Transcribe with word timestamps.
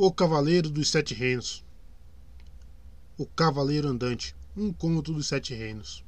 O 0.00 0.12
Cavaleiro 0.12 0.70
dos 0.70 0.90
Sete 0.90 1.12
Reinos 1.12 1.64
O 3.18 3.26
Cavaleiro 3.26 3.88
Andante 3.88 4.32
Um 4.56 4.72
conto 4.72 5.12
dos 5.12 5.26
Sete 5.26 5.54
Reinos 5.54 6.04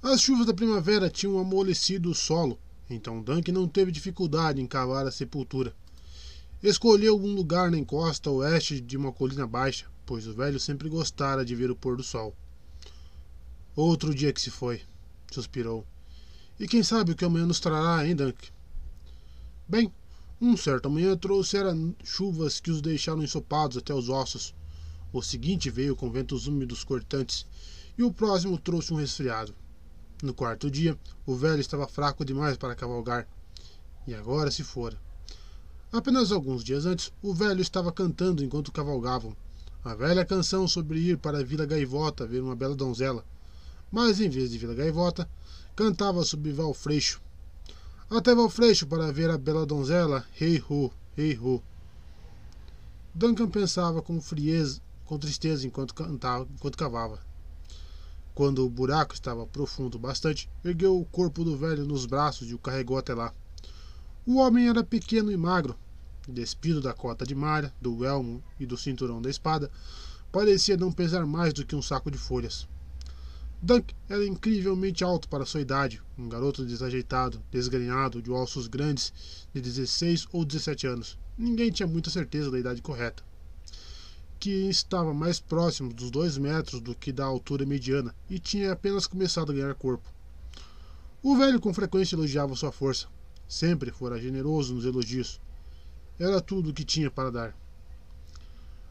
As 0.00 0.20
chuvas 0.20 0.46
da 0.46 0.54
primavera 0.54 1.10
tinham 1.10 1.40
amolecido 1.40 2.08
o 2.08 2.14
solo, 2.14 2.56
então 2.88 3.20
Dunk 3.20 3.50
não 3.50 3.66
teve 3.66 3.90
dificuldade 3.90 4.60
em 4.60 4.66
cavar 4.68 5.08
a 5.08 5.10
sepultura. 5.10 5.74
Escolheu 6.62 7.18
um 7.18 7.34
lugar 7.34 7.68
na 7.68 7.78
encosta 7.78 8.30
oeste 8.30 8.80
de 8.80 8.96
uma 8.96 9.10
colina 9.10 9.44
baixa, 9.44 9.86
pois 10.06 10.28
o 10.28 10.32
velho 10.32 10.60
sempre 10.60 10.88
gostara 10.88 11.44
de 11.44 11.56
ver 11.56 11.72
o 11.72 11.74
pôr 11.74 11.96
do 11.96 12.04
sol. 12.04 12.32
Outro 13.74 14.14
dia 14.14 14.32
que 14.32 14.40
se 14.40 14.52
foi, 14.52 14.82
suspirou. 15.32 15.84
E 16.60 16.68
quem 16.68 16.84
sabe 16.84 17.10
o 17.10 17.16
que 17.16 17.24
amanhã 17.24 17.44
nos 17.44 17.58
trará, 17.58 18.06
hein, 18.06 18.14
Dunk? 18.14 18.52
Bem, 19.66 19.92
um 20.40 20.56
certo 20.56 20.90
manhã 20.90 21.16
trouxera 21.16 21.74
chuvas 22.04 22.60
que 22.60 22.70
os 22.70 22.82
deixaram 22.82 23.22
ensopados 23.22 23.76
até 23.78 23.94
os 23.94 24.08
ossos. 24.08 24.54
O 25.12 25.22
seguinte 25.22 25.70
veio 25.70 25.96
com 25.96 26.10
ventos 26.10 26.46
úmidos 26.46 26.84
cortantes, 26.84 27.46
e 27.96 28.02
o 28.02 28.12
próximo 28.12 28.58
trouxe 28.58 28.92
um 28.92 28.96
resfriado. 28.96 29.54
No 30.22 30.34
quarto 30.34 30.70
dia, 30.70 30.98
o 31.24 31.34
velho 31.34 31.60
estava 31.60 31.88
fraco 31.88 32.24
demais 32.24 32.56
para 32.58 32.74
cavalgar, 32.74 33.26
e 34.06 34.14
agora 34.14 34.50
se 34.50 34.62
fora. 34.62 35.00
Apenas 35.90 36.30
alguns 36.30 36.62
dias 36.62 36.84
antes, 36.84 37.10
o 37.22 37.32
velho 37.32 37.62
estava 37.62 37.90
cantando 37.90 38.44
enquanto 38.44 38.72
cavalgavam. 38.72 39.34
A 39.82 39.94
velha 39.94 40.24
canção 40.24 40.68
sobre 40.68 40.98
ir 40.98 41.16
para 41.16 41.38
a 41.38 41.44
Vila 41.44 41.64
Gaivota 41.64 42.26
ver 42.26 42.42
uma 42.42 42.56
bela 42.56 42.74
donzela. 42.74 43.24
Mas 43.90 44.20
em 44.20 44.28
vez 44.28 44.50
de 44.50 44.58
Vila 44.58 44.74
Gaivota, 44.74 45.28
cantava 45.74 46.24
sobre 46.24 46.52
Valfreixo, 46.52 47.22
até 48.08 48.34
Valfreixo 48.34 48.86
para 48.86 49.12
ver 49.12 49.30
a 49.30 49.36
bela 49.36 49.66
donzela, 49.66 50.24
rei 50.32 50.58
ru, 50.58 50.92
rei 51.16 51.32
ru. 51.34 51.60
Duncan 53.12 53.48
pensava 53.48 54.00
com 54.00 54.20
frieza, 54.20 54.80
com 55.04 55.18
tristeza 55.18 55.66
enquanto 55.66 55.94
cantava, 55.94 56.46
enquanto 56.54 56.78
cavava. 56.78 57.20
Quando 58.32 58.64
o 58.64 58.70
buraco 58.70 59.14
estava 59.14 59.46
profundo 59.46 59.98
bastante, 59.98 60.48
ergueu 60.64 61.00
o 61.00 61.04
corpo 61.04 61.42
do 61.42 61.56
velho 61.56 61.84
nos 61.84 62.06
braços 62.06 62.48
e 62.48 62.54
o 62.54 62.58
carregou 62.58 62.96
até 62.96 63.12
lá. 63.12 63.32
O 64.24 64.36
homem 64.36 64.68
era 64.68 64.84
pequeno 64.84 65.32
e 65.32 65.36
magro, 65.36 65.76
despido 66.28 66.80
da 66.80 66.92
cota 66.92 67.26
de 67.26 67.34
malha, 67.34 67.72
do 67.80 68.04
elmo 68.04 68.42
e 68.60 68.66
do 68.66 68.76
cinturão 68.76 69.20
da 69.20 69.30
espada, 69.30 69.70
parecia 70.30 70.76
não 70.76 70.92
pesar 70.92 71.26
mais 71.26 71.52
do 71.52 71.64
que 71.64 71.74
um 71.74 71.82
saco 71.82 72.10
de 72.10 72.18
folhas. 72.18 72.68
Dunk 73.62 73.94
era 74.08 74.24
incrivelmente 74.24 75.02
alto 75.02 75.28
para 75.28 75.46
sua 75.46 75.62
idade, 75.62 76.02
um 76.18 76.28
garoto 76.28 76.64
desajeitado, 76.64 77.42
desgrenhado, 77.50 78.20
de 78.20 78.30
ossos 78.30 78.68
grandes, 78.68 79.12
de 79.52 79.60
16 79.60 80.28
ou 80.30 80.44
17 80.44 80.86
anos. 80.86 81.18
Ninguém 81.38 81.70
tinha 81.70 81.86
muita 81.86 82.10
certeza 82.10 82.50
da 82.50 82.58
idade 82.58 82.82
correta. 82.82 83.24
Que 84.38 84.68
estava 84.68 85.14
mais 85.14 85.40
próximo 85.40 85.92
dos 85.92 86.10
dois 86.10 86.36
metros 86.36 86.82
do 86.82 86.94
que 86.94 87.10
da 87.10 87.24
altura 87.24 87.64
mediana 87.64 88.14
e 88.28 88.38
tinha 88.38 88.72
apenas 88.72 89.06
começado 89.06 89.50
a 89.50 89.54
ganhar 89.54 89.74
corpo. 89.74 90.12
O 91.22 91.34
velho 91.34 91.58
com 91.58 91.72
frequência 91.72 92.14
elogiava 92.14 92.54
sua 92.54 92.70
força. 92.70 93.08
Sempre 93.48 93.90
fora 93.90 94.20
generoso 94.20 94.74
nos 94.74 94.84
elogios. 94.84 95.40
Era 96.18 96.42
tudo 96.42 96.70
o 96.70 96.74
que 96.74 96.84
tinha 96.84 97.10
para 97.10 97.30
dar. 97.30 97.56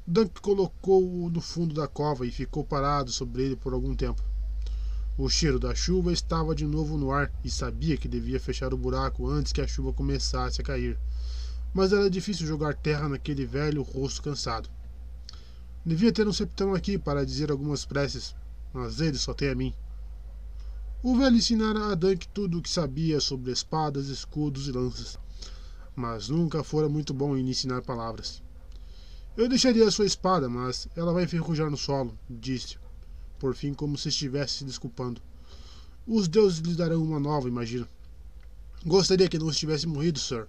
Dunk 0.08 0.42
colocou-o 0.42 1.30
no 1.30 1.40
fundo 1.40 1.74
da 1.74 1.88
cova 1.88 2.26
e 2.26 2.32
ficou 2.32 2.64
parado 2.66 3.12
sobre 3.12 3.44
ele 3.44 3.56
por 3.56 3.72
algum 3.72 3.96
tempo. 3.96 4.35
O 5.18 5.30
cheiro 5.30 5.58
da 5.58 5.74
chuva 5.74 6.12
estava 6.12 6.54
de 6.54 6.66
novo 6.66 6.98
no 6.98 7.10
ar 7.10 7.32
e 7.42 7.50
sabia 7.50 7.96
que 7.96 8.06
devia 8.06 8.38
fechar 8.38 8.74
o 8.74 8.78
buraco 8.78 9.30
antes 9.30 9.54
que 9.54 9.62
a 9.62 9.68
chuva 9.68 9.94
começasse 9.94 10.60
a 10.60 10.64
cair. 10.64 11.00
Mas 11.74 11.94
era 11.94 12.10
difícil 12.10 12.46
jogar 12.46 12.76
terra 12.76 13.08
naquele 13.08 13.46
velho 13.46 13.82
rosto 13.82 14.22
cansado. 14.22 14.70
Devia 15.86 16.12
ter 16.12 16.28
um 16.28 16.34
septão 16.34 16.76
aqui 16.76 16.98
para 16.98 17.26
dizer 17.26 17.50
algumas 17.50 17.86
preces, 17.86 18.36
mas 18.74 19.00
ele 19.00 19.18
só 19.18 19.34
tem 19.34 19.48
a 19.48 19.56
mim. 19.56 19.74
O 21.02 21.16
velho 21.16 21.38
ensinara 21.38 21.94
a 21.94 21.96
Dunk 21.96 22.28
tudo 22.30 22.58
o 22.58 22.62
que 22.62 22.70
sabia 22.70 23.22
sobre 23.22 23.54
espadas, 23.54 24.10
escudos 24.10 24.68
e 24.68 24.74
lanças, 24.74 25.18
mas 25.96 26.28
nunca 26.28 26.62
fora 26.62 26.90
muito 26.90 27.14
bom 27.14 27.38
em 27.38 27.50
ensinar 27.50 27.82
palavras. 27.84 28.44
Eu 29.38 29.48
deixaria 29.48 29.88
a 29.88 29.92
sua 29.92 30.06
espada, 30.06 30.50
mas 30.50 30.90
ela 30.94 31.14
vai 31.14 31.24
enferrujar 31.24 31.70
no 31.70 31.78
solo, 31.78 32.20
disse 32.30 32.78
por 33.40 33.56
fim, 33.56 33.74
como 33.74 33.98
se 33.98 34.10
estivesse 34.10 34.60
se 34.60 34.66
desculpando. 34.66 35.22
Os 36.08 36.28
deuses 36.28 36.60
lhe 36.60 36.76
darão 36.76 37.04
uma 37.04 37.20
nova, 37.20 37.48
imagino. 37.48 37.88
Gostaria 38.86 39.28
que 39.28 39.40
não 39.40 39.50
estivesse 39.50 39.88
morrido, 39.88 40.20
Sir. 40.20 40.48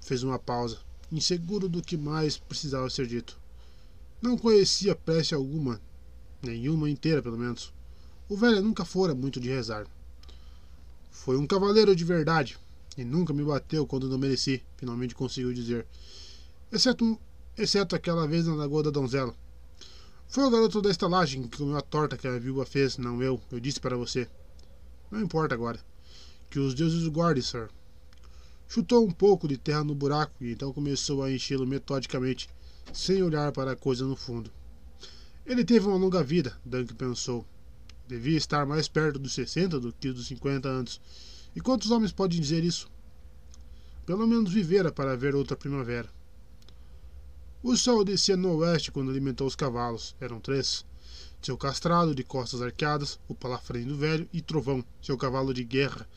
Fez 0.00 0.22
uma 0.22 0.38
pausa, 0.38 0.78
inseguro 1.10 1.68
do 1.68 1.82
que 1.82 1.96
mais 1.96 2.36
precisava 2.36 2.90
ser 2.90 3.06
dito. 3.06 3.38
Não 4.20 4.36
conhecia 4.36 4.94
prece 4.94 5.34
alguma, 5.34 5.80
nenhuma 6.42 6.90
inteira, 6.90 7.22
pelo 7.22 7.38
menos. 7.38 7.72
O 8.28 8.36
velho 8.36 8.62
nunca 8.62 8.84
fora 8.84 9.14
muito 9.14 9.40
de 9.40 9.48
rezar. 9.48 9.86
Foi 11.10 11.36
um 11.36 11.46
cavaleiro 11.46 11.96
de 11.96 12.04
verdade, 12.04 12.58
e 12.96 13.04
nunca 13.04 13.32
me 13.32 13.42
bateu 13.42 13.86
quando 13.86 14.08
não 14.08 14.18
mereci, 14.18 14.62
finalmente 14.76 15.14
conseguiu 15.14 15.52
dizer. 15.52 15.86
Exceto, 16.70 17.18
exceto 17.56 17.96
aquela 17.96 18.26
vez 18.26 18.46
na 18.46 18.54
Lagoa 18.54 18.82
da 18.82 18.90
Donzela. 18.90 19.34
Foi 20.28 20.44
o 20.44 20.50
garoto 20.50 20.82
da 20.82 20.90
estalagem 20.90 21.44
que 21.44 21.56
comeu 21.56 21.76
a 21.76 21.80
torta 21.80 22.16
que 22.16 22.26
a 22.26 22.38
viúva 22.38 22.66
fez, 22.66 22.98
não 22.98 23.22
eu. 23.22 23.40
Eu 23.50 23.60
disse 23.60 23.80
para 23.80 23.96
você. 23.96 24.28
Não 25.10 25.20
importa 25.20 25.54
agora. 25.54 25.80
Que 26.50 26.58
os 26.58 26.74
deuses 26.74 27.04
o 27.04 27.10
guardem, 27.10 27.42
Sir. 27.42 27.68
Chutou 28.68 29.06
um 29.06 29.10
pouco 29.10 29.46
de 29.46 29.56
terra 29.56 29.84
no 29.84 29.94
buraco 29.94 30.34
e 30.40 30.52
então 30.52 30.72
começou 30.72 31.22
a 31.22 31.30
enchê-lo 31.30 31.66
metodicamente, 31.66 32.48
sem 32.92 33.22
olhar 33.22 33.52
para 33.52 33.72
a 33.72 33.76
coisa 33.76 34.04
no 34.04 34.16
fundo. 34.16 34.50
Ele 35.46 35.64
teve 35.64 35.86
uma 35.86 35.96
longa 35.96 36.24
vida, 36.24 36.58
Dunk 36.64 36.92
pensou. 36.94 37.46
Devia 38.08 38.36
estar 38.36 38.66
mais 38.66 38.88
perto 38.88 39.18
dos 39.18 39.32
60 39.32 39.78
do 39.78 39.92
que 39.92 40.12
dos 40.12 40.26
50 40.26 40.68
anos. 40.68 41.00
E 41.54 41.60
quantos 41.60 41.90
homens 41.90 42.12
podem 42.12 42.40
dizer 42.40 42.64
isso? 42.64 42.90
Pelo 44.04 44.26
menos 44.26 44.52
vivera 44.52 44.92
para 44.92 45.16
ver 45.16 45.34
outra 45.34 45.56
primavera. 45.56 46.08
O 47.68 47.76
sol 47.76 48.04
descia 48.04 48.36
no 48.36 48.58
oeste 48.58 48.92
quando 48.92 49.10
alimentou 49.10 49.44
os 49.44 49.56
cavalos. 49.56 50.14
Eram 50.20 50.38
três. 50.38 50.84
Seu 51.42 51.58
castrado, 51.58 52.14
de 52.14 52.22
costas 52.22 52.62
arqueadas, 52.62 53.18
o 53.26 53.34
palafrém 53.34 53.84
do 53.84 53.96
velho 53.96 54.28
e 54.32 54.40
Trovão, 54.40 54.84
seu 55.02 55.18
cavalo 55.18 55.52
de 55.52 55.64
guerra, 55.64 56.08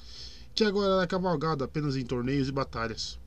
que 0.53 0.63
agora 0.63 0.93
era 0.93 1.07
cavalgado 1.07 1.63
apenas 1.63 1.97
em 1.97 2.05
torneios 2.05 2.49
e 2.49 2.51
batalhas. 2.51 3.17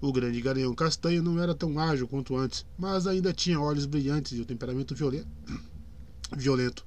O 0.00 0.10
grande 0.10 0.40
garanhão 0.40 0.74
castanho 0.74 1.22
não 1.22 1.38
era 1.38 1.54
tão 1.54 1.78
ágil 1.78 2.08
quanto 2.08 2.34
antes, 2.34 2.64
mas 2.78 3.06
ainda 3.06 3.34
tinha 3.34 3.60
olhos 3.60 3.84
brilhantes 3.84 4.32
e 4.32 4.40
um 4.40 4.44
temperamento 4.44 4.94
violento. 6.34 6.86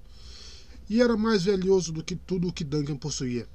E 0.90 1.00
era 1.00 1.16
mais 1.16 1.44
velhoso 1.44 1.94
do 1.94 2.04
que 2.04 2.16
tudo 2.16 2.48
o 2.48 2.54
que 2.54 2.64
Duncan 2.64 2.98
possuía. 2.98 3.48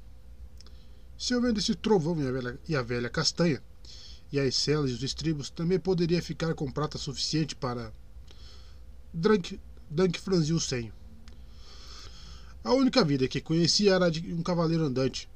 Se 1.17 1.35
houvesse 1.35 1.57
esse 1.57 1.75
trovão 1.75 2.17
e 2.21 2.25
a 2.25 2.31
velha, 2.31 2.59
e 2.69 2.73
a 2.73 2.81
velha 2.81 3.09
castanha, 3.09 3.61
e 4.35 4.39
as 4.39 4.55
celas 4.55 4.91
e 4.91 4.93
os 4.93 5.03
estribos, 5.03 5.49
também 5.49 5.79
poderia 5.79 6.21
ficar 6.21 6.53
com 6.53 6.69
prata 6.69 6.97
suficiente 6.97 7.55
para. 7.55 7.91
Dunk, 9.13 9.59
Dunk 9.89 10.19
franziu 10.19 10.57
o 10.57 10.61
senho. 10.61 10.93
A 12.63 12.73
única 12.73 13.03
vida 13.03 13.27
que 13.27 13.39
conhecia 13.39 13.93
era 13.93 14.09
de 14.09 14.33
um 14.33 14.41
cavaleiro 14.41 14.83
andante, 14.83 15.29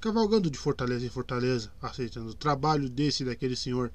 cavalgando 0.00 0.50
de 0.50 0.58
fortaleza 0.58 1.04
em 1.04 1.08
fortaleza, 1.08 1.72
aceitando 1.80 2.30
o 2.30 2.34
trabalho 2.34 2.88
desse 2.88 3.22
e 3.22 3.26
daquele 3.26 3.56
senhor, 3.56 3.90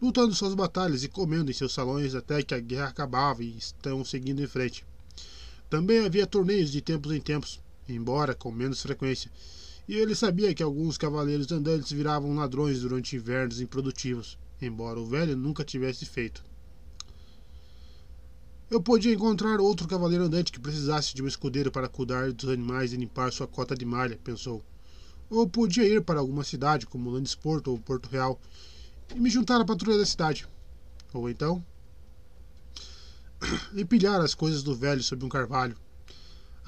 lutando 0.00 0.34
suas 0.34 0.54
batalhas 0.54 1.02
e 1.02 1.08
comendo 1.08 1.50
em 1.50 1.54
seus 1.54 1.72
salões 1.72 2.14
até 2.14 2.42
que 2.42 2.54
a 2.54 2.60
guerra 2.60 2.88
acabava 2.88 3.42
e 3.42 3.56
estão 3.56 4.04
seguindo 4.04 4.42
em 4.42 4.46
frente. 4.46 4.84
Também 5.68 6.04
havia 6.04 6.26
torneios 6.26 6.70
de 6.70 6.80
tempos 6.80 7.12
em 7.12 7.20
tempos, 7.20 7.60
embora 7.88 8.34
com 8.34 8.52
menos 8.52 8.80
frequência, 8.80 9.30
e 9.88 9.96
ele 9.96 10.14
sabia 10.14 10.54
que 10.54 10.62
alguns 10.62 10.98
cavaleiros 10.98 11.50
andantes 11.50 11.90
viravam 11.90 12.34
ladrões 12.34 12.82
durante 12.82 13.16
invernos 13.16 13.58
improdutivos, 13.58 14.38
embora 14.60 15.00
o 15.00 15.06
velho 15.06 15.34
nunca 15.34 15.64
tivesse 15.64 16.04
feito. 16.04 16.44
Eu 18.70 18.82
podia 18.82 19.14
encontrar 19.14 19.60
outro 19.60 19.88
cavaleiro 19.88 20.24
andante 20.24 20.52
que 20.52 20.60
precisasse 20.60 21.14
de 21.14 21.22
um 21.22 21.26
escudeiro 21.26 21.72
para 21.72 21.88
cuidar 21.88 22.30
dos 22.32 22.50
animais 22.50 22.92
e 22.92 22.98
limpar 22.98 23.32
sua 23.32 23.46
cota 23.46 23.74
de 23.74 23.86
malha, 23.86 24.20
pensou. 24.22 24.62
Ou 25.30 25.48
podia 25.48 25.88
ir 25.88 26.02
para 26.02 26.20
alguma 26.20 26.44
cidade, 26.44 26.84
como 26.84 27.08
Landesporto 27.08 27.70
ou 27.70 27.78
Porto 27.78 28.10
Real, 28.10 28.38
e 29.14 29.18
me 29.18 29.30
juntar 29.30 29.58
à 29.58 29.64
patrulha 29.64 29.96
da 29.96 30.04
cidade. 30.04 30.46
Ou 31.14 31.30
então. 31.30 31.64
empilhar 33.74 34.20
as 34.20 34.34
coisas 34.34 34.62
do 34.62 34.74
velho 34.74 35.02
sob 35.02 35.24
um 35.24 35.30
carvalho, 35.30 35.74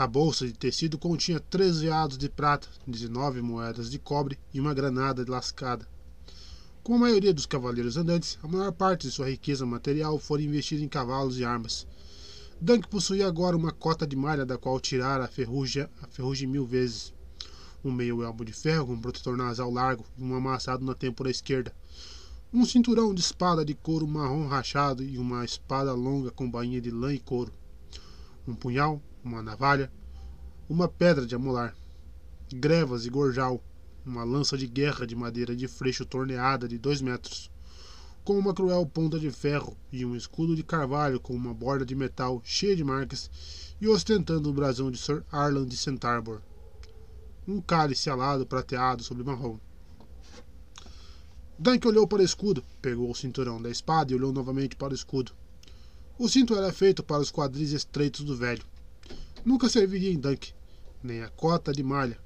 a 0.00 0.06
bolsa 0.06 0.46
de 0.46 0.54
tecido 0.54 0.96
continha 0.96 1.38
três 1.38 1.80
veados 1.80 2.16
de 2.16 2.26
prata, 2.26 2.66
19 2.86 3.42
moedas 3.42 3.90
de 3.90 3.98
cobre 3.98 4.38
e 4.50 4.58
uma 4.58 4.72
granada 4.72 5.22
lascada. 5.28 5.86
Como 6.82 6.96
a 6.96 7.00
maioria 7.00 7.34
dos 7.34 7.44
cavaleiros 7.44 7.98
andantes, 7.98 8.38
a 8.42 8.48
maior 8.48 8.72
parte 8.72 9.06
de 9.06 9.12
sua 9.12 9.28
riqueza 9.28 9.66
material 9.66 10.18
foi 10.18 10.42
investida 10.42 10.82
em 10.82 10.88
cavalos 10.88 11.38
e 11.38 11.44
armas. 11.44 11.86
Dunk 12.58 12.88
possuía 12.88 13.26
agora 13.26 13.54
uma 13.54 13.72
cota 13.72 14.06
de 14.06 14.16
malha 14.16 14.46
da 14.46 14.56
qual 14.56 14.80
tirara 14.80 15.24
a 15.24 15.28
ferrugem, 15.28 15.86
a 16.00 16.06
ferrugem 16.06 16.48
mil 16.48 16.64
vezes. 16.64 17.12
Um 17.84 17.92
meio 17.92 18.22
elmo 18.22 18.42
de 18.42 18.54
ferro 18.54 18.86
com 18.86 18.94
um 18.94 19.00
protetor 19.02 19.36
nasal 19.36 19.70
largo 19.70 20.06
e 20.16 20.24
um 20.24 20.34
amassado 20.34 20.82
na 20.82 20.94
têmpora 20.94 21.30
esquerda. 21.30 21.74
um 22.50 22.64
cinturão 22.64 23.12
de 23.12 23.20
espada 23.20 23.66
de 23.66 23.74
couro 23.74 24.08
marrom 24.08 24.46
rachado 24.46 25.02
e 25.04 25.18
uma 25.18 25.44
espada 25.44 25.92
longa 25.92 26.30
com 26.30 26.50
bainha 26.50 26.80
de 26.80 26.90
lã 26.90 27.12
e 27.12 27.18
couro, 27.18 27.52
um 28.48 28.54
punhal, 28.54 29.02
uma 29.24 29.42
navalha, 29.42 29.92
uma 30.68 30.88
pedra 30.88 31.26
de 31.26 31.34
amolar, 31.34 31.74
grevas 32.52 33.06
e 33.06 33.10
gorjal, 33.10 33.62
uma 34.04 34.24
lança 34.24 34.56
de 34.56 34.66
guerra 34.66 35.06
de 35.06 35.14
madeira 35.14 35.54
de 35.54 35.68
freixo 35.68 36.04
torneada 36.04 36.66
de 36.66 36.78
dois 36.78 37.00
metros, 37.00 37.50
com 38.24 38.38
uma 38.38 38.54
cruel 38.54 38.86
ponta 38.86 39.18
de 39.18 39.30
ferro 39.30 39.76
e 39.92 40.04
um 40.04 40.14
escudo 40.14 40.54
de 40.54 40.62
carvalho 40.62 41.20
com 41.20 41.34
uma 41.34 41.54
borda 41.54 41.84
de 41.84 41.94
metal 41.94 42.40
cheia 42.44 42.76
de 42.76 42.84
marcas 42.84 43.30
e 43.80 43.88
ostentando 43.88 44.50
o 44.50 44.52
brasão 44.52 44.90
de 44.90 44.98
Sir 44.98 45.24
Arlan 45.30 45.66
de 45.66 45.76
St. 45.76 45.98
Arbor. 46.06 46.42
Um 47.48 47.60
cálice 47.60 48.10
alado 48.10 48.46
prateado 48.46 49.02
sobre 49.02 49.24
marrom. 49.24 49.58
Dunk 51.58 51.86
olhou 51.86 52.06
para 52.06 52.22
o 52.22 52.24
escudo, 52.24 52.64
pegou 52.80 53.10
o 53.10 53.14
cinturão 53.14 53.60
da 53.60 53.70
espada 53.70 54.12
e 54.12 54.14
olhou 54.14 54.32
novamente 54.32 54.76
para 54.76 54.92
o 54.92 54.96
escudo. 54.96 55.32
O 56.18 56.28
cinto 56.28 56.54
era 56.54 56.72
feito 56.72 57.02
para 57.02 57.20
os 57.20 57.30
quadris 57.30 57.72
estreitos 57.72 58.24
do 58.24 58.36
velho. 58.36 58.64
Nunca 59.44 59.70
serviria 59.70 60.12
em 60.12 60.18
Dunk, 60.18 60.52
nem 61.02 61.22
a 61.22 61.28
cota 61.28 61.72
de 61.72 61.82
malha. 61.82 62.18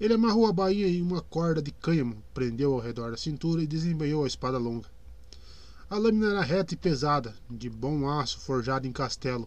Ele 0.00 0.14
amarrou 0.14 0.46
a 0.46 0.52
bainha 0.52 0.88
em 0.88 1.02
uma 1.02 1.20
corda 1.20 1.60
de 1.60 1.70
cânhamo, 1.70 2.22
prendeu 2.32 2.72
ao 2.72 2.80
redor 2.80 3.10
da 3.10 3.18
cintura 3.18 3.62
e 3.62 3.66
desembanhou 3.66 4.24
a 4.24 4.26
espada 4.26 4.56
longa. 4.56 4.88
A 5.90 5.98
lâmina 5.98 6.30
era 6.30 6.42
reta 6.42 6.72
e 6.72 6.76
pesada, 6.76 7.34
de 7.50 7.68
bom 7.68 8.08
aço 8.08 8.40
forjado 8.40 8.86
em 8.86 8.92
castelo. 8.92 9.46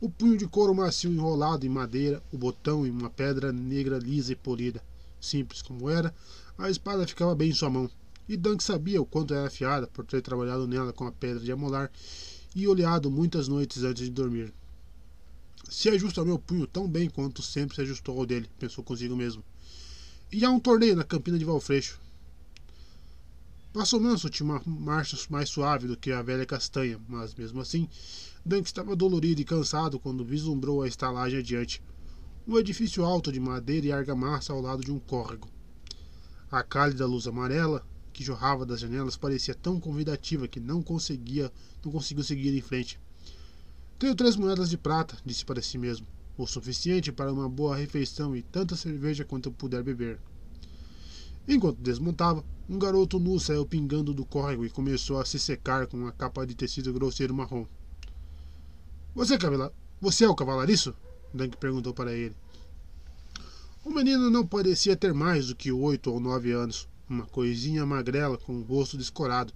O 0.00 0.08
punho 0.08 0.38
de 0.38 0.46
couro 0.46 0.72
macio 0.72 1.10
enrolado 1.10 1.66
em 1.66 1.68
madeira, 1.68 2.22
o 2.30 2.38
botão 2.38 2.86
em 2.86 2.90
uma 2.90 3.10
pedra 3.10 3.52
negra 3.52 3.98
lisa 3.98 4.32
e 4.32 4.36
polida. 4.36 4.80
Simples 5.20 5.62
como 5.62 5.90
era, 5.90 6.14
a 6.56 6.70
espada 6.70 7.06
ficava 7.08 7.34
bem 7.34 7.50
em 7.50 7.54
sua 7.54 7.70
mão. 7.70 7.90
E 8.28 8.36
Dunk 8.36 8.62
sabia 8.62 9.02
o 9.02 9.06
quanto 9.06 9.34
era 9.34 9.48
afiada 9.48 9.88
por 9.88 10.06
ter 10.06 10.22
trabalhado 10.22 10.68
nela 10.68 10.92
com 10.92 11.08
a 11.08 11.12
pedra 11.12 11.42
de 11.42 11.50
amolar 11.50 11.90
e 12.54 12.68
olhado 12.68 13.10
muitas 13.10 13.48
noites 13.48 13.82
antes 13.82 14.04
de 14.04 14.10
dormir. 14.10 14.54
Se 15.68 15.88
ajusta 15.88 16.20
ao 16.20 16.26
meu 16.26 16.38
punho 16.38 16.66
tão 16.66 16.88
bem 16.88 17.08
quanto 17.08 17.42
sempre 17.42 17.74
se 17.74 17.82
ajustou 17.82 18.18
ao 18.18 18.26
dele, 18.26 18.48
pensou 18.58 18.84
consigo 18.84 19.16
mesmo. 19.16 19.42
E 20.32 20.44
há 20.44 20.50
um 20.50 20.60
torneio 20.60 20.96
na 20.96 21.04
campina 21.04 21.38
de 21.38 21.44
Valfreixo. 21.44 22.00
Passo 23.72 24.00
Manso 24.00 24.30
tinha 24.30 24.48
uma 24.48 24.62
marcha 24.64 25.16
mais 25.28 25.48
suave 25.48 25.88
do 25.88 25.96
que 25.96 26.12
a 26.12 26.22
velha 26.22 26.46
castanha, 26.46 27.00
mas 27.08 27.34
mesmo 27.34 27.60
assim, 27.60 27.88
Dunk 28.46 28.66
estava 28.66 28.94
dolorido 28.94 29.40
e 29.40 29.44
cansado 29.44 29.98
quando 29.98 30.24
vislumbrou 30.24 30.82
a 30.82 30.88
estalagem 30.88 31.40
adiante. 31.40 31.82
Um 32.46 32.58
edifício 32.58 33.04
alto 33.04 33.32
de 33.32 33.40
madeira 33.40 33.86
e 33.86 33.92
argamassa 33.92 34.52
ao 34.52 34.60
lado 34.60 34.84
de 34.84 34.92
um 34.92 34.98
córrego. 35.00 35.48
A 36.50 36.62
cálida 36.62 37.06
luz 37.06 37.26
amarela 37.26 37.84
que 38.12 38.22
jorrava 38.22 38.64
das 38.64 38.78
janelas 38.78 39.16
parecia 39.16 39.54
tão 39.54 39.80
convidativa 39.80 40.46
que 40.46 40.60
não 40.60 40.80
conseguia, 40.80 41.52
não 41.84 41.90
conseguiu 41.90 42.22
seguir 42.22 42.56
em 42.56 42.60
frente. 42.60 43.00
Tenho 43.98 44.14
três 44.14 44.36
moedas 44.36 44.68
de 44.68 44.76
prata, 44.76 45.16
disse 45.24 45.44
para 45.44 45.62
si 45.62 45.78
mesmo, 45.78 46.06
o 46.36 46.46
suficiente 46.46 47.12
para 47.12 47.32
uma 47.32 47.48
boa 47.48 47.76
refeição 47.76 48.34
e 48.36 48.42
tanta 48.42 48.74
cerveja 48.74 49.24
quanto 49.24 49.48
eu 49.48 49.52
puder 49.52 49.82
beber. 49.82 50.18
Enquanto 51.46 51.78
desmontava, 51.78 52.44
um 52.68 52.78
garoto 52.78 53.20
nu 53.20 53.38
saiu 53.38 53.64
pingando 53.64 54.12
do 54.12 54.24
córrego 54.24 54.64
e 54.64 54.70
começou 54.70 55.20
a 55.20 55.24
se 55.24 55.38
secar 55.38 55.86
com 55.86 55.96
uma 55.96 56.10
capa 56.10 56.46
de 56.46 56.54
tecido 56.54 56.92
grosseiro 56.92 57.34
marrom. 57.34 57.66
Você, 59.14 59.38
cavela... 59.38 59.72
Você 60.00 60.24
é 60.24 60.28
o 60.28 60.34
cavalariço? 60.34 60.94
Dunk 61.32 61.56
perguntou 61.56 61.94
para 61.94 62.12
ele. 62.12 62.34
O 63.84 63.90
menino 63.90 64.28
não 64.28 64.46
parecia 64.46 64.96
ter 64.96 65.14
mais 65.14 65.46
do 65.46 65.54
que 65.54 65.70
oito 65.70 66.10
ou 66.10 66.18
nove 66.18 66.52
anos, 66.52 66.88
uma 67.08 67.26
coisinha 67.26 67.86
magrela 67.86 68.36
com 68.36 68.58
o 68.58 68.62
rosto 68.62 68.98
descorado, 68.98 69.52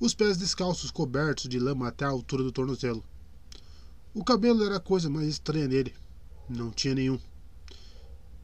os 0.00 0.14
pés 0.14 0.36
descalços 0.36 0.90
cobertos 0.90 1.48
de 1.48 1.58
lama 1.58 1.88
até 1.88 2.04
a 2.04 2.08
altura 2.08 2.42
do 2.42 2.52
tornozelo. 2.52 3.04
O 4.16 4.24
cabelo 4.24 4.64
era 4.64 4.78
a 4.78 4.80
coisa 4.80 5.10
mais 5.10 5.28
estranha 5.28 5.68
nele. 5.68 5.94
Não 6.48 6.70
tinha 6.70 6.94
nenhum. 6.94 7.20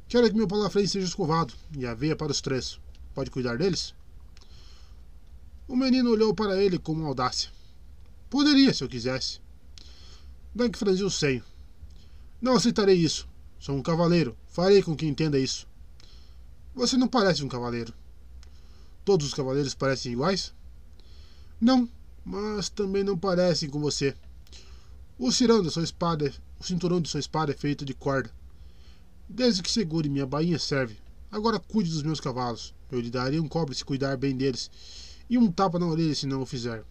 Quero 0.07 0.29
que 0.29 0.37
meu 0.37 0.47
palafrém 0.47 0.87
seja 0.87 1.07
escovado 1.07 1.55
e 1.75 1.87
a 1.87 1.95
veia 1.95 2.15
para 2.15 2.31
os 2.31 2.43
três. 2.43 2.79
Pode 3.15 3.31
cuidar 3.31 3.57
deles? 3.57 3.95
O 5.67 5.75
menino 5.75 6.11
olhou 6.11 6.35
para 6.35 6.63
ele 6.63 6.79
com 6.79 7.07
audácia. 7.07 7.49
Poderia, 8.29 8.75
se 8.75 8.85
eu 8.85 8.89
quisesse. 8.89 9.41
Dunk 10.55 10.77
franziu 10.77 11.07
o 11.07 11.11
senho. 11.11 11.43
Não 12.39 12.55
aceitarei 12.55 12.97
isso. 12.97 13.27
Sou 13.59 13.75
um 13.75 13.83
cavaleiro. 13.83 14.37
Farei 14.49 14.83
com 14.83 14.95
que 14.95 15.07
entenda 15.07 15.39
isso. 15.39 15.67
Você 16.75 16.99
não 16.99 17.09
parece 17.09 17.43
um 17.43 17.49
cavaleiro. 17.49 17.95
Todos 19.07 19.27
os 19.27 19.33
cavaleiros 19.33 19.75
parecem 19.75 20.13
iguais? 20.13 20.53
Não, 21.59 21.89
mas 22.23 22.69
também 22.69 23.03
não 23.03 23.17
parecem 23.17 23.71
com 23.71 23.81
você. 23.81 24.15
O 25.25 25.31
cirão 25.31 25.63
da 25.63 25.71
sua 25.71 25.85
espada, 25.85 26.35
o 26.59 26.65
cinturão 26.65 27.01
de 27.01 27.09
sua 27.09 27.21
espada 27.21 27.53
é 27.53 27.55
feito 27.55 27.85
de 27.85 27.95
corda. 27.95 28.29
Desde 29.29 29.63
que 29.63 29.71
segure 29.71 30.09
minha 30.09 30.27
bainha 30.27 30.59
serve. 30.59 30.97
Agora 31.31 31.61
cuide 31.61 31.93
dos 31.93 32.03
meus 32.03 32.19
cavalos. 32.19 32.75
Eu 32.91 32.99
lhe 32.99 33.09
daria 33.09 33.41
um 33.41 33.47
cobre 33.47 33.73
se 33.73 33.85
cuidar 33.85 34.17
bem 34.17 34.37
deles, 34.37 34.69
e 35.31 35.39
um 35.39 35.49
tapa 35.49 35.79
na 35.79 35.87
orelha 35.87 36.13
se 36.13 36.27
não 36.27 36.43
o 36.43 36.45
fizer. 36.45 36.85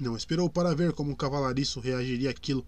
Não 0.00 0.16
esperou 0.16 0.48
para 0.48 0.76
ver 0.76 0.92
como 0.92 1.10
o 1.10 1.16
cavalariço 1.16 1.80
reagiria 1.80 2.30
àquilo. 2.30 2.64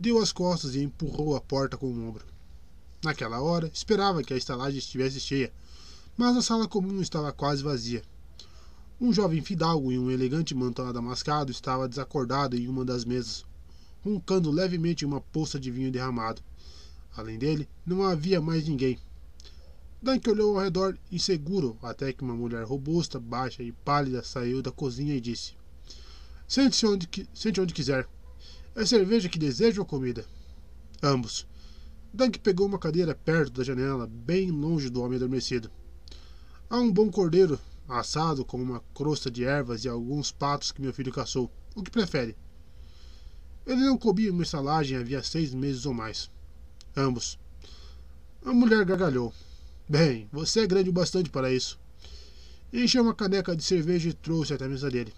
Deu 0.00 0.18
as 0.18 0.32
costas 0.32 0.74
e 0.74 0.82
empurrou 0.82 1.36
a 1.36 1.40
porta 1.40 1.76
com 1.76 1.86
o 1.86 2.08
ombro. 2.08 2.26
Naquela 3.04 3.40
hora, 3.40 3.70
esperava 3.72 4.24
que 4.24 4.34
a 4.34 4.36
estalagem 4.36 4.80
estivesse 4.80 5.20
cheia, 5.20 5.52
mas 6.16 6.36
a 6.36 6.42
sala 6.42 6.66
comum 6.66 7.00
estava 7.00 7.30
quase 7.30 7.62
vazia. 7.62 8.02
Um 9.00 9.12
jovem 9.12 9.40
fidalgo 9.42 9.92
em 9.92 9.98
um 10.00 10.10
elegante 10.10 10.56
manto 10.56 10.82
adamascado 10.82 11.52
estava 11.52 11.88
desacordado 11.88 12.56
em 12.56 12.66
uma 12.66 12.84
das 12.84 13.04
mesas, 13.04 13.44
roncando 14.02 14.50
levemente 14.50 15.04
uma 15.04 15.20
poça 15.20 15.58
de 15.58 15.70
vinho 15.70 15.90
derramado. 15.90 16.42
Além 17.16 17.38
dele, 17.38 17.68
não 17.86 18.02
havia 18.02 18.40
mais 18.40 18.66
ninguém. 18.66 18.98
Dunk 20.02 20.28
olhou 20.28 20.56
ao 20.56 20.64
redor 20.64 20.98
inseguro 21.10 21.78
até 21.82 22.12
que 22.12 22.22
uma 22.24 22.34
mulher 22.34 22.64
robusta, 22.64 23.20
baixa 23.20 23.62
e 23.62 23.70
pálida 23.70 24.22
saiu 24.22 24.60
da 24.60 24.72
cozinha 24.72 25.14
e 25.14 25.20
disse: 25.20 25.54
Sente-se 26.48 26.86
onde, 26.86 27.08
sente 27.32 27.60
onde 27.60 27.72
quiser. 27.72 28.08
É 28.74 28.84
cerveja 28.84 29.28
que 29.28 29.38
deseja 29.38 29.80
ou 29.80 29.86
comida? 29.86 30.24
Ambos. 31.02 31.46
Dunk 32.12 32.38
pegou 32.40 32.66
uma 32.66 32.78
cadeira 32.78 33.14
perto 33.14 33.52
da 33.52 33.64
janela, 33.64 34.06
bem 34.06 34.50
longe 34.50 34.90
do 34.90 35.00
homem 35.02 35.16
adormecido. 35.16 35.70
Há 36.68 36.78
um 36.78 36.90
bom 36.90 37.10
cordeiro 37.10 37.60
assado 37.88 38.44
com 38.44 38.60
uma 38.60 38.80
crosta 38.94 39.30
de 39.30 39.44
ervas 39.44 39.84
e 39.84 39.88
alguns 39.88 40.32
patos 40.32 40.72
que 40.72 40.80
meu 40.80 40.92
filho 40.92 41.12
caçou. 41.12 41.50
O 41.74 41.82
que 41.82 41.90
prefere? 41.90 42.36
Ele 43.66 43.80
não 43.80 43.96
comia 43.96 44.32
uma 44.32 44.42
estalagem 44.42 44.96
havia 44.96 45.22
seis 45.22 45.54
meses 45.54 45.86
ou 45.86 45.94
mais. 45.94 46.30
Ambos. 46.96 47.38
A 48.44 48.52
mulher 48.52 48.84
gargalhou. 48.84 49.32
Bem, 49.88 50.28
você 50.32 50.60
é 50.60 50.66
grande 50.66 50.90
o 50.90 50.92
bastante 50.92 51.30
para 51.30 51.52
isso. 51.52 51.78
Encheu 52.72 53.02
uma 53.02 53.14
caneca 53.14 53.54
de 53.54 53.62
cerveja 53.62 54.08
e 54.08 54.12
trouxe 54.12 54.54
até 54.54 54.64
a 54.64 54.68
mesa 54.68 54.90
dele. 54.90 55.12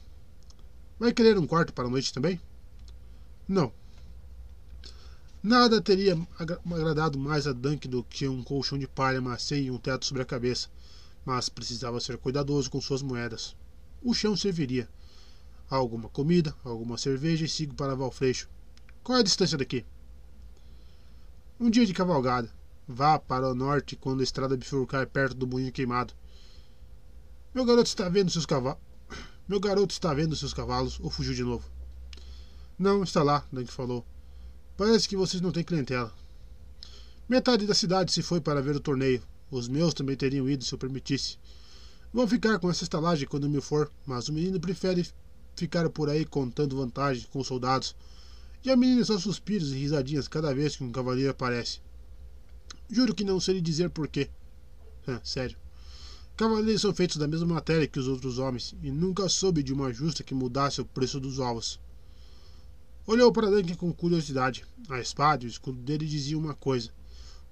Vai 0.99 1.13
querer 1.13 1.39
um 1.39 1.47
quarto 1.47 1.73
para 1.73 1.87
a 1.87 1.91
noite 1.91 2.13
também? 2.13 2.41
Não. 3.49 3.73
Nada 5.43 5.81
teria 5.81 6.17
agradado 6.39 7.19
mais 7.19 7.47
a 7.47 7.53
Dunk 7.53 7.87
do 7.87 8.03
que 8.05 8.27
um 8.27 8.43
colchão 8.43 8.79
de 8.79 8.87
palha 8.87 9.21
macia 9.21 9.59
e 9.59 9.71
um 9.71 9.79
teto 9.79 10.07
sobre 10.07 10.23
a 10.23 10.27
cabeça 10.27 10.69
mas 11.25 11.49
precisava 11.49 12.01
ser 12.01 12.19
cuidadoso 12.19 12.71
com 12.71 12.81
suas 12.81 13.03
moedas. 13.03 13.57
O 14.03 14.13
chão 14.13 14.37
serviria. 14.37 14.89
Alguma 15.69 16.09
comida, 16.09 16.55
alguma 16.63 16.99
cerveja 16.99 17.45
e 17.45 17.49
sigo 17.49 17.75
para 17.75 17.97
Valfreixo. 17.97 18.49
Qual 19.03 19.17
é 19.17 19.21
a 19.21 19.25
distância 19.25 19.57
daqui? 19.59 19.85
Um 21.59 21.71
dia 21.71 21.87
de 21.87 21.95
cavalgada. 21.95 22.51
Vá 22.87 23.19
para 23.19 23.49
o 23.49 23.55
norte 23.55 23.97
quando 23.97 24.21
a 24.21 24.25
estrada 24.25 24.57
bifurcar 24.57 25.07
perto 25.07 25.35
do 25.35 25.47
moinho 25.47 25.73
queimado. 25.73 26.13
Meu 27.55 27.65
garoto 27.65 27.89
está 27.89 28.09
vendo 28.09 28.31
seus 28.31 28.45
cavalos. 28.45 28.81
Meu 29.49 29.59
garoto 29.61 29.93
está 29.93 30.13
vendo 30.13 30.37
seus 30.37 30.53
cavalos 30.53 30.99
ou 31.01 31.11
fugiu 31.11 31.35
de 31.35 31.45
novo? 31.45 31.71
Não, 32.79 33.03
está 33.03 33.23
lá, 33.23 33.47
Dante 33.53 33.71
falou. 33.71 34.05
Parece 34.77 35.09
que 35.09 35.17
vocês 35.17 35.41
não 35.41 35.53
têm 35.53 35.63
clientela. 35.63 36.13
Metade 37.29 37.67
da 37.67 37.75
cidade 37.75 38.13
se 38.13 38.23
foi 38.23 38.41
para 38.41 38.61
ver 38.61 38.77
o 38.77 38.81
torneio. 38.81 39.23
Os 39.51 39.69
meus 39.69 39.95
também 39.95 40.17
teriam 40.17 40.49
ido 40.49 40.65
se 40.65 40.75
eu 40.75 40.79
permitisse. 40.79 41.39
Vou 42.13 42.27
ficar 42.27 42.59
com 42.59 42.69
essa 42.69 42.83
estalagem 42.83 43.27
quando 43.27 43.49
me 43.49 43.61
for, 43.61 43.91
mas 44.05 44.29
o 44.29 44.33
menino 44.33 44.61
prefere 44.61 45.07
ficar 45.57 45.89
por 45.91 46.09
aí 46.09 46.25
contando 46.25 46.77
vantagens 46.77 47.27
com 47.27 47.41
os 47.41 47.47
soldados. 47.47 47.95
E 48.65 48.71
a 48.71 48.77
menina 48.77 49.05
só 49.05 49.19
suspiros 49.19 49.73
e 49.73 49.79
risadinhas 49.79 50.29
cada 50.29 50.55
vez 50.55 50.77
que 50.77 50.85
um 50.85 50.93
cavaleiro 50.93 51.31
aparece. 51.31 51.81
Juro 52.91 53.15
que 53.15 53.25
não 53.25 53.39
sei 53.41 53.55
lhe 53.55 53.61
dizer 53.61 53.91
porquê. 53.91 54.31
Ah, 55.07 55.21
sério. 55.23 55.57
Cavaleiros 56.37 56.83
são 56.83 56.95
feitos 56.95 57.17
da 57.17 57.29
mesma 57.29 57.55
matéria 57.55 57.87
que 57.87 57.99
os 57.99 58.09
outros 58.09 58.39
homens, 58.39 58.75
e 58.83 58.91
nunca 58.91 59.29
soube 59.29 59.63
de 59.63 59.73
uma 59.73 59.93
justa 59.93 60.25
que 60.25 60.35
mudasse 60.35 60.81
o 60.81 60.85
preço 60.85 61.21
dos 61.21 61.39
ovos. 61.39 61.79
Olhou 63.07 63.31
para 63.31 63.51
Duncan 63.51 63.75
com 63.75 63.93
curiosidade. 63.93 64.65
A 64.89 64.99
espada 64.99 65.45
e 65.45 65.47
o 65.47 65.49
escudo 65.49 65.79
dele 65.79 66.07
diziam 66.07 66.41
uma 66.41 66.55
coisa. 66.55 66.91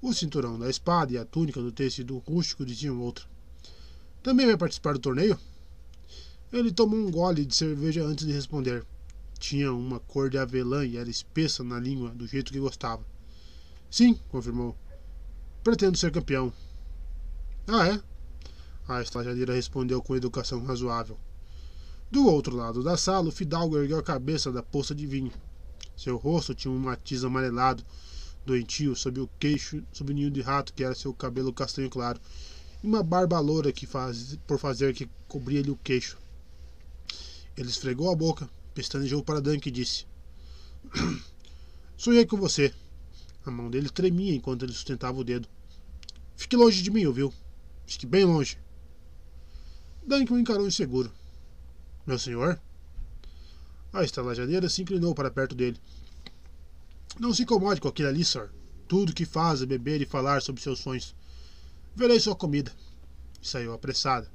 O 0.00 0.12
cinturão 0.12 0.58
da 0.58 0.68
espada 0.68 1.12
e 1.12 1.18
a 1.18 1.24
túnica 1.24 1.60
do 1.60 1.70
tecido 1.70 2.18
rústico 2.18 2.64
diziam 2.64 2.98
outra. 2.98 3.24
Também 4.22 4.46
vai 4.46 4.56
participar 4.56 4.94
do 4.94 4.98
torneio? 4.98 5.38
Ele 6.52 6.70
tomou 6.70 6.98
um 6.98 7.10
gole 7.10 7.46
de 7.46 7.56
cerveja 7.56 8.04
antes 8.04 8.26
de 8.26 8.32
responder. 8.32 8.84
Tinha 9.38 9.72
uma 9.72 9.98
cor 9.98 10.28
de 10.28 10.36
avelã 10.36 10.84
e 10.84 10.98
era 10.98 11.08
espessa 11.08 11.64
na 11.64 11.80
língua, 11.80 12.10
do 12.10 12.26
jeito 12.26 12.52
que 12.52 12.60
gostava. 12.60 13.02
Sim, 13.90 14.20
confirmou. 14.28 14.76
Pretendo 15.64 15.96
ser 15.96 16.12
campeão. 16.12 16.52
Ah, 17.66 17.88
é? 17.88 18.00
A 18.86 19.00
estagiadeira 19.00 19.54
respondeu 19.54 20.02
com 20.02 20.14
educação 20.14 20.62
razoável. 20.62 21.18
Do 22.10 22.26
outro 22.26 22.54
lado 22.54 22.82
da 22.82 22.98
sala, 22.98 23.30
o 23.30 23.32
fidalgo 23.32 23.78
ergueu 23.78 23.98
a 23.98 24.02
cabeça 24.02 24.52
da 24.52 24.62
poça 24.62 24.94
de 24.94 25.06
vinho. 25.06 25.32
Seu 25.96 26.18
rosto 26.18 26.54
tinha 26.54 26.70
um 26.70 26.78
matiz 26.78 27.24
amarelado, 27.24 27.82
doentio, 28.44 28.94
sob 28.94 29.20
o 29.20 29.30
queixo, 29.38 29.82
sob 29.90 30.12
o 30.12 30.14
ninho 30.14 30.30
de 30.30 30.42
rato 30.42 30.74
que 30.74 30.84
era 30.84 30.94
seu 30.94 31.14
cabelo 31.14 31.50
castanho 31.50 31.88
claro, 31.88 32.20
e 32.82 32.86
uma 32.86 33.02
barba 33.02 33.40
loura 33.40 33.72
que 33.72 33.86
faz, 33.86 34.38
por 34.46 34.58
fazer 34.58 34.92
que 34.92 35.08
cobria-lhe 35.26 35.70
o 35.70 35.78
queixo. 35.82 36.20
Ele 37.56 37.68
esfregou 37.68 38.10
a 38.10 38.16
boca, 38.16 38.48
pestanejou 38.74 39.22
para 39.22 39.40
Dunk 39.40 39.66
e 39.66 39.72
disse: 39.72 40.06
Sonhei 41.96 42.26
com 42.26 42.36
você. 42.36 42.72
A 43.44 43.50
mão 43.50 43.70
dele 43.70 43.88
tremia 43.88 44.34
enquanto 44.34 44.64
ele 44.64 44.72
sustentava 44.72 45.18
o 45.18 45.24
dedo. 45.24 45.48
Fique 46.36 46.56
longe 46.56 46.82
de 46.82 46.90
mim, 46.90 47.04
ouviu? 47.04 47.32
Fique 47.86 48.06
bem 48.06 48.24
longe. 48.24 48.58
Dunk 50.06 50.32
o 50.32 50.38
encarou 50.38 50.66
inseguro. 50.66 51.12
Meu 52.06 52.18
senhor? 52.18 52.60
A 53.92 54.02
estalajadeira 54.02 54.68
se 54.68 54.82
inclinou 54.82 55.14
para 55.14 55.30
perto 55.30 55.54
dele. 55.54 55.78
Não 57.20 57.34
se 57.34 57.42
incomode 57.42 57.80
com 57.80 57.88
aquele 57.88 58.08
ali, 58.08 58.24
sir. 58.24 58.50
Tudo 58.88 59.12
que 59.12 59.26
faz 59.26 59.62
é 59.62 59.66
beber 59.66 60.00
e 60.00 60.06
falar 60.06 60.40
sobre 60.40 60.62
seus 60.62 60.78
sonhos. 60.78 61.14
Verei 61.94 62.18
sua 62.18 62.34
comida. 62.34 62.72
E 63.40 63.46
saiu 63.46 63.72
apressada. 63.72 64.30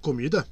Comida? 0.00 0.48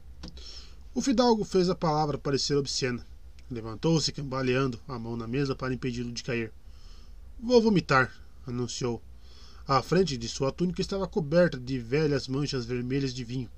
O 0.96 1.02
fidalgo 1.02 1.44
fez 1.44 1.68
a 1.68 1.74
palavra 1.74 2.16
parecer 2.16 2.56
obscena. 2.56 3.06
Levantou-se, 3.50 4.10
cambaleando, 4.10 4.80
a 4.88 4.98
mão 4.98 5.14
na 5.14 5.26
mesa 5.26 5.54
para 5.54 5.74
impedi-lo 5.74 6.10
de 6.10 6.24
cair. 6.24 6.50
Vou 7.38 7.60
vomitar, 7.60 8.10
anunciou. 8.46 9.02
A 9.68 9.82
frente 9.82 10.16
de 10.16 10.26
sua 10.26 10.50
túnica 10.50 10.80
estava 10.80 11.06
coberta 11.06 11.60
de 11.60 11.78
velhas 11.78 12.26
manchas 12.26 12.64
vermelhas 12.64 13.12
de 13.12 13.24
vinho. 13.24 13.50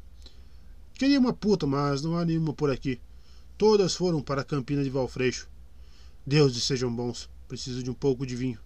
Queria 0.95 1.21
uma 1.21 1.33
puta, 1.33 1.64
mas 1.64 2.02
não 2.02 2.18
há 2.18 2.25
nenhuma 2.25 2.52
por 2.52 2.73
aqui. 2.73 3.00
Todas 3.57 3.95
foram 3.95 4.21
para 4.21 4.40
a 4.40 4.45
campina 4.45 4.83
de 4.83 4.90
Valfreixo. 4.90 5.49
Deuses 6.26 6.64
sejam 6.64 6.92
bons. 6.92 7.30
Preciso 7.47 7.85
de 7.85 7.90
um 7.90 7.95
pouco 7.95 8.26
de 8.26 8.35
vinho. 8.35 8.59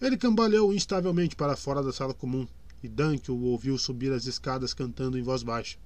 Ele 0.00 0.16
cambaleou 0.16 0.74
instavelmente 0.74 1.36
para 1.36 1.56
fora 1.56 1.84
da 1.84 1.92
sala 1.92 2.14
comum, 2.14 2.48
e 2.82 2.88
Dunk 2.88 3.30
o 3.30 3.42
ouviu 3.42 3.78
subir 3.78 4.12
as 4.12 4.26
escadas 4.26 4.74
cantando 4.74 5.16
em 5.16 5.22
voz 5.22 5.44
baixa. 5.44 5.78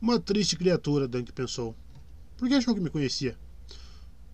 Uma 0.00 0.18
triste 0.18 0.56
criatura, 0.56 1.06
Dunk 1.06 1.30
pensou. 1.30 1.76
Por 2.38 2.48
que 2.48 2.54
achou 2.54 2.74
que 2.74 2.80
me 2.80 2.88
conhecia? 2.88 3.36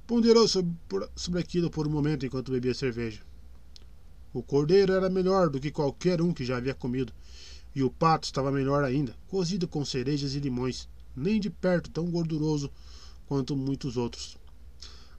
Ponderou 0.07 0.47
sobre, 0.47 0.73
sobre 1.17 1.41
aquilo 1.41 1.69
por 1.69 1.89
um 1.89 1.91
momento 1.91 2.25
enquanto 2.25 2.53
bebia 2.53 2.73
cerveja. 2.73 3.21
O 4.33 4.45
cordeiro 4.45 4.93
era 4.93 5.11
melhor 5.11 5.51
do 5.51 5.59
que 5.59 5.73
qualquer 5.73 6.23
um 6.23 6.33
que 6.33 6.45
já 6.45 6.59
havia 6.59 6.73
comido, 6.73 7.13
e 7.75 7.83
o 7.83 7.91
pato 7.91 8.27
estava 8.27 8.53
melhor 8.53 8.85
ainda, 8.85 9.17
cozido 9.27 9.67
com 9.67 9.85
cerejas 9.85 10.37
e 10.37 10.39
limões, 10.39 10.89
nem 11.17 11.41
de 11.41 11.51
perto 11.51 11.91
tão 11.91 12.09
gorduroso 12.13 12.71
quanto 13.27 13.57
muitos 13.57 13.97
outros. 13.97 14.39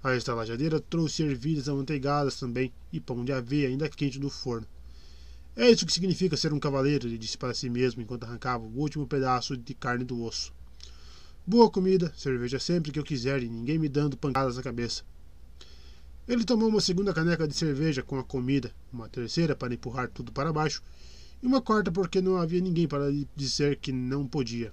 A 0.01 0.15
estalajadeira 0.15 0.79
trouxe 0.79 1.23
ervilhas 1.23 1.67
amanteigadas 1.67 2.39
também 2.39 2.71
e 2.93 3.01
pão 3.01 3.25
de 3.25 3.33
aveia 3.33 3.67
ainda 3.67 3.89
quente 3.89 4.17
do 4.17 4.29
forno. 4.29 4.65
É 5.59 5.71
isso 5.71 5.87
que 5.87 5.91
significa 5.91 6.37
ser 6.37 6.53
um 6.53 6.59
cavaleiro, 6.59 7.07
ele 7.07 7.17
disse 7.17 7.35
para 7.35 7.51
si 7.51 7.67
mesmo 7.67 7.99
enquanto 7.99 8.25
arrancava 8.25 8.63
o 8.63 8.79
último 8.79 9.07
pedaço 9.07 9.57
de 9.57 9.73
carne 9.73 10.03
do 10.03 10.21
osso. 10.21 10.53
Boa 11.47 11.67
comida, 11.67 12.13
cerveja 12.15 12.59
sempre 12.59 12.91
que 12.91 12.99
eu 12.99 13.03
quiser 13.03 13.41
e 13.41 13.49
ninguém 13.49 13.79
me 13.79 13.89
dando 13.89 14.15
pancadas 14.15 14.55
na 14.55 14.61
cabeça. 14.61 15.01
Ele 16.27 16.43
tomou 16.43 16.69
uma 16.69 16.79
segunda 16.79 17.11
caneca 17.11 17.47
de 17.47 17.55
cerveja 17.55 18.03
com 18.03 18.19
a 18.19 18.23
comida, 18.23 18.71
uma 18.93 19.09
terceira 19.09 19.55
para 19.55 19.73
empurrar 19.73 20.11
tudo 20.11 20.31
para 20.31 20.53
baixo, 20.53 20.83
e 21.41 21.47
uma 21.47 21.59
quarta 21.59 21.91
porque 21.91 22.21
não 22.21 22.37
havia 22.37 22.61
ninguém 22.61 22.87
para 22.87 23.09
lhe 23.09 23.27
dizer 23.35 23.77
que 23.77 23.91
não 23.91 24.27
podia. 24.27 24.71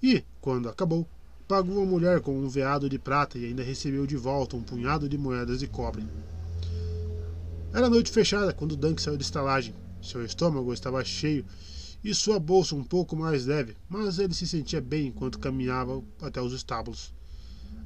E, 0.00 0.22
quando 0.40 0.68
acabou, 0.68 1.08
pagou 1.48 1.82
a 1.82 1.86
mulher 1.86 2.20
com 2.20 2.38
um 2.38 2.48
veado 2.48 2.88
de 2.88 3.00
prata 3.00 3.36
e 3.36 3.46
ainda 3.46 3.64
recebeu 3.64 4.06
de 4.06 4.16
volta 4.16 4.54
um 4.54 4.62
punhado 4.62 5.08
de 5.08 5.18
moedas 5.18 5.58
de 5.58 5.66
cobre. 5.66 6.06
Era 7.74 7.90
noite 7.90 8.12
fechada 8.12 8.52
quando 8.52 8.76
Dunk 8.76 9.02
saiu 9.02 9.16
da 9.16 9.22
estalagem. 9.22 9.74
Seu 10.02 10.24
estômago 10.24 10.72
estava 10.72 11.04
cheio 11.04 11.44
e 12.02 12.14
sua 12.14 12.38
bolsa 12.38 12.74
um 12.74 12.84
pouco 12.84 13.16
mais 13.16 13.46
leve, 13.46 13.76
mas 13.88 14.18
ele 14.18 14.34
se 14.34 14.46
sentia 14.46 14.80
bem 14.80 15.08
enquanto 15.08 15.38
caminhava 15.38 16.02
até 16.20 16.40
os 16.40 16.52
estábulos. 16.52 17.12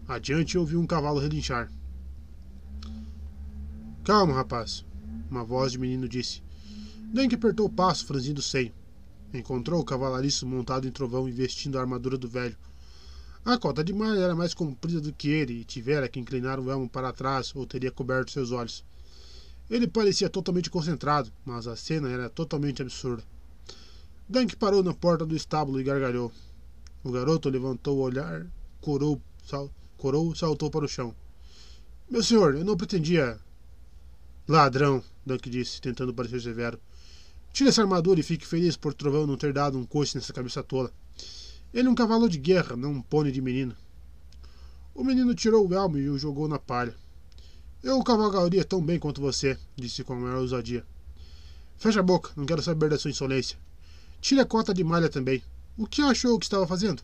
Adiante 0.07 0.59
ouviu 0.59 0.81
um 0.81 0.87
cavalo 0.87 1.21
relinchar. 1.21 1.71
Calma, 4.05 4.35
rapaz, 4.35 4.85
uma 5.31 5.45
voz 5.45 5.73
de 5.73 5.79
menino 5.79 6.09
disse. 6.09 6.43
Dunk 7.13 7.35
apertou 7.35 7.67
o 7.67 7.71
passo, 7.71 8.05
franzindo 8.07 8.41
o 8.41 8.43
seio. 8.43 8.73
Encontrou 9.33 9.81
o 9.81 9.85
cavalariço 9.85 10.47
montado 10.47 10.87
em 10.87 10.91
trovão 10.91 11.29
e 11.29 11.33
vestindo 11.33 11.79
a 11.79 11.81
armadura 11.81 12.19
do 12.19 12.29
velho. 12.29 12.57
A 13.45 13.59
cota 13.59 13.83
de 13.83 13.93
malha 13.93 14.21
era 14.21 14.37
mais 14.37 14.55
comprida 14.55 15.01
do 15.01 15.13
que 15.13 15.29
ele 15.29 15.55
e 15.61 15.65
tivera 15.65 16.09
que 16.09 16.21
inclinar 16.21 16.61
o 16.61 16.71
elmo 16.71 16.89
para 16.89 17.13
trás 17.13 17.53
ou 17.55 17.67
teria 17.67 17.91
coberto 17.91 18.31
seus 18.31 18.51
olhos. 18.51 18.85
Ele 19.73 19.89
parecia 19.89 20.29
totalmente 20.29 20.69
concentrado, 20.69 21.33
mas 21.47 21.67
a 21.67 21.75
cena 21.75 22.11
era 22.11 22.29
totalmente 22.29 22.83
absurda. 22.83 23.25
Dunk 24.29 24.55
parou 24.57 24.83
na 24.83 24.93
porta 24.93 25.25
do 25.25 25.35
estábulo 25.35 25.81
e 25.81 25.83
gargalhou. 25.83 26.31
O 27.03 27.11
garoto 27.11 27.49
levantou 27.49 27.97
o 27.97 28.03
olhar, 28.03 28.47
corou, 28.83 29.19
sal, 29.43 29.73
corou 29.97 30.35
saltou 30.35 30.71
para 30.71 30.85
o 30.85 30.89
chão. 30.89 31.15
Meu 32.11 32.23
senhor, 32.23 32.55
eu 32.55 32.67
não 32.67 32.77
pretendia. 32.77 33.41
Ladrão, 34.47 35.03
Dunk 35.25 35.49
disse, 35.49 35.81
tentando 35.81 36.13
parecer 36.13 36.43
severo. 36.43 36.79
Tire 37.51 37.71
essa 37.71 37.81
armadura 37.81 38.21
e 38.21 38.23
fique 38.23 38.47
feliz 38.47 38.77
por 38.77 38.93
Trovão 38.93 39.27
não 39.27 39.39
ter 39.39 39.55
dado 39.55 39.79
um 39.79 39.87
coice 39.87 40.17
nessa 40.17 40.35
cabeça 40.35 40.63
tola. 40.63 40.93
Ele 41.73 41.89
é 41.89 41.91
um 41.91 41.95
cavalo 41.95 42.29
de 42.29 42.37
guerra, 42.37 42.77
não 42.77 42.93
um 42.93 43.01
pônei 43.01 43.33
de 43.33 43.41
menino. 43.41 43.75
O 44.95 45.03
menino 45.03 45.35
tirou 45.35 45.67
o 45.67 45.73
elmo 45.73 45.97
e 45.97 46.11
o 46.11 46.19
jogou 46.19 46.47
na 46.47 46.59
palha. 46.59 46.95
Eu 47.83 48.01
cavalgaria 48.05 48.65
tão 48.65 48.81
bem 48.81 48.97
quanto 48.97 49.21
você, 49.21 49.59
disse 49.75 50.05
com 50.05 50.13
a 50.13 50.17
maior 50.17 50.39
ousadia. 50.39 50.87
Feche 51.77 51.99
a 51.99 52.03
boca, 52.03 52.31
não 52.37 52.47
quero 52.47 52.63
saber 52.63 52.89
da 52.89 52.97
sua 52.97 53.11
insolência. 53.11 53.59
Tire 54.21 54.41
a 54.41 54.47
cota 54.47 54.73
de 54.73 54.85
malha 54.85 55.09
também. 55.09 55.43
O 55.77 55.85
que 55.85 56.01
achou 56.01 56.39
que 56.39 56.45
estava 56.45 56.65
fazendo? 56.65 57.03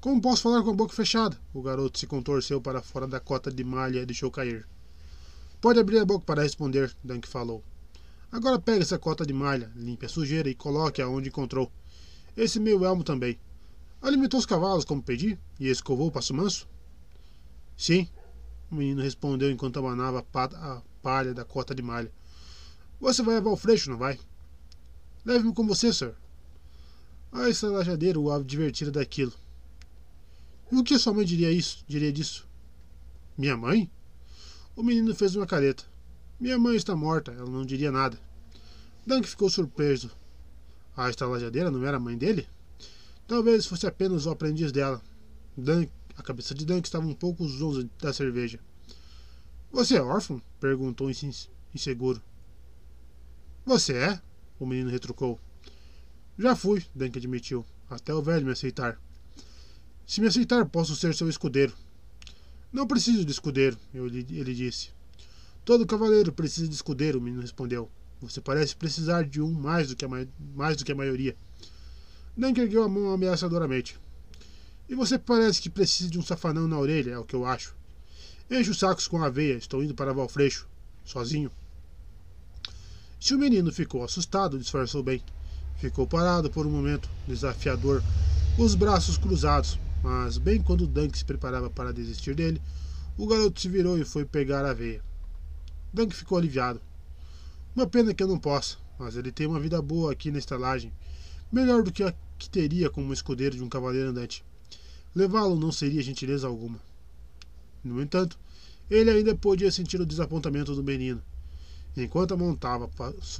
Como 0.00 0.20
posso 0.20 0.42
falar 0.42 0.62
com 0.62 0.70
a 0.70 0.74
boca 0.74 0.94
fechada? 0.94 1.36
O 1.52 1.60
garoto 1.60 1.98
se 1.98 2.06
contorceu 2.06 2.60
para 2.60 2.80
fora 2.80 3.08
da 3.08 3.18
cota 3.18 3.50
de 3.50 3.64
malha 3.64 4.02
e 4.02 4.06
deixou 4.06 4.30
cair. 4.30 4.68
Pode 5.60 5.80
abrir 5.80 5.98
a 5.98 6.04
boca 6.04 6.24
para 6.24 6.42
responder, 6.42 6.94
Dunk 7.02 7.26
falou. 7.26 7.60
Agora 8.30 8.60
pegue 8.60 8.82
essa 8.82 9.00
cota 9.00 9.26
de 9.26 9.32
malha, 9.32 9.72
limpe 9.74 10.06
a 10.06 10.08
sujeira 10.08 10.48
e 10.48 10.54
coloque-a 10.54 11.08
onde 11.08 11.28
encontrou. 11.28 11.72
Esse 12.36 12.60
meu 12.60 12.84
elmo 12.84 13.02
também. 13.02 13.36
Alimentou 14.00 14.38
os 14.38 14.46
cavalos 14.46 14.84
como 14.84 15.02
pedi 15.02 15.36
e 15.58 15.68
escovou 15.68 16.06
o 16.06 16.12
passo 16.12 16.32
manso? 16.32 16.68
Sim, 17.76 18.08
o 18.72 18.74
menino 18.74 19.02
respondeu 19.02 19.50
enquanto 19.50 19.78
abanava 19.78 20.24
a 20.34 20.82
palha 21.02 21.34
da 21.34 21.44
cota 21.44 21.74
de 21.74 21.82
malha. 21.82 22.10
Você 22.98 23.22
vai 23.22 23.34
levar 23.34 23.50
o 23.50 23.56
freixo, 23.56 23.90
não 23.90 23.98
vai? 23.98 24.18
Leve-me 25.26 25.52
com 25.52 25.66
você, 25.66 25.92
sir. 25.92 26.14
A 27.30 27.50
estalajadeira 27.50 28.18
o 28.18 28.32
advertira 28.32 28.90
daquilo. 28.90 29.32
E 30.70 30.76
o 30.76 30.82
que 30.82 30.98
sua 30.98 31.12
mãe 31.12 31.26
diria 31.26 31.50
isso? 31.50 31.84
Diria 31.86 32.10
disso? 32.10 32.48
Minha 33.36 33.58
mãe? 33.58 33.90
O 34.74 34.82
menino 34.82 35.14
fez 35.14 35.36
uma 35.36 35.46
careta. 35.46 35.84
Minha 36.40 36.58
mãe 36.58 36.74
está 36.74 36.96
morta, 36.96 37.30
ela 37.30 37.50
não 37.50 37.66
diria 37.66 37.92
nada. 37.92 38.18
Dunk 39.06 39.28
ficou 39.28 39.50
surpreso. 39.50 40.10
A 40.96 41.10
estalajadeira 41.10 41.70
não 41.70 41.84
era 41.86 41.98
a 41.98 42.00
mãe 42.00 42.16
dele? 42.16 42.48
Talvez 43.28 43.66
fosse 43.66 43.86
apenas 43.86 44.24
o 44.24 44.30
aprendiz 44.30 44.72
dela. 44.72 45.02
Dunk 45.56 45.90
a 46.16 46.22
cabeça 46.22 46.54
de 46.54 46.64
Dunk 46.64 46.86
estava 46.86 47.06
um 47.06 47.14
pouco 47.14 47.46
zonza 47.48 47.88
da 48.00 48.12
cerveja. 48.12 48.58
Você 49.70 49.96
é 49.96 50.02
órfão? 50.02 50.40
perguntou 50.60 51.10
inseguro. 51.74 52.22
Você 53.64 53.94
é? 53.94 54.20
O 54.58 54.66
menino 54.66 54.90
retrucou. 54.90 55.40
Já 56.38 56.54
fui, 56.56 56.84
Dunk 56.94 57.16
admitiu, 57.18 57.64
até 57.88 58.12
o 58.14 58.22
velho 58.22 58.44
me 58.44 58.52
aceitar. 58.52 59.00
Se 60.06 60.20
me 60.20 60.26
aceitar, 60.26 60.66
posso 60.66 60.94
ser 60.96 61.14
seu 61.14 61.28
escudeiro. 61.28 61.74
Não 62.72 62.86
preciso 62.86 63.24
de 63.24 63.30
escudeiro, 63.30 63.78
ele 63.94 64.54
disse. 64.54 64.90
Todo 65.64 65.86
cavaleiro 65.86 66.32
precisa 66.32 66.66
de 66.66 66.74
escudeiro, 66.74 67.18
o 67.18 67.22
menino 67.22 67.42
respondeu. 67.42 67.90
Você 68.20 68.40
parece 68.40 68.74
precisar 68.76 69.24
de 69.24 69.40
um 69.40 69.52
mais 69.52 69.88
do 69.88 69.96
que 69.96 70.04
a, 70.04 70.08
mais 70.54 70.76
do 70.76 70.84
que 70.84 70.92
a 70.92 70.94
maioria. 70.94 71.36
Dunk 72.36 72.60
ergueu 72.60 72.82
a 72.82 72.88
mão 72.88 73.12
ameaçadoramente. 73.12 73.98
E 74.92 74.94
você 74.94 75.18
parece 75.18 75.62
que 75.62 75.70
precisa 75.70 76.10
de 76.10 76.18
um 76.18 76.22
safanão 76.22 76.68
na 76.68 76.78
orelha, 76.78 77.12
é 77.12 77.18
o 77.18 77.24
que 77.24 77.34
eu 77.34 77.46
acho. 77.46 77.74
Enche 78.50 78.68
os 78.68 78.78
sacos 78.78 79.08
com 79.08 79.24
aveia, 79.24 79.54
estou 79.54 79.82
indo 79.82 79.94
para 79.94 80.12
Valfreixo, 80.12 80.68
sozinho. 81.02 81.50
Se 83.18 83.34
o 83.34 83.38
menino 83.38 83.72
ficou 83.72 84.04
assustado, 84.04 84.58
disfarçou 84.58 85.02
bem. 85.02 85.22
Ficou 85.78 86.06
parado 86.06 86.50
por 86.50 86.66
um 86.66 86.70
momento, 86.70 87.08
desafiador, 87.26 88.02
os 88.58 88.74
braços 88.74 89.16
cruzados, 89.16 89.78
mas 90.02 90.36
bem 90.36 90.60
quando 90.60 90.86
Dunk 90.86 91.16
se 91.16 91.24
preparava 91.24 91.70
para 91.70 91.90
desistir 91.90 92.34
dele, 92.34 92.60
o 93.16 93.26
garoto 93.26 93.62
se 93.62 93.70
virou 93.70 93.98
e 93.98 94.04
foi 94.04 94.26
pegar 94.26 94.62
a 94.66 94.74
veia. 94.74 95.02
Dunk 95.90 96.14
ficou 96.14 96.36
aliviado. 96.36 96.82
Uma 97.74 97.86
pena 97.86 98.12
que 98.12 98.22
eu 98.22 98.28
não 98.28 98.38
possa, 98.38 98.76
mas 98.98 99.16
ele 99.16 99.32
tem 99.32 99.46
uma 99.46 99.58
vida 99.58 99.80
boa 99.80 100.12
aqui 100.12 100.30
na 100.30 100.38
estalagem, 100.38 100.92
melhor 101.50 101.82
do 101.82 101.90
que 101.90 102.02
a 102.02 102.14
que 102.38 102.50
teria 102.50 102.90
como 102.90 103.10
escudeiro 103.10 103.56
de 103.56 103.62
um 103.62 103.70
cavaleiro 103.70 104.10
andante. 104.10 104.44
Levá-lo 105.14 105.58
não 105.58 105.70
seria 105.70 106.02
gentileza 106.02 106.46
alguma. 106.46 106.80
No 107.84 108.00
entanto, 108.00 108.38
ele 108.90 109.10
ainda 109.10 109.34
podia 109.34 109.70
sentir 109.70 110.00
o 110.00 110.06
desapontamento 110.06 110.74
do 110.74 110.82
menino. 110.82 111.22
Enquanto 111.96 112.36
montava 112.38 112.88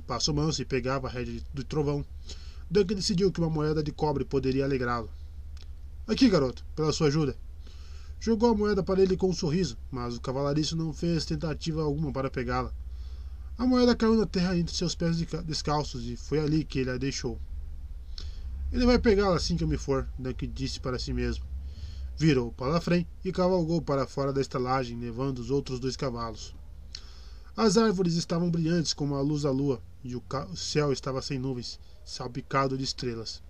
passo 0.07 0.35
manso 0.35 0.61
e 0.61 0.67
pegava 0.67 1.09
a 1.09 1.11
rédea 1.11 1.41
do 1.55 1.65
trovão, 1.65 2.05
Duncan 2.71 2.95
decidiu 2.95 3.33
que 3.33 3.41
uma 3.41 3.49
moeda 3.49 3.83
de 3.83 3.91
cobre 3.91 4.25
poderia 4.25 4.65
alegrá-lo. 4.65 5.11
Aqui, 6.07 6.29
garoto, 6.29 6.65
pela 6.77 6.93
sua 6.93 7.07
ajuda. 7.07 7.35
Jogou 8.21 8.51
a 8.51 8.55
moeda 8.55 8.83
para 8.83 9.01
ele 9.01 9.17
com 9.17 9.31
um 9.31 9.33
sorriso, 9.33 9.79
mas 9.91 10.17
o 10.17 10.21
cavalariço 10.21 10.77
não 10.77 10.93
fez 10.93 11.25
tentativa 11.25 11.83
alguma 11.83 12.13
para 12.13 12.31
pegá-la. 12.31 12.73
A 13.57 13.67
moeda 13.67 13.97
caiu 13.97 14.15
na 14.15 14.27
terra 14.27 14.57
entre 14.57 14.75
seus 14.75 14.95
pés 14.95 15.17
descalços 15.45 16.05
e 16.05 16.17
foi 16.17 16.39
ali 16.39 16.65
que 16.65 16.79
ele 16.79 16.91
a 16.91 16.99
deixou. 16.99 17.41
Ele 18.71 18.87
vai 18.87 18.99
pegá-la 18.99 19.37
assim 19.37 19.57
que 19.57 19.65
eu 19.65 19.69
me 19.69 19.79
for, 19.79 20.07
Duncan 20.19 20.49
disse 20.49 20.79
para 20.79 20.99
si 20.99 21.13
mesmo. 21.13 21.52
Virou 22.17 22.53
para 22.53 22.81
frente 22.81 23.09
e 23.25 23.33
cavalgou 23.33 23.81
para 23.83 24.07
fora 24.07 24.33
da 24.33 24.41
estalagem, 24.41 24.99
levando 24.99 25.39
os 25.39 25.51
outros 25.51 25.81
dois 25.81 25.97
cavalos. 25.97 26.55
As 27.57 27.77
árvores 27.77 28.15
estavam 28.15 28.51
brilhantes 28.51 28.93
como 28.93 29.15
a 29.15 29.21
luz 29.21 29.43
da 29.43 29.51
lua, 29.51 29.83
e 30.05 30.15
o 30.17 30.23
céu 30.55 30.93
estava 30.93 31.21
sem 31.21 31.39
nuvens, 31.39 31.79
salpicado 32.05 32.79
de 32.79 32.85
estrelas. 32.85 33.43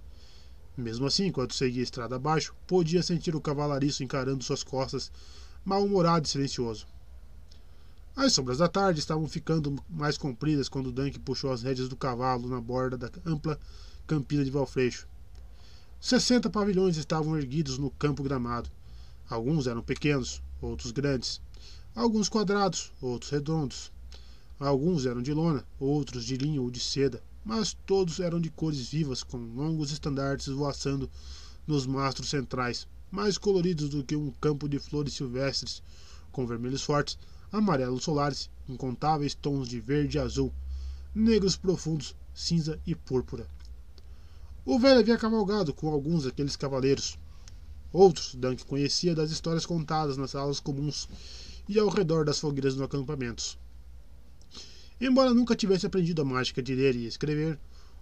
Mesmo 0.77 1.07
assim, 1.07 1.27
enquanto 1.27 1.55
seguia 1.55 1.83
a 1.83 1.85
estrada 1.85 2.17
abaixo, 2.17 2.55
podia 2.67 3.03
sentir 3.03 3.37
o 3.37 3.41
cavalariço 3.41 4.03
encarando 4.03 4.43
suas 4.43 4.65
costas, 4.65 5.13
mal-humorado 5.65 6.27
e 6.27 6.31
silencioso. 6.31 6.87
As 8.17 8.33
sombras 8.33 8.59
da 8.59 8.69
tarde 8.69 9.01
estavam 9.01 9.27
ficando 9.29 9.83
mais 9.89 10.19
compridas 10.19 10.69
quando 10.69 10.93
Dunk 10.93 11.19
puxou 11.21 11.53
as 11.53 11.63
rédeas 11.63 11.89
do 11.89 11.97
cavalo 11.97 12.49
na 12.49 12.61
borda 12.61 12.97
da 12.97 13.11
ampla 13.25 13.59
campina 14.07 14.45
de 14.45 14.51
Valfreixo. 14.51 15.07
Sessenta 16.05 16.51
pavilhões 16.51 16.97
estavam 16.97 17.37
erguidos 17.39 17.79
no 17.79 17.89
campo 17.89 18.25
gramado. 18.25 18.69
Alguns 19.31 19.69
eram 19.69 19.81
pequenos, 19.81 20.43
outros 20.61 20.91
grandes. 20.91 21.41
Alguns 21.95 22.29
quadrados, 22.29 22.93
outros 23.01 23.31
redondos. 23.31 23.93
Alguns 24.59 25.07
eram 25.07 25.23
de 25.23 25.33
lona, 25.33 25.65
outros 25.79 26.25
de 26.25 26.37
linho 26.37 26.65
ou 26.65 26.73
de 26.73 26.81
seda, 26.81 27.23
mas 27.45 27.77
todos 27.87 28.19
eram 28.19 28.41
de 28.41 28.51
cores 28.51 28.89
vivas, 28.89 29.23
com 29.23 29.37
longos 29.37 29.93
estandartes 29.93 30.49
voaçando 30.49 31.09
nos 31.69 31.87
mastros 31.87 32.31
centrais, 32.31 32.89
mais 33.09 33.39
coloridos 33.39 33.89
do 33.89 34.03
que 34.03 34.17
um 34.17 34.33
campo 34.33 34.69
de 34.69 34.81
flores 34.81 35.15
silvestres, 35.15 35.85
com 36.33 36.45
vermelhos 36.45 36.83
fortes, 36.83 37.17
amarelos 37.53 38.03
solares, 38.03 38.51
incontáveis 38.69 39.37
tons 39.37 39.69
de 39.69 39.79
verde 39.79 40.19
e 40.19 40.21
azul, 40.21 40.53
negros 41.15 41.57
profundos, 41.57 42.17
cinza 42.35 42.77
e 42.85 42.93
púrpura. 42.93 43.47
O 44.65 44.79
velho 44.79 45.01
havia 45.01 45.19
cavalgado 45.19 45.75
com 45.75 45.89
alguns 45.89 46.23
daqueles 46.23 46.55
cavaleiros. 46.55 47.19
Outros, 47.93 48.37
Dunk 48.37 48.65
conhecia 48.65 49.13
das 49.13 49.33
histórias 49.33 49.67
contadas 49.67 50.17
nas 50.17 50.31
salas 50.31 50.61
comuns 50.61 51.09
e 51.69 51.81
ao 51.81 51.89
redor 51.89 52.25
das 52.25 52.39
fogueiras 52.39 52.75
dos 52.75 52.83
acampamentos. 52.85 53.59
Embora 55.01 55.35
nunca 55.35 55.57
tivesse 55.57 55.85
aprendido 55.85 56.23
a 56.23 56.25
mágica 56.25 56.63
de 56.63 56.77
ler 56.77 56.95
e 56.95 57.07
escrever, 57.07 57.59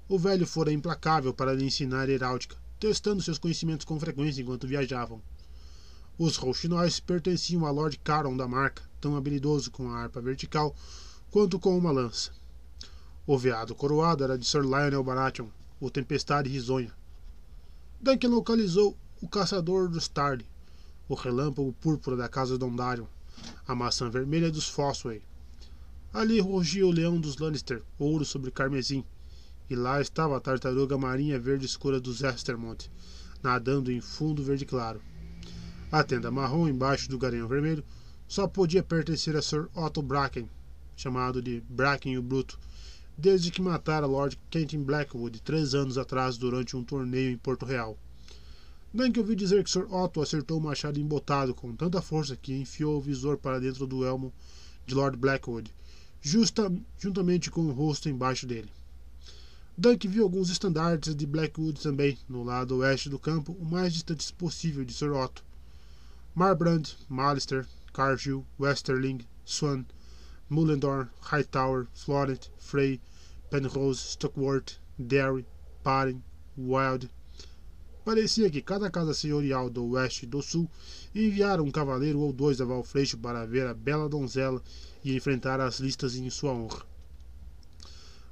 o 0.07 0.19
velho 0.19 0.47
fora 0.47 0.71
implacável 0.71 1.33
para 1.33 1.55
lhe 1.55 1.64
ensinar 1.64 2.11
heráldica, 2.11 2.57
testando 2.79 3.23
seus 3.23 3.38
conhecimentos 3.38 3.87
com 3.87 3.99
frequência 3.99 4.43
enquanto 4.43 4.67
viajavam. 4.67 5.23
Os 6.19 6.37
rouxinóis 6.37 7.00
pertenciam 7.00 7.64
a 7.64 7.70
Lord 7.70 7.99
Caron 8.01 8.37
da 8.37 8.46
Marca, 8.46 8.83
tão 9.01 9.16
habilidoso 9.16 9.70
com 9.70 9.88
a 9.88 10.03
harpa 10.03 10.20
vertical 10.20 10.77
quanto 11.31 11.59
com 11.59 11.79
uma 11.79 11.90
lança. 11.90 12.33
O 13.27 13.38
veado 13.38 13.75
coroado 13.75 14.25
era 14.25 14.37
de 14.37 14.44
Sir 14.44 14.61
Lionel 14.61 15.03
Baratheon, 15.03 15.49
o 15.81 15.90
Tempestade 15.90 16.49
Risonha. 16.49 16.93
Duncan 18.01 18.29
localizou 18.29 18.97
o 19.21 19.29
Caçador 19.29 19.88
dos 19.88 20.09
Tarly, 20.09 20.47
o 21.09 21.14
Relâmpago 21.14 21.73
Púrpura 21.73 22.16
da 22.16 22.29
Casa 22.29 22.59
Dondarion, 22.59 23.07
a 23.66 23.75
Maçã 23.75 24.11
Vermelha 24.11 24.51
dos 24.51 24.69
Fossway. 24.69 25.23
Ali 26.12 26.40
rugia 26.40 26.87
o 26.87 26.90
Leão 26.90 27.21
dos 27.21 27.38
Lannister, 27.38 27.83
ouro 27.99 28.25
sobre 28.25 28.51
carmesim, 28.51 29.05
e 29.69 29.75
lá 29.75 30.01
estava 30.01 30.37
a 30.37 30.40
tartaruga 30.40 30.99
marinha 30.99 31.38
verde 31.38 31.64
escura 31.64 32.01
dos 32.01 32.23
Estermont, 32.23 32.90
nadando 33.43 33.90
em 33.90 34.01
fundo 34.01 34.43
verde 34.43 34.66
claro. 34.66 35.01
A 35.90 36.05
tenda 36.05 36.31
marrom 36.31 36.69
embaixo 36.69 37.09
do 37.09 37.19
garanhão 37.19 37.49
vermelho 37.49 37.85
só 38.29 38.47
podia 38.47 38.83
pertencer 38.83 39.37
a 39.37 39.43
Sir 39.43 39.69
Otto 39.75 40.03
Bracken, 40.03 40.49
chamado 40.97 41.40
de 41.40 41.62
Bracken 41.69 42.19
o 42.19 42.23
Bruto, 42.23 42.59
desde 43.20 43.50
que 43.50 43.61
matara 43.61 44.06
Lord 44.06 44.38
Kenton 44.48 44.83
Blackwood 44.83 45.42
três 45.42 45.74
anos 45.74 45.98
atrás 45.98 46.38
durante 46.38 46.74
um 46.74 46.83
torneio 46.83 47.30
em 47.30 47.37
Porto 47.37 47.66
Real. 47.66 47.98
Bem 48.94 49.12
que 49.12 49.20
ouvi 49.20 49.37
dizer 49.37 49.62
que 49.62 49.70
Sir 49.70 49.87
Otto 49.92 50.22
acertou 50.22 50.59
o 50.59 50.61
machado 50.61 50.98
embotado 50.98 51.54
com 51.54 51.76
tanta 51.76 52.00
força 52.00 52.35
que 52.35 52.54
enfiou 52.54 52.96
o 52.96 53.00
visor 53.00 53.37
para 53.37 53.61
dentro 53.61 53.87
do 53.87 54.06
elmo 54.06 54.33
de 54.87 54.94
Lord 54.94 55.18
Blackwood, 55.18 55.70
justa, 56.22 56.72
juntamente 56.98 57.50
com 57.50 57.61
o 57.66 57.72
rosto 57.72 58.09
embaixo 58.09 58.46
dele. 58.46 58.70
Dunk 59.76 60.09
viu 60.09 60.24
alguns 60.24 60.48
estandartes 60.48 61.14
de 61.14 61.26
Blackwood 61.26 61.78
também, 61.78 62.18
no 62.26 62.42
lado 62.42 62.78
oeste 62.78 63.11
do 63.11 63.18
campo, 63.18 63.54
o 63.61 63.64
mais 63.66 63.92
distante 63.92 64.33
possível 64.33 64.83
de 64.83 64.94
Sir 64.94 65.12
Otto. 65.12 65.44
Marbrand, 66.35 66.85
Malister, 67.06 67.66
Cargill, 67.92 68.46
Westerling, 68.59 69.20
Swan, 69.44 69.85
Mullendorn, 70.48 71.11
Hightower, 71.20 71.87
Florent, 71.92 72.48
Frey, 72.59 72.98
Penrose, 73.51 74.11
Stockworth, 74.11 74.79
Derry, 74.99 75.45
Paring, 75.83 76.23
Wild. 76.57 77.11
Parecia 78.05 78.49
que 78.49 78.63
cada 78.63 78.91
casa 78.91 79.13
senhorial 79.13 79.69
do 79.69 79.85
oeste 79.91 80.25
e 80.25 80.29
do 80.29 80.41
sul 80.41 80.71
enviara 81.15 81.63
um 81.63 81.71
cavaleiro 81.71 82.21
ou 82.21 82.33
dois 82.33 82.61
a 82.61 82.65
Valfreixo 82.65 83.19
para 83.19 83.45
ver 83.45 83.67
a 83.67 83.75
bela 83.75 84.09
donzela 84.09 84.63
e 85.05 85.15
enfrentar 85.15 85.61
as 85.61 85.81
listas 85.81 86.15
em 86.15 86.31
sua 86.31 86.53
honra. 86.53 86.87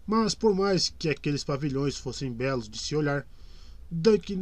Mas 0.07 0.35
por 0.35 0.55
mais 0.55 0.95
que 0.99 1.11
aqueles 1.11 1.45
pavilhões 1.45 1.97
fossem 1.97 2.33
belos 2.33 2.69
de 2.69 2.79
se 2.79 2.97
olhar, 2.97 3.27
Dunk, 3.91 4.35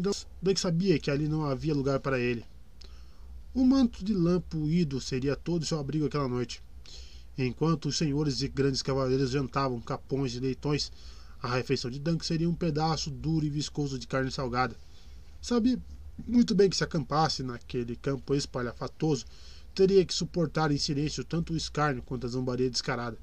Dunk 0.42 0.60
sabia 0.60 0.98
que 0.98 1.10
ali 1.10 1.26
não 1.26 1.44
havia 1.44 1.74
lugar 1.74 2.00
para 2.00 2.18
ele. 2.18 2.44
O 3.54 3.64
manto 3.64 4.04
de 4.04 4.12
lã 4.12 4.40
puído 4.40 5.00
seria 5.00 5.34
todo 5.34 5.64
seu 5.64 5.78
abrigo 5.78 6.06
aquela 6.06 6.28
noite. 6.28 6.62
Enquanto 7.38 7.86
os 7.86 7.98
senhores 7.98 8.40
e 8.40 8.48
grandes 8.48 8.80
cavaleiros 8.80 9.30
jantavam 9.30 9.80
capões 9.80 10.34
e 10.34 10.40
leitões, 10.40 10.90
a 11.42 11.54
refeição 11.54 11.90
de 11.90 11.98
Dunk 11.98 12.24
seria 12.24 12.48
um 12.48 12.54
pedaço 12.54 13.10
duro 13.10 13.44
e 13.44 13.50
viscoso 13.50 13.98
de 13.98 14.06
carne 14.06 14.30
salgada. 14.30 14.74
Sabia 15.40 15.78
muito 16.26 16.54
bem 16.54 16.70
que 16.70 16.76
se 16.76 16.84
acampasse 16.84 17.42
naquele 17.42 17.94
campo 17.96 18.34
espalhafatoso, 18.34 19.26
teria 19.74 20.04
que 20.04 20.14
suportar 20.14 20.72
em 20.72 20.78
silêncio 20.78 21.22
tanto 21.22 21.52
o 21.52 21.56
escárnio 21.56 22.02
quanto 22.02 22.26
a 22.26 22.30
zombaria 22.30 22.70
descarada. 22.70 23.18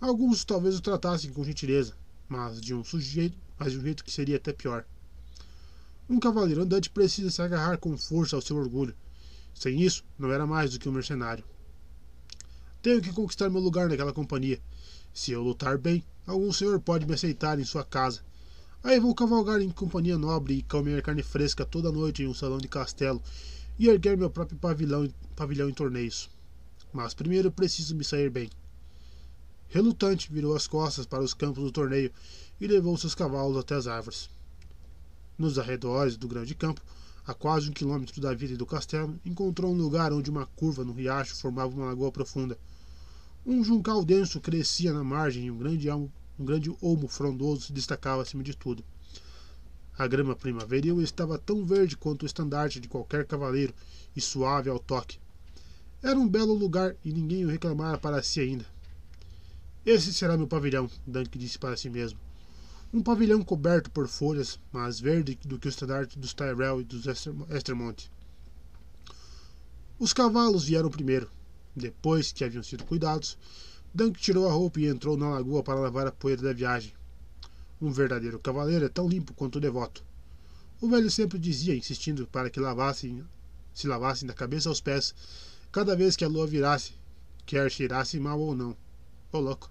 Alguns 0.00 0.44
talvez 0.44 0.76
o 0.78 0.80
tratassem 0.80 1.30
com 1.30 1.44
gentileza, 1.44 1.94
mas 2.26 2.60
de 2.60 2.74
um 2.74 2.82
sujeito, 2.82 3.36
mas 3.58 3.72
de 3.72 3.78
um 3.78 3.82
jeito 3.82 4.02
que 4.02 4.10
seria 4.10 4.36
até 4.36 4.52
pior. 4.52 4.86
Um 6.08 6.18
cavaleiro 6.18 6.62
andante 6.62 6.88
precisa 6.88 7.30
se 7.30 7.42
agarrar 7.42 7.76
com 7.76 7.98
força 7.98 8.34
ao 8.34 8.42
seu 8.42 8.56
orgulho. 8.56 8.94
Sem 9.54 9.82
isso, 9.82 10.04
não 10.18 10.32
era 10.32 10.46
mais 10.46 10.70
do 10.70 10.78
que 10.78 10.88
um 10.88 10.92
mercenário. 10.92 11.44
Tenho 12.86 13.02
que 13.02 13.12
conquistar 13.12 13.50
meu 13.50 13.60
lugar 13.60 13.88
naquela 13.88 14.12
companhia. 14.12 14.60
Se 15.12 15.32
eu 15.32 15.42
lutar 15.42 15.76
bem, 15.76 16.04
algum 16.24 16.52
senhor 16.52 16.78
pode 16.78 17.04
me 17.04 17.14
aceitar 17.14 17.58
em 17.58 17.64
sua 17.64 17.82
casa. 17.82 18.20
Aí 18.80 19.00
vou 19.00 19.12
cavalgar 19.12 19.60
em 19.60 19.70
companhia 19.70 20.16
nobre 20.16 20.54
e 20.54 20.62
comer 20.62 21.02
carne 21.02 21.24
fresca 21.24 21.66
toda 21.66 21.90
noite 21.90 22.22
em 22.22 22.28
um 22.28 22.32
salão 22.32 22.58
de 22.58 22.68
castelo 22.68 23.20
e 23.76 23.88
erguer 23.88 24.16
meu 24.16 24.30
próprio 24.30 24.56
pavilhão, 24.56 25.12
pavilhão 25.34 25.68
em 25.68 25.74
torneios. 25.74 26.30
Mas 26.92 27.12
primeiro 27.12 27.50
preciso 27.50 27.96
me 27.96 28.04
sair 28.04 28.30
bem. 28.30 28.48
Relutante, 29.68 30.32
virou 30.32 30.54
as 30.54 30.68
costas 30.68 31.06
para 31.06 31.24
os 31.24 31.34
campos 31.34 31.64
do 31.64 31.72
torneio 31.72 32.12
e 32.60 32.68
levou 32.68 32.96
seus 32.96 33.16
cavalos 33.16 33.56
até 33.56 33.74
as 33.74 33.88
árvores. 33.88 34.30
Nos 35.36 35.58
arredores 35.58 36.16
do 36.16 36.28
grande 36.28 36.54
campo, 36.54 36.80
a 37.26 37.34
quase 37.34 37.68
um 37.68 37.72
quilômetro 37.72 38.20
da 38.20 38.32
vila 38.32 38.52
e 38.52 38.56
do 38.56 38.64
castelo, 38.64 39.18
encontrou 39.24 39.72
um 39.72 39.76
lugar 39.76 40.12
onde 40.12 40.30
uma 40.30 40.46
curva 40.46 40.84
no 40.84 40.92
riacho 40.92 41.34
formava 41.34 41.74
uma 41.74 41.86
lagoa 41.86 42.12
profunda. 42.12 42.56
Um 43.48 43.62
juncal 43.62 44.04
denso 44.04 44.40
crescia 44.40 44.92
na 44.92 45.04
margem 45.04 45.44
e 45.44 45.50
um 45.52 45.56
grande, 45.56 45.88
um 45.88 46.10
grande 46.40 46.68
olmo 46.82 47.06
frondoso 47.06 47.66
se 47.66 47.72
destacava 47.72 48.22
acima 48.22 48.42
de 48.42 48.56
tudo. 48.56 48.84
A 49.96 50.04
grama 50.08 50.34
primaveril 50.34 51.00
estava 51.00 51.38
tão 51.38 51.64
verde 51.64 51.96
quanto 51.96 52.24
o 52.24 52.26
estandarte 52.26 52.80
de 52.80 52.88
qualquer 52.88 53.24
cavaleiro 53.24 53.72
e 54.16 54.20
suave 54.20 54.68
ao 54.68 54.80
toque. 54.80 55.20
Era 56.02 56.18
um 56.18 56.28
belo 56.28 56.54
lugar 56.54 56.96
e 57.04 57.12
ninguém 57.12 57.44
o 57.44 57.48
reclamara 57.48 57.96
para 57.96 58.20
si 58.20 58.40
ainda. 58.40 58.66
Esse 59.84 60.12
será 60.12 60.36
meu 60.36 60.48
pavilhão, 60.48 60.90
Dunk 61.06 61.38
disse 61.38 61.56
para 61.56 61.76
si 61.76 61.88
mesmo. 61.88 62.18
Um 62.92 63.00
pavilhão 63.00 63.44
coberto 63.44 63.92
por 63.92 64.08
folhas, 64.08 64.58
mais 64.72 64.98
verde 64.98 65.38
do 65.44 65.56
que 65.56 65.68
o 65.68 65.70
estandarte 65.70 66.18
dos 66.18 66.34
Tyrell 66.34 66.80
e 66.80 66.84
dos 66.84 67.06
Estermont. 67.06 68.10
Os 70.00 70.12
cavalos 70.12 70.64
vieram 70.64 70.90
primeiro. 70.90 71.30
Depois 71.76 72.32
que 72.32 72.42
haviam 72.42 72.62
sido 72.62 72.86
cuidados, 72.86 73.36
Dunk 73.94 74.18
tirou 74.18 74.48
a 74.48 74.52
roupa 74.52 74.80
e 74.80 74.86
entrou 74.86 75.14
na 75.14 75.28
lagoa 75.28 75.62
para 75.62 75.78
lavar 75.78 76.06
a 76.06 76.12
poeira 76.12 76.40
da 76.40 76.54
viagem. 76.54 76.94
Um 77.78 77.92
verdadeiro 77.92 78.38
cavaleiro 78.38 78.86
é 78.86 78.88
tão 78.88 79.06
limpo 79.06 79.34
quanto 79.34 79.60
devoto. 79.60 80.02
O 80.80 80.88
velho 80.88 81.10
sempre 81.10 81.38
dizia, 81.38 81.76
insistindo 81.76 82.26
para 82.28 82.48
que 82.48 82.58
lavassem, 82.58 83.22
se 83.74 83.86
lavassem 83.86 84.26
da 84.26 84.32
cabeça 84.32 84.70
aos 84.70 84.80
pés, 84.80 85.14
cada 85.70 85.94
vez 85.94 86.16
que 86.16 86.24
a 86.24 86.28
lua 86.28 86.46
virasse, 86.46 86.94
quer 87.44 87.70
cheirasse 87.70 88.18
mal 88.18 88.40
ou 88.40 88.56
não. 88.56 88.74
Ô 89.30 89.38
louco. 89.38 89.70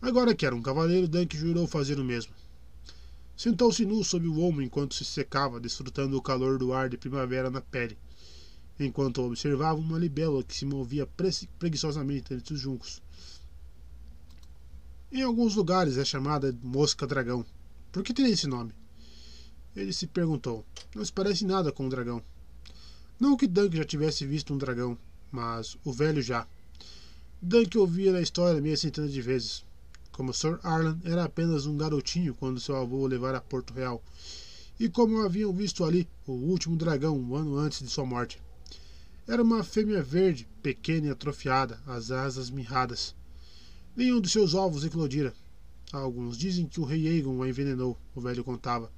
Agora 0.00 0.32
que 0.32 0.46
era 0.46 0.54
um 0.54 0.62
cavaleiro, 0.62 1.08
Dunk 1.08 1.36
jurou 1.36 1.66
fazer 1.66 1.98
o 1.98 2.04
mesmo. 2.04 2.32
Sentou-se 3.36 3.84
nu 3.84 4.04
sob 4.04 4.28
o 4.28 4.38
olmo 4.40 4.62
enquanto 4.62 4.94
se 4.94 5.04
secava, 5.04 5.58
desfrutando 5.58 6.16
o 6.16 6.22
calor 6.22 6.56
do 6.56 6.72
ar 6.72 6.88
de 6.88 6.96
primavera 6.96 7.50
na 7.50 7.60
pele 7.60 7.98
enquanto 8.78 9.22
observava 9.22 9.78
uma 9.78 9.98
libélula 9.98 10.44
que 10.44 10.54
se 10.54 10.64
movia 10.64 11.08
preguiçosamente 11.58 12.32
entre 12.32 12.54
os 12.54 12.60
juncos. 12.60 13.02
Em 15.10 15.22
alguns 15.22 15.54
lugares 15.54 15.96
é 15.96 16.04
chamada 16.04 16.56
mosca-dragão. 16.62 17.44
Por 17.90 18.02
que 18.02 18.12
tem 18.12 18.30
esse 18.30 18.46
nome? 18.46 18.72
Ele 19.74 19.92
se 19.92 20.06
perguntou. 20.06 20.64
Não 20.94 21.04
se 21.04 21.12
parece 21.12 21.44
nada 21.44 21.72
com 21.72 21.86
um 21.86 21.88
dragão. 21.88 22.22
Não 23.18 23.36
que 23.36 23.46
Dunk 23.46 23.76
já 23.76 23.84
tivesse 23.84 24.26
visto 24.26 24.52
um 24.52 24.58
dragão, 24.58 24.98
mas 25.32 25.76
o 25.84 25.92
velho 25.92 26.22
já. 26.22 26.46
Dunk 27.40 27.76
ouvia 27.78 28.14
a 28.16 28.20
história 28.20 28.60
meia 28.60 28.76
centena 28.76 29.08
de 29.08 29.20
vezes. 29.22 29.64
Como 30.12 30.34
Sir 30.34 30.58
Arlan 30.62 30.98
era 31.04 31.24
apenas 31.24 31.64
um 31.64 31.76
garotinho 31.76 32.34
quando 32.34 32.60
seu 32.60 32.76
avô 32.76 32.98
o 32.98 33.06
levara 33.06 33.38
a 33.38 33.40
Porto 33.40 33.72
Real, 33.72 34.02
e 34.78 34.88
como 34.88 35.22
haviam 35.22 35.52
visto 35.52 35.84
ali 35.84 36.08
o 36.26 36.32
último 36.32 36.76
dragão 36.76 37.16
um 37.16 37.34
ano 37.34 37.56
antes 37.56 37.80
de 37.80 37.88
sua 37.88 38.04
morte. 38.04 38.40
Era 39.28 39.42
uma 39.42 39.62
fêmea 39.62 40.02
verde, 40.02 40.48
pequena 40.62 41.08
e 41.08 41.10
atrofiada, 41.10 41.78
as 41.86 42.10
asas 42.10 42.48
mirradas. 42.48 43.14
Nenhum 43.94 44.22
dos 44.22 44.32
seus 44.32 44.54
ovos 44.54 44.86
eclodira. 44.86 45.34
Alguns 45.92 46.38
dizem 46.38 46.66
que 46.66 46.80
o 46.80 46.84
rei 46.84 47.06
Aegon 47.06 47.42
a 47.42 47.48
envenenou, 47.48 47.98
o 48.14 48.22
velho 48.22 48.42
contava. 48.42 48.90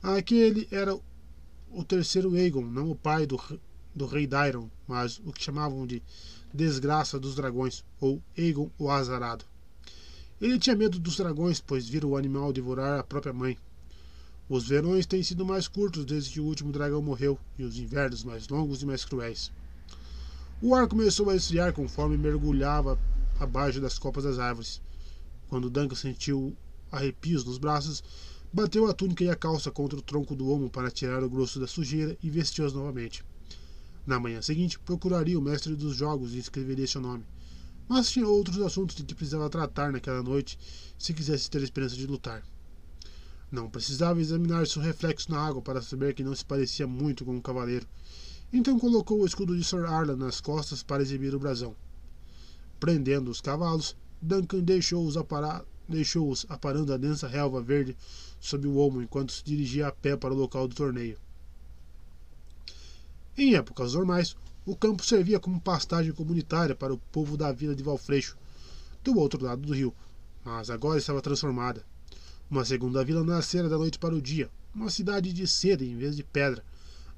Aquele 0.00 0.68
era 0.70 0.96
o 1.72 1.82
terceiro 1.82 2.36
Aegon, 2.36 2.66
não 2.66 2.88
o 2.88 2.94
pai 2.94 3.26
do, 3.26 3.36
do 3.92 4.06
rei 4.06 4.28
Dairon, 4.28 4.70
mas 4.86 5.20
o 5.24 5.32
que 5.32 5.42
chamavam 5.42 5.84
de 5.84 6.00
Desgraça 6.54 7.18
dos 7.18 7.34
Dragões, 7.34 7.84
ou 8.00 8.22
Aegon 8.38 8.70
o 8.78 8.88
Azarado. 8.88 9.44
Ele 10.40 10.56
tinha 10.60 10.76
medo 10.76 11.00
dos 11.00 11.16
dragões, 11.16 11.60
pois 11.60 11.88
vira 11.88 12.06
o 12.06 12.16
animal 12.16 12.52
devorar 12.52 13.00
a 13.00 13.02
própria 13.02 13.32
mãe. 13.32 13.58
Os 14.48 14.66
verões 14.66 15.04
têm 15.04 15.22
sido 15.22 15.44
mais 15.44 15.68
curtos 15.68 16.06
desde 16.06 16.30
que 16.30 16.40
o 16.40 16.44
último 16.44 16.72
dragão 16.72 17.02
morreu, 17.02 17.38
e 17.58 17.64
os 17.64 17.78
invernos 17.78 18.24
mais 18.24 18.48
longos 18.48 18.80
e 18.80 18.86
mais 18.86 19.04
cruéis. 19.04 19.52
O 20.62 20.74
ar 20.74 20.88
começou 20.88 21.28
a 21.28 21.36
esfriar 21.36 21.74
conforme 21.74 22.16
mergulhava 22.16 22.98
abaixo 23.38 23.78
das 23.78 23.98
copas 23.98 24.24
das 24.24 24.38
árvores. 24.38 24.80
Quando 25.48 25.68
Duncan 25.68 25.94
sentiu 25.94 26.56
arrepios 26.90 27.44
nos 27.44 27.58
braços, 27.58 28.02
bateu 28.50 28.86
a 28.86 28.94
túnica 28.94 29.22
e 29.22 29.28
a 29.28 29.36
calça 29.36 29.70
contra 29.70 29.98
o 29.98 30.02
tronco 30.02 30.34
do 30.34 30.48
homo 30.48 30.70
para 30.70 30.90
tirar 30.90 31.22
o 31.22 31.28
grosso 31.28 31.60
da 31.60 31.66
sujeira 31.66 32.16
e 32.22 32.30
vestiu-as 32.30 32.72
novamente. 32.72 33.22
Na 34.06 34.18
manhã 34.18 34.40
seguinte, 34.40 34.78
procuraria 34.78 35.38
o 35.38 35.42
mestre 35.42 35.76
dos 35.76 35.94
jogos 35.94 36.32
e 36.32 36.38
escreveria 36.38 36.86
seu 36.86 37.02
nome. 37.02 37.24
Mas 37.86 38.10
tinha 38.10 38.26
outros 38.26 38.58
assuntos 38.62 38.96
de 38.96 39.04
que 39.04 39.14
precisava 39.14 39.50
tratar 39.50 39.92
naquela 39.92 40.22
noite 40.22 40.58
se 40.98 41.12
quisesse 41.12 41.50
ter 41.50 41.62
esperança 41.62 41.94
de 41.94 42.06
lutar. 42.06 42.42
Não 43.50 43.70
precisava 43.70 44.20
examinar 44.20 44.66
seu 44.66 44.82
reflexo 44.82 45.30
na 45.30 45.40
água 45.40 45.62
para 45.62 45.80
saber 45.80 46.12
que 46.12 46.22
não 46.22 46.34
se 46.34 46.44
parecia 46.44 46.86
muito 46.86 47.24
com 47.24 47.34
um 47.34 47.40
cavaleiro. 47.40 47.86
Então 48.52 48.78
colocou 48.78 49.22
o 49.22 49.26
escudo 49.26 49.56
de 49.56 49.64
Sir 49.64 49.86
Arlan 49.86 50.16
nas 50.16 50.40
costas 50.40 50.82
para 50.82 51.02
exibir 51.02 51.34
o 51.34 51.38
brasão. 51.38 51.74
Prendendo 52.78 53.30
os 53.30 53.40
cavalos, 53.40 53.96
Duncan 54.20 54.60
deixou-os 54.60 55.16
apara... 55.16 55.64
deixou 55.88 56.34
aparando 56.48 56.92
a 56.92 56.98
densa 56.98 57.26
relva 57.26 57.62
verde 57.62 57.96
sob 58.38 58.66
o 58.66 58.76
olmo 58.76 59.02
enquanto 59.02 59.32
se 59.32 59.42
dirigia 59.42 59.88
a 59.88 59.92
pé 59.92 60.14
para 60.14 60.34
o 60.34 60.36
local 60.36 60.68
do 60.68 60.74
torneio. 60.74 61.18
Em 63.36 63.54
épocas 63.54 63.94
normais, 63.94 64.36
o 64.66 64.76
campo 64.76 65.04
servia 65.04 65.40
como 65.40 65.60
pastagem 65.60 66.12
comunitária 66.12 66.74
para 66.74 66.92
o 66.92 66.98
povo 66.98 67.36
da 67.36 67.50
vila 67.50 67.74
de 67.74 67.82
Valfreixo, 67.82 68.36
do 69.02 69.18
outro 69.18 69.42
lado 69.42 69.62
do 69.62 69.72
rio, 69.72 69.94
mas 70.44 70.68
agora 70.68 70.98
estava 70.98 71.22
transformada. 71.22 71.84
Uma 72.50 72.64
segunda 72.64 73.04
vila 73.04 73.22
nascera 73.22 73.68
da 73.68 73.76
noite 73.76 73.98
para 73.98 74.14
o 74.14 74.22
dia, 74.22 74.50
uma 74.74 74.88
cidade 74.88 75.34
de 75.34 75.46
seda 75.46 75.84
em 75.84 75.94
vez 75.98 76.16
de 76.16 76.24
pedra, 76.24 76.64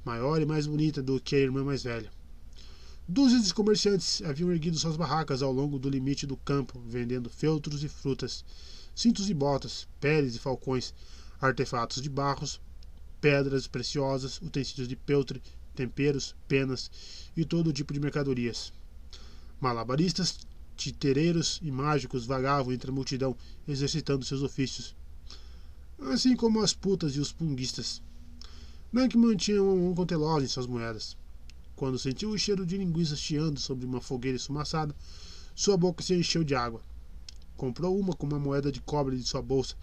maior 0.05 0.43
e 0.43 0.45
mais 0.45 0.67
bonita 0.67 1.01
do 1.01 1.21
que 1.21 1.37
a 1.37 1.39
irmã 1.39 1.63
mais 1.63 1.85
velha. 1.85 2.11
Dúzias 3.07 3.47
de 3.47 3.55
comerciantes 3.55 4.21
haviam 4.23 4.51
erguido 4.51 4.77
suas 4.77 4.97
barracas 4.97 5.41
ao 5.41 5.53
longo 5.53 5.79
do 5.79 5.89
limite 5.89 6.27
do 6.27 6.37
campo, 6.37 6.83
vendendo 6.85 7.31
feltros 7.31 7.85
e 7.85 7.89
frutas, 7.89 8.45
cintos 8.93 9.31
e 9.31 9.35
botas, 9.35 9.87
peles 10.01 10.35
e 10.35 10.41
falcões, 10.41 10.93
artefatos 11.41 12.03
de 12.03 12.11
barros, 12.11 12.61
pedras 13.21 13.69
preciosas, 13.69 14.43
utensílios 14.43 14.89
de 14.89 14.97
peltre, 14.97 15.41
temperos, 15.77 16.35
penas 16.49 16.91
e 17.37 17.45
todo 17.45 17.73
tipo 17.73 17.95
de 17.95 18.01
mercadorias. 18.01 18.73
Malabaristas, 19.61 20.41
titereiros 20.77 21.61
e 21.63 21.71
mágicos 21.71 22.27
vagavam 22.27 22.73
entre 22.73 22.91
a 22.91 22.93
multidão, 22.93 23.37
exercitando 23.69 24.25
seus 24.25 24.43
ofícios 24.43 24.99
assim 26.09 26.35
como 26.35 26.61
as 26.61 26.73
putas 26.73 27.15
e 27.15 27.21
os 27.21 27.33
punguistas. 27.33 28.03
Nank 28.93 29.17
mantinha 29.17 29.63
uma 29.63 29.77
mão 29.77 29.95
cautelosa 29.95 30.45
em 30.45 30.49
suas 30.49 30.67
moedas. 30.67 31.17
Quando 31.77 31.99
sentiu 31.99 32.31
o 32.31 32.39
cheiro 32.39 32.67
de 32.67 32.77
linguiça 32.77 33.15
chiando 33.15 33.61
sobre 33.61 33.87
uma 33.87 34.01
fogueira 34.01 34.37
esfumaçada, 34.37 34.95
sua 35.55 35.77
boca 35.77 36.03
se 36.03 36.15
encheu 36.15 36.43
de 36.43 36.55
água. 36.55 36.81
Comprou 37.57 37.99
uma 37.99 38.15
com 38.15 38.27
uma 38.27 38.39
moeda 38.39 38.73
de 38.73 38.81
cobre 38.81 39.17
de 39.17 39.25
sua 39.25 39.43
bolsa 39.43 39.77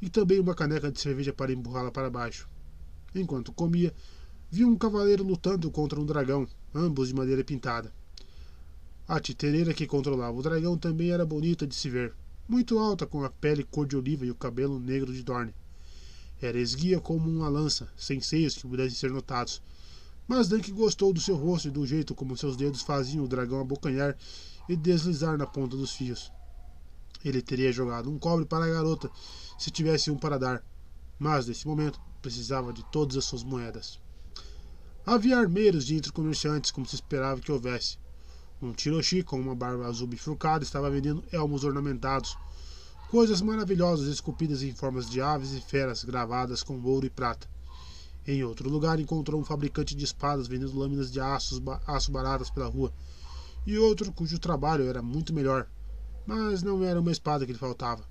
e 0.00 0.08
também 0.08 0.40
uma 0.40 0.54
caneca 0.54 0.90
de 0.90 1.00
cerveja 1.00 1.32
para 1.32 1.52
empurrá-la 1.52 1.90
para 1.90 2.10
baixo. 2.10 2.48
Enquanto 3.14 3.52
comia, 3.52 3.94
viu 4.50 4.68
um 4.68 4.76
cavaleiro 4.76 5.24
lutando 5.24 5.70
contra 5.70 6.00
um 6.00 6.06
dragão, 6.06 6.46
ambos 6.74 7.08
de 7.08 7.14
madeira 7.14 7.42
pintada. 7.42 7.92
A 9.08 9.20
titereira 9.20 9.74
que 9.74 9.86
controlava 9.86 10.36
o 10.36 10.42
dragão 10.42 10.76
também 10.76 11.10
era 11.10 11.24
bonita 11.24 11.66
de 11.66 11.74
se 11.74 11.88
ver 11.88 12.14
muito 12.48 12.78
alta, 12.78 13.06
com 13.06 13.24
a 13.24 13.30
pele 13.30 13.64
cor 13.64 13.86
de 13.86 13.96
oliva 13.96 14.24
e 14.24 14.30
o 14.30 14.34
cabelo 14.34 14.78
negro 14.78 15.12
de 15.12 15.22
Dorne. 15.22 15.54
Era 16.40 16.58
esguia 16.58 17.00
como 17.00 17.28
uma 17.28 17.48
lança, 17.48 17.90
sem 17.96 18.20
seios 18.20 18.54
que 18.54 18.68
pudessem 18.68 18.96
ser 18.96 19.10
notados. 19.10 19.62
Mas 20.28 20.48
Dunk 20.48 20.70
gostou 20.72 21.12
do 21.12 21.20
seu 21.20 21.36
rosto 21.36 21.68
e 21.68 21.70
do 21.70 21.86
jeito 21.86 22.14
como 22.14 22.36
seus 22.36 22.56
dedos 22.56 22.82
faziam 22.82 23.24
o 23.24 23.28
dragão 23.28 23.60
abocanhar 23.60 24.16
e 24.68 24.76
deslizar 24.76 25.38
na 25.38 25.46
ponta 25.46 25.76
dos 25.76 25.92
fios. 25.92 26.30
Ele 27.24 27.40
teria 27.40 27.72
jogado 27.72 28.10
um 28.10 28.18
cobre 28.18 28.44
para 28.44 28.64
a 28.64 28.68
garota 28.68 29.10
se 29.58 29.70
tivesse 29.70 30.10
um 30.10 30.18
para 30.18 30.38
dar, 30.38 30.62
mas 31.18 31.46
nesse 31.46 31.66
momento 31.66 32.00
precisava 32.20 32.72
de 32.72 32.84
todas 32.90 33.16
as 33.16 33.24
suas 33.24 33.42
moedas. 33.42 33.98
Havia 35.04 35.38
armeiros 35.38 35.86
de 35.86 35.94
entre 35.94 36.12
comerciantes, 36.12 36.70
como 36.70 36.86
se 36.86 36.96
esperava 36.96 37.40
que 37.40 37.52
houvesse. 37.52 37.98
Um 38.60 38.72
Tiroshi 38.72 39.22
com 39.22 39.38
uma 39.38 39.54
barba 39.54 39.86
azul 39.86 40.06
bifurcada 40.06 40.64
estava 40.64 40.88
vendendo 40.88 41.22
elmos 41.30 41.62
ornamentados, 41.62 42.38
coisas 43.10 43.42
maravilhosas 43.42 44.08
esculpidas 44.08 44.62
em 44.62 44.74
formas 44.74 45.10
de 45.10 45.20
aves 45.20 45.52
e 45.52 45.60
feras 45.60 46.02
gravadas 46.02 46.62
com 46.62 46.80
ouro 46.80 47.04
e 47.04 47.10
prata. 47.10 47.46
Em 48.26 48.42
outro 48.42 48.70
lugar 48.70 48.98
encontrou 48.98 49.38
um 49.38 49.44
fabricante 49.44 49.94
de 49.94 50.06
espadas 50.06 50.48
vendendo 50.48 50.74
lâminas 50.74 51.12
de 51.12 51.20
aços, 51.20 51.60
aço 51.86 52.10
baratas 52.10 52.48
pela 52.48 52.66
rua, 52.66 52.90
e 53.66 53.76
outro 53.76 54.10
cujo 54.10 54.38
trabalho 54.38 54.88
era 54.88 55.02
muito 55.02 55.34
melhor, 55.34 55.68
mas 56.26 56.62
não 56.62 56.82
era 56.82 56.98
uma 56.98 57.12
espada 57.12 57.44
que 57.44 57.52
lhe 57.52 57.58
faltava. 57.58 58.08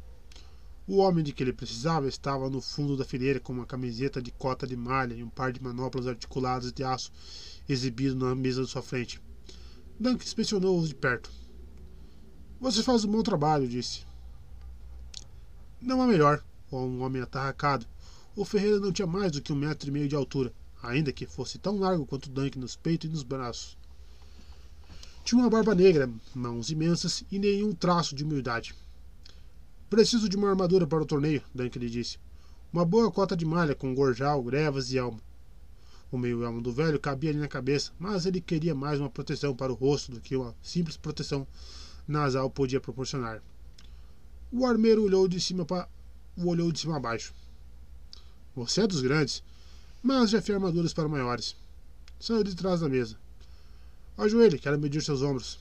O 0.88 0.98
homem 0.98 1.24
de 1.24 1.34
que 1.34 1.42
ele 1.42 1.54
precisava 1.54 2.08
estava 2.08 2.52
no 2.52 2.62
fundo 2.62 2.96
da 2.96 3.04
fileira 3.04 3.40
com 3.40 3.52
uma 3.52 3.66
camiseta 3.66 4.22
de 4.22 4.30
cota 4.30 4.68
de 4.68 4.78
malha 4.78 5.16
e 5.16 5.24
um 5.24 5.30
par 5.30 5.52
de 5.52 5.64
manoplas 5.64 6.06
articuladas 6.06 6.72
de 6.72 6.84
aço 6.84 7.12
exibido 7.68 8.16
na 8.16 8.36
mesa 8.36 8.64
de 8.64 8.70
sua 8.70 8.84
frente. 8.84 9.20
Dunk 9.98 10.26
inspecionou-os 10.26 10.90
de 10.90 10.96
perto. 10.96 11.32
Você 12.60 12.84
faz 12.84 13.06
um 13.06 13.12
bom 13.12 13.24
trabalho, 13.24 13.66
disse. 13.66 14.04
Não 15.80 16.02
há 16.02 16.08
melhor, 16.08 16.44
um 16.70 17.02
homem 17.02 17.22
atarracado. 17.22 17.86
O 18.36 18.44
ferreiro 18.44 18.82
não 18.82 18.92
tinha 18.92 19.08
mais 19.08 19.32
do 19.32 19.42
que 19.42 19.54
um 19.54 19.56
metro 19.56 19.88
e 19.88 19.92
meio 19.92 20.10
de 20.10 20.16
altura, 20.16 20.52
ainda 20.84 21.14
que 21.14 21.26
fosse 21.26 21.58
tão 21.58 21.80
largo 21.80 22.06
quanto 22.06 22.30
Dunk 22.30 22.60
nos 22.60 22.76
peitos 22.76 23.10
e 23.10 23.14
nos 23.14 23.24
braços. 23.24 23.78
Tinha 25.24 25.42
uma 25.42 25.50
barba 25.50 25.74
negra, 25.74 26.10
mãos 26.36 26.70
imensas 26.70 27.24
e 27.32 27.40
nenhum 27.40 27.74
traço 27.74 28.14
de 28.14 28.26
humildade. 28.26 28.76
Preciso 29.90 30.28
de 30.28 30.36
uma 30.36 30.50
armadura 30.50 30.86
para 30.86 31.02
o 31.02 31.06
torneio, 31.06 31.42
Dunk 31.54 31.80
lhe 31.80 31.90
disse. 31.90 32.20
Uma 32.74 32.84
boa 32.84 33.10
cota 33.10 33.38
de 33.38 33.46
malha 33.46 33.74
com 33.74 33.96
gorjal, 33.96 34.44
grevas 34.44 34.92
e 34.92 34.98
elmo. 34.98 35.22
O 36.12 36.18
meio-elmo 36.18 36.62
do 36.62 36.72
velho 36.72 37.00
cabia 37.00 37.32
ali 37.32 37.39
na 37.39 37.48
cabeça, 37.48 37.91
mas 38.00 38.26
ele 38.26 38.39
queria 38.39 38.76
mais 38.76 39.00
uma 39.00 39.10
proteção 39.10 39.56
para 39.56 39.72
o 39.72 39.76
rosto 39.76 40.12
do 40.12 40.22
que 40.22 40.36
uma 40.36 40.56
simples 40.62 40.98
proteção 40.98 41.48
nasal 42.08 42.50
podia 42.50 42.80
proporcionar. 42.80 43.41
O 44.52 44.65
armeiro 44.65 45.04
olhou 45.04 45.28
de 45.28 45.39
cima 45.39 45.65
para 45.65 45.89
o 46.38 46.48
olhou 46.48 46.72
de 46.72 46.80
cima 46.80 46.98
a 46.98 47.00
baixo. 47.00 47.34
Você 48.56 48.82
é 48.82 48.88
dos 48.88 49.02
grandes, 49.02 49.44
mas 50.02 50.30
já 50.30 50.41
fiz 50.41 50.56
armaduras 50.56 50.94
para 50.94 51.10
maiores. 51.10 51.56
Saiu 52.20 52.44
de 52.44 52.56
trás 52.56 52.80
da 52.80 52.88
mesa. 52.88 53.18
Ajoelhe, 54.18 54.60
quero 54.60 54.80
medir 54.80 55.02
seus 55.02 55.22
ombros. 55.22 55.60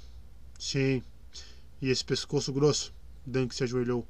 Sim. 0.58 1.02
E 1.82 1.88
esse 1.88 2.04
pescoço 2.04 2.52
grosso? 2.52 2.92
Dunk 3.26 3.54
se 3.54 3.64
ajoelhou. 3.64 4.06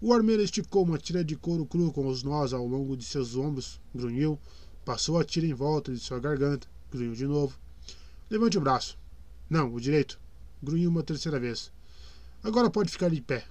O 0.00 0.12
armeiro 0.12 0.42
esticou 0.42 0.82
uma 0.84 0.98
tira 0.98 1.24
de 1.24 1.36
couro 1.36 1.64
cru 1.64 1.92
com 1.92 2.06
os 2.08 2.22
nós 2.22 2.52
ao 2.52 2.66
longo 2.66 2.96
de 2.96 3.04
seus 3.04 3.36
ombros, 3.36 3.80
grunhiu, 3.94 4.38
passou 4.84 5.18
a 5.18 5.24
tira 5.24 5.46
em 5.46 5.54
volta 5.54 5.92
de 5.92 5.98
sua 5.98 6.20
garganta, 6.20 6.68
grunhiu 6.90 7.14
de 7.14 7.26
novo. 7.26 7.58
Levante 8.30 8.58
o 8.58 8.60
braço. 8.60 8.98
Não, 9.48 9.72
o 9.72 9.80
direito. 9.80 10.18
Grunhiu 10.62 10.90
uma 10.90 11.02
terceira 11.02 11.40
vez. 11.40 11.72
Agora 12.42 12.70
pode 12.70 12.90
ficar 12.90 13.10
de 13.10 13.20
pé. 13.20 13.46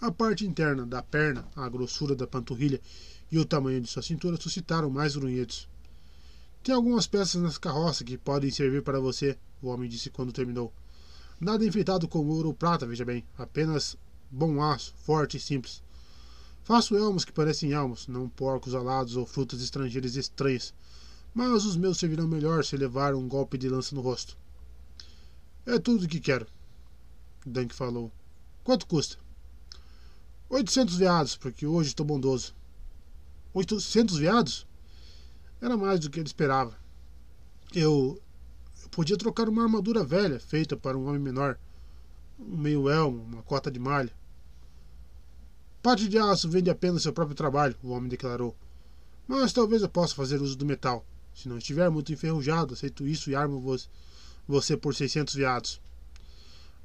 A 0.00 0.10
parte 0.10 0.46
interna 0.46 0.84
da 0.84 1.02
perna, 1.02 1.46
a 1.54 1.68
grossura 1.68 2.14
da 2.14 2.26
panturrilha 2.26 2.80
e 3.30 3.38
o 3.38 3.44
tamanho 3.44 3.80
de 3.80 3.88
sua 3.88 4.02
cintura 4.02 4.36
suscitaram 4.40 4.90
mais 4.90 5.16
grunhidos. 5.16 5.68
Tem 6.62 6.74
algumas 6.74 7.06
peças 7.06 7.40
nessa 7.40 7.58
carroça 7.58 8.04
que 8.04 8.18
podem 8.18 8.50
servir 8.50 8.82
para 8.82 9.00
você, 9.00 9.36
o 9.60 9.68
homem 9.68 9.88
disse 9.88 10.10
quando 10.10 10.32
terminou. 10.32 10.72
Nada 11.40 11.64
enfeitado 11.64 12.06
com 12.06 12.26
ouro 12.28 12.48
ou 12.48 12.54
prata, 12.54 12.86
veja 12.86 13.04
bem, 13.04 13.24
apenas 13.36 13.96
bom 14.30 14.62
aço, 14.62 14.94
forte 14.98 15.36
e 15.38 15.40
simples. 15.40 15.82
Faço 16.64 16.96
elmos 16.96 17.24
que 17.24 17.32
parecem 17.32 17.72
elmos, 17.72 18.06
não 18.06 18.28
porcos 18.28 18.74
alados 18.74 19.16
ou 19.16 19.26
frutas 19.26 19.60
estrangeiras 19.60 20.14
estranhas, 20.14 20.72
mas 21.34 21.64
os 21.64 21.76
meus 21.76 21.98
servirão 21.98 22.28
melhor 22.28 22.64
se 22.64 22.76
levar 22.76 23.14
um 23.14 23.26
golpe 23.26 23.58
de 23.58 23.68
lança 23.68 23.94
no 23.94 24.00
rosto. 24.00 24.36
É 25.66 25.78
tudo 25.78 26.04
o 26.04 26.08
que 26.08 26.20
quero. 26.20 26.46
Dunk 27.44 27.74
falou. 27.74 28.12
Quanto 28.62 28.86
custa? 28.86 29.16
Oitocentos 30.48 30.96
veados, 30.96 31.36
porque 31.36 31.66
hoje 31.66 31.88
estou 31.88 32.06
bondoso. 32.06 32.54
Oitocentos 33.52 34.18
veados? 34.18 34.66
Era 35.60 35.76
mais 35.76 35.98
do 35.98 36.10
que 36.10 36.20
ele 36.20 36.26
esperava. 36.26 36.76
Eu, 37.74 38.20
eu 38.82 38.88
podia 38.90 39.16
trocar 39.16 39.48
uma 39.48 39.62
armadura 39.62 40.04
velha, 40.04 40.38
feita 40.38 40.76
para 40.76 40.96
um 40.96 41.08
homem 41.08 41.20
menor. 41.20 41.58
Um 42.38 42.56
meio 42.56 42.88
elmo, 42.88 43.22
uma 43.22 43.42
cota 43.42 43.70
de 43.70 43.80
malha. 43.80 44.12
Parte 45.82 46.08
de 46.08 46.16
aço 46.16 46.48
vende 46.48 46.70
apenas 46.70 47.02
seu 47.02 47.12
próprio 47.12 47.34
trabalho, 47.34 47.74
o 47.82 47.90
homem 47.90 48.08
declarou. 48.08 48.54
Mas 49.26 49.52
talvez 49.52 49.82
eu 49.82 49.88
possa 49.88 50.14
fazer 50.14 50.40
uso 50.40 50.56
do 50.56 50.64
metal. 50.64 51.04
Se 51.34 51.48
não 51.48 51.58
estiver 51.58 51.90
muito 51.90 52.12
enferrujado, 52.12 52.74
aceito 52.74 53.04
isso 53.06 53.30
e 53.30 53.34
armo 53.34 53.60
você 54.46 54.76
por 54.76 54.94
600 54.94 55.34
veados. 55.34 55.80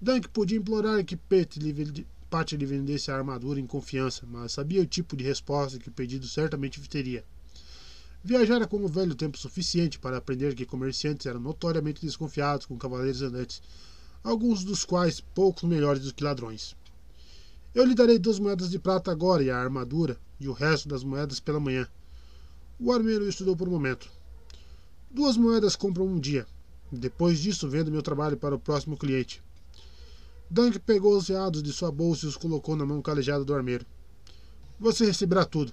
Dunk 0.02 0.30
podia 0.30 0.58
implorar 0.58 1.06
que 1.06 1.16
Pat 1.16 1.58
lhe 1.58 2.66
vendesse 2.66 3.12
a 3.12 3.16
armadura 3.16 3.60
em 3.60 3.68
confiança, 3.68 4.26
mas 4.28 4.54
sabia 4.54 4.82
o 4.82 4.88
tipo 4.88 5.16
de 5.16 5.24
resposta 5.24 5.78
que 5.78 5.90
o 5.90 5.92
pedido 5.92 6.28
certamente 6.28 6.82
teria. 6.90 7.24
Viajara 8.24 8.66
com 8.66 8.84
o 8.84 8.88
velho 8.88 9.14
tempo 9.14 9.38
suficiente 9.38 10.00
para 10.00 10.18
aprender 10.18 10.56
que 10.56 10.66
comerciantes 10.66 11.28
eram 11.28 11.40
notoriamente 11.40 12.02
desconfiados 12.02 12.66
com 12.66 12.78
cavaleiros 12.78 13.22
andantes, 13.22 13.62
alguns 14.24 14.64
dos 14.64 14.84
quais 14.84 15.20
poucos 15.20 15.64
melhores 15.64 16.04
do 16.04 16.14
que 16.14 16.24
ladrões. 16.24 16.76
Eu 17.78 17.86
lhe 17.86 17.94
darei 17.94 18.18
duas 18.18 18.40
moedas 18.40 18.72
de 18.72 18.80
prata 18.80 19.12
agora 19.12 19.44
e 19.44 19.52
a 19.52 19.56
armadura, 19.56 20.18
e 20.40 20.50
o 20.50 20.52
resto 20.52 20.90
das 20.90 21.04
moedas 21.04 21.40
pela 21.40 21.60
manhã. 21.60 21.88
O 22.80 22.92
armeiro 22.92 23.30
estudou 23.30 23.56
por 23.56 23.68
um 23.68 23.72
momento. 23.72 24.10
Duas 25.12 25.38
moedas 25.38 25.76
compram 25.76 26.08
um 26.08 26.20
dia. 26.20 26.48
Depois 26.92 27.38
disso, 27.38 27.70
vendo 27.70 27.92
meu 27.92 28.02
trabalho 28.02 28.36
para 28.36 28.56
o 28.56 28.60
próximo 28.60 28.98
cliente. 28.98 29.44
Dunk 30.50 30.80
pegou 30.80 31.16
os 31.16 31.28
veados 31.28 31.62
de 31.62 31.72
sua 31.72 31.92
bolsa 31.92 32.26
e 32.26 32.30
os 32.30 32.36
colocou 32.36 32.76
na 32.76 32.84
mão 32.84 33.00
calejada 33.00 33.46
do 33.46 33.54
armeiro. 33.54 33.86
Você 34.80 35.06
receberá 35.06 35.46
tudo. 35.46 35.72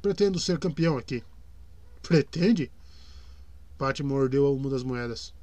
Pretendo 0.00 0.38
ser 0.38 0.56
campeão 0.56 0.96
aqui. 0.96 1.20
Pretende? 2.00 2.70
Pat 3.76 3.98
mordeu 4.04 4.54
uma 4.54 4.70
das 4.70 4.84
moedas. 4.84 5.34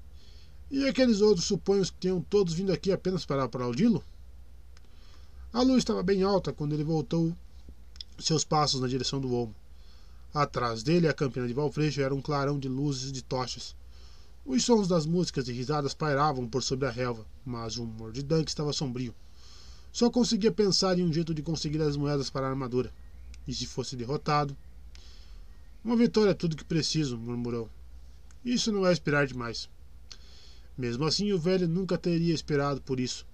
E 0.72 0.88
aqueles 0.88 1.20
outros 1.20 1.46
suponho 1.46 1.84
que 1.84 1.91
tenham 1.91 2.22
todos 2.22 2.54
vindo 2.54 2.72
aqui 2.72 2.93
apenas 2.93 3.26
para 3.26 3.43
aplaudi-lo? 3.43 4.02
A 5.58 5.63
luz 5.63 5.80
estava 5.80 6.04
bem 6.04 6.22
alta 6.22 6.54
quando 6.54 6.74
ele 6.74 6.84
voltou 6.84 7.36
seus 8.20 8.43
passos 8.43 8.80
na 8.80 8.88
direção 8.88 9.20
do 9.20 9.34
olmo. 9.34 9.56
Atrás 10.32 10.84
dele, 10.84 11.08
a 11.08 11.13
campina 11.15 11.48
de 11.48 11.54
Valfrejo 11.56 12.00
era 12.00 12.13
um 12.13 12.22
clarão 12.22 12.60
de 12.60 12.70
luzes 12.70 13.10
e 13.10 13.12
de 13.12 13.24
tochas. 13.24 13.76
Os 14.46 14.63
sons 14.63 14.88
das 14.88 15.08
músicas 15.08 15.48
e 15.48 15.52
risadas 15.52 15.96
pairavam 15.96 16.48
por 16.48 16.62
sobre 16.62 16.88
a 16.88 16.91
relva, 16.91 17.26
mas 17.43 17.76
o 17.76 17.86
humor 17.86 18.12
de 18.12 18.22
Dunk 18.22 18.48
estava 18.48 18.72
sombrio. 18.72 19.15
Só 19.91 20.12
conseguia 20.12 20.52
pensar 20.52 21.00
em 21.00 21.04
um 21.04 21.12
jeito 21.12 21.34
de 21.34 21.41
conseguir 21.41 21.82
as 21.82 21.98
moedas 21.98 22.30
para 22.30 22.46
a 22.46 22.50
armadura. 22.52 22.93
E 23.48 23.56
se 23.56 23.65
fosse 23.65 23.96
derrotado? 23.96 24.56
Uma 25.84 25.96
vitória 25.96 26.30
é 26.30 26.36
tudo 26.36 26.56
que 26.56 26.65
preciso, 26.65 27.17
murmurou. 27.17 27.67
Isso 28.46 28.72
não 28.72 28.86
é 28.86 28.93
esperar 28.93 29.26
demais. 29.26 29.67
Mesmo 30.78 31.04
assim, 31.04 31.34
o 31.34 31.39
velho 31.39 31.67
nunca 31.67 31.98
teria 31.98 32.36
esperado 32.36 32.80
por 32.80 33.00
isso. 33.00 33.26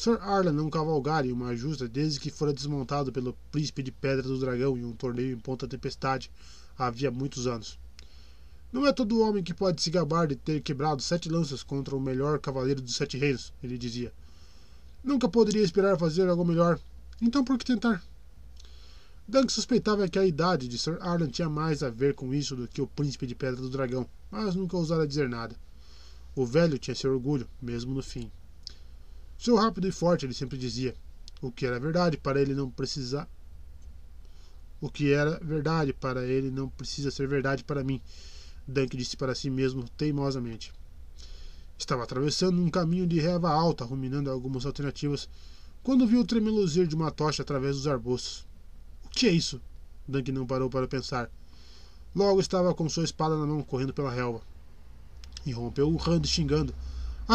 Sir 0.00 0.18
Arlan 0.22 0.52
não 0.52 0.70
cavalgara 0.70 1.26
em 1.26 1.30
uma 1.30 1.54
justa 1.54 1.86
desde 1.86 2.18
que 2.18 2.30
fora 2.30 2.54
desmontado 2.54 3.12
pelo 3.12 3.36
príncipe 3.52 3.82
de 3.82 3.92
Pedra 3.92 4.22
do 4.22 4.38
Dragão 4.38 4.74
em 4.78 4.82
um 4.82 4.94
torneio 4.94 5.36
em 5.36 5.38
Ponta 5.38 5.68
Tempestade 5.68 6.30
havia 6.78 7.10
muitos 7.10 7.46
anos. 7.46 7.78
Não 8.72 8.86
é 8.86 8.94
todo 8.94 9.20
homem 9.20 9.44
que 9.44 9.52
pode 9.52 9.82
se 9.82 9.90
gabar 9.90 10.26
de 10.26 10.36
ter 10.36 10.62
quebrado 10.62 11.02
sete 11.02 11.28
lanças 11.28 11.62
contra 11.62 11.94
o 11.94 12.00
melhor 12.00 12.38
cavaleiro 12.38 12.80
dos 12.80 12.96
sete 12.96 13.18
reinos, 13.18 13.52
ele 13.62 13.76
dizia. 13.76 14.10
Nunca 15.04 15.28
poderia 15.28 15.62
esperar 15.62 15.98
fazer 15.98 16.26
algo 16.30 16.46
melhor. 16.46 16.80
Então 17.20 17.44
por 17.44 17.58
que 17.58 17.66
tentar? 17.66 18.02
Dunk 19.28 19.52
suspeitava 19.52 20.08
que 20.08 20.18
a 20.18 20.24
idade 20.24 20.66
de 20.66 20.78
Sir 20.78 20.96
Arlan 21.02 21.28
tinha 21.28 21.50
mais 21.50 21.82
a 21.82 21.90
ver 21.90 22.14
com 22.14 22.32
isso 22.32 22.56
do 22.56 22.66
que 22.66 22.80
o 22.80 22.86
príncipe 22.86 23.26
de 23.26 23.34
Pedra 23.34 23.60
do 23.60 23.68
Dragão, 23.68 24.08
mas 24.30 24.54
nunca 24.54 24.78
ousara 24.78 25.06
dizer 25.06 25.28
nada. 25.28 25.54
O 26.34 26.46
velho 26.46 26.78
tinha 26.78 26.94
seu 26.94 27.12
orgulho, 27.12 27.46
mesmo 27.60 27.92
no 27.92 28.02
fim. 28.02 28.32
Sou 29.40 29.56
rápido 29.56 29.88
e 29.88 29.90
forte, 29.90 30.26
ele 30.26 30.34
sempre 30.34 30.58
dizia. 30.58 30.94
O 31.40 31.50
que 31.50 31.64
era 31.64 31.80
verdade 31.80 32.18
para 32.18 32.42
ele 32.42 32.52
não 32.54 32.70
precisar. 32.70 33.26
O 34.78 34.90
que 34.90 35.14
era 35.14 35.40
verdade 35.42 35.94
para 35.94 36.26
ele 36.26 36.50
não 36.50 36.68
precisa 36.68 37.10
ser 37.10 37.26
verdade 37.26 37.64
para 37.64 37.82
mim, 37.82 38.02
Dunk 38.68 38.94
disse 38.98 39.16
para 39.16 39.34
si 39.34 39.48
mesmo 39.48 39.88
teimosamente. 39.96 40.74
Estava 41.78 42.02
atravessando 42.02 42.60
um 42.60 42.68
caminho 42.68 43.06
de 43.06 43.18
reva 43.18 43.48
alta, 43.50 43.82
ruminando 43.82 44.30
algumas 44.30 44.66
alternativas, 44.66 45.26
quando 45.82 46.06
viu 46.06 46.20
o 46.20 46.26
tremeluzir 46.26 46.86
de 46.86 46.94
uma 46.94 47.10
tocha 47.10 47.40
através 47.40 47.76
dos 47.76 47.86
arbustos. 47.86 48.46
O 49.06 49.08
que 49.08 49.26
é 49.26 49.30
isso? 49.30 49.58
Dunk 50.06 50.30
não 50.32 50.46
parou 50.46 50.68
para 50.68 50.86
pensar. 50.86 51.30
Logo 52.14 52.40
estava 52.40 52.74
com 52.74 52.90
sua 52.90 53.04
espada 53.04 53.38
na 53.38 53.46
mão, 53.46 53.62
correndo 53.62 53.94
pela 53.94 54.12
relva. 54.12 54.42
E 55.46 55.50
rompeu 55.50 55.88
urrando 55.88 56.26
e 56.26 56.30
xingando, 56.30 56.74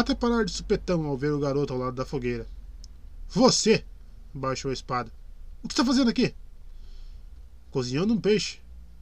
até 0.00 0.14
parar 0.14 0.44
de 0.44 0.52
supetão 0.52 1.06
ao 1.06 1.16
ver 1.16 1.32
o 1.32 1.40
garoto 1.40 1.72
ao 1.72 1.78
lado 1.78 1.96
da 1.96 2.04
fogueira. 2.04 2.46
Você! 3.30 3.82
baixou 4.34 4.70
a 4.70 4.74
espada. 4.74 5.10
O 5.62 5.68
que 5.68 5.72
está 5.72 5.82
fazendo 5.82 6.10
aqui? 6.10 6.34
Cozinhando 7.70 8.12
um 8.12 8.20
peixe, 8.20 8.60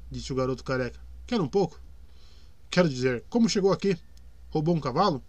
disse 0.08 0.32
o 0.32 0.36
garoto 0.36 0.62
careca. 0.62 1.00
Quer 1.26 1.40
um 1.40 1.48
pouco? 1.48 1.80
Quero 2.70 2.88
dizer, 2.88 3.24
como 3.28 3.48
chegou 3.48 3.72
aqui? 3.72 3.98
Roubou 4.50 4.72
um 4.72 4.80
cavalo? 4.80 5.20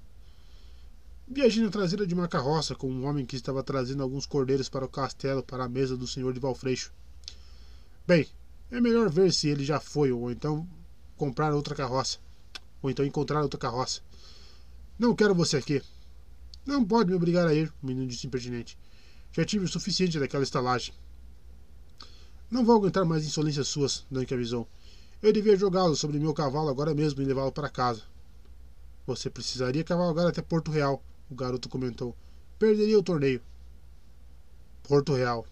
Viajei 1.27 1.63
na 1.63 1.71
traseira 1.71 2.05
de 2.05 2.13
uma 2.13 2.27
carroça 2.27 2.75
com 2.75 2.87
um 2.87 3.07
homem 3.07 3.25
que 3.25 3.35
estava 3.35 3.63
trazendo 3.63 4.03
alguns 4.03 4.27
cordeiros 4.27 4.69
para 4.69 4.85
o 4.85 4.89
castelo 4.89 5.41
para 5.41 5.63
a 5.63 5.69
mesa 5.69 5.97
do 5.97 6.05
senhor 6.05 6.31
de 6.31 6.39
Valfreixo. 6.39 6.93
Bem, 8.05 8.27
é 8.69 8.79
melhor 8.79 9.09
ver 9.09 9.33
se 9.33 9.47
ele 9.47 9.65
já 9.65 9.79
foi, 9.79 10.11
ou 10.11 10.29
então 10.29 10.67
comprar 11.17 11.55
outra 11.55 11.73
carroça. 11.73 12.19
Ou 12.83 12.91
então 12.91 13.03
encontrar 13.03 13.41
outra 13.41 13.59
carroça. 13.59 14.01
Não 14.97 15.13
quero 15.13 15.35
você 15.35 15.57
aqui. 15.57 15.81
Não 16.65 16.83
pode 16.83 17.09
me 17.09 17.15
obrigar 17.15 17.45
a 17.45 17.53
ir, 17.53 17.71
o 17.83 17.85
menino 17.85 18.07
disse 18.07 18.25
impertinente. 18.25 18.77
Já 19.33 19.43
tive 19.43 19.65
o 19.65 19.67
suficiente 19.67 20.17
daquela 20.17 20.43
estalagem. 20.43 20.93
Não 22.49 22.63
vou 22.63 22.77
aguentar 22.77 23.03
mais 23.03 23.25
insolências 23.25 23.67
suas, 23.67 24.05
Dunk 24.09 24.33
avisou. 24.33 24.67
Eu 25.21 25.33
devia 25.33 25.57
jogá-lo 25.57 25.95
sobre 25.95 26.17
meu 26.17 26.33
cavalo 26.33 26.69
agora 26.69 26.93
mesmo 26.93 27.21
e 27.21 27.25
levá-lo 27.25 27.51
para 27.51 27.69
casa. 27.69 28.03
Você 29.05 29.29
precisaria 29.29 29.83
cavalgar 29.83 30.27
até 30.27 30.41
Porto 30.41 30.71
Real, 30.71 31.03
o 31.29 31.35
garoto 31.35 31.67
comentou. 31.67 32.15
Perderia 32.57 32.97
o 32.97 33.03
torneio. 33.03 33.41
Porto 34.83 35.13
Real. 35.13 35.45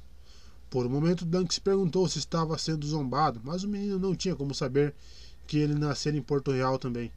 Por 0.70 0.86
um 0.86 0.90
momento, 0.90 1.26
Dunk 1.26 1.54
se 1.54 1.60
perguntou 1.60 2.08
se 2.08 2.18
estava 2.18 2.58
sendo 2.58 2.88
zombado, 2.88 3.42
mas 3.44 3.64
o 3.64 3.68
menino 3.68 4.00
não 4.00 4.16
tinha 4.16 4.36
como 4.36 4.56
saber 4.56 4.96
que 5.46 5.58
ele 5.58 5.76
nascera 5.76 6.16
em 6.16 6.22
Porto 6.22 6.52
Real 6.52 6.80
também. 6.80 7.12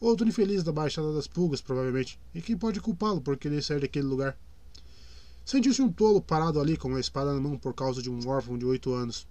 Outro 0.00 0.28
infeliz 0.28 0.62
da 0.62 0.72
Baixada 0.72 1.12
das 1.12 1.26
Pulgas, 1.26 1.60
provavelmente. 1.60 2.18
E 2.34 2.42
quem 2.42 2.56
pode 2.56 2.80
culpá-lo 2.80 3.20
por 3.20 3.36
querer 3.36 3.62
sair 3.62 3.80
daquele 3.80 4.06
lugar? 4.06 4.36
Sentiu-se 5.44 5.82
um 5.82 5.92
tolo 5.92 6.22
parado 6.22 6.60
ali 6.60 6.76
com 6.76 6.88
uma 6.88 7.00
espada 7.00 7.32
na 7.32 7.40
mão 7.40 7.58
por 7.58 7.74
causa 7.74 8.00
de 8.00 8.10
um 8.10 8.26
órfão 8.28 8.56
de 8.56 8.64
oito 8.64 8.92
anos. 8.92 9.26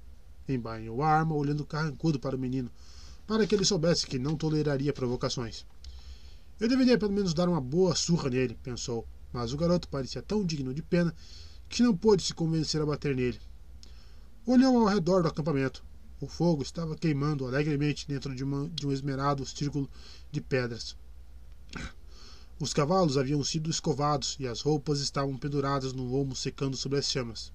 Embainhou 0.47 1.01
a 1.01 1.09
arma, 1.09 1.35
olhando 1.35 1.65
carrancudo 1.65 2.19
para 2.19 2.35
o 2.35 2.39
menino, 2.39 2.69
para 3.25 3.47
que 3.47 3.55
ele 3.55 3.65
soubesse 3.65 4.05
que 4.05 4.19
não 4.19 4.35
toleraria 4.35 4.93
provocações. 4.93 5.65
Eu 6.59 6.69
deveria 6.69 6.97
pelo 6.97 7.11
menos 7.11 7.33
dar 7.33 7.49
uma 7.49 7.59
boa 7.59 7.95
surra 7.95 8.29
nele, 8.29 8.57
pensou, 8.61 9.07
mas 9.31 9.53
o 9.53 9.57
garoto 9.57 9.87
parecia 9.89 10.21
tão 10.21 10.45
digno 10.45 10.73
de 10.73 10.83
pena 10.83 11.13
que 11.67 11.81
não 11.81 11.97
pôde 11.97 12.23
se 12.23 12.33
convencer 12.33 12.81
a 12.81 12.85
bater 12.85 13.15
nele. 13.15 13.39
Olhou 14.45 14.77
ao 14.77 14.93
redor 14.93 15.23
do 15.23 15.29
acampamento. 15.29 15.83
O 16.21 16.27
fogo 16.27 16.61
estava 16.61 16.95
queimando 16.95 17.47
alegremente 17.47 18.07
dentro 18.07 18.35
de, 18.35 18.43
uma, 18.43 18.69
de 18.69 18.85
um 18.85 18.91
esmerado 18.91 19.45
círculo 19.45 19.89
de 20.33 20.41
pedras. 20.41 20.97
Os 22.59 22.73
cavalos 22.73 23.17
haviam 23.17 23.43
sido 23.43 23.69
escovados 23.69 24.35
e 24.39 24.47
as 24.47 24.61
roupas 24.61 24.99
estavam 24.99 25.37
penduradas 25.37 25.93
no 25.93 26.03
lomo 26.03 26.35
secando 26.35 26.75
sob 26.75 26.97
as 26.97 27.05
chamas. 27.05 27.53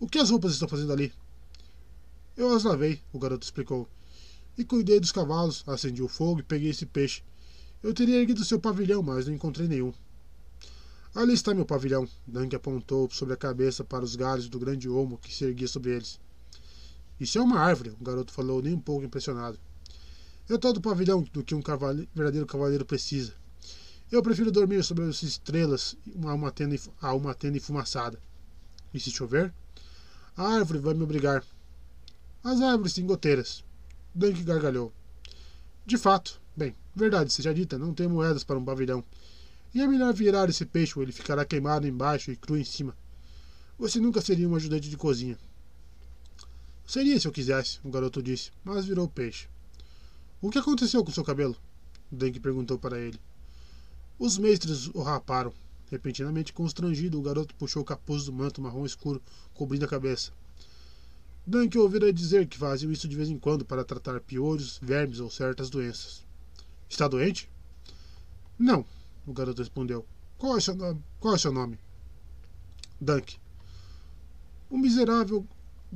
O 0.00 0.08
que 0.08 0.18
as 0.18 0.30
roupas 0.30 0.52
estão 0.52 0.66
fazendo 0.66 0.92
ali? 0.92 1.12
Eu 2.36 2.54
as 2.54 2.64
lavei, 2.64 3.02
o 3.12 3.18
garoto 3.18 3.44
explicou. 3.44 3.86
E 4.56 4.64
cuidei 4.64 4.98
dos 4.98 5.12
cavalos, 5.12 5.62
acendi 5.66 6.02
o 6.02 6.08
fogo 6.08 6.40
e 6.40 6.42
peguei 6.42 6.70
esse 6.70 6.86
peixe. 6.86 7.22
Eu 7.82 7.92
teria 7.92 8.18
erguido 8.18 8.42
seu 8.42 8.58
pavilhão, 8.58 9.02
mas 9.02 9.26
não 9.26 9.34
encontrei 9.34 9.68
nenhum. 9.68 9.92
Ali 11.14 11.34
está 11.34 11.52
meu 11.52 11.66
pavilhão. 11.66 12.08
Dunk 12.26 12.56
apontou 12.56 13.10
sobre 13.10 13.34
a 13.34 13.36
cabeça 13.36 13.84
para 13.84 14.04
os 14.04 14.16
galhos 14.16 14.48
do 14.48 14.58
grande 14.58 14.88
olmo 14.88 15.18
que 15.18 15.34
se 15.34 15.44
erguia 15.44 15.68
sobre 15.68 15.90
eles. 15.96 16.18
Isso 17.20 17.38
é 17.38 17.42
uma 17.42 17.58
árvore, 17.58 17.90
o 17.90 18.04
garoto 18.04 18.32
falou, 18.32 18.62
nem 18.62 18.72
um 18.72 18.80
pouco 18.80 19.04
impressionado. 19.04 19.58
É 20.48 20.56
todo 20.56 20.76
o 20.76 20.80
pavilhão 20.80 21.22
do 21.32 21.42
que 21.42 21.56
um 21.56 21.62
cavaleiro, 21.62 22.08
verdadeiro 22.14 22.46
cavaleiro 22.46 22.84
precisa. 22.84 23.34
Eu 24.12 24.22
prefiro 24.22 24.52
dormir 24.52 24.84
sobre 24.84 25.04
as 25.04 25.20
estrelas 25.24 25.96
a 26.24 26.32
uma 26.32 26.52
tenda, 26.52 26.76
a 27.00 27.12
uma 27.12 27.34
tenda 27.34 27.58
enfumaçada. 27.58 28.20
E 28.94 29.00
se 29.00 29.10
chover? 29.10 29.52
A 30.36 30.46
árvore 30.46 30.78
vai 30.78 30.94
me 30.94 31.02
obrigar. 31.02 31.42
As 32.44 32.60
árvores 32.60 32.94
têm 32.94 33.04
goteiras. 33.04 33.64
Dunk 34.14 34.44
gargalhou. 34.44 34.92
De 35.84 35.98
fato, 35.98 36.40
bem, 36.56 36.76
verdade 36.94 37.32
seja 37.32 37.52
dita, 37.52 37.76
não 37.76 37.92
tem 37.92 38.06
moedas 38.06 38.44
para 38.44 38.58
um 38.58 38.64
pavilhão. 38.64 39.02
E 39.74 39.80
é 39.80 39.86
melhor 39.88 40.14
virar 40.14 40.48
esse 40.48 40.64
peixe 40.64 40.92
ou 40.96 41.02
ele 41.02 41.10
ficará 41.10 41.44
queimado 41.44 41.88
embaixo 41.88 42.30
e 42.30 42.36
cru 42.36 42.56
em 42.56 42.64
cima. 42.64 42.96
Você 43.76 43.98
nunca 43.98 44.20
seria 44.20 44.48
um 44.48 44.54
ajudante 44.54 44.88
de 44.88 44.96
cozinha. 44.96 45.36
Seria 46.86 47.18
se 47.18 47.26
eu 47.26 47.32
quisesse, 47.32 47.80
o 47.82 47.90
garoto 47.90 48.22
disse, 48.22 48.52
mas 48.64 48.86
virou 48.86 49.08
peixe. 49.08 49.48
O 50.40 50.50
que 50.50 50.58
aconteceu 50.58 51.02
com 51.02 51.10
seu 51.10 51.24
cabelo? 51.24 51.56
Dunk 52.12 52.38
perguntou 52.40 52.78
para 52.78 52.98
ele. 52.98 53.18
Os 54.18 54.36
mestres 54.36 54.88
o 54.88 55.02
raparam. 55.02 55.52
Repentinamente 55.90 56.52
constrangido, 56.52 57.18
o 57.18 57.22
garoto 57.22 57.54
puxou 57.54 57.82
o 57.82 57.84
capuz 57.84 58.24
do 58.24 58.32
manto 58.32 58.60
marrom 58.60 58.84
escuro, 58.84 59.22
cobrindo 59.54 59.84
a 59.84 59.88
cabeça. 59.88 60.32
Dunk 61.46 61.78
ouvira 61.78 62.12
dizer 62.12 62.46
que 62.48 62.58
faziam 62.58 62.92
isso 62.92 63.08
de 63.08 63.16
vez 63.16 63.30
em 63.30 63.38
quando 63.38 63.64
para 63.64 63.84
tratar 63.84 64.20
piolhos, 64.20 64.78
vermes 64.82 65.20
ou 65.20 65.30
certas 65.30 65.70
doenças. 65.70 66.26
Está 66.88 67.08
doente? 67.08 67.48
Não, 68.58 68.84
o 69.26 69.32
garoto 69.32 69.62
respondeu. 69.62 70.04
Qual 70.36 70.56
é 70.56 70.60
seu 70.60 70.74
nome? 70.74 71.02
Qual 71.18 71.34
é 71.34 71.38
seu 71.38 71.52
nome? 71.52 71.78
Dunk. 73.00 73.38
O 74.68 74.76
miserável 74.76 75.46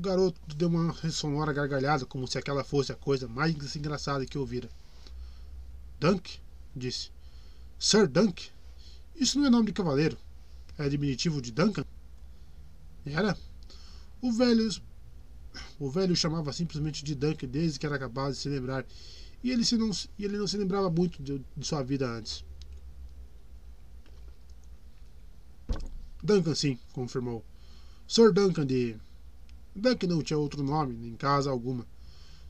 garoto 0.00 0.40
deu 0.56 0.68
uma 0.68 0.92
sonora 1.10 1.52
gargalhada, 1.52 2.06
como 2.06 2.26
se 2.26 2.38
aquela 2.38 2.64
fosse 2.64 2.92
a 2.92 2.96
coisa 2.96 3.28
mais 3.28 3.76
engraçada 3.76 4.26
que 4.26 4.38
ouvira. 4.38 4.68
Dunk? 5.98 6.38
disse. 6.74 7.10
Sir 7.78 8.08
Dunk? 8.08 8.50
Isso 9.14 9.38
não 9.38 9.46
é 9.46 9.50
nome 9.50 9.66
de 9.66 9.72
cavaleiro. 9.72 10.16
É 10.78 10.88
diminutivo 10.88 11.42
de 11.42 11.52
Duncan? 11.52 11.84
Era. 13.04 13.36
O 14.22 14.32
velho, 14.32 14.68
o 15.78 15.90
velho 15.90 16.16
chamava 16.16 16.52
simplesmente 16.52 17.04
de 17.04 17.14
Duncan 17.14 17.48
desde 17.48 17.78
que 17.78 17.86
era 17.86 17.98
capaz 17.98 18.36
de 18.36 18.42
se 18.42 18.48
lembrar, 18.48 18.84
e 19.42 19.50
ele, 19.50 19.64
se 19.64 19.76
não, 19.76 19.90
ele 20.18 20.36
não 20.36 20.46
se 20.46 20.56
lembrava 20.56 20.90
muito 20.90 21.22
de, 21.22 21.42
de 21.56 21.66
sua 21.66 21.82
vida 21.82 22.06
antes. 22.06 22.44
Duncan, 26.22 26.54
sim, 26.54 26.78
confirmou. 26.92 27.44
Sir 28.06 28.32
Duncan 28.32 28.66
de. 28.66 28.96
Duncan 29.74 30.08
não 30.08 30.22
tinha 30.22 30.38
outro 30.38 30.62
nome, 30.62 30.94
nem 30.94 31.14
casa 31.14 31.50
alguma. 31.50 31.86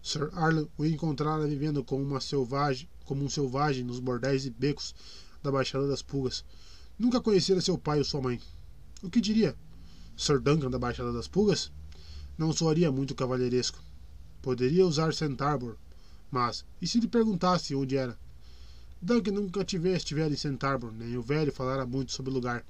Sir 0.02 0.30
Arlen 0.32 0.68
o 0.78 0.84
encontrara 0.84 1.46
vivendo 1.46 1.84
como, 1.84 2.02
uma 2.02 2.20
selvagem, 2.20 2.88
como 3.04 3.24
um 3.24 3.28
selvagem 3.28 3.84
nos 3.84 4.00
bordéis 4.00 4.46
e 4.46 4.50
becos 4.50 4.94
da 5.42 5.52
Baixada 5.52 5.86
das 5.86 6.02
Pulgas. 6.02 6.44
Nunca 6.98 7.20
conhecera 7.20 7.60
seu 7.60 7.76
pai 7.76 7.98
ou 7.98 8.04
sua 8.04 8.22
mãe. 8.22 8.40
O 9.02 9.10
que 9.10 9.20
diria? 9.20 9.54
Sir 10.16 10.40
Duncan 10.40 10.70
da 10.70 10.78
Baixada 10.78 11.12
das 11.12 11.28
Pulgas? 11.28 11.70
Não 12.38 12.52
soaria 12.52 12.90
muito 12.90 13.14
cavalheiresco. 13.14 13.78
Poderia 14.40 14.86
usar 14.86 15.12
Centarbor, 15.12 15.76
mas 16.30 16.64
e 16.80 16.86
se 16.86 16.98
lhe 16.98 17.08
perguntasse 17.08 17.74
onde 17.74 17.96
era? 17.96 18.18
Duncan 19.02 19.32
nunca 19.32 19.64
tivesse 19.64 20.14
em 20.14 20.36
Centarbor, 20.36 20.92
nem 20.92 21.16
o 21.16 21.22
velho 21.22 21.52
falara 21.52 21.86
muito 21.86 22.12
sobre 22.12 22.30
o 22.30 22.34
lugar. 22.34 22.64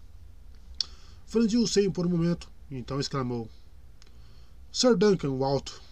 Franziu 1.26 1.62
o 1.62 1.68
seio 1.68 1.92
por 1.92 2.06
um 2.06 2.10
momento, 2.10 2.50
então 2.70 2.98
exclamou: 2.98 3.48
Sir 4.72 4.96
Duncan, 4.96 5.30
o 5.30 5.44
alto. 5.44 5.82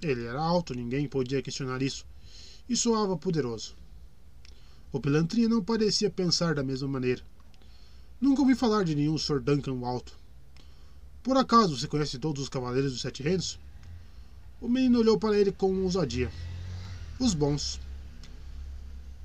Ele 0.00 0.24
era 0.24 0.40
alto, 0.40 0.74
ninguém 0.74 1.06
podia 1.06 1.42
questionar 1.42 1.82
isso, 1.82 2.06
e 2.68 2.74
soava 2.74 3.16
poderoso. 3.16 3.76
O 4.90 5.00
pilantrinha 5.00 5.48
não 5.48 5.62
parecia 5.62 6.10
pensar 6.10 6.54
da 6.54 6.62
mesma 6.62 6.88
maneira. 6.88 7.22
Nunca 8.20 8.42
ouvi 8.42 8.54
falar 8.54 8.84
de 8.84 8.94
nenhum 8.94 9.18
Sr. 9.18 9.40
Duncan 9.40 9.72
o 9.72 9.84
Alto. 9.84 10.16
Por 11.22 11.36
acaso 11.36 11.76
você 11.76 11.88
conhece 11.88 12.18
todos 12.18 12.42
os 12.42 12.48
cavaleiros 12.48 12.92
dos 12.92 13.00
Sete 13.00 13.22
Reinos? 13.22 13.58
O 14.60 14.68
menino 14.68 15.00
olhou 15.00 15.18
para 15.18 15.38
ele 15.38 15.50
com 15.50 15.74
ousadia. 15.82 16.30
Os 17.18 17.34
bons. 17.34 17.80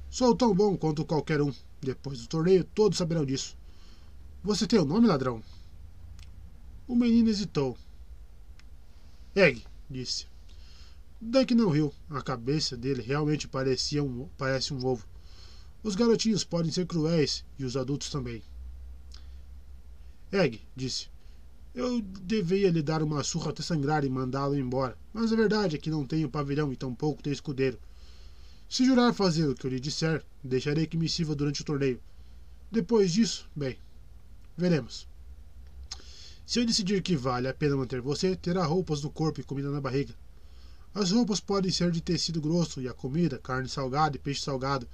Sou 0.09 0.35
tão 0.35 0.53
bom 0.53 0.75
quanto 0.75 1.05
qualquer 1.05 1.41
um. 1.41 1.53
Depois 1.81 2.19
do 2.21 2.27
torneio, 2.27 2.63
todos 2.63 2.97
saberão 2.97 3.25
disso. 3.25 3.55
Você 4.43 4.65
tem 4.65 4.79
o 4.79 4.83
um 4.83 4.85
nome, 4.85 5.07
ladrão? 5.07 5.43
O 6.87 6.95
menino 6.95 7.29
hesitou. 7.29 7.77
Egg, 9.37 9.63
disse. 9.87 10.25
Dunk 11.21 11.53
não 11.53 11.69
riu. 11.69 11.93
A 12.09 12.23
cabeça 12.23 12.75
dele 12.75 13.03
realmente 13.03 13.47
parecia 13.47 14.03
um, 14.03 14.27
parece 14.35 14.73
um 14.73 14.83
ovo. 14.83 15.05
Os 15.83 15.95
garotinhos 15.95 16.43
podem 16.43 16.71
ser 16.71 16.87
cruéis 16.87 17.45
e 17.59 17.63
os 17.63 17.77
adultos 17.77 18.09
também. 18.09 18.41
Egg, 20.31 20.59
disse. 20.75 21.07
Eu 21.75 22.01
devia 22.01 22.71
lhe 22.71 22.81
dar 22.81 23.03
uma 23.03 23.23
surra 23.23 23.51
até 23.51 23.61
sangrar 23.61 24.03
e 24.03 24.09
mandá-lo 24.09 24.57
embora, 24.57 24.97
mas 25.13 25.31
a 25.31 25.35
verdade 25.35 25.75
é 25.75 25.79
que 25.79 25.91
não 25.91 26.03
tenho 26.03 26.31
pavilhão 26.31 26.73
e 26.73 26.75
tampouco 26.75 27.21
tenho 27.21 27.35
escudeiro. 27.35 27.77
Se 28.67 28.83
jurar 28.85 29.13
fazer 29.13 29.47
o 29.47 29.53
que 29.53 29.67
eu 29.67 29.69
lhe 29.69 29.79
disser, 29.79 30.25
deixarei 30.43 30.87
que 30.87 30.97
me 30.97 31.07
sirva 31.07 31.35
durante 31.35 31.61
o 31.61 31.63
torneio. 31.63 32.01
Depois 32.71 33.13
disso, 33.13 33.47
bem, 33.55 33.77
veremos. 34.57 35.07
Se 36.47 36.61
eu 36.61 36.65
decidir 36.65 37.01
que 37.01 37.13
vale 37.13 37.45
a 37.49 37.53
pena 37.53 37.75
manter 37.75 37.99
você, 37.99 38.33
terá 38.33 38.63
roupas 38.63 39.03
no 39.03 39.11
corpo 39.11 39.41
e 39.41 39.43
comida 39.43 39.69
na 39.69 39.81
barriga. 39.81 40.15
As 40.93 41.11
roupas 41.11 41.41
podem 41.41 41.69
ser 41.69 41.91
de 41.91 41.99
tecido 41.99 42.39
grosso 42.39 42.79
e 42.79 42.87
a 42.87 42.93
comida, 42.93 43.37
carne 43.37 43.67
salgada 43.67 44.15
e 44.15 44.19
peixe 44.19 44.43
salgado, 44.43 44.87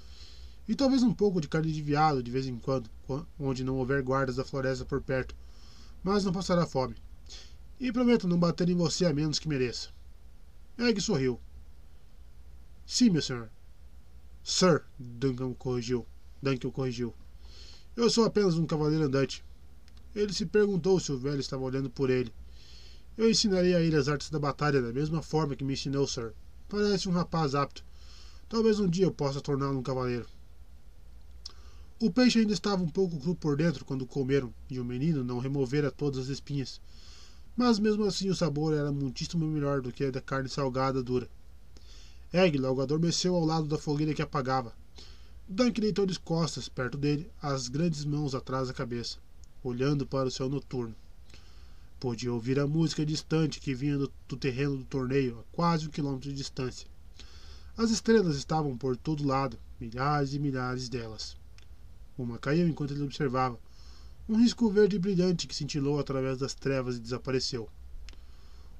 e 0.67 0.73
talvez 0.73 1.03
um 1.03 1.13
pouco 1.13 1.39
de 1.39 1.47
carne 1.47 1.71
de 1.71 1.79
veado 1.79 2.23
de 2.23 2.31
vez 2.31 2.47
em 2.47 2.57
quando, 2.57 2.89
onde 3.39 3.63
não 3.63 3.77
houver 3.77 4.01
guardas 4.01 4.37
da 4.37 4.43
floresta 4.43 4.83
por 4.83 4.99
perto, 4.99 5.35
mas 6.01 6.25
não 6.25 6.33
passará 6.33 6.65
fome. 6.65 6.95
E 7.79 7.91
prometo 7.91 8.27
não 8.27 8.39
bater 8.39 8.67
em 8.67 8.75
você 8.75 9.05
a 9.05 9.13
menos 9.13 9.37
que 9.37 9.47
mereça. 9.47 9.89
Egg 10.75 10.99
sorriu. 11.01 11.39
Sim, 12.83 13.11
meu 13.11 13.21
senhor. 13.21 13.51
Sir, 14.43 14.85
Duncan 14.97 15.53
corrigiu. 15.53 16.03
Duncan 16.41 16.71
corrigiu. 16.71 17.13
Eu 17.95 18.09
sou 18.09 18.25
apenas 18.25 18.55
um 18.55 18.65
cavaleiro 18.65 19.05
andante. 19.05 19.45
Ele 20.15 20.31
se 20.31 20.45
perguntou 20.45 20.99
se 20.99 21.11
o 21.11 21.17
velho 21.17 21.39
estava 21.39 21.63
olhando 21.63 21.89
por 21.89 22.09
ele. 22.09 22.31
Eu 23.17 23.29
ensinarei 23.29 23.75
a 23.75 23.81
ele 23.81 23.95
as 23.95 24.07
artes 24.07 24.29
da 24.29 24.39
batalha 24.39 24.81
da 24.81 24.93
mesma 24.93 25.21
forma 25.21 25.55
que 25.55 25.63
me 25.63 25.73
ensinou, 25.73 26.07
Sir. 26.07 26.33
Parece 26.69 27.07
um 27.07 27.11
rapaz 27.11 27.55
apto. 27.55 27.83
Talvez 28.47 28.79
um 28.79 28.87
dia 28.87 29.05
eu 29.05 29.11
possa 29.11 29.41
torná-lo 29.41 29.79
um 29.79 29.83
cavaleiro. 29.83 30.27
O 31.99 32.11
peixe 32.11 32.39
ainda 32.39 32.53
estava 32.53 32.83
um 32.83 32.89
pouco 32.89 33.19
cru 33.19 33.33
por 33.33 33.55
dentro 33.55 33.85
quando 33.85 34.05
comeram, 34.05 34.53
e 34.69 34.79
o 34.79 34.85
menino 34.85 35.23
não 35.23 35.39
removera 35.39 35.89
todas 35.89 36.19
as 36.19 36.27
espinhas. 36.27 36.81
Mas 37.55 37.79
mesmo 37.79 38.03
assim 38.03 38.29
o 38.29 38.35
sabor 38.35 38.73
era 38.73 38.91
muitíssimo 38.91 39.45
melhor 39.45 39.81
do 39.81 39.91
que 39.91 40.03
a 40.03 40.11
da 40.11 40.19
carne 40.19 40.49
salgada 40.49 41.01
dura. 41.01 41.29
Egg 42.31 42.57
logo 42.57 42.81
adormeceu 42.81 43.35
ao 43.35 43.45
lado 43.45 43.67
da 43.67 43.77
fogueira 43.77 44.13
que 44.13 44.21
apagava. 44.21 44.73
Dunk 45.47 45.79
deitou 45.79 46.05
de 46.05 46.19
costas 46.19 46.67
perto 46.67 46.97
dele, 46.97 47.29
as 47.41 47.67
grandes 47.67 48.03
mãos 48.05 48.33
atrás 48.33 48.67
da 48.67 48.73
cabeça, 48.73 49.19
olhando 49.63 50.05
para 50.05 50.27
o 50.27 50.31
céu 50.31 50.49
noturno. 50.49 50.95
Podia 51.99 52.33
ouvir 52.33 52.59
a 52.59 52.67
música 52.67 53.05
distante 53.05 53.59
que 53.59 53.73
vinha 53.73 53.97
do, 53.97 54.11
do 54.27 54.35
terreno 54.35 54.77
do 54.77 54.83
torneio, 54.83 55.39
a 55.39 55.55
quase 55.55 55.87
um 55.87 55.89
quilômetro 55.89 56.29
de 56.29 56.35
distância. 56.35 56.87
As 57.77 57.89
estrelas 57.89 58.35
estavam 58.35 58.77
por 58.77 58.97
todo 58.97 59.25
lado, 59.25 59.57
milhares 59.79 60.33
e 60.33 60.39
milhares 60.39 60.89
delas. 60.89 61.37
Uma 62.17 62.37
caiu 62.37 62.67
enquanto 62.67 62.91
ele 62.91 63.03
observava. 63.03 63.57
Um 64.29 64.37
risco 64.37 64.69
verde 64.69 64.99
brilhante 64.99 65.47
que 65.47 65.55
cintilou 65.55 65.99
através 65.99 66.37
das 66.37 66.53
trevas 66.53 66.97
e 66.97 66.99
desapareceu. 66.99 67.67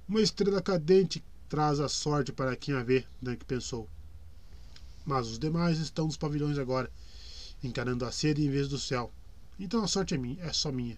Uma 0.07 0.21
estrela 0.21 0.61
cadente 0.61 1.23
traz 1.49 1.79
a 1.79 1.89
sorte 1.89 2.31
para 2.31 2.55
quem 2.55 2.75
a 2.75 2.83
vê, 2.83 3.05
Dunk 3.21 3.45
pensou. 3.45 3.89
Mas 5.05 5.27
os 5.27 5.39
demais 5.39 5.79
estão 5.79 6.05
nos 6.05 6.17
pavilhões 6.17 6.57
agora, 6.57 6.91
encarando 7.63 8.05
a 8.05 8.11
sede 8.11 8.45
em 8.45 8.49
vez 8.49 8.67
do 8.67 8.77
céu. 8.77 9.11
Então 9.59 9.83
a 9.83 9.87
sorte 9.87 10.15
é 10.15 10.17
minha, 10.17 10.41
é 10.43 10.51
só 10.51 10.71
minha. 10.71 10.97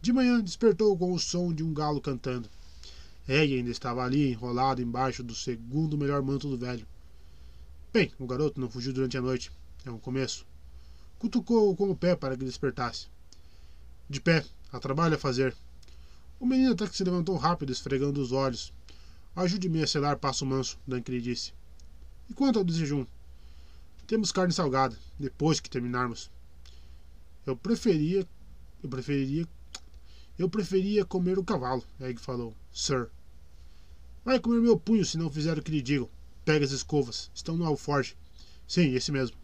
De 0.00 0.12
manhã 0.12 0.40
despertou 0.40 0.96
com 0.96 1.12
o 1.12 1.18
som 1.18 1.52
de 1.52 1.62
um 1.62 1.72
galo 1.72 2.00
cantando. 2.00 2.48
Egg 3.28 3.56
ainda 3.56 3.70
estava 3.70 4.04
ali, 4.04 4.30
enrolado 4.30 4.80
embaixo 4.80 5.22
do 5.22 5.34
segundo 5.34 5.98
melhor 5.98 6.22
manto 6.22 6.48
do 6.48 6.56
velho. 6.56 6.86
Bem, 7.92 8.12
o 8.18 8.26
garoto 8.26 8.60
não 8.60 8.70
fugiu 8.70 8.92
durante 8.92 9.16
a 9.16 9.20
noite. 9.20 9.50
É 9.84 9.90
um 9.90 9.98
começo. 9.98 10.46
Cutucou-o 11.18 11.74
com 11.74 11.90
o 11.90 11.96
pé 11.96 12.14
para 12.14 12.36
que 12.36 12.44
despertasse. 12.44 13.08
De 14.08 14.20
pé, 14.20 14.44
há 14.70 14.78
trabalho 14.78 15.16
a 15.16 15.18
fazer. 15.18 15.56
O 16.38 16.46
menino 16.46 16.72
até 16.72 16.86
que 16.86 16.96
se 16.96 17.02
levantou 17.02 17.36
rápido, 17.36 17.72
esfregando 17.72 18.20
os 18.20 18.30
olhos. 18.30 18.72
Ajude-me 19.34 19.82
a 19.82 19.86
selar 19.86 20.18
passo 20.18 20.46
manso, 20.46 20.78
lhe 20.86 21.20
disse. 21.20 21.52
E 22.28 22.34
quanto 22.34 22.58
ao 22.58 22.64
desjejum? 22.64 23.06
Temos 24.06 24.30
carne 24.30 24.52
salgada, 24.52 24.96
depois 25.18 25.58
que 25.58 25.70
terminarmos. 25.70 26.30
Eu 27.46 27.56
preferia. 27.56 28.26
Eu 28.82 28.88
preferiria. 28.88 29.48
Eu 30.38 30.50
preferia 30.50 31.04
comer 31.04 31.38
o 31.38 31.44
cavalo, 31.44 31.82
Egg 32.00 32.20
falou. 32.20 32.54
Sir. 32.72 33.08
Vai 34.24 34.40
comer 34.40 34.60
meu 34.60 34.78
punho 34.78 35.04
se 35.04 35.16
não 35.16 35.30
fizer 35.30 35.56
o 35.56 35.62
que 35.62 35.70
lhe 35.70 35.80
digo. 35.80 36.10
Pega 36.44 36.64
as 36.64 36.72
escovas. 36.72 37.30
Estão 37.32 37.56
no 37.56 37.64
alforge. 37.64 38.16
Sim, 38.66 38.92
esse 38.92 39.12
mesmo. 39.12 39.36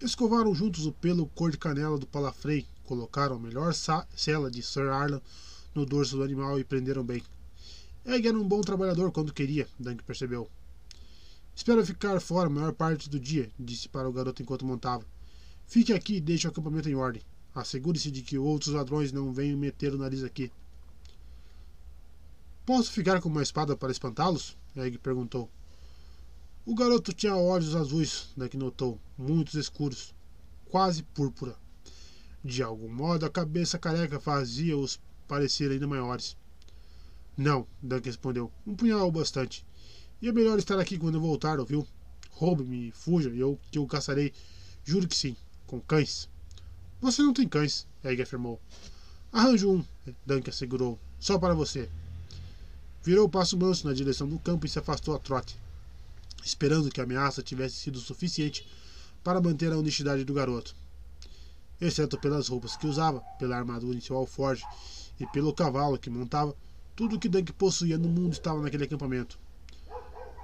Escovaram 0.00 0.54
juntos 0.54 0.86
o 0.86 0.92
pelo 0.92 1.26
cor 1.26 1.50
de 1.50 1.58
canela 1.58 1.98
do 1.98 2.06
palafrei, 2.06 2.66
colocaram 2.84 3.36
a 3.36 3.38
melhor 3.38 3.74
cela 3.74 4.50
de 4.50 4.62
Sir 4.62 4.88
Arlan 4.88 5.20
no 5.74 5.84
dorso 5.84 6.16
do 6.16 6.22
animal 6.22 6.58
e 6.58 6.64
prenderam 6.64 7.04
bem. 7.04 7.22
Egg 8.06 8.26
era 8.26 8.38
um 8.38 8.48
bom 8.48 8.62
trabalhador 8.62 9.12
quando 9.12 9.34
queria, 9.34 9.68
Dunk 9.78 10.02
percebeu. 10.02 10.50
Espero 11.54 11.84
ficar 11.84 12.18
fora 12.18 12.46
a 12.46 12.50
maior 12.50 12.72
parte 12.72 13.10
do 13.10 13.20
dia, 13.20 13.50
disse 13.58 13.90
para 13.90 14.08
o 14.08 14.12
garoto 14.12 14.42
enquanto 14.42 14.64
montava. 14.64 15.04
Fique 15.70 15.92
aqui 15.92 16.16
e 16.16 16.20
deixe 16.20 16.48
o 16.48 16.50
acampamento 16.50 16.88
em 16.88 16.96
ordem. 16.96 17.22
Assegure-se 17.54 18.10
de 18.10 18.22
que 18.22 18.36
outros 18.36 18.74
ladrões 18.74 19.12
não 19.12 19.32
venham 19.32 19.56
meter 19.56 19.94
o 19.94 19.98
nariz 19.98 20.24
aqui. 20.24 20.50
Posso 22.66 22.90
ficar 22.90 23.20
com 23.20 23.28
uma 23.28 23.40
espada 23.40 23.76
para 23.76 23.92
espantá-los? 23.92 24.58
Egg 24.74 24.98
perguntou. 24.98 25.48
O 26.66 26.74
garoto 26.74 27.12
tinha 27.12 27.36
olhos 27.36 27.76
azuis, 27.76 28.30
Dunk 28.36 28.56
notou, 28.56 28.98
muitos 29.16 29.54
escuros, 29.54 30.12
quase 30.68 31.04
púrpura. 31.04 31.54
De 32.44 32.64
algum 32.64 32.88
modo, 32.88 33.24
a 33.24 33.30
cabeça 33.30 33.78
careca 33.78 34.18
fazia-os 34.18 34.98
parecer 35.28 35.70
ainda 35.70 35.86
maiores. 35.86 36.36
Não, 37.36 37.64
Dunk 37.80 38.06
respondeu. 38.06 38.50
Um 38.66 38.74
punhal 38.74 39.08
bastante. 39.12 39.64
E 40.20 40.26
é 40.26 40.32
melhor 40.32 40.58
estar 40.58 40.80
aqui 40.80 40.98
quando 40.98 41.14
eu 41.14 41.20
voltar, 41.20 41.60
ouviu? 41.60 41.86
Roube-me, 42.32 42.90
fuja, 42.90 43.30
e 43.30 43.38
eu 43.38 43.56
que 43.70 43.78
o 43.78 43.86
caçarei. 43.86 44.32
Juro 44.84 45.06
que 45.06 45.16
sim, 45.16 45.36
com 45.70 45.80
cães. 45.80 46.28
Você 47.00 47.22
não 47.22 47.32
tem 47.32 47.48
cães, 47.48 47.86
Egg 48.04 48.20
afirmou. 48.20 48.60
Arranjo 49.32 49.70
um, 49.70 49.84
Dunk 50.26 50.50
assegurou. 50.50 50.98
Só 51.18 51.38
para 51.38 51.54
você. 51.54 51.88
Virou 53.02 53.26
o 53.26 53.30
passo 53.30 53.56
manso 53.56 53.86
na 53.86 53.94
direção 53.94 54.28
do 54.28 54.38
campo 54.38 54.66
e 54.66 54.68
se 54.68 54.78
afastou 54.78 55.14
a 55.14 55.18
trote 55.18 55.56
esperando 56.44 56.90
que 56.90 57.00
a 57.00 57.04
ameaça 57.04 57.42
tivesse 57.42 57.76
sido 57.76 57.98
suficiente 57.98 58.66
para 59.22 59.40
manter 59.40 59.72
a 59.72 59.78
honestidade 59.78 60.24
do 60.24 60.34
garoto. 60.34 60.74
Exceto 61.80 62.18
pelas 62.18 62.48
roupas 62.48 62.76
que 62.76 62.86
usava, 62.86 63.20
pela 63.38 63.56
armadura 63.56 63.96
em 63.96 64.00
seu 64.00 64.16
alforge 64.16 64.64
e 65.18 65.26
pelo 65.26 65.54
cavalo 65.54 65.98
que 65.98 66.10
montava, 66.10 66.54
tudo 66.94 67.16
o 67.16 67.18
que 67.18 67.28
Dunk 67.28 67.52
possuía 67.52 67.98
no 67.98 68.08
mundo 68.08 68.32
estava 68.32 68.60
naquele 68.60 68.84
acampamento. 68.84 69.38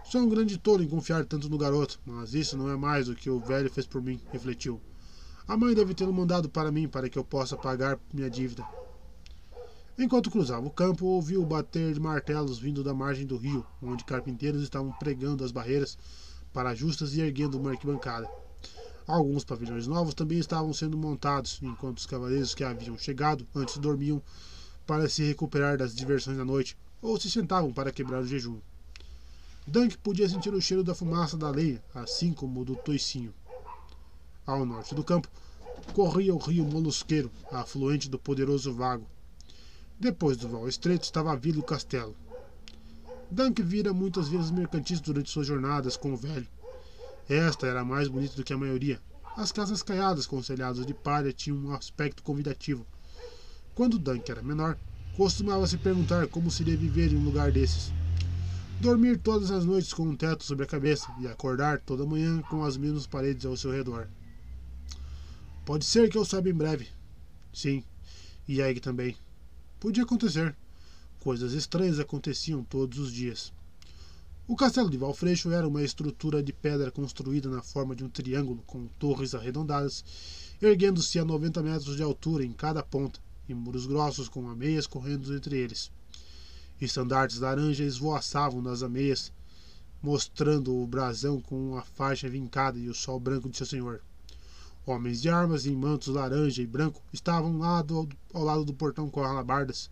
Sou 0.04 0.20
um 0.20 0.28
grande 0.28 0.56
tolo 0.56 0.82
em 0.82 0.88
confiar 0.88 1.24
tanto 1.24 1.48
no 1.48 1.58
garoto, 1.58 1.98
mas 2.06 2.32
isso 2.32 2.56
não 2.56 2.70
é 2.70 2.76
mais 2.76 3.06
do 3.06 3.14
que 3.14 3.28
o 3.28 3.40
velho 3.40 3.70
fez 3.70 3.86
por 3.86 4.00
mim, 4.00 4.20
refletiu. 4.32 4.80
A 5.48 5.56
mãe 5.56 5.74
deve 5.74 5.94
tê-lo 5.94 6.12
mandado 6.12 6.48
para 6.48 6.72
mim 6.72 6.88
para 6.88 7.08
que 7.08 7.16
eu 7.16 7.22
possa 7.22 7.56
pagar 7.56 8.00
minha 8.12 8.28
dívida. 8.28 8.66
Enquanto 9.96 10.30
cruzava 10.30 10.66
o 10.66 10.70
campo, 10.70 11.06
ouviu 11.06 11.40
o 11.40 11.46
bater 11.46 11.94
de 11.94 12.00
martelos 12.00 12.58
vindo 12.58 12.82
da 12.82 12.92
margem 12.92 13.24
do 13.24 13.36
rio, 13.36 13.64
onde 13.80 14.04
carpinteiros 14.04 14.62
estavam 14.62 14.92
pregando 14.98 15.44
as 15.44 15.52
barreiras 15.52 15.96
para 16.52 16.74
justas 16.74 17.14
e 17.14 17.20
erguendo 17.20 17.58
uma 17.58 17.70
arquibancada. 17.70 18.28
Alguns 19.06 19.44
pavilhões 19.44 19.86
novos 19.86 20.14
também 20.14 20.38
estavam 20.38 20.72
sendo 20.74 20.98
montados, 20.98 21.60
enquanto 21.62 21.98
os 21.98 22.06
cavaleiros 22.06 22.52
que 22.52 22.64
haviam 22.64 22.98
chegado 22.98 23.46
antes 23.54 23.78
dormiam 23.78 24.20
para 24.84 25.08
se 25.08 25.22
recuperar 25.22 25.78
das 25.78 25.94
diversões 25.94 26.36
da 26.36 26.44
noite 26.44 26.76
ou 27.00 27.18
se 27.20 27.30
sentavam 27.30 27.72
para 27.72 27.92
quebrar 27.92 28.20
o 28.20 28.26
jejum. 28.26 28.58
Dunk 29.64 29.96
podia 29.98 30.28
sentir 30.28 30.52
o 30.52 30.60
cheiro 30.60 30.82
da 30.82 30.94
fumaça 30.94 31.36
da 31.36 31.50
lenha, 31.50 31.80
assim 31.94 32.32
como 32.32 32.64
do 32.64 32.74
toicinho. 32.74 33.32
Ao 34.46 34.64
norte 34.64 34.94
do 34.94 35.02
campo, 35.02 35.28
corria 35.92 36.34
o 36.34 36.38
rio 36.38 36.64
Molusqueiro, 36.64 37.30
afluente 37.50 38.08
do 38.08 38.18
poderoso 38.18 38.72
Vago, 38.72 39.06
depois 39.98 40.36
do 40.36 40.46
val 40.46 40.68
estreito 40.68 41.04
estava 41.04 41.32
a 41.32 41.36
vila 41.36 41.56
e 41.56 41.60
o 41.60 41.64
castelo. 41.64 42.14
Dunk 43.30 43.62
vira 43.62 43.94
muitas 43.94 44.28
vilas 44.28 44.50
mercantis 44.50 45.00
durante 45.00 45.30
suas 45.30 45.46
jornadas 45.46 45.96
com 45.96 46.12
o 46.12 46.16
velho. 46.16 46.46
Esta 47.28 47.66
era 47.66 47.82
mais 47.84 48.06
bonita 48.06 48.36
do 48.36 48.44
que 48.44 48.52
a 48.52 48.58
maioria. 48.58 49.00
As 49.36 49.50
casas 49.50 49.82
caiadas 49.82 50.26
com 50.26 50.40
telhados 50.42 50.84
de 50.84 50.92
palha 50.92 51.32
tinham 51.32 51.56
um 51.56 51.72
aspecto 51.72 52.22
convidativo. 52.22 52.86
Quando 53.74 53.98
Dunk 53.98 54.30
era 54.30 54.42
menor, 54.42 54.78
costumava 55.16 55.66
se 55.66 55.78
perguntar 55.78 56.28
como 56.28 56.50
seria 56.50 56.76
viver 56.76 57.12
em 57.12 57.16
um 57.16 57.24
lugar 57.24 57.50
desses. 57.50 57.90
Dormir 58.80 59.18
todas 59.18 59.50
as 59.50 59.64
noites 59.64 59.94
com 59.94 60.02
um 60.02 60.14
teto 60.14 60.44
sobre 60.44 60.64
a 60.64 60.68
cabeça 60.68 61.10
e 61.18 61.26
acordar 61.26 61.80
toda 61.80 62.04
manhã 62.04 62.42
com 62.42 62.62
as 62.62 62.76
mesmas 62.76 63.06
paredes 63.06 63.46
ao 63.46 63.56
seu 63.56 63.72
redor. 63.72 64.06
Pode 65.66 65.84
ser 65.84 66.08
que 66.08 66.16
eu 66.16 66.24
saiba 66.24 66.48
em 66.48 66.54
breve. 66.54 66.86
Sim, 67.52 67.82
e 68.46 68.60
Egg 68.60 68.78
também. 68.78 69.16
Podia 69.80 70.04
acontecer. 70.04 70.54
Coisas 71.18 71.54
estranhas 71.54 71.98
aconteciam 71.98 72.62
todos 72.62 73.00
os 73.00 73.12
dias. 73.12 73.52
O 74.46 74.54
castelo 74.54 74.88
de 74.88 74.96
Valfreixo 74.96 75.50
era 75.50 75.66
uma 75.66 75.82
estrutura 75.82 76.40
de 76.40 76.52
pedra 76.52 76.92
construída 76.92 77.50
na 77.50 77.62
forma 77.62 77.96
de 77.96 78.04
um 78.04 78.08
triângulo 78.08 78.62
com 78.64 78.86
torres 78.96 79.34
arredondadas, 79.34 80.04
erguendo-se 80.62 81.18
a 81.18 81.24
90 81.24 81.60
metros 81.64 81.96
de 81.96 82.02
altura 82.04 82.44
em 82.44 82.52
cada 82.52 82.80
ponta, 82.80 83.18
e 83.48 83.52
muros 83.52 83.86
grossos 83.86 84.28
com 84.28 84.48
ameias 84.48 84.86
correndo 84.86 85.34
entre 85.34 85.58
eles. 85.58 85.90
Estandartes 86.80 87.40
laranja 87.40 87.82
esvoaçavam 87.82 88.62
nas 88.62 88.84
ameias, 88.84 89.32
mostrando 90.00 90.76
o 90.76 90.86
brasão 90.86 91.40
com 91.40 91.76
a 91.76 91.82
faixa 91.82 92.28
vincada 92.28 92.78
e 92.78 92.88
o 92.88 92.94
sol 92.94 93.18
branco 93.18 93.50
de 93.50 93.56
seu 93.56 93.66
senhor. 93.66 94.00
Homens 94.86 95.20
de 95.20 95.28
armas 95.28 95.66
em 95.66 95.74
mantos 95.74 96.06
laranja 96.06 96.62
e 96.62 96.66
branco 96.66 97.02
estavam 97.12 97.60
ao 97.64 98.44
lado 98.44 98.64
do 98.64 98.72
portão 98.72 99.10
com 99.10 99.20
alabardas, 99.20 99.90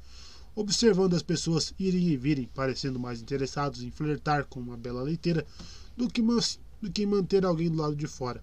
observando 0.55 1.14
as 1.14 1.22
pessoas 1.22 1.74
irem 1.76 2.11
e 2.11 2.16
virem, 2.16 2.49
parecendo 2.55 3.01
mais 3.01 3.20
interessados 3.20 3.82
em 3.82 3.90
flertar 3.90 4.45
com 4.45 4.61
uma 4.61 4.76
bela 4.76 5.03
leiteira 5.03 5.45
do 5.97 6.09
que, 6.09 6.22
do 6.22 6.92
que 6.92 7.05
manter 7.05 7.45
alguém 7.45 7.68
do 7.68 7.78
lado 7.78 7.97
de 7.97 8.07
fora. 8.07 8.40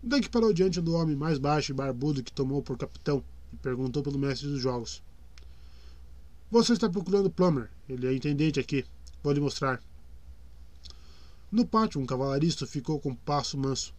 Dunk 0.00 0.28
parou 0.28 0.52
diante 0.52 0.80
do 0.80 0.94
homem 0.94 1.16
mais 1.16 1.36
baixo 1.36 1.72
e 1.72 1.74
barbudo 1.74 2.22
que 2.22 2.32
tomou 2.32 2.62
por 2.62 2.78
capitão 2.78 3.24
e 3.52 3.56
perguntou 3.56 4.04
pelo 4.04 4.20
mestre 4.20 4.46
dos 4.46 4.60
jogos. 4.60 5.02
Você 6.48 6.74
está 6.74 6.88
procurando 6.88 7.28
Plummer. 7.28 7.68
Ele 7.88 8.06
é 8.06 8.14
intendente 8.14 8.60
aqui. 8.60 8.84
Vou 9.20 9.32
lhe 9.32 9.40
mostrar. 9.40 9.82
No 11.50 11.66
pátio, 11.66 12.00
um 12.00 12.06
cavalarista 12.06 12.68
ficou 12.68 13.00
com 13.00 13.16
passo 13.16 13.58
manso. 13.58 13.92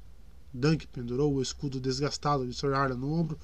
Dunk 0.54 0.88
pendurou 0.88 1.34
o 1.34 1.42
escudo 1.42 1.80
desgastado 1.80 2.48
de 2.48 2.54
Sir 2.54 2.74
Arlan 2.74 2.98
no 2.98 3.14
ombro 3.14 3.38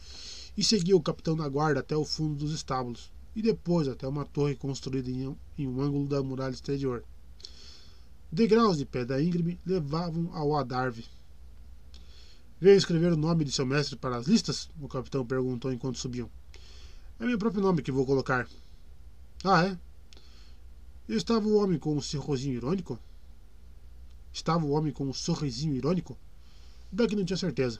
e 0.58 0.64
seguiu 0.64 0.98
o 0.98 1.02
capitão 1.02 1.36
da 1.36 1.48
guarda 1.48 1.80
até 1.80 1.96
o 1.96 2.06
fundo 2.06 2.36
dos 2.36 2.54
estábulos 2.54 3.12
e 3.36 3.42
depois 3.42 3.88
até 3.88 4.08
uma 4.08 4.26
torre 4.26 4.56
construída 4.56 5.10
em, 5.10 5.36
em 5.58 5.68
um 5.68 5.82
ângulo 5.82 6.08
da 6.08 6.22
muralha 6.22 6.54
exterior. 6.54 7.04
Degraus 8.32 8.78
de 8.78 8.86
pedra 8.86 9.22
íngreme 9.22 9.60
levavam 9.66 10.30
ao 10.34 10.56
Adarve. 10.56 11.06
Veio 12.60 12.78
escrever 12.78 13.12
o 13.12 13.18
nome 13.18 13.44
de 13.44 13.52
seu 13.52 13.66
mestre 13.66 13.96
para 13.96 14.16
as 14.16 14.26
listas? 14.26 14.70
O 14.80 14.88
capitão 14.88 15.26
perguntou 15.26 15.72
enquanto 15.72 16.00
subiam. 16.00 16.30
É 17.20 17.26
meu 17.26 17.38
próprio 17.38 17.62
nome 17.62 17.82
que 17.82 17.92
vou 17.92 18.06
colocar. 18.06 18.48
Ah, 19.44 19.66
é? 19.66 19.78
Estava 21.08 21.46
o 21.48 21.56
homem 21.58 21.78
com 21.78 21.96
um 21.96 22.02
sorrisinho 22.02 22.56
irônico? 22.56 22.98
Estava 24.32 24.66
o 24.66 24.72
homem 24.72 24.94
com 24.94 25.06
um 25.06 25.14
sorrisinho 25.14 25.76
irônico? 25.76 26.18
Duck 26.94 27.16
não 27.16 27.26
tinha 27.26 27.36
certeza. 27.36 27.80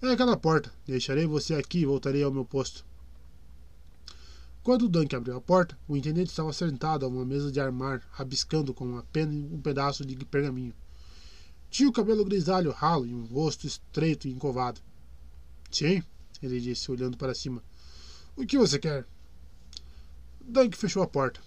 É 0.00 0.12
aquela 0.12 0.36
porta. 0.36 0.72
Deixarei 0.86 1.26
você 1.26 1.54
aqui 1.54 1.80
e 1.80 1.84
voltarei 1.84 2.22
ao 2.22 2.32
meu 2.32 2.44
posto. 2.44 2.86
Quando 4.62 4.88
Dunk 4.88 5.16
abriu 5.16 5.36
a 5.36 5.40
porta, 5.40 5.76
o 5.88 5.96
intendente 5.96 6.30
estava 6.30 6.52
sentado 6.52 7.04
a 7.04 7.08
uma 7.08 7.24
mesa 7.24 7.50
de 7.50 7.58
armar, 7.58 8.06
rabiscando 8.12 8.72
com 8.72 8.84
uma 8.84 9.02
pena 9.02 9.32
um 9.32 9.60
pedaço 9.60 10.06
de 10.06 10.16
pergaminho. 10.24 10.72
Tinha 11.68 11.88
o 11.88 11.92
cabelo 11.92 12.24
grisalho 12.24 12.70
ralo 12.70 13.04
e 13.04 13.12
um 13.12 13.24
rosto 13.24 13.66
estreito 13.66 14.28
e 14.28 14.30
encovado. 14.30 14.80
Sim, 15.72 16.00
ele 16.40 16.60
disse, 16.60 16.88
olhando 16.92 17.18
para 17.18 17.34
cima. 17.34 17.64
O 18.36 18.46
que 18.46 18.56
você 18.56 18.78
quer? 18.78 19.04
Dunk 20.40 20.78
fechou 20.78 21.02
a 21.02 21.06
porta. 21.08 21.40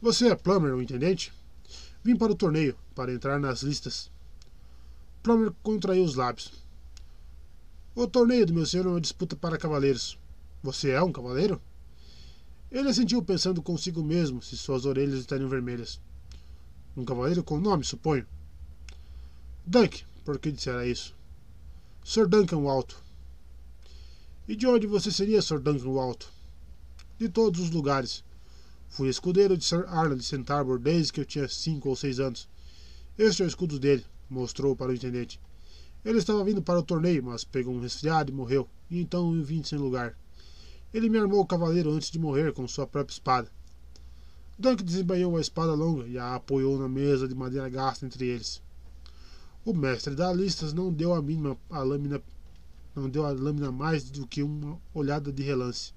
Você 0.00 0.28
é 0.28 0.36
Plummer, 0.36 0.74
o 0.74 0.80
intendente? 0.80 1.32
Vim 2.04 2.14
para 2.14 2.30
o 2.30 2.36
torneio, 2.36 2.78
para 2.94 3.12
entrar 3.12 3.40
nas 3.40 3.62
listas. 3.62 4.13
Plummer 5.24 5.54
contraiu 5.62 6.04
os 6.04 6.16
lábios. 6.16 6.52
O 7.94 8.06
torneio 8.06 8.44
do 8.44 8.52
meu 8.52 8.66
senhor 8.66 8.84
é 8.84 8.90
uma 8.90 9.00
disputa 9.00 9.34
para 9.34 9.56
cavaleiros. 9.56 10.18
Você 10.62 10.90
é 10.90 11.02
um 11.02 11.10
cavaleiro? 11.10 11.62
Ele 12.70 12.90
assentiu 12.90 13.22
pensando 13.22 13.62
consigo 13.62 14.04
mesmo 14.04 14.42
se 14.42 14.54
suas 14.54 14.84
orelhas 14.84 15.20
estariam 15.20 15.48
vermelhas. 15.48 15.98
Um 16.94 17.06
cavaleiro 17.06 17.42
com 17.42 17.58
nome, 17.58 17.84
suponho. 17.84 18.26
Dunk, 19.64 20.04
por 20.26 20.38
que 20.38 20.52
dissera 20.52 20.86
isso? 20.86 21.16
Sir 22.04 22.28
Duncan 22.28 22.58
o 22.58 22.68
Alto. 22.68 23.02
E 24.46 24.54
de 24.54 24.66
onde 24.66 24.86
você 24.86 25.10
seria, 25.10 25.40
Sir 25.40 25.58
Duncan 25.58 25.88
o 25.88 25.98
Alto? 25.98 26.30
De 27.16 27.30
todos 27.30 27.60
os 27.60 27.70
lugares. 27.70 28.22
Fui 28.90 29.08
escudeiro 29.08 29.56
de 29.56 29.64
Sir 29.64 29.86
Arnold 29.88 30.20
de 30.20 30.26
St. 30.26 30.52
Arbor 30.52 30.78
desde 30.78 31.14
que 31.14 31.20
eu 31.20 31.24
tinha 31.24 31.48
cinco 31.48 31.88
ou 31.88 31.96
seis 31.96 32.20
anos. 32.20 32.46
Este 33.16 33.42
é 33.42 33.46
o 33.46 33.48
escudo 33.48 33.78
dele, 33.78 34.04
mostrou 34.28 34.74
para 34.74 34.90
o 34.90 34.94
intendente. 34.94 35.40
Ele 36.04 36.18
estava 36.18 36.44
vindo 36.44 36.62
para 36.62 36.78
o 36.78 36.82
torneio, 36.82 37.24
mas 37.24 37.44
pegou 37.44 37.74
um 37.74 37.80
resfriado 37.80 38.30
e 38.30 38.34
morreu, 38.34 38.68
e 38.90 39.00
então 39.00 39.34
eu 39.34 39.42
vim 39.42 39.62
sem 39.62 39.78
lugar. 39.78 40.16
Ele 40.92 41.08
me 41.08 41.18
armou 41.18 41.40
o 41.40 41.46
cavaleiro 41.46 41.90
antes 41.90 42.10
de 42.10 42.18
morrer 42.18 42.52
com 42.52 42.68
sua 42.68 42.86
própria 42.86 43.14
espada. 43.14 43.50
Dunk 44.58 44.84
desembainhou 44.84 45.36
a 45.36 45.40
espada 45.40 45.74
longa 45.74 46.06
e 46.06 46.16
a 46.16 46.36
apoiou 46.36 46.78
na 46.78 46.88
mesa 46.88 47.26
de 47.26 47.34
madeira 47.34 47.68
gasta 47.68 48.06
entre 48.06 48.26
eles. 48.26 48.62
O 49.64 49.72
mestre 49.72 50.14
da 50.14 50.32
listas 50.32 50.72
não 50.72 50.92
deu 50.92 51.14
a 51.14 51.22
mínima 51.22 51.56
a 51.70 51.82
lâmina 51.82 52.22
não 52.94 53.08
deu 53.08 53.26
a 53.26 53.30
lâmina 53.30 53.72
mais 53.72 54.08
do 54.08 54.26
que 54.26 54.42
uma 54.42 54.78
olhada 54.92 55.32
de 55.32 55.42
relance. 55.42 55.92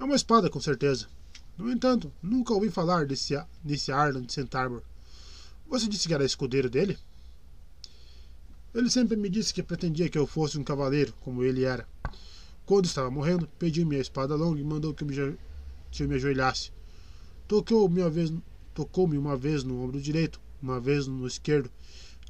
É 0.00 0.04
uma 0.04 0.16
espada, 0.16 0.48
com 0.48 0.60
certeza. 0.60 1.06
No 1.56 1.70
entanto, 1.70 2.10
nunca 2.22 2.54
ouvi 2.54 2.70
falar 2.70 3.04
desse, 3.04 3.38
desse 3.62 3.92
Arlan 3.92 4.22
de 4.22 4.32
St. 4.32 4.56
Arbor. 4.56 4.82
Você 5.68 5.86
disse 5.86 6.08
que 6.08 6.14
era 6.14 6.24
escudeiro 6.24 6.70
dele? 6.70 6.98
Ele 8.74 8.88
sempre 8.88 9.16
me 9.16 9.28
disse 9.28 9.52
que 9.52 9.62
pretendia 9.62 10.08
que 10.08 10.16
eu 10.16 10.26
fosse 10.26 10.58
um 10.58 10.64
cavaleiro, 10.64 11.12
como 11.20 11.44
ele 11.44 11.64
era. 11.64 11.86
Quando 12.64 12.86
estava 12.86 13.10
morrendo, 13.10 13.46
pediu-me 13.58 13.96
a 13.96 14.00
espada 14.00 14.34
longa 14.34 14.60
e 14.60 14.64
mandou 14.64 14.94
que 14.94 15.04
eu 15.04 15.08
me, 15.08 15.36
que 15.90 16.02
eu 16.02 16.08
me 16.08 16.14
ajoelhasse. 16.14 16.72
Tocou-me 17.46 18.00
uma, 18.00 18.08
vez, 18.08 18.32
tocou 18.72 19.04
uma 19.06 19.36
vez 19.36 19.62
no 19.62 19.82
ombro 19.82 20.00
direito, 20.00 20.40
uma 20.62 20.80
vez 20.80 21.06
no 21.06 21.26
esquerdo. 21.26 21.70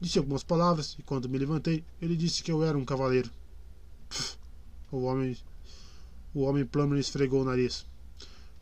Disse 0.00 0.18
algumas 0.18 0.42
palavras 0.42 0.96
e, 0.98 1.02
quando 1.02 1.28
me 1.28 1.38
levantei, 1.38 1.84
ele 2.02 2.16
disse 2.16 2.42
que 2.42 2.50
eu 2.50 2.64
era 2.64 2.76
um 2.76 2.84
cavaleiro. 2.84 3.30
Pff, 4.08 4.36
o 4.90 5.02
homem, 5.02 5.36
o 6.34 6.40
homem 6.42 6.68
esfregou 6.98 7.42
o 7.42 7.44
nariz. 7.44 7.86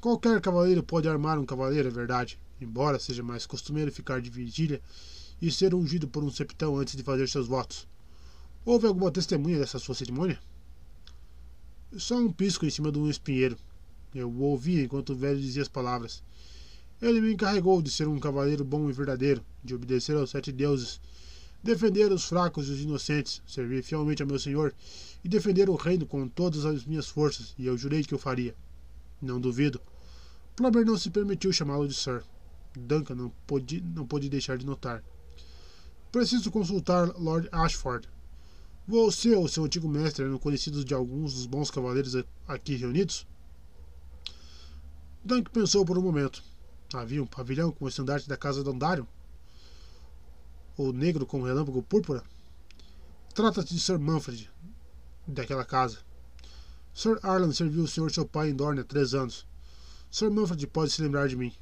Qualquer 0.01 0.41
cavaleiro 0.41 0.83
pode 0.83 1.09
armar 1.09 1.39
um 1.39 1.47
cavaleiro, 1.47 1.89
é 1.89 1.91
verdade, 1.91 2.39
embora 2.61 2.99
seja 2.99 3.23
mais 3.23 3.47
costumeiro 3.47 3.93
ficar 3.93 4.21
de 4.21 4.31
vigília 4.31 4.81
e 5.41 5.51
ser 5.51 5.75
ungido 5.75 6.09
por 6.09 6.25
um 6.25 6.31
septão 6.31 6.79
antes 6.79 6.97
de 6.97 7.03
fazer 7.03 7.29
seus 7.29 7.47
votos. 7.47 7.87
Houve 8.65 8.87
alguma 8.87 9.11
testemunha 9.11 9.59
dessa 9.59 9.79
sua 9.79 9.95
cerimônia? 9.95 10.41
Só 11.97 12.17
um 12.17 12.33
pisco 12.33 12.67
em 12.67 12.71
cima 12.71 12.91
de 12.91 12.99
um 12.99 13.09
espinheiro. 13.09 13.57
Eu 14.15 14.31
o 14.31 14.41
ouvia 14.41 14.83
enquanto 14.83 15.11
o 15.11 15.17
velho 15.17 15.41
dizia 15.41 15.63
as 15.63 15.69
palavras. 15.69 16.23
Ele 17.01 17.21
me 17.21 17.33
encarregou 17.33 17.83
de 17.83 17.91
ser 17.91 18.09
um 18.09 18.19
cavaleiro 18.19 18.65
bom 18.65 18.89
e 18.89 18.93
verdadeiro, 18.93 19.45
de 19.63 19.75
obedecer 19.75 20.17
aos 20.17 20.31
sete 20.31 20.51
deuses, 20.51 20.99
defender 21.63 22.11
os 22.11 22.25
fracos 22.25 22.69
e 22.69 22.73
os 22.73 22.81
inocentes, 22.81 23.43
servir 23.47 23.83
fielmente 23.83 24.23
a 24.23 24.27
meu 24.27 24.39
senhor 24.39 24.75
e 25.23 25.29
defender 25.29 25.69
o 25.69 25.75
reino 25.75 26.07
com 26.07 26.27
todas 26.27 26.65
as 26.65 26.85
minhas 26.85 27.07
forças, 27.07 27.55
e 27.59 27.67
eu 27.67 27.77
jurei 27.77 28.03
que 28.03 28.15
eu 28.15 28.19
faria. 28.19 28.55
Não 29.21 29.41
duvido. 29.41 29.81
Plummer 30.55 30.87
não 30.87 30.97
se 30.97 31.11
permitiu 31.11 31.53
chamá-lo 31.53 31.87
de 31.87 31.95
Sir. 31.95 32.23
Duncan 32.79 33.15
não 33.15 33.31
pôde, 33.47 33.81
não 33.81 34.07
pôde 34.07 34.29
deixar 34.29 34.57
de 34.59 34.67
notar. 34.67 35.03
Preciso 36.13 36.51
consultar 36.51 37.09
Lord 37.19 37.49
Ashford. 37.53 38.09
Você 38.87 39.35
ou 39.35 39.49
seu 39.49 39.65
antigo 39.65 39.89
mestre 39.89 40.25
eram 40.25 40.39
conhecidos 40.39 40.85
de 40.85 40.95
alguns 40.95 41.35
dos 41.35 41.47
bons 41.47 41.71
cavaleiros 41.71 42.15
aqui 42.47 42.77
reunidos? 42.77 43.27
Dunk 45.25 45.51
pensou 45.51 45.85
por 45.85 45.99
um 45.99 46.03
momento. 46.03 46.43
Havia 46.95 47.23
um 47.23 47.27
pavilhão 47.27 47.73
com 47.73 47.85
o 47.85 47.89
estandarte 47.89 48.29
da 48.29 48.37
casa 48.37 48.63
de 48.63 48.71
Ondarion? 48.71 49.07
O 50.77 50.93
negro 50.93 51.27
com 51.27 51.41
o 51.41 51.45
relâmpago 51.45 51.83
púrpura? 51.83 52.23
Trata-se 53.35 53.75
de 53.75 53.81
Sir 53.81 53.99
Manfred, 53.99 54.49
daquela 55.27 55.65
casa. 55.65 55.99
Sir 56.95 57.19
Arlan 57.23 57.53
serviu 57.53 57.83
o 57.83 57.89
senhor 57.89 58.11
seu 58.11 58.25
pai 58.25 58.51
em 58.51 58.55
Dorne 58.55 58.81
há 58.81 58.85
três 58.85 59.15
anos. 59.15 59.47
Sir 60.11 60.31
Manfred 60.31 60.67
pode 60.69 60.93
se 60.93 61.03
lembrar 61.03 61.29
de 61.29 61.37
mim. 61.37 61.53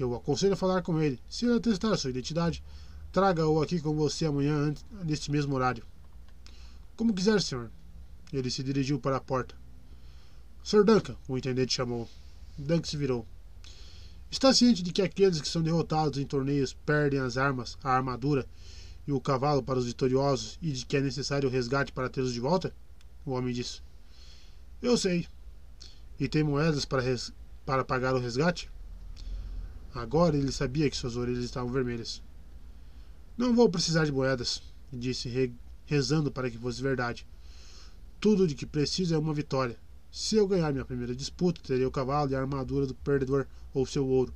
Eu 0.00 0.14
aconselho 0.14 0.54
a 0.54 0.56
falar 0.56 0.82
com 0.82 1.00
ele. 1.00 1.20
Se 1.28 1.44
ele 1.44 1.58
atestar 1.58 1.96
sua 1.96 2.10
identidade, 2.10 2.62
Traga-o 3.12 3.60
aqui 3.60 3.80
com 3.80 3.92
você 3.92 4.26
amanhã, 4.26 4.72
neste 5.04 5.32
mesmo 5.32 5.56
horário. 5.56 5.84
Como 6.96 7.12
quiser, 7.12 7.42
senhor. 7.42 7.68
Ele 8.32 8.48
se 8.48 8.62
dirigiu 8.62 9.00
para 9.00 9.16
a 9.16 9.20
porta. 9.20 9.56
Sr. 10.62 10.84
Duncan, 10.84 11.16
o 11.26 11.36
intendente 11.36 11.74
chamou. 11.74 12.08
Duncan 12.56 12.88
se 12.88 12.96
virou. 12.96 13.26
Está 14.30 14.54
ciente 14.54 14.80
de 14.80 14.92
que 14.92 15.02
aqueles 15.02 15.40
que 15.40 15.48
são 15.48 15.60
derrotados 15.60 16.20
em 16.20 16.24
torneios 16.24 16.72
perdem 16.72 17.18
as 17.18 17.36
armas, 17.36 17.76
a 17.82 17.90
armadura 17.90 18.46
e 19.08 19.12
o 19.12 19.20
cavalo 19.20 19.60
para 19.60 19.80
os 19.80 19.86
vitoriosos 19.86 20.56
e 20.62 20.70
de 20.70 20.86
que 20.86 20.96
é 20.96 21.00
necessário 21.00 21.48
o 21.48 21.52
resgate 21.52 21.90
para 21.90 22.08
tê-los 22.08 22.32
de 22.32 22.38
volta? 22.38 22.72
O 23.26 23.32
homem 23.32 23.52
disse. 23.52 23.82
Eu 24.80 24.96
sei. 24.96 25.26
E 26.16 26.28
tem 26.28 26.44
moedas 26.44 26.84
para, 26.84 27.02
res... 27.02 27.32
para 27.66 27.84
pagar 27.84 28.14
o 28.14 28.20
resgate? 28.20 28.70
Agora 29.94 30.36
ele 30.36 30.52
sabia 30.52 30.88
que 30.88 30.96
suas 30.96 31.16
orelhas 31.16 31.44
estavam 31.44 31.70
vermelhas. 31.70 32.22
Não 33.36 33.54
vou 33.54 33.68
precisar 33.68 34.04
de 34.04 34.12
moedas, 34.12 34.62
disse, 34.92 35.52
rezando 35.84 36.30
para 36.30 36.50
que 36.50 36.58
fosse 36.58 36.80
verdade. 36.80 37.26
Tudo 38.20 38.46
de 38.46 38.54
que 38.54 38.66
preciso 38.66 39.14
é 39.14 39.18
uma 39.18 39.34
vitória. 39.34 39.76
Se 40.12 40.36
eu 40.36 40.46
ganhar 40.46 40.72
minha 40.72 40.84
primeira 40.84 41.14
disputa, 41.14 41.60
terei 41.62 41.84
o 41.84 41.90
cavalo 41.90 42.30
e 42.30 42.34
a 42.34 42.40
armadura 42.40 42.86
do 42.86 42.94
perdedor 42.94 43.46
ou 43.72 43.86
seu 43.86 44.06
ouro, 44.06 44.34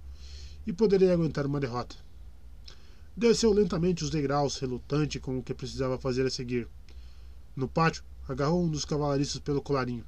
e 0.67 0.73
poderei 0.73 1.11
aguentar 1.11 1.47
uma 1.47 1.61
derrota. 1.61 1.97
Desceu 3.17 3.53
lentamente 3.53 4.03
os 4.03 4.11
degraus, 4.11 4.59
relutante 4.59 5.21
com 5.21 5.39
o 5.39 5.43
que 5.43 5.55
precisava 5.55 5.99
fazer 5.99 6.27
a 6.27 6.31
seguir. 6.31 6.67
No 7.55 7.69
pátio, 7.69 8.03
agarrou 8.29 8.65
um 8.65 8.69
dos 8.69 8.85
cavalaristas 8.85 9.41
pelo 9.41 9.63
colarinho. 9.63 10.05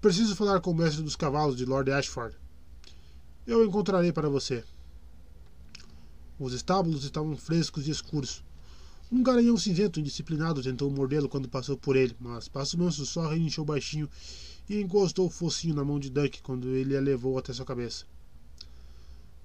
Preciso 0.00 0.34
falar 0.34 0.60
com 0.60 0.70
o 0.70 0.74
mestre 0.74 1.02
dos 1.02 1.14
cavalos 1.14 1.56
de 1.56 1.64
Lord 1.64 1.90
Ashford. 1.92 2.36
Eu 3.46 3.64
encontrarei 3.64 4.12
para 4.12 4.28
você. 4.28 4.64
Os 6.36 6.52
estábulos 6.52 7.04
estavam 7.04 7.36
frescos 7.36 7.86
e 7.86 7.92
escuros. 7.92 8.42
Um 9.10 9.22
garanhão 9.22 9.56
cinzento 9.56 10.00
indisciplinado 10.00 10.60
tentou 10.60 10.90
mordê-lo 10.90 11.28
quando 11.28 11.48
passou 11.48 11.76
por 11.76 11.94
ele, 11.94 12.16
mas 12.18 12.48
Passo 12.48 12.76
Manso 12.76 13.06
só 13.06 13.28
relinchou 13.28 13.64
baixinho 13.64 14.10
e 14.68 14.80
encostou 14.80 15.26
o 15.26 15.30
focinho 15.30 15.76
na 15.76 15.84
mão 15.84 16.00
de 16.00 16.10
Duck 16.10 16.42
quando 16.42 16.70
ele 16.70 16.96
a 16.96 17.00
levou 17.00 17.38
até 17.38 17.52
sua 17.52 17.64
cabeça. 17.64 18.04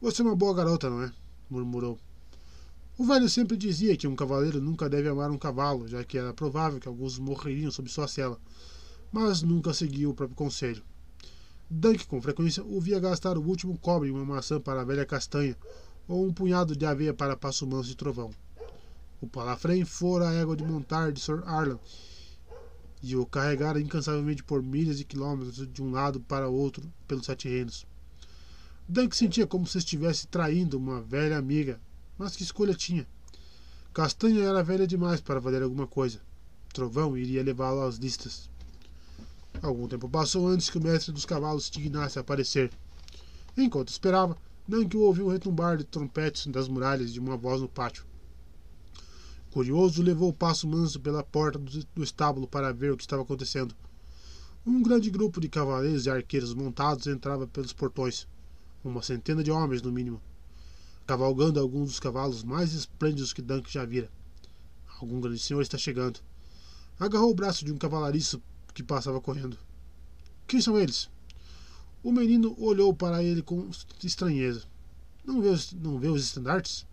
Você 0.01 0.23
é 0.23 0.25
uma 0.25 0.35
boa 0.35 0.55
garota, 0.55 0.89
não 0.89 1.03
é? 1.03 1.13
murmurou. 1.47 1.99
O 2.97 3.05
velho 3.05 3.29
sempre 3.29 3.55
dizia 3.55 3.95
que 3.95 4.07
um 4.07 4.15
cavaleiro 4.15 4.59
nunca 4.59 4.89
deve 4.89 5.09
amar 5.09 5.29
um 5.29 5.37
cavalo, 5.37 5.87
já 5.87 6.03
que 6.03 6.17
era 6.17 6.33
provável 6.33 6.79
que 6.79 6.87
alguns 6.87 7.19
morreriam 7.19 7.69
sob 7.69 7.87
sua 7.87 8.07
cela, 8.07 8.39
mas 9.11 9.43
nunca 9.43 9.75
seguiu 9.75 10.09
o 10.09 10.13
próprio 10.15 10.35
conselho. 10.35 10.81
Dunk, 11.73 12.05
com 12.05 12.21
frequência, 12.21 12.61
o 12.65 12.81
via 12.81 12.99
gastar 12.99 13.37
o 13.37 13.41
último 13.41 13.77
cobre 13.77 14.09
em 14.09 14.11
uma 14.11 14.25
maçã 14.25 14.59
para 14.59 14.81
a 14.81 14.83
velha 14.83 15.05
castanha, 15.05 15.55
ou 16.05 16.27
um 16.27 16.33
punhado 16.33 16.75
de 16.75 16.85
aveia 16.85 17.13
para 17.13 17.37
Passo 17.37 17.65
Manso 17.65 17.89
e 17.89 17.95
Trovão. 17.95 18.29
O 19.21 19.27
palafrém 19.27 19.85
fora 19.85 20.27
a 20.27 20.33
égua 20.33 20.57
de 20.57 20.65
montar 20.65 21.13
de 21.13 21.21
Sir 21.21 21.41
Arlan 21.45 21.79
e 23.01 23.15
o 23.15 23.25
carregara 23.25 23.79
incansavelmente 23.79 24.43
por 24.43 24.61
milhas 24.61 24.99
e 24.99 25.05
quilômetros 25.05 25.65
de 25.65 25.81
um 25.81 25.91
lado 25.91 26.19
para 26.19 26.49
outro 26.49 26.91
pelos 27.07 27.25
sete 27.25 27.47
reinos. 27.47 27.87
Dunk 28.85 29.15
sentia 29.15 29.47
como 29.47 29.65
se 29.65 29.77
estivesse 29.77 30.27
traindo 30.27 30.77
uma 30.77 31.01
velha 31.01 31.37
amiga, 31.37 31.79
mas 32.17 32.35
que 32.35 32.43
escolha 32.43 32.73
tinha? 32.73 33.07
Castanha 33.93 34.43
era 34.43 34.61
velha 34.61 34.85
demais 34.85 35.21
para 35.21 35.39
valer 35.39 35.63
alguma 35.63 35.87
coisa. 35.87 36.19
Trovão 36.73 37.15
iria 37.15 37.41
levá-lo 37.41 37.81
às 37.83 37.95
listas. 37.95 38.50
Algum 39.61 39.87
tempo 39.87 40.09
passou 40.09 40.47
antes 40.47 40.69
que 40.69 40.77
o 40.79 40.83
mestre 40.83 41.11
dos 41.11 41.25
cavalos 41.25 41.65
se 41.65 41.71
dignasse 41.71 42.17
a 42.17 42.21
aparecer. 42.21 42.71
Enquanto 43.55 43.89
esperava, 43.89 44.35
Nank 44.67 44.95
ouviu 44.97 45.27
o 45.27 45.29
retumbar 45.29 45.77
de 45.77 45.83
trompetes 45.83 46.47
das 46.47 46.67
muralhas 46.67 47.13
de 47.13 47.19
uma 47.19 47.37
voz 47.37 47.61
no 47.61 47.69
pátio. 47.69 48.03
Curioso, 49.51 50.01
levou 50.01 50.29
o 50.29 50.33
passo 50.33 50.67
manso 50.67 50.99
pela 50.99 51.23
porta 51.23 51.59
do 51.59 52.03
estábulo 52.03 52.47
para 52.47 52.73
ver 52.73 52.91
o 52.91 52.97
que 52.97 53.03
estava 53.03 53.21
acontecendo. 53.21 53.75
Um 54.65 54.81
grande 54.81 55.09
grupo 55.09 55.41
de 55.41 55.49
cavaleiros 55.49 56.05
e 56.05 56.09
arqueiros 56.09 56.53
montados 56.53 57.05
entrava 57.05 57.45
pelos 57.45 57.73
portões. 57.73 58.27
Uma 58.83 59.03
centena 59.03 59.43
de 59.43 59.51
homens, 59.51 59.81
no 59.81 59.91
mínimo. 59.91 60.21
Cavalgando 61.05 61.59
alguns 61.59 61.89
dos 61.89 61.99
cavalos 61.99 62.43
mais 62.43 62.73
esplêndidos 62.73 63.33
que 63.33 63.41
Dunk 63.41 63.71
já 63.71 63.85
vira. 63.85 64.09
Algum 64.99 65.19
grande 65.19 65.39
senhor 65.39 65.61
está 65.61 65.77
chegando. 65.77 66.19
Agarrou 66.99 67.29
o 67.31 67.35
braço 67.35 67.65
de 67.65 67.71
um 67.71 67.77
cavalariço 67.77 68.41
que 68.73 68.83
passava 68.83 69.21
correndo. 69.21 69.57
Quem 70.47 70.61
são 70.61 70.77
eles? 70.77 71.09
O 72.03 72.11
menino 72.11 72.55
olhou 72.59 72.93
para 72.93 73.23
ele 73.23 73.41
com 73.41 73.69
estranheza. 74.03 74.63
Não 75.23 75.41
vê 75.41 75.49
os, 75.49 75.71
não 75.73 75.99
vê 75.99 76.07
os 76.07 76.23
estandartes? 76.23 76.85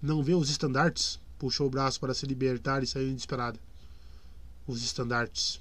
Não 0.00 0.22
vê 0.22 0.34
os 0.34 0.48
estandartes? 0.48 1.18
puxou 1.40 1.66
o 1.66 1.70
braço 1.70 1.98
para 1.98 2.12
se 2.12 2.26
libertar 2.26 2.82
e 2.82 2.86
saiu 2.86 3.08
desesperada. 3.08 3.58
Os 4.66 4.84
estandartes. 4.84 5.58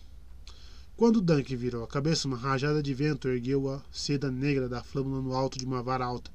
Quando 0.97 1.21
Dunk 1.21 1.55
virou 1.55 1.85
a 1.85 1.87
cabeça, 1.87 2.27
uma 2.27 2.35
rajada 2.35 2.83
de 2.83 2.93
vento 2.93 3.29
ergueu 3.29 3.71
a 3.71 3.81
seda 3.89 4.29
negra 4.29 4.67
da 4.67 4.83
flâmula 4.83 5.21
no 5.21 5.33
alto 5.33 5.57
de 5.57 5.63
uma 5.63 5.81
vara 5.81 6.03
alta. 6.03 6.29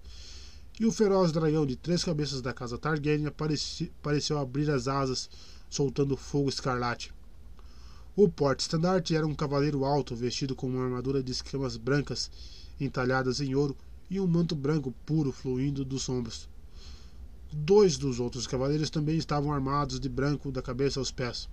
E 0.81 0.87
o 0.87 0.91
feroz 0.91 1.31
dragão 1.31 1.67
de 1.67 1.77
três 1.77 2.03
cabeças 2.03 2.41
da 2.41 2.55
casa 2.55 2.79
Targaryen 2.79 3.27
apareci, 3.27 3.93
pareceu 4.03 4.39
abrir 4.39 4.71
as 4.71 4.89
asas, 4.89 5.29
soltando 5.69 6.17
fogo 6.17 6.49
escarlate. 6.49 7.13
O 8.17 8.29
porte-estandarte 8.29 9.17
era 9.17 9.27
um 9.27 9.35
cavaleiro 9.35 9.85
alto, 9.85 10.15
vestido 10.15 10.55
com 10.55 10.69
uma 10.69 10.85
armadura 10.85 11.21
de 11.21 11.33
escamas 11.33 11.77
brancas 11.77 12.31
entalhadas 12.81 13.41
em 13.41 13.57
ouro 13.57 13.77
e 14.09 14.21
um 14.21 14.27
manto 14.29 14.55
branco 14.55 14.95
puro 15.05 15.33
fluindo 15.33 15.85
dos 15.85 16.09
ombros. 16.09 16.49
Dois 17.53 17.99
dos 17.99 18.21
outros 18.21 18.47
cavaleiros 18.47 18.89
também 18.89 19.17
estavam 19.17 19.53
armados 19.53 19.99
de 19.99 20.09
branco 20.09 20.53
da 20.53 20.63
cabeça 20.63 21.01
aos 21.01 21.11
pés. 21.11 21.49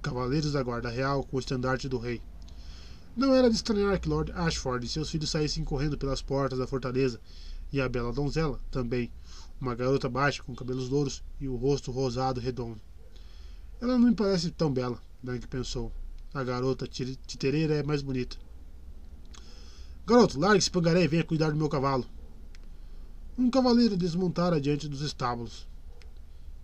Cavaleiros 0.00 0.52
da 0.52 0.62
Guarda 0.62 0.88
Real 0.88 1.24
com 1.24 1.36
o 1.36 1.40
estandarte 1.40 1.88
do 1.88 1.98
rei. 1.98 2.22
Não 3.16 3.34
era 3.34 3.50
de 3.50 3.56
estranhar 3.56 3.98
que 3.98 4.08
Lord 4.08 4.30
Ashford 4.30 4.86
e 4.86 4.88
seus 4.88 5.10
filhos 5.10 5.30
saíssem 5.30 5.64
correndo 5.64 5.98
pelas 5.98 6.22
portas 6.22 6.60
da 6.60 6.66
fortaleza, 6.66 7.20
e 7.72 7.80
a 7.80 7.88
bela 7.88 8.12
donzela 8.12 8.60
também, 8.70 9.10
uma 9.60 9.74
garota 9.74 10.08
baixa 10.08 10.44
com 10.44 10.54
cabelos 10.54 10.88
louros 10.88 11.24
e 11.40 11.48
o 11.48 11.56
rosto 11.56 11.90
rosado 11.90 12.40
redondo. 12.40 12.80
Ela 13.80 13.98
não 13.98 14.10
me 14.10 14.14
parece 14.14 14.52
tão 14.52 14.72
bela, 14.72 15.00
Dunk 15.22 15.46
pensou. 15.46 15.92
A 16.34 16.42
garota 16.42 16.86
titereira 16.86 17.74
é 17.74 17.82
mais 17.82 18.02
bonita. 18.02 18.36
Garoto, 20.04 20.40
largue 20.40 20.58
esse 20.58 20.70
pangaré 20.70 21.04
e 21.04 21.08
venha 21.08 21.22
cuidar 21.22 21.50
do 21.50 21.56
meu 21.56 21.68
cavalo. 21.68 22.04
Um 23.38 23.48
cavaleiro 23.48 23.96
desmontara 23.96 24.60
diante 24.60 24.88
dos 24.88 25.00
estábulos. 25.00 25.68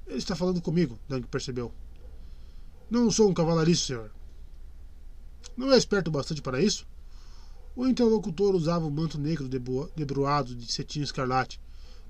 Ele 0.07 0.19
está 0.19 0.35
falando 0.35 0.61
comigo, 0.61 0.99
Dunk 1.09 1.29
percebeu. 1.29 1.73
Não 2.91 3.11
sou 3.11 3.31
um 3.31 3.35
cavalariço, 3.35 3.87
senhor. 3.87 4.11
Não 5.57 5.73
é 5.73 5.77
esperto 5.77 6.11
bastante 6.11 6.43
para 6.43 6.61
isso? 6.61 6.87
O 7.77 7.87
interlocutor 7.87 8.57
usava 8.57 8.87
um 8.87 8.91
manto 8.91 9.19
negro 9.19 9.49
debruado 9.95 10.57
de 10.57 10.73
cetim 10.73 11.01
escarlate, 11.01 11.61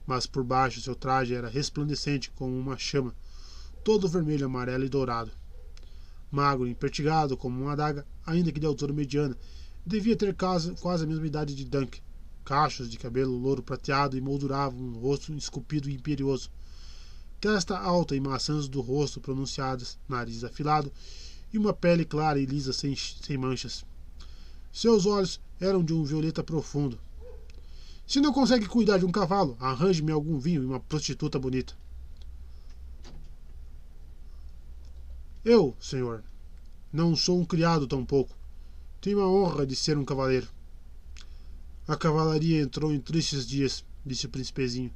mas 0.06 0.26
por 0.26 0.42
baixo 0.42 0.80
seu 0.80 0.94
traje 0.94 1.34
era 1.34 1.48
resplandecente 1.48 2.30
como 2.30 2.58
uma 2.58 2.78
chama, 2.78 3.14
todo 3.84 4.08
vermelho, 4.08 4.46
amarelo 4.46 4.84
e 4.84 4.88
dourado. 4.88 5.30
Magro 6.30 6.66
impertigado 6.66 7.36
como 7.36 7.62
uma 7.62 7.72
adaga, 7.72 8.06
ainda 8.26 8.52
que 8.52 8.60
de 8.60 8.66
altura 8.66 8.92
mediana, 8.92 9.36
Devia 9.88 10.14
ter 10.14 10.34
quase, 10.34 10.72
quase 10.72 11.04
a 11.04 11.06
mesma 11.06 11.26
idade 11.26 11.54
de 11.54 11.64
Dunk. 11.64 12.02
Cachos 12.44 12.90
de 12.90 12.98
cabelo 12.98 13.34
louro 13.38 13.62
prateado 13.62 14.18
emolduravam 14.18 14.78
um 14.78 14.98
rosto 14.98 15.32
esculpido 15.32 15.88
e 15.88 15.94
imperioso. 15.94 16.50
Testa 17.40 17.78
alta 17.78 18.14
e 18.14 18.20
maçãs 18.20 18.68
do 18.68 18.82
rosto 18.82 19.18
pronunciadas, 19.18 19.98
nariz 20.06 20.44
afilado 20.44 20.92
e 21.50 21.56
uma 21.56 21.72
pele 21.72 22.04
clara 22.04 22.38
e 22.38 22.44
lisa 22.44 22.70
sem, 22.70 22.94
sem 22.94 23.38
manchas. 23.38 23.82
Seus 24.70 25.06
olhos 25.06 25.40
eram 25.58 25.82
de 25.82 25.94
um 25.94 26.04
violeta 26.04 26.44
profundo. 26.44 26.98
Se 28.06 28.20
não 28.20 28.30
consegue 28.30 28.66
cuidar 28.66 28.98
de 28.98 29.06
um 29.06 29.10
cavalo, 29.10 29.56
arranje-me 29.58 30.12
algum 30.12 30.38
vinho 30.38 30.62
e 30.62 30.66
uma 30.66 30.80
prostituta 30.80 31.38
bonita. 31.38 31.74
Eu, 35.50 35.74
senhor, 35.80 36.22
não 36.92 37.16
sou 37.16 37.40
um 37.40 37.44
criado 37.46 37.86
tampouco. 37.86 38.36
Tenho 39.00 39.22
a 39.22 39.26
honra 39.26 39.66
de 39.66 39.74
ser 39.74 39.96
um 39.96 40.04
cavaleiro. 40.04 40.46
A 41.86 41.96
cavalaria 41.96 42.60
entrou 42.60 42.92
em 42.92 43.00
tristes 43.00 43.46
dias, 43.46 43.82
disse 44.04 44.26
o 44.26 44.28
príncipezinho. 44.28 44.92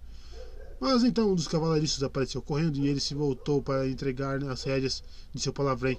Mas 0.79 1.05
então 1.05 1.33
um 1.33 1.35
dos 1.35 1.49
cavalaristas 1.49 2.03
apareceu 2.03 2.43
correndo 2.43 2.77
e 2.77 2.87
ele 2.87 3.01
se 3.01 3.15
voltou 3.15 3.63
para 3.63 3.89
entregar 3.89 4.45
as 4.45 4.65
rédeas 4.65 5.03
de 5.33 5.41
seu 5.41 5.55
palavrém, 5.55 5.99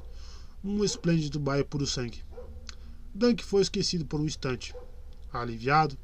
um 0.64 0.84
esplêndido 0.84 1.40
baio 1.40 1.66
puro 1.66 1.88
sangue. 1.88 2.24
Dunk 3.12 3.44
foi 3.44 3.64
esquecido 3.64 4.06
por 4.06 4.22
um 4.22 4.26
instante. 4.28 4.76
Aliviado, 5.34 5.98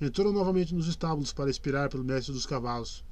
entrou 0.00 0.32
novamente 0.32 0.72
nos 0.72 0.86
estábulos 0.86 1.32
para 1.32 1.50
expirar 1.50 1.90
pelo 1.90 2.04
mestre 2.04 2.32
dos 2.32 2.46
cavalos. 2.46 3.04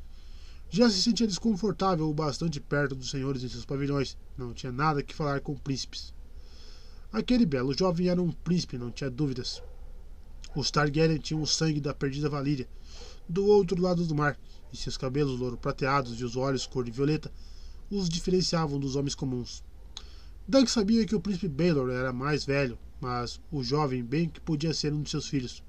Já 0.74 0.90
se 0.90 1.00
sentia 1.00 1.24
desconfortável 1.24 2.10
o 2.10 2.12
bastante 2.12 2.60
perto 2.60 2.96
dos 2.96 3.08
senhores 3.08 3.44
em 3.44 3.48
seus 3.48 3.64
pavilhões. 3.64 4.18
Não 4.36 4.52
tinha 4.52 4.72
nada 4.72 5.04
que 5.04 5.14
falar 5.14 5.40
com 5.40 5.54
príncipes. 5.54 6.12
Aquele 7.12 7.46
belo 7.46 7.72
jovem 7.72 8.08
era 8.08 8.20
um 8.20 8.32
príncipe, 8.32 8.76
não 8.76 8.90
tinha 8.90 9.08
dúvidas. 9.08 9.62
Os 10.52 10.72
Targaryen 10.72 11.20
tinham 11.20 11.40
o 11.40 11.46
sangue 11.46 11.80
da 11.80 11.94
perdida 11.94 12.28
Valíria, 12.28 12.68
do 13.28 13.46
outro 13.46 13.80
lado 13.80 14.04
do 14.04 14.16
mar, 14.16 14.36
e 14.72 14.76
seus 14.76 14.96
cabelos 14.96 15.38
louro 15.38 15.56
prateados 15.56 16.18
e 16.18 16.24
os 16.24 16.34
olhos 16.34 16.66
cor 16.66 16.84
de 16.84 16.90
violeta 16.90 17.30
os 17.88 18.08
diferenciavam 18.08 18.80
dos 18.80 18.96
homens 18.96 19.14
comuns. 19.14 19.62
Dunk 20.48 20.68
sabia 20.68 21.06
que 21.06 21.14
o 21.14 21.20
príncipe 21.20 21.46
Baelor 21.46 21.88
era 21.88 22.12
mais 22.12 22.44
velho, 22.44 22.76
mas 23.00 23.40
o 23.48 23.62
jovem 23.62 24.02
bem 24.02 24.28
que 24.28 24.40
podia 24.40 24.74
ser 24.74 24.92
um 24.92 25.02
de 25.02 25.10
seus 25.10 25.28
filhos. 25.28 25.62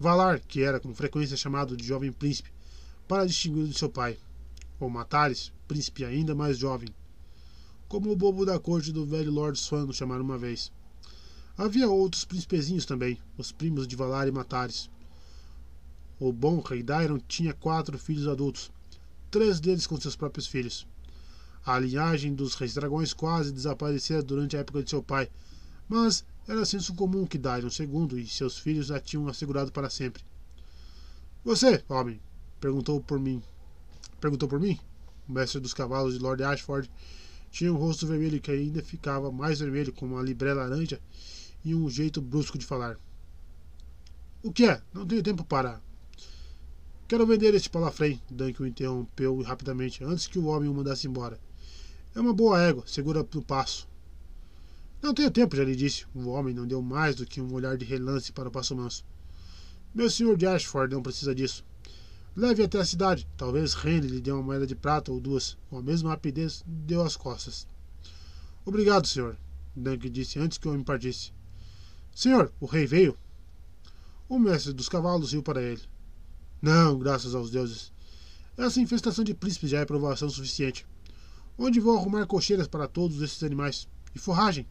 Valar, 0.00 0.40
que 0.40 0.62
era 0.62 0.80
com 0.80 0.94
frequência 0.94 1.36
chamado 1.36 1.76
de 1.76 1.86
jovem 1.86 2.10
príncipe, 2.10 2.56
para 3.08 3.26
distingui-lo 3.26 3.66
de 3.66 3.78
seu 3.78 3.88
pai. 3.88 4.18
Ou 4.78 4.90
Matares, 4.90 5.50
príncipe 5.66 6.04
ainda 6.04 6.34
mais 6.34 6.58
jovem, 6.58 6.88
como 7.88 8.12
o 8.12 8.16
bobo 8.16 8.44
da 8.44 8.58
corte 8.60 8.92
do 8.92 9.06
velho 9.06 9.32
Lord 9.32 9.58
Swan 9.58 9.86
o 9.86 9.92
chamaram 9.94 10.22
uma 10.22 10.36
vez. 10.36 10.70
Havia 11.56 11.88
outros 11.88 12.24
príncipezinhos 12.24 12.84
também, 12.84 13.18
os 13.36 13.50
primos 13.50 13.88
de 13.88 13.96
Valar 13.96 14.28
e 14.28 14.30
Matares. 14.30 14.90
O 16.20 16.32
bom 16.32 16.60
rei 16.60 16.82
Dairon 16.82 17.18
tinha 17.26 17.54
quatro 17.54 17.98
filhos 17.98 18.28
adultos, 18.28 18.70
três 19.30 19.58
deles 19.58 19.86
com 19.86 19.98
seus 19.98 20.14
próprios 20.14 20.46
filhos. 20.46 20.86
A 21.64 21.78
linhagem 21.78 22.34
dos 22.34 22.54
reis 22.54 22.74
dragões 22.74 23.12
quase 23.12 23.52
desaparecera 23.52 24.22
durante 24.22 24.56
a 24.56 24.60
época 24.60 24.82
de 24.82 24.90
seu 24.90 25.02
pai, 25.02 25.30
mas 25.88 26.24
era 26.46 26.64
senso 26.64 26.94
comum 26.94 27.26
que 27.26 27.38
Dairon 27.38 27.68
II 27.68 28.20
e 28.20 28.26
seus 28.26 28.58
filhos 28.58 28.90
a 28.90 29.00
tinham 29.00 29.26
assegurado 29.28 29.72
para 29.72 29.90
sempre. 29.90 30.22
Você, 31.44 31.82
homem, 31.88 32.20
perguntou 32.60 33.00
por 33.00 33.18
mim. 33.18 33.42
Perguntou 34.20 34.48
por 34.48 34.60
mim? 34.60 34.78
O 35.28 35.32
mestre 35.32 35.60
dos 35.60 35.74
cavalos 35.74 36.14
de 36.14 36.20
Lord 36.20 36.42
Ashford 36.42 36.90
tinha 37.50 37.72
um 37.72 37.76
rosto 37.76 38.06
vermelho 38.06 38.40
que 38.40 38.50
ainda 38.50 38.82
ficava 38.82 39.30
mais 39.30 39.60
vermelho, 39.60 39.92
com 39.92 40.06
uma 40.06 40.22
libré 40.22 40.52
laranja 40.52 41.00
e 41.64 41.74
um 41.74 41.88
jeito 41.88 42.20
brusco 42.20 42.58
de 42.58 42.66
falar. 42.66 42.98
O 44.42 44.52
que 44.52 44.66
é? 44.66 44.80
Não 44.92 45.06
tenho 45.06 45.22
tempo 45.22 45.44
para. 45.44 45.80
Quero 47.08 47.26
vender 47.26 47.54
este 47.54 47.70
palafrém, 47.70 48.20
Dunk 48.30 48.62
o 48.62 48.66
interrompeu 48.66 49.40
rapidamente, 49.42 50.04
antes 50.04 50.26
que 50.26 50.38
o 50.38 50.46
homem 50.46 50.68
o 50.68 50.74
mandasse 50.74 51.06
embora. 51.06 51.40
É 52.14 52.20
uma 52.20 52.34
boa 52.34 52.60
égua, 52.60 52.84
segura 52.86 53.26
no 53.34 53.42
passo. 53.42 53.88
Não 55.00 55.14
tenho 55.14 55.30
tempo, 55.30 55.56
já 55.56 55.64
lhe 55.64 55.76
disse. 55.76 56.04
O 56.14 56.28
homem 56.28 56.54
não 56.54 56.66
deu 56.66 56.82
mais 56.82 57.14
do 57.14 57.24
que 57.24 57.40
um 57.40 57.52
olhar 57.52 57.76
de 57.76 57.84
relance 57.84 58.32
para 58.32 58.48
o 58.48 58.52
passo 58.52 58.74
manso. 58.74 59.04
Meu 59.94 60.10
senhor 60.10 60.36
de 60.36 60.46
Ashford 60.46 60.94
não 60.94 61.02
precisa 61.02 61.34
disso. 61.34 61.64
Leve 62.36 62.62
até 62.62 62.78
a 62.78 62.84
cidade. 62.84 63.26
Talvez 63.36 63.74
Henry 63.74 64.08
lhe 64.08 64.20
dê 64.20 64.30
uma 64.30 64.42
moeda 64.42 64.66
de 64.66 64.74
prata 64.74 65.10
ou 65.10 65.20
duas. 65.20 65.56
Com 65.68 65.78
a 65.78 65.82
mesma 65.82 66.10
rapidez, 66.10 66.62
deu 66.66 67.02
as 67.02 67.16
costas. 67.16 67.66
Obrigado, 68.64 69.06
senhor, 69.06 69.36
Dunk 69.74 70.08
disse 70.10 70.38
antes 70.38 70.58
que 70.58 70.68
o 70.68 70.70
homem 70.70 70.84
partisse. 70.84 71.32
Senhor, 72.14 72.52
o 72.60 72.66
rei 72.66 72.86
veio? 72.86 73.16
O 74.28 74.38
mestre 74.38 74.72
dos 74.72 74.88
cavalos 74.88 75.32
riu 75.32 75.42
para 75.42 75.62
ele. 75.62 75.82
Não, 76.60 76.98
graças 76.98 77.34
aos 77.34 77.50
deuses. 77.50 77.92
Essa 78.56 78.80
infestação 78.80 79.24
de 79.24 79.32
príncipes 79.34 79.70
já 79.70 79.78
é 79.78 79.84
provação 79.84 80.28
suficiente. 80.28 80.84
Onde 81.56 81.80
vou 81.80 81.96
arrumar 81.96 82.26
cocheiras 82.26 82.68
para 82.68 82.88
todos 82.88 83.22
esses 83.22 83.42
animais? 83.42 83.88
E 84.14 84.18
forragem? 84.18 84.66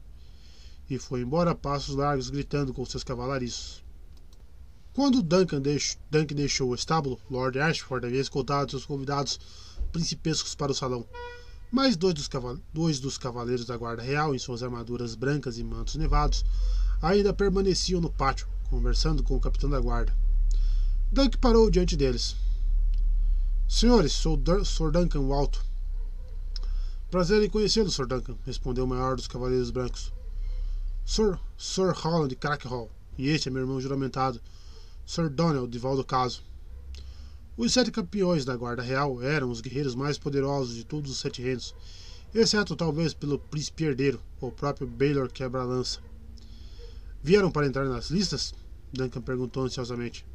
E 0.89 0.97
foi 0.97 1.21
embora 1.21 1.51
a 1.51 1.55
passos 1.55 1.95
largos, 1.95 2.29
gritando 2.29 2.73
com 2.73 2.85
seus 2.85 3.03
cavalariços. 3.03 3.83
Quando 4.97 5.21
Duncan, 5.21 5.61
deixou, 5.61 6.01
Duncan 6.09 6.33
deixou 6.33 6.69
o 6.71 6.73
estábulo, 6.73 7.21
Lord 7.29 7.59
Ashford 7.59 8.07
havia 8.07 8.19
escoltado 8.19 8.71
seus 8.71 8.83
convidados 8.83 9.39
principescos 9.91 10.55
para 10.55 10.71
o 10.71 10.75
salão. 10.75 11.05
Mais 11.71 11.95
dois 11.95 12.15
dos, 12.15 12.27
dois 12.73 12.99
dos 12.99 13.15
cavaleiros 13.15 13.67
da 13.67 13.77
Guarda 13.77 14.01
Real, 14.01 14.33
em 14.33 14.39
suas 14.39 14.63
armaduras 14.63 15.13
brancas 15.13 15.59
e 15.59 15.63
mantos 15.63 15.97
nevados, 15.97 16.43
ainda 16.99 17.31
permaneciam 17.31 18.01
no 18.01 18.09
pátio, 18.09 18.47
conversando 18.71 19.21
com 19.21 19.35
o 19.35 19.39
capitão 19.39 19.69
da 19.69 19.79
guarda. 19.79 20.17
Dunk 21.11 21.37
parou 21.37 21.69
diante 21.69 21.95
deles. 21.95 22.35
Senhores, 23.67 24.13
sou 24.13 24.35
Dur 24.35 24.65
Sir 24.65 24.89
Duncan 24.89 25.19
o 25.19 25.31
Alto. 25.31 25.63
Prazer 27.11 27.43
em 27.43 27.49
conhecê-lo, 27.51 27.91
Sr. 27.91 28.07
Duncan, 28.07 28.35
respondeu 28.47 28.85
o 28.85 28.87
maior 28.87 29.15
dos 29.15 29.27
cavaleiros 29.27 29.69
brancos. 29.69 30.11
Sir, 31.05 31.39
Sir 31.55 31.93
Holland 31.93 32.35
Crackhall, 32.35 32.89
e 33.15 33.29
este 33.29 33.47
é 33.47 33.51
meu 33.51 33.61
irmão 33.61 33.79
juramentado, 33.79 34.41
Sir 35.07 35.29
Donald 35.29 35.71
de 35.71 35.79
Valdocaso. 35.79 36.43
Os 37.55 37.71
sete 37.71 37.89
campeões 37.91 38.43
da 38.43 38.57
Guarda 38.57 38.81
Real 38.81 39.23
eram 39.23 39.49
os 39.49 39.61
guerreiros 39.61 39.95
mais 39.95 40.17
poderosos 40.17 40.75
de 40.75 40.83
todos 40.83 41.09
os 41.09 41.17
sete 41.17 41.41
reinos, 41.41 41.73
exceto 42.35 42.75
talvez 42.75 43.13
pelo 43.13 43.39
príncipe 43.39 43.85
herdeiro, 43.85 44.21
o 44.41 44.51
próprio 44.51 44.85
Baylor 44.85 45.31
Quebra-Lança. 45.31 46.01
Vieram 47.23 47.49
para 47.49 47.65
entrar 47.65 47.85
nas 47.85 48.09
listas? 48.09 48.53
Duncan 48.91 49.21
perguntou 49.21 49.63
ansiosamente. 49.63 50.25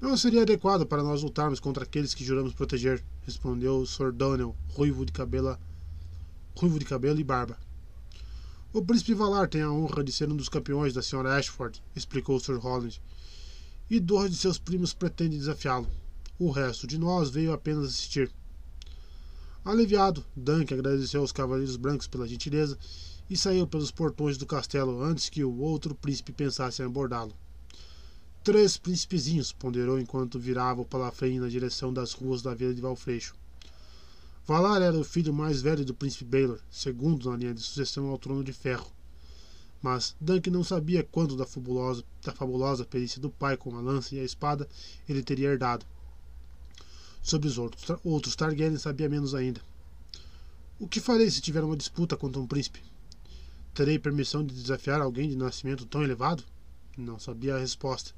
Não 0.00 0.16
seria 0.16 0.42
adequado 0.42 0.86
para 0.86 1.02
nós 1.02 1.24
lutarmos 1.24 1.58
contra 1.58 1.82
aqueles 1.82 2.14
que 2.14 2.24
juramos 2.24 2.54
proteger, 2.54 3.02
respondeu 3.22 3.84
Sir 3.84 4.12
Daniel, 4.12 4.54
ruivo 4.68 5.04
de 5.04 5.10
cabelo, 5.10 5.58
ruivo 6.56 6.78
de 6.78 6.84
cabelo 6.84 7.18
e 7.18 7.24
barba. 7.24 7.58
O 8.72 8.84
príncipe 8.84 9.14
Valar 9.14 9.48
tem 9.48 9.62
a 9.62 9.72
honra 9.72 10.04
de 10.04 10.12
ser 10.12 10.30
um 10.30 10.36
dos 10.36 10.48
campeões 10.48 10.94
da 10.94 11.02
senhora 11.02 11.34
Ashford, 11.34 11.82
explicou 11.96 12.38
Sir 12.38 12.56
Holland. 12.56 13.02
E 13.90 13.98
dois 13.98 14.30
de 14.30 14.36
seus 14.36 14.56
primos 14.56 14.94
pretendem 14.94 15.36
desafiá-lo. 15.36 15.90
O 16.38 16.48
resto 16.50 16.86
de 16.86 16.96
nós 16.96 17.28
veio 17.28 17.52
apenas 17.52 17.86
assistir. 17.86 18.30
Aliviado, 19.64 20.24
Dunk 20.34 20.72
agradeceu 20.72 21.20
aos 21.20 21.32
cavaleiros 21.32 21.76
brancos 21.76 22.06
pela 22.06 22.28
gentileza 22.28 22.78
e 23.28 23.36
saiu 23.36 23.66
pelos 23.66 23.90
portões 23.90 24.38
do 24.38 24.46
castelo 24.46 25.02
antes 25.02 25.28
que 25.28 25.42
o 25.42 25.58
outro 25.58 25.92
príncipe 25.92 26.30
pensasse 26.30 26.80
em 26.80 26.84
abordá-lo. 26.86 27.34
Três 28.44 28.76
príncipezinhos, 28.76 29.52
ponderou 29.52 29.98
enquanto 29.98 30.38
virava 30.38 30.80
o 30.80 30.86
palafrém 30.86 31.40
na 31.40 31.48
direção 31.48 31.92
das 31.92 32.12
ruas 32.12 32.42
da 32.42 32.54
vila 32.54 32.72
de 32.72 32.80
Valfreixo. 32.80 33.34
Valar 34.46 34.80
era 34.82 34.98
o 34.98 35.04
filho 35.04 35.34
mais 35.34 35.60
velho 35.60 35.84
do 35.84 35.94
príncipe 35.94 36.24
Baylor, 36.24 36.60
segundo 36.70 37.28
na 37.28 37.36
linha 37.36 37.54
de 37.54 37.60
sucessão 37.60 38.06
ao 38.06 38.18
trono 38.18 38.42
de 38.44 38.52
ferro. 38.52 38.90
Mas 39.82 40.14
Dunk 40.20 40.50
não 40.50 40.62
sabia 40.62 41.02
quanto 41.02 41.36
da 41.36 41.46
fabulosa, 41.46 42.04
da 42.22 42.32
fabulosa 42.32 42.84
perícia 42.84 43.20
do 43.20 43.30
pai 43.30 43.56
com 43.56 43.76
a 43.76 43.80
lança 43.80 44.14
e 44.14 44.20
a 44.20 44.24
espada 44.24 44.68
ele 45.08 45.22
teria 45.22 45.48
herdado. 45.48 45.86
Sobre 47.22 47.48
os 47.48 47.58
outros, 47.58 47.98
outros 48.04 48.36
Targaryen 48.36 48.76
sabia 48.76 49.08
menos 49.08 49.34
ainda. 49.34 49.60
O 50.78 50.88
que 50.88 51.00
farei 51.00 51.30
se 51.30 51.40
tiver 51.40 51.62
uma 51.62 51.76
disputa 51.76 52.16
contra 52.16 52.40
um 52.40 52.46
príncipe? 52.46 52.82
Terei 53.74 53.98
permissão 53.98 54.44
de 54.44 54.54
desafiar 54.54 55.00
alguém 55.00 55.28
de 55.28 55.36
nascimento 55.36 55.86
tão 55.86 56.02
elevado? 56.02 56.42
Não 56.96 57.18
sabia 57.18 57.54
a 57.54 57.58
resposta. 57.58 58.12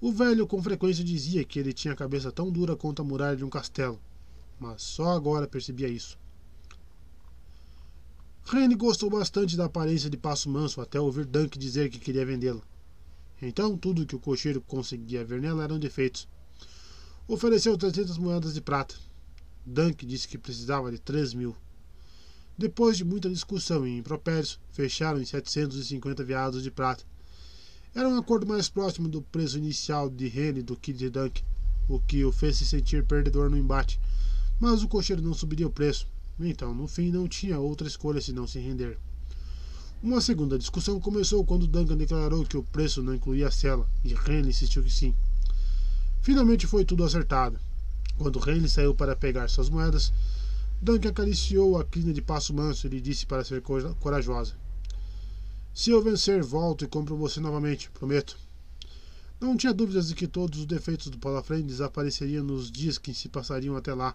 O 0.00 0.12
velho 0.12 0.46
com 0.46 0.62
frequência 0.62 1.04
dizia 1.04 1.44
que 1.44 1.58
ele 1.58 1.72
tinha 1.72 1.94
a 1.94 1.96
cabeça 1.96 2.32
tão 2.32 2.50
dura 2.50 2.76
quanto 2.76 3.00
a 3.00 3.04
muralha 3.04 3.36
de 3.36 3.44
um 3.44 3.48
castelo, 3.48 4.00
mas 4.58 4.82
só 4.82 5.12
agora 5.12 5.46
percebia 5.46 5.88
isso. 5.88 6.18
Rene 8.46 8.74
gostou 8.74 9.08
bastante 9.08 9.56
da 9.56 9.64
aparência 9.64 10.10
de 10.10 10.18
Passo 10.18 10.50
Manso 10.50 10.80
até 10.80 11.00
ouvir 11.00 11.24
Dunk 11.24 11.58
dizer 11.58 11.88
que 11.88 11.98
queria 11.98 12.26
vendê-la. 12.26 12.60
Então 13.40 13.76
tudo 13.76 14.04
que 14.04 14.14
o 14.14 14.20
cocheiro 14.20 14.60
conseguia 14.60 15.24
ver 15.24 15.40
nela 15.40 15.64
eram 15.64 15.78
defeitos. 15.78 16.28
Ofereceu 17.26 17.76
300 17.76 18.18
moedas 18.18 18.52
de 18.52 18.60
prata. 18.60 18.94
Dunk 19.64 20.04
disse 20.04 20.28
que 20.28 20.36
precisava 20.36 20.92
de 20.92 20.98
3 20.98 21.32
mil. 21.32 21.56
Depois 22.56 22.98
de 22.98 23.04
muita 23.04 23.30
discussão 23.30 23.86
e 23.86 23.96
impropérios, 23.96 24.60
fecharam 24.70 25.20
em 25.20 25.24
750 25.24 26.22
veados 26.22 26.62
de 26.62 26.70
prata. 26.70 27.02
Era 27.94 28.08
um 28.08 28.18
acordo 28.18 28.46
mais 28.46 28.68
próximo 28.68 29.08
do 29.08 29.22
preço 29.22 29.56
inicial 29.56 30.10
de 30.10 30.28
Rene 30.28 30.62
do 30.62 30.76
que 30.76 30.92
de 30.92 31.08
Dunk, 31.08 31.42
o 31.88 31.98
que 31.98 32.22
o 32.24 32.30
fez 32.30 32.58
se 32.58 32.66
sentir 32.66 33.04
perdedor 33.06 33.48
no 33.48 33.56
embate. 33.56 33.98
Mas 34.60 34.82
o 34.82 34.88
cocheiro 34.88 35.22
não 35.22 35.32
subiria 35.32 35.66
o 35.66 35.70
preço, 35.70 36.06
então 36.40 36.74
no 36.74 36.86
fim 36.86 37.10
não 37.10 37.28
tinha 37.28 37.58
outra 37.58 37.86
escolha 37.86 38.20
senão 38.20 38.46
se 38.46 38.58
render. 38.58 38.98
Uma 40.02 40.20
segunda 40.20 40.58
discussão 40.58 41.00
começou 41.00 41.44
quando 41.44 41.66
Duncan 41.66 41.96
declarou 41.96 42.44
que 42.44 42.56
o 42.56 42.62
preço 42.62 43.02
não 43.02 43.14
incluía 43.14 43.48
a 43.48 43.50
cela, 43.50 43.88
e 44.04 44.12
Rene 44.12 44.50
insistiu 44.50 44.82
que 44.82 44.90
sim. 44.90 45.14
Finalmente 46.20 46.66
foi 46.66 46.84
tudo 46.84 47.04
acertado. 47.04 47.58
Quando 48.18 48.38
Henley 48.38 48.68
saiu 48.68 48.94
para 48.94 49.16
pegar 49.16 49.48
suas 49.48 49.70
moedas, 49.70 50.12
Duncan 50.80 51.08
acariciou 51.08 51.78
a 51.78 51.84
crina 51.84 52.12
de 52.12 52.20
passo 52.20 52.52
manso 52.52 52.86
e 52.86 52.90
lhe 52.90 53.00
disse 53.00 53.24
para 53.24 53.44
ser 53.44 53.62
corajosa. 53.62 54.54
Se 55.72 55.90
eu 55.90 56.02
vencer, 56.02 56.42
volto 56.42 56.84
e 56.84 56.88
compro 56.88 57.16
você 57.16 57.40
novamente, 57.40 57.90
prometo. 57.90 58.36
Não 59.40 59.56
tinha 59.56 59.74
dúvidas 59.74 60.08
de 60.08 60.14
que 60.14 60.28
todos 60.28 60.60
os 60.60 60.66
defeitos 60.66 61.08
do 61.08 61.18
Palafrém 61.18 61.62
desapareceriam 61.62 62.44
nos 62.44 62.70
dias 62.70 62.98
que 62.98 63.12
se 63.12 63.28
passariam 63.28 63.76
até 63.76 63.92
lá 63.92 64.14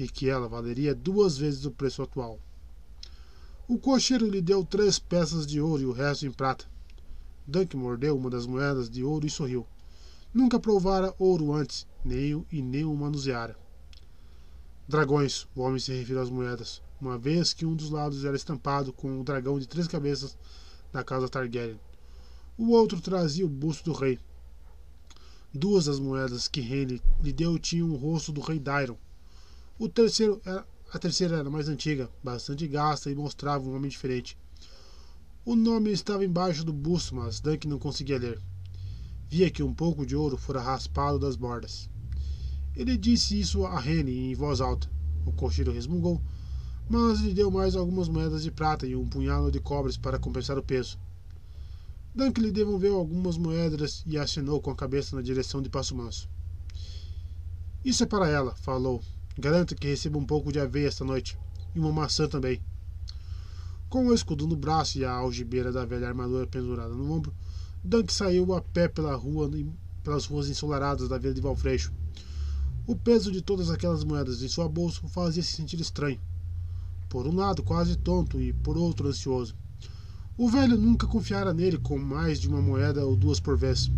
e 0.00 0.08
que 0.08 0.30
ela 0.30 0.48
valeria 0.48 0.94
duas 0.94 1.36
vezes 1.36 1.66
o 1.66 1.70
preço 1.70 2.02
atual. 2.02 2.40
O 3.68 3.78
cocheiro 3.78 4.26
lhe 4.26 4.40
deu 4.40 4.64
três 4.64 4.98
peças 4.98 5.46
de 5.46 5.60
ouro 5.60 5.82
e 5.82 5.86
o 5.86 5.92
resto 5.92 6.26
em 6.26 6.32
prata. 6.32 6.64
Dunk 7.46 7.76
mordeu 7.76 8.16
uma 8.16 8.30
das 8.30 8.46
moedas 8.46 8.88
de 8.88 9.04
ouro 9.04 9.26
e 9.26 9.30
sorriu. 9.30 9.66
Nunca 10.32 10.58
provara 10.58 11.14
ouro 11.18 11.52
antes, 11.52 11.86
nem 12.02 12.34
o 12.34 12.46
e 12.50 12.62
nem 12.62 12.84
o 12.84 12.94
manuseara. 12.94 13.56
Dragões, 14.88 15.46
o 15.54 15.60
homem 15.60 15.78
se 15.78 15.92
referiu 15.92 16.22
às 16.22 16.30
moedas, 16.30 16.82
uma 16.98 17.18
vez 17.18 17.52
que 17.52 17.66
um 17.66 17.76
dos 17.76 17.90
lados 17.90 18.24
era 18.24 18.34
estampado 18.34 18.94
com 18.94 19.20
o 19.20 19.24
dragão 19.24 19.58
de 19.58 19.68
três 19.68 19.86
cabeças 19.86 20.36
da 20.90 21.04
casa 21.04 21.28
Targaryen. 21.28 21.78
O 22.56 22.70
outro 22.70 23.00
trazia 23.02 23.44
o 23.44 23.48
busto 23.48 23.84
do 23.84 23.92
rei. 23.92 24.18
Duas 25.52 25.84
das 25.84 26.00
moedas 26.00 26.48
que 26.48 26.60
Henry 26.60 27.02
lhe 27.22 27.32
deu 27.32 27.58
tinham 27.58 27.90
o 27.90 27.96
rosto 27.96 28.32
do 28.32 28.40
rei 28.40 28.58
Dairon. 28.58 28.96
O 29.80 29.88
terceiro 29.88 30.42
era, 30.44 30.66
a 30.92 30.98
terceira 30.98 31.38
era 31.38 31.48
mais 31.48 31.66
antiga, 31.66 32.10
bastante 32.22 32.68
gasta 32.68 33.10
e 33.10 33.14
mostrava 33.14 33.66
um 33.66 33.74
homem 33.74 33.90
diferente. 33.90 34.36
O 35.42 35.56
nome 35.56 35.90
estava 35.90 36.22
embaixo 36.22 36.62
do 36.62 36.70
busto, 36.70 37.14
mas 37.14 37.40
Dunk 37.40 37.66
não 37.66 37.78
conseguia 37.78 38.18
ler. 38.18 38.38
Via 39.26 39.50
que 39.50 39.62
um 39.62 39.72
pouco 39.72 40.04
de 40.04 40.14
ouro 40.14 40.36
fora 40.36 40.60
raspado 40.60 41.18
das 41.18 41.34
bordas. 41.34 41.88
Ele 42.76 42.94
disse 42.98 43.40
isso 43.40 43.64
a 43.64 43.80
Rene 43.80 44.30
em 44.30 44.34
voz 44.34 44.60
alta. 44.60 44.86
O 45.24 45.32
cocheiro 45.32 45.72
resmungou, 45.72 46.20
mas 46.86 47.20
lhe 47.20 47.32
deu 47.32 47.50
mais 47.50 47.74
algumas 47.74 48.06
moedas 48.06 48.42
de 48.42 48.50
prata 48.50 48.86
e 48.86 48.94
um 48.94 49.08
punhado 49.08 49.50
de 49.50 49.60
cobres 49.60 49.96
para 49.96 50.18
compensar 50.18 50.58
o 50.58 50.62
peso. 50.62 50.98
Dunk 52.14 52.38
lhe 52.38 52.52
devolveu 52.52 52.96
algumas 52.96 53.38
moedas 53.38 54.04
e 54.06 54.18
acenou 54.18 54.60
com 54.60 54.70
a 54.70 54.76
cabeça 54.76 55.16
na 55.16 55.22
direção 55.22 55.62
de 55.62 55.70
Passo 55.70 55.96
Manso. 55.96 56.28
Isso 57.82 58.02
é 58.02 58.06
para 58.06 58.28
ela, 58.28 58.54
falou. 58.56 59.02
Garanto 59.40 59.74
que 59.74 59.88
receba 59.88 60.18
um 60.18 60.24
pouco 60.26 60.52
de 60.52 60.60
aveia 60.60 60.88
esta 60.88 61.02
noite. 61.02 61.38
E 61.74 61.80
uma 61.80 61.90
maçã 61.90 62.28
também. 62.28 62.60
Com 63.88 64.06
o 64.06 64.14
escudo 64.14 64.46
no 64.46 64.54
braço 64.54 64.98
e 64.98 65.04
a 65.04 65.12
algibeira 65.12 65.72
da 65.72 65.86
velha 65.86 66.06
armadura 66.06 66.46
pendurada 66.46 66.92
no 66.92 67.10
ombro, 67.10 67.34
Dunk 67.82 68.12
saiu 68.12 68.52
a 68.52 68.60
pé 68.60 68.86
pela 68.86 69.16
rua, 69.16 69.50
pelas 70.04 70.26
ruas 70.26 70.50
ensolaradas 70.50 71.08
da 71.08 71.16
vila 71.16 71.32
de 71.32 71.40
Valfreixo. 71.40 71.90
O 72.86 72.94
peso 72.94 73.32
de 73.32 73.40
todas 73.40 73.70
aquelas 73.70 74.04
moedas 74.04 74.42
em 74.42 74.48
sua 74.48 74.68
bolsa 74.68 75.00
o 75.02 75.08
fazia 75.08 75.42
se 75.42 75.52
sentir 75.52 75.80
estranho. 75.80 76.20
Por 77.08 77.26
um 77.26 77.34
lado, 77.34 77.62
quase 77.62 77.96
tonto, 77.96 78.38
e 78.38 78.52
por 78.52 78.76
outro, 78.76 79.08
ansioso. 79.08 79.56
O 80.36 80.50
velho 80.50 80.76
nunca 80.76 81.06
confiara 81.06 81.54
nele 81.54 81.78
com 81.78 81.98
mais 81.98 82.38
de 82.38 82.46
uma 82.46 82.60
moeda 82.60 83.06
ou 83.06 83.16
duas 83.16 83.40
por 83.40 83.56
vez. 83.56 83.90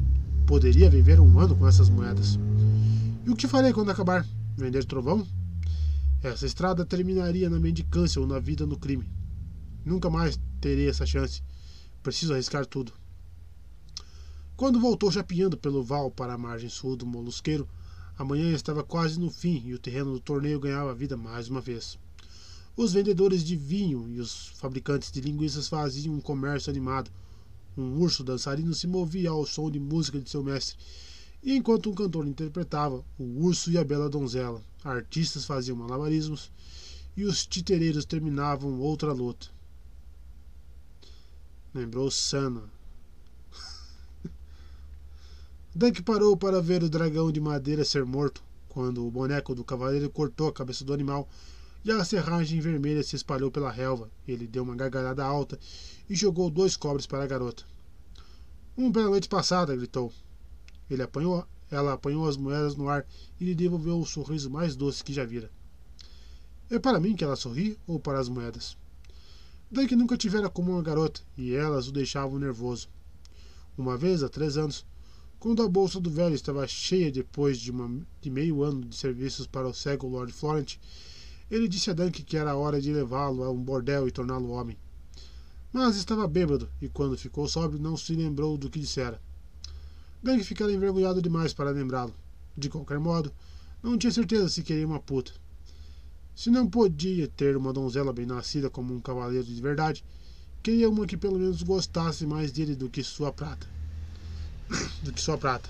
Poderia 0.47 0.89
viver 0.89 1.19
um 1.19 1.39
ano 1.41 1.57
com 1.57 1.67
essas 1.67 1.91
moedas. 1.91 2.39
E 3.27 3.31
o 3.31 3.37
que 3.37 3.49
farei 3.49 3.73
quando 3.73 3.91
acabar? 3.91 4.25
Vender 4.57 4.85
trovão? 4.85 5.27
Essa 6.23 6.47
estrada 6.47 6.85
terminaria 6.85 7.49
na 7.49 7.59
mendicância 7.59 8.21
ou 8.21 8.27
na 8.27 8.39
vida 8.39 8.67
no 8.67 8.79
crime. 8.79 9.09
Nunca 9.85 10.11
mais 10.11 10.39
terei 10.61 10.89
essa 10.89 11.07
chance. 11.07 11.43
Preciso 12.03 12.35
arriscar 12.35 12.67
tudo. 12.67 12.93
Quando 14.55 14.79
voltou 14.79 15.11
chapinhando 15.11 15.57
pelo 15.57 15.83
val 15.83 16.11
para 16.11 16.35
a 16.35 16.39
margem 16.39 16.69
sul 16.69 16.97
do 16.97 17.07
molusqueiro, 17.07 17.67
a 18.17 18.25
manhã 18.25 18.53
estava 18.53 18.85
quase 18.85 19.19
no 19.19 19.31
fim 19.31 19.63
e 19.65 19.75
o 19.75 19.79
terreno 19.79 20.13
do 20.13 20.21
torneio 20.21 20.61
ganhava 20.61 20.95
vida 20.95 21.17
mais 21.17 21.49
uma 21.49 21.61
vez. 21.61 21.99
Os 22.77 22.93
vendedores 22.93 23.43
de 23.43 23.57
vinho 23.57 24.09
e 24.09 24.21
os 24.21 24.49
fabricantes 24.57 25.11
de 25.11 25.21
linguiças 25.21 25.67
faziam 25.67 26.15
um 26.15 26.21
comércio 26.21 26.71
animado. 26.71 27.11
Um 27.77 27.99
urso 27.99 28.23
dançarino 28.23 28.75
se 28.75 28.87
movia 28.87 29.31
ao 29.31 29.47
som 29.47 29.71
de 29.71 29.81
música 29.81 30.21
de 30.21 30.29
seu 30.29 30.43
mestre, 30.43 30.77
enquanto 31.51 31.91
um 31.91 31.95
cantor 31.95 32.27
interpretava 32.27 33.05
O 33.19 33.45
Urso 33.45 33.71
e 33.71 33.79
a 33.79 33.83
Bela 33.83 34.09
Donzela, 34.09 34.63
artistas 34.85 35.45
faziam 35.45 35.77
malabarismos 35.77 36.53
e 37.17 37.25
os 37.25 37.47
titereiros 37.47 38.05
terminavam 38.05 38.79
outra 38.79 39.13
luta. 39.13 39.49
Lembrou 41.75 42.11
Sana, 42.11 42.63
Dunk 45.75 46.03
parou 46.03 46.37
para 46.37 46.61
ver 46.61 46.83
o 46.83 46.91
dragão 46.91 47.33
de 47.33 47.41
madeira 47.41 47.85
ser 47.85 48.05
morto, 48.05 48.43
quando 48.69 49.07
o 49.07 49.11
boneco 49.11 49.55
do 49.55 49.65
cavaleiro 49.65 50.09
cortou 50.11 50.49
a 50.49 50.53
cabeça 50.53 50.85
do 50.85 50.93
animal 50.93 51.29
e 51.85 51.91
a 51.91 52.05
serragem 52.05 52.61
vermelha 52.61 53.03
se 53.03 53.17
espalhou 53.17 53.51
pela 53.51 53.71
relva. 53.71 54.11
Ele 54.27 54.47
deu 54.47 54.63
uma 54.63 54.77
gargalhada 54.77 55.25
alta 55.25 55.59
e 56.09 56.15
jogou 56.15 56.49
dois 56.51 56.77
cobres 56.77 57.07
para 57.07 57.25
a 57.25 57.27
garota. 57.27 57.65
Um 58.77 58.93
pela 58.93 59.11
noite 59.11 59.29
passada, 59.29 59.75
gritou. 59.77 60.13
Ele 60.93 61.03
apanhou, 61.03 61.47
ela 61.71 61.95
apanhou 61.95 62.29
as 62.29 62.37
moedas 62.37 62.77
no 62.77 62.87
ar 62.87 63.07
e 63.41 63.47
lhe 63.47 63.55
devolveu 63.55 63.99
o 63.99 64.05
sorriso 64.05 64.51
mais 64.51 64.77
doce 64.77 65.03
que 65.03 65.11
já 65.11 65.25
vira. 65.25 65.51
É 66.69 66.79
para 66.79 67.01
mim 67.01 67.17
que 67.17 67.25
ela 67.25 67.35
sorri 67.35 67.79
ou 67.87 67.99
para 67.99 68.21
as 68.21 68.29
moedas? 68.29 68.77
Dunk 69.71 69.97
nunca 69.97 70.19
tivera 70.19 70.51
como 70.51 70.73
uma 70.73 70.83
garota 70.83 71.23
e 71.35 71.55
elas 71.55 71.89
o 71.89 71.93
deixavam 71.93 72.39
nervoso. 72.39 72.91
Uma 73.77 73.97
vez, 73.97 74.23
há 74.23 74.29
três 74.29 74.59
anos, 74.59 74.85
quando 75.39 75.63
a 75.63 75.69
bolsa 75.69 75.99
do 75.99 76.11
velho 76.11 76.35
estava 76.35 76.69
cheia 76.69 77.11
depois 77.11 77.59
de, 77.59 77.71
uma, 77.71 78.07
de 78.21 78.29
meio 78.29 78.63
ano 78.63 78.85
de 78.85 78.95
serviços 78.95 79.47
para 79.47 79.67
o 79.67 79.73
cego 79.73 80.07
Lord 80.07 80.31
Florent, 80.31 80.77
ele 81.51 81.69
disse 81.69 81.91
a 81.91 81.95
Dunk 81.95 82.23
que 82.23 82.37
era 82.37 82.55
hora 82.55 82.79
de 82.79 82.93
levá-lo 82.93 83.45
a 83.45 83.51
um 83.51 83.63
bordel 83.63 84.07
e 84.07 84.11
torná-lo 84.11 84.51
homem. 84.51 84.77
Mas 85.73 85.97
estava 85.97 86.29
bêbado 86.29 86.69
e, 86.83 86.89
quando 86.91 87.17
ficou 87.17 87.49
sóbrio, 87.49 87.81
não 87.81 87.97
se 87.97 88.15
lembrou 88.15 88.59
do 88.59 88.69
que 88.69 88.79
dissera. 88.79 89.19
Dunk 90.23 90.45
ficara 90.45 90.73
envergonhado 90.73 91.21
demais 91.21 91.53
para 91.53 91.71
lembrá-lo. 91.71 92.15
De 92.57 92.69
qualquer 92.69 93.01
modo, 93.01 93.33
não 93.83 93.99
tinha 93.99 94.13
certeza 94.13 94.49
se 94.49 94.63
queria 94.63 94.87
uma 94.87 95.01
puta. 95.01 95.33
Se 96.35 96.49
não 96.49 96.69
podia 96.69 97.27
ter 97.27 97.57
uma 97.57 97.73
donzela 97.73 98.13
bem 98.13 98.25
nascida 98.25 98.71
como 98.71 98.95
um 98.95 99.01
cavaleiro 99.01 99.45
de 99.45 99.61
verdade, 99.61 100.05
queria 100.63 100.89
uma 100.89 101.07
que 101.07 101.17
pelo 101.17 101.39
menos 101.39 101.63
gostasse 101.63 102.25
mais 102.25 102.53
dele 102.53 102.77
do 102.77 102.89
que 102.89 103.03
sua 103.03 103.33
prata. 103.33 103.67
do 105.03 105.13
que 105.13 105.21
sua 105.21 105.37
prata. 105.37 105.69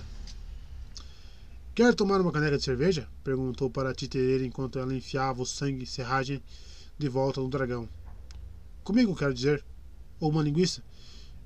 Quer 1.73 1.95
tomar 1.95 2.21
uma 2.21 2.31
caneca 2.31 2.57
de 2.57 2.63
cerveja? 2.63 3.09
perguntou 3.23 3.67
para 3.67 3.95
titereira 3.95 4.45
enquanto 4.45 4.77
ela 4.77 4.93
enfiava 4.93 5.41
o 5.41 5.45
sangue 5.45 5.85
e 5.85 5.87
serragem 5.87 6.39
de 6.99 7.09
volta 7.09 7.41
no 7.41 7.49
dragão. 7.49 7.89
Comigo, 8.83 9.15
quero 9.15 9.33
dizer. 9.33 9.65
Ou 10.19 10.29
uma 10.29 10.43
linguiça? 10.43 10.83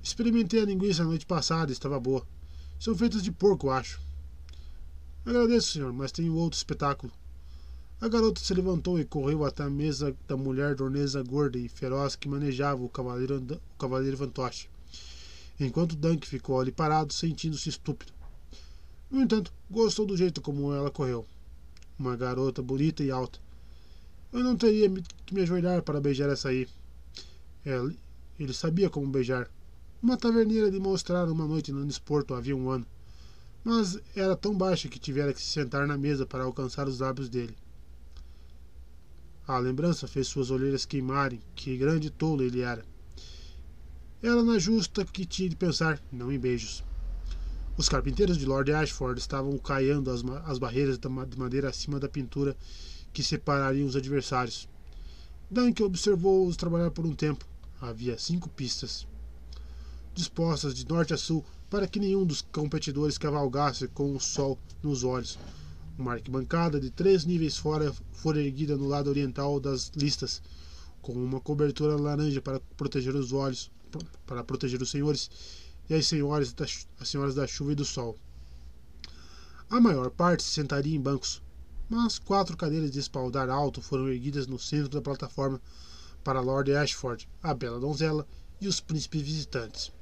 Experimentei 0.02 0.60
a 0.60 0.66
linguiça 0.66 1.02
na 1.02 1.08
noite 1.08 1.24
passada 1.24 1.70
e 1.70 1.72
estava 1.72 1.98
boa. 1.98 2.26
São 2.78 2.94
feitas 2.94 3.22
de 3.22 3.32
porco, 3.32 3.70
acho. 3.70 4.00
Agradeço, 5.26 5.72
senhor, 5.72 5.92
mas 5.92 6.12
tenho 6.12 6.34
outro 6.34 6.56
espetáculo. 6.56 7.12
A 8.00 8.06
garota 8.06 8.40
se 8.40 8.54
levantou 8.54 9.00
e 9.00 9.04
correu 9.04 9.44
até 9.44 9.64
a 9.64 9.70
mesa 9.70 10.16
da 10.28 10.36
mulher 10.36 10.76
dorneza 10.76 11.20
gorda 11.20 11.58
e 11.58 11.68
feroz 11.68 12.14
que 12.14 12.28
manejava 12.28 12.80
o 12.82 12.88
cavaleiro, 12.88 13.38
o 13.38 13.78
cavaleiro 13.78 14.16
fantoche, 14.16 14.68
enquanto 15.58 15.96
Dunk 15.96 16.24
ficou 16.26 16.60
ali 16.60 16.70
parado, 16.70 17.12
sentindo-se 17.12 17.68
estúpido. 17.68 18.12
No 19.10 19.20
entanto, 19.20 19.52
gostou 19.68 20.06
do 20.06 20.16
jeito 20.16 20.40
como 20.40 20.72
ela 20.72 20.92
correu. 20.92 21.26
Uma 21.98 22.16
garota 22.16 22.62
bonita 22.62 23.02
e 23.02 23.10
alta. 23.10 23.40
Eu 24.32 24.44
não 24.44 24.56
teria 24.56 24.88
que 25.26 25.34
me 25.34 25.40
ajoelhar 25.40 25.82
para 25.82 26.00
beijar 26.00 26.30
essa 26.30 26.50
aí. 26.50 26.68
Ele, 27.66 27.98
ele 28.38 28.52
sabia 28.52 28.88
como 28.88 29.08
beijar. 29.08 29.50
Uma 30.00 30.16
taverneira 30.16 30.70
lhe 30.70 30.78
mostrara 30.78 31.32
uma 31.32 31.44
noite 31.44 31.72
no 31.72 31.84
Nesporto 31.84 32.32
havia 32.32 32.56
um 32.56 32.70
ano. 32.70 32.86
Mas 33.64 33.98
era 34.14 34.36
tão 34.36 34.56
baixa 34.56 34.88
que 34.88 34.98
tivera 34.98 35.32
que 35.32 35.42
se 35.42 35.48
sentar 35.48 35.88
na 35.88 35.98
mesa 35.98 36.24
para 36.24 36.44
alcançar 36.44 36.86
os 36.86 37.00
lábios 37.00 37.28
dele. 37.28 37.56
A 39.46 39.58
lembrança 39.58 40.06
fez 40.06 40.28
suas 40.28 40.52
olheiras 40.52 40.84
queimarem, 40.84 41.40
que 41.56 41.76
grande 41.76 42.10
tolo 42.10 42.44
ele 42.44 42.60
era. 42.60 42.84
Era 44.22 44.40
na 44.44 44.56
justa 44.58 45.04
que 45.04 45.26
tinha 45.26 45.48
de 45.48 45.56
pensar, 45.56 46.00
não 46.12 46.30
em 46.30 46.38
beijos. 46.38 46.84
Os 47.76 47.88
carpinteiros 47.88 48.38
de 48.38 48.46
Lord 48.46 48.72
Ashford 48.72 49.18
estavam 49.18 49.58
caiando 49.58 50.12
as, 50.12 50.22
as 50.44 50.58
barreiras 50.58 50.96
de 50.96 51.08
madeira 51.36 51.70
acima 51.70 51.98
da 51.98 52.08
pintura 52.08 52.56
que 53.12 53.22
separariam 53.22 53.88
os 53.88 53.96
adversários. 53.96 54.68
Dunk 55.50 55.82
observou-os 55.82 56.56
trabalhar 56.56 56.92
por 56.92 57.04
um 57.04 57.14
tempo. 57.14 57.44
Havia 57.80 58.16
cinco 58.16 58.48
pistas, 58.48 59.07
dispostas 60.18 60.74
de 60.74 60.86
norte 60.86 61.14
a 61.14 61.16
sul 61.16 61.44
para 61.70 61.86
que 61.86 62.00
nenhum 62.00 62.24
dos 62.26 62.42
competidores 62.42 63.16
cavalgasse 63.16 63.86
com 63.86 64.16
o 64.16 64.20
sol 64.20 64.58
nos 64.82 65.04
olhos. 65.04 65.38
Uma 65.96 66.14
arquibancada 66.14 66.80
de 66.80 66.90
três 66.90 67.24
níveis 67.24 67.56
fora 67.56 67.94
fora 68.12 68.42
erguida 68.42 68.76
no 68.76 68.88
lado 68.88 69.08
oriental 69.08 69.60
das 69.60 69.92
listas, 69.94 70.42
com 71.00 71.12
uma 71.12 71.40
cobertura 71.40 71.94
laranja 71.96 72.42
para 72.42 72.58
proteger 72.76 73.14
os 73.14 73.32
olhos, 73.32 73.70
para 74.26 74.42
proteger 74.42 74.82
os 74.82 74.90
senhores 74.90 75.30
e 75.88 75.94
as 75.94 76.06
senhoras, 76.06 76.54
as 77.00 77.08
senhoras 77.08 77.36
da 77.36 77.46
chuva 77.46 77.72
e 77.72 77.76
do 77.76 77.84
sol. 77.84 78.18
A 79.70 79.80
maior 79.80 80.10
parte 80.10 80.42
se 80.42 80.50
sentaria 80.50 80.96
em 80.96 81.00
bancos, 81.00 81.40
mas 81.88 82.18
quatro 82.18 82.56
cadeiras 82.56 82.90
de 82.90 82.98
espaldar 82.98 83.48
alto 83.48 83.80
foram 83.80 84.08
erguidas 84.08 84.48
no 84.48 84.58
centro 84.58 84.88
da 84.88 85.00
plataforma 85.00 85.60
para 86.24 86.40
Lord 86.40 86.74
Ashford, 86.74 87.28
a 87.40 87.54
bela 87.54 87.78
donzela 87.78 88.26
e 88.60 88.66
os 88.66 88.80
príncipes 88.80 89.22
visitantes. 89.22 89.97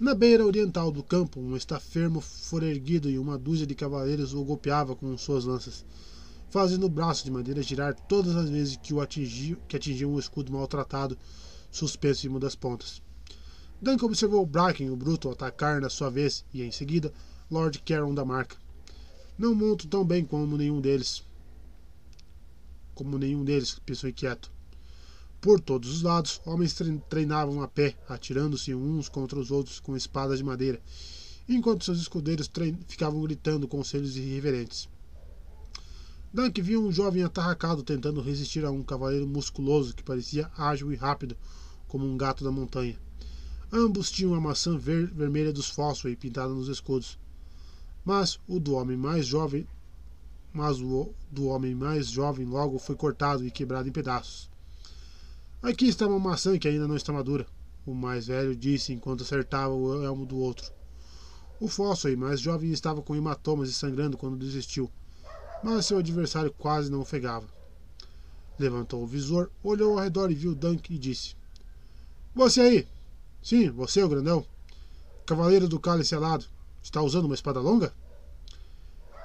Na 0.00 0.14
beira 0.14 0.46
oriental 0.46 0.90
do 0.90 1.02
campo, 1.02 1.38
um 1.38 1.54
estafermo 1.54 2.22
fora 2.22 2.64
erguido 2.64 3.10
e 3.10 3.18
uma 3.18 3.36
dúzia 3.36 3.66
de 3.66 3.74
cavaleiros 3.74 4.32
o 4.32 4.42
golpeava 4.42 4.96
com 4.96 5.14
suas 5.18 5.44
lanças, 5.44 5.84
fazendo 6.48 6.86
o 6.86 6.88
braço 6.88 7.22
de 7.22 7.30
madeira 7.30 7.62
girar 7.62 7.94
todas 8.08 8.34
as 8.34 8.48
vezes 8.48 8.78
que 8.78 8.94
o 8.94 9.00
atingiu, 9.02 9.58
que 9.68 9.76
atingia 9.76 10.08
um 10.08 10.18
escudo 10.18 10.50
maltratado 10.50 11.18
suspenso 11.70 12.26
em 12.26 12.30
uma 12.30 12.40
das 12.40 12.54
pontas. 12.54 13.02
Duncan 13.78 14.06
observou 14.06 14.46
Bracken, 14.46 14.88
o 14.88 14.96
bruto, 14.96 15.28
atacar 15.28 15.82
na 15.82 15.90
sua 15.90 16.08
vez, 16.08 16.46
e 16.50 16.62
em 16.62 16.70
seguida 16.70 17.12
Lord 17.50 17.78
Caron 17.80 18.14
da 18.14 18.24
marca. 18.24 18.56
Não 19.36 19.54
monto 19.54 19.86
tão 19.86 20.02
bem 20.02 20.24
como 20.24 20.56
nenhum 20.56 20.80
deles. 20.80 21.22
Como 22.94 23.18
nenhum 23.18 23.44
deles, 23.44 23.78
pensou 23.84 24.08
inquieto. 24.08 24.50
Por 25.40 25.58
todos 25.58 25.90
os 25.90 26.02
lados, 26.02 26.38
homens 26.44 26.76
treinavam 27.08 27.62
a 27.62 27.68
pé, 27.68 27.96
atirando-se 28.06 28.74
uns 28.74 29.08
contra 29.08 29.38
os 29.38 29.50
outros 29.50 29.80
com 29.80 29.96
espadas 29.96 30.36
de 30.36 30.44
madeira, 30.44 30.78
enquanto 31.48 31.82
seus 31.82 31.98
escudeiros 31.98 32.50
ficavam 32.86 33.22
gritando 33.22 33.66
conselhos 33.66 34.18
irreverentes. 34.18 34.86
Dunk 36.30 36.60
viu 36.60 36.84
um 36.86 36.92
jovem 36.92 37.22
atarracado 37.22 37.82
tentando 37.82 38.20
resistir 38.20 38.66
a 38.66 38.70
um 38.70 38.82
cavaleiro 38.82 39.26
musculoso 39.26 39.94
que 39.94 40.02
parecia 40.02 40.50
ágil 40.58 40.92
e 40.92 40.96
rápido 40.96 41.34
como 41.88 42.06
um 42.06 42.18
gato 42.18 42.44
da 42.44 42.52
montanha. 42.52 42.98
Ambos 43.72 44.10
tinham 44.10 44.34
a 44.34 44.40
maçã 44.40 44.76
ver 44.76 45.06
vermelha 45.06 45.54
dos 45.54 45.70
Fosway 45.70 46.16
pintada 46.16 46.52
nos 46.52 46.68
escudos. 46.68 47.18
Mas 48.04 48.38
o 48.46 48.60
do 48.60 48.74
homem 48.74 48.96
mais 48.96 49.24
jovem, 49.24 49.66
mas 50.52 50.82
o 50.82 51.14
do 51.30 51.46
homem 51.46 51.74
mais 51.74 52.08
jovem 52.08 52.44
logo 52.44 52.78
foi 52.78 52.94
cortado 52.94 53.46
e 53.46 53.50
quebrado 53.50 53.88
em 53.88 53.92
pedaços. 53.92 54.49
Aqui 55.62 55.88
está 55.88 56.06
uma 56.06 56.18
maçã 56.18 56.58
que 56.58 56.66
ainda 56.66 56.88
não 56.88 56.96
está 56.96 57.12
madura, 57.12 57.46
o 57.84 57.94
mais 57.94 58.28
velho 58.28 58.56
disse 58.56 58.94
enquanto 58.94 59.22
acertava 59.22 59.74
o 59.74 60.02
elmo 60.02 60.24
do 60.24 60.38
outro. 60.38 60.72
O 61.60 61.68
Fosway 61.68 62.16
mais 62.16 62.40
jovem 62.40 62.72
estava 62.72 63.02
com 63.02 63.14
hematomas 63.14 63.68
e 63.68 63.74
sangrando 63.74 64.16
quando 64.16 64.38
desistiu, 64.38 64.90
mas 65.62 65.84
seu 65.84 65.98
adversário 65.98 66.50
quase 66.50 66.90
não 66.90 67.00
ofegava. 67.00 67.46
Levantou 68.58 69.02
o 69.02 69.06
visor, 69.06 69.50
olhou 69.62 69.98
ao 69.98 70.04
redor 70.04 70.30
e 70.30 70.34
viu 70.34 70.54
Dunk 70.54 70.94
e 70.94 70.98
disse: 70.98 71.36
Você 72.34 72.60
aí! 72.62 72.88
Sim, 73.42 73.70
você, 73.70 74.02
o 74.02 74.08
grandão. 74.08 74.46
Cavaleiro 75.26 75.68
do 75.68 75.78
cálice 75.78 76.14
alado. 76.14 76.46
Está 76.82 77.02
usando 77.02 77.26
uma 77.26 77.34
espada 77.34 77.60
longa? 77.60 77.92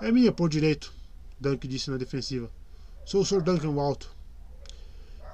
É 0.01 0.11
minha 0.11 0.33
por 0.33 0.49
direito, 0.49 0.91
Dunk 1.39 1.65
disse 1.65 1.89
na 1.89 1.95
defensiva. 1.95 2.51
Sou 3.05 3.21
o 3.21 3.25
Sr. 3.25 3.41
Duncan 3.41 3.71
Walto. 3.71 4.14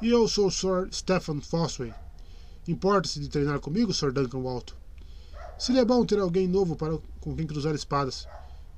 E 0.01 0.09
eu 0.09 0.27
sou 0.27 0.47
o 0.47 0.51
Sr. 0.51 0.89
Stephen 0.91 1.39
Fosway. 1.41 1.93
Importa-se 2.67 3.19
de 3.19 3.29
treinar 3.29 3.59
comigo, 3.59 3.93
Sr. 3.93 4.11
Duncan 4.11 4.39
Walto? 4.39 4.75
Seria 5.59 5.85
bom 5.85 6.03
ter 6.03 6.17
alguém 6.17 6.47
novo 6.47 6.75
para 6.75 6.97
com 7.19 7.35
quem 7.35 7.45
cruzar 7.45 7.75
espadas. 7.75 8.27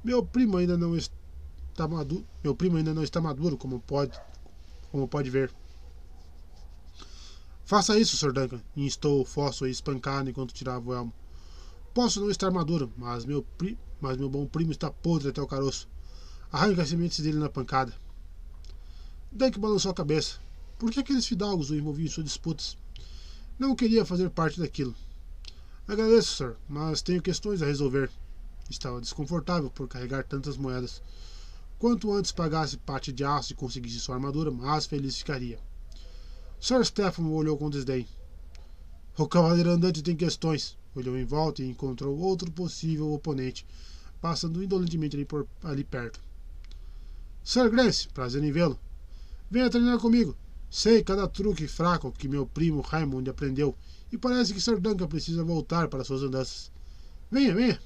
Meu 0.04 0.26
primo 0.26 0.58
ainda 0.58 0.78
não 0.78 0.98
está 0.98 1.88
maduro. 1.88 2.26
Meu 2.44 2.54
primo 2.54 2.76
ainda 2.76 2.94
não 2.94 3.04
está 3.04 3.22
maduro, 3.22 3.58
como 3.58 3.80
pode, 3.80 4.20
como 4.92 5.08
pode 5.08 5.30
ver. 5.30 5.50
Faça 7.64 7.98
isso, 7.98 8.18
Sr. 8.18 8.34
Duncan, 8.34 8.62
instou 8.76 9.22
o 9.22 9.26
fóssil 9.26 9.68
espancado 9.68 10.30
enquanto 10.30 10.54
tirava 10.54 10.90
o 10.90 10.94
elmo. 10.94 11.14
Posso 11.94 12.20
não 12.20 12.30
estar 12.30 12.52
maduro, 12.52 12.92
mas 12.98 13.24
meu, 13.24 13.44
pri... 13.58 13.80
mas 14.02 14.18
meu 14.18 14.30
bom 14.30 14.46
primo 14.46 14.74
está 14.74 14.92
podre 14.92 15.30
até 15.30 15.42
o 15.42 15.48
caroço. 15.48 15.88
Arranque 16.52 16.82
as 16.82 16.90
sementes 16.90 17.22
dele 17.22 17.40
na 17.40 17.48
pancada. 17.48 17.94
Duncan 19.32 19.62
balançou 19.62 19.92
a 19.92 19.96
cabeça. 19.96 20.44
Por 20.78 20.92
que 20.92 21.00
aqueles 21.00 21.26
fidalgos 21.26 21.70
o 21.70 21.76
envolviam 21.76 22.06
em 22.06 22.10
suas 22.10 22.26
disputas? 22.26 22.78
Não 23.58 23.76
queria 23.76 24.06
fazer 24.06 24.30
parte 24.30 24.60
daquilo. 24.60 24.96
Agradeço, 25.88 26.36
Sr., 26.36 26.56
mas 26.68 27.02
tenho 27.02 27.22
questões 27.22 27.62
a 27.62 27.66
resolver. 27.66 28.10
Estava 28.70 29.02
desconfortável 29.02 29.70
por 29.70 29.88
carregar 29.88 30.24
tantas 30.24 30.58
moedas. 30.58 31.02
Quanto 31.78 32.14
antes 32.14 32.32
pagasse 32.32 32.78
parte 32.78 33.12
de 33.12 33.24
aço 33.24 33.52
e 33.52 33.56
conseguisse 33.56 34.00
sua 34.00 34.16
armadura, 34.16 34.50
mais 34.50 34.86
feliz 34.86 35.18
ficaria. 35.18 35.60
Sir 36.60 36.86
Stephen 36.86 37.26
olhou 37.26 37.58
com 37.58 37.70
desdém. 37.70 38.08
O 39.18 39.28
cavaleiro 39.28 39.70
andante 39.70 40.02
tem 40.02 40.16
questões. 40.16 40.78
Olhou 40.96 41.18
em 41.18 41.26
volta 41.26 41.62
e 41.62 41.70
encontrou 41.70 42.18
outro 42.18 42.50
possível 42.52 43.12
oponente, 43.12 43.66
passando 44.22 44.64
indolentemente 44.64 45.16
ali, 45.16 45.26
por, 45.26 45.48
ali 45.64 45.84
perto. 45.84 46.20
Sir 47.44 47.70
Grace, 47.70 48.08
prazer 48.08 48.44
em 48.44 48.52
vê-lo. 48.52 48.80
Venha 49.52 49.70
treinar 49.70 50.00
comigo. 50.00 50.36
Sei 50.76 51.04
cada 51.04 51.28
truque 51.28 51.68
fraco 51.68 52.12
que 52.12 52.28
meu 52.28 52.48
primo 52.48 52.82
Raymond 52.82 53.30
aprendeu 53.30 53.78
e 54.12 54.18
parece 54.18 54.56
que 54.56 54.60
Sir 54.60 54.80
Duncan 54.80 55.08
precisa 55.08 55.44
voltar 55.44 55.88
para 55.88 56.04
suas 56.04 56.24
andanças. 56.24 56.72
Venha, 57.30 57.54
venha. 57.54 57.80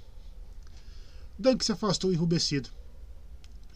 Duncan 1.37 1.65
se 1.65 1.73
afastou 1.73 2.13
enrubescido. 2.13 2.69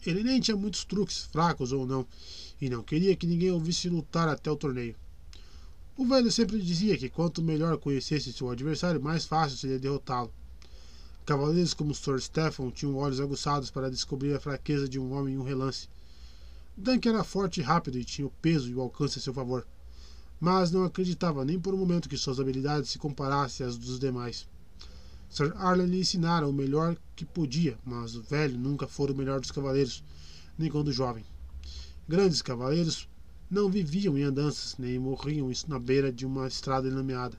Ele 0.06 0.24
nem 0.24 0.40
tinha 0.40 0.56
muitos 0.56 0.82
truques, 0.86 1.28
fracos 1.30 1.72
ou 1.72 1.86
não, 1.86 2.06
e 2.58 2.70
não 2.70 2.82
queria 2.82 3.14
que 3.14 3.26
ninguém 3.26 3.50
ouvisse 3.50 3.86
lutar 3.90 4.30
até 4.30 4.50
o 4.50 4.56
torneio. 4.56 4.96
O 5.94 6.06
velho 6.06 6.32
sempre 6.32 6.58
dizia 6.58 6.96
que 6.96 7.10
quanto 7.10 7.42
melhor 7.42 7.76
conhecesse 7.76 8.32
seu 8.32 8.48
adversário, 8.48 8.98
mais 8.98 9.26
fácil 9.26 9.58
seria 9.58 9.78
derrotá-lo. 9.78 10.32
Cavaleiros 11.26 11.74
como 11.74 11.94
Sir 11.94 12.18
Stephen 12.18 12.70
tinham 12.70 12.96
olhos 12.96 13.20
aguçados 13.20 13.70
para 13.70 13.90
descobrir 13.90 14.34
a 14.34 14.40
fraqueza 14.40 14.88
de 14.88 14.98
um 14.98 15.12
homem 15.12 15.34
em 15.34 15.38
um 15.38 15.42
relance. 15.42 15.86
Dunk 16.76 17.06
era 17.06 17.22
forte 17.22 17.60
e 17.60 17.62
rápido 17.62 17.98
e 17.98 18.04
tinha 18.04 18.26
o 18.26 18.30
peso 18.30 18.70
e 18.70 18.74
o 18.74 18.80
alcance 18.80 19.18
a 19.18 19.22
seu 19.22 19.34
favor, 19.34 19.66
mas 20.40 20.70
não 20.70 20.84
acreditava 20.84 21.44
nem 21.44 21.60
por 21.60 21.74
um 21.74 21.76
momento 21.76 22.08
que 22.08 22.16
suas 22.16 22.40
habilidades 22.40 22.90
se 22.90 22.98
comparassem 22.98 23.66
às 23.66 23.76
dos 23.76 23.98
demais. 23.98 24.48
Sir 25.28 25.52
Arlen 25.56 25.86
lhe 25.86 26.00
ensinara 26.00 26.48
o 26.48 26.52
melhor 26.52 26.96
que 27.14 27.26
podia, 27.26 27.78
mas 27.84 28.16
o 28.16 28.22
velho 28.22 28.58
nunca 28.58 28.86
fora 28.86 29.12
o 29.12 29.16
melhor 29.16 29.40
dos 29.40 29.50
cavaleiros, 29.50 30.02
nem 30.58 30.70
quando 30.70 30.90
jovem. 30.92 31.24
Grandes 32.08 32.40
cavaleiros 32.40 33.08
não 33.50 33.70
viviam 33.70 34.16
em 34.16 34.22
andanças, 34.22 34.76
nem 34.78 34.98
morriam 34.98 35.50
na 35.68 35.78
beira 35.78 36.10
de 36.10 36.24
uma 36.24 36.48
estrada 36.48 36.88
enlameada. 36.88 37.38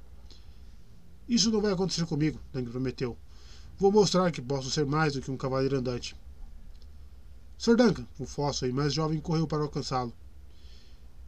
Isso 1.28 1.50
não 1.50 1.60
vai 1.60 1.72
acontecer 1.72 2.06
comigo, 2.06 2.40
Dang 2.52 2.70
prometeu. 2.70 3.18
Vou 3.80 3.92
mostrar 3.92 4.32
que 4.32 4.42
posso 4.42 4.70
ser 4.70 4.86
mais 4.86 5.14
do 5.14 5.22
que 5.22 5.32
um 5.32 5.38
cavaleiro 5.38 5.78
andante. 5.78 6.16
Sir 7.58 7.76
Duncan, 7.76 8.08
o 8.20 8.26
fóssil 8.26 8.74
mais 8.74 8.93
jovem, 8.93 9.20
correu 9.20 9.47
para 9.47 9.64
alcançá-lo. 9.64 10.14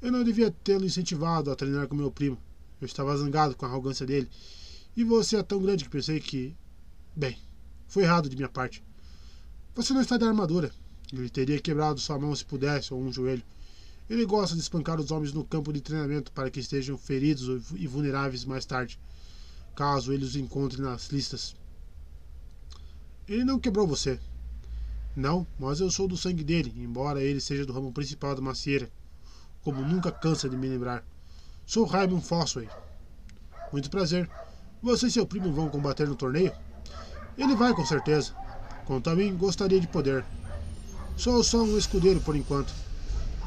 Eu 0.02 0.12
não 0.12 0.24
devia 0.24 0.52
tê-lo 0.52 0.86
incentivado 0.86 1.50
a 1.50 1.56
treinar 1.56 1.88
com 1.88 1.96
meu 1.96 2.12
primo. 2.12 2.38
Eu 2.82 2.86
estava 2.86 3.16
zangado 3.18 3.56
com 3.56 3.66
a 3.66 3.70
arrogância 3.70 4.06
dele. 4.06 4.30
E 4.96 5.04
você 5.04 5.38
é 5.38 5.44
tão 5.44 5.62
grande 5.62 5.84
que 5.84 5.90
pensei 5.90 6.20
que. 6.20 6.56
Bem, 7.16 7.38
foi 7.88 8.04
errado 8.04 8.30
de 8.30 8.36
minha 8.36 8.50
parte. 8.50 8.84
Você 9.74 9.94
não 9.94 10.02
está 10.02 10.18
de 10.18 10.26
armadura. 10.26 10.72
Ele 11.12 11.30
teria 11.30 11.60
quebrado 11.60 12.00
sua 12.00 12.20
mão 12.20 12.36
se 12.36 12.46
pudesse, 12.46 12.94
ou 12.94 13.02
um 13.02 13.12
joelho. 13.12 13.44
Ele 14.10 14.26
gosta 14.26 14.56
de 14.56 14.62
espancar 14.62 15.00
os 15.00 15.10
homens 15.10 15.34
no 15.34 15.44
campo 15.44 15.74
de 15.74 15.82
treinamento 15.82 16.32
para 16.32 16.52
que 16.52 16.60
estejam 16.60 16.98
feridos 16.98 17.72
e 17.76 17.88
vulneráveis 17.88 18.46
mais 18.46 18.66
tarde, 18.66 19.00
caso 19.76 20.14
ele 20.14 20.24
os 20.24 20.36
encontre 20.36 20.80
nas 20.80 21.08
listas. 21.08 21.56
Ele 23.28 23.44
não 23.44 23.60
quebrou 23.60 23.88
você, 23.88 24.20
não, 25.16 25.48
mas 25.58 25.80
eu 25.80 25.90
sou 25.90 26.08
do 26.10 26.18
sangue 26.18 26.44
dele, 26.44 26.74
embora 26.76 27.24
ele 27.24 27.40
seja 27.40 27.66
do 27.66 27.72
ramo 27.72 27.92
principal 27.94 28.36
da 28.36 28.42
macieira, 28.42 28.90
como 29.64 29.82
nunca 29.82 30.12
cansa 30.12 30.50
de 30.50 30.58
me 30.58 30.68
lembrar. 30.68 31.06
Sou 31.66 31.86
Raymond 31.86 32.26
Fosway. 32.26 32.68
Muito 33.72 33.90
prazer. 33.90 34.30
Você 34.82 35.08
e 35.08 35.12
seu 35.12 35.26
primo 35.26 35.54
vão 35.54 35.70
combater 35.70 36.08
no 36.08 36.16
torneio? 36.16 36.52
Ele 37.38 37.56
vai, 37.56 37.74
com 37.74 37.86
certeza. 37.86 38.34
Quanto 38.86 39.10
a 39.10 39.16
mim, 39.16 39.36
gostaria 39.36 39.80
de 39.80 39.88
poder. 39.88 40.26
Sou 41.16 41.42
só 41.44 41.64
um 41.64 41.78
escudeiro 41.78 42.20
por 42.20 42.36
enquanto. 42.36 42.74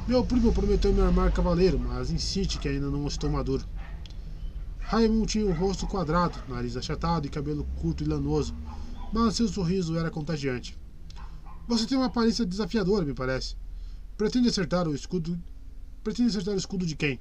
Meu 0.07 0.25
primo 0.25 0.53
prometeu 0.53 0.93
me 0.93 1.03
armar 1.03 1.31
cavaleiro, 1.33 1.79
mas 1.79 2.11
insiste 2.11 2.59
que 2.59 2.69
ainda 2.69 2.91
não 2.91 3.07
estou 3.07 3.31
maduro. 3.31 3.65
Raymond 4.81 5.27
tinha 5.27 5.45
o 5.45 5.53
rosto 5.53 5.87
quadrado, 5.87 6.39
nariz 6.49 6.79
achatado 6.79 7.27
e 7.27 7.31
cabelo 7.31 7.65
curto 7.79 8.03
e 8.03 8.07
lanoso, 8.07 8.55
mas 9.13 9.37
seu 9.37 9.47
sorriso 9.47 9.99
era 9.99 10.11
contagiante. 10.11 10.79
Você 11.69 11.87
tem 11.87 11.99
uma 11.99 12.07
aparência 12.07 12.47
desafiadora, 12.47 13.05
me 13.05 13.13
parece. 13.13 13.55
Pretende 14.17 14.49
acertar 14.49 14.89
o 14.89 14.95
escudo. 14.95 15.39
Pretende 16.03 16.31
acertar 16.31 16.55
o 16.55 16.59
escudo 16.59 16.87
de 16.87 16.97
quem? 16.97 17.21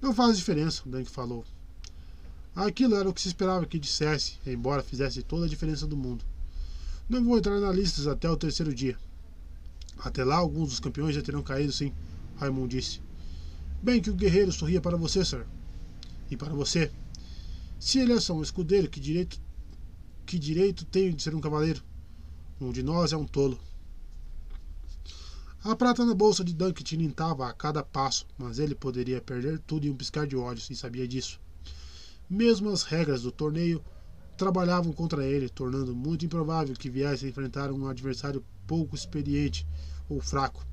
Não 0.00 0.12
faz 0.12 0.36
diferença, 0.36 0.82
Dunk 0.84 1.08
falou. 1.08 1.44
Aquilo 2.52 2.96
era 2.96 3.08
o 3.08 3.14
que 3.14 3.20
se 3.20 3.28
esperava 3.28 3.64
que 3.64 3.78
dissesse, 3.78 4.40
embora 4.44 4.82
fizesse 4.82 5.22
toda 5.22 5.46
a 5.46 5.48
diferença 5.48 5.86
do 5.86 5.96
mundo. 5.96 6.24
Não 7.08 7.22
vou 7.22 7.38
entrar 7.38 7.60
na 7.60 7.70
lista 7.70 8.10
até 8.10 8.28
o 8.28 8.36
terceiro 8.36 8.74
dia. 8.74 8.98
Até 9.98 10.24
lá, 10.24 10.34
alguns 10.34 10.70
dos 10.70 10.80
campeões 10.80 11.14
já 11.14 11.22
terão 11.22 11.44
caído, 11.44 11.72
sim, 11.72 11.92
Raimund 12.38 12.74
disse. 12.74 13.00
Bem 13.80 14.02
que 14.02 14.10
o 14.10 14.14
guerreiro 14.14 14.50
sorria 14.50 14.80
para 14.80 14.96
você, 14.96 15.24
Sir. 15.24 15.46
E 16.28 16.36
para 16.36 16.52
você. 16.52 16.90
Se 17.78 18.00
ele 18.00 18.14
é 18.14 18.18
só 18.18 18.34
um 18.34 18.42
escudeiro, 18.42 18.90
que 18.90 18.98
direito, 18.98 19.40
que 20.26 20.40
direito 20.40 20.84
tenho 20.84 21.14
de 21.14 21.22
ser 21.22 21.36
um 21.36 21.40
cavaleiro? 21.40 21.82
Um 22.62 22.70
de 22.70 22.80
nós 22.80 23.12
é 23.12 23.16
um 23.16 23.24
tolo. 23.24 23.58
A 25.64 25.74
prata 25.74 26.04
na 26.04 26.14
bolsa 26.14 26.44
de 26.44 26.54
Dunk 26.54 26.84
tilintava 26.84 27.48
a 27.48 27.52
cada 27.52 27.82
passo, 27.82 28.24
mas 28.38 28.60
ele 28.60 28.72
poderia 28.72 29.20
perder 29.20 29.58
tudo 29.66 29.84
em 29.84 29.90
um 29.90 29.96
piscar 29.96 30.28
de 30.28 30.36
olhos 30.36 30.70
e 30.70 30.76
sabia 30.76 31.08
disso. 31.08 31.40
Mesmo 32.30 32.70
as 32.70 32.84
regras 32.84 33.22
do 33.22 33.32
torneio 33.32 33.82
trabalhavam 34.36 34.92
contra 34.92 35.24
ele, 35.26 35.48
tornando 35.48 35.92
muito 35.92 36.24
improvável 36.24 36.76
que 36.76 36.88
viesse 36.88 37.26
a 37.26 37.28
enfrentar 37.28 37.72
um 37.72 37.88
adversário 37.88 38.44
pouco 38.64 38.94
experiente 38.94 39.66
ou 40.08 40.20
fraco. 40.20 40.64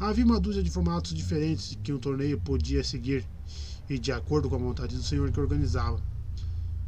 Havia 0.00 0.24
uma 0.24 0.40
dúzia 0.40 0.64
de 0.64 0.70
formatos 0.70 1.14
diferentes 1.14 1.78
que 1.80 1.92
um 1.92 1.98
torneio 2.00 2.40
podia 2.40 2.82
seguir, 2.82 3.24
e 3.88 4.00
de 4.00 4.10
acordo 4.10 4.50
com 4.50 4.56
a 4.56 4.58
vontade 4.58 4.96
do 4.96 5.02
senhor 5.04 5.30
que 5.30 5.38
organizava. 5.38 6.02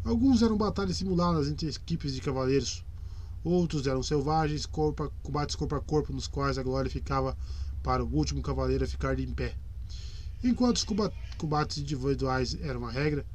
Alguns 0.04 0.42
eram 0.42 0.56
batalhas 0.56 0.96
simuladas 0.96 1.46
entre 1.46 1.68
equipes 1.68 2.12
de 2.12 2.20
cavaleiros, 2.20 2.84
Outros 3.44 3.86
eram 3.86 4.02
selvagens, 4.02 4.66
corpo 4.66 5.12
combates 5.22 5.56
corpo 5.56 5.74
a 5.74 5.80
corpo, 5.80 6.12
nos 6.12 6.28
quais 6.28 6.58
a 6.58 6.62
glória 6.62 6.90
ficava 6.90 7.36
para 7.82 8.04
o 8.04 8.14
último 8.14 8.40
cavaleiro 8.40 8.86
ficar 8.86 9.18
em 9.18 9.32
pé. 9.32 9.56
Enquanto 10.44 10.76
os 10.76 10.86
combates 11.36 11.78
individuais 11.78 12.56
eram 12.60 12.86
a 12.86 12.90
regra, 12.90 13.26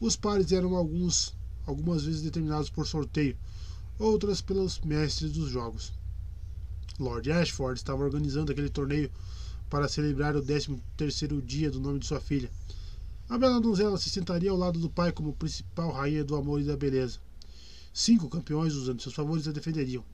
os 0.00 0.16
pares 0.16 0.52
eram 0.52 0.74
alguns, 0.76 1.34
algumas 1.66 2.04
vezes 2.04 2.22
determinados 2.22 2.68
por 2.68 2.86
sorteio, 2.86 3.36
outras 3.98 4.40
pelos 4.40 4.78
mestres 4.80 5.32
dos 5.32 5.48
jogos. 5.48 5.92
Lord 6.98 7.30
Ashford 7.32 7.78
estava 7.78 8.04
organizando 8.04 8.52
aquele 8.52 8.68
torneio 8.68 9.10
para 9.68 9.88
celebrar 9.88 10.36
o 10.36 10.42
13 10.42 10.80
terceiro 10.96 11.42
dia 11.42 11.70
do 11.70 11.80
nome 11.80 11.98
de 11.98 12.06
sua 12.06 12.20
filha. 12.20 12.50
A 13.28 13.38
bela 13.38 13.60
donzela 13.60 13.96
se 13.96 14.10
sentaria 14.10 14.50
ao 14.50 14.56
lado 14.56 14.78
do 14.78 14.90
pai 14.90 15.10
como 15.10 15.32
principal 15.32 15.90
rainha 15.90 16.22
do 16.22 16.36
amor 16.36 16.60
e 16.60 16.64
da 16.64 16.76
beleza. 16.76 17.18
Cinco 17.96 18.28
campeões, 18.28 18.74
usando 18.74 19.00
seus 19.00 19.14
favores, 19.14 19.46
a 19.46 19.52
defenderiam. 19.52 20.04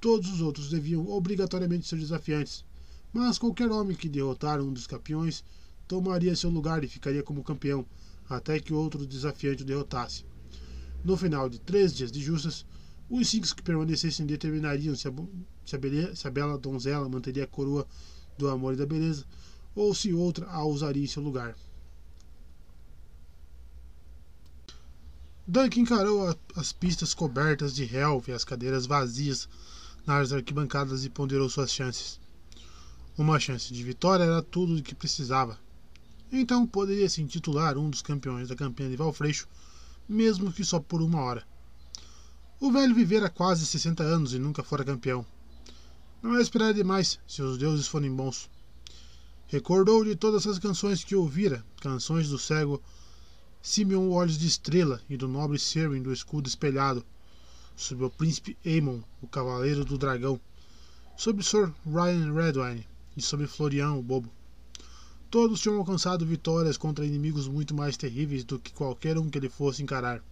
Todos 0.00 0.32
os 0.32 0.40
outros 0.40 0.70
deviam 0.70 1.06
obrigatoriamente 1.06 1.86
ser 1.86 1.98
desafiantes, 1.98 2.64
mas 3.12 3.38
qualquer 3.38 3.70
homem 3.70 3.94
que 3.94 4.08
derrotar 4.08 4.58
um 4.58 4.72
dos 4.72 4.86
campeões 4.86 5.44
tomaria 5.86 6.34
seu 6.34 6.48
lugar 6.48 6.82
e 6.82 6.88
ficaria 6.88 7.22
como 7.22 7.44
campeão, 7.44 7.84
até 8.26 8.58
que 8.58 8.72
outro 8.72 9.04
desafiante 9.04 9.62
o 9.62 9.66
derrotasse. 9.66 10.24
No 11.04 11.14
final 11.14 11.46
de 11.46 11.60
três 11.60 11.94
dias 11.94 12.10
de 12.10 12.22
justas, 12.22 12.64
os 13.10 13.28
cinco 13.28 13.54
que 13.54 13.62
permanecessem 13.62 14.24
determinariam 14.24 14.96
se 14.96 15.06
a, 15.06 15.12
se, 15.62 15.76
a 15.76 15.78
beleza, 15.78 16.16
se 16.16 16.26
a, 16.26 16.30
bela 16.30 16.56
donzela 16.56 17.06
manteria 17.06 17.44
a 17.44 17.46
coroa 17.46 17.86
do 18.38 18.48
amor 18.48 18.72
e 18.72 18.76
da 18.78 18.86
beleza, 18.86 19.26
ou 19.74 19.94
se 19.94 20.14
outra 20.14 20.46
a 20.46 20.64
usaria 20.64 21.04
em 21.04 21.06
seu 21.06 21.22
lugar. 21.22 21.54
Dunk 25.46 25.78
encarou 25.78 26.34
as 26.56 26.72
pistas 26.72 27.12
cobertas 27.12 27.74
de 27.74 27.84
relva 27.84 28.30
e 28.30 28.32
as 28.32 28.44
cadeiras 28.44 28.86
vazias 28.86 29.46
nas 30.06 30.32
arquibancadas 30.32 31.04
e 31.04 31.10
ponderou 31.10 31.50
suas 31.50 31.70
chances. 31.70 32.18
Uma 33.18 33.38
chance 33.38 33.70
de 33.70 33.84
vitória 33.84 34.24
era 34.24 34.42
tudo 34.42 34.74
o 34.74 34.82
que 34.82 34.94
precisava. 34.94 35.58
Então 36.32 36.66
poderia 36.66 37.10
se 37.10 37.20
intitular 37.20 37.76
um 37.76 37.90
dos 37.90 38.00
campeões 38.00 38.48
da 38.48 38.56
campanha 38.56 38.88
de 38.88 38.96
Valfreixo, 38.96 39.46
mesmo 40.08 40.50
que 40.50 40.64
só 40.64 40.80
por 40.80 41.02
uma 41.02 41.20
hora. 41.20 41.46
O 42.58 42.72
velho 42.72 42.94
vivera 42.94 43.28
quase 43.28 43.66
60 43.66 44.02
anos 44.02 44.32
e 44.32 44.38
nunca 44.38 44.62
fora 44.62 44.82
campeão. 44.82 45.26
Não 46.22 46.38
é 46.38 46.40
esperar 46.40 46.72
demais 46.72 47.20
se 47.28 47.42
os 47.42 47.58
deuses 47.58 47.86
forem 47.86 48.10
bons. 48.10 48.48
Recordou 49.46 50.02
de 50.06 50.16
todas 50.16 50.46
as 50.46 50.58
canções 50.58 51.04
que 51.04 51.14
ouvira, 51.14 51.62
canções 51.82 52.30
do 52.30 52.38
cego 52.38 52.82
Simeon 53.66 54.10
Olhos 54.10 54.36
de 54.36 54.46
Estrela 54.46 55.00
e 55.08 55.16
do 55.16 55.26
nobre 55.26 55.58
Serwin 55.58 56.02
do 56.02 56.12
escudo 56.12 56.46
espelhado, 56.46 57.02
sobre 57.74 58.04
o 58.04 58.10
príncipe 58.10 58.58
Aemon, 58.62 59.00
o 59.22 59.26
cavaleiro 59.26 59.86
do 59.86 59.96
dragão, 59.96 60.38
sobre 61.16 61.42
Sir 61.42 61.72
Ryan 61.86 62.34
Redwine 62.34 62.86
e 63.16 63.22
sobre 63.22 63.46
Florian, 63.46 63.94
o 63.94 64.02
bobo. 64.02 64.30
Todos 65.30 65.62
tinham 65.62 65.78
alcançado 65.78 66.26
vitórias 66.26 66.76
contra 66.76 67.06
inimigos 67.06 67.48
muito 67.48 67.74
mais 67.74 67.96
terríveis 67.96 68.44
do 68.44 68.58
que 68.58 68.70
qualquer 68.70 69.16
um 69.16 69.30
que 69.30 69.38
ele 69.38 69.48
fosse 69.48 69.82
encarar. 69.82 70.22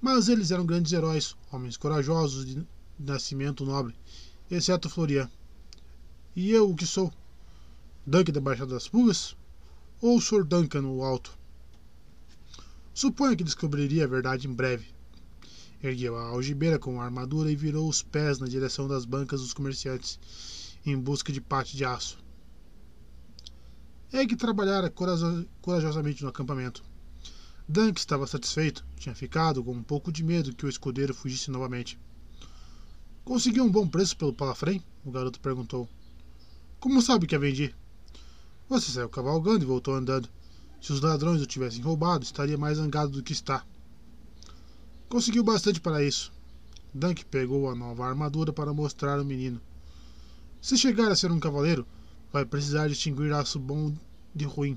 Mas 0.00 0.28
eles 0.28 0.50
eram 0.50 0.66
grandes 0.66 0.92
heróis, 0.92 1.36
homens 1.52 1.76
corajosos 1.76 2.44
de 2.44 2.66
nascimento 2.98 3.64
nobre, 3.64 3.94
exceto 4.50 4.90
Florian. 4.90 5.30
E 6.34 6.50
eu 6.50 6.68
o 6.68 6.74
que 6.74 6.86
sou? 6.86 7.12
Duncan 8.04 8.32
da 8.32 8.40
Baixada 8.40 8.74
das 8.74 8.88
Pulgas? 8.88 9.36
Ou 10.00 10.20
Sr. 10.20 10.42
Duncan 10.42 10.82
o 10.82 11.04
Alto? 11.04 11.40
Suponho 12.94 13.36
que 13.36 13.44
descobriria 13.44 14.04
a 14.04 14.08
verdade 14.08 14.46
em 14.46 14.52
breve. 14.52 14.86
Ergueu 15.82 16.16
a 16.16 16.28
algibeira 16.28 16.78
com 16.78 17.00
a 17.00 17.04
armadura 17.04 17.50
e 17.50 17.56
virou 17.56 17.88
os 17.88 18.02
pés 18.02 18.38
na 18.38 18.46
direção 18.46 18.86
das 18.86 19.04
bancas 19.04 19.40
dos 19.40 19.54
comerciantes, 19.54 20.20
em 20.84 20.96
busca 20.98 21.32
de 21.32 21.40
parte 21.40 21.76
de 21.76 21.84
aço. 21.84 22.18
Egg 24.12 24.36
trabalhara 24.36 24.92
corajosamente 25.62 26.22
no 26.22 26.28
acampamento. 26.28 26.84
Dunk 27.66 27.98
estava 27.98 28.26
satisfeito. 28.26 28.84
Tinha 28.96 29.14
ficado 29.14 29.64
com 29.64 29.72
um 29.72 29.82
pouco 29.82 30.12
de 30.12 30.22
medo 30.22 30.54
que 30.54 30.66
o 30.66 30.68
escudeiro 30.68 31.14
fugisse 31.14 31.50
novamente. 31.50 31.98
Conseguiu 33.24 33.64
um 33.64 33.70
bom 33.70 33.88
preço 33.88 34.16
pelo 34.16 34.34
palafrém? 34.34 34.84
O 35.04 35.10
garoto 35.10 35.40
perguntou. 35.40 35.88
Como 36.78 37.00
sabe 37.00 37.26
que 37.26 37.34
a 37.34 37.38
vendi? 37.38 37.74
Você 38.68 38.90
saiu 38.90 39.08
cavalgando 39.08 39.64
e 39.64 39.66
voltou 39.66 39.94
andando. 39.94 40.28
Se 40.82 40.92
os 40.92 41.00
ladrões 41.00 41.40
o 41.40 41.46
tivessem 41.46 41.80
roubado, 41.80 42.24
estaria 42.24 42.58
mais 42.58 42.76
zangado 42.76 43.12
do 43.12 43.22
que 43.22 43.32
está. 43.32 43.64
Conseguiu 45.08 45.44
bastante 45.44 45.80
para 45.80 46.02
isso. 46.02 46.32
Dunk 46.92 47.24
pegou 47.26 47.70
a 47.70 47.74
nova 47.74 48.04
armadura 48.04 48.52
para 48.52 48.74
mostrar 48.74 49.20
ao 49.20 49.24
menino. 49.24 49.60
Se 50.60 50.76
chegar 50.76 51.12
a 51.12 51.14
ser 51.14 51.30
um 51.30 51.38
cavaleiro, 51.38 51.86
vai 52.32 52.44
precisar 52.44 52.88
distinguir 52.88 53.32
aço 53.32 53.60
bom 53.60 53.94
de 54.34 54.44
ruim. 54.44 54.76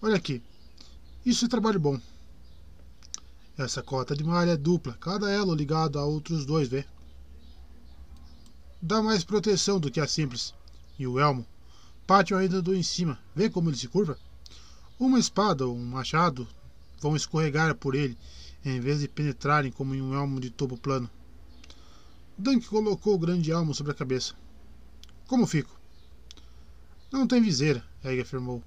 Olha 0.00 0.16
aqui. 0.16 0.42
Isso 1.24 1.44
é 1.44 1.48
trabalho 1.48 1.78
bom. 1.78 2.00
Essa 3.58 3.82
cota 3.82 4.16
de 4.16 4.24
malha 4.24 4.52
é 4.52 4.56
dupla, 4.56 4.94
cada 4.94 5.30
elo 5.30 5.54
ligado 5.54 5.98
a 5.98 6.04
outros 6.06 6.46
dois, 6.46 6.66
vê? 6.66 6.86
Dá 8.80 9.02
mais 9.02 9.22
proteção 9.22 9.78
do 9.78 9.90
que 9.90 10.00
a 10.00 10.06
simples. 10.06 10.54
E 10.98 11.06
o 11.06 11.20
elmo? 11.20 11.46
Pátio 12.06 12.38
ainda 12.38 12.62
do 12.62 12.74
em 12.74 12.82
cima, 12.82 13.18
vê 13.34 13.50
como 13.50 13.68
ele 13.68 13.76
se 13.76 13.88
curva? 13.88 14.18
Uma 14.98 15.18
espada 15.18 15.66
ou 15.66 15.76
um 15.76 15.84
machado 15.84 16.48
vão 17.02 17.14
escorregar 17.14 17.74
por 17.74 17.94
ele, 17.94 18.16
em 18.64 18.80
vez 18.80 19.00
de 19.00 19.08
penetrarem 19.08 19.70
como 19.70 19.94
em 19.94 20.00
um 20.00 20.14
elmo 20.14 20.40
de 20.40 20.48
topo 20.48 20.78
plano. 20.78 21.10
Dunk 22.38 22.66
colocou 22.66 23.14
o 23.14 23.18
grande 23.18 23.50
elmo 23.50 23.74
sobre 23.74 23.92
a 23.92 23.94
cabeça. 23.94 24.34
Como 25.26 25.46
fico? 25.46 25.78
Não 27.12 27.26
tem 27.26 27.42
viseira, 27.42 27.84
Egg 28.02 28.22
afirmou. 28.22 28.62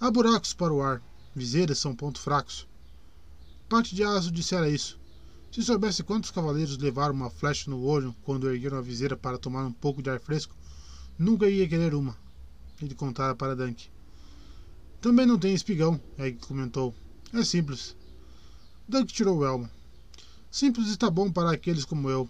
Há 0.00 0.10
buracos 0.10 0.54
para 0.54 0.72
o 0.72 0.80
ar. 0.80 1.02
Viseiras 1.36 1.78
são 1.78 1.94
pontos 1.94 2.22
fracos. 2.22 2.66
Parte 3.68 3.94
de 3.94 4.02
Aço 4.02 4.32
dissera 4.32 4.70
isso. 4.70 4.98
Se 5.52 5.62
soubesse 5.62 6.02
quantos 6.02 6.30
cavaleiros 6.30 6.78
levaram 6.78 7.14
uma 7.14 7.28
flecha 7.28 7.70
no 7.70 7.82
olho 7.82 8.16
quando 8.22 8.48
ergueram 8.48 8.78
a 8.78 8.82
viseira 8.82 9.14
para 9.16 9.36
tomar 9.36 9.66
um 9.66 9.72
pouco 9.72 10.02
de 10.02 10.08
ar 10.08 10.20
fresco, 10.20 10.56
nunca 11.18 11.50
ia 11.50 11.68
querer 11.68 11.94
uma. 11.94 12.16
Ele 12.80 12.94
contara 12.94 13.34
para 13.34 13.54
Dunk. 13.54 13.90
Também 15.00 15.24
não 15.24 15.38
tem 15.38 15.54
espigão, 15.54 16.00
Egg 16.18 16.38
comentou. 16.46 16.92
É 17.32 17.44
simples. 17.44 17.96
Dunk 18.88 19.12
tirou 19.12 19.38
o 19.38 19.44
elmo. 19.44 19.70
Simples 20.50 20.88
está 20.88 21.08
bom 21.08 21.30
para 21.30 21.52
aqueles 21.52 21.84
como 21.84 22.10
eu. 22.10 22.28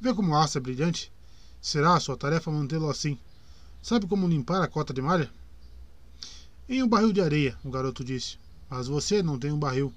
Vê 0.00 0.12
como 0.12 0.36
aço 0.36 0.58
é 0.58 0.60
brilhante? 0.60 1.12
Será 1.60 2.00
sua 2.00 2.16
tarefa 2.16 2.50
mantê-lo 2.50 2.90
assim. 2.90 3.16
Sabe 3.80 4.08
como 4.08 4.26
limpar 4.26 4.60
a 4.60 4.66
cota 4.66 4.92
de 4.92 5.00
malha? 5.00 5.30
Em 6.68 6.82
um 6.82 6.88
barril 6.88 7.12
de 7.12 7.20
areia, 7.20 7.56
o 7.62 7.70
garoto 7.70 8.02
disse. 8.02 8.38
Mas 8.68 8.88
você 8.88 9.22
não 9.22 9.38
tem 9.38 9.52
um 9.52 9.58
barril. 9.58 9.92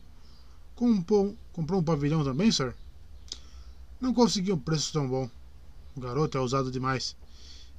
Comprou, 0.76 1.36
comprou 1.52 1.80
um 1.80 1.84
pavilhão 1.84 2.24
também, 2.24 2.52
sir? 2.52 2.76
Não 4.00 4.14
consegui 4.14 4.52
um 4.52 4.60
preço 4.60 4.94
tão 4.94 5.08
bom. 5.08 5.28
O 5.96 6.00
garoto 6.00 6.38
é 6.38 6.42
ousado 6.42 6.70
demais. 6.70 7.16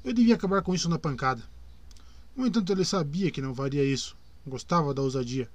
Eu 0.03 0.13
devia 0.13 0.35
acabar 0.35 0.63
com 0.63 0.75
isso 0.75 0.89
na 0.89 0.99
pancada. 0.99 1.43
No 2.39 2.47
entanto, 2.47 2.71
ele 2.71 2.85
sabia 2.85 3.33
que 3.33 3.43
não 3.43 3.53
faria 3.53 3.83
isso. 3.83 4.17
Gostava 4.47 4.95
da 4.95 5.03
ousadia. 5.03 5.51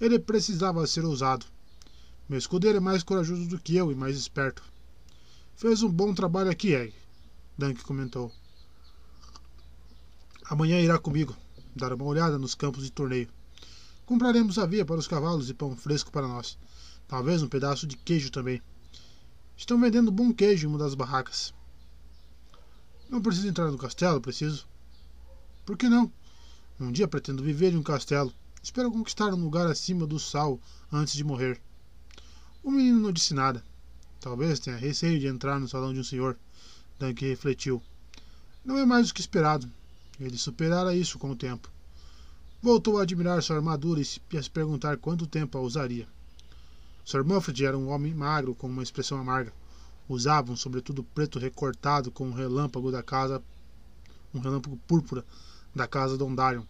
Ele 0.00 0.18
precisava 0.18 0.84
ser 0.84 1.04
ousado. 1.04 1.46
Meu 2.28 2.36
escudeiro 2.36 2.78
é 2.78 2.80
mais 2.80 3.04
corajoso 3.04 3.46
do 3.46 3.56
que 3.56 3.76
eu 3.76 3.92
e 3.92 3.94
mais 3.94 4.16
esperto. 4.16 4.60
Fez 5.54 5.80
um 5.80 5.88
bom 5.88 6.12
trabalho 6.12 6.50
aqui, 6.50 6.74
Egg. 6.74 6.92
Dunk 7.56 7.84
comentou. 7.84 8.32
Amanhã 10.50 10.80
irá 10.80 10.98
comigo 10.98 11.36
dar 11.76 11.92
uma 11.92 12.04
olhada 12.04 12.36
nos 12.36 12.56
campos 12.56 12.82
de 12.82 12.90
torneio. 12.90 13.28
Compraremos 14.04 14.58
avia 14.58 14.84
para 14.84 14.98
os 14.98 15.06
cavalos 15.06 15.48
e 15.48 15.54
pão 15.54 15.76
fresco 15.76 16.10
para 16.10 16.26
nós. 16.26 16.58
Talvez 17.06 17.44
um 17.44 17.48
pedaço 17.48 17.86
de 17.86 17.96
queijo 17.96 18.32
também. 18.32 18.60
Estão 19.56 19.80
vendendo 19.80 20.10
bom 20.10 20.32
queijo 20.32 20.66
em 20.66 20.70
uma 20.70 20.78
das 20.80 20.96
barracas. 20.96 21.54
Não 23.08 23.22
preciso 23.22 23.46
entrar 23.46 23.70
no 23.70 23.78
castelo, 23.78 24.20
preciso. 24.20 24.67
Por 25.68 25.76
que 25.76 25.86
não? 25.86 26.10
Um 26.80 26.90
dia 26.90 27.06
pretendo 27.06 27.42
viver 27.42 27.74
em 27.74 27.76
um 27.76 27.82
castelo. 27.82 28.32
Espero 28.62 28.90
conquistar 28.90 29.34
um 29.34 29.44
lugar 29.44 29.66
acima 29.66 30.06
do 30.06 30.18
sal 30.18 30.58
antes 30.90 31.12
de 31.12 31.22
morrer. 31.22 31.60
O 32.64 32.70
menino 32.70 32.98
não 32.98 33.12
disse 33.12 33.34
nada. 33.34 33.62
Talvez 34.18 34.58
tenha 34.58 34.78
receio 34.78 35.20
de 35.20 35.26
entrar 35.26 35.60
no 35.60 35.68
salão 35.68 35.92
de 35.92 36.00
um 36.00 36.04
senhor. 36.04 36.38
Dunk 36.98 37.22
refletiu. 37.22 37.82
Não 38.64 38.78
é 38.78 38.86
mais 38.86 39.08
do 39.08 39.12
que 39.12 39.20
esperado. 39.20 39.70
Ele 40.18 40.38
superara 40.38 40.96
isso 40.96 41.18
com 41.18 41.32
o 41.32 41.36
tempo. 41.36 41.70
Voltou 42.62 42.98
a 42.98 43.02
admirar 43.02 43.42
sua 43.42 43.56
armadura 43.56 44.00
e 44.00 44.38
a 44.38 44.42
se 44.42 44.48
perguntar 44.48 44.96
quanto 44.96 45.26
tempo 45.26 45.58
a 45.58 45.60
usaria. 45.60 46.08
Sir 47.04 47.22
Manfred 47.22 47.66
era 47.66 47.76
um 47.76 47.90
homem 47.90 48.14
magro 48.14 48.54
com 48.54 48.68
uma 48.68 48.82
expressão 48.82 49.18
amarga. 49.18 49.52
Usava 50.08 50.50
um 50.50 50.56
sobretudo 50.56 51.04
preto 51.04 51.38
recortado 51.38 52.10
com 52.10 52.26
um 52.26 52.32
relâmpago 52.32 52.90
da 52.90 53.02
casa, 53.02 53.42
um 54.32 54.40
relâmpago 54.40 54.78
púrpura 54.88 55.22
da 55.78 55.86
casa 55.86 56.18
Dondarion. 56.18 56.64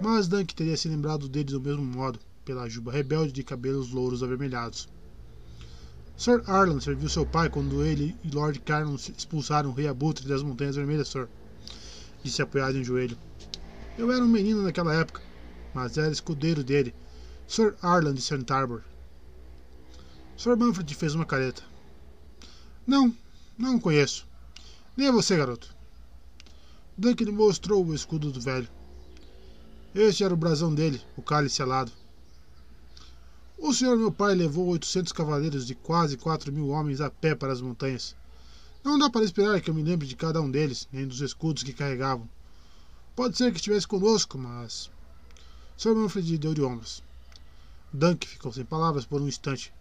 Mas 0.00 0.28
Dunk 0.28 0.54
teria 0.54 0.76
se 0.76 0.88
lembrado 0.88 1.28
dele 1.28 1.52
do 1.52 1.60
mesmo 1.60 1.82
modo, 1.82 2.18
pela 2.44 2.68
juba 2.68 2.92
rebelde 2.92 3.32
de 3.32 3.44
cabelos 3.44 3.90
louros 3.90 4.22
avermelhados. 4.22 4.88
Sir 6.16 6.42
Arlan 6.46 6.80
serviu 6.80 7.08
seu 7.08 7.24
pai 7.24 7.48
quando 7.48 7.82
ele 7.82 8.14
e 8.22 8.30
Lord 8.30 8.60
Carnon 8.60 8.94
expulsaram 8.94 9.70
o 9.70 9.72
rei 9.72 9.88
abutre 9.88 10.28
das 10.28 10.42
Montanhas 10.42 10.76
Vermelhas, 10.76 11.08
Sir 11.08 11.28
disse 12.22 12.42
apoiado 12.42 12.76
em 12.76 12.80
um 12.80 12.84
joelho. 12.84 13.16
Eu 13.96 14.12
era 14.12 14.22
um 14.22 14.28
menino 14.28 14.62
naquela 14.62 14.94
época, 14.94 15.22
mas 15.72 15.96
era 15.96 16.10
escudeiro 16.10 16.62
dele, 16.62 16.94
Sir 17.46 17.74
Arlan 17.80 18.12
de 18.12 18.20
St. 18.20 18.52
Arbor. 18.52 18.82
Sir 20.36 20.56
Manfred 20.56 20.94
fez 20.94 21.14
uma 21.14 21.24
careta. 21.24 21.62
Não, 22.86 23.14
não 23.56 23.76
o 23.76 23.80
conheço. 23.80 24.26
Nem 24.96 25.10
você, 25.10 25.36
garoto. 25.36 25.74
Duncan 27.00 27.24
lhe 27.24 27.32
mostrou 27.32 27.82
o 27.82 27.94
escudo 27.94 28.30
do 28.30 28.38
velho. 28.38 28.68
Este 29.94 30.22
era 30.22 30.34
o 30.34 30.36
brasão 30.36 30.74
dele, 30.74 31.00
o 31.16 31.22
cálice 31.22 31.62
alado. 31.62 31.90
O 33.56 33.72
senhor 33.72 33.96
meu 33.96 34.12
pai 34.12 34.34
levou 34.34 34.66
oitocentos 34.66 35.10
cavaleiros 35.10 35.66
de 35.66 35.74
quase 35.74 36.18
quatro 36.18 36.52
mil 36.52 36.68
homens 36.68 37.00
a 37.00 37.08
pé 37.08 37.34
para 37.34 37.54
as 37.54 37.62
montanhas. 37.62 38.14
Não 38.84 38.98
dá 38.98 39.08
para 39.08 39.24
esperar 39.24 39.62
que 39.62 39.70
eu 39.70 39.74
me 39.74 39.82
lembre 39.82 40.06
de 40.06 40.14
cada 40.14 40.42
um 40.42 40.50
deles, 40.50 40.86
nem 40.92 41.08
dos 41.08 41.22
escudos 41.22 41.62
que 41.62 41.72
carregavam. 41.72 42.28
Pode 43.16 43.34
ser 43.34 43.50
que 43.50 43.56
estivesse 43.56 43.88
conosco, 43.88 44.36
mas. 44.36 44.90
Sr. 45.78 45.94
Manfred 45.94 46.36
deu 46.36 46.52
de 46.52 46.60
ombros. 46.60 47.02
Dunk 47.90 48.26
ficou 48.26 48.52
sem 48.52 48.66
palavras 48.66 49.06
por 49.06 49.22
um 49.22 49.26
instante. 49.26 49.72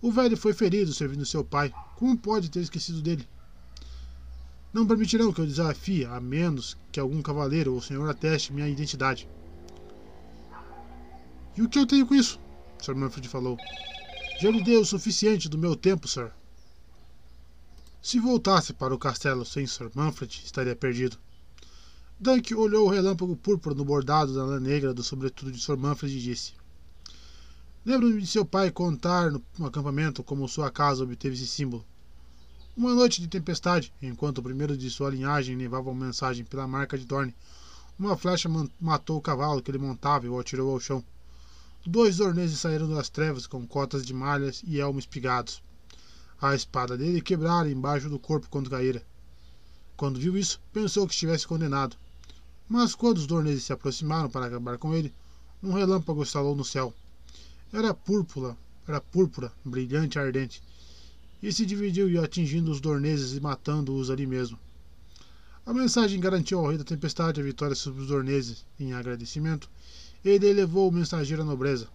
O 0.00 0.10
velho 0.10 0.38
foi 0.38 0.54
ferido 0.54 0.94
servindo 0.94 1.26
seu 1.26 1.44
pai. 1.44 1.70
Como 1.96 2.16
pode 2.16 2.50
ter 2.50 2.60
esquecido 2.60 3.02
dele? 3.02 3.28
Não 4.76 4.86
permitirão 4.86 5.32
que 5.32 5.40
eu 5.40 5.46
desafie, 5.46 6.04
a 6.04 6.20
menos 6.20 6.76
que 6.92 7.00
algum 7.00 7.22
cavaleiro 7.22 7.72
ou 7.72 7.80
senhor 7.80 8.06
ateste 8.10 8.52
minha 8.52 8.68
identidade. 8.68 9.26
E 11.56 11.62
o 11.62 11.68
que 11.70 11.78
eu 11.78 11.86
tenho 11.86 12.06
com 12.06 12.14
isso? 12.14 12.38
Sr. 12.82 12.94
Manfred 12.94 13.26
falou. 13.26 13.56
Já 14.38 14.50
lhe 14.50 14.62
dei 14.62 14.76
o 14.76 14.84
suficiente 14.84 15.48
do 15.48 15.56
meu 15.56 15.74
tempo, 15.74 16.06
Sir. 16.06 16.30
Se 18.02 18.20
voltasse 18.20 18.74
para 18.74 18.94
o 18.94 18.98
castelo 18.98 19.46
sem 19.46 19.66
Sir 19.66 19.90
Manfred, 19.94 20.42
estaria 20.44 20.76
perdido. 20.76 21.16
Dunk 22.20 22.54
olhou 22.54 22.86
o 22.86 22.90
relâmpago 22.90 23.34
púrpura 23.34 23.74
no 23.74 23.82
bordado 23.82 24.34
da 24.34 24.44
lã 24.44 24.60
negra 24.60 24.92
do 24.92 25.02
sobretudo 25.02 25.50
de 25.50 25.58
Sir 25.58 25.78
Manfred 25.78 26.14
e 26.14 26.20
disse: 26.20 26.52
Lembro-me 27.82 28.20
de 28.20 28.26
seu 28.26 28.44
pai 28.44 28.70
contar 28.70 29.30
no 29.30 29.42
acampamento 29.64 30.22
como 30.22 30.46
sua 30.46 30.70
casa 30.70 31.02
obteve 31.02 31.34
esse 31.34 31.46
símbolo. 31.46 31.82
Uma 32.76 32.94
noite 32.94 33.22
de 33.22 33.26
tempestade, 33.26 33.90
enquanto 34.02 34.36
o 34.36 34.42
primeiro 34.42 34.76
de 34.76 34.90
sua 34.90 35.08
linhagem 35.08 35.56
levava 35.56 35.88
uma 35.88 36.04
mensagem 36.04 36.44
pela 36.44 36.68
marca 36.68 36.98
de 36.98 37.06
Dorne, 37.06 37.34
uma 37.98 38.18
flecha 38.18 38.50
matou 38.78 39.16
o 39.16 39.22
cavalo 39.22 39.62
que 39.62 39.70
ele 39.70 39.78
montava 39.78 40.26
e 40.26 40.28
o 40.28 40.38
atirou 40.38 40.70
ao 40.70 40.78
chão. 40.78 41.02
Dois 41.86 42.18
dorneses 42.18 42.60
saíram 42.60 42.86
das 42.86 43.08
trevas 43.08 43.46
com 43.46 43.66
cotas 43.66 44.04
de 44.04 44.12
malhas 44.12 44.62
e 44.66 44.78
elmos 44.78 45.04
espigados. 45.04 45.62
A 46.38 46.54
espada 46.54 46.98
dele 46.98 47.22
quebrara 47.22 47.70
embaixo 47.70 48.10
do 48.10 48.18
corpo 48.18 48.46
quando 48.50 48.68
caíra. 48.68 49.02
Quando 49.96 50.20
viu 50.20 50.36
isso, 50.36 50.60
pensou 50.70 51.06
que 51.06 51.14
estivesse 51.14 51.46
condenado. 51.46 51.96
Mas 52.68 52.94
quando 52.94 53.16
os 53.16 53.26
dorneses 53.26 53.64
se 53.64 53.72
aproximaram 53.72 54.28
para 54.28 54.44
acabar 54.44 54.76
com 54.76 54.94
ele, 54.94 55.14
um 55.62 55.72
relâmpago 55.72 56.22
estalou 56.22 56.54
no 56.54 56.62
céu. 56.64 56.92
Era 57.72 57.94
púrpura, 57.94 58.54
era 58.86 59.00
púrpura, 59.00 59.50
brilhante 59.64 60.18
e 60.18 60.20
ardente, 60.20 60.62
e 61.42 61.52
se 61.52 61.66
dividiu 61.66 62.22
atingindo 62.22 62.70
os 62.70 62.80
dorneses 62.80 63.36
e 63.36 63.40
matando-os 63.40 64.10
ali 64.10 64.26
mesmo. 64.26 64.58
A 65.64 65.74
mensagem 65.74 66.20
garantiu 66.20 66.60
ao 66.60 66.68
rei 66.68 66.78
da 66.78 66.84
tempestade 66.84 67.40
a 67.40 67.44
vitória 67.44 67.74
sobre 67.74 68.00
os 68.00 68.08
dorneses. 68.08 68.64
Em 68.78 68.92
agradecimento, 68.92 69.68
ele 70.24 70.46
elevou 70.46 70.88
o 70.88 70.92
mensageiro 70.92 71.42
à 71.42 71.44
nobreza. 71.44 71.88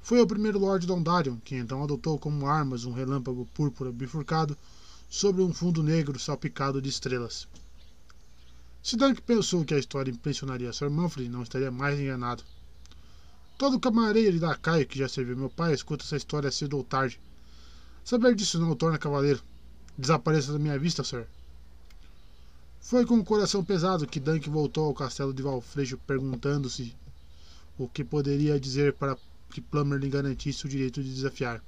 Foi 0.00 0.20
o 0.20 0.26
primeiro 0.26 0.58
Lord 0.60 0.86
Dondarion 0.86 1.36
que 1.44 1.56
então 1.56 1.82
adotou 1.82 2.16
como 2.16 2.46
armas 2.46 2.84
um 2.84 2.92
relâmpago 2.92 3.44
púrpura 3.52 3.90
bifurcado 3.90 4.56
sobre 5.08 5.42
um 5.42 5.52
fundo 5.52 5.82
negro 5.82 6.18
salpicado 6.18 6.80
de 6.80 6.88
estrelas. 6.88 7.48
Se 8.82 8.96
Dunk 8.96 9.20
pensou 9.22 9.64
que 9.64 9.74
a 9.74 9.78
história 9.80 10.12
impressionaria 10.12 10.72
Sir 10.72 10.88
Manfred, 10.88 11.28
não 11.28 11.42
estaria 11.42 11.72
mais 11.72 11.98
enganado. 11.98 12.44
Todo 13.58 13.80
camareiro 13.80 14.38
da 14.38 14.54
Caio 14.54 14.86
que 14.86 14.98
já 14.98 15.08
serviu 15.08 15.36
meu 15.36 15.50
pai 15.50 15.74
escuta 15.74 16.04
essa 16.04 16.16
história 16.16 16.52
cedo 16.52 16.76
ou 16.76 16.84
tarde. 16.84 17.18
Saber 18.06 18.36
disso 18.36 18.60
não 18.60 18.70
o 18.70 18.76
torna 18.76 18.98
cavaleiro. 18.98 19.42
Desapareça 19.98 20.52
da 20.52 20.60
minha 20.60 20.78
vista, 20.78 21.02
Sir. 21.02 21.26
Foi 22.80 23.04
com 23.04 23.18
o 23.18 23.24
coração 23.24 23.64
pesado 23.64 24.06
que 24.06 24.20
Dunk 24.20 24.48
voltou 24.48 24.84
ao 24.84 24.94
castelo 24.94 25.34
de 25.34 25.42
Valfrejo 25.42 25.98
perguntando-se 26.06 26.94
o 27.76 27.88
que 27.88 28.04
poderia 28.04 28.60
dizer 28.60 28.92
para 28.92 29.18
que 29.50 29.60
Plummer 29.60 29.98
lhe 29.98 30.08
garantisse 30.08 30.64
o 30.64 30.68
direito 30.68 31.02
de 31.02 31.12
desafiar. 31.12 31.60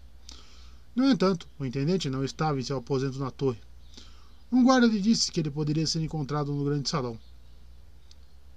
No 0.95 1.11
entanto, 1.11 1.49
o 1.59 1.67
intendente 1.67 2.09
não 2.09 2.23
estava 2.23 2.61
em 2.61 2.63
seu 2.63 2.77
aposento 2.77 3.19
na 3.19 3.33
torre. 3.33 3.59
Um 4.53 4.63
guarda 4.63 4.87
lhe 4.87 5.01
disse 5.01 5.33
que 5.33 5.41
ele 5.41 5.51
poderia 5.51 5.89
ser 5.89 6.01
encontrado 6.03 6.53
no 6.53 6.65
grande 6.65 6.89
salão. 6.89 7.19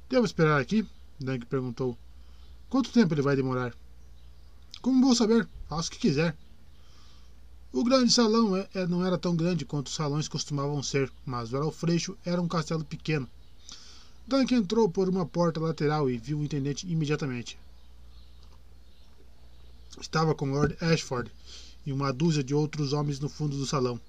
Devo 0.07 0.27
esperar 0.27 0.61
aqui? 0.61 0.87
Dunk 1.19 1.47
perguntou. 1.47 1.97
Quanto 2.69 2.91
tempo 2.91 3.15
ele 3.15 3.23
vai 3.23 3.35
demorar? 3.35 3.73
Como 4.83 5.03
vou 5.03 5.15
saber? 5.15 5.49
Faça 5.67 5.89
o 5.89 5.91
que 5.91 5.97
quiser. 5.97 6.37
O 7.73 7.85
grande 7.85 8.11
salão 8.11 8.57
é, 8.57 8.67
é, 8.73 8.85
não 8.85 9.05
era 9.05 9.17
tão 9.17 9.33
grande 9.33 9.63
quanto 9.63 9.87
os 9.87 9.93
salões 9.93 10.27
costumavam 10.27 10.83
ser, 10.83 11.09
mas 11.25 11.53
o 11.53 11.57
Alfreixo 11.57 12.17
era 12.25 12.41
um 12.41 12.47
castelo 12.47 12.83
pequeno. 12.83 13.29
Dunk 14.27 14.53
entrou 14.53 14.89
por 14.89 15.07
uma 15.07 15.25
porta 15.25 15.57
lateral 15.57 16.09
e 16.09 16.17
viu 16.17 16.39
o 16.39 16.43
intendente 16.43 16.85
imediatamente. 16.85 17.57
Estava 20.01 20.35
com 20.35 20.51
Lord 20.51 20.75
Ashford 20.81 21.31
e 21.85 21.93
uma 21.93 22.11
dúzia 22.11 22.43
de 22.43 22.53
outros 22.53 22.91
homens 22.91 23.21
no 23.21 23.29
fundo 23.29 23.57
do 23.57 23.65
salão. 23.65 23.99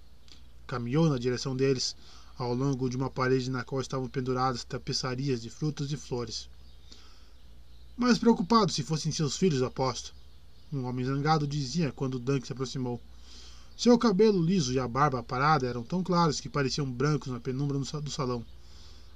Caminhou 0.66 1.08
na 1.08 1.16
direção 1.16 1.54
deles, 1.54 1.94
ao 2.36 2.52
longo 2.52 2.90
de 2.90 2.96
uma 2.96 3.10
parede 3.10 3.48
na 3.48 3.62
qual 3.62 3.80
estavam 3.80 4.08
penduradas 4.08 4.64
tapeçarias 4.64 5.40
de 5.40 5.48
frutas 5.48 5.92
e 5.92 5.96
flores. 5.96 6.48
Mais 7.96 8.18
preocupado 8.18 8.72
se 8.72 8.82
fossem 8.82 9.12
seus 9.12 9.36
filhos, 9.36 9.62
aposto. 9.62 10.12
Um 10.72 10.84
homem 10.84 11.04
zangado 11.04 11.46
dizia 11.46 11.92
quando 11.92 12.18
Dunk 12.18 12.44
se 12.44 12.52
aproximou. 12.52 13.00
Seu 13.76 13.98
cabelo 13.98 14.40
liso 14.40 14.72
e 14.72 14.78
a 14.78 14.86
barba 14.86 15.22
parada 15.22 15.66
eram 15.66 15.82
tão 15.82 16.02
claros 16.02 16.40
que 16.40 16.48
pareciam 16.48 16.90
brancos 16.90 17.32
na 17.32 17.40
penumbra 17.40 17.78
do 17.78 18.10
salão. 18.10 18.44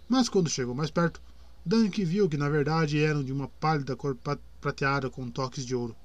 Mas 0.08 0.28
quando 0.28 0.50
chegou 0.50 0.74
mais 0.74 0.90
perto, 0.90 1.20
Dunk 1.64 2.04
viu 2.04 2.28
que 2.28 2.36
na 2.36 2.48
verdade 2.48 2.98
eram 2.98 3.24
de 3.24 3.32
uma 3.32 3.48
pálida 3.48 3.96
cor 3.96 4.16
prateada 4.60 5.10
com 5.10 5.30
toques 5.30 5.66
de 5.66 5.74
ouro. 5.74 5.96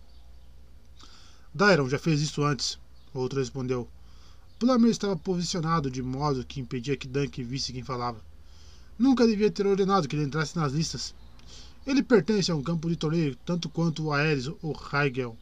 Dairon 1.53 1.87
já 1.89 1.99
fez 1.99 2.21
isso 2.21 2.43
antes, 2.43 2.79
outro 3.13 3.39
respondeu. 3.39 3.87
Plummer 4.57 4.91
estava 4.91 5.15
posicionado 5.15 5.89
de 5.89 6.01
modo 6.01 6.45
que 6.45 6.59
impedia 6.59 6.95
que 6.95 7.07
Dunk 7.07 7.43
visse 7.43 7.73
quem 7.73 7.83
falava. 7.83 8.21
Nunca 8.97 9.25
devia 9.25 9.51
ter 9.51 9.65
ordenado 9.65 10.07
que 10.07 10.15
ele 10.15 10.25
entrasse 10.25 10.55
nas 10.55 10.73
listas. 10.73 11.15
Ele 11.85 12.03
pertence 12.03 12.51
a 12.51 12.55
um 12.55 12.61
campo 12.61 12.87
de 12.87 12.95
torneio 12.95 13.35
tanto 13.45 13.67
quanto 13.69 14.03
o 14.03 14.13
Aeres 14.13 14.47
ou 14.61 14.79
Heigel. 14.93 15.35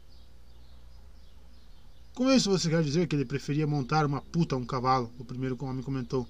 Com 2.20 2.30
isso 2.30 2.50
você 2.50 2.68
quer 2.68 2.82
dizer 2.82 3.06
que 3.06 3.16
ele 3.16 3.24
preferia 3.24 3.66
montar 3.66 4.04
uma 4.04 4.20
puta 4.20 4.54
a 4.54 4.58
um 4.58 4.66
cavalo, 4.66 5.10
o 5.18 5.24
primeiro 5.24 5.56
homem 5.64 5.82
comentou. 5.82 6.28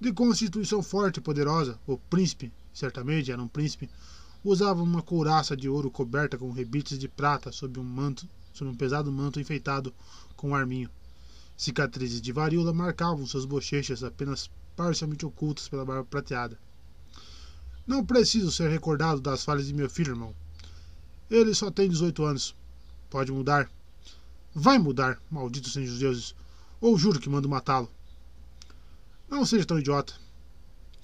De 0.00 0.10
constituição 0.14 0.82
forte 0.82 1.18
e 1.18 1.20
poderosa, 1.20 1.78
o 1.86 1.98
príncipe, 1.98 2.50
certamente 2.72 3.30
era 3.30 3.42
um 3.42 3.46
príncipe, 3.46 3.90
usava 4.42 4.82
uma 4.82 5.02
couraça 5.02 5.54
de 5.54 5.68
ouro 5.68 5.90
coberta 5.90 6.38
com 6.38 6.50
rebites 6.50 6.98
de 6.98 7.06
prata 7.06 7.52
sob 7.52 7.78
um 7.78 7.84
manto, 7.84 8.26
sob 8.54 8.70
um 8.70 8.74
pesado 8.74 9.12
manto 9.12 9.38
enfeitado 9.38 9.92
com 10.38 10.54
arminho. 10.54 10.88
Cicatrizes 11.54 12.22
de 12.22 12.32
varíola 12.32 12.72
marcavam 12.72 13.26
suas 13.26 13.44
bochechas 13.44 14.02
apenas 14.02 14.50
parcialmente 14.74 15.26
ocultas 15.26 15.68
pela 15.68 15.84
barba 15.84 16.04
prateada. 16.04 16.58
Não 17.86 18.02
preciso 18.06 18.50
ser 18.50 18.70
recordado 18.70 19.20
das 19.20 19.44
falhas 19.44 19.66
de 19.66 19.74
meu 19.74 19.90
filho, 19.90 20.12
irmão. 20.12 20.34
Ele 21.30 21.52
só 21.52 21.70
tem 21.70 21.90
18 21.90 22.24
anos. 22.24 22.56
Pode 23.10 23.30
mudar. 23.30 23.68
Vai 24.54 24.78
mudar, 24.78 25.20
malditos 25.30 25.72
sejam 25.72 25.92
os 25.92 25.98
deuses. 25.98 26.34
Ou 26.80 26.98
juro 26.98 27.20
que 27.20 27.28
mando 27.28 27.48
matá-lo. 27.48 27.90
Não 29.28 29.46
seja 29.46 29.64
tão 29.64 29.78
idiota. 29.78 30.14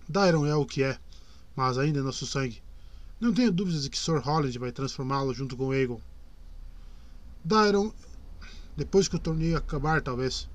Dairon 0.09 0.47
é 0.47 0.55
o 0.55 0.67
que 0.67 0.83
é, 0.83 0.99
mas 1.57 1.79
ainda 1.79 2.01
é 2.01 2.03
nosso 2.03 2.27
sangue. 2.27 2.63
Não 3.21 3.33
tenho 3.33 3.53
dúvidas 3.53 3.83
de 3.83 3.91
que 3.91 3.99
Sir 3.99 4.19
Holland 4.19 4.59
vai 4.59 4.73
transformá-lo 4.73 5.33
junto 5.35 5.57
com 5.57 5.71
Aegon. 5.71 6.01
Dairon, 7.45 7.93
depois 8.77 9.09
que 9.09 9.17
o 9.17 9.19
torneio 9.19 9.57
acabar, 9.57 10.03
talvez. 10.03 10.49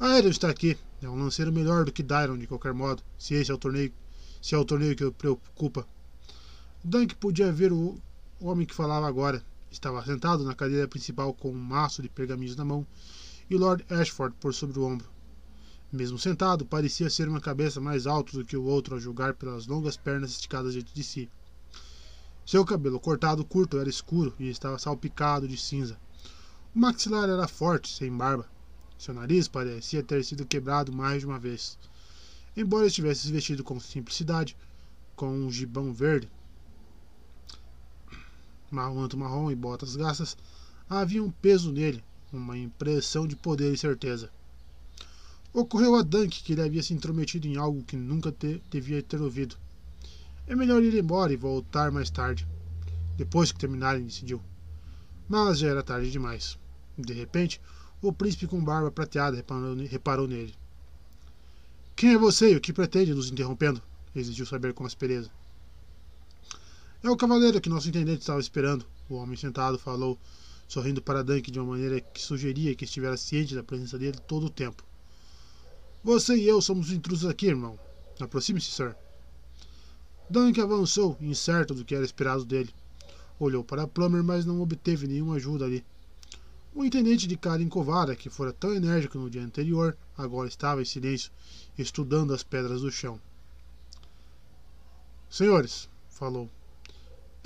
Aeron 0.00 0.28
está 0.28 0.50
aqui. 0.50 0.76
É 1.02 1.08
um 1.08 1.16
lanceiro 1.16 1.52
melhor 1.52 1.84
do 1.84 1.92
que 1.92 2.02
Dairon, 2.02 2.38
de 2.38 2.46
qualquer 2.46 2.72
modo, 2.72 3.02
se 3.18 3.34
esse 3.34 3.50
é 3.50 3.54
o 3.54 3.58
torneio 3.58 3.92
se 4.40 4.54
é 4.54 4.58
o 4.58 4.64
torneio 4.64 4.94
que 4.94 5.04
o 5.04 5.10
preocupa. 5.10 5.86
Dunk 6.84 7.16
podia 7.16 7.50
ver 7.50 7.72
o 7.72 7.98
homem 8.40 8.64
que 8.64 8.74
falava 8.74 9.08
agora. 9.08 9.44
Estava 9.76 10.02
sentado 10.02 10.42
na 10.42 10.54
cadeira 10.54 10.88
principal 10.88 11.34
com 11.34 11.50
um 11.50 11.54
maço 11.54 12.00
de 12.00 12.08
pergaminhos 12.08 12.56
na 12.56 12.64
mão 12.64 12.86
e 13.50 13.58
Lord 13.58 13.84
Ashford 13.90 14.34
por 14.40 14.54
sobre 14.54 14.78
o 14.78 14.84
ombro. 14.84 15.06
Mesmo 15.92 16.18
sentado, 16.18 16.64
parecia 16.64 17.10
ser 17.10 17.28
uma 17.28 17.42
cabeça 17.42 17.78
mais 17.78 18.06
alta 18.06 18.32
do 18.32 18.42
que 18.42 18.56
o 18.56 18.64
outro 18.64 18.96
a 18.96 18.98
julgar 18.98 19.34
pelas 19.34 19.66
longas 19.66 19.94
pernas 19.94 20.30
esticadas 20.30 20.72
diante 20.72 20.94
de 20.94 21.04
si. 21.04 21.30
Seu 22.46 22.64
cabelo 22.64 22.98
cortado 22.98 23.44
curto 23.44 23.76
era 23.76 23.86
escuro 23.86 24.34
e 24.40 24.48
estava 24.48 24.78
salpicado 24.78 25.46
de 25.46 25.58
cinza. 25.58 26.00
O 26.74 26.78
maxilar 26.78 27.28
era 27.28 27.46
forte, 27.46 27.92
sem 27.92 28.10
barba. 28.10 28.48
Seu 28.96 29.12
nariz 29.12 29.46
parecia 29.46 30.02
ter 30.02 30.24
sido 30.24 30.46
quebrado 30.46 30.90
mais 30.90 31.20
de 31.20 31.26
uma 31.26 31.38
vez. 31.38 31.78
Embora 32.56 32.86
estivesse 32.86 33.30
vestido 33.30 33.62
com 33.62 33.78
simplicidade, 33.78 34.56
com 35.14 35.28
um 35.28 35.52
gibão 35.52 35.92
verde, 35.92 36.30
manto 38.70 39.16
marrom 39.16 39.50
e 39.50 39.54
botas 39.54 39.96
gastas, 39.96 40.36
havia 40.88 41.22
um 41.22 41.30
peso 41.30 41.72
nele, 41.72 42.02
uma 42.32 42.56
impressão 42.56 43.26
de 43.26 43.36
poder 43.36 43.72
e 43.72 43.78
certeza. 43.78 44.30
Ocorreu 45.52 45.94
a 45.94 46.02
Dunk 46.02 46.42
que 46.42 46.52
ele 46.52 46.62
havia 46.62 46.82
se 46.82 46.92
intrometido 46.92 47.46
em 47.46 47.56
algo 47.56 47.82
que 47.84 47.96
nunca 47.96 48.30
te, 48.30 48.62
devia 48.70 49.02
ter 49.02 49.20
ouvido. 49.20 49.56
É 50.46 50.54
melhor 50.54 50.82
ir 50.82 50.94
embora 50.94 51.32
e 51.32 51.36
voltar 51.36 51.90
mais 51.90 52.10
tarde. 52.10 52.46
Depois 53.16 53.50
que 53.50 53.58
terminarem, 53.58 54.04
decidiu. 54.04 54.40
Mas 55.28 55.58
já 55.58 55.68
era 55.68 55.82
tarde 55.82 56.10
demais. 56.10 56.58
De 56.98 57.12
repente, 57.12 57.60
o 58.02 58.12
príncipe 58.12 58.46
com 58.46 58.62
barba 58.62 58.90
prateada 58.90 59.36
reparou, 59.36 59.74
reparou 59.74 60.28
nele. 60.28 60.54
Quem 61.96 62.12
é 62.12 62.18
você 62.18 62.52
e 62.52 62.56
o 62.56 62.60
que 62.60 62.72
pretende 62.72 63.14
nos 63.14 63.30
interrompendo? 63.30 63.82
exigiu 64.14 64.46
saber 64.46 64.74
com 64.74 64.84
aspereza. 64.84 65.30
É 67.02 67.10
o 67.10 67.16
cavaleiro 67.16 67.60
que 67.60 67.68
nosso 67.68 67.88
intendente 67.88 68.20
estava 68.20 68.40
esperando, 68.40 68.86
o 69.08 69.14
homem 69.16 69.36
sentado 69.36 69.78
falou, 69.78 70.18
sorrindo 70.66 71.02
para 71.02 71.22
Dunk 71.22 71.50
de 71.50 71.60
uma 71.60 71.72
maneira 71.72 72.00
que 72.00 72.20
sugeria 72.20 72.74
que 72.74 72.84
estivera 72.84 73.16
ciente 73.16 73.54
da 73.54 73.62
presença 73.62 73.98
dele 73.98 74.18
todo 74.26 74.46
o 74.46 74.50
tempo. 74.50 74.82
Você 76.02 76.36
e 76.36 76.48
eu 76.48 76.60
somos 76.60 76.90
intrusos 76.90 77.28
aqui, 77.28 77.46
irmão. 77.46 77.78
Aproxime-se, 78.18 78.70
sir. 78.70 78.96
Dunk 80.28 80.60
avançou, 80.60 81.16
incerto 81.20 81.74
do 81.74 81.84
que 81.84 81.94
era 81.94 82.04
esperado 82.04 82.44
dele. 82.44 82.70
Olhou 83.38 83.62
para 83.62 83.86
Plummer, 83.86 84.24
mas 84.24 84.46
não 84.46 84.60
obteve 84.60 85.06
nenhuma 85.06 85.36
ajuda 85.36 85.64
ali. 85.64 85.84
O 86.74 86.84
intendente 86.84 87.26
de 87.26 87.36
cara 87.36 87.62
encovada, 87.62 88.16
que 88.16 88.30
fora 88.30 88.52
tão 88.52 88.74
enérgico 88.74 89.18
no 89.18 89.30
dia 89.30 89.42
anterior, 89.42 89.96
agora 90.16 90.48
estava 90.48 90.82
em 90.82 90.84
silêncio, 90.84 91.30
estudando 91.78 92.32
as 92.32 92.42
pedras 92.42 92.80
do 92.80 92.90
chão. 92.90 93.20
Senhores, 95.28 95.88
falou, 96.08 96.50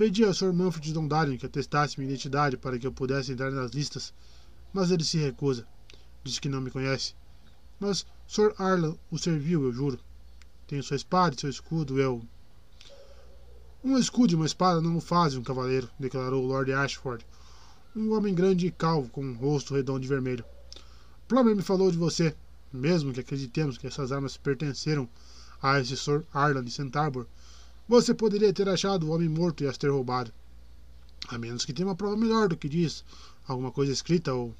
pedi 0.01 0.25
ao 0.25 0.33
Sr. 0.33 0.55
Manfred 0.55 0.95
Dondarrion 0.95 1.37
que 1.37 1.45
atestasse 1.45 1.99
minha 2.01 2.11
identidade 2.11 2.57
para 2.57 2.79
que 2.79 2.87
eu 2.87 2.91
pudesse 2.91 3.33
entrar 3.33 3.51
nas 3.51 3.73
listas, 3.73 4.15
mas 4.73 4.91
ele 4.91 5.05
se 5.05 5.19
recusa. 5.19 5.67
Diz 6.25 6.39
que 6.39 6.49
não 6.49 6.63
me 6.63 6.71
conhece. 6.71 7.15
Mas 7.79 8.07
Sr. 8.27 8.55
Arlan 8.57 8.97
o 9.11 9.19
serviu, 9.19 9.63
eu 9.63 9.73
juro. 9.75 10.01
Tenho 10.67 10.83
sua 10.83 10.97
espada 10.97 11.37
e 11.37 11.39
seu 11.39 11.51
escudo, 11.51 12.01
eu. 12.01 12.23
Um 13.85 13.99
escudo 13.99 14.33
e 14.33 14.37
uma 14.37 14.47
espada 14.47 14.81
não 14.81 14.97
o 14.97 15.03
fazem 15.03 15.39
um 15.39 15.45
cavaleiro, 15.45 15.91
declarou 15.99 16.47
Lord 16.47 16.73
Ashford, 16.73 17.23
um 17.95 18.15
homem 18.15 18.35
grande 18.35 18.69
e 18.69 18.71
calvo, 18.71 19.11
com 19.11 19.23
um 19.23 19.35
rosto 19.35 19.75
redondo 19.75 20.03
e 20.03 20.09
vermelho. 20.09 20.47
Plummer 21.29 21.55
me 21.55 21.63
falou 21.63 21.91
de 21.91 21.99
você. 21.99 22.35
Mesmo 22.73 23.13
que 23.13 23.21
acreditemos 23.21 23.77
que 23.77 23.87
essas 23.87 24.13
armas 24.13 24.39
pertenceram 24.39 25.07
a 25.61 25.79
esse 25.79 25.95
Sr. 25.95 26.25
Arlan 26.33 26.65
de 26.65 26.71
Centaur, 26.71 27.27
você 27.91 28.15
poderia 28.15 28.53
ter 28.53 28.69
achado 28.69 29.05
o 29.05 29.11
homem 29.11 29.29
morto 29.29 29.65
e 29.65 29.67
as 29.67 29.77
ter 29.77 29.91
roubado. 29.91 30.33
A 31.27 31.37
menos 31.37 31.65
que 31.65 31.73
tenha 31.73 31.89
uma 31.89 31.97
prova 31.97 32.17
melhor 32.17 32.49
do 32.49 32.57
que 32.57 32.69
diz, 32.69 33.05
alguma 33.49 33.73
coisa 33.73 33.91
escrita 33.91 34.33
ou. 34.33 34.55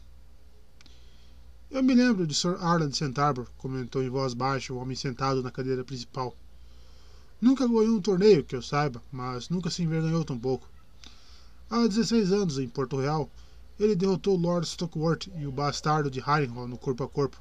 Eu 1.71 1.81
me 1.81 1.95
lembro 1.95 2.27
de 2.27 2.35
Sr. 2.35 2.57
Arlan 2.61 2.89
de 2.89 2.97
Centaur, 2.97 3.47
comentou 3.57 4.03
em 4.03 4.09
voz 4.09 4.35
baixa 4.35 4.73
o 4.73 4.79
homem 4.79 4.97
sentado 4.97 5.45
na 5.45 5.51
cadeira 5.53 5.85
principal. 5.85 6.35
Nunca 7.41 7.69
ganhou 7.69 7.97
um 7.97 8.01
torneio, 8.01 8.43
que 8.43 8.57
eu 8.57 8.63
saiba, 8.63 9.01
mas 9.13 9.49
nunca 9.49 9.71
se 9.71 9.85
envergonhou 9.85 10.25
tão 10.25 10.37
pouco. 10.37 10.69
Há 11.71 11.87
16 11.87 12.33
anos, 12.33 12.59
em 12.59 12.69
Porto 12.69 12.97
Real, 12.97 13.31
ele 13.79 13.95
derrotou 13.95 14.37
Lord 14.37 14.67
Stockworth 14.67 15.29
e 15.39 15.47
o 15.47 15.53
bastardo 15.53 16.11
de 16.11 16.19
Harrenhal 16.19 16.67
no 16.67 16.77
corpo 16.77 17.05
a 17.05 17.09
corpo. 17.09 17.41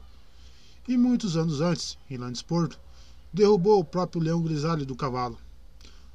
E 0.87 0.95
muitos 0.95 1.35
anos 1.35 1.61
antes, 1.61 1.97
em 2.07 2.17
Landesporto, 2.17 2.79
derrubou 3.33 3.79
o 3.79 3.83
próprio 3.83 4.21
leão 4.21 4.43
grisalho 4.43 4.85
do 4.85 4.95
cavalo. 4.95 5.39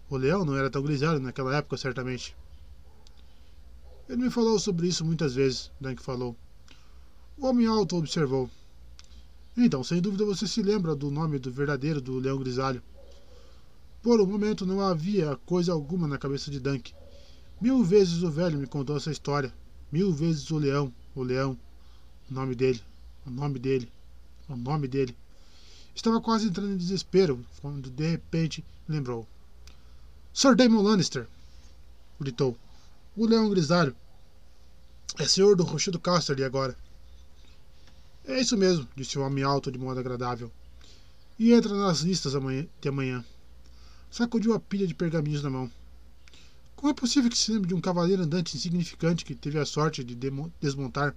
O 0.08 0.16
leão 0.16 0.44
não 0.44 0.56
era 0.56 0.70
tão 0.70 0.82
grisalho 0.82 1.18
naquela 1.18 1.56
época, 1.56 1.76
certamente. 1.76 2.36
Ele 4.08 4.22
me 4.24 4.30
falou 4.30 4.58
sobre 4.58 4.86
isso 4.86 5.04
muitas 5.04 5.34
vezes, 5.34 5.70
Dunk 5.80 6.02
falou. 6.02 6.36
O 7.38 7.46
homem 7.46 7.66
alto 7.66 7.96
observou. 7.96 8.50
Então, 9.56 9.82
sem 9.82 10.00
dúvida 10.00 10.24
você 10.24 10.46
se 10.46 10.62
lembra 10.62 10.94
do 10.94 11.10
nome 11.10 11.38
do 11.38 11.50
verdadeiro 11.50 12.00
do 12.00 12.18
leão 12.18 12.38
grisalho. 12.38 12.82
Por 14.02 14.20
um 14.20 14.26
momento 14.26 14.66
não 14.66 14.80
havia 14.80 15.36
coisa 15.46 15.72
alguma 15.72 16.06
na 16.06 16.18
cabeça 16.18 16.50
de 16.50 16.60
Dunk. 16.60 16.92
Mil 17.60 17.82
vezes 17.82 18.22
o 18.22 18.30
velho 18.30 18.58
me 18.58 18.66
contou 18.66 18.96
essa 18.96 19.10
história. 19.10 19.54
Mil 19.90 20.12
vezes 20.12 20.50
o 20.50 20.58
leão, 20.58 20.92
o 21.14 21.22
leão. 21.22 21.58
O 22.30 22.34
nome 22.34 22.54
dele, 22.54 22.82
o 23.24 23.30
nome 23.30 23.58
dele, 23.58 23.90
o 24.48 24.56
nome 24.56 24.86
dele. 24.86 25.16
Estava 25.94 26.20
quase 26.20 26.48
entrando 26.48 26.72
em 26.72 26.76
desespero 26.76 27.42
quando 27.62 27.88
de 27.88 28.10
repente 28.10 28.62
lembrou. 28.86 29.26
Sir 30.36 30.56
Damon 30.56 30.82
Lannister! 30.82 31.28
gritou. 32.18 32.58
O 33.16 33.24
leão 33.24 33.48
grisalho. 33.48 33.94
É 35.16 35.28
senhor 35.28 35.54
do 35.54 35.62
Rochedo 35.62 36.00
Casterly 36.00 36.42
agora. 36.42 36.76
É 38.24 38.40
isso 38.40 38.56
mesmo, 38.56 38.88
disse 38.96 39.16
o 39.16 39.22
homem 39.22 39.44
alto 39.44 39.70
de 39.70 39.78
modo 39.78 40.00
agradável. 40.00 40.50
E 41.38 41.52
entra 41.52 41.72
nas 41.72 42.00
listas 42.00 42.34
amanhã, 42.34 42.66
de 42.80 42.88
amanhã. 42.88 43.24
Sacudiu 44.10 44.54
a 44.54 44.58
pilha 44.58 44.88
de 44.88 44.94
pergaminhos 44.94 45.44
na 45.44 45.50
mão. 45.50 45.70
Como 46.74 46.90
é 46.90 46.94
possível 46.94 47.30
que 47.30 47.38
se 47.38 47.52
lembre 47.52 47.68
de 47.68 47.74
um 47.74 47.80
cavaleiro 47.80 48.24
andante 48.24 48.56
insignificante 48.56 49.24
que 49.24 49.36
teve 49.36 49.60
a 49.60 49.64
sorte 49.64 50.02
de 50.02 50.16
desmontar 50.60 51.14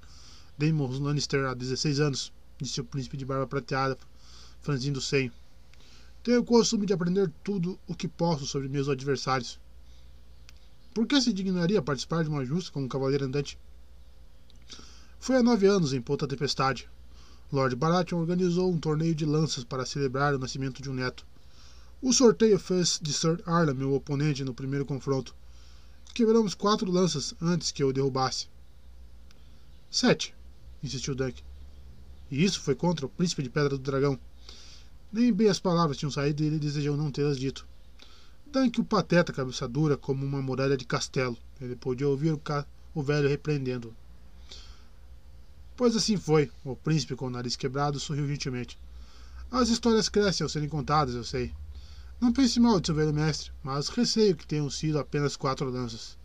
Daemon 0.59 0.91
Lannister 0.99 1.43
há 1.47 1.55
16 1.55 1.99
anos? 1.99 2.31
Disse 2.59 2.81
o 2.81 2.85
príncipe 2.85 3.17
de 3.17 3.25
barba 3.25 3.47
prateada, 3.47 3.97
franzindo 4.61 4.99
o 4.99 5.01
senho. 5.01 5.31
Tenho 6.27 6.41
o 6.41 6.43
costume 6.43 6.85
de 6.85 6.91
aprender 6.91 7.31
tudo 7.41 7.79
o 7.87 7.95
que 7.95 8.05
posso 8.05 8.45
sobre 8.45 8.67
meus 8.67 8.89
adversários. 8.89 9.57
Por 10.93 11.07
que 11.07 11.21
se 11.21 11.31
dignaria 11.31 11.81
participar 11.81 12.21
de 12.21 12.29
uma 12.29 12.43
justa 12.43 12.69
como 12.69 12.85
um 12.85 12.89
cavaleiro 12.89 13.23
andante? 13.23 13.57
Foi 15.21 15.37
há 15.37 15.41
nove 15.41 15.67
anos, 15.67 15.93
em 15.93 16.01
Ponta 16.01 16.27
Tempestade. 16.27 16.89
Lord 17.49 17.77
Baratheon 17.77 18.19
organizou 18.19 18.69
um 18.69 18.77
torneio 18.77 19.15
de 19.15 19.25
lanças 19.25 19.63
para 19.63 19.85
celebrar 19.85 20.35
o 20.35 20.37
nascimento 20.37 20.81
de 20.81 20.89
um 20.89 20.93
neto. 20.93 21.25
O 22.01 22.11
sorteio 22.11 22.59
fez 22.59 22.99
de 23.01 23.13
Sir 23.13 23.41
Arla 23.45 23.73
meu 23.73 23.93
oponente 23.93 24.43
no 24.43 24.53
primeiro 24.53 24.85
confronto. 24.85 25.33
Quebramos 26.13 26.53
quatro 26.53 26.91
lanças 26.91 27.33
antes 27.41 27.71
que 27.71 27.81
eu 27.81 27.87
o 27.87 27.93
derrubasse. 27.93 28.49
Sete, 29.89 30.35
insistiu 30.83 31.15
Dunk. 31.15 31.41
E 32.29 32.43
isso 32.43 32.59
foi 32.59 32.75
contra 32.75 33.05
o 33.05 33.09
príncipe 33.09 33.43
de 33.43 33.49
Pedra 33.49 33.69
do 33.69 33.77
Dragão. 33.77 34.19
Nem 35.17 35.33
bem 35.33 35.49
as 35.49 35.59
palavras 35.59 35.97
tinham 35.97 36.11
saído 36.11 36.43
e 36.43 36.45
ele 36.45 36.59
desejou 36.59 36.95
não 36.95 37.09
tê-las 37.09 37.39
dito. 37.39 37.67
Dunk 38.51 38.79
o 38.79 38.83
pateta 38.83 39.33
cabeça 39.33 39.67
dura 39.67 39.97
como 39.97 40.23
uma 40.23 40.43
muralha 40.43 40.77
de 40.77 40.85
castelo. 40.85 41.35
Ele 41.59 41.75
podia 41.75 42.07
ouvir 42.07 42.33
o, 42.33 42.41
o 42.93 43.01
velho 43.01 43.27
repreendendo. 43.27 43.95
Pois 45.75 45.95
assim 45.95 46.17
foi. 46.17 46.51
O 46.63 46.75
príncipe, 46.75 47.15
com 47.15 47.25
o 47.25 47.29
nariz 47.31 47.55
quebrado, 47.55 47.99
sorriu 47.99 48.27
gentilmente. 48.27 48.77
As 49.49 49.69
histórias 49.69 50.07
crescem 50.07 50.45
ao 50.45 50.49
serem 50.49 50.69
contadas, 50.69 51.15
eu 51.15 51.23
sei. 51.23 51.51
Não 52.21 52.31
pense 52.31 52.59
mal 52.59 52.79
de 52.79 52.85
seu 52.85 52.95
velho 52.95 53.11
mestre, 53.11 53.51
mas 53.63 53.89
receio 53.89 54.35
que 54.35 54.45
tenham 54.45 54.69
sido 54.69 54.99
apenas 54.99 55.35
quatro 55.35 55.67
lanças. 55.67 56.15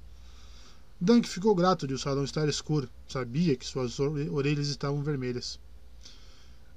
Dunk 1.00 1.26
ficou 1.26 1.54
grato 1.54 1.86
de 1.86 1.94
o 1.94 1.98
salão 1.98 2.24
estar 2.24 2.46
escuro. 2.46 2.90
Sabia 3.08 3.56
que 3.56 3.64
suas 3.64 3.98
orelhas 3.98 4.68
estavam 4.68 5.02
vermelhas. 5.02 5.58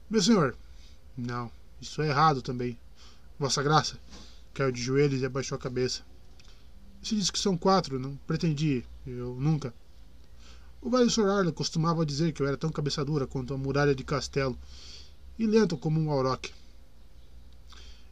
Meu 0.09 0.21
senhor. 0.21 0.55
Não, 1.17 1.51
isso 1.81 2.01
é 2.01 2.09
errado 2.09 2.41
também. 2.41 2.77
Vossa 3.37 3.61
Graça. 3.61 3.99
Caiu 4.53 4.71
de 4.71 4.81
joelhos 4.81 5.21
e 5.21 5.25
abaixou 5.25 5.55
a 5.55 5.59
cabeça. 5.59 6.03
Se 7.01 7.15
diz 7.15 7.29
que 7.29 7.37
são 7.37 7.57
quatro, 7.57 7.99
não 7.99 8.15
pretendi. 8.27 8.83
Eu 9.05 9.35
nunca. 9.35 9.73
O 10.81 10.89
velho 10.89 11.09
Sr. 11.09 11.29
Arlen 11.29 11.53
costumava 11.53 12.05
dizer 12.05 12.31
que 12.31 12.41
eu 12.41 12.47
era 12.47 12.57
tão 12.57 12.71
cabeça 12.71 13.03
dura 13.03 13.27
quanto 13.27 13.53
a 13.53 13.57
muralha 13.57 13.95
de 13.95 14.03
castelo, 14.03 14.57
e 15.37 15.45
lento 15.45 15.77
como 15.77 15.99
um 15.99 16.11
auroque. 16.11 16.53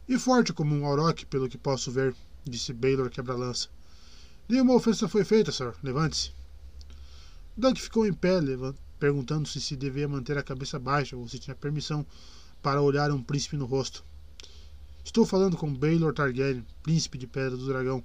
E 0.08 0.18
forte 0.18 0.52
como 0.52 0.74
um 0.74 0.84
auroque, 0.84 1.24
pelo 1.24 1.48
que 1.48 1.56
posso 1.56 1.90
ver, 1.90 2.14
disse 2.44 2.72
Baylor 2.72 3.08
quebra-lança. 3.10 3.68
Nenhuma 4.48 4.74
ofensa 4.74 5.08
foi 5.08 5.24
feita, 5.24 5.50
Sr. 5.50 5.74
Levante-se. 5.82 6.32
Doug 7.56 7.78
ficou 7.78 8.06
em 8.06 8.12
pé, 8.12 8.40
perguntando-se 8.98 9.60
se 9.60 9.76
devia 9.76 10.08
manter 10.08 10.36
a 10.36 10.42
cabeça 10.42 10.78
baixa 10.78 11.16
ou 11.16 11.28
se 11.28 11.38
tinha 11.38 11.54
permissão 11.54 12.04
para 12.64 12.80
olhar 12.80 13.12
um 13.12 13.22
príncipe 13.22 13.58
no 13.58 13.66
rosto. 13.66 14.02
Estou 15.04 15.26
falando 15.26 15.54
com 15.54 15.70
Baylor 15.70 16.14
Targaryen, 16.14 16.64
príncipe 16.82 17.18
de 17.18 17.26
Pedra 17.26 17.58
do 17.58 17.66
Dragão, 17.66 18.02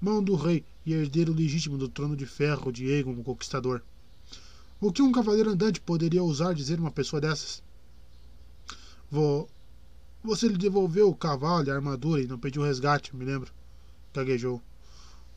mão 0.00 0.24
do 0.24 0.34
rei 0.34 0.64
e 0.86 0.94
herdeiro 0.94 1.30
legítimo 1.30 1.76
do 1.76 1.90
trono 1.90 2.16
de 2.16 2.24
ferro 2.24 2.72
de 2.72 2.90
Aegon 2.90 3.12
o 3.12 3.22
Conquistador. 3.22 3.82
O 4.80 4.90
que 4.90 5.02
um 5.02 5.12
cavaleiro 5.12 5.50
andante 5.50 5.78
poderia 5.78 6.22
ousar 6.22 6.54
dizer 6.54 6.80
uma 6.80 6.90
pessoa 6.90 7.20
dessas? 7.20 7.62
Vou. 9.10 9.46
Você 10.24 10.48
lhe 10.48 10.56
devolveu 10.56 11.10
o 11.10 11.14
cavalo 11.14 11.66
e 11.66 11.70
a 11.70 11.74
armadura 11.74 12.22
e 12.22 12.26
não 12.26 12.38
pediu 12.38 12.62
resgate, 12.62 13.14
me 13.14 13.26
lembro. 13.26 13.52
Gaguejou. 14.14 14.62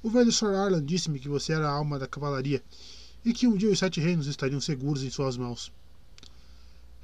O 0.02 0.10
velho 0.10 0.32
Sr. 0.32 0.56
Arlan 0.56 0.86
disse-me 0.86 1.20
que 1.20 1.28
você 1.28 1.52
era 1.52 1.68
a 1.68 1.74
alma 1.74 2.00
da 2.00 2.08
cavalaria 2.08 2.64
e 3.26 3.34
que 3.34 3.48
um 3.48 3.58
dia 3.58 3.70
os 3.70 3.80
sete 3.80 4.00
reinos 4.00 4.28
estariam 4.28 4.62
seguros 4.62 5.04
em 5.04 5.10
suas 5.10 5.36
mãos. 5.36 5.74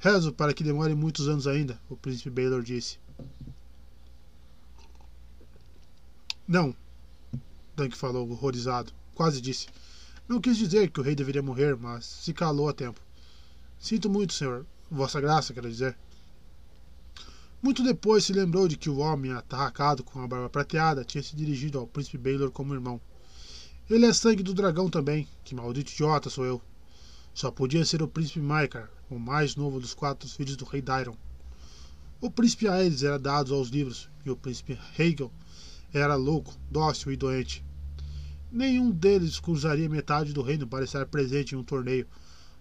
Rezo 0.02 0.32
para 0.32 0.52
que 0.52 0.64
demore 0.64 0.96
muitos 0.96 1.28
anos 1.28 1.46
ainda, 1.46 1.80
o 1.88 1.96
príncipe 1.96 2.28
Baylor 2.28 2.60
disse. 2.60 2.98
Não, 6.48 6.74
Dunk 7.76 7.96
falou, 7.96 8.28
horrorizado. 8.28 8.92
Quase 9.14 9.40
disse. 9.40 9.68
Não 10.26 10.40
quis 10.40 10.56
dizer 10.56 10.90
que 10.90 10.98
o 10.98 11.04
rei 11.04 11.14
deveria 11.14 11.40
morrer, 11.40 11.76
mas 11.76 12.04
se 12.04 12.32
calou 12.32 12.68
a 12.68 12.72
tempo. 12.72 13.00
Sinto 13.78 14.10
muito, 14.10 14.32
senhor. 14.32 14.66
Vossa 14.90 15.20
Graça, 15.20 15.54
quero 15.54 15.70
dizer. 15.70 15.96
Muito 17.62 17.84
depois 17.84 18.24
se 18.24 18.32
lembrou 18.32 18.66
de 18.66 18.76
que 18.76 18.90
o 18.90 18.98
homem 18.98 19.32
atarracado 19.32 20.02
com 20.02 20.20
a 20.20 20.26
barba 20.26 20.50
prateada 20.50 21.04
tinha 21.04 21.22
se 21.22 21.36
dirigido 21.36 21.78
ao 21.78 21.86
príncipe 21.86 22.18
Baylor 22.18 22.50
como 22.50 22.74
irmão. 22.74 23.00
Ele 23.88 24.06
é 24.06 24.12
sangue 24.12 24.42
do 24.42 24.52
dragão 24.52 24.90
também. 24.90 25.28
Que 25.44 25.54
maldito 25.54 25.92
idiota 25.92 26.28
sou 26.28 26.44
eu. 26.44 26.60
Só 27.32 27.52
podia 27.52 27.84
ser 27.84 28.02
o 28.02 28.08
príncipe 28.08 28.40
Maikar, 28.40 28.90
o 29.14 29.20
mais 29.20 29.56
novo 29.56 29.78
dos 29.78 29.94
quatro 29.94 30.28
filhos 30.28 30.56
do 30.56 30.64
rei 30.64 30.80
Dairon. 30.80 31.16
O 32.20 32.30
príncipe 32.30 32.68
Aedes 32.68 33.02
era 33.02 33.18
dado 33.18 33.54
aos 33.54 33.68
livros, 33.68 34.08
e 34.24 34.30
o 34.30 34.36
príncipe 34.36 34.78
Hegel 34.98 35.30
era 35.92 36.14
louco, 36.14 36.54
dócil 36.70 37.12
e 37.12 37.16
doente. 37.16 37.64
Nenhum 38.50 38.90
deles 38.90 39.40
cruzaria 39.40 39.88
metade 39.88 40.32
do 40.32 40.42
reino 40.42 40.66
para 40.66 40.84
estar 40.84 41.04
presente 41.06 41.54
em 41.54 41.58
um 41.58 41.64
torneio, 41.64 42.06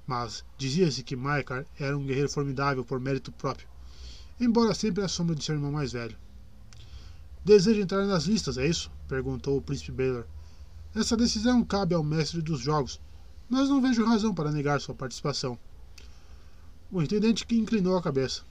mas 0.05 0.43
dizia-se 0.57 1.03
que 1.03 1.15
Maikar 1.15 1.65
era 1.79 1.97
um 1.97 2.05
guerreiro 2.05 2.29
formidável 2.29 2.83
por 2.83 2.99
mérito 2.99 3.31
próprio, 3.31 3.67
embora 4.39 4.73
sempre 4.73 5.03
à 5.03 5.07
sombra 5.07 5.35
de 5.35 5.43
seu 5.43 5.55
irmão 5.55 5.71
mais 5.71 5.91
velho. 5.91 6.17
Deseja 7.43 7.81
entrar 7.81 8.05
nas 8.05 8.25
listas, 8.25 8.57
é 8.57 8.67
isso? 8.67 8.91
perguntou 9.07 9.57
o 9.57 9.61
príncipe 9.61 9.91
Baylor. 9.91 10.25
Essa 10.93 11.15
decisão 11.15 11.63
cabe 11.63 11.95
ao 11.95 12.03
mestre 12.03 12.41
dos 12.41 12.59
jogos, 12.59 12.99
mas 13.49 13.69
não 13.69 13.81
vejo 13.81 14.05
razão 14.05 14.33
para 14.33 14.51
negar 14.51 14.81
sua 14.81 14.95
participação. 14.95 15.57
O 16.93 17.01
intendente 17.01 17.45
que 17.45 17.55
inclinou 17.55 17.95
a 17.95 18.01
cabeça. 18.01 18.41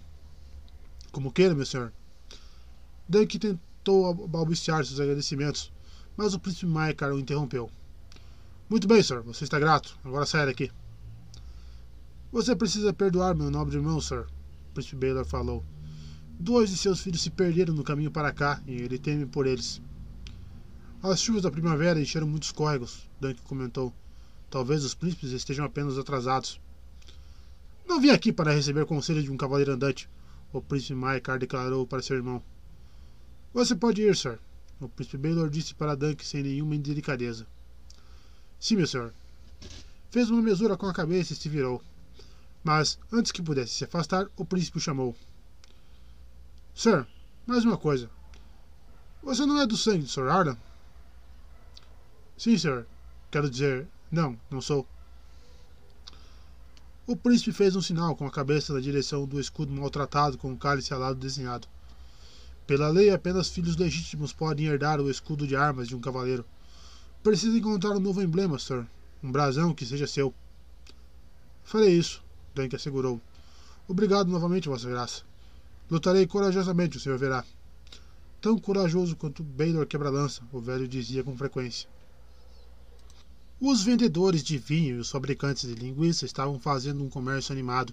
Como 1.12 1.30
queira, 1.30 1.54
meu 1.54 1.66
senhor. 1.66 1.92
Dunk 3.06 3.38
tentou 3.38 4.14
balbuciar 4.26 4.82
seus 4.82 4.98
agradecimentos, 4.98 5.70
mas 6.16 6.32
o 6.32 6.40
príncipe 6.40 6.64
Maikar 6.64 7.12
o 7.12 7.18
interrompeu. 7.18 7.70
Muito 8.66 8.88
bem, 8.88 9.02
senhor, 9.02 9.22
você 9.24 9.44
está 9.44 9.58
grato. 9.58 9.94
Agora 10.02 10.24
saia 10.24 10.46
daqui. 10.46 10.70
Você 12.32 12.56
precisa 12.56 12.94
perdoar 12.94 13.34
meu 13.34 13.50
nobre 13.50 13.76
irmão, 13.76 14.00
sir, 14.00 14.26
o 14.70 14.72
príncipe 14.72 14.96
Baylor 14.96 15.26
falou. 15.26 15.62
Dois 16.38 16.70
de 16.70 16.78
seus 16.78 17.00
filhos 17.02 17.20
se 17.20 17.28
perderam 17.28 17.74
no 17.74 17.84
caminho 17.84 18.10
para 18.10 18.32
cá 18.32 18.62
e 18.66 18.72
ele 18.72 18.98
teme 18.98 19.26
por 19.26 19.46
eles. 19.46 19.82
As 21.02 21.20
chuvas 21.20 21.42
da 21.42 21.50
primavera 21.50 22.00
encheram 22.00 22.26
muitos 22.26 22.52
córregos, 22.52 23.06
Dunk 23.20 23.42
comentou. 23.42 23.92
Talvez 24.48 24.82
os 24.82 24.94
príncipes 24.94 25.32
estejam 25.32 25.66
apenas 25.66 25.98
atrasados. 25.98 26.58
Não 27.90 28.00
vim 28.00 28.10
aqui 28.10 28.32
para 28.32 28.52
receber 28.52 28.86
conselho 28.86 29.20
de 29.20 29.32
um 29.32 29.36
cavaleiro 29.36 29.72
andante, 29.72 30.08
o 30.52 30.62
príncipe 30.62 30.94
Maikar 30.94 31.40
declarou 31.40 31.84
para 31.84 32.00
seu 32.00 32.14
irmão. 32.14 32.40
Você 33.52 33.74
pode 33.74 34.00
ir, 34.00 34.16
sir, 34.16 34.38
o 34.80 34.88
príncipe 34.88 35.18
Baylor 35.18 35.50
disse 35.50 35.74
para 35.74 35.96
Dunk 35.96 36.24
sem 36.24 36.40
nenhuma 36.40 36.76
indelicadeza. 36.76 37.48
Sim, 38.60 38.76
meu 38.76 38.86
senhor. 38.86 39.12
Fez 40.08 40.30
uma 40.30 40.40
mesura 40.40 40.76
com 40.76 40.86
a 40.86 40.94
cabeça 40.94 41.32
e 41.32 41.36
se 41.36 41.48
virou. 41.48 41.82
Mas, 42.62 42.96
antes 43.12 43.32
que 43.32 43.42
pudesse 43.42 43.74
se 43.74 43.84
afastar, 43.84 44.28
o 44.36 44.44
príncipe 44.44 44.78
o 44.78 44.80
chamou. 44.80 45.16
Sir, 46.72 47.04
mais 47.44 47.64
uma 47.64 47.76
coisa. 47.76 48.08
Você 49.20 49.44
não 49.44 49.60
é 49.60 49.66
do 49.66 49.76
sangue 49.76 50.04
de 50.04 50.12
Sr. 50.12 50.28
Arden? 50.28 50.56
Sim, 52.38 52.56
senhor. 52.56 52.86
Quero 53.32 53.50
dizer, 53.50 53.88
não, 54.12 54.38
não 54.48 54.60
sou. 54.60 54.86
O 57.10 57.16
príncipe 57.16 57.50
fez 57.50 57.74
um 57.74 57.82
sinal 57.82 58.14
com 58.14 58.24
a 58.24 58.30
cabeça 58.30 58.72
na 58.72 58.78
direção 58.78 59.26
do 59.26 59.40
escudo 59.40 59.72
maltratado 59.72 60.38
com 60.38 60.52
o 60.52 60.56
cálice 60.56 60.94
alado 60.94 61.18
desenhado. 61.18 61.66
Pela 62.68 62.88
lei, 62.88 63.10
apenas 63.10 63.48
filhos 63.48 63.76
legítimos 63.76 64.32
podem 64.32 64.66
herdar 64.66 65.00
o 65.00 65.10
escudo 65.10 65.44
de 65.44 65.56
armas 65.56 65.88
de 65.88 65.96
um 65.96 66.00
cavaleiro. 66.00 66.44
Precisa 67.20 67.58
encontrar 67.58 67.96
um 67.96 67.98
novo 67.98 68.22
emblema, 68.22 68.60
Sir. 68.60 68.86
Um 69.24 69.32
brasão 69.32 69.74
que 69.74 69.84
seja 69.84 70.06
seu. 70.06 70.32
Farei 71.64 71.98
isso, 71.98 72.22
Dunk 72.54 72.76
assegurou. 72.76 73.20
Obrigado 73.88 74.30
novamente, 74.30 74.68
Vossa 74.68 74.88
Graça. 74.88 75.24
Lutarei 75.90 76.28
corajosamente, 76.28 76.96
o 76.96 77.00
senhor 77.00 77.18
verá. 77.18 77.44
Tão 78.40 78.56
corajoso 78.56 79.16
quanto 79.16 79.42
Baylor 79.42 79.84
quebra-lança, 79.84 80.42
o 80.52 80.60
velho 80.60 80.86
dizia 80.86 81.24
com 81.24 81.36
frequência. 81.36 81.88
Os 83.60 83.82
vendedores 83.82 84.42
de 84.42 84.56
vinho 84.56 84.96
e 84.96 85.00
os 85.00 85.10
fabricantes 85.10 85.68
de 85.68 85.74
linguiça 85.74 86.24
estavam 86.24 86.58
fazendo 86.58 87.04
um 87.04 87.10
comércio 87.10 87.52
animado, 87.52 87.92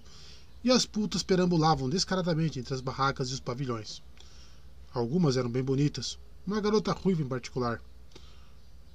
e 0.64 0.72
as 0.72 0.86
putas 0.86 1.24
perambulavam 1.24 1.90
descaradamente 1.90 2.58
entre 2.58 2.74
as 2.74 2.80
barracas 2.80 3.30
e 3.30 3.34
os 3.34 3.42
pavilhões. 3.42 4.02
Algumas 4.94 5.36
eram 5.36 5.50
bem 5.50 5.62
bonitas, 5.62 6.18
uma 6.46 6.62
garota 6.62 6.94
ruiva 6.94 7.22
em 7.22 7.28
particular. 7.28 7.82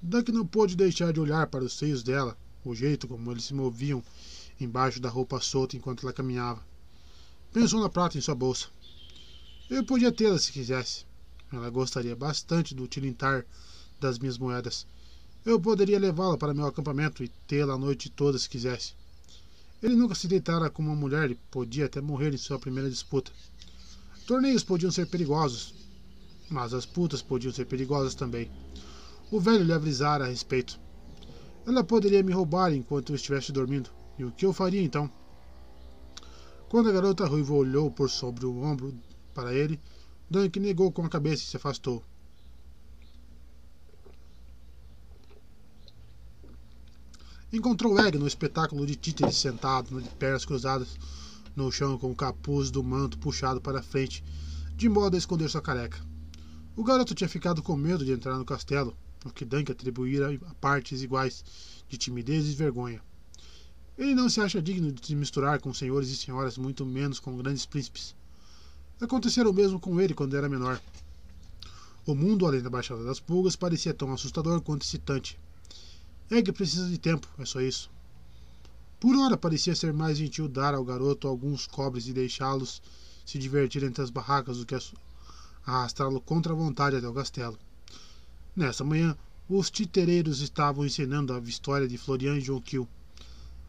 Duck 0.01 0.32
não 0.32 0.47
pôde 0.47 0.74
deixar 0.74 1.12
de 1.12 1.20
olhar 1.20 1.47
para 1.49 1.62
os 1.62 1.74
seios 1.74 2.03
dela, 2.03 2.39
o 2.65 2.74
jeito 2.74 3.07
como 3.07 3.31
eles 3.31 3.44
se 3.44 3.53
moviam 3.53 4.03
embaixo 4.59 4.99
da 4.99 5.11
roupa 5.11 5.40
solta 5.40 5.77
enquanto 5.77 6.05
ela 6.05 6.12
caminhava. 6.12 6.62
Pensou 7.53 7.82
na 7.82 7.90
prata 7.90 8.16
em 8.16 8.23
sua 8.23 8.35
bolsa. 8.35 8.69
Eu 9.69 9.85
podia 9.85 10.11
tê-la 10.11 10.39
se 10.39 10.51
quisesse. 10.51 11.05
Ela 11.53 11.69
gostaria 11.69 12.16
bastante 12.16 12.74
do 12.74 12.89
tilintar 12.89 13.44
das 14.01 14.19
minhas 14.19 14.39
moedas. 14.39 14.86
Eu 15.44 15.60
poderia 15.60 15.98
levá-la 15.98 16.39
para 16.39 16.55
meu 16.55 16.66
acampamento 16.66 17.24
e 17.24 17.28
tê-la 17.48 17.74
a 17.74 17.78
noite 17.78 18.09
toda 18.09 18.39
se 18.39 18.48
quisesse. 18.48 18.94
Ele 19.82 19.97
nunca 19.97 20.14
se 20.14 20.28
deitara 20.28 20.70
com 20.70 20.81
uma 20.81 20.94
mulher 20.94 21.32
e 21.32 21.35
podia 21.35 21.86
até 21.86 22.01
morrer 22.01 22.32
em 22.32 22.36
sua 22.36 22.60
primeira 22.60 22.89
disputa. 22.89 23.32
Torneios 24.24 24.62
podiam 24.62 24.93
ser 24.93 25.06
perigosos, 25.06 25.74
mas 26.48 26.73
as 26.73 26.86
putas 26.86 27.20
podiam 27.20 27.52
ser 27.52 27.64
perigosas 27.64 28.14
também. 28.14 28.48
O 29.32 29.40
velho 29.40 29.64
lhe 29.64 29.73
avisara 29.73 30.24
a 30.24 30.28
respeito. 30.28 30.78
Ela 31.66 31.82
poderia 31.82 32.23
me 32.23 32.32
roubar 32.32 32.73
enquanto 32.73 33.10
eu 33.10 33.16
estivesse 33.16 33.51
dormindo. 33.51 33.90
E 34.16 34.24
o 34.24 34.31
que 34.31 34.47
eu 34.47 34.52
faria 34.52 34.81
então? 34.81 35.10
Quando 36.69 36.89
a 36.89 36.93
garota 36.93 37.27
ruiva 37.27 37.52
olhou 37.52 37.90
por 37.90 38.09
sobre 38.09 38.47
o 38.47 38.62
ombro 38.62 38.94
para 39.35 39.52
ele, 39.52 39.81
Dunk 40.31 40.60
negou 40.60 40.93
com 40.93 41.05
a 41.05 41.09
cabeça 41.09 41.43
e 41.43 41.47
se 41.47 41.56
afastou. 41.56 42.05
Encontrou 47.53 48.01
Egg 48.01 48.16
no 48.16 48.27
espetáculo 48.27 48.87
de 48.87 48.97
títeres 48.97 49.37
sentado, 49.37 50.01
de 50.01 50.09
pernas 50.09 50.43
cruzadas 50.43 50.97
no 51.55 51.70
chão 51.70 51.99
com 51.99 52.11
o 52.11 52.16
capuz 52.16 52.70
do 52.70 52.83
manto 52.83 53.19
puxado 53.19 53.61
para 53.61 53.83
frente, 53.83 54.24
de 54.74 54.89
modo 54.89 55.16
a 55.16 55.19
esconder 55.19 55.51
sua 55.51 55.61
careca. 55.61 56.01
O 56.74 56.83
garoto 56.83 57.15
tinha 57.15 57.29
ficado 57.29 57.62
com 57.62 57.77
medo 57.77 58.07
de 58.07 58.12
entrar 58.12 58.39
no 58.39 58.45
castelo, 58.47 58.97
o 59.23 59.29
que 59.29 59.45
Dunk 59.45 59.70
atribuíra 59.70 60.35
a 60.47 60.55
partes 60.55 61.03
iguais 61.03 61.45
de 61.91 61.99
timidez 61.99 62.49
e 62.49 62.55
vergonha. 62.55 63.03
Ele 63.99 64.15
não 64.15 64.31
se 64.31 64.41
acha 64.41 64.62
digno 64.62 64.91
de 64.91 65.07
se 65.07 65.15
misturar 65.15 65.61
com 65.61 65.74
senhores 65.74 66.09
e 66.09 66.16
senhoras, 66.16 66.57
muito 66.57 66.87
menos 66.87 67.20
com 67.20 67.37
grandes 67.37 67.66
príncipes. 67.66 68.16
Acontecera 68.99 69.51
o 69.51 69.53
mesmo 69.53 69.79
com 69.79 70.01
ele 70.01 70.15
quando 70.15 70.39
era 70.39 70.49
menor. 70.49 70.81
O 72.07 72.15
mundo 72.15 72.47
além 72.47 72.62
da 72.62 72.70
Baixada 72.70 73.05
das 73.05 73.20
Pulgas 73.20 73.57
parecia 73.57 73.93
tão 73.93 74.11
assustador 74.11 74.62
quanto 74.62 74.87
excitante. 74.87 75.39
Egg 76.33 76.51
precisa 76.51 76.89
de 76.89 76.97
tempo, 76.97 77.29
é 77.39 77.45
só 77.45 77.61
isso. 77.61 77.91
Por 78.99 79.15
ora 79.15 79.37
parecia 79.37 79.75
ser 79.75 79.93
mais 79.93 80.17
gentil 80.17 80.49
dar 80.49 80.73
ao 80.73 80.83
garoto 80.83 81.29
alguns 81.29 81.67
cobres 81.67 82.07
e 82.07 82.15
deixá-los 82.15 82.81
se 83.27 83.39
divertir 83.39 83.83
entre 83.83 84.03
as 84.03 84.09
barracas 84.09 84.57
do 84.57 84.65
que 84.65 84.75
arrastá-lo 85.67 86.23
contra 86.23 86.55
a 86.55 86.57
vontade 86.57 86.97
até 86.97 87.07
o 87.07 87.13
castelo. 87.13 87.59
Nessa 88.57 88.83
manhã, 88.83 89.15
os 89.47 89.71
titereiros 89.71 90.41
estavam 90.41 90.87
ensinando 90.87 91.35
a 91.35 91.39
história 91.41 91.87
de 91.87 91.99
Florian 91.99 92.39
e 92.39 92.43
John 92.43 92.63
Kill. 92.63 92.89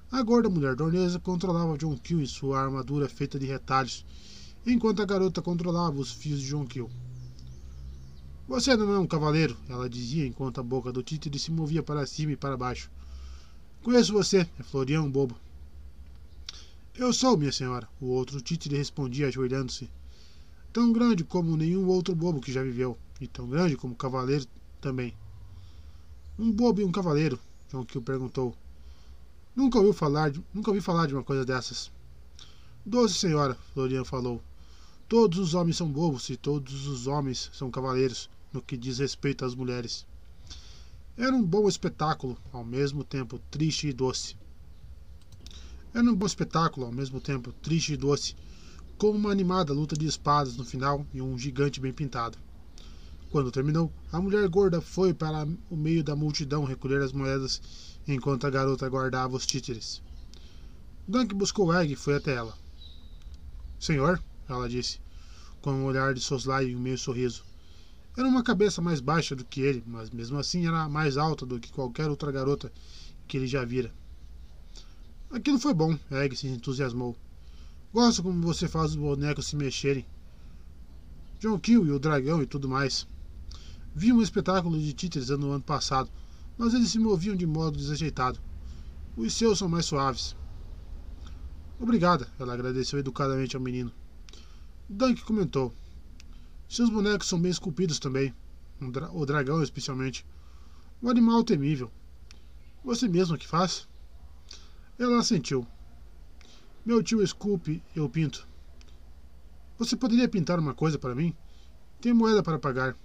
A 0.09 0.23
gorda 0.23 0.49
mulher 0.49 0.73
dornesa 0.73 1.19
controlava 1.19 1.77
John 1.77 1.97
Kill 1.97 2.21
em 2.21 2.25
sua 2.25 2.61
armadura 2.61 3.09
feita 3.09 3.37
de 3.37 3.45
retalhos, 3.45 4.05
enquanto 4.65 5.01
a 5.01 5.05
garota 5.05 5.41
controlava 5.41 5.99
os 5.99 6.13
fios 6.13 6.39
de 6.39 6.47
John 6.47 6.65
Kill. 6.65 6.89
Você 8.45 8.75
não 8.75 8.93
é 8.93 8.99
um 8.99 9.07
cavaleiro, 9.07 9.57
ela 9.69 9.89
dizia 9.89 10.27
enquanto 10.27 10.59
a 10.59 10.63
boca 10.63 10.91
do 10.91 11.01
títere 11.01 11.39
se 11.39 11.49
movia 11.49 11.81
para 11.81 12.05
cima 12.05 12.33
e 12.33 12.35
para 12.35 12.57
baixo. 12.57 12.91
Conheço 13.81 14.11
você, 14.11 14.47
é 14.59 14.63
Florian 14.63 15.09
Bobo. 15.09 15.35
Eu 16.93 17.13
sou, 17.13 17.37
minha 17.37 17.53
senhora, 17.53 17.87
o 18.01 18.07
outro 18.07 18.41
títere 18.41 18.75
respondia 18.75 19.27
ajoelhando-se. 19.27 19.89
Tão 20.73 20.91
grande 20.91 21.23
como 21.23 21.55
nenhum 21.55 21.87
outro 21.87 22.13
bobo 22.13 22.41
que 22.41 22.51
já 22.51 22.61
viveu, 22.61 22.97
e 23.21 23.27
tão 23.27 23.49
grande 23.49 23.77
como 23.77 23.93
o 23.93 23.97
cavaleiro 23.97 24.45
também. 24.81 25.13
Um 26.37 26.51
bobo 26.51 26.81
e 26.81 26.83
um 26.83 26.91
cavaleiro, 26.91 27.39
John 27.71 27.85
Kill 27.85 28.01
perguntou. 28.01 28.53
Nunca 29.55 29.77
ouviu 29.77 29.93
falar 29.93 30.31
de, 30.31 30.43
nunca 30.53 30.69
ouvi 30.69 30.81
falar 30.81 31.07
de 31.07 31.13
uma 31.13 31.23
coisa 31.23 31.45
dessas. 31.45 31.89
Doce 32.85 33.13
senhora, 33.15 33.57
Florian 33.73 34.03
falou. 34.03 34.41
Todos 35.07 35.37
os 35.37 35.53
homens 35.53 35.77
são 35.77 35.91
bobos 35.91 36.29
e 36.29 36.37
todos 36.37 36.87
os 36.87 37.07
homens 37.07 37.49
são 37.53 37.69
cavaleiros, 37.69 38.29
no 38.51 38.61
que 38.61 38.77
diz 38.77 38.99
respeito 38.99 39.45
às 39.45 39.53
mulheres. 39.53 40.05
Era 41.15 41.35
um 41.35 41.43
bom 41.43 41.67
espetáculo, 41.67 42.37
ao 42.51 42.63
mesmo 42.63 43.03
tempo 43.03 43.39
triste 43.51 43.87
e 43.87 43.93
doce. 43.93 44.35
Era 45.93 46.03
um 46.03 46.15
bom 46.15 46.25
espetáculo, 46.25 46.87
ao 46.87 46.91
mesmo 46.91 47.21
tempo 47.21 47.51
triste 47.61 47.93
e 47.93 47.97
doce, 47.97 48.35
com 48.97 49.11
uma 49.11 49.31
animada 49.31 49.73
luta 49.73 49.95
de 49.95 50.07
espadas 50.07 50.55
no 50.57 50.65
final 50.65 51.05
e 51.13 51.21
um 51.21 51.37
gigante 51.37 51.79
bem 51.79 51.93
pintado. 51.93 52.37
Quando 53.29 53.51
terminou, 53.51 53.91
a 54.11 54.21
mulher 54.21 54.47
gorda 54.47 54.79
foi 54.81 55.13
para 55.13 55.47
o 55.69 55.75
meio 55.75 56.03
da 56.03 56.15
multidão 56.15 56.63
recolher 56.63 57.01
as 57.01 57.11
moedas 57.11 57.61
enquanto 58.07 58.47
a 58.47 58.49
garota 58.49 58.89
guardava 58.89 59.35
os 59.35 59.45
títeres. 59.45 60.01
Dunk 61.07 61.33
buscou 61.35 61.73
Egg 61.73 61.93
e 61.93 61.95
foi 61.95 62.15
até 62.15 62.33
ela. 62.33 62.57
Senhor, 63.79 64.23
ela 64.47 64.67
disse, 64.67 64.99
com 65.61 65.71
um 65.71 65.85
olhar 65.85 66.13
de 66.13 66.19
soslaio 66.19 66.69
e 66.69 66.75
um 66.75 66.79
meio 66.79 66.97
sorriso. 66.97 67.43
Era 68.15 68.27
uma 68.27 68.43
cabeça 68.43 68.81
mais 68.81 68.99
baixa 68.99 69.35
do 69.35 69.43
que 69.43 69.61
ele, 69.61 69.83
mas 69.87 70.11
mesmo 70.11 70.37
assim 70.37 70.67
era 70.67 70.87
mais 70.87 71.17
alta 71.17 71.45
do 71.45 71.59
que 71.59 71.71
qualquer 71.71 72.09
outra 72.09 72.31
garota 72.31 72.71
que 73.27 73.37
ele 73.37 73.47
já 73.47 73.65
vira. 73.65 73.91
Aquilo 75.31 75.57
foi 75.57 75.73
bom, 75.73 75.97
Egg 76.11 76.35
se 76.35 76.47
entusiasmou. 76.47 77.17
Gosto 77.91 78.21
como 78.21 78.41
você 78.41 78.67
faz 78.67 78.91
os 78.91 78.95
bonecos 78.95 79.47
se 79.47 79.55
mexerem. 79.55 80.05
John 81.39 81.57
Kill 81.59 81.87
e 81.87 81.91
o 81.91 81.99
dragão 81.99 82.41
e 82.41 82.45
tudo 82.45 82.69
mais. 82.69 83.07
Vi 83.95 84.13
um 84.13 84.21
espetáculo 84.21 84.79
de 84.79 84.93
títeres 84.93 85.29
no 85.29 85.51
ano 85.51 85.63
passado, 85.63 86.09
mas 86.57 86.73
eles 86.73 86.89
se 86.89 86.99
moviam 86.99 87.35
de 87.35 87.47
modo 87.47 87.77
desajeitado. 87.77 88.39
Os 89.17 89.33
seus 89.33 89.57
são 89.57 89.67
mais 89.67 89.85
suaves. 89.85 90.35
Obrigada, 91.79 92.27
ela 92.39 92.53
agradeceu 92.53 92.99
educadamente 92.99 93.55
ao 93.55 93.61
menino. 93.61 93.91
Dunk 94.89 95.23
comentou. 95.23 95.73
Seus 96.67 96.89
bonecos 96.89 97.27
são 97.27 97.39
bem 97.39 97.51
esculpidos 97.51 97.99
também. 97.99 98.33
Um 98.81 98.91
dra 98.91 99.09
o 99.11 99.25
dragão, 99.25 99.63
especialmente. 99.63 100.25
Um 101.01 101.09
animal 101.09 101.43
temível. 101.43 101.91
Você 102.83 103.07
mesmo 103.07 103.37
que 103.37 103.47
faz? 103.47 103.87
Ela 104.99 105.19
assentiu. 105.19 105.65
Meu 106.85 107.01
tio 107.01 107.23
esculpe, 107.23 107.81
eu 107.95 108.09
pinto. 108.09 108.45
Você 109.77 109.95
poderia 109.95 110.27
pintar 110.27 110.59
uma 110.59 110.73
coisa 110.73 110.99
para 110.99 111.15
mim? 111.15 111.33
Tem 112.01 112.13
moeda 112.13 112.43
para 112.43 112.59
pagar. 112.59 112.95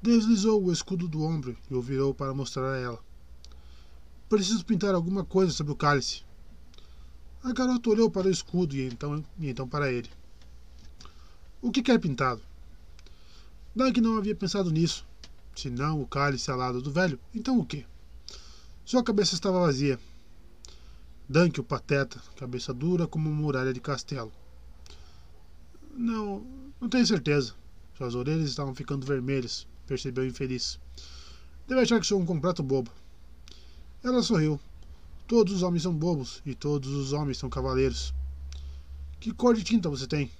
Deslizou 0.00 0.64
o 0.64 0.72
escudo 0.72 1.06
do 1.06 1.22
ombro 1.22 1.54
e 1.70 1.74
o 1.74 1.82
virou 1.82 2.14
para 2.14 2.32
mostrar 2.32 2.72
a 2.72 2.78
ela. 2.78 2.98
Preciso 4.28 4.64
pintar 4.64 4.94
alguma 4.94 5.22
coisa 5.22 5.52
sobre 5.52 5.72
o 5.72 5.76
cálice. 5.76 6.24
A 7.42 7.52
garota 7.52 7.90
olhou 7.90 8.10
para 8.10 8.26
o 8.26 8.30
escudo 8.30 8.74
e 8.74 8.86
então, 8.86 9.22
e 9.38 9.50
então 9.50 9.68
para 9.68 9.92
ele. 9.92 10.08
O 11.62 11.70
que 11.70 11.82
quer 11.82 11.98
pintado? 11.98 12.40
Dunk 13.74 14.00
não 14.00 14.16
havia 14.16 14.34
pensado 14.34 14.70
nisso. 14.70 15.06
Se 15.54 15.68
não 15.68 16.00
o 16.00 16.06
cálice 16.06 16.50
alado 16.50 16.80
do 16.80 16.90
velho, 16.90 17.18
então 17.34 17.58
o 17.58 17.66
quê? 17.66 17.84
Sua 18.84 19.02
cabeça 19.02 19.34
estava 19.34 19.60
vazia. 19.60 19.98
Dunk, 21.28 21.60
o 21.60 21.64
pateta, 21.64 22.20
cabeça 22.36 22.72
dura 22.72 23.06
como 23.06 23.28
uma 23.28 23.40
muralha 23.42 23.72
de 23.72 23.80
castelo. 23.80 24.32
Não, 25.92 26.44
não 26.80 26.88
tenho 26.88 27.06
certeza. 27.06 27.54
Suas 27.96 28.14
orelhas 28.14 28.48
estavam 28.48 28.74
ficando 28.74 29.06
vermelhas 29.06 29.66
percebeu 29.90 30.24
infeliz. 30.24 30.78
Deve 31.66 31.80
achar 31.80 31.98
que 31.98 32.06
sou 32.06 32.20
um 32.20 32.24
completo 32.24 32.62
bobo. 32.62 32.92
Ela 34.04 34.22
sorriu. 34.22 34.60
Todos 35.26 35.52
os 35.52 35.62
homens 35.64 35.82
são 35.82 35.92
bobos 35.92 36.40
e 36.46 36.54
todos 36.54 36.92
os 36.92 37.12
homens 37.12 37.38
são 37.38 37.50
cavaleiros. 37.50 38.14
Que 39.18 39.32
cor 39.32 39.52
de 39.56 39.64
tinta 39.64 39.90
você 39.90 40.06
tem? 40.06 40.30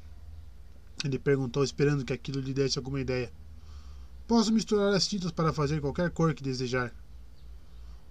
Ele 1.05 1.19
perguntou, 1.19 1.65
esperando 1.65 2.05
que 2.05 2.13
aquilo 2.13 2.41
lhe 2.41 2.53
desse 2.53 2.79
alguma 2.79 3.01
ideia. 3.01 3.33
Posso 4.27 4.53
misturar 4.53 4.93
as 4.93 5.09
tintas 5.09 5.33
para 5.33 5.53
fazer 5.53 5.81
qualquer 5.81 6.11
cor 6.11 6.35
que 6.35 6.43
desejar. 6.43 6.95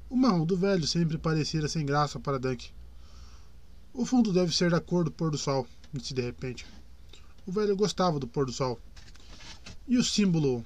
O 0.10 0.16
marrom 0.16 0.46
do 0.46 0.58
velho 0.58 0.88
sempre 0.88 1.18
parecera 1.18 1.68
sem 1.68 1.86
graça 1.86 2.20
para 2.20 2.40
Dunk. 2.40 2.72
O 3.94 4.06
fundo 4.06 4.34
deve 4.34 4.56
ser 4.56 4.72
da 4.72 4.82
cor 4.82 5.04
do 5.04 5.12
pôr 5.12 5.30
do 5.32 5.38
sol, 5.38 5.68
disse 5.94 6.14
de 6.14 6.22
repente. 6.22 6.66
O 7.46 7.52
velho 7.52 7.76
gostava 7.76 8.20
do 8.20 8.28
pôr 8.28 8.46
do 8.46 8.52
sol. 8.52 8.80
E 9.88 9.98
o 9.98 10.04
símbolo 10.04 10.66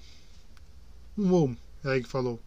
um 1.15 1.31
olmo, 1.31 1.57
Egg 1.85 2.07
falou. 2.07 2.39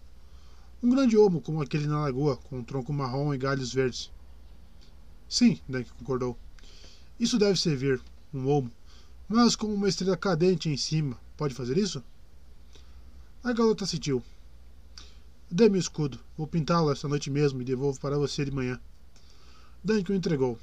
Um 0.82 0.90
grande 0.90 1.16
olmo 1.16 1.40
como 1.40 1.62
aquele 1.62 1.86
na 1.86 2.00
lagoa, 2.00 2.36
com 2.36 2.58
um 2.58 2.64
tronco 2.64 2.92
marrom 2.92 3.32
e 3.32 3.38
galhos 3.38 3.72
verdes. 3.72 4.10
Sim, 5.28 5.60
Dunk 5.68 5.88
concordou. 5.92 6.36
Isso 7.20 7.38
deve 7.38 7.58
servir, 7.58 8.00
um 8.34 8.48
olmo, 8.48 8.72
mas 9.28 9.56
com 9.56 9.66
uma 9.66 9.88
estrela 9.88 10.16
cadente 10.16 10.68
em 10.68 10.76
cima. 10.76 11.18
Pode 11.36 11.54
fazer 11.54 11.76
isso? 11.76 12.02
A 13.42 13.52
garota 13.52 13.86
sentiu. 13.86 14.22
Dê-me 15.50 15.78
o 15.78 15.80
escudo. 15.80 16.18
Vou 16.36 16.46
pintá-lo 16.46 16.90
esta 16.90 17.08
noite 17.08 17.30
mesmo 17.30 17.62
e 17.62 17.64
devolvo 17.64 18.00
para 18.00 18.18
você 18.18 18.44
de 18.44 18.50
manhã. 18.50 18.80
Duncan 19.84 20.12
o 20.12 20.16
entregou. 20.16 20.58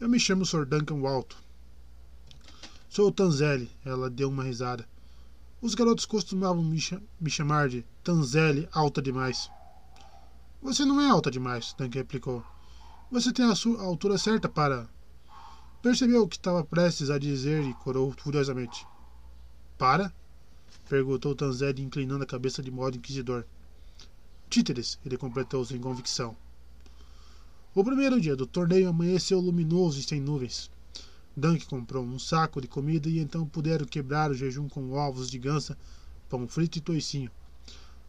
Eu 0.00 0.08
me 0.08 0.18
chamo 0.18 0.44
Sr. 0.44 0.64
Duncan 0.64 1.00
Walto. 1.00 1.36
Sou 2.88 3.12
Tanzelli. 3.12 3.70
Ela 3.84 4.10
deu 4.10 4.28
uma 4.28 4.42
risada. 4.42 4.86
Os 5.60 5.74
garotos 5.74 6.06
costumavam 6.06 6.62
me, 6.62 7.30
chamar 7.30 7.68
de 7.68 7.84
Tanzelli 8.04 8.68
alta 8.72 9.02
demais. 9.02 9.50
Você 10.62 10.84
não 10.84 11.00
é 11.00 11.08
alta 11.08 11.30
demais, 11.30 11.74
Dunk 11.76 11.96
replicou. 11.96 12.44
Você 13.10 13.32
tem 13.32 13.44
a, 13.44 13.52
a 13.52 13.82
altura 13.82 14.18
certa 14.18 14.48
para. 14.48 14.88
Percebeu 15.80 16.22
o 16.22 16.28
que 16.28 16.34
estava 16.34 16.64
prestes 16.64 17.08
a 17.08 17.18
dizer 17.18 17.62
e 17.64 17.72
corou 17.72 18.12
furiosamente. 18.18 18.84
Para? 19.78 20.12
perguntou 20.88 21.36
Tanzed, 21.36 21.80
inclinando 21.80 22.24
a 22.24 22.26
cabeça 22.26 22.60
de 22.60 22.70
modo 22.70 22.96
inquisidor. 22.96 23.44
Títeres, 24.50 24.98
ele 25.06 25.16
completou 25.16 25.64
sem 25.64 25.80
convicção. 25.80 26.36
O 27.72 27.84
primeiro 27.84 28.20
dia 28.20 28.34
do 28.34 28.44
torneio 28.44 28.88
amanheceu 28.88 29.38
luminoso 29.38 30.00
e 30.00 30.02
sem 30.02 30.20
nuvens. 30.20 30.68
Dunk 31.36 31.64
comprou 31.66 32.02
um 32.02 32.18
saco 32.18 32.60
de 32.60 32.66
comida 32.66 33.08
e 33.08 33.20
então 33.20 33.46
puderam 33.46 33.86
quebrar 33.86 34.32
o 34.32 34.34
jejum 34.34 34.68
com 34.68 34.90
ovos 34.90 35.30
de 35.30 35.38
gansa, 35.38 35.78
pão 36.28 36.48
frito 36.48 36.78
e 36.78 36.80
toicinho. 36.80 37.30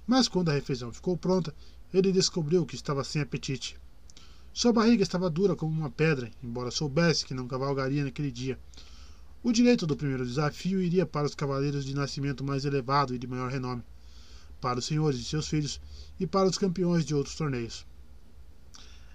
Mas 0.08 0.28
quando 0.28 0.50
a 0.50 0.54
refeição 0.54 0.92
ficou 0.92 1.16
pronta, 1.16 1.54
ele 1.94 2.12
descobriu 2.12 2.66
que 2.66 2.74
estava 2.74 3.04
sem 3.04 3.22
apetite. 3.22 3.78
Sua 4.60 4.74
barriga 4.74 5.04
estava 5.04 5.30
dura 5.30 5.56
como 5.56 5.72
uma 5.72 5.90
pedra, 5.90 6.30
embora 6.44 6.70
soubesse 6.70 7.26
que 7.26 7.34
não 7.34 7.48
cavalgaria 7.48 8.04
naquele 8.04 8.30
dia. 8.30 8.60
O 9.42 9.54
direito 9.54 9.88
do 9.88 9.96
primeiro 9.96 10.26
desafio 10.26 10.82
iria 10.82 11.06
para 11.06 11.26
os 11.26 11.34
cavaleiros 11.34 11.86
de 11.86 11.96
nascimento 11.96 12.44
mais 12.44 12.66
elevado 12.66 13.16
e 13.16 13.18
de 13.18 13.26
maior 13.26 13.50
renome, 13.50 13.82
para 14.60 14.80
os 14.80 14.86
senhores 14.86 15.18
e 15.18 15.24
seus 15.24 15.48
filhos 15.48 15.80
e 16.20 16.28
para 16.28 16.50
os 16.50 16.58
campeões 16.58 17.06
de 17.06 17.16
outros 17.16 17.38
torneios. 17.38 17.88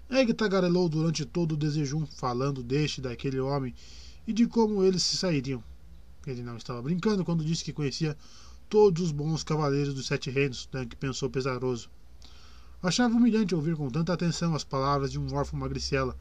Egg 0.09 0.33
tagarelou 0.33 0.89
durante 0.89 1.23
todo 1.25 1.51
o 1.51 1.57
desejum, 1.57 2.07
falando 2.07 2.63
deste 2.63 2.97
e 2.97 3.01
daquele 3.03 3.39
homem 3.39 3.75
e 4.25 4.33
de 4.33 4.47
como 4.47 4.83
eles 4.83 5.03
se 5.03 5.15
sairiam. 5.15 5.63
Ele 6.25 6.41
não 6.41 6.57
estava 6.57 6.81
brincando 6.81 7.23
quando 7.23 7.45
disse 7.45 7.63
que 7.63 7.71
conhecia 7.71 8.17
todos 8.67 8.99
os 9.03 9.11
bons 9.11 9.43
cavaleiros 9.43 9.93
dos 9.93 10.07
Sete 10.07 10.31
Reinos, 10.31 10.67
Dunk 10.71 10.95
pensou 10.95 11.29
pesaroso. 11.29 11.87
Achava 12.85 13.15
humilhante 13.15 13.55
ouvir 13.55 13.75
com 13.75 13.89
tanta 13.89 14.13
atenção 14.13 14.53
as 14.53 14.63
palavras 14.63 15.11
de 15.11 15.17
um 15.17 15.33
órfão 15.33 15.57
magricela, 15.59 16.15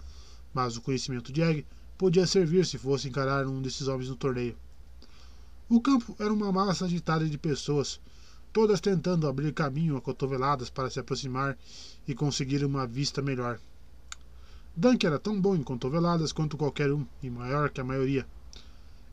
mas 0.54 0.78
o 0.78 0.80
conhecimento 0.80 1.30
de 1.30 1.42
Egg 1.42 1.66
podia 1.98 2.26
servir 2.26 2.64
se 2.64 2.78
fosse 2.78 3.06
encarar 3.06 3.46
um 3.46 3.60
desses 3.60 3.86
homens 3.86 4.08
no 4.08 4.16
torneio. 4.16 4.56
O 5.68 5.78
campo 5.78 6.16
era 6.18 6.32
uma 6.32 6.50
massa 6.50 6.86
agitada 6.86 7.28
de 7.28 7.36
pessoas, 7.36 8.00
todas 8.50 8.80
tentando 8.80 9.28
abrir 9.28 9.52
caminho 9.52 9.94
a 9.94 10.00
cotoveladas 10.00 10.70
para 10.70 10.88
se 10.88 10.98
aproximar 10.98 11.54
e 12.08 12.14
conseguir 12.14 12.64
uma 12.64 12.86
vista 12.86 13.20
melhor. 13.20 13.60
Dunk 14.74 15.04
era 15.04 15.18
tão 15.18 15.38
bom 15.38 15.54
em 15.54 15.62
cotoveladas 15.62 16.32
quanto 16.32 16.56
qualquer 16.56 16.90
um, 16.90 17.04
e 17.22 17.28
maior 17.28 17.68
que 17.68 17.82
a 17.82 17.84
maioria. 17.84 18.26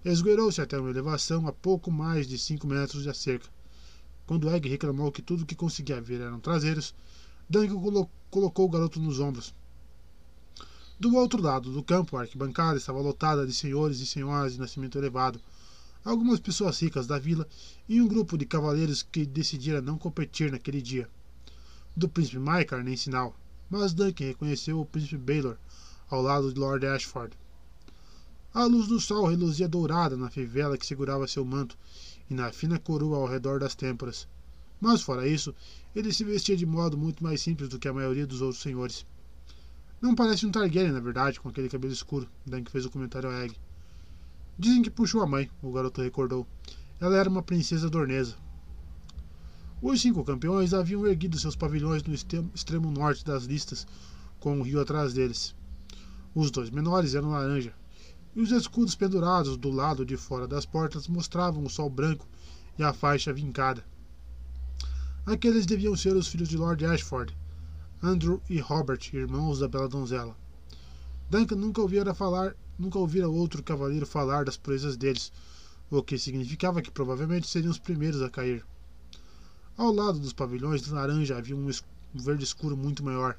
Esgueirou-se 0.05 0.61
até 0.61 0.79
uma 0.79 0.89
elevação 0.89 1.45
a 1.49 1.51
pouco 1.51 1.91
mais 1.91 2.29
de 2.29 2.39
cinco 2.39 2.65
metros 2.65 3.03
da 3.03 3.13
cerca. 3.13 3.49
Quando 4.25 4.49
Egg 4.49 4.69
reclamou 4.69 5.11
que 5.11 5.21
tudo 5.21 5.45
que 5.45 5.53
conseguia 5.53 5.99
ver 5.99 6.21
eram 6.21 6.39
traseiros, 6.39 6.95
Colo 7.51 8.09
colocou 8.29 8.65
o 8.65 8.69
garoto 8.69 8.99
nos 8.99 9.19
ombros. 9.19 9.53
Do 10.99 11.15
outro 11.15 11.41
lado 11.41 11.71
do 11.71 11.83
campo, 11.83 12.15
a 12.15 12.21
arquibancada 12.21 12.77
estava 12.77 12.99
lotada 12.99 13.45
de 13.45 13.53
senhores 13.53 13.99
e 13.99 14.05
senhoras 14.05 14.53
de 14.53 14.59
nascimento 14.59 14.97
elevado, 14.97 15.41
algumas 16.05 16.39
pessoas 16.39 16.79
ricas 16.79 17.07
da 17.07 17.19
vila 17.19 17.47
e 17.89 18.01
um 18.01 18.07
grupo 18.07 18.37
de 18.37 18.45
cavaleiros 18.45 19.03
que 19.03 19.25
decidira 19.25 19.81
não 19.81 19.97
competir 19.97 20.51
naquele 20.51 20.81
dia. 20.81 21.09
Do 21.95 22.07
príncipe 22.07 22.39
Maikar 22.39 22.83
nem 22.83 22.95
sinal 22.95 23.35
mas 23.71 23.93
Duncan 23.93 24.25
reconheceu 24.25 24.81
o 24.81 24.85
príncipe 24.85 25.17
Baylor 25.17 25.55
ao 26.09 26.21
lado 26.21 26.53
de 26.53 26.59
Lord 26.59 26.85
Ashford. 26.85 27.33
A 28.53 28.65
luz 28.65 28.85
do 28.87 28.99
sol 28.99 29.25
reluzia 29.27 29.65
dourada 29.65 30.17
na 30.17 30.29
fivela 30.29 30.77
que 30.77 30.85
segurava 30.85 31.25
seu 31.25 31.45
manto 31.45 31.77
e 32.29 32.33
na 32.33 32.51
fina 32.51 32.77
coroa 32.77 33.19
ao 33.19 33.27
redor 33.27 33.61
das 33.61 33.73
têmporas. 33.73 34.27
Mas, 34.81 35.01
fora 35.01 35.25
isso, 35.25 35.55
ele 35.95 36.13
se 36.13 36.23
vestia 36.23 36.55
de 36.55 36.65
modo 36.65 36.97
muito 36.97 37.23
mais 37.23 37.41
simples 37.41 37.69
do 37.69 37.77
que 37.77 37.87
a 37.87 37.93
maioria 37.93 38.25
dos 38.25 38.41
outros 38.41 38.61
senhores. 38.61 39.05
Não 40.01 40.15
parece 40.15 40.45
um 40.45 40.51
Targaryen, 40.51 40.91
na 40.91 40.99
verdade, 40.99 41.39
com 41.39 41.49
aquele 41.49 41.69
cabelo 41.69 41.93
escuro, 41.93 42.27
Dunk 42.45 42.71
fez 42.71 42.85
o 42.85 42.89
comentário 42.89 43.29
a 43.29 43.43
Egg. 43.43 43.55
Dizem 44.57 44.81
que 44.81 44.89
puxou 44.89 45.21
a 45.21 45.27
mãe, 45.27 45.49
o 45.61 45.71
garoto 45.71 46.01
recordou. 46.01 46.47
Ela 46.99 47.17
era 47.17 47.29
uma 47.29 47.43
princesa 47.43 47.89
dornesa. 47.89 48.35
Os 49.81 50.01
cinco 50.01 50.23
campeões 50.23 50.73
haviam 50.73 51.05
erguido 51.07 51.39
seus 51.39 51.55
pavilhões 51.55 52.03
no 52.03 52.13
extremo 52.13 52.91
norte 52.91 53.25
das 53.25 53.45
listas, 53.45 53.85
com 54.39 54.59
o 54.59 54.63
rio 54.63 54.79
atrás 54.79 55.13
deles. 55.13 55.55
Os 56.33 56.51
dois 56.51 56.69
menores 56.69 57.15
eram 57.15 57.31
laranja, 57.31 57.73
e 58.35 58.41
os 58.41 58.51
escudos 58.51 58.95
pendurados 58.95 59.57
do 59.57 59.69
lado 59.69 60.05
de 60.05 60.15
fora 60.15 60.47
das 60.47 60.65
portas 60.65 61.07
mostravam 61.07 61.63
o 61.63 61.69
sol 61.69 61.89
branco 61.89 62.27
e 62.77 62.83
a 62.83 62.93
faixa 62.93 63.33
vincada. 63.33 63.83
Aqueles 65.23 65.67
deviam 65.67 65.95
ser 65.95 66.15
os 66.15 66.27
filhos 66.27 66.49
de 66.49 66.57
Lord 66.57 66.83
Ashford, 66.83 67.37
Andrew 68.01 68.41
e 68.49 68.59
Robert, 68.59 68.99
irmãos 69.13 69.59
da 69.59 69.67
bela 69.67 69.87
donzela. 69.87 70.35
Duncan 71.29 71.57
nunca 71.57 71.79
ouvira 71.79 72.11
falar, 72.15 72.55
nunca 72.77 72.97
ouvira 72.97 73.29
outro 73.29 73.61
cavaleiro 73.61 74.07
falar 74.07 74.45
das 74.45 74.57
proezas 74.57 74.97
deles, 74.97 75.31
o 75.91 76.01
que 76.01 76.17
significava 76.17 76.81
que 76.81 76.89
provavelmente 76.89 77.47
seriam 77.47 77.69
os 77.69 77.77
primeiros 77.77 78.19
a 78.23 78.31
cair. 78.31 78.65
Ao 79.77 79.93
lado 79.93 80.17
dos 80.17 80.33
pavilhões 80.33 80.81
de 80.81 80.91
laranja 80.91 81.37
havia 81.37 81.55
um, 81.55 81.69
verde 82.15 82.43
escuro 82.43 82.75
muito 82.75 83.03
maior. 83.03 83.37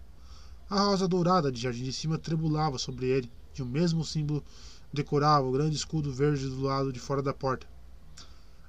A 0.70 0.78
rosa 0.82 1.08
dourada 1.08 1.50
de 1.50 1.60
Jardim 1.60 1.82
de 1.82 1.92
Cima 1.92 2.16
tremulava 2.16 2.78
sobre 2.78 3.06
ele, 3.06 3.30
e 3.58 3.60
o 3.60 3.66
mesmo 3.66 4.04
símbolo 4.04 4.44
decorava 4.92 5.48
o 5.48 5.52
grande 5.52 5.74
escudo 5.74 6.12
verde 6.12 6.48
do 6.48 6.60
lado 6.60 6.92
de 6.92 7.00
fora 7.00 7.20
da 7.20 7.34
porta. 7.34 7.66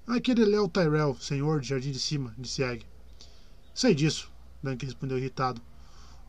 Aquele 0.08 0.46
Léo 0.46 0.68
Tyrell, 0.68 1.16
senhor 1.22 1.62
de 1.62 1.68
Jardim 1.68 1.92
de 1.92 2.00
Cima, 2.00 2.34
disse 2.40 2.64
Egg. 2.64 2.84
Sei 3.74 3.96
disso, 3.96 4.32
Duncan 4.62 4.86
respondeu 4.86 5.18
irritado. 5.18 5.60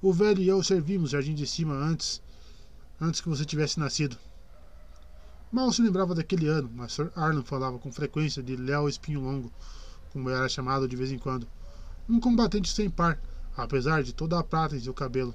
O 0.00 0.12
velho 0.12 0.40
e 0.40 0.48
eu 0.48 0.62
servimos 0.62 1.10
Jardim 1.10 1.34
de 1.34 1.46
Cima 1.46 1.74
antes, 1.74 2.22
antes 3.00 3.20
que 3.20 3.28
você 3.28 3.44
tivesse 3.44 3.78
nascido. 3.78 4.16
Mal 5.52 5.70
se 5.70 5.82
lembrava 5.82 6.14
daquele 6.14 6.48
ano, 6.48 6.70
mas 6.74 6.92
Sir 6.92 7.12
Arlan 7.14 7.42
falava 7.42 7.78
com 7.78 7.92
frequência 7.92 8.42
de 8.42 8.56
Léo 8.56 8.88
Espinho 8.88 9.20
Longo, 9.20 9.52
como 10.12 10.30
era 10.30 10.48
chamado 10.48 10.88
de 10.88 10.96
vez 10.96 11.12
em 11.12 11.18
quando. 11.18 11.46
Um 12.08 12.18
combatente 12.18 12.68
sem 12.70 12.88
par, 12.88 13.20
apesar 13.56 14.02
de 14.02 14.12
toda 14.12 14.38
a 14.38 14.42
prata 14.42 14.74
em 14.74 14.80
seu 14.80 14.94
cabelo. 14.94 15.34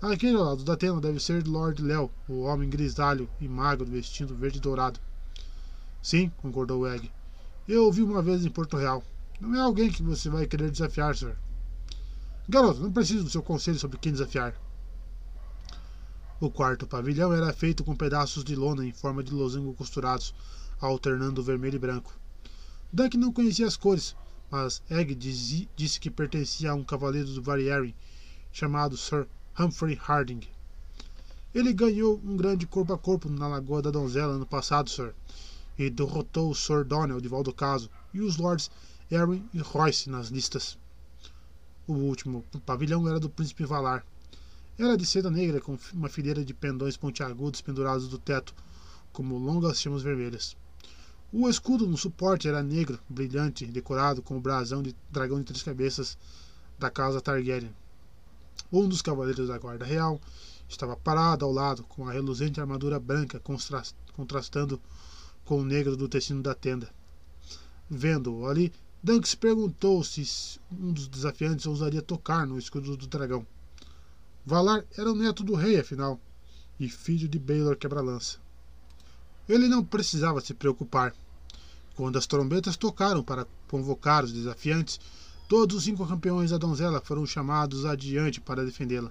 Aquele 0.00 0.36
ao 0.36 0.44
lado 0.44 0.64
da 0.64 0.76
tela 0.76 1.00
deve 1.00 1.20
ser 1.20 1.46
Lord 1.46 1.82
Léo, 1.82 2.10
o 2.28 2.40
homem 2.42 2.70
grisalho 2.70 3.28
e 3.40 3.48
magro 3.48 3.84
vestindo 3.84 4.34
verde 4.34 4.60
dourado. 4.60 4.98
Sim, 6.00 6.32
concordou 6.38 6.88
Egg. 6.88 7.10
Eu 7.68 7.84
ouvi 7.84 8.02
uma 8.02 8.22
vez 8.22 8.44
em 8.44 8.50
Porto 8.50 8.76
Real. 8.76 9.04
Não 9.40 9.54
é 9.54 9.60
alguém 9.60 9.90
que 9.90 10.02
você 10.02 10.28
vai 10.28 10.46
querer 10.46 10.70
desafiar, 10.70 11.16
Sir. 11.16 11.34
Garoto, 12.46 12.80
não 12.80 12.92
preciso 12.92 13.24
do 13.24 13.30
seu 13.30 13.42
conselho 13.42 13.78
sobre 13.78 13.96
quem 13.96 14.12
desafiar. 14.12 14.54
O 16.38 16.50
quarto 16.50 16.86
pavilhão 16.86 17.32
era 17.32 17.50
feito 17.52 17.82
com 17.82 17.96
pedaços 17.96 18.44
de 18.44 18.54
lona 18.54 18.84
em 18.84 18.92
forma 18.92 19.22
de 19.22 19.32
losango 19.32 19.72
costurados, 19.72 20.34
alternando 20.78 21.42
vermelho 21.42 21.76
e 21.76 21.78
branco. 21.78 22.12
Dunk 22.92 23.16
não 23.16 23.32
conhecia 23.32 23.66
as 23.66 23.78
cores, 23.78 24.14
mas 24.50 24.82
Egg 24.90 25.14
disse 25.14 26.00
que 26.00 26.10
pertencia 26.10 26.72
a 26.72 26.74
um 26.74 26.84
cavaleiro 26.84 27.28
do 27.28 27.42
Variary 27.42 27.96
chamado 28.52 28.96
Sir 28.96 29.26
Humphrey 29.58 29.98
Harding. 30.06 30.40
Ele 31.54 31.72
ganhou 31.72 32.20
um 32.22 32.36
grande 32.36 32.66
corpo 32.66 32.92
a 32.92 32.98
corpo 32.98 33.28
na 33.28 33.48
Lagoa 33.48 33.80
da 33.80 33.90
Donzela 33.90 34.34
ano 34.34 34.46
passado, 34.46 34.90
Sir, 34.90 35.14
e 35.78 35.88
derrotou 35.88 36.50
o 36.50 36.54
Sir 36.54 36.84
Donnell 36.84 37.20
de 37.20 37.28
Valdocaso 37.28 37.88
e 38.12 38.20
os 38.20 38.36
Lords 38.36 38.70
Erin 39.10 39.44
e 39.52 39.58
Royce 39.58 40.08
nas 40.08 40.28
listas. 40.28 40.78
O 41.84 41.94
último 41.94 42.44
pavilhão 42.64 43.08
era 43.08 43.18
do 43.18 43.28
Príncipe 43.28 43.64
Valar. 43.64 44.06
Era 44.78 44.96
de 44.96 45.04
seda 45.04 45.28
negra 45.28 45.60
com 45.60 45.76
uma 45.92 46.08
fileira 46.08 46.44
de 46.44 46.54
pendões 46.54 46.96
pontiagudos 46.96 47.60
pendurados 47.60 48.06
do 48.08 48.18
teto, 48.18 48.54
como 49.12 49.36
longas 49.36 49.80
chamas 49.80 50.02
vermelhas. 50.02 50.56
O 51.32 51.48
escudo 51.48 51.88
no 51.88 51.98
suporte 51.98 52.46
era 52.46 52.62
negro, 52.62 53.00
brilhante, 53.08 53.66
decorado 53.66 54.22
com 54.22 54.36
o 54.36 54.40
brasão 54.40 54.80
de 54.80 54.94
dragão 55.10 55.38
de 55.38 55.46
três 55.46 55.62
cabeças 55.62 56.16
da 56.78 56.88
casa 56.88 57.20
Targaryen. 57.20 57.74
Um 58.72 58.88
dos 58.88 59.02
cavaleiros 59.02 59.48
da 59.48 59.58
Guarda 59.58 59.84
Real 59.84 60.20
estava 60.68 60.96
parado 60.96 61.44
ao 61.44 61.50
lado, 61.50 61.82
com 61.82 62.08
a 62.08 62.12
reluzente 62.12 62.60
armadura 62.60 63.00
branca 63.00 63.42
contrastando 64.12 64.80
com 65.44 65.60
o 65.60 65.64
negro 65.64 65.96
do 65.96 66.08
tecido 66.08 66.42
da 66.42 66.54
tenda. 66.54 66.88
Vendo-o 67.88 68.46
ali, 68.46 68.72
Dunks 69.02 69.34
perguntou 69.34 70.04
se 70.04 70.60
um 70.70 70.92
dos 70.92 71.08
desafiantes 71.08 71.66
ousaria 71.66 72.02
tocar 72.02 72.46
no 72.46 72.58
escudo 72.58 72.98
do 72.98 73.06
dragão. 73.06 73.46
Valar 74.44 74.84
era 74.94 75.10
o 75.10 75.14
neto 75.14 75.42
do 75.42 75.54
rei, 75.54 75.80
afinal, 75.80 76.20
e 76.78 76.86
filho 76.86 77.26
de 77.26 77.38
Baelor 77.38 77.78
Quebra-Lança. 77.78 78.36
Ele 79.48 79.68
não 79.68 79.82
precisava 79.82 80.42
se 80.42 80.52
preocupar. 80.52 81.14
Quando 81.96 82.18
as 82.18 82.26
trombetas 82.26 82.76
tocaram 82.76 83.22
para 83.22 83.46
convocar 83.68 84.22
os 84.22 84.32
desafiantes, 84.32 85.00
todos 85.48 85.76
os 85.76 85.84
cinco 85.84 86.06
campeões 86.06 86.50
da 86.50 86.58
donzela 86.58 87.00
foram 87.00 87.24
chamados 87.24 87.86
adiante 87.86 88.38
para 88.38 88.66
defendê-la. 88.66 89.10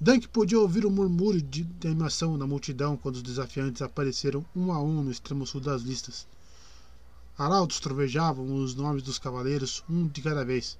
Dunk 0.00 0.28
podia 0.28 0.58
ouvir 0.58 0.86
o 0.86 0.88
um 0.88 0.92
murmúrio 0.92 1.42
de 1.42 1.66
animação 1.84 2.38
na 2.38 2.46
multidão 2.46 2.96
quando 2.96 3.16
os 3.16 3.22
desafiantes 3.22 3.82
apareceram 3.82 4.44
um 4.56 4.72
a 4.72 4.82
um 4.82 5.02
no 5.02 5.10
extremo 5.10 5.46
sul 5.46 5.60
das 5.60 5.82
listas. 5.82 6.26
Arautos 7.42 7.80
trovejavam 7.80 8.54
os 8.54 8.76
nomes 8.76 9.02
dos 9.02 9.18
cavaleiros, 9.18 9.82
um 9.90 10.06
de 10.06 10.22
cada 10.22 10.44
vez. 10.44 10.78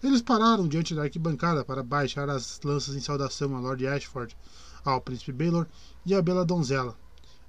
Eles 0.00 0.22
pararam 0.22 0.68
diante 0.68 0.94
da 0.94 1.02
arquibancada 1.02 1.64
para 1.64 1.82
baixar 1.82 2.30
as 2.30 2.60
lanças 2.62 2.94
em 2.94 3.00
saudação 3.00 3.56
a 3.56 3.60
Lord 3.60 3.84
Ashford, 3.88 4.36
ao 4.84 5.00
príncipe 5.00 5.32
Baylor 5.32 5.66
e 6.06 6.14
à 6.14 6.22
bela 6.22 6.44
donzela. 6.44 6.96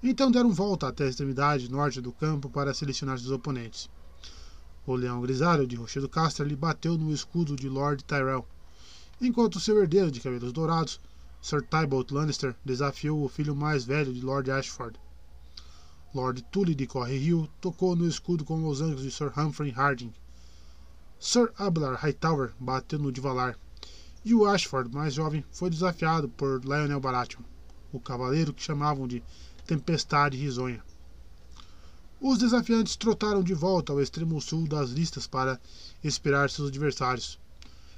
Então 0.02 0.32
deram 0.32 0.52
volta 0.52 0.88
até 0.88 1.04
a 1.04 1.08
extremidade 1.10 1.70
norte 1.70 2.02
do 2.02 2.12
campo 2.12 2.50
para 2.50 2.74
selecionar 2.74 3.20
seus 3.20 3.30
oponentes. 3.30 3.88
O 4.88 4.96
leão 4.96 5.22
grisalho 5.22 5.68
de 5.68 5.76
Rochedo 5.76 6.10
lhe 6.40 6.56
bateu 6.56 6.98
no 6.98 7.14
escudo 7.14 7.56
de 7.56 7.70
Lord 7.70 8.04
Tyrell, 8.06 8.48
enquanto 9.22 9.60
seu 9.60 9.80
herdeiro 9.80 10.10
de 10.10 10.20
cabelos 10.20 10.52
dourados, 10.52 11.00
Sir 11.40 11.62
Tybalt 11.62 12.10
Lannister, 12.10 12.56
desafiou 12.66 13.24
o 13.24 13.30
filho 13.30 13.56
mais 13.56 13.86
velho 13.86 14.12
de 14.12 14.22
Lord 14.22 14.50
Ashford. 14.50 15.00
Lord 16.14 16.42
Tully 16.52 16.76
de 16.76 16.86
Corre 16.86 17.16
Hill 17.18 17.48
tocou 17.62 17.96
no 17.96 18.06
escudo 18.06 18.44
com 18.44 18.56
os 18.56 18.62
losangos 18.62 19.02
de 19.02 19.10
Sir 19.10 19.32
Humphrey 19.38 19.72
Harding. 19.72 20.14
Sir 21.18 21.54
Abelard 21.58 21.98
Hightower 22.04 22.52
bateu 22.60 23.00
no 23.00 23.14
de 23.14 23.22
Valar. 23.22 23.58
E 24.26 24.34
o 24.34 24.46
Ashford, 24.46 24.94
mais 24.94 25.14
jovem, 25.14 25.46
foi 25.52 25.70
desafiado 25.70 26.28
por 26.28 26.66
Lionel 26.66 27.00
Baratheon, 27.00 27.42
o 27.94 28.00
cavaleiro 28.00 28.54
que 28.54 28.62
chamavam 28.62 29.08
de 29.08 29.24
Tempestade 29.66 30.36
Risonha. 30.36 30.84
Os 32.20 32.38
desafiantes 32.38 32.98
trotaram 32.98 33.42
de 33.42 33.54
volta 33.54 33.94
ao 33.94 34.02
extremo 34.02 34.42
sul 34.42 34.68
das 34.68 34.90
listas 34.90 35.26
para 35.26 35.62
esperar 36.04 36.50
seus 36.50 36.68
adversários. 36.68 37.40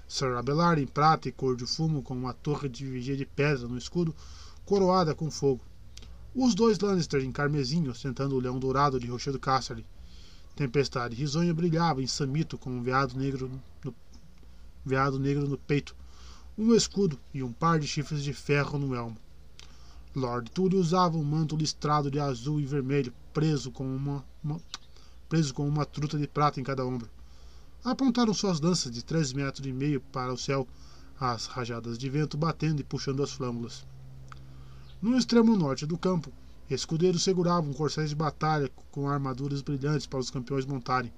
Sir 0.07 0.35
Abelard 0.37 0.79
em 0.79 0.85
prata 0.85 1.27
e 1.27 1.31
cor 1.31 1.57
de 1.57 1.65
fumo 1.65 2.03
com 2.03 2.13
uma 2.13 2.33
torre 2.33 2.69
de 2.69 2.85
vigia 2.85 3.17
de 3.17 3.25
pedra 3.25 3.67
no 3.67 3.77
escudo, 3.77 4.15
coroada 4.65 5.15
com 5.15 5.31
fogo. 5.31 5.65
Os 6.35 6.55
dois 6.55 6.79
Lannister 6.79 7.23
em 7.23 7.31
carmesim 7.31 7.87
ostentando 7.87 8.35
o 8.35 8.39
leão 8.39 8.57
dourado 8.57 8.99
de 8.99 9.05
Rochedo 9.05 9.39
Casterly. 9.39 9.85
Tempestade 10.55 11.15
risonha 11.15 11.53
brilhava 11.53 12.01
em 12.01 12.07
samito 12.07 12.57
com 12.57 12.71
um 12.71 12.81
veado 12.81 13.15
negro 13.15 13.51
no, 13.83 13.93
veado 14.83 15.19
negro 15.19 15.47
no 15.47 15.59
peito, 15.59 15.95
um 16.57 16.73
escudo 16.73 17.19
e 17.35 17.43
um 17.43 17.53
par 17.53 17.79
de 17.79 17.85
chifres 17.85 18.23
de 18.23 18.33
ferro 18.33 18.79
no 18.79 18.95
elmo. 18.95 19.15
Lord 20.15 20.49
Tully 20.49 20.75
usava 20.75 21.17
um 21.17 21.23
manto 21.23 21.55
listrado 21.55 22.09
de 22.09 22.19
azul 22.19 22.59
e 22.59 22.65
vermelho, 22.65 23.13
preso 23.31 23.69
com 23.69 23.85
uma, 23.85 24.25
uma, 24.43 24.59
preso 25.29 25.53
com 25.53 25.67
uma 25.67 25.85
truta 25.85 26.17
de 26.17 26.27
prata 26.27 26.59
em 26.59 26.63
cada 26.63 26.83
ombro. 26.83 27.09
Apontaram 27.83 28.33
suas 28.33 28.59
lanças 28.59 28.91
de 28.91 29.05
três 29.05 29.33
metros 29.33 29.67
e 29.67 29.71
meio 29.71 30.01
para 30.01 30.33
o 30.33 30.37
céu, 30.37 30.67
as 31.19 31.45
rajadas 31.45 31.95
de 31.95 32.09
vento 32.09 32.37
batendo 32.37 32.79
e 32.79 32.83
puxando 32.83 33.21
as 33.21 33.31
flâmulas. 33.31 33.85
No 35.03 35.17
extremo 35.17 35.57
norte 35.57 35.85
do 35.85 35.97
campo, 35.97 36.31
escudeiros 36.69 37.23
seguravam 37.23 37.73
corcéis 37.73 38.11
de 38.11 38.15
batalha 38.15 38.71
com 38.89 39.09
armaduras 39.09 39.61
brilhantes 39.61 40.07
para 40.07 40.21
os 40.21 40.29
campeões 40.29 40.65
montarem. 40.65 41.11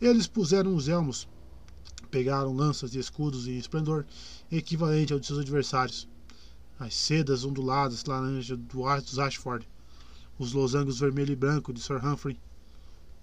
Eles 0.00 0.28
puseram 0.28 0.76
os 0.76 0.86
elmos, 0.86 1.28
pegaram 2.08 2.54
lanças 2.54 2.94
e 2.94 3.00
escudos 3.00 3.48
em 3.48 3.58
esplendor 3.58 4.06
equivalente 4.48 5.12
ao 5.12 5.18
de 5.18 5.26
seus 5.26 5.40
adversários 5.40 6.06
as 6.78 6.94
sedas 6.94 7.44
onduladas 7.44 8.04
laranja 8.04 8.56
dos 8.56 9.18
Ashford, 9.18 9.68
os 10.38 10.52
losangos 10.52 11.00
vermelho 11.00 11.32
e 11.32 11.36
branco 11.36 11.72
de 11.72 11.80
Sir 11.80 11.96
Humphrey, 12.06 12.38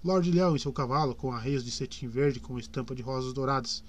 Lord 0.04 0.30
Leão 0.30 0.54
em 0.54 0.58
seu 0.58 0.70
cavalo 0.70 1.14
com 1.14 1.32
arreios 1.32 1.64
de 1.64 1.70
cetim 1.70 2.08
verde 2.08 2.40
com 2.40 2.58
estampa 2.58 2.94
de 2.94 3.00
rosas 3.00 3.32
douradas, 3.32 3.82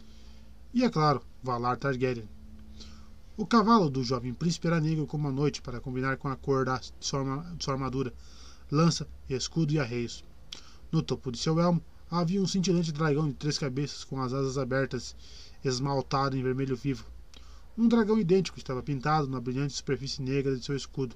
e, 0.74 0.82
é 0.82 0.90
claro, 0.90 1.22
Valar 1.44 1.76
Targaryen. 1.76 2.39
O 3.40 3.46
cavalo 3.46 3.90
do 3.90 4.04
jovem 4.04 4.34
príncipe 4.34 4.68
era 4.68 4.82
negro 4.82 5.08
como 5.08 5.30
a 5.30 5.32
noite 5.32 5.62
para 5.62 5.80
combinar 5.80 6.18
com 6.18 6.28
a 6.28 6.36
cor 6.36 6.66
da, 6.66 6.82
sua 7.00 7.22
armadura, 7.70 8.14
lança, 8.70 9.08
escudo 9.30 9.72
e 9.72 9.80
arreios. 9.80 10.26
No 10.92 11.02
topo 11.02 11.32
de 11.32 11.38
seu 11.38 11.58
elmo 11.58 11.82
havia 12.12 12.42
um 12.42 12.46
cintilante 12.46 12.92
dragão 12.92 13.30
de 13.30 13.36
três 13.36 13.58
cabeças 13.58 14.04
com 14.04 14.22
as 14.22 14.34
asas 14.34 14.58
abertas, 14.58 15.16
esmaltado 15.64 16.36
em 16.36 16.44
vermelho 16.44 16.76
vivo. 16.76 17.06
Um 17.78 17.88
dragão 17.88 18.20
idêntico 18.20 18.58
estava 18.58 18.84
pintado 18.84 19.30
na 19.30 19.40
brilhante 19.40 19.72
superfície 19.72 20.22
negra 20.22 20.58
de 20.58 20.66
seu 20.66 20.76
escudo. 20.76 21.16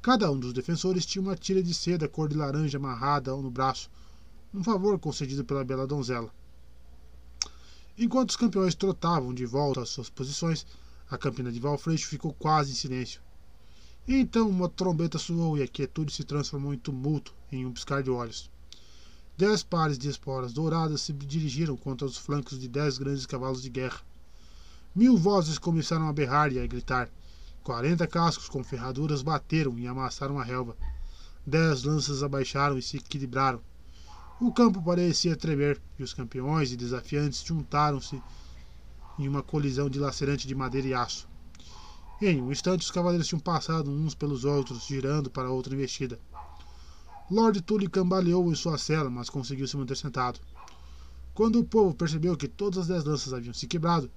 Cada 0.00 0.30
um 0.30 0.40
dos 0.40 0.54
defensores 0.54 1.04
tinha 1.04 1.20
uma 1.20 1.36
tira 1.36 1.62
de 1.62 1.74
seda 1.74 2.08
cor 2.08 2.30
de 2.30 2.34
laranja 2.34 2.78
amarrada 2.78 3.36
no 3.36 3.50
braço, 3.50 3.90
um 4.54 4.64
favor 4.64 4.98
concedido 4.98 5.44
pela 5.44 5.66
bela 5.66 5.86
donzela. 5.86 6.32
Enquanto 7.98 8.30
os 8.30 8.36
campeões 8.36 8.74
trotavam 8.74 9.34
de 9.34 9.44
volta 9.44 9.82
às 9.82 9.90
suas 9.90 10.08
posições, 10.08 10.64
a 11.10 11.18
campina 11.18 11.50
de 11.50 11.58
Valfreixo 11.58 12.06
ficou 12.06 12.32
quase 12.32 12.70
em 12.70 12.74
silêncio. 12.74 13.20
Então 14.06 14.48
uma 14.48 14.68
trombeta 14.68 15.18
soou 15.18 15.58
e 15.58 15.62
a 15.62 15.68
quietude 15.68 16.12
se 16.12 16.22
transformou 16.24 16.72
em 16.72 16.78
tumulto 16.78 17.34
em 17.50 17.66
um 17.66 17.72
piscar 17.72 18.02
de 18.02 18.10
olhos. 18.10 18.50
Dez 19.36 19.62
pares 19.62 19.98
de 19.98 20.08
esporas 20.08 20.52
douradas 20.52 21.00
se 21.00 21.12
dirigiram 21.12 21.76
contra 21.76 22.06
os 22.06 22.16
flancos 22.16 22.60
de 22.60 22.68
dez 22.68 22.96
grandes 22.96 23.26
cavalos 23.26 23.62
de 23.62 23.68
guerra. 23.68 24.00
Mil 24.94 25.16
vozes 25.16 25.58
começaram 25.58 26.08
a 26.08 26.12
berrar 26.12 26.52
e 26.52 26.58
a 26.58 26.66
gritar. 26.66 27.08
Quarenta 27.62 28.06
cascos 28.06 28.48
com 28.48 28.62
ferraduras 28.62 29.22
bateram 29.22 29.78
e 29.78 29.86
amassaram 29.86 30.38
a 30.38 30.44
relva. 30.44 30.76
Dez 31.46 31.82
lanças 31.82 32.22
abaixaram 32.22 32.78
e 32.78 32.82
se 32.82 32.98
equilibraram. 32.98 33.60
O 34.40 34.52
campo 34.52 34.82
parecia 34.82 35.36
tremer 35.36 35.80
e 35.98 36.02
os 36.02 36.14
campeões 36.14 36.72
e 36.72 36.76
desafiantes 36.76 37.42
juntaram-se 37.42 38.22
em 39.20 39.28
uma 39.28 39.42
colisão 39.42 39.90
dilacerante 39.90 40.48
de 40.48 40.54
madeira 40.54 40.88
e 40.88 40.94
aço. 40.94 41.28
Em 42.22 42.40
um 42.40 42.50
instante, 42.50 42.82
os 42.82 42.90
cavaleiros 42.90 43.28
tinham 43.28 43.40
passado 43.40 43.90
uns 43.90 44.14
pelos 44.14 44.44
outros, 44.44 44.86
girando 44.86 45.30
para 45.30 45.50
outra 45.50 45.74
investida. 45.74 46.18
Lord 47.30 47.60
Tully 47.62 47.88
cambaleou 47.88 48.50
em 48.50 48.54
sua 48.54 48.76
cela, 48.76 49.08
mas 49.08 49.30
conseguiu 49.30 49.68
se 49.68 49.76
manter 49.76 49.96
sentado. 49.96 50.40
Quando 51.34 51.60
o 51.60 51.64
povo 51.64 51.94
percebeu 51.94 52.36
que 52.36 52.48
todas 52.48 52.78
as 52.78 52.86
dez 52.88 53.04
lanças 53.04 53.32
haviam 53.32 53.54
se 53.54 53.66
quebrado, 53.66 54.10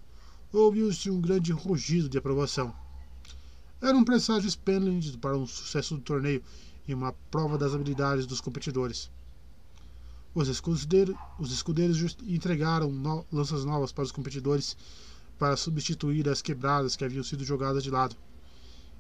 ouviu-se 0.52 1.10
um 1.10 1.22
grande 1.22 1.52
rugido 1.52 2.10
de 2.10 2.18
aprovação. 2.18 2.74
Era 3.82 3.98
um 3.98 4.04
presságio 4.04 4.48
esplêndido 4.48 5.18
para 5.20 5.38
um 5.38 5.46
sucesso 5.46 5.96
do 5.96 6.02
torneio 6.02 6.42
e 6.88 6.94
uma 6.94 7.14
prova 7.30 7.58
das 7.58 7.74
habilidades 7.74 8.26
dos 8.26 8.42
competidores. 8.42 9.12
Os 10.36 10.48
escudeiros, 10.48 11.16
os 11.38 11.52
escudeiros 11.52 12.18
entregaram 12.24 12.92
no, 12.92 13.24
lanças 13.32 13.64
novas 13.64 13.92
para 13.92 14.04
os 14.04 14.12
competidores 14.12 14.76
para 15.38 15.56
substituir 15.56 16.28
as 16.28 16.42
quebradas 16.42 16.96
que 16.96 17.06
haviam 17.06 17.24
sido 17.24 17.46
jogadas 17.46 17.84
de 17.84 17.92
lado. 17.92 18.16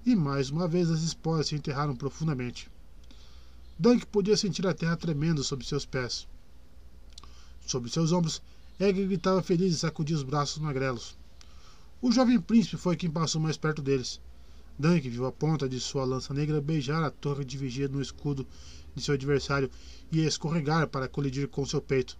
E 0.05 0.15
mais 0.15 0.51
uma 0.51 0.67
vez 0.67 0.91
as 0.91 1.01
esporas 1.01 1.47
se 1.47 1.55
enterraram 1.55 1.95
profundamente. 1.95 2.69
Dunk 3.79 4.05
podia 4.05 4.37
sentir 4.37 4.67
a 4.67 4.73
terra 4.75 4.95
tremendo 4.95 5.43
sob 5.43 5.65
seus 5.65 5.85
pés. 5.85 6.27
Sobre 7.65 7.89
seus 7.89 8.11
ombros, 8.11 8.39
Egg 8.79 9.03
gritava 9.05 9.41
feliz 9.41 9.73
e 9.73 9.79
sacudia 9.79 10.15
os 10.15 10.23
braços 10.23 10.59
magrelos. 10.59 11.17
O 11.99 12.11
jovem 12.11 12.39
príncipe 12.39 12.77
foi 12.77 12.95
quem 12.95 13.09
passou 13.09 13.41
mais 13.41 13.57
perto 13.57 13.81
deles. 13.81 14.21
Dunk 14.77 15.09
viu 15.09 15.25
a 15.25 15.31
ponta 15.31 15.67
de 15.67 15.79
sua 15.79 16.03
lança 16.03 16.33
negra 16.33 16.61
beijar 16.61 17.03
a 17.03 17.09
torre 17.09 17.45
de 17.45 17.57
vigia 17.57 17.87
no 17.87 18.01
escudo 18.01 18.45
de 18.95 19.01
seu 19.01 19.13
adversário 19.13 19.69
e 20.11 20.25
escorregar 20.25 20.87
para 20.87 21.07
colidir 21.07 21.47
com 21.47 21.65
seu 21.65 21.81
peito. 21.81 22.17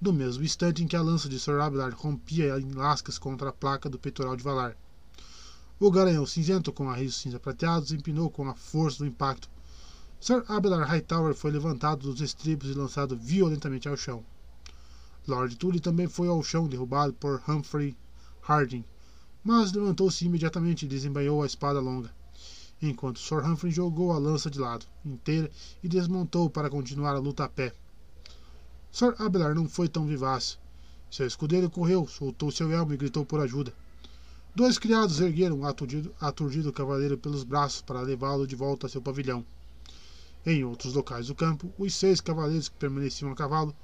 No 0.00 0.12
mesmo 0.12 0.44
instante 0.44 0.82
em 0.82 0.86
que 0.86 0.96
a 0.96 1.02
lança 1.02 1.28
de 1.28 1.38
Sir 1.38 1.60
Abelard 1.60 1.96
rompia 1.96 2.58
em 2.58 2.72
lascas 2.72 3.18
contra 3.18 3.48
a 3.48 3.52
placa 3.52 3.88
do 3.88 3.98
peitoral 3.98 4.36
de 4.36 4.42
Valar. 4.42 4.76
O 5.78 5.90
garanhão 5.90 6.24
cinzento 6.24 6.72
com 6.72 6.88
arreios 6.88 7.16
cinza 7.16 7.38
prateados 7.38 7.92
empinou 7.92 8.30
com 8.30 8.48
a 8.48 8.54
força 8.54 8.98
do 8.98 9.06
impacto. 9.06 9.48
Sir 10.18 10.44
Abelard 10.48 10.90
Hightower 10.90 11.34
foi 11.34 11.50
levantado 11.50 12.10
dos 12.10 12.20
estribos 12.20 12.70
e 12.70 12.74
lançado 12.74 13.16
violentamente 13.16 13.88
ao 13.88 13.96
chão. 13.96 14.24
Lord 15.26 15.56
Tully 15.56 15.80
também 15.80 16.08
foi 16.08 16.28
ao 16.28 16.42
chão 16.42 16.68
derrubado 16.68 17.12
por 17.12 17.42
Humphrey 17.48 17.96
Harding, 18.40 18.84
mas 19.42 19.72
levantou-se 19.72 20.24
imediatamente 20.24 20.86
e 20.86 20.88
desembainhou 20.88 21.42
a 21.42 21.46
espada 21.46 21.80
longa, 21.80 22.14
enquanto 22.80 23.20
Sir 23.20 23.44
Humphrey 23.44 23.72
jogou 23.72 24.12
a 24.12 24.18
lança 24.18 24.50
de 24.50 24.58
lado, 24.58 24.86
inteira, 25.04 25.50
e 25.82 25.88
desmontou 25.88 26.50
para 26.50 26.70
continuar 26.70 27.14
a 27.14 27.18
luta 27.18 27.44
a 27.44 27.48
pé. 27.48 27.72
Sir 28.92 29.14
Abelard 29.18 29.54
não 29.54 29.68
foi 29.68 29.88
tão 29.88 30.06
vivaz. 30.06 30.58
Seu 31.10 31.26
escudeiro 31.26 31.70
correu, 31.70 32.06
soltou 32.06 32.50
seu 32.50 32.70
elmo 32.72 32.92
e 32.92 32.96
gritou 32.96 33.24
por 33.24 33.40
ajuda. 33.40 33.72
Dois 34.54 34.78
criados 34.78 35.20
ergueram 35.20 35.60
o 35.60 35.66
aturdido, 35.66 36.14
aturdido 36.20 36.72
cavaleiro 36.72 37.18
pelos 37.18 37.44
braços 37.44 37.82
para 37.82 38.00
levá-lo 38.00 38.46
de 38.46 38.56
volta 38.56 38.86
a 38.86 38.90
seu 38.90 39.02
pavilhão. 39.02 39.44
Em 40.44 40.64
outros 40.64 40.94
locais 40.94 41.26
do 41.26 41.34
campo, 41.34 41.72
os 41.78 41.94
seis 41.94 42.20
cavaleiros 42.20 42.68
que 42.68 42.76
permaneciam 42.76 43.30
a 43.30 43.36
cavalo 43.36 43.74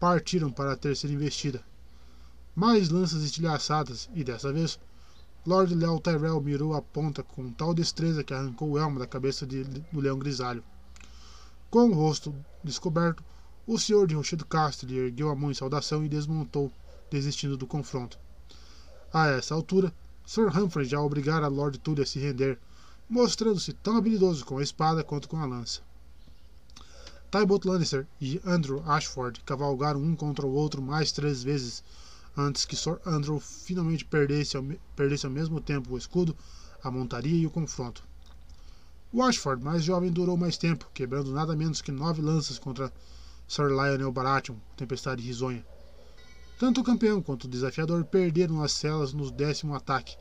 partiram 0.00 0.50
para 0.50 0.72
a 0.72 0.76
terceira 0.76 1.14
investida. 1.14 1.62
Mais 2.54 2.88
lanças 2.88 3.22
estilhaçadas, 3.22 4.08
e 4.14 4.22
dessa 4.22 4.52
vez 4.52 4.78
Lord 5.46 5.74
Léo 5.74 6.00
Tyrell 6.00 6.40
mirou 6.40 6.74
a 6.74 6.80
ponta 6.80 7.22
com 7.22 7.52
tal 7.52 7.74
destreza 7.74 8.24
que 8.24 8.32
arrancou 8.32 8.70
o 8.70 8.78
elmo 8.78 8.98
da 8.98 9.06
cabeça 9.06 9.46
de, 9.46 9.62
do 9.64 10.00
leão 10.00 10.18
grisalho. 10.18 10.64
Com 11.70 11.90
o 11.90 11.94
rosto 11.94 12.34
descoberto, 12.62 13.22
o 13.66 13.78
senhor 13.78 14.06
de 14.06 14.14
Rochedo 14.14 14.46
Castle 14.46 14.96
ergueu 14.96 15.28
a 15.28 15.34
mão 15.34 15.50
em 15.50 15.54
saudação 15.54 16.02
e 16.02 16.08
desmontou, 16.08 16.72
desistindo 17.10 17.58
do 17.58 17.66
confronto. 17.66 18.18
A 19.12 19.28
essa 19.28 19.54
altura, 19.54 19.92
Sir 20.24 20.48
Humphrey 20.48 20.86
já 20.86 21.00
obrigara 21.00 21.46
Lord 21.46 21.78
Tully 21.78 22.02
a 22.02 22.06
se 22.06 22.18
render, 22.18 22.58
mostrando-se 23.08 23.74
tão 23.74 23.98
habilidoso 23.98 24.46
com 24.46 24.56
a 24.56 24.62
espada 24.62 25.04
quanto 25.04 25.28
com 25.28 25.36
a 25.36 25.44
lança. 25.44 25.82
Tybalt 27.30 27.64
Lannister 27.66 28.06
e 28.20 28.40
Andrew 28.46 28.82
Ashford 28.86 29.40
cavalgaram 29.44 30.00
um 30.00 30.16
contra 30.16 30.46
o 30.46 30.54
outro 30.54 30.80
mais 30.80 31.12
três 31.12 31.42
vezes, 31.42 31.84
antes 32.36 32.64
que 32.64 32.76
Sir 32.76 33.00
Andrew 33.06 33.38
finalmente 33.38 34.04
perdesse 34.04 34.56
ao, 34.56 34.64
perdesse 34.96 35.26
ao 35.26 35.32
mesmo 35.32 35.60
tempo 35.60 35.94
o 35.94 35.98
escudo, 35.98 36.36
a 36.82 36.90
montaria 36.90 37.40
e 37.42 37.46
o 37.46 37.50
confronto. 37.50 38.02
Ashford, 39.22 39.62
mais 39.62 39.84
jovem, 39.84 40.10
durou 40.10 40.36
mais 40.36 40.56
tempo, 40.56 40.90
quebrando 40.92 41.30
nada 41.30 41.54
menos 41.54 41.80
que 41.80 41.92
nove 41.92 42.20
lanças 42.20 42.58
contra 42.58 42.92
Sir 43.46 43.68
Lionel 43.68 44.10
Baratheon, 44.10 44.56
Tempestade 44.76 45.22
Risonha. 45.22 45.64
Tanto 46.58 46.80
o 46.80 46.84
campeão 46.84 47.22
quanto 47.22 47.44
o 47.44 47.48
desafiador 47.48 48.04
perderam 48.04 48.62
as 48.62 48.72
celas 48.72 49.12
no 49.12 49.30
décimo 49.30 49.74
ataque 49.74 50.16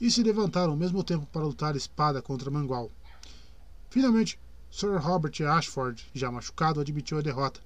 e 0.00 0.10
se 0.10 0.22
levantaram 0.22 0.70
ao 0.70 0.76
mesmo 0.76 1.02
tempo 1.02 1.26
para 1.26 1.44
lutar 1.44 1.74
espada 1.74 2.22
contra 2.22 2.50
Mangual. 2.50 2.90
Finalmente, 3.90 4.38
Sir 4.70 4.96
Robert 4.98 5.34
Ashford, 5.48 6.08
já 6.14 6.30
machucado, 6.30 6.80
admitiu 6.80 7.18
a 7.18 7.22
derrota, 7.22 7.60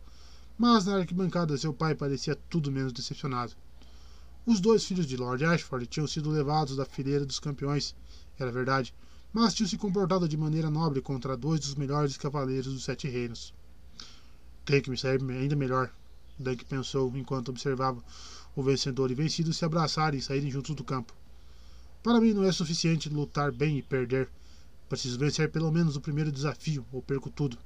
mas 0.58 0.86
na 0.86 0.96
arquibancada 0.96 1.56
seu 1.56 1.72
pai 1.72 1.94
parecia 1.94 2.34
tudo 2.48 2.72
menos 2.72 2.92
decepcionado. 2.92 3.54
Os 4.46 4.60
dois 4.60 4.84
filhos 4.84 5.06
de 5.06 5.16
Lord 5.16 5.44
Ashford 5.44 5.86
tinham 5.88 6.06
sido 6.06 6.30
levados 6.30 6.76
da 6.76 6.84
fileira 6.84 7.26
dos 7.26 7.40
campeões, 7.40 7.96
era 8.38 8.52
verdade, 8.52 8.94
mas 9.32 9.52
tinham 9.52 9.68
se 9.68 9.76
comportado 9.76 10.28
de 10.28 10.36
maneira 10.36 10.70
nobre 10.70 11.00
contra 11.00 11.36
dois 11.36 11.58
dos 11.58 11.74
melhores 11.74 12.16
cavaleiros 12.16 12.72
dos 12.72 12.84
Sete 12.84 13.08
Reinos. 13.08 13.52
Tem 14.64 14.80
que 14.80 14.88
me 14.88 14.96
sair 14.96 15.20
ainda 15.30 15.56
melhor, 15.56 15.90
Dunk 16.38 16.64
pensou 16.64 17.10
enquanto 17.16 17.48
observava 17.48 18.00
o 18.54 18.62
vencedor 18.62 19.10
e 19.10 19.14
vencido 19.14 19.52
se 19.52 19.64
abraçarem 19.64 20.20
e 20.20 20.22
saírem 20.22 20.50
juntos 20.50 20.76
do 20.76 20.84
campo. 20.84 21.12
Para 22.02 22.20
mim 22.20 22.32
não 22.32 22.44
é 22.44 22.52
suficiente 22.52 23.08
lutar 23.08 23.50
bem 23.50 23.78
e 23.78 23.82
perder. 23.82 24.28
Preciso 24.88 25.18
vencer 25.18 25.50
pelo 25.50 25.72
menos 25.72 25.96
o 25.96 26.00
primeiro 26.00 26.30
desafio, 26.30 26.86
ou 26.92 27.02
perco 27.02 27.30
tudo. 27.30 27.58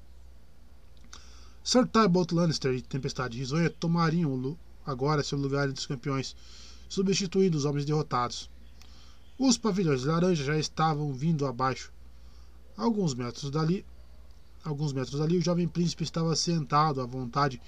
Sir 1.62 1.86
Tybalt 1.86 2.32
Lannister 2.32 2.73
e 2.73 2.81
Tempestade 2.81 3.36
Risonha 3.36 3.69
tomariam 3.69 4.57
agora 4.86 5.23
seu 5.23 5.36
lugar 5.36 5.69
entre 5.69 5.81
os 5.81 5.86
campeões, 5.86 6.35
substituindo 6.91 7.57
os 7.57 7.65
homens 7.65 7.87
derrotados. 7.87 8.51
Os 9.39 9.57
pavilhões 9.57 10.03
de 10.03 10.09
laranja 10.09 10.45
já 10.45 10.59
estavam 10.59 11.15
vindo 11.15 11.47
abaixo. 11.47 11.91
Alguns 12.77 13.15
metros 13.15 13.51
dali, 13.51 13.87
alguns 14.65 14.93
metros 14.93 15.19
dali, 15.19 15.39
o 15.39 15.43
jovem 15.43 15.69
príncipe 15.69 16.03
estava 16.03 16.35
sentado 16.35 17.01
à 17.01 17.07
vontade 17.07 17.62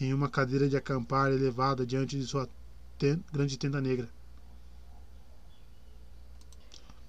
em 0.00 0.14
uma 0.14 0.28
cadeira 0.28 0.68
de 0.68 0.76
acampar 0.76 1.32
elevada 1.32 1.84
diante 1.84 2.16
de 2.16 2.24
sua 2.24 2.48
ten 2.98 3.22
grande 3.32 3.58
tenda 3.58 3.80
negra. 3.80 4.08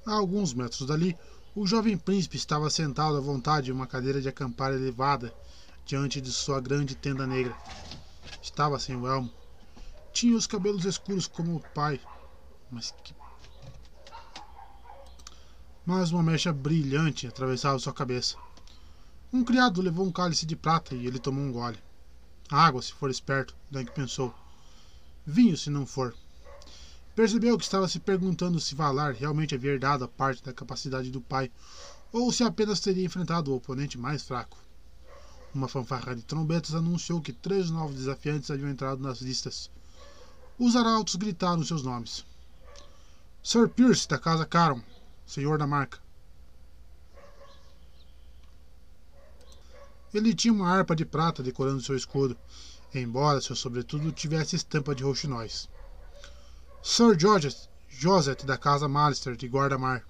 A 0.05 0.13
alguns 0.13 0.53
metros 0.53 0.87
dali, 0.87 1.15
o 1.55 1.67
jovem 1.67 1.97
príncipe 1.97 2.35
estava 2.35 2.69
sentado 2.69 3.15
à 3.15 3.19
vontade 3.21 3.69
em 3.69 3.73
uma 3.73 3.85
cadeira 3.85 4.19
de 4.19 4.27
acampar 4.27 4.73
elevada 4.73 5.31
diante 5.85 6.19
de 6.19 6.31
sua 6.31 6.59
grande 6.59 6.95
tenda 6.95 7.27
negra. 7.27 7.55
Estava 8.41 8.79
sem 8.79 8.95
o 8.95 9.07
elmo, 9.07 9.31
tinha 10.19 10.35
os 10.35 10.45
cabelos 10.45 10.83
escuros 10.83 11.27
como 11.27 11.55
o 11.55 11.63
pai, 11.73 11.97
mas 12.69 12.93
que. 13.05 13.15
Mas 15.85 16.11
uma 16.11 16.21
mecha 16.21 16.51
brilhante 16.51 17.25
atravessava 17.25 17.79
sua 17.79 17.93
cabeça. 17.93 18.35
Um 19.31 19.45
criado 19.45 19.81
levou 19.81 20.05
um 20.05 20.11
cálice 20.11 20.45
de 20.45 20.57
prata 20.57 20.93
e 20.93 21.07
ele 21.07 21.19
tomou 21.19 21.41
um 21.41 21.53
gole. 21.53 21.79
Água, 22.49 22.81
se 22.81 22.91
for 22.91 23.09
esperto, 23.09 23.55
Dunk 23.71 23.93
pensou. 23.93 24.35
Vinho, 25.25 25.55
se 25.55 25.69
não 25.69 25.85
for. 25.85 26.13
Percebeu 27.15 27.57
que 27.57 27.63
estava 27.63 27.87
se 27.87 27.97
perguntando 27.97 28.59
se 28.59 28.75
Valar 28.75 29.13
realmente 29.13 29.55
havia 29.55 29.71
herdado 29.71 30.03
a 30.03 30.07
parte 30.09 30.43
da 30.43 30.51
capacidade 30.51 31.09
do 31.11 31.21
pai, 31.21 31.49
ou 32.11 32.29
se 32.33 32.43
apenas 32.43 32.81
teria 32.81 33.05
enfrentado 33.05 33.53
o 33.53 33.55
oponente 33.55 33.97
mais 33.97 34.23
fraco. 34.23 34.57
Uma 35.55 35.69
fanfarra 35.69 36.13
de 36.13 36.23
trombetas 36.23 36.75
anunciou 36.75 37.21
que 37.21 37.31
três 37.31 37.69
novos 37.69 37.95
desafiantes 37.95 38.51
haviam 38.51 38.69
entrado 38.69 39.01
nas 39.01 39.21
listas. 39.21 39.71
Os 40.59 40.75
arautos 40.75 41.15
gritaram 41.15 41.63
seus 41.63 41.83
nomes. 41.83 42.25
Sir 43.41 43.69
Pierce, 43.69 44.05
da 44.05 44.19
Casa 44.19 44.45
Caron, 44.45 44.81
senhor 45.25 45.57
da 45.57 45.65
marca. 45.65 45.99
Ele 50.13 50.35
tinha 50.35 50.53
uma 50.53 50.69
harpa 50.69 50.93
de 50.93 51.05
prata 51.05 51.41
decorando 51.41 51.81
seu 51.81 51.95
escudo, 51.95 52.37
embora 52.93 53.39
seu 53.39 53.55
sobretudo 53.55 54.11
tivesse 54.11 54.57
estampa 54.57 54.93
de 54.93 55.01
rouxinóis. 55.01 55.69
Sir 56.83 57.17
Joseph, 57.17 57.69
Joseph 57.87 58.43
da 58.43 58.57
Casa 58.57 58.89
Malister 58.89 59.37
de 59.37 59.47
Guarda-Mar. 59.47 60.03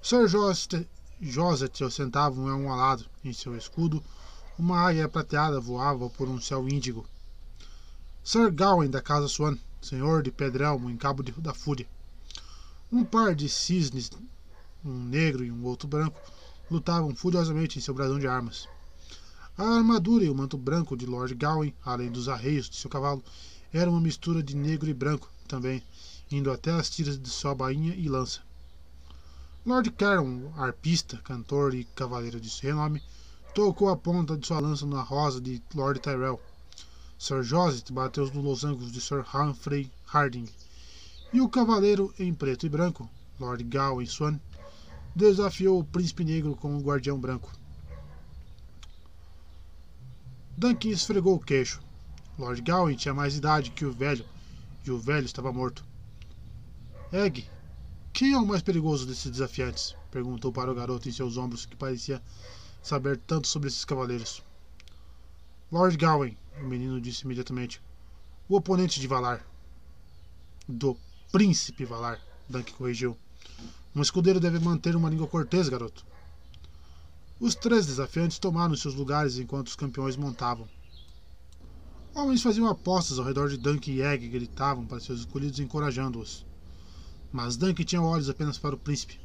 Sir 0.00 0.28
Joseph, 0.28 0.86
Joseph 1.20 1.80
ostentava 1.80 2.40
um 2.40 2.48
elmo 2.48 2.72
alado. 2.72 3.04
Em 3.24 3.32
seu 3.32 3.56
escudo, 3.56 4.00
uma 4.56 4.78
águia 4.78 5.08
prateada 5.08 5.58
voava 5.58 6.08
por 6.08 6.28
um 6.28 6.40
céu 6.40 6.68
índigo. 6.68 7.04
Sir 8.26 8.50
Gawain 8.50 8.88
da 8.88 9.02
Casa 9.02 9.28
Swan, 9.28 9.58
senhor 9.82 10.22
de 10.22 10.32
Pedrelmo 10.32 10.88
em 10.88 10.96
Cabo 10.96 11.22
de, 11.22 11.30
da 11.32 11.52
Fúria. 11.52 11.86
Um 12.90 13.04
par 13.04 13.34
de 13.34 13.50
cisnes, 13.50 14.10
um 14.82 14.94
negro 14.94 15.44
e 15.44 15.52
um 15.52 15.62
outro 15.66 15.86
branco, 15.86 16.18
lutavam 16.70 17.14
furiosamente 17.14 17.78
em 17.78 17.82
seu 17.82 17.92
brasão 17.92 18.18
de 18.18 18.26
armas. 18.26 18.66
A 19.58 19.76
armadura 19.76 20.24
e 20.24 20.30
o 20.30 20.34
manto 20.34 20.56
branco 20.56 20.96
de 20.96 21.04
Lord 21.04 21.34
Gawain, 21.34 21.74
além 21.84 22.10
dos 22.10 22.26
arreios 22.26 22.70
de 22.70 22.76
seu 22.76 22.88
cavalo, 22.88 23.22
era 23.70 23.90
uma 23.90 24.00
mistura 24.00 24.42
de 24.42 24.56
negro 24.56 24.88
e 24.88 24.94
branco 24.94 25.30
também, 25.46 25.82
indo 26.30 26.50
até 26.50 26.70
as 26.70 26.88
tiras 26.88 27.18
de 27.20 27.28
sua 27.28 27.54
bainha 27.54 27.94
e 27.94 28.08
lança. 28.08 28.40
Lord 29.66 29.90
Caron, 29.90 30.50
arpista, 30.56 31.18
cantor 31.18 31.74
e 31.74 31.84
cavaleiro 31.84 32.40
de 32.40 32.48
renome, 32.62 33.02
tocou 33.54 33.90
a 33.90 33.96
ponta 33.98 34.34
de 34.34 34.46
sua 34.46 34.60
lança 34.60 34.86
na 34.86 35.02
rosa 35.02 35.42
de 35.42 35.62
Lord 35.74 36.00
Tyrell 36.00 36.40
Sir 37.18 37.42
Joseph 37.42 37.90
bateu 37.90 38.26
nos 38.26 38.44
losangos 38.44 38.92
de 38.92 39.00
Sir 39.00 39.24
Humphrey 39.34 39.90
Harding, 40.06 40.48
e 41.32 41.40
o 41.40 41.48
cavaleiro 41.48 42.12
em 42.18 42.32
preto 42.34 42.66
e 42.66 42.68
branco, 42.68 43.10
Lord 43.40 43.64
Gawain 43.64 44.06
Swan, 44.06 44.38
desafiou 45.14 45.80
o 45.80 45.84
príncipe 45.84 46.24
negro 46.24 46.54
com 46.56 46.76
o 46.76 46.80
guardião 46.80 47.18
branco. 47.18 47.50
Duncan 50.56 50.88
esfregou 50.88 51.34
o 51.34 51.40
queixo. 51.40 51.80
Lord 52.38 52.62
Gawain 52.62 52.96
tinha 52.96 53.14
mais 53.14 53.36
idade 53.36 53.70
que 53.70 53.84
o 53.84 53.92
velho, 53.92 54.24
e 54.84 54.90
o 54.90 54.98
velho 54.98 55.26
estava 55.26 55.52
morto. 55.52 55.84
Egg, 57.12 57.48
quem 58.12 58.32
é 58.32 58.38
o 58.38 58.46
mais 58.46 58.62
perigoso 58.62 59.06
desses 59.06 59.30
desafiantes? 59.30 59.94
perguntou 60.10 60.52
para 60.52 60.70
o 60.70 60.74
garoto 60.74 61.08
em 61.08 61.12
seus 61.12 61.36
ombros, 61.36 61.66
que 61.66 61.76
parecia 61.76 62.22
saber 62.82 63.16
tanto 63.18 63.48
sobre 63.48 63.68
esses 63.68 63.84
cavaleiros. 63.84 64.42
Lord 65.72 65.96
Gawain, 65.96 66.36
o 66.60 66.64
menino 66.64 67.00
disse 67.00 67.24
imediatamente. 67.24 67.80
O 68.48 68.56
oponente 68.56 69.00
de 69.00 69.06
Valar. 69.06 69.44
Do 70.68 70.96
príncipe 71.32 71.84
Valar, 71.84 72.20
Dunk 72.48 72.72
corrigiu. 72.72 73.16
Um 73.94 74.02
escudeiro 74.02 74.40
deve 74.40 74.58
manter 74.58 74.96
uma 74.96 75.10
língua 75.10 75.26
cortês, 75.26 75.68
garoto. 75.68 76.04
Os 77.40 77.54
três 77.54 77.86
desafiantes 77.86 78.38
tomaram 78.38 78.76
seus 78.76 78.94
lugares 78.94 79.38
enquanto 79.38 79.68
os 79.68 79.76
campeões 79.76 80.16
montavam. 80.16 80.68
Homens 82.14 82.42
faziam 82.42 82.68
apostas 82.68 83.18
ao 83.18 83.24
redor 83.24 83.48
de 83.48 83.56
Dunk 83.56 83.90
e 83.90 84.00
Egg 84.00 84.24
e 84.24 84.28
gritavam 84.28 84.86
para 84.86 85.00
seus 85.00 85.20
escolhidos 85.20 85.58
encorajando-os. 85.58 86.46
Mas 87.32 87.56
Dunk 87.56 87.84
tinha 87.84 88.00
olhos 88.00 88.28
apenas 88.28 88.56
para 88.56 88.76
o 88.76 88.78
príncipe. 88.78 89.18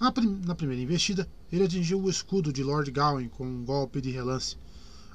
Na 0.00 0.54
primeira 0.54 0.82
investida, 0.82 1.28
ele 1.50 1.64
atingiu 1.64 2.00
o 2.00 2.10
escudo 2.10 2.52
de 2.52 2.62
Lord 2.62 2.90
Gawain 2.90 3.28
com 3.28 3.46
um 3.46 3.64
golpe 3.64 4.00
de 4.00 4.10
relance, 4.10 4.56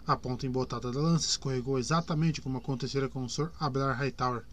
a 0.05 0.17
ponta 0.17 0.45
embotada 0.45 0.91
da 0.91 0.99
lança 0.99 1.27
escorregou 1.27 1.79
exatamente 1.79 2.41
como 2.41 2.57
acontecera 2.57 3.07
com 3.07 3.23
o 3.23 3.29
Sr. 3.29 3.49
Abrar 3.59 3.95
Hightower, 3.95 4.43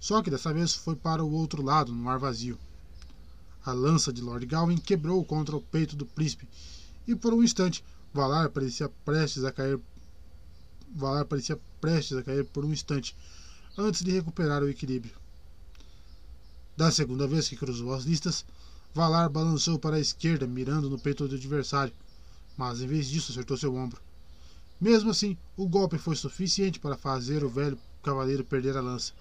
só 0.00 0.22
que 0.22 0.30
dessa 0.30 0.52
vez 0.52 0.74
foi 0.74 0.96
para 0.96 1.22
o 1.22 1.32
outro 1.32 1.62
lado, 1.62 1.92
no 1.92 2.08
ar 2.08 2.18
vazio. 2.18 2.58
A 3.64 3.72
lança 3.72 4.12
de 4.12 4.20
Lord 4.20 4.44
Gawain 4.46 4.78
quebrou 4.78 5.24
contra 5.24 5.56
o 5.56 5.60
peito 5.60 5.94
do 5.94 6.06
príncipe, 6.06 6.48
e 7.06 7.14
por 7.14 7.32
um 7.32 7.42
instante 7.42 7.84
Valar 8.12 8.48
parecia 8.50 8.88
prestes 9.04 9.44
a 9.44 9.52
cair. 9.52 9.78
Valar 10.92 11.24
parecia 11.24 11.60
prestes 11.80 12.16
a 12.16 12.22
cair 12.22 12.44
por 12.44 12.64
um 12.64 12.72
instante, 12.72 13.16
antes 13.78 14.02
de 14.02 14.10
recuperar 14.10 14.62
o 14.62 14.68
equilíbrio. 14.68 15.14
Da 16.76 16.90
segunda 16.90 17.28
vez 17.28 17.48
que 17.48 17.56
cruzou 17.56 17.94
as 17.94 18.04
listas, 18.04 18.44
Valar 18.92 19.28
balançou 19.28 19.78
para 19.78 19.96
a 19.96 20.00
esquerda, 20.00 20.46
mirando 20.48 20.90
no 20.90 20.98
peito 20.98 21.28
do 21.28 21.36
adversário, 21.36 21.92
mas 22.56 22.80
em 22.80 22.86
vez 22.88 23.06
disso 23.06 23.30
acertou 23.30 23.56
seu 23.56 23.72
ombro. 23.76 24.00
Mesmo 24.80 25.10
assim, 25.10 25.36
o 25.56 25.68
golpe 25.68 25.98
foi 25.98 26.16
suficiente 26.16 26.80
para 26.80 26.96
fazer 26.96 27.44
o 27.44 27.50
velho 27.50 27.78
cavaleiro 28.02 28.42
perder 28.42 28.78
a 28.78 28.80
lança. 28.80 29.12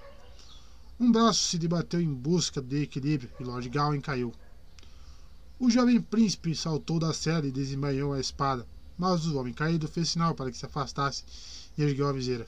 Um 0.97 1.11
braço 1.11 1.43
se 1.43 1.57
debateu 1.57 1.99
em 1.99 2.13
busca 2.13 2.61
de 2.61 2.83
equilíbrio 2.83 3.29
e 3.39 3.43
Lord 3.43 3.67
Gawain 3.67 3.99
caiu. 3.99 4.33
O 5.59 5.69
jovem 5.69 6.01
príncipe 6.01 6.55
saltou 6.55 6.97
da 6.97 7.13
cela 7.13 7.45
e 7.45 7.51
desembainhou 7.51 8.13
a 8.13 8.21
espada, 8.21 8.65
mas 8.97 9.25
o 9.25 9.37
homem 9.37 9.53
caído 9.53 9.87
fez 9.89 10.09
sinal 10.09 10.33
para 10.33 10.49
que 10.49 10.57
se 10.57 10.65
afastasse 10.65 11.23
e 11.77 11.83
ergueu 11.83 12.07
a 12.07 12.13
viseira. 12.13 12.47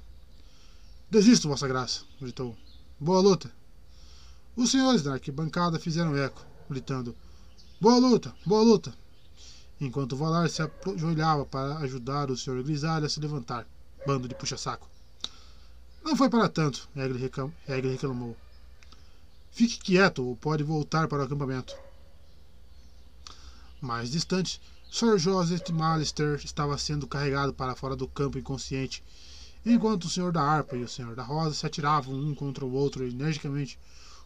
Desisto, 1.09 1.49
Vossa 1.49 1.67
Graça, 1.67 2.03
gritou. 2.21 2.55
Boa 2.97 3.19
luta. 3.19 3.51
Os 4.55 4.71
senhores 4.71 5.03
da 5.03 5.13
arquibancada 5.13 5.77
fizeram 5.77 6.15
eco, 6.15 6.45
gritando: 6.69 7.13
Boa 7.81 7.97
luta, 7.97 8.33
boa 8.45 8.61
luta 8.61 9.00
enquanto 9.81 10.15
Valar 10.15 10.47
se 10.47 10.61
ajoelhava 10.61 11.43
para 11.43 11.79
ajudar 11.79 12.29
o 12.29 12.37
Sr. 12.37 12.61
Grisalho 12.63 13.07
a 13.07 13.09
se 13.09 13.19
levantar. 13.19 13.67
Bando 14.05 14.27
de 14.27 14.35
puxa-saco. 14.35 14.87
Não 16.03 16.15
foi 16.15 16.29
para 16.29 16.47
tanto, 16.47 16.87
Egg 16.95 17.87
reclamou. 17.89 18.37
Fique 19.51 19.79
quieto 19.79 20.25
ou 20.25 20.35
pode 20.35 20.63
voltar 20.63 21.07
para 21.07 21.19
o 21.19 21.25
acampamento. 21.25 21.75
Mais 23.81 24.11
distante, 24.11 24.61
Sir 24.91 25.17
Joseph 25.17 25.67
Malister 25.69 26.39
estava 26.43 26.77
sendo 26.77 27.07
carregado 27.07 27.53
para 27.53 27.75
fora 27.75 27.95
do 27.95 28.07
campo 28.07 28.37
inconsciente, 28.37 29.03
enquanto 29.65 30.05
o 30.05 30.09
Senhor 30.09 30.31
da 30.31 30.41
Harpa 30.41 30.75
e 30.75 30.83
o 30.83 30.87
Senhor 30.87 31.15
da 31.15 31.23
Rosa 31.23 31.55
se 31.55 31.65
atiravam 31.65 32.13
um 32.13 32.35
contra 32.35 32.65
o 32.65 32.73
outro 32.73 33.03
energicamente 33.07 33.79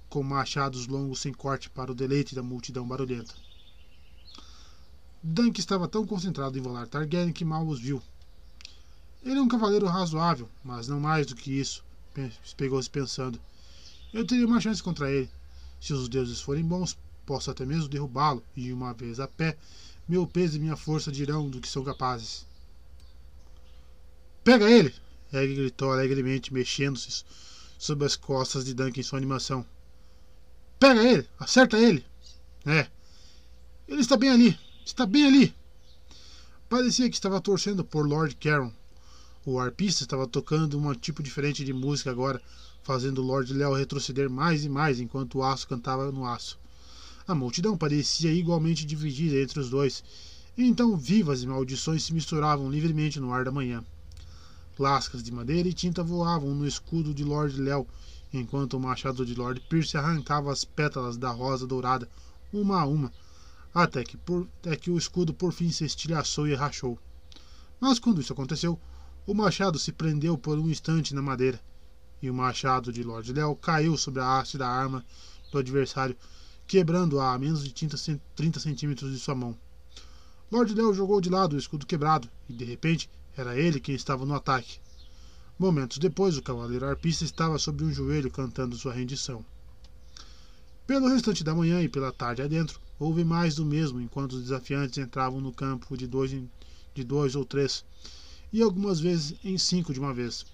com 0.10 0.22
machados 0.24 0.88
longos 0.88 1.20
sem 1.20 1.34
corte 1.34 1.70
para 1.70 1.92
o 1.92 1.96
deleite 1.96 2.36
da 2.36 2.44
multidão 2.44 2.88
barulhenta. 2.88 3.34
Dunk 5.28 5.60
estava 5.60 5.88
tão 5.88 6.06
concentrado 6.06 6.56
em 6.56 6.62
volar 6.62 6.86
Targaryen 6.86 7.34
que 7.34 7.44
mal 7.44 7.66
os 7.66 7.80
viu. 7.80 8.00
Ele 9.24 9.40
é 9.40 9.42
um 9.42 9.48
cavaleiro 9.48 9.88
razoável, 9.88 10.48
mas 10.64 10.88
não 10.88 11.00
mais 11.00 11.26
do 11.26 11.36
que 11.36 11.52
isso, 11.52 11.84
pegou-se 12.56 12.88
pensando. 12.88 13.42
Eu 14.14 14.24
teria 14.24 14.46
uma 14.46 14.62
chance 14.62 14.84
contra 14.84 15.12
ele. 15.12 15.28
Se 15.82 15.94
os 15.94 16.08
deuses 16.08 16.40
forem 16.42 16.64
bons, 16.64 16.96
posso 17.26 17.50
até 17.50 17.66
mesmo 17.66 17.90
derrubá-lo, 17.90 18.44
e 18.56 18.72
uma 18.72 18.94
vez 18.94 19.20
a 19.20 19.28
pé, 19.28 19.58
meu 20.08 20.28
peso 20.28 20.58
e 20.58 20.60
minha 20.60 20.76
força 20.76 21.12
dirão 21.12 21.50
do 21.50 21.60
que 21.60 21.68
são 21.68 21.84
capazes. 21.84 22.46
Pega 24.44 24.70
ele! 24.70 24.94
Egg 25.34 25.56
gritou 25.56 25.92
alegremente, 25.92 26.54
mexendo-se 26.54 27.26
sobre 27.80 28.06
as 28.06 28.16
costas 28.16 28.64
de 28.64 28.76
Dunk 28.76 29.00
em 29.00 29.04
sua 29.04 29.18
animação. 29.18 29.66
Pega 30.80 31.04
ele! 31.04 31.28
Acerta 31.40 31.80
ele! 31.80 32.06
É. 32.64 32.88
Ele 33.88 34.02
está 34.02 34.16
bem 34.16 34.30
ali! 34.30 34.65
Está 34.86 35.04
bem 35.04 35.26
ali! 35.26 35.56
Parecia 36.70 37.10
que 37.10 37.16
estava 37.16 37.42
torcendo 37.42 37.84
por 37.84 38.08
Lord 38.08 38.36
Caron, 38.36 38.72
o 39.44 39.60
arpista 39.60 40.04
estava 40.04 40.28
tocando 40.28 40.78
um 40.78 40.94
tipo 40.94 41.24
diferente 41.24 41.66
de 41.66 41.74
música 41.74 42.12
agora, 42.12 42.40
fazendo 42.84 43.24
Lord 43.24 43.52
Léo 43.52 43.74
retroceder 43.74 44.30
mais 44.30 44.64
e 44.64 44.70
mais 44.70 45.00
enquanto 45.00 45.40
o 45.40 45.44
aço 45.44 45.68
cantava 45.68 46.12
no 46.12 46.24
aço. 46.24 46.60
A 47.28 47.34
multidão 47.34 47.76
parecia 47.76 48.32
igualmente 48.32 48.86
dividida 48.86 49.42
entre 49.42 49.60
os 49.60 49.72
dois, 49.72 50.04
então 50.56 50.96
vivas 50.96 51.42
e 51.42 51.48
maldições 51.48 52.04
se 52.04 52.14
misturavam 52.14 52.70
livremente 52.70 53.20
no 53.20 53.34
ar 53.34 53.44
da 53.44 53.52
manhã. 53.52 53.84
Lascas 54.78 55.24
de 55.24 55.32
madeira 55.32 55.68
e 55.68 55.74
tinta 55.74 56.04
voavam 56.04 56.54
no 56.54 56.68
escudo 56.68 57.12
de 57.12 57.24
Lord 57.24 57.60
Léo, 57.60 57.88
enquanto 58.32 58.76
o 58.76 58.80
machado 58.80 59.26
de 59.26 59.34
Lord 59.34 59.62
Pierce 59.62 59.98
arrancava 59.98 60.52
as 60.52 60.64
pétalas 60.64 61.18
da 61.18 61.32
rosa 61.32 61.66
dourada, 61.66 62.08
uma 62.54 62.82
a 62.82 62.86
uma, 62.86 63.12
até 63.76 64.06
que, 64.06 64.16
por, 64.16 64.48
até 64.62 64.78
que 64.78 64.90
o 64.90 64.98
escudo 64.98 65.34
por 65.34 65.52
fim 65.52 65.70
se 65.70 65.84
estilhaçou 65.84 66.48
e 66.48 66.56
rachou. 66.56 66.98
Mas 67.78 68.00
quando 68.00 68.22
isso 68.22 68.32
aconteceu, 68.32 68.80
o 69.28 69.34
machado 69.34 69.78
se 69.78 69.92
prendeu 69.92 70.38
por 70.38 70.58
um 70.58 70.70
instante 70.70 71.14
na 71.14 71.22
madeira, 71.22 71.60
e 72.22 72.30
o 72.30 72.34
machado 72.34 72.94
de 72.94 73.04
Lord 73.04 73.34
Léo 73.34 73.54
caiu 73.58 73.98
sobre 73.98 74.22
a 74.22 74.40
haste 74.40 74.58
da 74.58 74.70
arma 74.70 75.04
do 75.52 75.58
adversário, 75.58 76.16
quebrando-a 76.66 77.34
a 77.34 77.38
menos 77.38 77.66
de 77.66 77.74
30 77.74 78.60
centímetros 78.62 79.12
de 79.12 79.20
sua 79.20 79.36
mão. 79.36 79.58
Lord 80.50 80.74
Léo 80.74 80.94
jogou 80.94 81.20
de 81.20 81.30
lado 81.30 81.54
o 81.58 81.60
escudo 81.60 81.86
quebrado, 81.86 82.30
e 82.48 82.54
de 82.54 82.64
repente 82.64 83.10
era 83.36 83.60
ele 83.60 83.82
quem 83.82 83.94
estava 83.94 84.26
no 84.26 84.36
ataque. 84.36 84.80
Momentos 85.60 85.98
depois, 85.98 86.38
o 86.38 86.42
cavaleiro 86.42 86.86
arpista 86.86 87.26
estava 87.26 87.60
sobre 87.60 87.84
um 87.84 87.92
joelho 87.92 88.32
cantando 88.32 88.78
sua 88.78 88.94
rendição. 88.94 89.46
Pelo 90.88 91.08
restante 91.08 91.44
da 91.44 91.56
manhã 91.56 91.82
e 91.82 91.90
pela 91.90 92.12
tarde 92.12 92.44
adentro, 92.44 92.80
houve 93.00 93.24
mais 93.24 93.56
do 93.56 93.66
mesmo 93.66 94.00
enquanto 94.00 94.34
os 94.34 94.44
desafiantes 94.44 95.00
entravam 95.00 95.42
no 95.42 95.52
campo 95.52 95.98
de 95.98 96.06
dois, 96.06 96.32
em, 96.32 96.48
de 96.94 97.04
dois 97.04 97.36
ou 97.36 97.44
três, 97.44 97.84
e 98.54 98.62
algumas 98.62 99.00
vezes 99.00 99.36
em 99.44 99.58
cinco 99.58 99.92
de 99.92 100.00
uma 100.00 100.14
vez. 100.14 100.46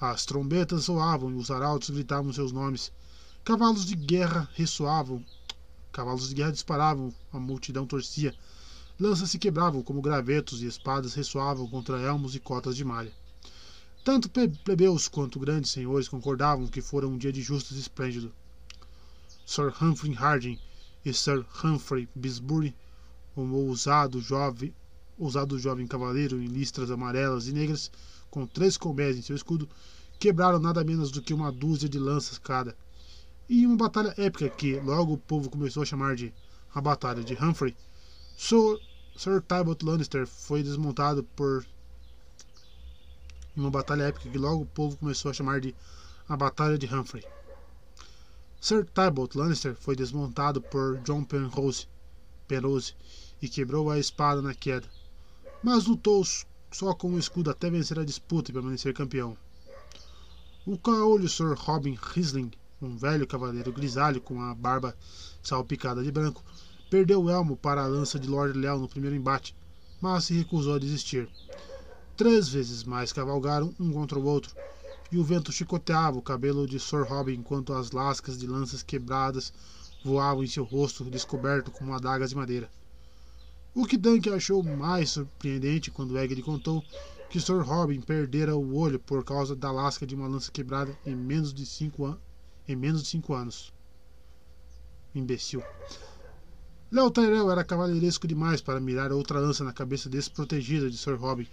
As 0.00 0.24
trombetas 0.24 0.84
soavam 0.84 1.30
e 1.30 1.34
os 1.34 1.50
arautos 1.50 1.90
gritavam 1.90 2.32
seus 2.32 2.50
nomes. 2.50 2.90
Cavalos 3.44 3.84
de 3.84 3.94
guerra 3.94 4.48
ressoavam. 4.54 5.22
Cavalos 5.92 6.30
de 6.30 6.34
guerra 6.34 6.52
disparavam, 6.52 7.12
a 7.30 7.38
multidão 7.38 7.86
torcia. 7.86 8.34
Lanças 8.98 9.28
se 9.28 9.38
quebravam 9.38 9.82
como 9.82 10.00
gravetos 10.00 10.62
e 10.62 10.66
espadas 10.66 11.12
ressoavam 11.12 11.68
contra 11.68 12.00
elmos 12.00 12.34
e 12.34 12.40
cotas 12.40 12.74
de 12.74 12.86
malha. 12.86 13.12
Tanto 14.02 14.30
plebeus 14.30 15.08
quanto 15.08 15.38
grandes 15.38 15.72
senhores 15.72 16.08
concordavam 16.08 16.66
que 16.68 16.80
fora 16.80 17.06
um 17.06 17.18
dia 17.18 17.30
de 17.30 17.42
justas 17.42 17.76
esplêndido. 17.76 18.32
Sir 19.52 19.70
Humphrey 19.82 20.14
Harding 20.14 20.58
e 21.04 21.12
Sir 21.12 21.44
Humphrey 21.62 22.08
Bisbury, 22.14 22.74
um 23.36 23.52
ousado 23.52 24.18
jovem, 24.18 24.74
ousado 25.18 25.58
jovem 25.58 25.86
cavaleiro 25.86 26.42
em 26.42 26.46
listras 26.46 26.90
amarelas 26.90 27.48
e 27.48 27.52
negras, 27.52 27.90
com 28.30 28.46
três 28.46 28.78
colmés 28.78 29.14
em 29.14 29.20
seu 29.20 29.36
escudo, 29.36 29.68
quebraram 30.18 30.58
nada 30.58 30.82
menos 30.82 31.10
do 31.10 31.20
que 31.20 31.34
uma 31.34 31.52
dúzia 31.52 31.86
de 31.86 31.98
lanças 31.98 32.38
cada. 32.38 32.74
E 33.46 33.66
uma 33.66 33.76
batalha 33.76 34.14
épica 34.16 34.48
que 34.48 34.80
logo 34.80 35.12
o 35.12 35.18
povo 35.18 35.50
começou 35.50 35.82
a 35.82 35.86
chamar 35.86 36.16
de 36.16 36.32
a 36.74 36.80
Batalha 36.80 37.22
de 37.22 37.34
Humphrey, 37.34 37.76
Sir, 38.34 38.80
Sir 39.14 39.42
Talbot 39.42 39.84
Lannister 39.84 40.26
foi 40.26 40.62
desmontado 40.62 41.24
por. 41.36 41.66
Uma 43.54 43.70
batalha 43.70 44.04
épica 44.04 44.30
que 44.30 44.38
logo 44.38 44.62
o 44.62 44.66
povo 44.66 44.96
começou 44.96 45.30
a 45.30 45.34
chamar 45.34 45.60
de 45.60 45.76
a 46.26 46.38
Batalha 46.38 46.78
de 46.78 46.86
Humphrey. 46.86 47.22
Sir 48.62 48.86
Talbot 48.86 49.36
Lannister 49.36 49.74
foi 49.74 49.94
desmontado 49.94 50.62
por 50.62 50.96
John 51.00 51.22
Penrose, 51.22 51.86
Penrose 52.48 52.94
e 53.42 53.48
quebrou 53.48 53.90
a 53.90 53.98
espada 53.98 54.40
na 54.40 54.54
queda 54.54 54.88
mas 55.62 55.86
lutou 55.86 56.24
só 56.72 56.92
com 56.92 57.12
o 57.12 57.18
escudo 57.18 57.50
até 57.50 57.70
vencer 57.70 57.98
a 57.98 58.04
disputa 58.04 58.50
e 58.50 58.54
permanecer 58.54 58.92
campeão. 58.92 59.36
O 60.66 60.76
caolho 60.76 61.28
Sir 61.28 61.54
Robin 61.54 61.96
Risling, 62.00 62.50
um 62.80 62.96
velho 62.96 63.26
cavaleiro 63.26 63.72
grisalho 63.72 64.20
com 64.20 64.40
a 64.40 64.54
barba 64.54 64.96
salpicada 65.42 66.02
de 66.02 66.10
branco, 66.10 66.42
perdeu 66.90 67.22
o 67.22 67.30
elmo 67.30 67.56
para 67.56 67.82
a 67.82 67.86
lança 67.86 68.18
de 68.18 68.28
Lord 68.28 68.58
Leal 68.58 68.78
no 68.78 68.88
primeiro 68.88 69.14
embate, 69.14 69.54
mas 70.00 70.24
se 70.24 70.34
recusou 70.34 70.74
a 70.74 70.78
desistir. 70.78 71.28
Três 72.16 72.48
vezes 72.48 72.82
mais 72.82 73.12
cavalgaram 73.12 73.74
um 73.78 73.92
contra 73.92 74.18
o 74.18 74.24
outro, 74.24 74.54
e 75.12 75.18
o 75.18 75.22
vento 75.22 75.52
chicoteava 75.52 76.16
o 76.16 76.22
cabelo 76.22 76.66
de 76.66 76.80
Sir 76.80 77.02
Robin 77.02 77.34
enquanto 77.34 77.74
as 77.74 77.90
lascas 77.90 78.38
de 78.38 78.46
lanças 78.46 78.82
quebradas 78.82 79.52
voavam 80.02 80.42
em 80.42 80.46
seu 80.46 80.64
rosto 80.64 81.04
descoberto 81.04 81.70
como 81.70 81.92
adagas 81.92 82.30
de 82.30 82.36
madeira. 82.36 82.70
O 83.74 83.84
que 83.84 83.98
Dunk 83.98 84.30
achou 84.30 84.62
mais 84.62 85.10
surpreendente 85.10 85.90
quando 85.90 86.18
Egg 86.18 86.34
lhe 86.34 86.42
contou 86.42 86.82
que 87.28 87.40
Sir 87.40 87.60
Robin 87.60 88.00
perdera 88.00 88.56
o 88.56 88.74
olho 88.74 88.98
por 88.98 89.22
causa 89.22 89.54
da 89.54 89.70
lasca 89.70 90.06
de 90.06 90.14
uma 90.14 90.26
lança 90.26 90.50
quebrada 90.50 90.96
em 91.04 91.14
menos 91.14 91.52
de 91.52 91.66
cinco, 91.66 92.06
an 92.06 92.18
em 92.66 92.74
menos 92.74 93.02
de 93.02 93.08
cinco 93.08 93.34
anos. 93.34 93.72
Imbecil. 95.14 95.62
Léo 96.90 97.10
Tyrell 97.10 97.50
era 97.50 97.64
cavaleiresco 97.64 98.26
demais 98.26 98.62
para 98.62 98.80
mirar 98.80 99.12
outra 99.12 99.40
lança 99.40 99.62
na 99.62 99.72
cabeça 99.72 100.08
desprotegida 100.08 100.90
de 100.90 100.96
Sir 100.96 101.16
Robin. 101.16 101.46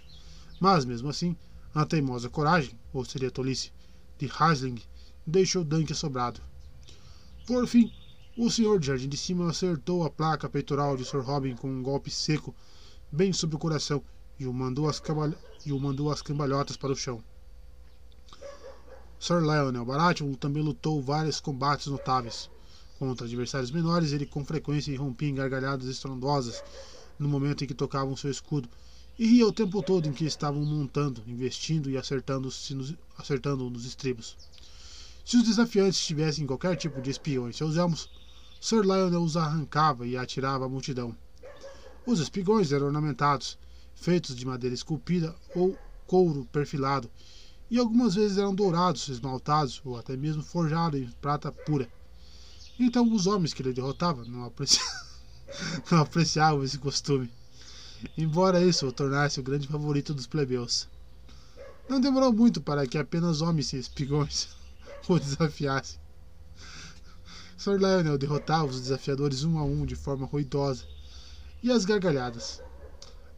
Mas, 0.60 0.84
mesmo 0.84 1.08
assim, 1.08 1.34
a 1.74 1.84
teimosa 1.84 2.28
coragem, 2.28 2.78
ou 2.92 3.04
seria 3.04 3.30
tolice, 3.30 3.72
de 4.18 4.26
Hasling 4.26 4.80
deixou 5.26 5.64
Dunk 5.64 5.92
assobrado. 5.92 6.40
Por 7.46 7.66
fim, 7.66 7.92
o 8.36 8.50
senhor 8.50 8.78
de 8.80 8.86
Jardim 8.86 9.08
de 9.08 9.16
Cima 9.16 9.50
acertou 9.50 10.04
a 10.04 10.10
placa 10.10 10.48
peitoral 10.48 10.96
de 10.96 11.04
Sir 11.04 11.20
Robin 11.20 11.54
com 11.54 11.68
um 11.70 11.82
golpe 11.82 12.10
seco, 12.10 12.54
bem 13.10 13.32
sobre 13.32 13.56
o 13.56 13.58
coração, 13.58 14.02
e 14.38 14.46
o 14.46 14.52
mandou 14.52 14.88
as, 14.88 15.00
o 15.70 15.78
mandou 15.78 16.10
as 16.10 16.22
cambalhotas 16.22 16.76
para 16.76 16.92
o 16.92 16.96
chão. 16.96 17.22
Sir 19.18 19.40
Lionel 19.40 19.84
Baratheon 19.84 20.32
também 20.34 20.62
lutou 20.62 21.02
vários 21.02 21.40
combates 21.40 21.88
notáveis. 21.88 22.50
Contra 22.98 23.26
adversários 23.26 23.70
menores, 23.70 24.12
ele 24.12 24.26
com 24.26 24.44
frequência 24.44 24.92
irrompia 24.92 25.28
em 25.28 25.34
gargalhadas 25.34 25.86
estrondosas 25.86 26.62
no 27.18 27.28
momento 27.28 27.62
em 27.62 27.66
que 27.66 27.74
tocavam 27.74 28.16
seu 28.16 28.30
escudo, 28.30 28.68
e 29.20 29.26
ria 29.26 29.46
o 29.46 29.52
tempo 29.52 29.82
todo 29.82 30.08
em 30.08 30.14
que 30.14 30.24
estavam 30.24 30.64
montando, 30.64 31.22
investindo 31.26 31.90
e 31.90 31.98
acertando-se 31.98 32.74
nos, 32.74 32.94
acertando 33.18 33.68
nos 33.68 33.84
estribos. 33.84 34.34
Se 35.26 35.36
os 35.36 35.42
desafiantes 35.42 36.00
tivessem 36.00 36.46
qualquer 36.46 36.74
tipo 36.74 37.02
de 37.02 37.10
espião 37.10 37.46
em 37.46 37.52
seus 37.52 37.76
elmos, 37.76 38.08
Sir 38.58 38.80
Lionel 38.80 39.22
os 39.22 39.36
arrancava 39.36 40.06
e 40.06 40.16
atirava 40.16 40.64
à 40.64 40.68
multidão. 40.70 41.14
Os 42.06 42.18
espigões 42.18 42.72
eram 42.72 42.86
ornamentados, 42.86 43.58
feitos 43.94 44.34
de 44.34 44.46
madeira 44.46 44.72
esculpida 44.72 45.36
ou 45.54 45.76
couro 46.06 46.48
perfilado, 46.50 47.10
e 47.70 47.78
algumas 47.78 48.14
vezes 48.14 48.38
eram 48.38 48.54
dourados, 48.54 49.06
esmaltados 49.08 49.82
ou 49.84 49.98
até 49.98 50.16
mesmo 50.16 50.42
forjados 50.42 50.98
em 50.98 51.10
prata 51.20 51.52
pura. 51.52 51.86
Então 52.78 53.12
os 53.12 53.26
homens 53.26 53.52
que 53.52 53.60
ele 53.60 53.74
derrotava 53.74 54.24
não, 54.24 54.44
aprecia... 54.44 54.80
não 55.92 55.98
apreciavam 55.98 56.64
esse 56.64 56.78
costume, 56.78 57.30
embora 58.16 58.62
isso 58.62 58.86
o 58.86 58.92
tornasse 58.92 59.40
o 59.40 59.42
grande 59.42 59.68
favorito 59.68 60.14
dos 60.14 60.26
plebeus. 60.26 60.88
Não 61.88 62.00
demorou 62.00 62.32
muito 62.32 62.60
para 62.60 62.86
que 62.86 62.98
apenas 62.98 63.40
homens 63.40 63.72
e 63.72 63.78
espigões 63.78 64.48
o 65.08 65.18
desafiassem. 65.18 65.98
Sir 67.56 67.78
Lionel 67.78 68.16
derrotava 68.16 68.66
os 68.66 68.80
desafiadores 68.80 69.44
um 69.44 69.58
a 69.58 69.64
um 69.64 69.84
de 69.84 69.94
forma 69.94 70.26
ruidosa. 70.26 70.84
E 71.62 71.70
as 71.70 71.84
gargalhadas. 71.84 72.62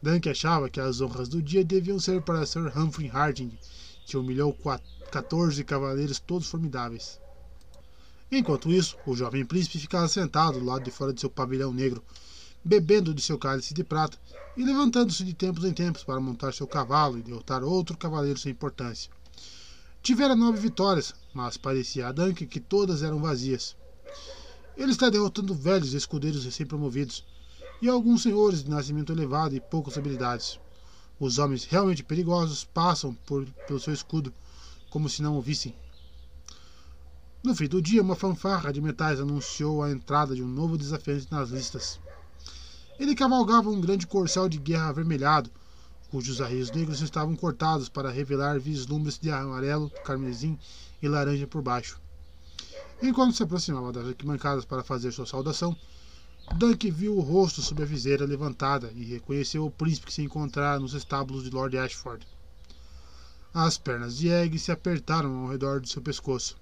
Dunk 0.01 0.29
achava 0.29 0.69
que 0.69 0.79
as 0.79 1.01
honras 1.01 1.27
do 1.27 1.41
dia 1.41 1.63
deviam 1.63 1.99
ser 1.99 2.21
para 2.21 2.45
Sir 2.45 2.71
Humphrey 2.77 3.09
Harding 3.09 3.51
que 4.05 4.17
humilhou 4.17 4.55
14 5.11 5.63
cavaleiros 5.63 6.19
todos 6.19 6.47
formidáveis. 6.47 7.19
Enquanto 8.31 8.71
isso, 8.71 8.97
o 9.05 9.15
jovem 9.15 9.45
príncipe 9.45 9.79
ficava 9.79 10.07
sentado 10.07 10.59
do 10.59 10.65
lado 10.65 10.83
de 10.83 10.91
fora 10.91 11.13
de 11.13 11.21
seu 11.21 11.29
pavilhão 11.29 11.73
negro, 11.73 12.03
bebendo 12.63 13.13
de 13.13 13.21
seu 13.21 13.37
cálice 13.37 13.73
de 13.73 13.83
prata 13.83 14.17
e 14.55 14.63
levantando-se 14.63 15.23
de 15.23 15.33
tempos 15.33 15.65
em 15.65 15.73
tempos 15.73 16.03
para 16.03 16.19
montar 16.19 16.53
seu 16.53 16.67
cavalo 16.67 17.17
e 17.17 17.21
derrotar 17.21 17.63
outro 17.63 17.97
cavaleiro 17.97 18.39
sem 18.39 18.51
importância. 18.51 19.11
Tivera 20.01 20.35
nove 20.35 20.59
vitórias, 20.59 21.13
mas 21.33 21.57
parecia 21.57 22.07
a 22.07 22.11
Dunk 22.11 22.45
que 22.45 22.59
todas 22.59 23.03
eram 23.03 23.19
vazias. 23.19 23.75
Ele 24.75 24.91
está 24.91 25.09
derrotando 25.09 25.53
velhos 25.53 25.93
escudeiros 25.93 26.45
recém-promovidos 26.45 27.25
e 27.81 27.87
alguns 27.87 28.23
senhores 28.23 28.63
de 28.63 28.69
nascimento 28.69 29.11
elevado 29.11 29.55
e 29.55 29.59
poucas 29.59 29.97
habilidades. 29.97 30.59
Os 31.19 31.37
homens 31.37 31.65
realmente 31.65 32.03
perigosos 32.03 32.63
passam 32.63 33.13
por, 33.25 33.45
pelo 33.67 33.79
seu 33.79 33.93
escudo 33.93 34.33
como 34.89 35.09
se 35.09 35.21
não 35.21 35.37
o 35.37 35.41
vissem. 35.41 35.75
No 37.43 37.53
fim 37.55 37.67
do 37.67 37.81
dia, 37.81 38.01
uma 38.01 38.15
fanfarra 38.15 38.71
de 38.71 38.79
metais 38.79 39.19
anunciou 39.19 39.83
a 39.83 39.91
entrada 39.91 40.33
de 40.33 40.41
um 40.41 40.47
novo 40.47 40.77
desafiante 40.77 41.31
nas 41.31 41.49
listas. 41.49 41.99
Ele 43.03 43.15
cavalgava 43.15 43.69
um 43.69 43.81
grande 43.81 44.07
corcel 44.07 44.47
de 44.47 44.57
guerra 44.57 44.87
avermelhado, 44.87 45.51
cujos 46.09 46.39
arreios 46.39 46.71
negros 46.71 47.01
estavam 47.01 47.35
cortados 47.35 47.89
para 47.89 48.09
revelar 48.09 48.57
vislumbres 48.61 49.19
de 49.19 49.29
amarelo, 49.29 49.89
carmesim 50.05 50.57
e 51.01 51.07
laranja 51.09 51.45
por 51.45 51.61
baixo. 51.61 51.99
Enquanto 53.01 53.35
se 53.35 53.43
aproximava 53.43 53.91
das 53.91 54.07
arquibancadas 54.07 54.63
para 54.63 54.85
fazer 54.85 55.11
sua 55.11 55.25
saudação, 55.25 55.75
Dunk 56.55 56.89
viu 56.89 57.17
o 57.17 57.19
rosto 57.19 57.61
sob 57.61 57.83
a 57.83 57.85
viseira 57.85 58.23
levantada 58.25 58.89
e 58.95 59.03
reconheceu 59.03 59.65
o 59.65 59.71
príncipe 59.71 60.07
que 60.07 60.13
se 60.13 60.21
encontrara 60.21 60.79
nos 60.79 60.93
estábulos 60.93 61.43
de 61.43 61.49
Lord 61.49 61.77
Ashford. 61.77 62.25
As 63.53 63.77
pernas 63.77 64.15
de 64.15 64.29
Egg 64.29 64.57
se 64.57 64.71
apertaram 64.71 65.39
ao 65.39 65.49
redor 65.49 65.81
de 65.81 65.89
seu 65.89 66.01
pescoço. 66.01 66.55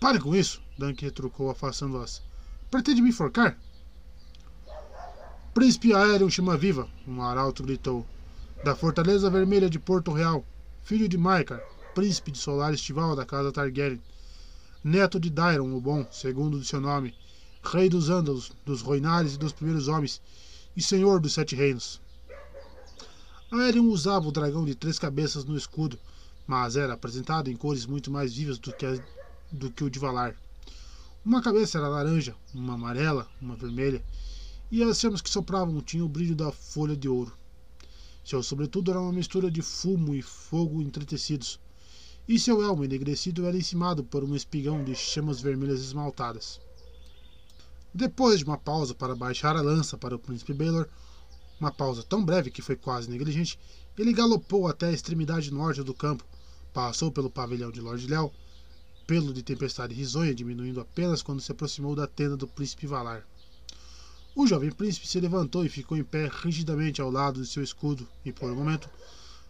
Pare 0.00 0.20
com 0.20 0.36
isso, 0.36 0.62
Dunk 0.78 1.04
retrucou, 1.04 1.50
afastando-as. 1.50 2.22
Pretende 2.70 3.02
me 3.02 3.08
enforcar? 3.08 3.58
Príncipe 5.60 5.92
aéreo 5.92 6.30
chama 6.30 6.56
viva, 6.56 6.88
um 7.06 7.20
arauto 7.20 7.62
gritou. 7.62 8.06
Da 8.64 8.74
Fortaleza 8.74 9.28
Vermelha 9.28 9.68
de 9.68 9.78
Porto 9.78 10.10
Real, 10.10 10.42
filho 10.82 11.06
de 11.06 11.18
Maikar, 11.18 11.60
príncipe 11.94 12.30
de 12.30 12.38
solar 12.38 12.72
estival 12.72 13.14
da 13.14 13.26
casa 13.26 13.52
Targaryen, 13.52 14.00
neto 14.82 15.20
de 15.20 15.28
Dairon 15.28 15.76
o 15.76 15.78
Bom, 15.78 16.06
segundo 16.10 16.58
de 16.58 16.66
seu 16.66 16.80
nome, 16.80 17.14
rei 17.62 17.90
dos 17.90 18.08
Ândalos, 18.08 18.52
dos 18.64 18.80
Roinares 18.80 19.34
e 19.34 19.38
dos 19.38 19.52
primeiros 19.52 19.86
homens, 19.86 20.22
e 20.74 20.80
senhor 20.80 21.20
dos 21.20 21.34
Sete 21.34 21.54
Reinos. 21.54 22.00
Aerion 23.52 23.84
usava 23.90 24.26
o 24.26 24.32
dragão 24.32 24.64
de 24.64 24.74
três 24.74 24.98
cabeças 24.98 25.44
no 25.44 25.58
escudo, 25.58 25.98
mas 26.46 26.74
era 26.74 26.94
apresentado 26.94 27.50
em 27.50 27.54
cores 27.54 27.84
muito 27.84 28.10
mais 28.10 28.34
vivas 28.34 28.58
do 28.58 28.72
que, 28.72 28.86
a, 28.86 28.98
do 29.52 29.70
que 29.70 29.84
o 29.84 29.90
de 29.90 29.98
Valar. 29.98 30.34
Uma 31.22 31.42
cabeça 31.42 31.76
era 31.76 31.86
laranja, 31.86 32.34
uma 32.54 32.76
amarela, 32.76 33.28
uma 33.42 33.56
vermelha, 33.56 34.02
e 34.70 34.82
as 34.82 35.00
chamas 35.00 35.20
que 35.20 35.28
sopravam 35.28 35.80
tinham 35.80 36.06
o 36.06 36.08
brilho 36.08 36.36
da 36.36 36.52
folha 36.52 36.96
de 36.96 37.08
ouro. 37.08 37.36
Seu 38.24 38.42
sobretudo 38.42 38.90
era 38.90 39.00
uma 39.00 39.12
mistura 39.12 39.50
de 39.50 39.62
fumo 39.62 40.14
e 40.14 40.22
fogo 40.22 40.80
entretecidos, 40.80 41.58
e 42.28 42.38
seu 42.38 42.62
elmo 42.62 42.84
enegrecido 42.84 43.44
era 43.46 43.56
encimado 43.56 44.04
por 44.04 44.22
um 44.22 44.36
espigão 44.36 44.84
de 44.84 44.94
chamas 44.94 45.40
vermelhas 45.40 45.80
esmaltadas. 45.80 46.60
Depois 47.92 48.38
de 48.38 48.44
uma 48.44 48.56
pausa 48.56 48.94
para 48.94 49.16
baixar 49.16 49.56
a 49.56 49.62
lança 49.62 49.98
para 49.98 50.14
o 50.14 50.18
príncipe 50.18 50.54
Baylor, 50.54 50.88
uma 51.58 51.72
pausa 51.72 52.04
tão 52.04 52.24
breve 52.24 52.50
que 52.50 52.62
foi 52.62 52.76
quase 52.76 53.10
negligente, 53.10 53.58
ele 53.98 54.12
galopou 54.12 54.68
até 54.68 54.86
a 54.86 54.92
extremidade 54.92 55.52
norte 55.52 55.82
do 55.82 55.92
campo, 55.92 56.24
passou 56.72 57.10
pelo 57.10 57.28
pavilhão 57.28 57.72
de 57.72 57.80
Lord 57.80 58.06
Léo, 58.06 58.30
pelo 59.06 59.34
de 59.34 59.42
tempestade 59.42 59.92
risonha 59.92 60.32
diminuindo 60.32 60.80
apenas 60.80 61.20
quando 61.20 61.40
se 61.40 61.50
aproximou 61.50 61.96
da 61.96 62.06
tenda 62.06 62.36
do 62.36 62.46
príncipe 62.46 62.86
Valar. 62.86 63.26
O 64.34 64.46
jovem 64.46 64.70
príncipe 64.70 65.08
se 65.08 65.18
levantou 65.18 65.64
e 65.64 65.68
ficou 65.68 65.98
em 65.98 66.04
pé 66.04 66.30
rigidamente 66.42 67.00
ao 67.00 67.10
lado 67.10 67.42
de 67.42 67.48
seu 67.48 67.62
escudo, 67.62 68.06
e 68.24 68.32
por 68.32 68.50
um 68.50 68.54
momento, 68.54 68.88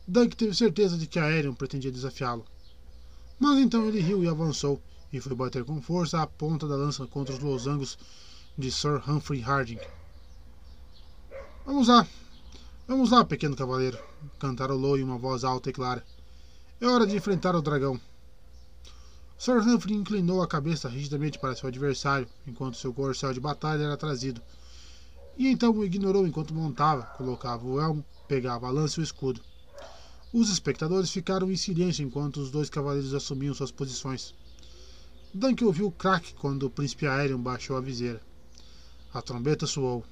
Dunk 0.08 0.34
teve 0.34 0.54
certeza 0.54 0.96
de 0.96 1.06
que 1.06 1.18
Aerion 1.18 1.54
pretendia 1.54 1.92
desafiá-lo. 1.92 2.46
Mas 3.38 3.58
então 3.58 3.86
ele 3.86 4.00
riu 4.00 4.24
e 4.24 4.28
avançou, 4.28 4.80
e 5.12 5.20
foi 5.20 5.34
bater 5.36 5.64
com 5.64 5.80
força 5.82 6.20
a 6.20 6.26
ponta 6.26 6.66
da 6.66 6.76
lança 6.76 7.06
contra 7.06 7.34
os 7.34 7.40
losangos 7.40 7.98
de 8.56 8.70
Sir 8.70 9.02
Humphrey 9.08 9.40
Harding. 9.40 9.78
Vamos 11.66 11.88
lá, 11.88 12.06
vamos 12.88 13.10
lá, 13.10 13.24
pequeno 13.24 13.54
cavaleiro, 13.54 13.98
cantarolou 14.38 14.98
em 14.98 15.02
uma 15.02 15.18
voz 15.18 15.44
alta 15.44 15.68
e 15.68 15.72
clara. 15.72 16.04
É 16.80 16.86
hora 16.86 17.06
de 17.06 17.14
enfrentar 17.14 17.54
o 17.54 17.62
dragão. 17.62 18.00
Sir 19.38 19.58
Humphrey 19.58 19.94
inclinou 19.94 20.42
a 20.42 20.48
cabeça 20.48 20.88
rigidamente 20.88 21.38
para 21.38 21.54
seu 21.54 21.68
adversário, 21.68 22.26
enquanto 22.46 22.78
seu 22.78 22.92
corcel 22.92 23.32
de 23.32 23.40
batalha 23.40 23.84
era 23.84 23.96
trazido, 23.96 24.40
e 25.40 25.48
então 25.48 25.72
o 25.72 25.82
ignorou 25.82 26.26
enquanto 26.26 26.52
montava, 26.52 27.02
colocava 27.16 27.66
o 27.66 27.80
elmo, 27.80 28.04
pegava 28.28 28.66
a 28.66 28.70
lança 28.70 29.00
e 29.00 29.02
o 29.02 29.04
escudo. 29.04 29.40
Os 30.34 30.50
espectadores 30.50 31.10
ficaram 31.10 31.50
em 31.50 31.56
silêncio 31.56 32.04
enquanto 32.04 32.36
os 32.36 32.50
dois 32.50 32.68
cavaleiros 32.68 33.14
assumiam 33.14 33.54
suas 33.54 33.70
posições. 33.70 34.34
Dunk 35.32 35.64
ouviu 35.64 35.86
o 35.86 35.92
craque 35.92 36.34
quando 36.34 36.64
o 36.64 36.70
príncipe 36.70 37.06
aéreo 37.06 37.38
baixou 37.38 37.74
a 37.74 37.80
viseira. 37.80 38.20
A 39.14 39.22
trombeta 39.22 39.66
soou. 39.66 40.04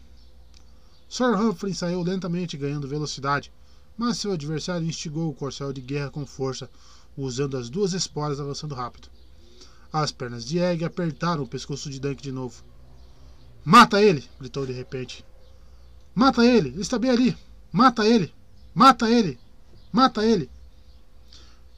Sir 1.10 1.34
Humphrey 1.38 1.74
saiu 1.74 2.02
lentamente 2.02 2.56
ganhando 2.56 2.88
velocidade, 2.88 3.52
mas 3.98 4.16
seu 4.16 4.32
adversário 4.32 4.88
instigou 4.88 5.28
o 5.28 5.34
corcel 5.34 5.74
de 5.74 5.82
guerra 5.82 6.08
com 6.10 6.24
força, 6.24 6.70
usando 7.14 7.58
as 7.58 7.68
duas 7.68 7.92
esporas 7.92 8.40
avançando 8.40 8.74
rápido. 8.74 9.10
As 9.92 10.10
pernas 10.10 10.46
de 10.46 10.58
Egg 10.58 10.86
apertaram 10.86 11.42
o 11.42 11.48
pescoço 11.48 11.90
de 11.90 12.00
Dunk 12.00 12.22
de 12.22 12.32
novo. 12.32 12.64
Mata 13.64 14.02
ele! 14.02 14.28
gritou 14.38 14.66
de 14.66 14.72
repente. 14.72 15.24
Mata 16.14 16.44
ele! 16.44 16.70
Ele 16.70 16.80
está 16.80 16.98
bem 16.98 17.10
ali! 17.10 17.36
Mata 17.72 18.06
ele! 18.06 18.32
Mata 18.74 19.10
ele! 19.10 19.38
Mata 19.92 20.24
ele! 20.24 20.50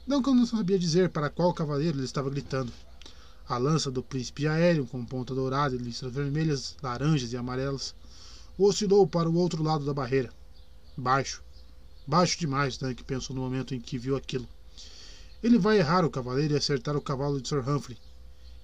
Duncan 0.07 0.33
não 0.33 0.45
sabia 0.45 0.79
dizer 0.79 1.09
para 1.09 1.29
qual 1.29 1.53
cavaleiro 1.53 1.97
ele 1.97 2.05
estava 2.05 2.29
gritando. 2.29 2.71
A 3.47 3.57
lança 3.57 3.91
do 3.91 4.01
príncipe 4.01 4.47
aéreo, 4.47 4.87
com 4.87 5.05
ponta 5.05 5.35
dourada 5.35 5.75
e 5.75 5.77
listras 5.77 6.13
vermelhas, 6.13 6.75
laranjas 6.81 7.33
e 7.33 7.37
amarelas, 7.37 7.93
oscilou 8.57 9.05
para 9.07 9.29
o 9.29 9.35
outro 9.35 9.61
lado 9.61 9.85
da 9.85 9.93
barreira. 9.93 10.31
Baixo. 10.97 11.43
Baixo 12.07 12.39
demais, 12.39 12.77
Dunk 12.77 13.03
pensou 13.03 13.35
no 13.35 13.41
momento 13.41 13.75
em 13.75 13.79
que 13.79 13.97
viu 13.97 14.15
aquilo. 14.15 14.47
Ele 15.43 15.57
vai 15.57 15.77
errar 15.77 16.05
o 16.05 16.09
cavaleiro 16.09 16.53
e 16.53 16.57
acertar 16.57 16.95
o 16.95 17.01
cavalo 17.01 17.41
de 17.41 17.47
Sir 17.47 17.67
Humphrey. 17.67 17.97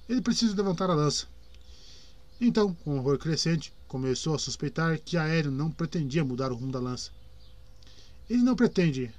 Ele 0.08 0.22
precisa 0.22 0.56
levantar 0.56 0.90
a 0.90 0.96
lança. 0.96 1.28
Então, 2.40 2.74
com 2.84 3.00
horror 3.00 3.18
crescente, 3.18 3.74
começou 3.88 4.36
a 4.36 4.40
suspeitar 4.40 5.00
que 5.00 5.18
Aéreo 5.18 5.50
não 5.50 5.72
pretendia 5.72 6.24
mudar 6.24 6.52
o 6.52 6.56
rumo 6.56 6.72
da 6.72 6.80
lança. 6.80 7.10
Ele 8.30 8.44
não 8.44 8.56
pretende. 8.56 9.12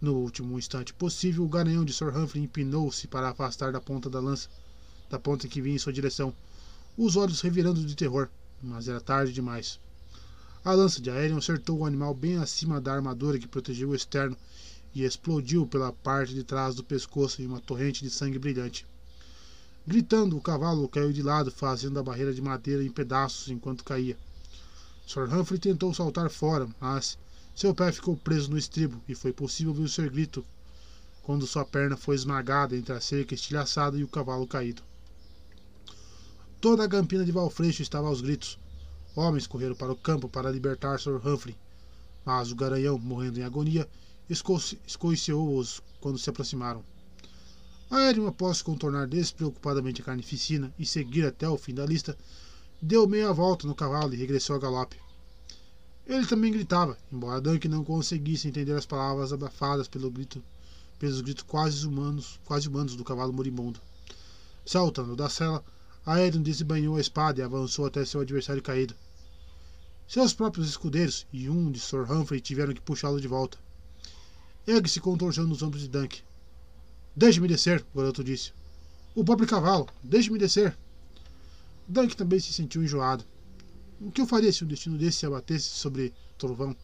No 0.00 0.16
último 0.16 0.58
instante 0.58 0.92
possível, 0.92 1.44
o 1.44 1.48
garanhão 1.48 1.84
de 1.84 1.92
Sir 1.92 2.08
Humphrey 2.08 2.42
empinou-se 2.42 3.06
para 3.06 3.28
afastar 3.28 3.70
da 3.70 3.80
ponta 3.80 4.10
da 4.10 4.18
lança, 4.18 4.48
da 5.08 5.20
ponta 5.20 5.46
que 5.46 5.62
vinha 5.62 5.76
em 5.76 5.78
sua 5.78 5.92
direção, 5.92 6.34
os 6.96 7.14
olhos 7.14 7.40
revirando 7.40 7.84
de 7.84 7.94
terror, 7.94 8.28
mas 8.60 8.88
era 8.88 9.00
tarde 9.00 9.32
demais. 9.32 9.78
A 10.64 10.72
lança 10.72 11.00
de 11.00 11.10
Aéreo 11.10 11.38
acertou 11.38 11.78
o 11.78 11.86
animal 11.86 12.12
bem 12.12 12.38
acima 12.38 12.80
da 12.80 12.92
armadura 12.92 13.38
que 13.38 13.46
protegia 13.46 13.86
o 13.86 13.94
externo 13.94 14.36
e 14.92 15.04
explodiu 15.04 15.64
pela 15.64 15.92
parte 15.92 16.34
de 16.34 16.42
trás 16.42 16.74
do 16.74 16.82
pescoço 16.82 17.40
em 17.40 17.46
uma 17.46 17.60
torrente 17.60 18.02
de 18.02 18.10
sangue 18.10 18.38
brilhante. 18.38 18.84
Gritando, 19.84 20.36
o 20.36 20.40
cavalo 20.40 20.88
caiu 20.88 21.12
de 21.12 21.22
lado, 21.22 21.50
fazendo 21.50 21.98
a 21.98 22.02
barreira 22.04 22.32
de 22.32 22.40
madeira 22.40 22.84
em 22.84 22.90
pedaços 22.90 23.48
enquanto 23.48 23.82
caía. 23.82 24.16
Sir 25.04 25.24
Humphrey 25.24 25.58
tentou 25.58 25.92
saltar 25.92 26.30
fora, 26.30 26.68
mas 26.80 27.18
seu 27.54 27.74
pé 27.74 27.90
ficou 27.90 28.16
preso 28.16 28.48
no 28.48 28.56
estribo 28.56 29.02
e 29.08 29.14
foi 29.14 29.32
possível 29.32 29.72
ouvir 29.72 29.82
o 29.82 29.88
seu 29.88 30.08
grito 30.08 30.44
quando 31.22 31.46
sua 31.48 31.64
perna 31.64 31.96
foi 31.96 32.14
esmagada 32.14 32.76
entre 32.76 32.92
a 32.92 33.00
cerca 33.00 33.34
estilhaçada 33.34 33.98
e 33.98 34.04
o 34.04 34.08
cavalo 34.08 34.46
caído. 34.46 34.82
Toda 36.60 36.84
a 36.84 36.88
campina 36.88 37.24
de 37.24 37.32
Valfreixo 37.32 37.82
estava 37.82 38.06
aos 38.06 38.20
gritos. 38.20 38.58
Homens 39.16 39.48
correram 39.48 39.74
para 39.74 39.92
o 39.92 39.96
campo 39.96 40.28
para 40.28 40.50
libertar 40.50 41.00
Sir 41.00 41.16
Humphrey, 41.26 41.56
mas 42.24 42.52
o 42.52 42.56
garanhão, 42.56 42.98
morrendo 42.98 43.40
em 43.40 43.42
agonia, 43.42 43.88
escoiciou-os 44.30 45.82
quando 46.00 46.18
se 46.18 46.30
aproximaram. 46.30 46.84
Aéreo, 47.92 48.26
após 48.26 48.62
contornar 48.62 49.06
despreocupadamente 49.06 50.00
a 50.00 50.04
carnificina 50.04 50.72
e 50.78 50.86
seguir 50.86 51.26
até 51.26 51.46
o 51.46 51.58
fim 51.58 51.74
da 51.74 51.84
lista, 51.84 52.16
deu 52.80 53.06
meia 53.06 53.30
volta 53.34 53.66
no 53.66 53.74
cavalo 53.74 54.14
e 54.14 54.16
regressou 54.16 54.56
a 54.56 54.58
galope. 54.58 54.96
Ele 56.06 56.24
também 56.24 56.50
gritava, 56.50 56.96
embora 57.12 57.38
Dunk 57.38 57.68
não 57.68 57.84
conseguisse 57.84 58.48
entender 58.48 58.72
as 58.72 58.86
palavras 58.86 59.30
abafadas 59.30 59.88
pelo 59.88 60.10
grito, 60.10 60.42
pelos 60.98 61.20
gritos 61.20 61.44
quase 61.46 61.86
humanos, 61.86 62.40
quase 62.46 62.66
humanos 62.66 62.96
do 62.96 63.04
cavalo 63.04 63.30
moribundo. 63.30 63.78
Saltando 64.64 65.14
da 65.14 65.28
cela, 65.28 65.62
Aerion 66.06 66.40
desembanhou 66.40 66.96
a 66.96 67.00
espada 67.00 67.40
e 67.40 67.44
avançou 67.44 67.84
até 67.84 68.06
seu 68.06 68.22
adversário 68.22 68.62
caído. 68.62 68.94
Seus 70.08 70.32
próprios 70.32 70.66
escudeiros 70.66 71.26
e 71.30 71.46
um 71.50 71.70
de 71.70 71.78
Sir 71.78 72.10
Humphrey 72.10 72.40
tiveram 72.40 72.72
que 72.72 72.80
puxá-lo 72.80 73.20
de 73.20 73.28
volta. 73.28 73.58
Egg 74.66 74.88
se 74.88 74.98
contorcendo 74.98 75.48
nos 75.48 75.62
ombros 75.62 75.82
de 75.82 75.88
Dunk. 75.88 76.22
Deixe-me 77.14 77.46
descer, 77.46 77.84
o 77.92 77.98
garoto 77.98 78.24
disse. 78.24 78.52
O 79.14 79.22
pobre 79.22 79.46
cavalo, 79.46 79.86
deixe-me 80.02 80.38
descer. 80.38 80.76
Dunk 81.86 82.16
também 82.16 82.40
se 82.40 82.52
sentiu 82.52 82.82
enjoado. 82.82 83.24
O 84.00 84.10
que 84.10 84.22
eu 84.22 84.26
faria 84.26 84.50
se 84.50 84.64
um 84.64 84.66
destino 84.66 84.96
desse 84.96 85.18
se 85.18 85.26
abatesse 85.26 85.68
sobre 85.68 86.14
Trovão? 86.38 86.74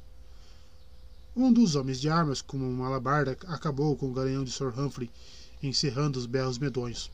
Um 1.35 1.51
dos 1.51 1.77
homens 1.77 1.99
de 1.99 2.11
armas, 2.11 2.43
com 2.43 2.59
uma 2.59 2.87
alabarda, 2.87 3.39
acabou 3.47 3.97
com 3.97 4.11
o 4.11 4.13
garanhão 4.13 4.45
de 4.45 4.51
Sir 4.51 4.79
Humphrey, 4.79 5.11
encerrando 5.63 6.19
os 6.19 6.27
berros 6.27 6.59
medonhos. 6.59 7.11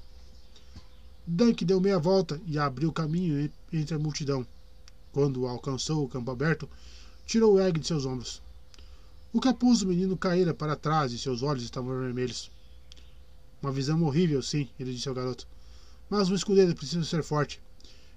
Dunk 1.24 1.64
deu 1.64 1.80
meia 1.80 1.98
volta 1.98 2.40
e 2.46 2.58
abriu 2.58 2.92
caminho 2.92 3.50
entre 3.72 3.94
a 3.94 3.98
multidão. 3.98 4.44
Quando 5.12 5.46
alcançou 5.46 6.04
o 6.04 6.08
campo 6.08 6.32
aberto, 6.32 6.68
tirou 7.24 7.54
o 7.54 7.60
Egg 7.60 7.78
de 7.78 7.86
seus 7.86 8.04
ombros. 8.04 8.42
O 9.32 9.40
capuz 9.40 9.80
do 9.80 9.86
menino 9.86 10.16
caíra 10.16 10.52
para 10.52 10.74
trás 10.74 11.12
e 11.12 11.18
seus 11.18 11.42
olhos 11.42 11.62
estavam 11.62 11.98
vermelhos. 12.00 12.50
Uma 13.64 13.72
visão 13.72 14.02
horrível, 14.02 14.42
sim, 14.42 14.68
ele 14.78 14.92
disse 14.92 15.08
ao 15.08 15.14
garoto. 15.14 15.48
Mas 16.10 16.28
um 16.28 16.34
escudeiro 16.34 16.74
precisa 16.74 17.02
ser 17.02 17.22
forte. 17.22 17.62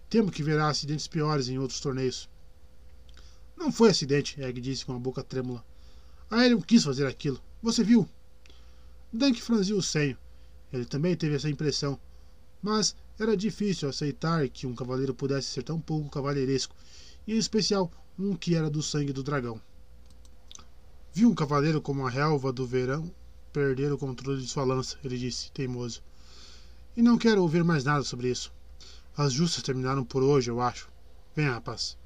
Temo 0.09 0.29
que 0.29 0.43
verá 0.43 0.67
acidentes 0.67 1.07
piores 1.07 1.47
em 1.47 1.57
outros 1.57 1.79
torneios. 1.79 2.27
Não 3.55 3.71
foi 3.71 3.89
acidente, 3.89 4.41
Egg 4.43 4.59
disse 4.59 4.85
com 4.85 4.93
a 4.93 4.99
boca 4.99 5.23
trêmula. 5.23 5.63
A 6.29 6.39
Aerion 6.39 6.59
quis 6.59 6.83
fazer 6.83 7.07
aquilo. 7.07 7.39
Você 7.63 7.81
viu? 7.81 8.05
Dunk 9.13 9.41
franziu 9.41 9.77
o 9.77 9.81
senho. 9.81 10.17
Ele 10.73 10.83
também 10.83 11.15
teve 11.15 11.37
essa 11.37 11.49
impressão. 11.49 11.97
Mas 12.61 12.93
era 13.17 13.37
difícil 13.37 13.87
aceitar 13.87 14.49
que 14.49 14.67
um 14.67 14.75
cavaleiro 14.75 15.15
pudesse 15.15 15.47
ser 15.47 15.63
tão 15.63 15.79
pouco 15.79 16.09
cavalheiresco, 16.09 16.75
e 17.25 17.33
em 17.33 17.37
especial 17.37 17.89
um 18.19 18.35
que 18.35 18.53
era 18.53 18.69
do 18.69 18.83
sangue 18.83 19.13
do 19.13 19.23
dragão. 19.23 19.61
Viu 21.13 21.29
um 21.29 21.33
cavaleiro 21.33 21.81
como 21.81 22.05
a 22.05 22.09
relva 22.09 22.51
do 22.51 22.67
verão 22.67 23.09
perder 23.57 23.91
o 23.91 23.97
controle 23.97 24.39
de 24.39 24.47
sua 24.47 24.63
lança, 24.63 24.99
ele 25.03 25.17
disse, 25.17 25.51
teimoso. 25.51 26.03
E 26.95 27.01
não 27.01 27.17
quero 27.17 27.41
ouvir 27.41 27.63
mais 27.63 27.83
nada 27.83 28.03
sobre 28.03 28.29
isso. 28.29 28.53
As 29.17 29.33
justas 29.33 29.63
terminaram 29.63 30.03
por 30.03 30.21
hoje, 30.21 30.51
eu 30.51 30.61
acho. 30.61 30.87
Venha, 31.35 31.53
rapaz. 31.53 31.97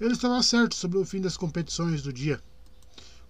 Ele 0.00 0.12
estava 0.12 0.40
certo 0.44 0.76
sobre 0.76 0.98
o 0.98 1.04
fim 1.04 1.20
das 1.20 1.36
competições 1.36 2.02
do 2.02 2.12
dia. 2.12 2.40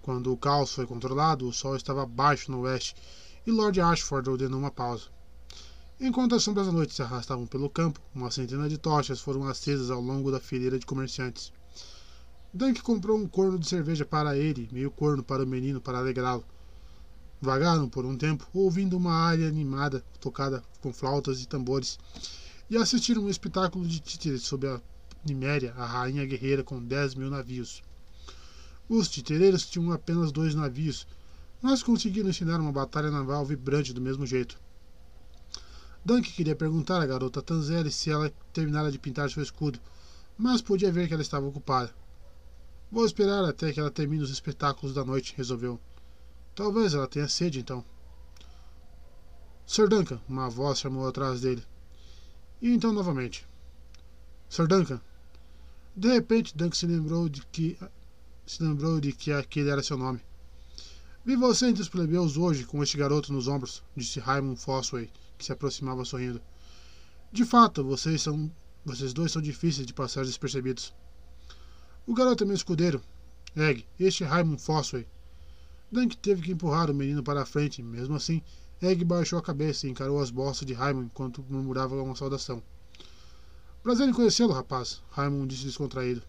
Quando 0.03 0.31
o 0.31 0.37
caos 0.37 0.75
foi 0.75 0.87
controlado, 0.87 1.49
o 1.49 1.53
sol 1.53 1.77
estava 1.77 2.05
baixo 2.05 2.53
no 2.53 2.61
oeste 2.61 2.95
e 3.47 3.51
Lord 3.51 3.81
Ashford 3.81 4.29
ordenou 4.29 4.61
uma 4.61 4.71
pausa. 4.71 5.07
Enquanto 5.99 6.35
as 6.35 6.43
sombras 6.43 6.67
da 6.67 6.73
noite 6.73 6.93
se 6.93 7.01
arrastavam 7.01 7.47
pelo 7.47 7.71
campo, 7.71 8.03
uma 8.15 8.31
centena 8.31 8.69
de 8.69 8.77
tochas 8.77 9.19
foram 9.19 9.49
acesas 9.49 9.91
ao 9.91 10.03
longo 10.03 10.31
da 10.31 10.41
fileira 10.41 10.79
de 10.79 10.85
comerciantes. 10.85 11.54
Dunk 12.57 12.83
comprou 12.83 13.19
um 13.19 13.27
corno 13.27 13.59
de 13.59 13.67
cerveja 13.67 14.05
para 14.05 14.37
ele, 14.37 14.69
meio 14.71 14.89
corno 14.89 15.25
para 15.25 15.43
o 15.43 15.47
menino 15.47 15.81
para 15.81 15.99
alegrá-lo. 15.99 16.45
Vagaram 17.43 17.89
por 17.89 18.07
um 18.07 18.17
tempo, 18.17 18.47
ouvindo 18.55 18.97
uma 18.97 19.13
área 19.13 19.49
animada 19.49 20.05
tocada 20.21 20.63
com 20.81 20.93
flautas 20.93 21.43
e 21.43 21.49
tambores, 21.49 21.99
e 22.71 22.77
assistiram 22.77 23.25
um 23.25 23.29
espetáculo 23.29 23.85
de 23.85 23.99
títeres 23.99 24.43
sob 24.43 24.69
a 24.69 24.81
Niméria, 25.27 25.75
a 25.77 25.85
rainha 25.85 26.25
guerreira 26.25 26.63
com 26.63 26.81
dez 26.81 27.17
mil 27.17 27.29
navios. 27.29 27.83
Os 28.89 29.09
titereiros 29.09 29.67
tinham 29.67 29.91
apenas 29.91 30.31
dois 30.31 30.55
navios, 30.55 31.09
mas 31.61 31.83
conseguiram 31.83 32.31
ensinar 32.31 32.61
uma 32.61 32.71
batalha 32.71 33.11
naval 33.11 33.45
vibrante 33.45 33.93
do 33.93 34.01
mesmo 34.01 34.25
jeito. 34.25 34.57
Dunk 36.05 36.31
queria 36.31 36.55
perguntar 36.55 37.03
à 37.03 37.07
garota 37.07 37.43
Tanzeli 37.43 37.91
se 37.91 38.13
ela 38.13 38.33
terminara 38.53 38.93
de 38.93 38.99
pintar 38.99 39.29
seu 39.29 39.43
escudo, 39.43 39.81
mas 40.39 40.63
podia 40.63 40.93
ver 40.93 41.09
que 41.09 41.15
ela 41.15 41.23
estava 41.23 41.47
ocupada. 41.47 41.93
Vou 42.95 43.05
esperar 43.05 43.45
até 43.45 43.73
que 43.73 43.81
ela 43.81 43.91
termine 43.91 44.23
os 44.23 44.31
espetáculos 44.31 44.95
da 44.95 45.05
noite, 45.05 45.35
resolveu. 45.37 45.81
Talvez 46.55 46.95
ela 46.95 47.09
tenha 47.09 47.27
sede, 47.27 47.59
então. 47.59 47.85
Sir 49.67 49.89
Duncan, 49.89 50.21
uma 50.29 50.49
voz 50.49 50.79
chamou 50.79 51.09
atrás 51.09 51.41
dele. 51.41 51.65
E 52.63 52.73
então 52.73 52.93
novamente. 52.93 53.49
Sir 54.49 54.69
Duncan. 54.69 55.01
De 55.97 56.07
repente, 56.07 56.57
Duncan 56.57 56.77
se 56.77 56.87
lembrou 56.87 57.29
de 57.29 57.45
que 57.47 57.77
se 58.47 58.63
lembrou 58.63 59.01
de 59.01 59.13
que 59.13 59.33
aquele 59.33 59.71
era 59.71 59.83
seu 59.83 59.99
nome. 59.99 60.21
Vi 61.25 61.35
você 61.35 61.67
entre 61.67 61.83
os 61.83 61.89
plebeus 61.89 62.37
hoje 62.37 62.65
com 62.65 62.81
este 62.81 62.97
garoto 62.97 63.33
nos 63.33 63.49
ombros, 63.49 63.83
disse 63.97 64.21
Raymond 64.21 64.61
Fosway, 64.61 65.11
que 65.37 65.45
se 65.45 65.51
aproximava 65.51 66.05
sorrindo. 66.05 66.41
De 67.33 67.45
fato, 67.45 67.83
vocês 67.83 68.23
são. 68.23 68.49
Vocês 68.85 69.13
dois 69.13 69.33
são 69.33 69.43
difíceis 69.43 69.85
de 69.85 69.93
passar 69.93 70.25
despercebidos. 70.25 70.95
O 72.07 72.13
garoto 72.13 72.45
é 72.45 72.47
meu 72.47 72.55
escudeiro. 72.55 73.03
Egg, 73.57 73.87
este 73.99 74.25
é 74.25 74.27
Raymond 74.27 74.61
Fosway. 74.61 75.07
Dunk 75.91 76.19
teve 76.19 76.43
que 76.43 76.53
empurrar 76.53 76.91
o 76.91 76.95
menino 76.95 77.23
para 77.23 77.41
a 77.41 77.47
frente. 77.47 77.83
Mesmo 77.83 78.15
assim, 78.15 78.43
Egg 78.83 79.03
baixou 79.07 79.39
a 79.39 79.43
cabeça 79.43 79.87
e 79.87 79.91
encarou 79.91 80.21
as 80.21 80.31
bolsas 80.31 80.67
de 80.67 80.75
Raymond 80.75 81.07
enquanto 81.07 81.43
murmurava 81.49 82.03
uma 82.03 82.15
saudação. 82.15 82.63
Prazer 83.83 84.07
em 84.07 84.13
conhecê-lo, 84.13 84.53
rapaz, 84.53 85.01
Raymond 85.13 85.49
disse 85.49 85.65
descontraído. 85.65 86.23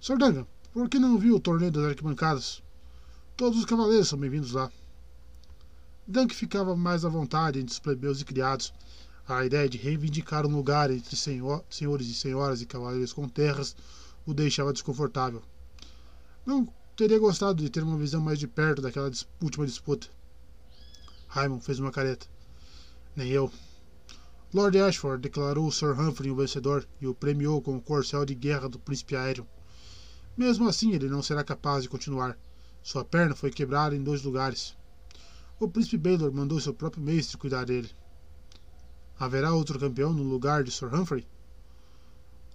Sr. 0.00 0.16
Duncan, 0.16 0.46
por 0.72 0.88
que 0.88 0.98
não 0.98 1.18
viu 1.18 1.36
o 1.36 1.40
torneio 1.40 1.70
das 1.70 1.84
arquibancadas? 1.84 2.62
Todos 3.36 3.58
os 3.58 3.66
cavaleiros 3.66 4.08
são 4.08 4.18
bem-vindos 4.18 4.52
lá. 4.52 4.72
Dunk 6.06 6.34
ficava 6.34 6.74
mais 6.74 7.04
à 7.04 7.10
vontade 7.10 7.58
entre 7.58 7.72
os 7.72 7.78
plebeus 7.78 8.22
e 8.22 8.24
criados. 8.24 8.72
A 9.28 9.44
ideia 9.44 9.68
de 9.68 9.76
reivindicar 9.76 10.46
um 10.46 10.56
lugar 10.56 10.90
entre 10.90 11.14
senhor, 11.14 11.62
senhores 11.68 12.06
e 12.06 12.14
senhoras 12.14 12.62
e 12.62 12.66
cavaleiros 12.66 13.12
com 13.12 13.28
terras 13.28 13.76
o 14.26 14.34
deixava 14.34 14.72
desconfortável. 14.72 15.42
Não 16.44 16.66
teria 16.96 17.18
gostado 17.18 17.62
de 17.62 17.70
ter 17.70 17.82
uma 17.82 17.96
visão 17.96 18.20
mais 18.20 18.38
de 18.38 18.46
perto 18.46 18.82
daquela 18.82 19.10
última 19.42 19.66
disputa. 19.66 20.08
Raymond 21.28 21.64
fez 21.64 21.78
uma 21.78 21.90
careta. 21.90 22.26
Nem 23.14 23.28
eu. 23.28 23.50
Lord 24.52 24.78
Ashford 24.78 25.22
declarou 25.22 25.70
Sir 25.70 25.98
Humphrey 25.98 26.30
o 26.30 26.36
vencedor 26.36 26.86
e 27.00 27.06
o 27.06 27.14
premiou 27.14 27.62
com 27.62 27.76
o 27.76 27.80
corcel 27.80 28.24
de 28.24 28.34
guerra 28.34 28.68
do 28.68 28.78
príncipe 28.78 29.14
aéreo. 29.14 29.46
Mesmo 30.36 30.68
assim, 30.68 30.92
ele 30.92 31.08
não 31.08 31.22
será 31.22 31.44
capaz 31.44 31.82
de 31.82 31.88
continuar. 31.88 32.36
Sua 32.82 33.04
perna 33.04 33.34
foi 33.34 33.50
quebrada 33.50 33.94
em 33.94 34.02
dois 34.02 34.22
lugares. 34.22 34.76
O 35.58 35.68
príncipe 35.68 35.98
Baylor 35.98 36.32
mandou 36.32 36.58
seu 36.58 36.74
próprio 36.74 37.02
mestre 37.02 37.36
cuidar 37.36 37.64
dele. 37.64 37.90
Haverá 39.18 39.54
outro 39.54 39.78
campeão 39.78 40.12
no 40.12 40.22
lugar 40.22 40.64
de 40.64 40.70
Sir 40.70 40.92
Humphrey? 40.92 41.26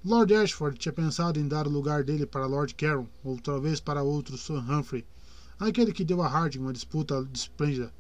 Lord 0.07 0.36
Ashford 0.36 0.77
tinha 0.77 0.94
pensado 0.94 1.40
em 1.40 1.48
dar 1.48 1.65
o 1.65 1.72
lugar 1.72 2.03
dele 2.03 2.27
para 2.27 2.45
Lord 2.45 2.76
Caron, 2.76 3.07
ou 3.23 3.40
talvez 3.40 3.80
para 3.80 4.03
outro 4.03 4.38
Sir 4.38 4.60
Humphrey, 4.60 5.03
aquele 5.60 5.91
que 5.91 6.06
deu 6.06 6.22
a 6.22 6.27
Harding 6.27 6.60
uma 6.60 6.72
disputa 6.72 7.27
esplêndida. 7.34 7.91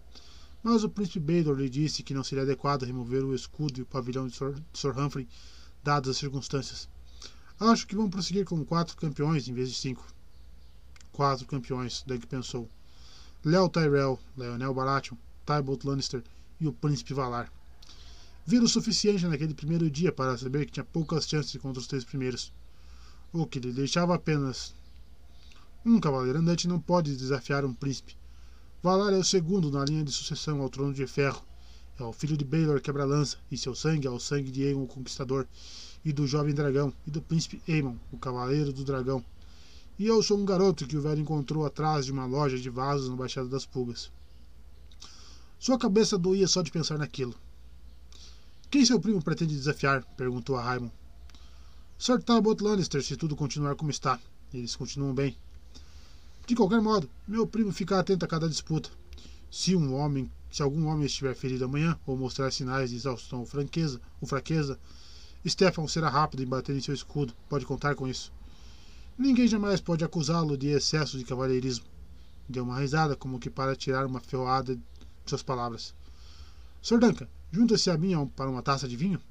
Mas 0.61 0.83
o 0.83 0.89
príncipe 0.89 1.19
Baylor 1.19 1.57
lhe 1.57 1.67
disse 1.67 2.03
que 2.03 2.13
não 2.13 2.23
seria 2.23 2.43
adequado 2.43 2.83
remover 2.83 3.23
o 3.23 3.33
escudo 3.33 3.79
e 3.79 3.81
o 3.81 3.87
pavilhão 3.87 4.27
de 4.27 4.35
Sir, 4.35 4.53
Sir 4.71 4.95
Humphrey, 4.95 5.27
dadas 5.83 6.11
as 6.11 6.17
circunstâncias. 6.17 6.87
Acho 7.59 7.87
que 7.87 7.95
vão 7.95 8.07
prosseguir 8.07 8.45
com 8.45 8.63
quatro 8.63 8.95
campeões 8.97 9.47
em 9.47 9.53
vez 9.55 9.69
de 9.69 9.75
cinco. 9.75 10.05
Quatro 11.11 11.47
campeões, 11.47 12.03
Doug 12.05 12.23
pensou. 12.25 12.69
Léo 13.43 13.67
Tyrell, 13.67 14.19
Leonel 14.37 14.75
Baratheon, 14.75 15.17
Tybalt 15.43 15.83
Lannister 15.83 16.23
e 16.61 16.67
o 16.67 16.73
Príncipe 16.73 17.15
Valar. 17.15 17.51
Viram 18.47 18.65
o 18.65 18.69
suficiente 18.69 19.25
naquele 19.25 19.55
primeiro 19.55 19.89
dia 19.89 20.11
para 20.11 20.37
saber 20.37 20.67
que 20.67 20.73
tinha 20.73 20.83
poucas 20.83 21.27
chances 21.27 21.59
contra 21.59 21.79
os 21.79 21.87
três 21.87 22.03
primeiros. 22.03 22.53
O 23.33 23.47
que 23.47 23.59
lhe 23.59 23.71
deixava 23.71 24.13
apenas. 24.13 24.71
Um 25.83 25.99
cavaleiro 25.99 26.37
andante 26.37 26.67
não 26.67 26.79
pode 26.79 27.15
desafiar 27.15 27.65
um 27.65 27.73
príncipe. 27.73 28.15
Valar 28.83 29.13
é 29.13 29.17
o 29.17 29.23
segundo 29.23 29.71
na 29.71 29.83
linha 29.83 30.03
de 30.03 30.11
sucessão 30.11 30.61
ao 30.61 30.69
trono 30.69 30.93
de 30.93 31.07
ferro. 31.07 31.43
É 31.99 32.03
o 32.03 32.13
filho 32.13 32.37
de 32.37 32.45
Baelor 32.45 32.79
Quebra-Lança, 32.81 33.37
e 33.49 33.57
seu 33.57 33.73
sangue 33.73 34.05
é 34.05 34.11
o 34.11 34.19
sangue 34.19 34.51
de 34.51 34.63
Aemon 34.63 34.83
o 34.83 34.87
Conquistador, 34.87 35.47
e 36.03 36.13
do 36.13 36.27
jovem 36.27 36.53
dragão, 36.53 36.93
e 37.07 37.09
do 37.09 37.23
príncipe 37.23 37.59
Aemon, 37.67 37.95
o 38.11 38.17
cavaleiro 38.19 38.71
do 38.71 38.83
dragão. 38.83 39.25
E 39.97 40.05
eu 40.05 40.21
sou 40.21 40.37
um 40.37 40.45
garoto 40.45 40.85
que 40.85 40.97
o 40.97 41.01
velho 41.01 41.21
encontrou 41.21 41.65
atrás 41.65 42.05
de 42.05 42.11
uma 42.11 42.27
loja 42.27 42.59
de 42.59 42.69
vasos 42.69 43.09
na 43.09 43.15
Baixada 43.15 43.47
das 43.47 43.65
Pulgas. 43.65 44.11
Sua 45.57 45.79
cabeça 45.79 46.15
doía 46.15 46.47
só 46.47 46.61
de 46.61 46.69
pensar 46.69 46.99
naquilo. 46.99 47.33
Quem 48.69 48.85
seu 48.85 48.99
primo 48.99 49.21
pretende 49.21 49.55
desafiar? 49.55 50.03
perguntou 50.17 50.57
a 50.57 50.61
Raimon. 50.61 50.89
Sir 51.97 52.21
Talbot 52.21 52.61
Lannister, 52.61 53.03
se 53.03 53.15
tudo 53.15 53.35
continuar 53.35 53.75
como 53.75 53.91
está. 53.91 54.19
Eles 54.53 54.75
continuam 54.75 55.13
bem. 55.13 55.37
De 56.45 56.55
qualquer 56.55 56.81
modo, 56.81 57.09
meu 57.27 57.47
primo 57.47 57.71
fica 57.71 57.99
atento 57.99 58.25
a 58.25 58.27
cada 58.27 58.49
disputa. 58.49 58.89
Se 59.49 59.75
um 59.75 59.95
homem, 59.95 60.29
se 60.51 60.61
algum 60.61 60.87
homem 60.87 61.05
estiver 61.05 61.33
ferido 61.35 61.65
amanhã 61.65 61.97
ou 62.05 62.17
mostrar 62.17 62.51
sinais 62.51 62.89
de 62.89 62.97
exaustão 62.97 63.39
ou 63.39 63.45
franqueza, 63.45 64.01
ou 64.19 64.27
fraqueza, 64.27 64.79
Stefan 65.47 65.87
será 65.87 66.09
rápido 66.09 66.43
em 66.43 66.47
bater 66.47 66.75
em 66.75 66.81
seu 66.81 66.93
escudo. 66.93 67.33
Pode 67.47 67.65
contar 67.65 67.95
com 67.95 68.07
isso. 68.07 68.33
Ninguém 69.17 69.47
jamais 69.47 69.79
pode 69.79 70.03
acusá-lo 70.03 70.57
de 70.57 70.67
excesso 70.67 71.17
de 71.17 71.23
cavalheirismo. 71.23 71.85
Deu 72.49 72.63
uma 72.63 72.79
risada, 72.79 73.15
como 73.15 73.39
que 73.39 73.49
para 73.49 73.75
tirar 73.75 74.05
uma 74.05 74.19
ferroada 74.19 74.75
de 74.75 74.81
suas 75.25 75.41
palavras. 75.41 75.95
Sr. 76.81 76.99
Duncan, 76.99 77.27
junta-se 77.51 77.89
a 77.89 77.97
mim 77.97 78.13
para 78.35 78.49
uma 78.49 78.61
taça 78.61 78.87
de 78.87 78.95
vinho? 78.95 79.21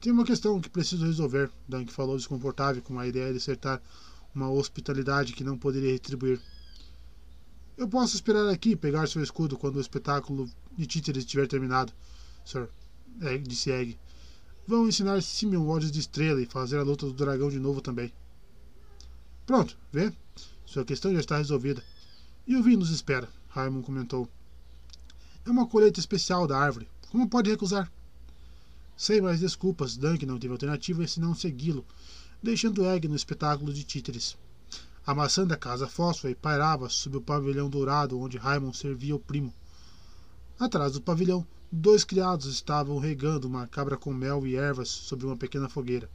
Tem 0.00 0.12
uma 0.12 0.24
questão 0.24 0.60
que 0.60 0.68
preciso 0.68 1.06
resolver, 1.06 1.50
Duncan 1.68 1.92
falou 1.92 2.16
desconfortável 2.16 2.82
com 2.82 2.98
a 2.98 3.06
ideia 3.06 3.30
de 3.30 3.38
acertar 3.38 3.80
uma 4.34 4.50
hospitalidade 4.50 5.32
que 5.32 5.44
não 5.44 5.56
poderia 5.56 5.92
retribuir. 5.92 6.40
Eu 7.76 7.88
posso 7.88 8.14
esperar 8.14 8.48
aqui 8.48 8.70
e 8.70 8.76
pegar 8.76 9.06
seu 9.06 9.22
escudo 9.22 9.56
quando 9.56 9.76
o 9.76 9.80
espetáculo 9.80 10.50
de 10.76 10.86
títeres 10.86 11.24
estiver 11.24 11.46
terminado, 11.46 11.92
Sir, 12.44 12.68
disse 13.46 13.70
Egg. 13.70 13.98
Vão 14.66 14.88
ensinar 14.88 15.22
Simeon 15.22 15.66
olhos 15.66 15.90
de 15.90 16.00
estrela 16.00 16.40
e 16.40 16.46
fazer 16.46 16.78
a 16.78 16.82
luta 16.82 17.06
do 17.06 17.12
dragão 17.12 17.48
de 17.48 17.58
novo 17.58 17.80
também. 17.80 18.12
Pronto, 19.46 19.76
vê? 19.92 20.12
Sua 20.64 20.84
questão 20.84 21.12
já 21.12 21.20
está 21.20 21.36
resolvida. 21.36 21.82
E 22.46 22.56
o 22.56 22.62
vinho 22.62 22.78
nos 22.78 22.90
espera, 22.90 23.28
Raimon 23.48 23.82
comentou. 23.82 24.28
É 25.44 25.50
uma 25.50 25.66
colheita 25.66 25.98
especial 25.98 26.46
da 26.46 26.56
árvore. 26.56 26.88
Como 27.10 27.28
pode 27.28 27.50
recusar? 27.50 27.90
Sem 28.96 29.20
mais 29.20 29.40
desculpas, 29.40 29.96
Dunk 29.96 30.24
não 30.24 30.38
teve 30.38 30.52
alternativa 30.52 31.04
senão 31.08 31.34
segui-lo, 31.34 31.84
deixando 32.40 32.86
Egg 32.86 33.08
no 33.08 33.16
espetáculo 33.16 33.72
de 33.72 33.82
títeres. 33.82 34.36
A 35.04 35.12
maçã 35.12 35.44
da 35.44 35.56
casa 35.56 35.88
fósfora 35.88 36.32
pairava 36.36 36.88
sob 36.88 37.16
o 37.16 37.20
pavilhão 37.20 37.68
dourado 37.68 38.20
onde 38.20 38.38
Raimon 38.38 38.72
servia 38.72 39.16
o 39.16 39.18
primo. 39.18 39.52
Atrás 40.60 40.92
do 40.92 41.00
pavilhão, 41.00 41.44
dois 41.72 42.04
criados 42.04 42.46
estavam 42.46 43.00
regando 43.00 43.48
uma 43.48 43.66
cabra 43.66 43.96
com 43.96 44.14
mel 44.14 44.46
e 44.46 44.54
ervas 44.54 44.88
sobre 44.88 45.26
uma 45.26 45.36
pequena 45.36 45.68
fogueira. 45.68 46.08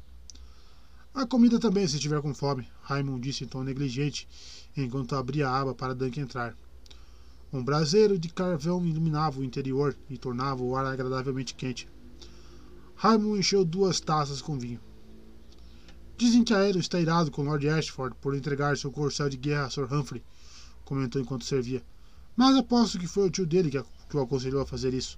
A 1.14 1.26
comida 1.26 1.60
também, 1.60 1.86
se 1.86 1.95
estiver 1.95 2.22
com 2.22 2.34
fome, 2.34 2.66
Raimon 2.82 3.20
disse 3.20 3.44
em 3.44 3.48
tom 3.48 3.64
negligente, 3.64 4.26
enquanto 4.78 5.18
abria 5.18 5.49
a 5.49 5.60
aba 5.60 5.76
para 5.76 5.94
Dunk 5.94 6.18
entrar. 6.18 6.56
Um 7.58 7.64
braseiro 7.64 8.20
de 8.20 8.30
carvão 8.30 8.86
iluminava 8.86 9.40
o 9.40 9.44
interior 9.44 9.98
e 10.08 10.16
tornava 10.16 10.62
o 10.62 10.76
ar 10.76 10.86
agradavelmente 10.86 11.56
quente. 11.56 11.90
Raimon 12.96 13.36
encheu 13.36 13.66
duas 13.66 14.00
taças 14.00 14.44
com 14.44 14.60
vinho. 14.60 14.80
Dizem 16.16 16.44
que 16.44 16.54
Aéreo 16.54 16.80
está 16.80 17.00
irado 17.00 17.32
com 17.32 17.42
Lord 17.42 17.68
Ashford 17.68 18.16
por 18.22 18.36
entregar 18.36 18.78
seu 18.78 18.92
corcel 18.92 19.28
de 19.28 19.38
guerra 19.38 19.66
a 19.66 19.70
Sir 19.72 19.92
Humphrey, 19.92 20.22
comentou 20.86 21.20
enquanto 21.20 21.46
servia. 21.46 21.84
Mas 22.36 22.56
aposto 22.56 23.00
que 23.00 23.08
foi 23.08 23.26
o 23.26 23.32
tio 23.32 23.48
dele 23.48 23.72
que, 23.72 23.84
que 24.08 24.16
o 24.16 24.22
aconselhou 24.22 24.62
a 24.62 24.66
fazer 24.68 24.94
isso. 24.94 25.18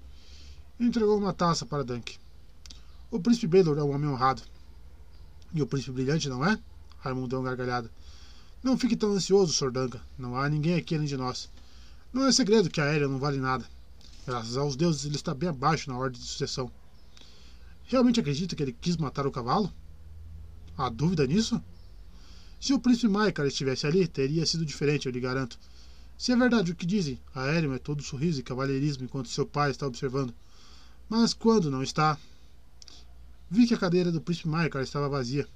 Entregou 0.80 1.18
uma 1.18 1.34
taça 1.34 1.66
para 1.66 1.84
Dunk. 1.84 2.18
O 3.11 3.20
príncipe 3.20 3.48
Baylor 3.48 3.78
é 3.80 3.84
um 3.84 3.94
homem 3.94 4.10
honrado. 4.10 4.44
E 5.53 5.61
o 5.61 5.68
príncipe 5.68 5.91
brilhante, 5.91 6.30
não 6.30 6.45
é? 6.45 6.57
Raimundo 6.99 7.28
deu 7.28 7.40
uma 7.40 7.49
gargalhada. 7.49 7.91
Não 8.64 8.78
fique 8.78 8.95
tão 8.95 9.11
ansioso, 9.11 9.52
Sr. 9.52 9.72
Duncan. 9.72 9.99
Não 10.18 10.38
há 10.38 10.48
ninguém 10.48 10.76
aqui 10.76 10.95
além 10.95 11.06
de 11.06 11.18
nós. 11.18 11.49
Não 12.11 12.26
é 12.26 12.31
segredo 12.31 12.69
que 12.72 12.81
a 12.81 12.86
Aérea 12.86 13.07
não 13.07 13.19
vale 13.19 13.38
nada. 13.38 13.64
Graças 14.26 14.57
aos 14.57 14.76
deuses, 14.76 15.06
ele 15.06 15.15
está 15.15 15.34
bem 15.34 15.49
abaixo 15.49 15.90
na 15.90 15.98
ordem 15.98 16.19
de 16.19 16.26
sucessão. 16.26 16.72
Realmente 17.86 18.19
acredita 18.19 18.56
que 18.56 18.64
ele 18.64 18.76
quis 18.80 18.98
matar 18.98 19.27
o 19.27 19.31
cavalo? 19.31 19.72
Há 20.76 20.90
dúvida 20.90 21.27
nisso? 21.27 21.61
Se 22.60 22.73
o 22.73 22.80
príncipe 22.80 23.07
Maikar 23.07 23.45
estivesse 23.45 23.86
ali, 23.86 24.07
teria 24.07 24.45
sido 24.45 24.65
diferente, 24.65 25.06
eu 25.06 25.11
lhe 25.11 25.19
garanto. 25.19 25.57
Se 26.18 26.31
é 26.31 26.36
verdade 26.36 26.72
o 26.72 26.76
que 26.76 26.86
dizem, 26.86 27.19
Aéreo 27.34 27.73
é 27.73 27.80
todo 27.80 28.03
sorriso 28.03 28.40
e 28.40 28.44
cavalheirismo 28.44 29.06
enquanto 29.06 29.30
seu 29.30 29.45
pai 29.45 29.72
está 29.72 29.86
observando. 29.86 30.34
Mas 31.07 31.34
quando 31.34 31.72
não 31.72 31.84
está. 31.84 32.18
Vi 33.49 33.68
que 33.68 33.73
a 33.73 33.77
cadeira 33.77 34.11
do 34.11 34.19
príncipe 34.19 34.49
Maikar 34.49 34.81
estava 34.81 35.07
vazia. 35.07 35.48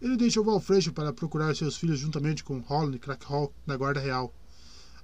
Ele 0.00 0.16
deixou 0.16 0.42
Valfreixo 0.42 0.92
para 0.92 1.12
procurar 1.12 1.54
seus 1.54 1.76
filhos 1.76 1.98
juntamente 1.98 2.42
com 2.42 2.60
Holland 2.60 2.96
e 2.96 2.98
Crackhall 2.98 3.52
da 3.66 3.76
Guarda 3.76 4.00
Real. 4.00 4.34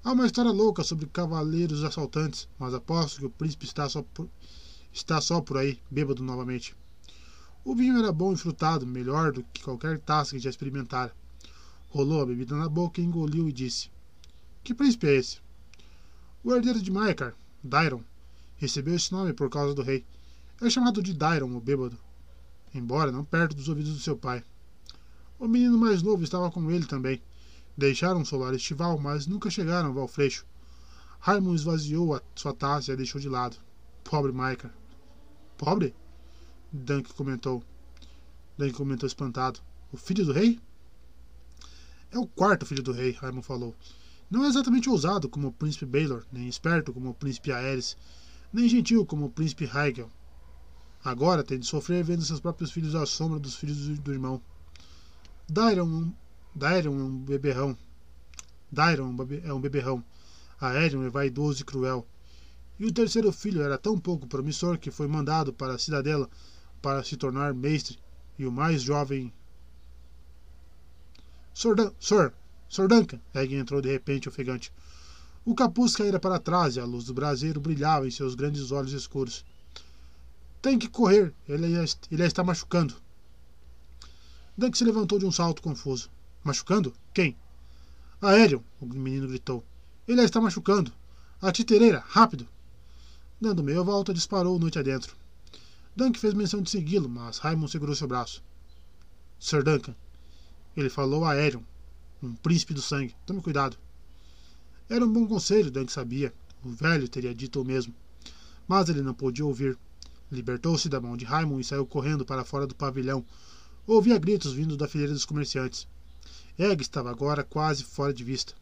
Há 0.04 0.12
uma 0.12 0.26
história 0.26 0.50
louca 0.50 0.84
sobre 0.84 1.06
cavaleiros 1.06 1.82
assaltantes, 1.82 2.48
mas 2.58 2.74
aposto 2.74 3.18
que 3.18 3.26
o 3.26 3.30
príncipe 3.30 3.64
está 3.64 3.88
só 3.88 4.02
por, 4.02 4.28
está 4.92 5.20
só 5.20 5.40
por 5.40 5.56
aí, 5.58 5.80
bêbado 5.90 6.22
novamente. 6.22 6.76
O 7.64 7.74
vinho 7.74 7.98
era 7.98 8.12
bom 8.12 8.32
e 8.32 8.36
frutado, 8.36 8.86
melhor 8.86 9.32
do 9.32 9.42
que 9.52 9.64
qualquer 9.64 9.98
taça 9.98 10.36
que 10.36 10.38
já 10.38 10.48
experimentara. 10.48 11.12
Rolou 11.90 12.22
a 12.22 12.26
bebida 12.26 12.54
na 12.54 12.68
boca, 12.68 13.00
engoliu 13.00 13.48
e 13.48 13.52
disse: 13.52 13.90
Que 14.62 14.72
príncipe 14.74 15.08
é 15.08 15.16
esse? 15.16 15.38
O 16.44 16.54
herdeiro 16.54 16.80
de 16.80 16.92
Maekar, 16.92 17.34
Dairon, 17.64 18.02
recebeu 18.56 18.94
esse 18.94 19.10
nome 19.10 19.32
por 19.32 19.50
causa 19.50 19.74
do 19.74 19.82
rei. 19.82 20.04
É 20.60 20.70
chamado 20.70 21.02
de 21.02 21.12
Dairon, 21.12 21.56
o 21.56 21.60
bêbado, 21.60 21.98
embora 22.72 23.10
não 23.10 23.24
perto 23.24 23.56
dos 23.56 23.68
ouvidos 23.68 23.94
do 23.94 24.00
seu 24.00 24.16
pai. 24.16 24.44
O 25.38 25.48
menino 25.48 25.76
mais 25.76 26.02
novo 26.02 26.22
estava 26.22 26.50
com 26.50 26.70
ele 26.70 26.86
também. 26.86 27.20
Deixaram 27.76 28.24
solar 28.24 28.54
estival, 28.54 28.98
mas 28.98 29.26
nunca 29.26 29.50
chegaram 29.50 29.88
ao 29.88 29.94
Valfreixo. 29.94 30.46
Raimund 31.20 31.56
esvaziou 31.56 32.14
a 32.14 32.22
sua 32.34 32.54
taça 32.54 32.90
e 32.90 32.94
a 32.94 32.96
deixou 32.96 33.20
de 33.20 33.28
lado. 33.28 33.56
Pobre 34.04 34.32
Maekar. 34.32 34.72
Pobre? 35.58 35.94
Dunk 36.72 37.12
comentou. 37.12 37.62
Dunk 38.56 38.72
comentou 38.72 39.06
espantado. 39.06 39.60
O 39.92 39.96
filho 39.96 40.24
do 40.24 40.32
rei? 40.32 40.60
É 42.10 42.18
o 42.18 42.26
quarto 42.26 42.64
filho 42.64 42.82
do 42.82 42.92
rei, 42.92 43.12
Raimon 43.12 43.42
falou. 43.42 43.74
Não 44.30 44.44
é 44.44 44.48
exatamente 44.48 44.88
ousado 44.88 45.28
como 45.28 45.48
o 45.48 45.52
príncipe 45.52 45.86
Baylor, 45.86 46.24
nem 46.32 46.48
esperto 46.48 46.92
como 46.92 47.10
o 47.10 47.14
príncipe 47.14 47.52
Aerys, 47.52 47.96
nem 48.52 48.68
gentil 48.68 49.04
como 49.04 49.26
o 49.26 49.30
príncipe 49.30 49.64
Heigel. 49.64 50.10
Agora 51.04 51.44
tem 51.44 51.58
de 51.58 51.66
sofrer 51.66 52.02
vendo 52.02 52.24
seus 52.24 52.40
próprios 52.40 52.72
filhos 52.72 52.94
à 52.94 53.06
sombra 53.06 53.38
dos 53.38 53.54
filhos 53.54 53.76
do 53.98 54.12
irmão. 54.12 54.42
Dairon, 55.48 56.12
Dairon 56.56 56.98
é 56.98 57.02
um 57.02 57.18
beberrão. 57.18 57.76
Dairon 58.72 59.14
é 59.44 59.52
um 59.52 59.60
beberrão. 59.60 60.02
Aerion 60.58 61.04
é 61.04 61.10
vaidoso 61.10 61.60
e 61.60 61.64
cruel. 61.64 62.06
E 62.78 62.86
o 62.86 62.92
terceiro 62.92 63.30
filho 63.30 63.60
era 63.60 63.76
tão 63.76 63.98
pouco 63.98 64.26
promissor 64.26 64.78
que 64.78 64.90
foi 64.90 65.06
mandado 65.06 65.52
para 65.52 65.74
a 65.74 65.78
cidadela 65.78 66.30
para 66.80 67.04
se 67.04 67.14
tornar 67.14 67.52
mestre, 67.52 67.98
e 68.38 68.46
o 68.46 68.52
mais 68.52 68.80
jovem. 68.80 69.30
Sr. 71.52 71.74
Dan 71.74 71.92
Sir, 72.00 72.32
Sr. 72.70 72.88
Duncan, 72.88 73.20
Egg 73.34 73.54
entrou 73.54 73.82
de 73.82 73.92
repente 73.92 74.28
ofegante. 74.28 74.72
O 75.44 75.54
capuz 75.54 75.94
caíra 75.94 76.18
para 76.18 76.38
trás 76.38 76.76
e 76.76 76.80
a 76.80 76.86
luz 76.86 77.04
do 77.04 77.12
braseiro 77.12 77.60
brilhava 77.60 78.06
em 78.06 78.10
seus 78.10 78.34
grandes 78.34 78.70
olhos 78.72 78.94
escuros. 78.94 79.44
Tem 80.62 80.78
que 80.78 80.88
correr, 80.88 81.34
ele, 81.46 81.66
ele 82.10 82.22
a 82.22 82.26
está 82.26 82.42
machucando. 82.42 82.94
Dunk 84.56 84.76
se 84.76 84.84
levantou 84.84 85.18
de 85.18 85.26
um 85.26 85.32
salto 85.32 85.60
confuso. 85.60 86.10
Machucando? 86.46 86.94
Quem? 87.12 87.36
Aéreo, 88.22 88.62
o 88.80 88.86
menino 88.86 89.26
gritou. 89.26 89.64
Ele 90.06 90.20
a 90.20 90.24
está 90.24 90.40
machucando. 90.40 90.92
A 91.42 91.50
titereira, 91.50 92.04
rápido! 92.06 92.46
Dando 93.40 93.64
meia 93.64 93.82
volta, 93.82 94.14
disparou 94.14 94.56
noite 94.56 94.78
adentro. 94.78 95.16
Dunk 95.96 96.20
fez 96.20 96.34
menção 96.34 96.62
de 96.62 96.70
segui-lo, 96.70 97.08
mas 97.08 97.38
Raimon 97.38 97.66
segurou 97.66 97.96
seu 97.96 98.06
braço. 98.06 98.44
Sir 99.40 99.64
Duncan, 99.64 99.92
ele 100.76 100.88
falou 100.88 101.24
a 101.24 101.32
Aerion, 101.32 101.62
um 102.22 102.32
príncipe 102.36 102.72
do 102.72 102.80
sangue. 102.80 103.16
Tome 103.26 103.42
cuidado. 103.42 103.76
Era 104.88 105.04
um 105.04 105.12
bom 105.12 105.26
conselho, 105.26 105.68
Dunk 105.68 105.90
sabia. 105.90 106.32
O 106.62 106.68
velho 106.68 107.08
teria 107.08 107.34
dito 107.34 107.60
o 107.60 107.64
mesmo. 107.64 107.92
Mas 108.68 108.88
ele 108.88 109.02
não 109.02 109.14
podia 109.14 109.44
ouvir. 109.44 109.76
Libertou-se 110.30 110.88
da 110.88 111.00
mão 111.00 111.16
de 111.16 111.24
Raimon 111.24 111.58
e 111.58 111.64
saiu 111.64 111.84
correndo 111.84 112.24
para 112.24 112.44
fora 112.44 112.68
do 112.68 112.74
pavilhão. 112.76 113.26
Ouvia 113.84 114.16
gritos 114.16 114.52
vindo 114.52 114.76
da 114.76 114.86
fileira 114.86 115.12
dos 115.12 115.24
comerciantes. 115.24 115.88
Egg 116.58 116.80
estava 116.80 117.10
agora 117.10 117.44
quase 117.44 117.84
fora 117.84 118.14
de 118.14 118.24
vista. 118.24 118.54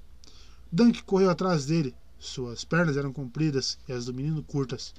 Dunk 0.70 1.04
correu 1.04 1.30
atrás 1.30 1.66
dele. 1.66 1.94
Suas 2.18 2.64
pernas 2.64 2.96
eram 2.96 3.12
compridas 3.12 3.78
e 3.88 3.92
as 3.92 4.06
do 4.06 4.14
menino 4.14 4.42
curtas. 4.42 4.92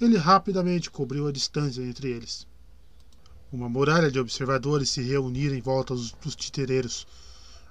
Ele 0.00 0.16
rapidamente 0.16 0.90
cobriu 0.90 1.26
a 1.26 1.32
distância 1.32 1.82
entre 1.82 2.08
eles. 2.10 2.46
Uma 3.52 3.68
muralha 3.68 4.10
de 4.10 4.18
observadores 4.18 4.88
se 4.88 5.02
reuniram 5.02 5.54
em 5.54 5.60
volta 5.60 5.94
dos, 5.94 6.12
dos 6.12 6.34
titereiros. 6.34 7.06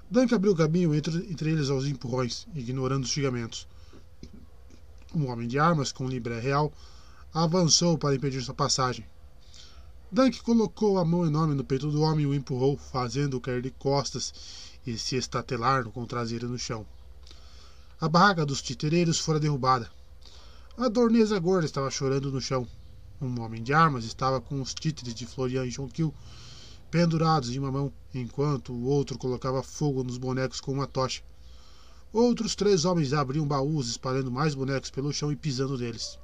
Dunk 0.09 0.33
abriu 0.33 0.55
caminho 0.55 0.93
entre, 0.93 1.17
entre 1.31 1.51
eles 1.51 1.69
aos 1.69 1.85
empurrões, 1.85 2.47
ignorando 2.53 3.05
os 3.05 3.09
xingamentos. 3.09 3.67
Um 5.15 5.27
homem 5.29 5.47
de 5.47 5.57
armas 5.57 5.91
com 5.91 6.07
libré 6.07 6.39
real 6.39 6.71
avançou 7.33 7.97
para 7.97 8.15
impedir 8.15 8.41
sua 8.43 8.53
passagem. 8.53 9.05
Dunk 10.09 10.41
colocou 10.41 10.97
a 10.97 11.03
mão 11.03 11.25
enorme 11.25 11.53
no 11.53 11.65
peito 11.65 11.91
do 11.91 12.01
homem 12.01 12.23
e 12.23 12.27
o 12.27 12.33
empurrou, 12.33 12.77
fazendo-o 12.77 13.41
cair 13.41 13.61
de 13.61 13.71
costas 13.71 14.33
e 14.85 14.97
se 14.97 15.17
estatelar 15.17 15.83
com 15.83 16.01
o 16.01 16.07
traseiro 16.07 16.47
no 16.47 16.57
chão. 16.57 16.87
A 17.99 18.07
barraca 18.07 18.45
dos 18.45 18.61
titereiros 18.61 19.19
fora 19.19 19.37
derrubada. 19.37 19.91
A 20.77 20.87
dorneza 20.87 21.37
gorda 21.39 21.65
estava 21.65 21.91
chorando 21.91 22.31
no 22.31 22.39
chão. 22.39 22.65
Um 23.21 23.41
homem 23.41 23.61
de 23.61 23.73
armas 23.73 24.05
estava 24.05 24.39
com 24.39 24.61
os 24.61 24.73
títeres 24.73 25.13
de 25.13 25.25
Florian 25.25 25.65
e 25.65 25.71
Jonquil 25.71 26.13
pendurados 26.89 27.49
em 27.49 27.59
uma 27.59 27.71
mão, 27.71 27.91
enquanto 28.13 28.71
o 28.71 28.85
outro 28.85 29.17
colocava 29.17 29.61
fogo 29.61 30.05
nos 30.05 30.17
bonecos 30.17 30.61
com 30.61 30.71
uma 30.71 30.87
tocha. 30.87 31.21
Outros 32.13 32.55
três 32.55 32.85
homens 32.85 33.11
abriam 33.11 33.45
baús, 33.45 33.89
espalhando 33.89 34.31
mais 34.31 34.55
bonecos 34.55 34.89
pelo 34.89 35.11
chão 35.11 35.33
e 35.33 35.35
pisando 35.35 35.77
neles. 35.77 36.17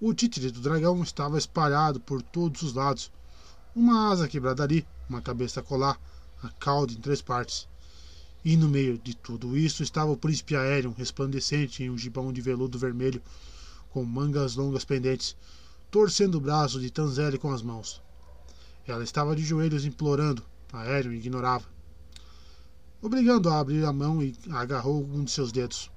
O 0.00 0.14
títere 0.14 0.52
do 0.52 0.60
dragão 0.60 1.02
estava 1.02 1.36
espalhado 1.36 1.98
por 1.98 2.22
todos 2.22 2.62
os 2.62 2.72
lados. 2.72 3.10
Uma 3.74 4.12
asa 4.12 4.28
quebrada 4.28 4.62
ali, 4.62 4.86
uma 5.08 5.20
cabeça 5.20 5.60
colar, 5.60 6.00
a 6.40 6.48
cauda 6.50 6.92
em 6.92 7.00
três 7.00 7.20
partes. 7.20 7.66
E 8.44 8.56
no 8.56 8.68
meio 8.68 8.96
de 8.96 9.16
tudo 9.16 9.58
isso 9.58 9.82
estava 9.82 10.12
o 10.12 10.16
príncipe 10.16 10.54
aéreo, 10.54 10.94
resplandecente 10.96 11.82
em 11.82 11.90
um 11.90 11.98
gibão 11.98 12.32
de 12.32 12.40
veludo 12.40 12.78
vermelho, 12.78 13.20
com 13.90 14.04
mangas 14.04 14.54
longas 14.54 14.84
pendentes, 14.84 15.34
torcendo 15.90 16.36
o 16.36 16.40
braço 16.40 16.78
de 16.78 16.92
Tanzelle 16.92 17.36
com 17.36 17.50
as 17.50 17.60
mãos. 17.60 18.00
Ela 18.86 19.02
estava 19.02 19.34
de 19.34 19.42
joelhos 19.42 19.84
implorando. 19.84 20.44
Aéreo 20.72 21.12
ignorava. 21.12 21.66
obrigando 23.02 23.48
a 23.48 23.58
abrir 23.58 23.84
a 23.84 23.92
mão 23.92 24.22
e 24.22 24.32
agarrou 24.50 25.04
um 25.04 25.24
de 25.24 25.32
seus 25.32 25.50
dedos. 25.50 25.90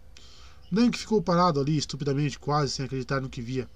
Dunk 0.72 0.98
ficou 0.98 1.22
parado 1.22 1.60
ali, 1.60 1.78
estupidamente, 1.78 2.40
quase 2.40 2.72
sem 2.72 2.86
acreditar 2.86 3.22
no 3.22 3.30
que 3.30 3.44
via. 3.44 3.70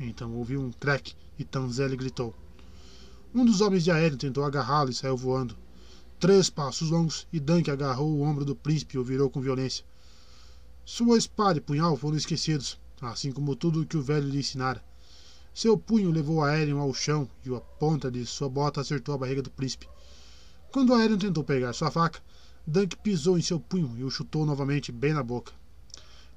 Então 0.00 0.34
ouviu 0.34 0.62
um 0.62 0.72
crack 0.72 1.14
e 1.38 1.44
Tanzelli 1.44 1.94
gritou. 1.94 2.34
Um 3.34 3.44
dos 3.44 3.60
homens 3.60 3.84
de 3.84 3.90
aéreo 3.90 4.16
tentou 4.16 4.42
agarrá-lo 4.42 4.90
e 4.90 4.94
saiu 4.94 5.14
voando. 5.14 5.54
Três 6.18 6.48
passos 6.48 6.90
longos 6.90 7.28
e 7.30 7.38
Dunk 7.38 7.70
agarrou 7.70 8.10
o 8.10 8.22
ombro 8.22 8.44
do 8.44 8.56
príncipe 8.56 8.96
e 8.96 8.98
o 8.98 9.04
virou 9.04 9.28
com 9.28 9.42
violência. 9.42 9.84
Sua 10.86 11.18
espada 11.18 11.58
e 11.58 11.60
punhal 11.60 11.96
foram 11.98 12.16
esquecidos, 12.16 12.80
assim 13.00 13.30
como 13.30 13.54
tudo 13.54 13.82
o 13.82 13.86
que 13.86 13.98
o 13.98 14.02
velho 14.02 14.26
lhe 14.26 14.38
ensinara. 14.38 14.82
Seu 15.52 15.76
punho 15.76 16.10
levou 16.10 16.42
Aéreo 16.42 16.78
ao 16.78 16.94
chão 16.94 17.28
e 17.44 17.54
a 17.54 17.60
ponta 17.60 18.10
de 18.10 18.24
sua 18.24 18.48
bota 18.48 18.80
acertou 18.80 19.14
a 19.14 19.18
barriga 19.18 19.42
do 19.42 19.50
príncipe. 19.50 19.86
Quando 20.72 20.94
Aéreo 20.94 21.18
tentou 21.18 21.44
pegar 21.44 21.74
sua 21.74 21.90
faca, 21.90 22.20
Dunk 22.66 22.96
pisou 22.96 23.38
em 23.38 23.42
seu 23.42 23.60
punho 23.60 23.94
e 23.98 24.04
o 24.04 24.10
chutou 24.10 24.46
novamente 24.46 24.90
bem 24.90 25.12
na 25.12 25.22
boca. 25.22 25.52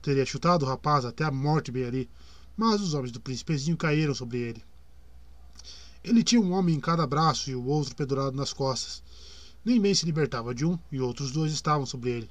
Teria 0.01 0.25
chutado 0.25 0.65
o 0.65 0.67
rapaz 0.67 1.05
até 1.05 1.23
a 1.23 1.31
morte 1.31 1.71
bem 1.71 1.85
ali, 1.85 2.09
mas 2.55 2.81
os 2.81 2.93
homens 2.93 3.11
do 3.11 3.19
príncipezinho 3.19 3.77
caíram 3.77 4.13
sobre 4.13 4.37
ele. 4.39 4.63
Ele 6.03 6.23
tinha 6.23 6.41
um 6.41 6.51
homem 6.51 6.75
em 6.75 6.79
cada 6.79 7.07
braço 7.07 7.49
e 7.49 7.55
o 7.55 7.65
outro 7.65 7.95
pendurado 7.95 8.35
nas 8.35 8.51
costas. 8.51 9.01
Nem 9.63 9.79
bem 9.79 9.95
se 9.95 10.05
libertava 10.05 10.53
de 10.53 10.65
um 10.65 10.77
e 10.91 10.99
outros 10.99 11.31
dois 11.31 11.53
estavam 11.53 11.85
sobre 11.85 12.11
ele. 12.11 12.29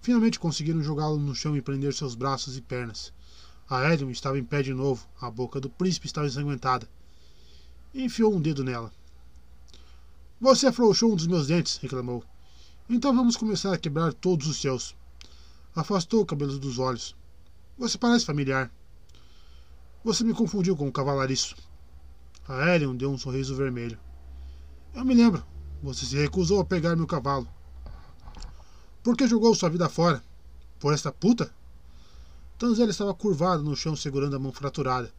Finalmente 0.00 0.38
conseguiram 0.38 0.82
jogá-lo 0.82 1.18
no 1.18 1.34
chão 1.34 1.56
e 1.56 1.62
prender 1.62 1.92
seus 1.92 2.14
braços 2.14 2.56
e 2.56 2.62
pernas. 2.62 3.12
Aéreo 3.68 4.10
estava 4.10 4.38
em 4.38 4.44
pé 4.44 4.62
de 4.62 4.72
novo, 4.72 5.06
a 5.20 5.30
boca 5.30 5.60
do 5.60 5.70
príncipe 5.70 6.06
estava 6.06 6.26
ensanguentada. 6.26 6.88
Enfiou 7.94 8.34
um 8.34 8.40
dedo 8.40 8.64
nela. 8.64 8.92
Você 10.40 10.66
afrouxou 10.66 11.12
um 11.12 11.16
dos 11.16 11.26
meus 11.26 11.46
dentes, 11.46 11.76
reclamou. 11.76 12.24
Então 12.88 13.14
vamos 13.14 13.36
começar 13.36 13.72
a 13.72 13.78
quebrar 13.78 14.12
todos 14.12 14.46
os 14.46 14.58
seus. 14.58 14.94
Afastou 15.74 16.22
o 16.22 16.26
cabelo 16.26 16.58
dos 16.58 16.78
olhos. 16.78 17.16
Você 17.78 17.96
parece 17.96 18.26
familiar. 18.26 18.70
Você 20.04 20.22
me 20.22 20.34
confundiu 20.34 20.76
com 20.76 20.86
o 20.86 20.92
cavalariço. 20.92 21.56
Aerion 22.46 22.94
deu 22.94 23.10
um 23.10 23.16
sorriso 23.16 23.56
vermelho. 23.56 23.98
Eu 24.94 25.02
me 25.02 25.14
lembro. 25.14 25.42
Você 25.82 26.04
se 26.04 26.14
recusou 26.14 26.60
a 26.60 26.64
pegar 26.64 26.94
meu 26.94 27.06
cavalo. 27.06 27.48
Por 29.02 29.16
que 29.16 29.26
jogou 29.26 29.54
sua 29.54 29.70
vida 29.70 29.88
fora? 29.88 30.22
Por 30.78 30.92
esta 30.92 31.10
puta? 31.10 31.50
Tanzela 32.58 32.90
estava 32.90 33.14
curvado 33.14 33.62
no 33.62 33.74
chão 33.74 33.96
segurando 33.96 34.36
a 34.36 34.38
mão 34.38 34.52
fraturada. 34.52 35.10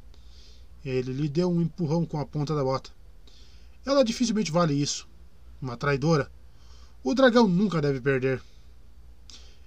Ele 0.83 1.13
lhe 1.13 1.29
deu 1.29 1.51
um 1.51 1.63
empurrão 1.63 2.05
com 2.05 2.19
a 2.19 2.25
ponta 2.25 2.53
da 2.53 2.63
bota. 2.63 2.91
Ela 3.83 4.05
dificilmente 4.05 4.51
vale 4.51 4.75
isso. 4.75 5.09
Uma 5.59 5.75
traidora. 5.75 6.31
O 7.03 7.15
dragão 7.15 7.47
nunca 7.47 7.81
deve 7.81 7.99
perder. 7.99 8.39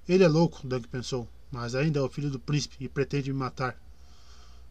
Ele 0.09 0.23
é 0.23 0.29
louco, 0.29 0.65
Dunk 0.65 0.87
pensou, 0.87 1.29
mas 1.51 1.75
ainda 1.75 1.99
é 1.99 2.03
o 2.03 2.09
filho 2.09 2.31
do 2.31 2.39
príncipe 2.39 2.77
e 2.79 2.89
pretende 2.89 3.33
me 3.33 3.39
matar. 3.41 3.77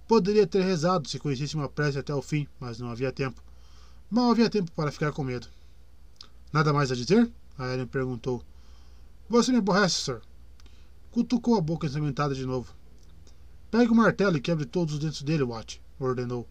Poderia 0.07 0.47
ter 0.47 0.63
rezado 0.63 1.09
se 1.09 1.19
conhecesse 1.19 1.55
uma 1.55 1.67
prece 1.67 1.99
até 1.99 2.13
o 2.13 2.21
fim, 2.21 2.47
mas 2.59 2.79
não 2.79 2.89
havia 2.89 3.11
tempo. 3.11 3.43
Mal 4.09 4.31
havia 4.31 4.49
tempo 4.49 4.71
para 4.71 4.91
ficar 4.91 5.11
com 5.11 5.23
medo. 5.23 5.47
Nada 6.53 6.71
mais 6.71 6.91
a 6.91 6.95
dizer? 6.95 7.29
A 7.57 7.73
Ellen 7.73 7.88
perguntou. 7.88 8.41
Você 9.29 9.51
me 9.51 9.57
aborrece, 9.57 9.95
Sir. 9.95 10.21
Cutucou 11.11 11.57
a 11.57 11.61
boca 11.61 11.88
ensanguentada 11.88 12.34
de 12.34 12.45
novo. 12.45 12.73
Pegue 13.69 13.91
o 13.91 13.95
martelo 13.95 14.38
e 14.38 14.41
quebre 14.41 14.65
todos 14.65 14.93
os 14.93 14.99
dentes 14.99 15.21
dele, 15.23 15.43
Watt, 15.43 15.81
ordenou. 15.99 16.47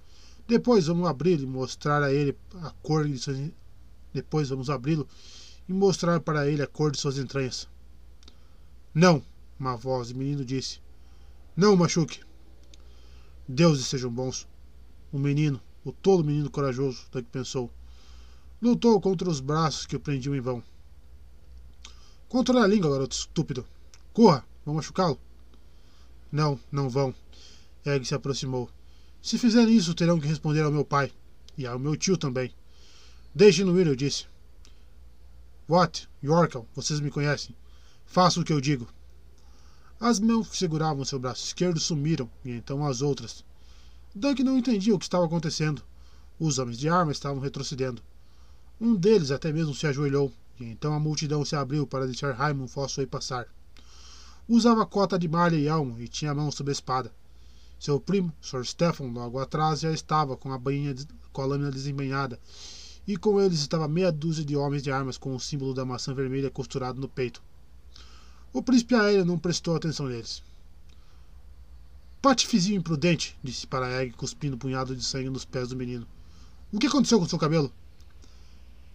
Depois 0.47 0.87
vamos 0.87 1.09
abrir 1.09 1.41
e 1.41 1.47
mostrar 1.47 2.03
a 2.03 2.13
ele 2.13 2.37
a 2.63 2.71
cor 2.83 3.09
de 3.09 3.19
suas... 3.19 3.39
Depois 4.13 4.51
vamos 4.51 4.69
abri-lo 4.69 5.09
e 5.67 5.73
mostrar 5.73 6.21
para 6.21 6.47
ele 6.47 6.63
a 6.63 6.67
cor 6.67 6.91
de 6.91 6.99
suas 6.99 7.17
entranhas. 7.17 7.67
Não, 8.93 9.23
uma 9.59 9.77
voz 9.77 10.09
de 10.09 10.15
menino 10.15 10.45
disse. 10.45 10.81
Não 11.57 11.75
machuque. 11.75 12.21
Deuses 13.49 13.87
sejam 13.87 14.11
bons. 14.11 14.49
O 15.13 15.19
menino, 15.19 15.61
o 15.85 15.93
tolo 15.93 16.25
menino 16.25 16.51
corajoso, 16.51 17.07
Doug 17.13 17.25
pensou, 17.27 17.71
lutou 18.61 19.01
contra 19.01 19.29
os 19.29 19.41
braços 19.41 19.87
que 19.87 19.95
o 19.95 20.01
prendiam 20.01 20.35
em 20.35 20.41
vão. 20.41 20.63
Controle 22.29 22.65
a 22.65 22.67
língua, 22.67 22.91
garoto 22.91 23.17
estúpido. 23.17 23.65
Corra, 24.13 24.45
vão 24.65 24.75
machucá-lo. 24.75 25.19
Não, 26.33 26.59
não 26.73 26.89
vão. 26.89 27.15
Egg 27.85 28.05
se 28.05 28.15
aproximou. 28.15 28.69
Se 29.23 29.39
fizerem 29.39 29.77
isso, 29.77 29.95
terão 29.95 30.19
que 30.19 30.27
responder 30.27 30.63
ao 30.63 30.73
meu 30.73 30.85
pai. 30.85 31.13
E 31.57 31.67
ao 31.67 31.79
meu 31.79 31.97
tio 31.97 32.17
também. 32.17 32.53
Deixe-no 33.35 33.79
ir, 33.81 33.87
eu 33.87 33.95
disse. 33.95 34.27
What? 35.69 36.09
Yorkle, 36.23 36.67
vocês 36.75 36.99
me 36.99 37.11
conhecem. 37.11 37.55
Faça 38.05 38.41
o 38.41 38.45
que 38.45 38.53
eu 38.53 38.61
digo. 38.61 38.89
As 39.99 40.21
mãos 40.21 40.49
que 40.49 40.57
seguravam 40.57 41.05
seu 41.07 41.19
braço 41.19 41.45
esquerdo 41.45 41.81
sumiram, 41.81 42.31
e 42.45 42.51
então 42.51 42.87
as 42.87 43.01
outras. 43.01 43.43
Doug 44.15 44.41
não 44.41 44.59
entendia 44.59 44.95
o 44.95 44.99
que 44.99 45.07
estava 45.07 45.25
acontecendo. 45.25 45.83
Os 46.39 46.59
homens 46.59 46.79
de 46.79 46.87
arma 46.87 47.13
estavam 47.13 47.41
retrocedendo. 47.41 48.03
Um 48.79 48.95
deles 48.95 49.31
até 49.31 49.51
mesmo 49.51 49.75
se 49.75 49.87
ajoelhou, 49.87 50.31
e 50.61 50.65
então 50.65 50.93
a 50.93 51.01
multidão 51.01 51.45
se 51.47 51.57
abriu 51.57 51.87
para 51.87 52.05
deixar 52.05 52.35
Raimund 52.35 52.71
Fossoway 52.71 53.07
passar. 53.07 53.47
Usava 54.47 54.85
cota 54.85 55.19
de 55.19 55.27
malha 55.29 55.57
e 55.57 55.67
elmo 55.67 55.99
e 55.99 56.07
tinha 56.07 56.33
a 56.33 56.35
mão 56.35 56.53
sob 56.53 56.71
a 56.71 56.73
espada. 56.73 57.11
Seu 57.81 57.99
primo, 57.99 58.33
Sir 58.41 58.67
Stephen, 58.67 59.13
logo 59.13 59.39
atrás, 59.39 59.81
já 59.81 59.91
estava 59.91 60.37
com 60.37 60.53
a, 60.53 60.59
bainha, 60.59 60.95
com 61.33 61.41
a 61.41 61.47
lâmina 61.47 61.71
desembanhada 61.71 62.39
e 63.07 63.17
com 63.17 63.41
eles 63.41 63.61
estava 63.61 63.87
meia 63.87 64.11
dúzia 64.11 64.45
de 64.45 64.57
homens 64.57 64.83
de 64.83 64.91
armas 64.91 65.17
com 65.17 65.35
o 65.35 65.41
símbolo 65.41 65.73
da 65.73 65.85
maçã 65.85 66.13
vermelha 66.13 66.51
costurado 66.51 67.01
no 67.01 67.09
peito. 67.09 67.43
O 68.53 68.63
príncipe 68.63 68.95
aéreo 68.95 69.25
não 69.25 69.39
prestou 69.39 69.77
atenção 69.77 70.07
neles. 70.07 70.43
Patifizinho 72.23 72.79
imprudente, 72.79 73.37
disse 73.43 73.67
para 73.67 74.03
Egg, 74.03 74.17
cuspindo 74.17 74.57
um 74.57 74.59
punhado 74.59 74.97
de 74.97 75.05
sangue 75.05 75.31
nos 75.31 75.45
pés 75.45 75.69
do 75.69 75.77
menino. 75.77 76.07
O 76.73 76.79
que 76.79 76.87
aconteceu 76.87 77.19
com 77.19 77.29
seu 77.29 77.39
cabelo? 77.39 77.73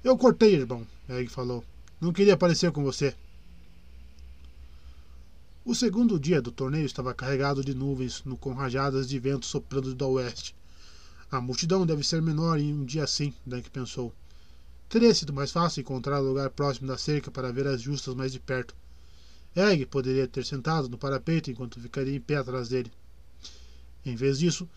Eu 0.04 0.18
cortei, 0.18 0.56
irmão, 0.56 0.86
Egg 1.08 1.30
falou. 1.30 1.64
Não 2.00 2.12
queria 2.12 2.34
aparecer 2.34 2.72
com 2.72 2.84
você. 2.84 3.16
O 5.64 5.76
segundo 5.76 6.20
dia 6.20 6.42
do 6.42 6.52
torneio 6.52 6.88
estava 6.88 7.14
carregado 7.14 7.64
de 7.64 7.76
nuvens 7.76 8.24
com 8.40 8.52
rajadas 8.52 9.08
de 9.08 9.20
vento 9.20 9.46
soprando 9.46 9.94
do 9.94 10.08
oeste. 10.10 10.56
A 11.32 11.40
multidão 11.40 11.86
deve 11.86 12.04
ser 12.04 12.22
menor 12.22 12.60
em 12.60 12.74
um 12.74 12.84
dia 12.84 13.04
assim, 13.04 13.32
Dunk 13.46 13.70
pensou. 13.70 14.12
Teria 14.90 15.14
sido 15.14 15.32
mais 15.32 15.52
fácil 15.52 15.82
encontrar 15.82 16.20
lugar 16.20 16.50
próximo 16.50 16.88
da 16.88 16.98
cerca 16.98 17.30
para 17.30 17.54
ver 17.54 17.68
as 17.68 17.80
justas 17.80 18.16
mais 18.16 18.34
de 18.34 18.40
perto. 18.40 18.76
Egg 19.56 19.86
poderia 19.86 20.28
ter 20.28 20.46
sentado 20.46 20.88
no 20.88 20.98
parapeito 20.98 21.52
enquanto 21.52 21.80
ficaria 21.80 22.16
em 22.16 22.22
pé 22.22 22.38
atrás 22.38 22.70
dele. 22.70 22.92
Em 24.06 24.16
vez 24.16 24.40
disso, 24.40 24.68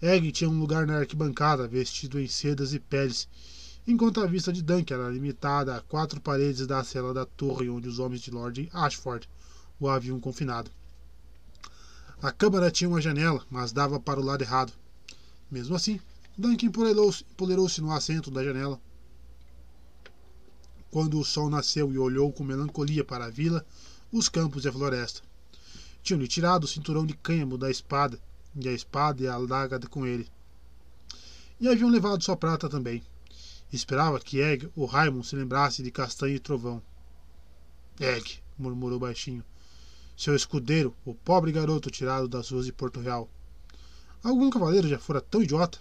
Egg 0.00 0.30
tinha 0.32 0.50
um 0.50 0.60
lugar 0.60 0.86
na 0.86 0.98
arquibancada, 0.98 1.66
vestido 1.66 2.20
em 2.20 2.28
sedas 2.28 2.72
e 2.72 2.78
peles, 2.78 3.28
enquanto 3.86 4.20
a 4.20 4.26
vista 4.26 4.52
de 4.52 4.62
Dunk 4.62 4.92
era 4.92 5.08
limitada 5.08 5.74
a 5.74 5.80
quatro 5.80 6.20
paredes 6.20 6.66
da 6.66 6.84
cela 6.84 7.14
da 7.14 7.24
torre 7.24 7.70
onde 7.70 7.88
os 7.88 7.98
homens 7.98 8.20
de 8.20 8.30
Lord 8.30 8.68
Ashford 8.72 9.28
o 9.80 9.88
haviam 9.88 10.20
confinado. 10.20 10.70
A 12.20 12.30
câmara 12.30 12.70
tinha 12.70 12.88
uma 12.88 13.00
janela, 13.00 13.44
mas 13.48 13.72
dava 13.72 13.98
para 13.98 14.20
o 14.20 14.24
lado 14.24 14.42
errado. 14.42 14.72
Mesmo 15.50 15.74
assim, 15.74 15.98
Duncan 16.36 16.66
empoleirou-se 16.66 17.80
no 17.80 17.92
assento 17.92 18.30
da 18.30 18.44
janela. 18.44 18.80
Quando 20.90 21.18
o 21.18 21.24
sol 21.24 21.48
nasceu 21.48 21.92
e 21.92 21.98
olhou 21.98 22.32
com 22.32 22.44
melancolia 22.44 23.04
para 23.04 23.26
a 23.26 23.30
vila, 23.30 23.64
os 24.12 24.28
campos 24.28 24.64
e 24.64 24.68
a 24.68 24.72
floresta. 24.72 25.20
Tinham-lhe 26.02 26.28
tirado 26.28 26.64
o 26.64 26.68
cinturão 26.68 27.04
de 27.04 27.14
cânhamo 27.14 27.58
da 27.58 27.70
espada, 27.70 28.18
e 28.56 28.68
a 28.68 28.72
espada 28.72 29.22
e 29.22 29.28
a 29.28 29.36
adaga 29.36 29.78
com 29.88 30.06
ele. 30.06 30.28
E 31.60 31.68
haviam 31.68 31.90
levado 31.90 32.22
sua 32.22 32.36
prata 32.36 32.68
também. 32.68 33.02
Esperava 33.72 34.18
que 34.18 34.40
Egg 34.40 34.70
ou 34.74 34.86
Raimon 34.86 35.22
se 35.22 35.36
lembrasse 35.36 35.82
de 35.82 35.90
Castanho 35.90 36.36
e 36.36 36.38
Trovão. 36.38 36.82
Egg, 38.00 38.40
murmurou 38.56 38.98
baixinho. 38.98 39.44
Seu 40.16 40.34
escudeiro, 40.34 40.94
o 41.04 41.14
pobre 41.14 41.52
garoto 41.52 41.90
tirado 41.90 42.26
das 42.26 42.50
ruas 42.50 42.64
de 42.64 42.72
Porto 42.72 43.00
Real. 43.00 43.28
Algum 44.22 44.48
cavaleiro 44.50 44.88
já 44.88 44.98
fora 44.98 45.20
tão 45.20 45.42
idiota? 45.42 45.78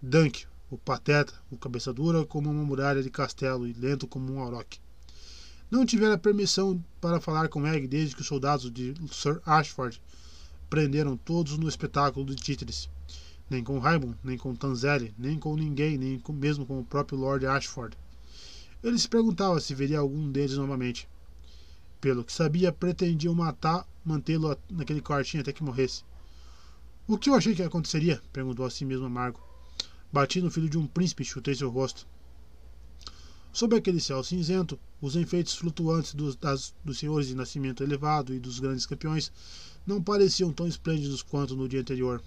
Dunk, 0.00 0.46
o 0.70 0.76
pateta, 0.76 1.32
o 1.50 1.56
cabeça 1.56 1.92
dura 1.92 2.24
como 2.26 2.50
uma 2.50 2.62
muralha 2.62 3.02
de 3.02 3.10
castelo 3.10 3.66
e 3.66 3.72
lento 3.72 4.06
como 4.06 4.32
um 4.32 4.40
auroch. 4.40 4.80
Não 5.70 5.86
tivera 5.86 6.18
permissão 6.18 6.82
para 7.00 7.20
falar 7.20 7.48
com 7.48 7.66
Egg 7.66 7.86
desde 7.88 8.14
que 8.14 8.20
os 8.20 8.26
soldados 8.26 8.70
de 8.70 8.94
Sir 9.10 9.40
Ashford 9.44 10.00
prenderam 10.68 11.16
todos 11.16 11.56
no 11.56 11.68
espetáculo 11.68 12.26
de 12.26 12.36
títeres. 12.36 12.88
Nem 13.48 13.62
com 13.62 13.78
Raimund, 13.78 14.16
nem 14.22 14.38
com 14.38 14.54
Tanzelli, 14.54 15.14
nem 15.18 15.38
com 15.38 15.56
ninguém, 15.56 15.98
nem 15.98 16.18
com, 16.18 16.32
mesmo 16.32 16.64
com 16.64 16.80
o 16.80 16.84
próprio 16.84 17.18
Lord 17.18 17.46
Ashford. 17.46 17.96
Ele 18.82 18.98
se 18.98 19.08
perguntava 19.08 19.60
se 19.60 19.74
veria 19.74 19.98
algum 19.98 20.30
deles 20.30 20.56
novamente. 20.56 21.08
Pelo 22.00 22.24
que 22.24 22.32
sabia, 22.32 22.72
pretendiam 22.72 23.34
matar, 23.34 23.86
mantê-lo 24.04 24.56
naquele 24.70 25.00
quartinho 25.00 25.40
até 25.40 25.52
que 25.52 25.62
morresse. 25.62 26.04
O 27.06 27.18
que 27.18 27.30
eu 27.30 27.34
achei 27.34 27.54
que 27.54 27.62
aconteceria? 27.62 28.22
perguntou 28.32 28.64
a 28.64 28.70
si 28.70 28.84
mesmo 28.84 29.06
amargo. 29.06 29.40
Bati 30.12 30.40
no 30.40 30.50
filho 30.50 30.68
de 30.68 30.78
um 30.78 30.86
príncipe 30.86 31.22
e 31.22 31.26
chutei 31.26 31.54
seu 31.54 31.70
rosto. 31.70 32.06
Sob 33.54 33.76
aquele 33.76 34.00
céu 34.00 34.20
cinzento, 34.24 34.76
os 35.00 35.14
enfeites 35.14 35.54
flutuantes 35.54 36.12
dos, 36.12 36.34
das, 36.34 36.74
dos 36.84 36.98
senhores 36.98 37.28
de 37.28 37.36
nascimento 37.36 37.84
elevado 37.84 38.34
e 38.34 38.40
dos 38.40 38.58
grandes 38.58 38.84
campeões 38.84 39.30
não 39.86 40.02
pareciam 40.02 40.52
tão 40.52 40.66
esplêndidos 40.66 41.22
quanto 41.22 41.54
no 41.54 41.68
dia 41.68 41.80
anterior. 41.80 42.20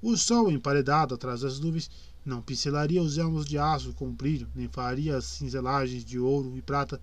O 0.00 0.16
sol, 0.16 0.48
emparedado 0.48 1.16
atrás 1.16 1.40
das 1.40 1.58
nuvens, 1.58 1.90
não 2.24 2.40
pincelaria 2.40 3.02
os 3.02 3.18
elmos 3.18 3.44
de 3.44 3.58
aço 3.58 3.92
com 3.94 4.08
brilho, 4.08 4.48
nem 4.54 4.68
faria 4.68 5.16
as 5.16 5.24
cinzelagens 5.24 6.04
de 6.04 6.16
ouro 6.16 6.56
e 6.56 6.62
prata 6.62 7.00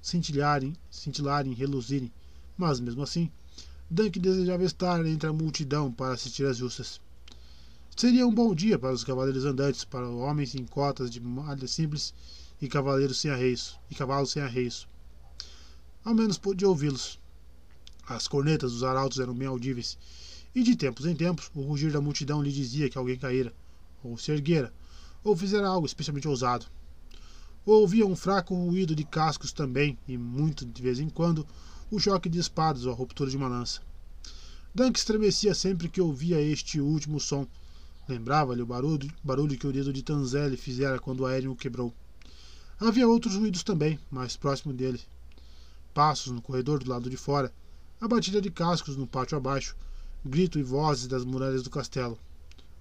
cintilarem, 0.00 0.72
cintilarem 0.88 1.54
reluzirem, 1.54 2.12
mas 2.56 2.78
mesmo 2.78 3.02
assim, 3.02 3.28
Dunk 3.90 4.20
desejava 4.20 4.62
estar 4.62 5.04
entre 5.04 5.28
a 5.28 5.32
multidão 5.32 5.90
para 5.90 6.14
assistir 6.14 6.46
às 6.46 6.58
justas. 6.58 7.00
Seria 7.96 8.24
um 8.24 8.32
bom 8.32 8.54
dia 8.54 8.78
para 8.78 8.92
os 8.92 9.02
cavaleiros 9.02 9.44
andantes, 9.44 9.84
para 9.84 10.08
homens 10.08 10.54
em 10.54 10.64
cotas 10.64 11.10
de 11.10 11.20
malha 11.20 11.66
simples 11.66 12.14
e 12.60 12.68
cavaleiros 12.68 13.18
sem 13.18 13.30
arreios, 13.30 13.78
e 13.90 13.94
cavalos 13.94 14.30
sem 14.30 14.42
arreios. 14.42 14.88
Ao 16.04 16.14
menos 16.14 16.38
podia 16.38 16.68
ouvi-los. 16.68 17.20
As 18.06 18.26
cornetas 18.26 18.72
dos 18.72 18.82
arautos 18.82 19.18
eram 19.18 19.34
bem 19.34 19.46
audíveis, 19.46 19.98
e 20.54 20.62
de 20.62 20.74
tempos 20.74 21.06
em 21.06 21.14
tempos 21.14 21.50
o 21.54 21.60
rugir 21.60 21.92
da 21.92 22.00
multidão 22.00 22.42
lhe 22.42 22.50
dizia 22.50 22.88
que 22.88 22.98
alguém 22.98 23.18
caíra, 23.18 23.52
ou 24.02 24.16
se 24.16 24.32
erguera, 24.32 24.72
ou 25.22 25.36
fizera 25.36 25.68
algo 25.68 25.86
especialmente 25.86 26.26
ousado. 26.26 26.66
Ouvia 27.66 28.06
um 28.06 28.16
fraco 28.16 28.54
ruído 28.54 28.94
de 28.94 29.04
cascos 29.04 29.52
também, 29.52 29.98
e 30.08 30.16
muito 30.16 30.64
de 30.64 30.82
vez 30.82 30.98
em 30.98 31.08
quando 31.08 31.46
o 31.90 31.98
choque 31.98 32.28
de 32.28 32.38
espadas 32.38 32.86
ou 32.86 32.92
a 32.92 32.96
ruptura 32.96 33.30
de 33.30 33.36
uma 33.36 33.48
lança. 33.48 33.82
Dunk 34.74 34.98
estremecia 34.98 35.54
sempre 35.54 35.88
que 35.88 36.00
ouvia 36.00 36.40
este 36.40 36.80
último 36.80 37.18
som. 37.18 37.46
Lembrava-lhe 38.08 38.62
o 38.62 38.66
barulho, 38.66 39.10
barulho 39.22 39.58
que 39.58 39.66
o 39.66 39.72
dedo 39.72 39.92
de 39.92 40.02
Tanzelli 40.02 40.56
fizera 40.56 40.98
quando 40.98 41.20
o 41.20 41.26
aéreo 41.26 41.52
o 41.52 41.56
quebrou. 41.56 41.92
Havia 42.80 43.08
outros 43.08 43.34
ruídos 43.34 43.64
também, 43.64 43.98
mais 44.08 44.36
próximo 44.36 44.72
dele. 44.72 45.00
Passos 45.92 46.30
no 46.30 46.40
corredor 46.40 46.78
do 46.78 46.88
lado 46.88 47.10
de 47.10 47.16
fora, 47.16 47.52
a 48.00 48.06
batida 48.06 48.40
de 48.40 48.52
cascos 48.52 48.96
no 48.96 49.04
pátio 49.04 49.36
abaixo, 49.36 49.76
grito 50.24 50.60
e 50.60 50.62
vozes 50.62 51.08
das 51.08 51.24
muralhas 51.24 51.64
do 51.64 51.70
castelo. 51.70 52.16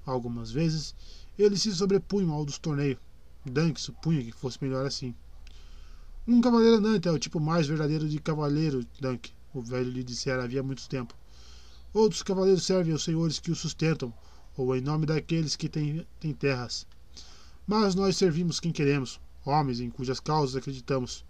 Algumas 0.06 0.52
vezes, 0.52 0.94
eles 1.38 1.64
se 1.64 1.74
sobrepunham 1.74 2.32
ao 2.32 2.46
dos 2.46 2.60
torneios. 2.60 3.00
Dunk 3.44 3.82
supunha 3.82 4.24
que 4.24 4.32
fosse 4.32 4.60
melhor 4.62 4.86
assim. 4.86 5.16
Um 6.28 6.42
cavaleiro 6.42 6.78
andante 6.78 7.08
é 7.08 7.12
o 7.12 7.18
tipo 7.18 7.40
mais 7.40 7.66
verdadeiro 7.66 8.08
de 8.08 8.20
cavaleiro, 8.20 8.86
Dunk, 9.02 9.32
o 9.52 9.62
velho 9.62 9.90
lhe 9.90 10.04
dissera 10.04 10.44
havia 10.44 10.62
muito 10.62 10.88
tempo. 10.88 11.16
Outros 11.92 12.22
cavaleiros 12.22 12.64
servem 12.64 12.94
aos 12.94 13.04
senhores 13.04 13.40
que 13.40 13.50
os 13.50 13.58
sustentam, 13.58 14.14
ou 14.56 14.76
em 14.76 14.82
nome 14.82 15.08
daqueles 15.08 15.56
que 15.56 15.68
têm, 15.68 16.06
têm 16.20 16.34
terras. 16.36 16.86
Mas 17.66 17.96
nós 17.96 18.16
servimos 18.16 18.60
quem 18.60 18.72
queremos, 18.72 19.20
homens 19.48 19.80
em 19.80 19.90
cujas 19.90 20.20
causas 20.20 20.56
acreditamos. 20.56 21.26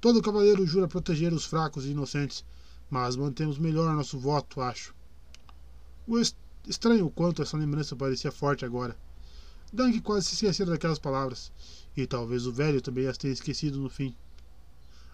Todo 0.00 0.22
cavaleiro 0.22 0.66
jura 0.66 0.88
proteger 0.88 1.32
os 1.32 1.44
fracos 1.44 1.86
e 1.86 1.90
inocentes, 1.90 2.44
mas 2.90 3.16
mantemos 3.16 3.58
melhor 3.58 3.94
nosso 3.94 4.18
voto, 4.18 4.60
acho. 4.60 4.94
O 6.06 6.18
est 6.18 6.36
estranho 6.68 7.10
quanto 7.10 7.42
essa 7.42 7.56
lembrança 7.56 7.96
parecia 7.96 8.32
forte 8.32 8.64
agora. 8.64 8.96
Dunk 9.72 10.00
quase 10.02 10.26
se 10.26 10.34
esquecera 10.34 10.70
daquelas 10.70 10.98
palavras, 10.98 11.50
e 11.96 12.06
talvez 12.06 12.46
o 12.46 12.52
velho 12.52 12.80
também 12.80 13.06
as 13.06 13.18
tenha 13.18 13.32
esquecido 13.32 13.80
no 13.80 13.88
fim. 13.88 14.14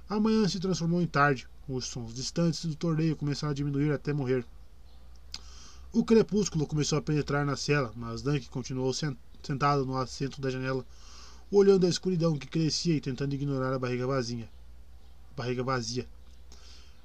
A 0.08 0.18
manhã 0.18 0.46
se 0.48 0.58
transformou 0.60 1.00
em 1.00 1.06
tarde. 1.06 1.48
Os 1.68 1.86
sons 1.86 2.12
distantes 2.12 2.64
do 2.64 2.74
torneio 2.74 3.16
começaram 3.16 3.52
a 3.52 3.54
diminuir 3.54 3.92
até 3.92 4.12
morrer. 4.12 4.44
O 5.92 6.04
crepúsculo 6.04 6.66
começou 6.66 6.98
a 6.98 7.02
penetrar 7.02 7.46
na 7.46 7.56
cela, 7.56 7.92
mas 7.96 8.22
Dunk 8.22 8.48
continuou 8.48 8.92
sentado 8.92 9.86
no 9.86 9.96
assento 9.96 10.40
da 10.40 10.50
janela, 10.50 10.84
olhando 11.50 11.86
a 11.86 11.88
escuridão 11.88 12.38
que 12.38 12.46
crescia 12.46 12.94
e 12.94 13.00
tentando 13.00 13.34
ignorar 13.34 13.72
a 13.72 13.78
barriga 13.78 14.06
vazia. 14.06 14.48
Barriga 15.36 15.64
vazia. 15.64 16.06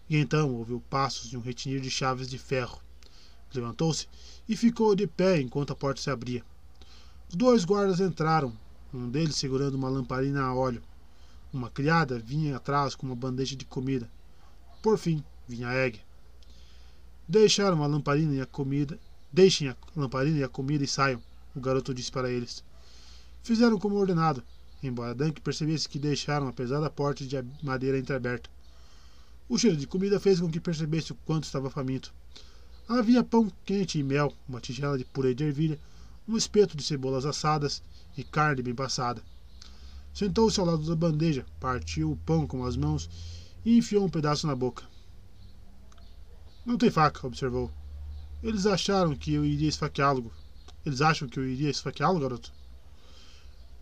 E 0.07 0.17
então 0.17 0.53
ouviu 0.53 0.79
passos 0.89 1.33
e 1.33 1.37
um 1.37 1.41
retinir 1.41 1.81
de 1.81 1.89
chaves 1.89 2.27
de 2.27 2.37
ferro. 2.37 2.79
Levantou-se 3.53 4.07
e 4.47 4.55
ficou 4.55 4.95
de 4.95 5.07
pé 5.07 5.39
enquanto 5.39 5.71
a 5.71 5.75
porta 5.75 6.01
se 6.01 6.09
abria. 6.09 6.43
Os 7.27 7.35
dois 7.35 7.65
guardas 7.65 7.99
entraram, 7.99 8.55
um 8.93 9.09
deles 9.09 9.35
segurando 9.35 9.75
uma 9.75 9.89
lamparina 9.89 10.43
a 10.43 10.53
óleo. 10.53 10.83
Uma 11.51 11.69
criada 11.69 12.19
vinha 12.19 12.57
atrás 12.57 12.95
com 12.95 13.07
uma 13.07 13.15
bandeja 13.15 13.55
de 13.55 13.65
comida. 13.65 14.09
Por 14.83 14.97
fim, 14.97 15.23
vinha 15.47 15.73
Egg. 15.73 15.99
Deixaram 17.27 17.83
a 17.83 17.87
lamparina 17.87 18.35
e 18.35 18.41
a 18.41 18.45
comida. 18.45 18.99
Deixem 19.31 19.69
a 19.69 19.75
lamparina 19.95 20.37
e 20.37 20.43
a 20.43 20.49
comida 20.49 20.83
e 20.83 20.87
saiam, 20.87 21.21
o 21.55 21.59
garoto 21.59 21.93
disse 21.93 22.11
para 22.11 22.29
eles. 22.29 22.63
Fizeram 23.45 23.77
como 23.77 23.97
ordenado, 23.97 24.41
embora 24.81 25.13
Dunk 25.13 25.39
percebesse 25.39 25.87
que 25.87 25.99
deixaram 25.99 26.47
a 26.47 26.51
pesada 26.51 26.89
porta 26.89 27.23
de 27.23 27.35
madeira 27.61 27.99
entreaberta. 27.99 28.49
O 29.47 29.55
cheiro 29.55 29.77
de 29.77 29.85
comida 29.85 30.19
fez 30.19 30.39
com 30.39 30.49
que 30.49 30.59
percebesse 30.59 31.11
o 31.11 31.17
quanto 31.23 31.43
estava 31.43 31.69
faminto. 31.69 32.11
Havia 32.89 33.23
pão 33.23 33.47
quente 33.63 33.99
e 33.99 34.03
mel, 34.03 34.33
uma 34.49 34.59
tigela 34.59 34.97
de 34.97 35.05
purê 35.05 35.35
de 35.35 35.43
ervilha, 35.43 35.79
um 36.27 36.35
espeto 36.35 36.75
de 36.75 36.81
cebolas 36.81 37.23
assadas 37.23 37.83
e 38.17 38.23
carne 38.23 38.63
bem 38.63 38.73
passada. 38.73 39.21
Sentou-se 40.11 40.59
ao 40.59 40.65
lado 40.65 40.83
da 40.83 40.95
bandeja, 40.95 41.45
partiu 41.59 42.13
o 42.13 42.17
pão 42.17 42.47
com 42.47 42.65
as 42.65 42.75
mãos 42.75 43.07
e 43.63 43.77
enfiou 43.77 44.05
um 44.05 44.09
pedaço 44.09 44.47
na 44.47 44.55
boca. 44.55 44.85
Não 46.65 46.79
tem 46.79 46.89
faca, 46.89 47.27
observou. 47.27 47.71
Eles 48.41 48.65
acharam 48.65 49.15
que 49.15 49.35
eu 49.35 49.45
iria 49.45 49.69
esfaqueá-lo. 49.69 50.33
Eles 50.83 50.99
acham 50.99 51.27
que 51.27 51.39
eu 51.39 51.47
iria 51.47 51.69
esfaqueá-lo, 51.69 52.19
garoto? 52.19 52.54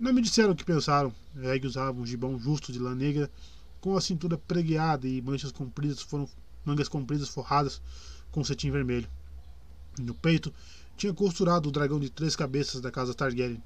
Não 0.04 0.12
me 0.12 0.22
disseram 0.22 0.52
o 0.52 0.56
que 0.56 0.66
pensaram. 0.66 1.16
Egg 1.44 1.66
usava 1.66 1.98
um 1.98 2.06
gibão 2.06 2.38
justo 2.38 2.74
de 2.74 2.78
lã 2.78 2.94
negra, 2.94 3.32
com 3.80 3.96
a 3.96 4.02
cintura 4.02 4.38
pregueada 4.38 5.08
e 5.08 5.22
manchas 5.22 5.50
compridas 5.50 6.02
foram 6.02 6.28
mangas 6.66 6.90
compridas 6.90 7.30
forradas 7.30 7.82
com 8.30 8.44
cetim 8.44 8.70
vermelho. 8.70 9.10
No 9.98 10.14
peito 10.14 10.54
tinha 10.98 11.14
costurado 11.14 11.70
o 11.70 11.72
dragão 11.72 12.02
de 12.02 12.10
três 12.10 12.36
cabeças 12.36 12.82
da 12.82 12.92
casa 12.92 13.14
Targaryen. 13.14 13.64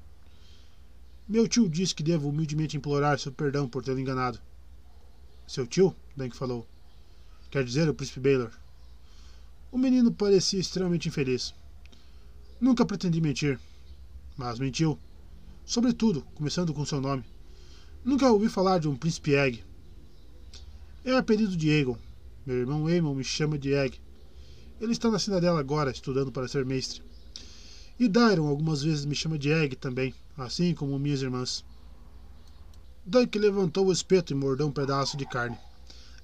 Meu 1.28 1.48
tio 1.48 1.68
disse 1.68 1.92
que 1.92 2.04
devo 2.04 2.28
humildemente 2.28 2.76
implorar 2.76 3.18
seu 3.18 3.32
perdão 3.32 3.68
por 3.68 3.82
tê-lo 3.82 3.98
enganado. 3.98 4.38
Seu 5.44 5.66
tio? 5.66 5.92
Dank 6.16 6.36
falou. 6.36 6.64
Quer 7.50 7.64
dizer, 7.64 7.88
o 7.88 7.94
príncipe 7.94 8.20
Baylor. 8.20 8.52
O 9.72 9.76
menino 9.76 10.12
parecia 10.14 10.60
extremamente 10.60 11.08
infeliz. 11.08 11.52
Nunca 12.60 12.86
pretendi 12.86 13.20
mentir, 13.20 13.58
mas 14.36 14.60
mentiu. 14.60 14.96
Sobretudo, 15.68 16.22
começando 16.34 16.72
com 16.72 16.82
seu 16.86 16.98
nome. 16.98 17.22
Nunca 18.02 18.32
ouvi 18.32 18.48
falar 18.48 18.78
de 18.78 18.88
um 18.88 18.96
príncipe 18.96 19.34
Egg. 19.34 19.62
É 21.04 21.14
apelido 21.14 21.54
de 21.54 21.68
Aegon. 21.68 21.98
Meu 22.46 22.56
irmão 22.56 22.86
Aemon 22.86 23.14
me 23.14 23.22
chama 23.22 23.58
de 23.58 23.74
Egg. 23.74 24.00
Ele 24.80 24.92
está 24.92 25.10
na 25.10 25.18
cidadela 25.18 25.60
agora, 25.60 25.90
estudando 25.90 26.32
para 26.32 26.48
ser 26.48 26.64
mestre. 26.64 27.02
E 28.00 28.08
Dairon 28.08 28.46
algumas 28.46 28.82
vezes 28.82 29.04
me 29.04 29.14
chama 29.14 29.38
de 29.38 29.52
Egg 29.52 29.76
também, 29.76 30.14
assim 30.38 30.72
como 30.72 30.98
minhas 30.98 31.20
irmãs. 31.20 31.62
Dunk 33.04 33.38
levantou 33.38 33.88
o 33.88 33.92
espeto 33.92 34.32
e 34.32 34.34
mordeu 34.34 34.68
um 34.68 34.72
pedaço 34.72 35.18
de 35.18 35.26
carne. 35.26 35.58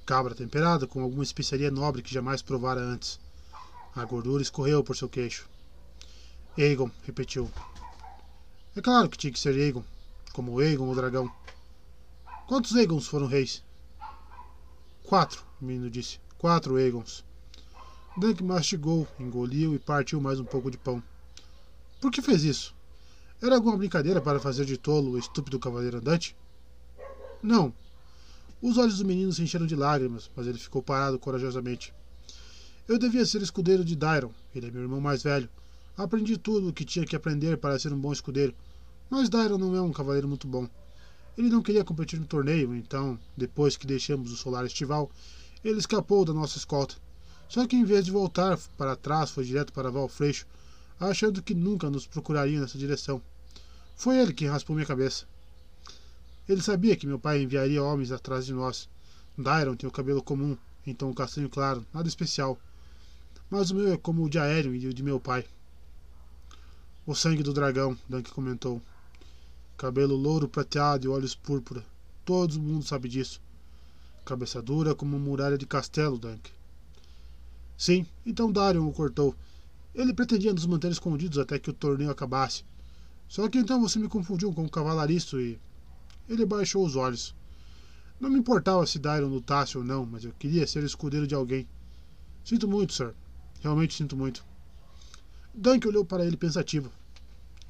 Cabra 0.07 0.35
temperada 0.35 0.87
com 0.87 1.03
alguma 1.03 1.23
especiaria 1.23 1.71
nobre 1.71 2.01
que 2.01 2.15
jamais 2.15 2.41
provara 2.41 2.81
antes. 2.81 3.21
A 3.95 4.07
gordura 4.07 4.43
escorreu 4.43 4.83
por 4.83 4.97
seu 4.97 5.09
queixo. 5.09 5.47
Aegon, 6.57 6.91
repetiu. 7.03 7.51
É 8.77 8.81
claro 8.81 9.09
que 9.09 9.17
tinha 9.17 9.33
que 9.33 9.39
ser 9.39 9.55
Aegon, 9.55 9.85
como 10.33 10.59
Aegon 10.59 10.91
o 10.91 10.95
dragão. 10.97 11.31
Quantos 12.49 12.75
Aegons 12.75 13.07
foram 13.07 13.29
reis? 13.29 13.63
Quatro, 15.05 15.45
o 15.63 15.65
menino 15.65 15.89
disse. 15.89 16.19
Quatro 16.37 16.75
Aegons. 16.75 17.25
Dunk 18.17 18.43
mastigou, 18.43 19.07
engoliu 19.19 19.77
e 19.77 19.79
partiu 19.79 20.21
mais 20.21 20.41
um 20.41 20.45
pouco 20.45 20.73
de 20.73 20.77
pão. 20.77 21.01
Por 22.01 22.11
que 22.11 22.21
fez 22.21 22.43
isso? 22.43 22.75
Era 23.41 23.55
alguma 23.55 23.77
brincadeira 23.77 24.21
para 24.21 24.41
fazer 24.41 24.65
de 24.65 24.77
tolo 24.77 25.13
o 25.13 25.19
estúpido 25.19 25.59
cavaleiro 25.59 25.99
andante? 25.99 26.37
Não. 27.41 27.73
Os 28.61 28.77
olhos 28.77 28.99
do 28.99 29.05
menino 29.05 29.33
se 29.33 29.43
encheram 29.43 29.67
de 29.67 29.77
lágrimas, 29.77 30.29
mas 30.35 30.49
ele 30.49 30.59
ficou 30.59 30.83
parado 30.83 31.19
corajosamente. 31.19 31.95
Eu 32.89 32.99
devia 32.99 33.25
ser 33.25 33.41
escudeiro 33.41 33.85
de 33.85 33.95
Dairon. 33.95 34.33
Ele 34.53 34.67
é 34.67 34.71
meu 34.71 34.83
irmão 34.83 35.01
mais 35.01 35.23
velho. 35.23 35.49
Aprendi 35.97 36.37
tudo 36.37 36.69
o 36.69 36.73
que 36.73 36.85
tinha 36.85 37.07
que 37.07 37.15
aprender 37.15 37.57
para 37.57 37.79
ser 37.79 37.93
um 37.93 37.99
bom 37.99 38.13
escudeiro. 38.13 38.55
Mas 39.09 39.29
Dairon 39.29 39.59
não 39.59 39.77
é 39.77 39.81
um 39.81 39.93
cavaleiro 39.93 40.27
muito 40.27 40.49
bom. 40.49 40.69
Ele 41.39 41.49
não 41.49 41.63
queria 41.63 41.85
competir 41.85 42.19
no 42.19 42.27
torneio, 42.27 42.75
então, 42.75 43.19
depois 43.37 43.77
que 43.77 43.87
deixamos 43.87 44.33
o 44.33 44.37
solar 44.37 44.65
estival, 44.65 45.11
ele 45.65 45.79
escapou 45.79 46.25
da 46.25 46.33
nossa 46.33 46.59
escolta. 46.59 46.97
Só 47.49 47.67
que 47.67 47.77
em 47.77 47.85
vez 47.85 48.05
de 48.05 48.11
voltar 48.11 48.59
para 48.77 48.97
trás, 48.97 49.31
foi 49.31 49.45
direto 49.45 49.73
para 49.73 49.91
Val 49.91 50.09
Freixo, 50.09 50.47
achando 50.99 51.43
que 51.43 51.55
nunca 51.55 51.91
nos 51.91 52.07
procuraria 52.07 52.61
nessa 52.61 52.79
direção. 52.79 53.21
Foi 53.97 54.19
ele 54.19 54.33
que 54.33 54.47
raspou 54.47 54.75
minha 54.75 54.87
cabeça. 54.87 55.27
Ele 56.49 56.61
sabia 56.61 56.97
que 56.97 57.07
meu 57.07 57.19
pai 57.19 57.43
enviaria 57.43 57.83
homens 57.83 58.13
atrás 58.13 58.47
de 58.47 58.53
nós. 58.53 58.89
Dairon 59.37 59.77
tem 59.77 59.89
o 59.89 59.93
cabelo 59.93 60.23
comum, 60.23 60.57
então 60.87 61.11
o 61.11 61.15
castanho 61.15 61.49
claro, 61.49 61.87
nada 61.93 62.09
especial. 62.09 62.59
Mas 63.49 63.71
o 63.71 63.75
meu 63.75 63.93
é 63.93 63.97
como 63.97 64.25
o 64.25 64.29
de 64.29 64.39
Aéreo 64.39 64.75
e 64.75 64.87
o 64.87 64.95
de 64.95 65.03
meu 65.03 65.19
pai. 65.21 65.45
O 67.07 67.15
sangue 67.15 67.43
do 67.43 67.53
dragão, 67.53 67.99
Dunk 68.09 68.31
comentou. 68.31 68.81
Cabelo 69.77 70.17
louro 70.17 70.49
prateado 70.49 71.05
e 71.05 71.09
olhos 71.09 71.35
púrpura. 71.35 71.85
Todo 72.25 72.59
mundo 72.59 72.83
sabe 72.83 73.11
disso. 73.11 73.43
Cabeça 74.25 74.63
dura 74.63 74.95
como 74.95 75.15
uma 75.15 75.23
muralha 75.23 75.59
de 75.59 75.67
castelo, 75.67 76.17
Dunk. 76.17 76.51
Sim, 77.77 78.07
então 78.25 78.51
Darion 78.51 78.89
o 78.89 78.93
cortou. 78.93 79.35
Ele 79.95 80.15
pretendia 80.15 80.55
nos 80.55 80.65
manter 80.65 80.91
escondidos 80.91 81.37
até 81.37 81.59
que 81.59 81.69
o 81.69 81.75
torneio 81.75 82.11
acabasse. 82.11 82.65
Só 83.29 83.47
que 83.51 83.59
então 83.59 83.83
você 83.83 83.99
me 83.99 84.09
confundiu 84.09 84.51
com 84.55 84.65
o 84.65 84.71
cavalaristo 84.71 85.39
e. 85.39 85.59
Ele 86.27 86.47
baixou 86.47 86.87
os 86.87 86.97
olhos. 86.97 87.35
Não 88.19 88.31
me 88.31 88.39
importava 88.39 88.87
se 88.87 88.99
Darion 88.99 89.29
lutasse 89.29 89.77
ou 89.77 89.85
não, 89.85 90.07
mas 90.07 90.25
eu 90.25 90.33
queria 90.39 90.67
ser 90.67 90.83
escudeiro 90.83 91.27
de 91.27 91.35
alguém. 91.35 91.69
Sinto 92.43 92.67
muito, 92.67 92.95
sir. 92.95 93.15
Realmente 93.61 93.95
sinto 93.95 94.17
muito. 94.17 94.54
Dunk 95.55 95.87
olhou 95.87 96.05
para 96.05 96.27
ele 96.27 96.37
pensativo. 96.37 96.91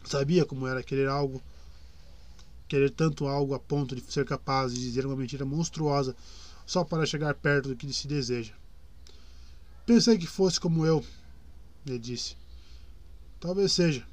Sabia 0.05 0.47
como 0.47 0.67
era 0.67 0.83
querer 0.83 1.07
algo, 1.07 1.43
querer 2.67 2.91
tanto 2.91 3.27
algo 3.27 3.55
a 3.55 3.59
ponto 3.59 3.95
de 3.95 4.03
ser 4.11 4.25
capaz 4.25 4.73
de 4.73 4.81
dizer 4.81 5.05
uma 5.05 5.15
mentira 5.15 5.45
monstruosa 5.45 6.17
só 6.65 6.83
para 6.83 7.05
chegar 7.05 7.35
perto 7.35 7.69
do 7.69 7.77
que 7.77 7.93
se 7.93 8.09
deseja. 8.09 8.55
Pensei 9.85 10.17
que 10.17 10.27
fosse 10.27 10.59
como 10.59 10.87
eu, 10.87 11.05
ele 11.87 11.99
disse. 11.99 12.37
Talvez 13.39 13.73
seja. 13.73 14.07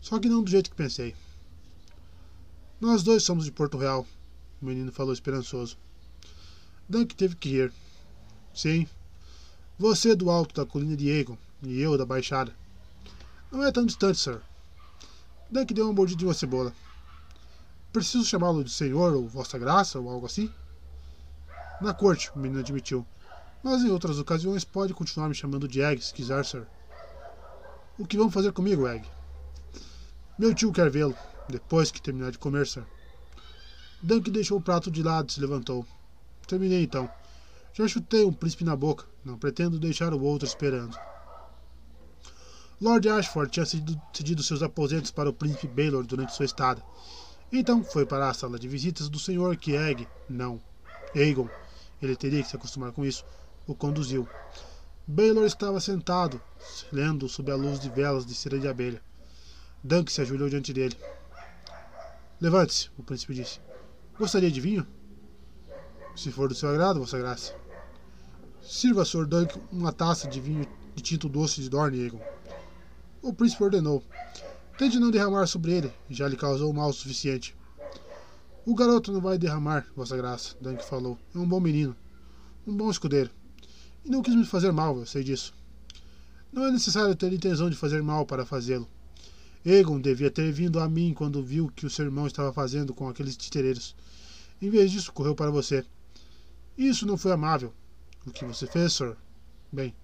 Só 0.00 0.18
que 0.18 0.28
não 0.28 0.42
do 0.42 0.50
jeito 0.50 0.70
que 0.70 0.76
pensei. 0.76 1.14
Nós 2.80 3.04
dois 3.04 3.22
somos 3.22 3.44
de 3.44 3.52
Porto 3.52 3.78
Real, 3.78 4.04
o 4.60 4.66
menino 4.66 4.90
falou 4.90 5.12
esperançoso. 5.12 5.78
Dunk 6.88 7.14
teve 7.14 7.36
que 7.36 7.50
rir. 7.50 7.72
Sim. 8.52 8.88
Você 9.78 10.16
do 10.16 10.28
alto 10.28 10.56
da 10.56 10.66
colina 10.66 10.96
de 10.96 11.08
Egon 11.08 11.38
e 11.62 11.80
eu 11.80 11.96
da 11.96 12.04
baixada. 12.04 12.59
Não 13.50 13.64
é 13.64 13.72
tão 13.72 13.84
distante, 13.84 14.18
sir. 14.18 14.40
Dunk 15.50 15.74
deu 15.74 15.86
uma 15.86 15.92
mordida 15.92 16.18
de 16.18 16.24
uma 16.24 16.34
cebola. 16.34 16.72
Preciso 17.92 18.24
chamá-lo 18.24 18.62
de 18.62 18.70
senhor 18.70 19.12
ou 19.12 19.28
vossa 19.28 19.58
graça 19.58 19.98
ou 19.98 20.08
algo 20.08 20.26
assim? 20.26 20.48
Na 21.80 21.92
corte, 21.92 22.30
o 22.34 22.38
menino 22.38 22.60
admitiu. 22.60 23.04
Mas 23.62 23.82
em 23.82 23.90
outras 23.90 24.18
ocasiões 24.18 24.64
pode 24.64 24.94
continuar 24.94 25.28
me 25.28 25.34
chamando 25.34 25.66
de 25.66 25.82
Egg, 25.82 26.00
se 26.00 26.14
quiser, 26.14 26.44
sir. 26.44 26.64
O 27.98 28.06
que 28.06 28.16
vão 28.16 28.30
fazer 28.30 28.52
comigo, 28.52 28.86
Egg? 28.86 29.04
Meu 30.38 30.54
tio 30.54 30.72
quer 30.72 30.88
vê-lo, 30.88 31.16
depois 31.48 31.90
que 31.90 32.00
terminar 32.00 32.30
de 32.30 32.38
comer, 32.38 32.66
sir. 32.68 32.84
Dunk 34.00 34.30
deixou 34.30 34.58
o 34.58 34.62
prato 34.62 34.90
de 34.90 35.02
lado 35.02 35.28
e 35.28 35.32
se 35.32 35.40
levantou. 35.40 35.84
Terminei 36.46 36.84
então. 36.84 37.10
Já 37.74 37.86
chutei 37.88 38.24
um 38.24 38.32
príncipe 38.32 38.64
na 38.64 38.76
boca. 38.76 39.04
Não 39.24 39.36
pretendo 39.36 39.78
deixar 39.78 40.14
o 40.14 40.22
outro 40.22 40.46
esperando. 40.46 40.96
Lord 42.80 43.08
Ashford 43.10 43.52
tinha 43.52 43.66
cedido 43.66 44.42
seus 44.42 44.62
aposentos 44.62 45.10
para 45.10 45.28
o 45.28 45.34
príncipe 45.34 45.68
Baylor 45.68 46.02
durante 46.02 46.34
sua 46.34 46.46
estada. 46.46 46.82
Então 47.52 47.84
foi 47.84 48.06
para 48.06 48.30
a 48.30 48.32
sala 48.32 48.58
de 48.58 48.66
visitas 48.66 49.08
do 49.10 49.18
Sr. 49.18 49.54
Kieg. 49.58 50.08
Não. 50.28 50.58
Aegon. 51.14 51.46
Ele 52.00 52.16
teria 52.16 52.42
que 52.42 52.48
se 52.48 52.56
acostumar 52.56 52.92
com 52.92 53.04
isso. 53.04 53.22
O 53.66 53.74
conduziu. 53.74 54.26
Baylor 55.06 55.44
estava 55.44 55.78
sentado, 55.78 56.40
lendo 56.90 57.28
sob 57.28 57.50
a 57.50 57.56
luz 57.56 57.78
de 57.78 57.90
velas 57.90 58.24
de 58.24 58.34
cera 58.34 58.58
de 58.58 58.66
abelha. 58.66 59.02
Dunk 59.84 60.10
se 60.10 60.22
ajoelhou 60.22 60.48
diante 60.48 60.72
dele. 60.72 60.96
Levante-se, 62.40 62.90
o 62.96 63.02
príncipe 63.02 63.34
disse. 63.34 63.60
Gostaria 64.18 64.50
de 64.50 64.60
vinho? 64.60 64.86
Se 66.16 66.30
for 66.30 66.48
do 66.48 66.54
seu 66.54 66.70
agrado, 66.70 67.00
Vossa 67.00 67.18
Graça. 67.18 67.54
Sirva, 68.62 69.04
Sr. 69.04 69.26
Dunk, 69.26 69.60
uma 69.70 69.92
taça 69.92 70.28
de 70.28 70.40
vinho 70.40 70.66
de 70.94 71.02
tinto 71.02 71.28
doce 71.28 71.60
de 71.60 71.68
Dorne, 71.68 72.00
Aegon. 72.02 72.39
O 73.22 73.34
príncipe 73.34 73.62
ordenou. 73.62 74.02
Tente 74.78 74.98
não 74.98 75.10
derramar 75.10 75.46
sobre 75.46 75.72
ele, 75.72 75.92
já 76.08 76.26
lhe 76.26 76.36
causou 76.36 76.72
mal 76.72 76.88
o 76.88 76.92
suficiente. 76.92 77.54
O 78.64 78.74
garoto 78.74 79.12
não 79.12 79.20
vai 79.20 79.36
derramar, 79.36 79.86
Vossa 79.94 80.16
Graça, 80.16 80.56
Dunk 80.58 80.82
falou. 80.84 81.18
É 81.34 81.38
um 81.38 81.46
bom 81.46 81.60
menino. 81.60 81.94
Um 82.66 82.74
bom 82.74 82.90
escudeiro. 82.90 83.30
E 84.04 84.10
não 84.10 84.22
quis 84.22 84.34
me 84.34 84.46
fazer 84.46 84.72
mal, 84.72 84.98
eu 84.98 85.04
sei 85.04 85.22
disso. 85.22 85.52
Não 86.50 86.64
é 86.64 86.70
necessário 86.70 87.14
ter 87.14 87.30
intenção 87.30 87.68
de 87.68 87.76
fazer 87.76 88.02
mal 88.02 88.24
para 88.24 88.46
fazê-lo. 88.46 88.88
Egon 89.64 90.00
devia 90.00 90.30
ter 90.30 90.50
vindo 90.50 90.80
a 90.80 90.88
mim 90.88 91.12
quando 91.12 91.42
viu 91.42 91.66
o 91.66 91.70
que 91.70 91.84
o 91.84 91.90
seu 91.90 92.06
irmão 92.06 92.26
estava 92.26 92.50
fazendo 92.52 92.94
com 92.94 93.06
aqueles 93.06 93.36
titereiros. 93.36 93.94
Em 94.62 94.70
vez 94.70 94.90
disso, 94.90 95.12
correu 95.12 95.34
para 95.34 95.50
você. 95.50 95.84
Isso 96.76 97.06
não 97.06 97.18
foi 97.18 97.32
amável. 97.32 97.74
O 98.26 98.30
que 98.30 98.46
você 98.46 98.66
fez, 98.66 98.94
Sir? 98.94 99.14
Bem, 99.70 99.94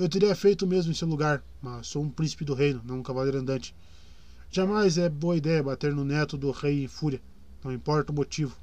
eu 0.00 0.08
teria 0.08 0.34
feito 0.34 0.64
o 0.64 0.66
mesmo 0.66 0.90
em 0.90 0.94
seu 0.94 1.06
lugar, 1.06 1.44
mas 1.60 1.88
sou 1.88 2.02
um 2.02 2.08
príncipe 2.08 2.42
do 2.42 2.54
reino, 2.54 2.80
não 2.86 3.00
um 3.00 3.02
cavaleiro 3.02 3.36
andante. 3.36 3.74
Jamais 4.50 4.96
é 4.96 5.10
boa 5.10 5.36
ideia 5.36 5.62
bater 5.62 5.94
no 5.94 6.06
neto 6.06 6.38
do 6.38 6.50
rei 6.50 6.84
em 6.84 6.88
fúria, 6.88 7.20
não 7.62 7.70
importa 7.70 8.10
o 8.10 8.14
motivo. 8.14 8.56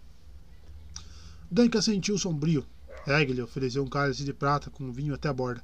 Dank 1.51 1.77
assentiu 1.77 2.18
sombrio. 2.18 2.65
Egg 3.05 3.31
lhe 3.31 3.41
ofereceu 3.41 3.84
um 3.84 3.88
cálice 3.88 4.26
de 4.26 4.34
prata 4.34 4.72
com 4.72 4.91
vinho 4.91 5.14
até 5.14 5.30
a 5.30 5.34
borda. 5.34 5.64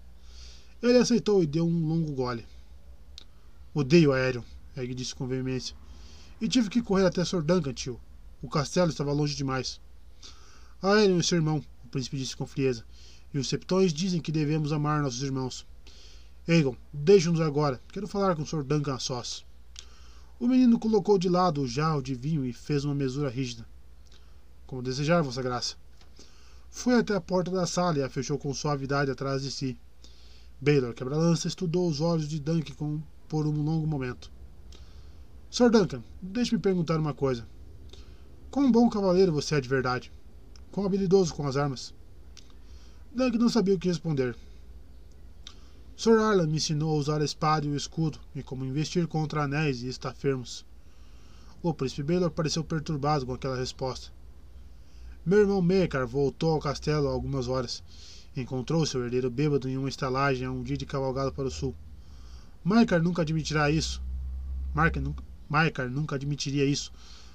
Ele 0.79 0.99
aceitou 0.99 1.41
e 1.41 1.47
deu 1.47 1.65
um 1.67 1.87
longo 1.87 2.11
gole. 2.11 2.45
Odeio 3.73 4.13
aéreo, 4.13 4.45
Egg 4.77 4.93
disse 4.93 5.15
com 5.15 5.25
veemência. 5.25 5.75
E 6.39 6.47
tive 6.47 6.69
que 6.69 6.83
correr 6.83 7.07
até 7.07 7.25
Sr. 7.25 7.41
Duncan, 7.41 7.73
tio. 7.73 7.99
O 8.43 8.47
castelo 8.47 8.91
estava 8.91 9.11
longe 9.11 9.35
demais. 9.35 9.81
Aéreo 10.83 11.19
e 11.19 11.23
seu 11.23 11.37
irmão, 11.37 11.63
o 11.83 11.87
príncipe 11.87 12.17
disse 12.17 12.37
com 12.37 12.45
frieza. 12.45 12.85
E 13.33 13.39
os 13.39 13.49
septões 13.49 13.91
dizem 13.91 14.21
que 14.21 14.31
devemos 14.31 14.71
amar 14.71 15.01
nossos 15.01 15.23
irmãos. 15.23 15.65
Aegon, 16.47 16.75
deixe-nos 16.91 17.41
agora. 17.41 17.81
Quero 17.91 18.07
falar 18.07 18.35
com 18.35 18.43
o 18.43 18.45
Sr. 18.45 18.63
Duncan 18.63 18.93
a 18.93 18.99
sós. 18.99 19.45
O 20.39 20.47
menino 20.47 20.77
colocou 20.77 21.17
de 21.17 21.29
lado 21.29 21.61
o 21.61 21.67
jarro 21.67 22.01
de 22.01 22.13
vinho 22.13 22.45
e 22.45 22.51
fez 22.51 22.83
uma 22.83 22.93
mesura 22.93 23.29
rígida. 23.29 23.65
Como 24.67 24.81
desejar, 24.81 25.21
Vossa 25.21 25.41
Graça. 25.41 25.75
Foi 26.69 26.95
até 26.95 27.15
a 27.15 27.21
porta 27.21 27.49
da 27.49 27.65
sala 27.65 27.99
e 27.99 28.03
a 28.03 28.09
fechou 28.09 28.37
com 28.37 28.53
suavidade 28.53 29.09
atrás 29.09 29.41
de 29.41 29.51
si. 29.51 29.77
Baylor, 30.59 30.93
quebra-lança, 30.93 31.47
estudou 31.47 31.87
os 31.87 32.01
olhos 32.01 32.27
de 32.27 32.39
Duncan 32.39 33.01
por 33.27 33.47
um 33.47 33.63
longo 33.63 33.87
momento. 33.87 34.31
Sr. 35.49 35.69
Duncan, 35.69 36.03
deixe-me 36.21 36.61
perguntar 36.61 36.99
uma 36.99 37.13
coisa. 37.13 37.47
Quão 38.51 38.71
bom 38.71 38.89
cavaleiro 38.89 39.31
você 39.31 39.55
é 39.55 39.61
de 39.61 39.69
verdade? 39.69 40.11
Quão 40.71 40.85
habilidoso 40.85 41.33
com 41.33 41.47
as 41.47 41.55
armas? 41.55 41.93
Doug 43.15 43.35
não 43.35 43.47
sabia 43.47 43.75
o 43.75 43.79
que 43.79 43.87
responder. 43.87 44.35
Sr. 45.95 46.17
Arlan 46.19 46.47
me 46.47 46.57
ensinou 46.57 46.89
a 46.89 46.97
usar 46.97 47.21
a 47.21 47.25
espada 47.25 47.63
e 47.63 47.69
o 47.69 47.75
escudo, 47.75 48.17
e 48.35 48.41
como 48.41 48.65
investir 48.65 49.05
contra 49.05 49.43
anéis 49.43 49.83
e 49.83 49.87
estafermos. 49.87 50.65
O 51.61 51.75
príncipe 51.75 52.01
Baylor 52.01 52.31
pareceu 52.31 52.63
perturbado 52.63 53.23
com 53.23 53.33
aquela 53.33 53.55
resposta. 53.55 54.11
Meu 55.23 55.41
irmão 55.41 55.61
Mekar 55.61 56.07
voltou 56.07 56.53
ao 56.53 56.59
castelo 56.59 57.07
há 57.07 57.11
algumas 57.11 57.47
horas. 57.47 57.83
Encontrou 58.35 58.83
seu 58.83 59.03
herdeiro 59.03 59.29
bêbado 59.29 59.69
em 59.69 59.77
uma 59.77 59.89
estalagem 59.89 60.47
a 60.47 60.51
um 60.51 60.63
dia 60.63 60.75
de 60.75 60.87
cavalgada 60.87 61.31
para 61.31 61.47
o 61.47 61.51
sul. 61.51 61.75
Maikar 62.63 63.03
nunca 63.03 63.21
admitirá 63.21 63.69
isso. 63.69 64.01
Maikar 65.47 65.87
nunca 65.87 66.15
admitiria 66.15 66.65
isso, 66.65 66.91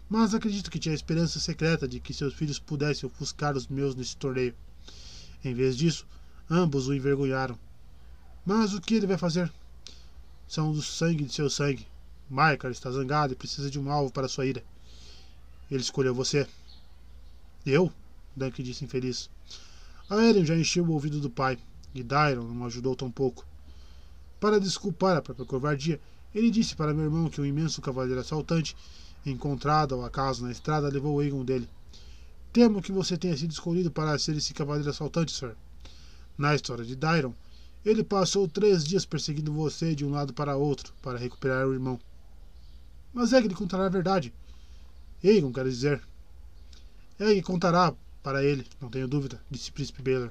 mas 0.09 0.35
acredito 0.35 0.73
que 0.73 0.79
tinha 0.81 0.93
a 0.93 0.97
esperança 0.97 1.39
secreta 1.39 1.87
de 1.87 2.01
que 2.01 2.13
seus 2.13 2.35
filhos 2.35 2.59
pudessem 2.59 3.07
ofuscar 3.07 3.57
os 3.57 3.69
meus 3.69 3.95
nesse 3.95 4.17
torneio. 4.17 4.57
Em 5.45 5.55
vez 5.55 5.77
disso, 5.77 6.07
ambos 6.51 6.89
o 6.89 6.95
envergonharam. 6.95 7.59
Mas 8.45 8.73
o 8.75 8.81
que 8.81 8.95
ele 8.95 9.07
vai 9.07 9.19
fazer? 9.19 9.53
São 10.49 10.73
do 10.73 10.83
sangue 10.83 11.25
de 11.25 11.33
seu 11.33 11.51
sangue. 11.51 11.87
Maikar 12.31 12.71
está 12.71 12.91
zangado 12.91 13.33
e 13.33 13.37
precisa 13.37 13.71
de 13.71 13.79
um 13.79 13.91
alvo 13.91 14.13
para 14.13 14.29
sua 14.29 14.47
ira. 14.47 14.63
Ele 15.71 15.81
escolheu 15.81 16.15
você. 16.15 16.47
Eu? 17.65 17.93
Dunk 18.35 18.63
disse 18.63 18.85
infeliz. 18.85 19.29
A 20.09 20.17
Eren 20.17 20.45
já 20.45 20.57
encheu 20.57 20.85
o 20.85 20.93
ouvido 20.93 21.21
do 21.21 21.29
pai, 21.29 21.59
e 21.95 22.03
Dairon 22.03 22.45
não 22.45 22.65
ajudou 22.67 22.97
tão 22.97 23.11
pouco. 23.11 23.45
Para 24.41 24.59
desculpar 24.59 25.17
a 25.17 25.23
própria 25.23 25.45
covardia, 25.45 26.01
ele 26.35 26.51
disse 26.51 26.75
para 26.75 26.95
meu 26.95 27.05
irmão 27.05 27.29
que 27.29 27.41
um 27.41 27.45
imenso 27.45 27.83
cavaleiro 27.83 28.21
assaltante, 28.21 28.77
encontrado 29.27 29.95
ao 29.95 30.05
acaso 30.05 30.45
na 30.45 30.53
estrada, 30.53 30.89
levou 30.89 31.17
o 31.17 31.23
Egon 31.23 31.45
dele. 31.45 31.69
Temo 32.53 32.83
que 32.83 32.93
você 32.93 33.17
tenha 33.17 33.37
sido 33.37 33.53
escolhido 33.53 33.91
para 33.91 34.19
ser 34.19 34.37
esse 34.37 34.55
cavaleiro 34.55 34.91
assaltante, 34.91 35.33
Sir. 35.33 35.55
Na 36.37 36.55
história 36.55 36.85
de 36.85 36.97
Dairon, 36.97 37.35
ele 37.85 38.03
passou 38.03 38.49
três 38.49 38.85
dias 38.85 39.05
perseguindo 39.05 39.53
você 39.53 39.95
de 39.95 40.05
um 40.05 40.11
lado 40.11 40.33
para 40.33 40.57
outro 40.57 40.95
para 41.03 41.19
recuperar 41.19 41.67
o 41.67 41.73
irmão. 41.73 41.99
Mas 43.13 43.33
Egg 43.33 43.49
lhe 43.49 43.55
contará 43.55 43.87
a 43.87 43.91
verdade. 43.91 44.33
Aegon, 45.23 45.53
quero 45.53 45.71
dizer. 45.71 46.03
Egg 47.19 47.43
contará 47.43 47.95
para 48.23 48.45
ele, 48.45 48.67
não 48.81 48.89
tenho 48.89 49.09
dúvida, 49.09 49.41
disse 49.51 49.73
Príncipe 49.73 50.03
Baylor. 50.03 50.31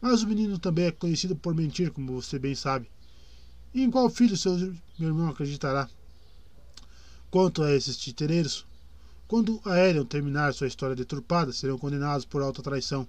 Mas 0.00 0.22
o 0.22 0.26
menino 0.26 0.58
também 0.58 0.86
é 0.86 0.90
conhecido 0.90 1.36
por 1.36 1.54
mentir, 1.54 1.92
como 1.92 2.20
você 2.20 2.38
bem 2.38 2.54
sabe. 2.54 2.90
E 3.72 3.82
em 3.82 3.90
qual 3.90 4.10
filho 4.10 4.36
seu 4.36 4.56
meu 4.98 5.08
irmão 5.08 5.28
acreditará? 5.28 5.88
Quanto 7.30 7.62
a 7.62 7.72
esses 7.72 7.96
titereiros, 7.96 8.66
quando 9.32 9.62
Aerion 9.64 10.04
terminar 10.04 10.52
sua 10.52 10.66
história 10.66 10.94
deturpada, 10.94 11.54
serão 11.54 11.78
condenados 11.78 12.26
por 12.26 12.42
alta 12.42 12.62
traição. 12.62 13.08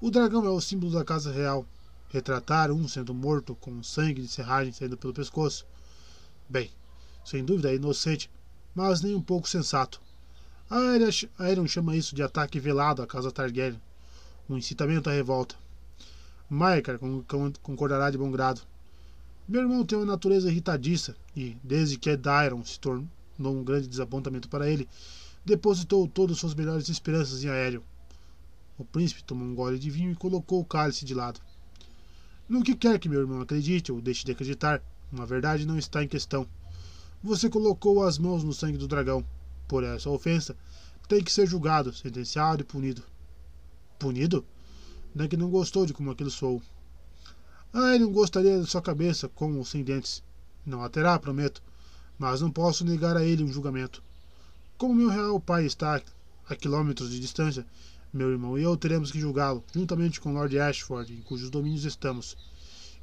O 0.00 0.08
dragão 0.08 0.46
é 0.46 0.48
o 0.48 0.60
símbolo 0.60 0.92
da 0.92 1.04
casa 1.04 1.32
real. 1.32 1.66
Retratar 2.10 2.70
um 2.70 2.86
sendo 2.86 3.12
morto 3.12 3.56
com 3.56 3.82
sangue 3.82 4.22
de 4.22 4.28
serragem 4.28 4.72
saindo 4.72 4.96
pelo 4.96 5.12
pescoço. 5.12 5.66
Bem, 6.48 6.70
sem 7.24 7.44
dúvida 7.44 7.72
é 7.72 7.74
inocente, 7.74 8.30
mas 8.72 9.02
nem 9.02 9.16
um 9.16 9.20
pouco 9.20 9.48
sensato. 9.48 10.00
A 10.70 10.78
Aeron 11.40 11.66
chama 11.66 11.96
isso 11.96 12.14
de 12.14 12.22
ataque 12.22 12.60
velado 12.60 13.02
à 13.02 13.06
casa 13.08 13.32
Targaryen, 13.32 13.82
um 14.48 14.56
incitamento 14.56 15.10
à 15.10 15.12
revolta. 15.12 15.56
Maekar 16.48 17.00
concordará 17.60 18.12
de 18.12 18.16
bom 18.16 18.30
grado. 18.30 18.60
Meu 19.48 19.62
irmão 19.62 19.84
tem 19.84 19.98
uma 19.98 20.06
natureza 20.06 20.48
irritadiça 20.48 21.16
e, 21.34 21.56
desde 21.64 21.98
que 21.98 22.16
Daeron 22.16 22.64
se 22.64 22.78
tornou 22.78 23.08
um 23.40 23.64
grande 23.64 23.88
desapontamento 23.88 24.48
para 24.48 24.70
ele, 24.70 24.88
depositou 25.44 26.06
todas 26.06 26.38
suas 26.38 26.54
melhores 26.54 26.88
esperanças 26.88 27.42
em 27.42 27.48
Aéreo. 27.48 27.82
O 28.78 28.84
príncipe 28.84 29.24
tomou 29.24 29.46
um 29.46 29.54
gole 29.54 29.78
de 29.78 29.90
vinho 29.90 30.12
e 30.12 30.16
colocou 30.16 30.60
o 30.60 30.64
cálice 30.64 31.04
de 31.04 31.14
lado. 31.14 31.40
No 32.48 32.62
que 32.62 32.74
quer 32.74 32.98
que 32.98 33.08
meu 33.08 33.20
irmão 33.20 33.40
acredite 33.40 33.92
ou 33.92 34.00
deixe 34.00 34.24
de 34.24 34.32
acreditar, 34.32 34.82
uma 35.10 35.26
verdade 35.26 35.66
não 35.66 35.78
está 35.78 36.02
em 36.02 36.08
questão. 36.08 36.46
Você 37.22 37.48
colocou 37.48 38.02
as 38.02 38.18
mãos 38.18 38.42
no 38.42 38.52
sangue 38.52 38.78
do 38.78 38.88
dragão. 38.88 39.24
Por 39.68 39.84
essa 39.84 40.10
ofensa, 40.10 40.56
tem 41.08 41.22
que 41.22 41.32
ser 41.32 41.46
julgado, 41.46 41.92
sentenciado 41.92 42.62
e 42.62 42.64
punido. 42.64 43.02
Punido? 43.98 44.44
Dunk 45.14 45.36
não 45.36 45.50
gostou 45.50 45.86
de 45.86 45.92
como 45.92 46.10
aquilo 46.10 46.30
soou. 46.30 46.62
Ah, 47.72 47.94
ele 47.94 48.04
não 48.04 48.12
gostaria 48.12 48.60
de 48.60 48.66
sua 48.66 48.82
cabeça, 48.82 49.28
com 49.28 49.56
ou 49.56 49.64
sem 49.64 49.84
dentes. 49.84 50.22
Não 50.64 50.82
a 50.82 50.88
terá, 50.88 51.18
prometo. 51.18 51.62
Mas 52.18 52.40
não 52.40 52.50
posso 52.50 52.84
negar 52.84 53.16
a 53.16 53.24
ele 53.24 53.44
um 53.44 53.52
julgamento. 53.52 54.02
Como 54.82 54.96
meu 54.96 55.10
real 55.10 55.38
pai 55.38 55.64
está 55.64 56.02
a 56.48 56.56
quilômetros 56.56 57.08
de 57.08 57.20
distância, 57.20 57.64
meu 58.12 58.32
irmão 58.32 58.58
e 58.58 58.64
eu 58.64 58.76
teremos 58.76 59.12
que 59.12 59.20
julgá-lo, 59.20 59.62
juntamente 59.72 60.20
com 60.20 60.32
Lord 60.32 60.58
Ashford, 60.58 61.14
em 61.14 61.22
cujos 61.22 61.50
domínios 61.50 61.84
estamos, 61.84 62.36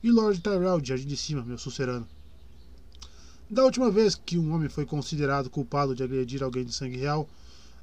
e 0.03 0.11
Lord 0.11 0.41
Tyrell, 0.41 0.81
de 0.81 0.89
Jardim 0.89 1.07
de 1.07 1.15
Cima, 1.15 1.41
meu 1.41 1.57
sucerano. 1.57 2.06
Da 3.49 3.64
última 3.64 3.89
vez 3.89 4.14
que 4.14 4.38
um 4.38 4.53
homem 4.53 4.68
foi 4.68 4.85
considerado 4.85 5.49
culpado 5.49 5.95
de 5.95 6.03
agredir 6.03 6.43
alguém 6.43 6.65
de 6.65 6.73
sangue 6.73 6.97
real, 6.97 7.30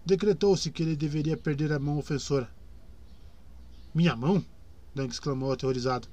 decretou-se 0.04 0.70
que 0.70 0.82
ele 0.82 0.94
deveria 0.94 1.34
perder 1.34 1.72
a 1.72 1.78
mão 1.78 1.96
ofensora. 1.96 2.50
Minha 3.94 4.14
mão? 4.14 4.44
Dunk 4.94 5.10
exclamou 5.10 5.50
aterrorizado. 5.50 6.06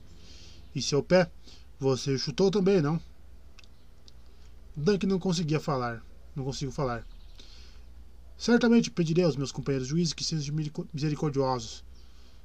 E 0.74 0.82
seu 0.82 1.04
pé? 1.04 1.30
Você 1.82 2.18
chutou 2.18 2.50
também, 2.50 2.82
não? 2.82 2.98
Dunk 4.74 5.06
não 5.06 5.20
conseguia 5.20 5.60
falar. 5.60 6.02
Não 6.34 6.46
consigo 6.46 6.72
falar. 6.72 7.06
Certamente 8.44 8.92
pedirei 8.92 9.24
aos 9.24 9.38
meus 9.38 9.54
companheiros 9.54 9.88
juízes 9.88 10.12
que 10.12 10.22
sejam 10.22 10.54
misericordiosos. 10.94 11.82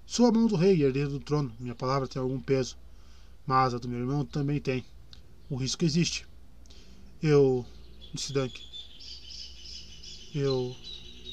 Sou 0.07 0.27
a 0.27 0.31
mão 0.31 0.47
do 0.47 0.55
rei, 0.55 0.81
herdeiro 0.81 1.11
do 1.11 1.19
trono. 1.19 1.53
Minha 1.59 1.75
palavra 1.75 2.07
tem 2.07 2.23
algum 2.23 2.39
peso. 2.39 2.79
Mas 3.45 3.75
a 3.75 3.79
do 3.79 3.89
meu 3.89 3.99
irmão 3.99 4.25
também 4.25 4.61
tem. 4.61 4.85
O 5.51 5.57
risco 5.57 5.85
existe. 5.85 6.25
Eu. 7.21 7.67
disse 8.15 8.33
Dunk. 8.33 8.63
Eu. 10.33 10.73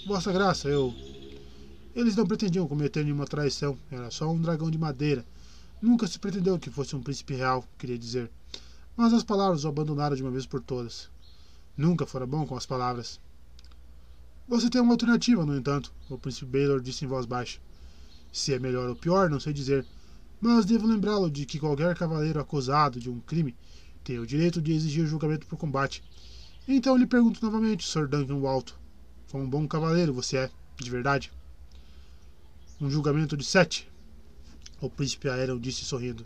Vossa 0.08 0.34
Graça, 0.34 0.68
eu. 0.68 0.92
Eles 1.94 2.16
não 2.16 2.26
pretendiam 2.26 2.68
cometer 2.68 3.04
nenhuma 3.04 3.28
traição. 3.28 3.78
Era 3.92 4.10
só 4.10 4.32
um 4.32 4.42
dragão 4.42 4.72
de 4.72 4.80
madeira. 4.80 5.24
Nunca 5.80 6.08
se 6.08 6.18
pretendeu 6.18 6.58
que 6.58 6.72
fosse 6.72 6.96
um 6.96 7.04
príncipe 7.04 7.36
real, 7.36 7.64
queria 7.78 8.00
dizer. 8.00 8.32
Mas 8.98 9.14
as 9.14 9.24
palavras 9.24 9.64
o 9.64 9.68
abandonaram 9.68 10.16
de 10.16 10.24
uma 10.24 10.32
vez 10.32 10.48
por 10.48 10.60
todas. 10.60 11.08
Nunca 11.78 12.08
fora 12.08 12.26
bom 12.26 12.48
com 12.48 12.58
as 12.58 12.66
palavras. 12.66 13.20
Você 14.48 14.70
tem 14.70 14.80
uma 14.80 14.94
alternativa, 14.94 15.44
no 15.44 15.58
entanto, 15.58 15.92
o 16.08 16.20
príncipe 16.20 16.46
Baylor 16.46 16.80
disse 16.80 17.04
em 17.04 17.08
voz 17.08 17.26
baixa. 17.26 17.60
Se 18.32 18.54
é 18.54 18.60
melhor 18.60 18.88
ou 18.88 18.96
pior, 18.96 19.28
não 19.28 19.40
sei 19.40 19.52
dizer, 19.52 19.84
mas 20.40 20.66
devo 20.66 20.86
lembrá-lo 20.86 21.32
de 21.32 21.48
que 21.48 21.58
qualquer 21.58 21.96
cavaleiro 21.98 22.40
acusado 22.40 23.00
de 23.00 23.10
um 23.10 23.20
crime 23.20 23.56
tem 24.04 24.20
o 24.20 24.28
direito 24.28 24.62
de 24.62 24.72
exigir 24.72 25.08
julgamento 25.08 25.48
por 25.48 25.58
combate. 25.58 26.04
Então 26.68 26.96
lhe 26.96 27.08
pergunto 27.08 27.44
novamente, 27.44 27.88
Sir 27.88 28.08
Duncan 28.08 28.36
Walton, 28.36 28.76
como 29.32 29.44
um 29.44 29.50
bom 29.50 29.68
cavaleiro 29.68 30.14
você 30.14 30.38
é, 30.38 30.52
de 30.78 30.92
verdade? 30.92 31.32
Um 32.80 32.90
julgamento 32.90 33.36
de 33.36 33.44
sete, 33.44 33.90
o 34.80 34.90
príncipe 34.92 35.28
aéreo 35.28 35.60
disse 35.60 35.84
sorrindo. 35.84 36.24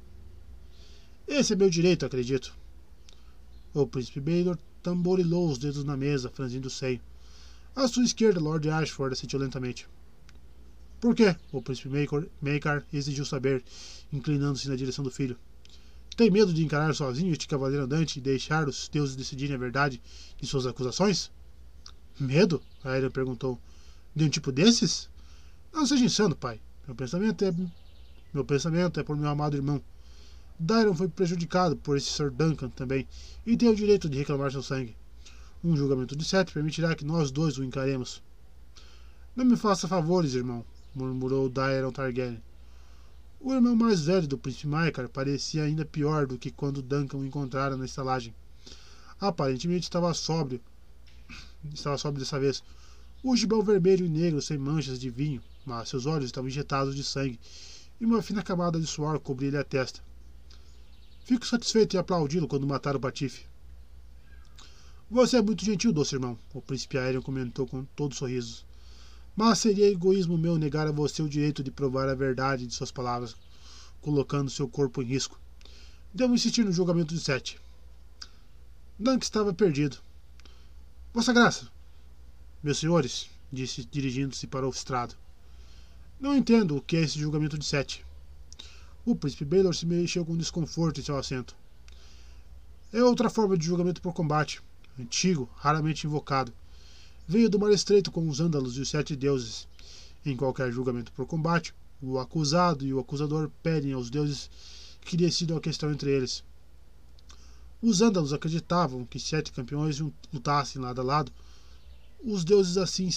Esse 1.26 1.54
é 1.54 1.56
meu 1.56 1.70
direito, 1.70 2.06
acredito. 2.06 2.54
O 3.74 3.88
príncipe 3.88 4.20
Baylor 4.20 4.58
tamborilou 4.84 5.50
os 5.50 5.58
dedos 5.58 5.86
na 5.86 5.96
mesa, 5.96 6.30
franzindo 6.30 6.68
o 6.68 6.72
seio. 6.72 7.00
À 7.76 7.88
sua 7.88 8.04
esquerda, 8.04 8.40
Lord 8.40 8.70
Ashford 8.70 9.14
assentiu 9.14 9.40
lentamente. 9.40 9.88
Por 11.00 11.16
quê? 11.16 11.36
O 11.52 11.62
príncipe 11.62 11.90
Maker 12.42 12.84
exigiu 12.92 13.26
saber, 13.26 13.64
inclinando-se 14.12 14.68
na 14.68 14.76
direção 14.76 15.04
do 15.04 15.12
filho. 15.12 15.38
Tem 16.18 16.30
medo 16.30 16.54
de 16.54 16.64
encarar 16.64 16.94
sozinho 16.94 17.32
este 17.32 17.48
cavaleiro 17.48 17.86
andante 17.86 18.18
e 18.18 18.22
deixar 18.22 18.68
os 18.68 18.90
deuses 18.90 19.16
decidirem 19.16 19.56
a 19.56 19.60
verdade 19.60 20.02
de 20.38 20.46
suas 20.46 20.66
acusações? 20.66 21.32
Medo? 22.20 22.62
Aéreo 22.84 23.10
perguntou. 23.10 23.58
De 24.14 24.26
um 24.26 24.30
tipo 24.30 24.52
desses? 24.52 25.10
Não 25.72 25.86
seja 25.86 26.04
insano, 26.04 26.36
pai. 26.36 26.60
Meu 26.86 26.96
pensamento 26.96 27.46
é. 27.46 27.56
Meu 28.34 28.44
pensamento 28.44 29.00
é 29.00 29.04
por 29.04 29.16
meu 29.16 29.30
amado 29.30 29.56
irmão. 29.56 29.82
Dyron 30.60 30.94
foi 30.94 31.08
prejudicado 31.08 31.78
por 31.78 31.96
esse 31.96 32.12
Sir 32.12 32.30
Duncan 32.30 32.70
também 32.70 33.08
e 33.46 33.56
tem 33.56 33.70
o 33.70 33.76
direito 33.76 34.10
de 34.10 34.18
reclamar 34.18 34.52
seu 34.52 34.62
sangue. 34.62 34.99
Um 35.62 35.76
julgamento 35.76 36.16
de 36.16 36.24
sete 36.24 36.54
permitirá 36.54 36.96
que 36.96 37.04
nós 37.04 37.32
dois 37.32 37.58
o 37.58 37.64
encaremos. 37.64 38.24
Não 39.36 39.44
me 39.44 39.58
faça 39.58 39.88
favores, 39.90 40.34
irmão, 40.34 40.64
murmurou 40.96 41.50
Daeron 41.50 41.92
Targaryen. 41.92 42.42
O 43.42 43.54
irmão 43.54 43.76
mais 43.76 44.02
velho 44.02 44.28
do 44.28 44.38
príncipe 44.38 44.68
Maekar 44.68 45.10
parecia 45.10 45.64
ainda 45.64 45.84
pior 45.84 46.26
do 46.26 46.38
que 46.38 46.50
quando 46.50 46.82
Duncan 46.82 47.18
o 47.18 47.26
encontrara 47.26 47.76
na 47.76 47.86
estalagem. 47.86 48.34
Aparentemente 49.20 49.84
estava 49.84 50.14
sóbrio. 50.14 50.62
Estava 51.74 51.98
sóbrio 51.98 52.24
dessa 52.24 52.40
vez. 52.40 52.64
O 53.22 53.36
gibão 53.36 53.62
vermelho 53.62 54.06
e 54.06 54.10
negro 54.10 54.42
sem 54.42 54.58
manchas 54.58 54.98
de 54.98 55.10
vinho, 55.10 55.42
mas 55.66 55.90
seus 55.90 56.06
olhos 56.06 56.26
estavam 56.26 56.48
injetados 56.48 56.96
de 56.96 57.04
sangue 57.04 57.38
e 58.00 58.06
uma 58.06 58.22
fina 58.22 58.42
camada 58.42 58.80
de 58.80 58.88
suor 58.88 59.20
cobria-lhe 59.20 59.58
a 59.58 59.64
testa. 59.64 60.02
Fico 61.26 61.46
satisfeito 61.46 61.96
em 61.96 62.00
aplaudi-lo 62.00 62.48
quando 62.48 62.66
matar 62.66 62.96
o 62.96 63.00
Patife. 63.00 63.46
Você 65.12 65.38
é 65.38 65.42
muito 65.42 65.66
gentil, 65.66 65.92
doce 65.92 66.14
irmão, 66.14 66.38
o 66.54 66.62
príncipe 66.62 66.96
aéreo 66.96 67.24
comentou 67.24 67.66
com 67.66 67.84
todo 67.84 68.14
sorriso. 68.14 68.64
Mas 69.36 69.58
seria 69.58 69.90
egoísmo 69.90 70.38
meu 70.38 70.56
negar 70.56 70.86
a 70.86 70.92
você 70.92 71.24
o 71.24 71.28
direito 71.28 71.64
de 71.64 71.72
provar 71.72 72.08
a 72.08 72.14
verdade 72.14 72.68
de 72.68 72.76
suas 72.76 72.92
palavras, 72.92 73.36
colocando 74.02 74.52
seu 74.52 74.70
corpo 74.70 75.02
em 75.02 75.08
risco. 75.08 75.40
Devo 76.14 76.36
insistir 76.36 76.64
no 76.64 76.72
julgamento 76.72 77.16
de 77.16 77.20
sete. 77.20 77.60
Dunk 79.00 79.24
estava 79.24 79.52
perdido. 79.52 79.98
Vossa 81.12 81.34
Graça, 81.34 81.68
meus 82.62 82.78
senhores, 82.78 83.32
disse 83.52 83.84
dirigindo-se 83.86 84.46
para 84.46 84.68
o 84.68 84.70
estrado. 84.70 85.16
Não 86.20 86.38
entendo 86.38 86.78
o 86.78 86.82
que 86.84 86.98
é 86.98 87.02
esse 87.02 87.18
julgamento 87.18 87.58
de 87.58 87.66
sete. 87.66 88.06
O 89.04 89.16
príncipe 89.16 89.44
Baylor 89.44 89.74
se 89.74 89.88
mexeu 89.88 90.24
com 90.24 90.38
desconforto 90.38 91.00
em 91.00 91.04
seu 91.04 91.18
assento. 91.18 91.56
É 92.94 93.04
outra 93.04 93.28
forma 93.28 93.58
de 93.58 93.66
julgamento 93.66 94.04
por 94.04 94.14
combate 94.14 94.62
antigo, 95.00 95.50
raramente 95.56 96.06
invocado. 96.06 96.54
Veio 97.28 97.50
do 97.50 97.60
mar 97.60 97.72
estreito 97.72 98.12
com 98.12 98.28
os 98.28 98.40
ândalos 98.40 98.78
e 98.78 98.82
os 98.82 98.90
sete 98.90 99.16
deuses. 99.16 99.68
Em 100.26 100.36
qualquer 100.36 100.72
julgamento 100.72 101.12
por 101.12 101.26
combate, 101.26 101.74
o 102.02 102.20
acusado 102.20 102.86
e 102.86 102.94
o 102.94 103.00
acusador 103.00 103.50
pedem 103.64 103.94
aos 103.94 104.10
deuses 104.10 104.50
que 105.02 105.18
decidam 105.18 105.58
a 105.58 105.62
questão 105.62 105.92
entre 105.92 106.12
eles. 106.12 106.44
Os 107.82 108.02
ândalos 108.02 108.34
acreditavam 108.34 109.06
que 109.06 109.20
sete 109.20 109.52
campeões 109.52 110.00
lutassem 110.34 110.82
lado 110.82 111.00
a 111.00 111.04
lado. 111.04 111.32
Os 112.22 112.44
deuses 112.44 112.78
assim, 112.78 113.10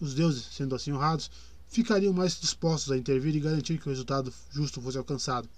os 0.00 0.14
deuses, 0.14 0.48
sendo 0.52 0.74
assim 0.74 0.92
honrados, 0.92 1.30
ficariam 1.68 2.12
mais 2.12 2.40
dispostos 2.40 2.90
a 2.90 2.96
intervir 2.96 3.36
e 3.36 3.40
garantir 3.40 3.78
que 3.78 3.86
o 3.86 3.90
resultado 3.90 4.32
justo 4.50 4.80
fosse 4.80 4.98
alcançado. 4.98 5.48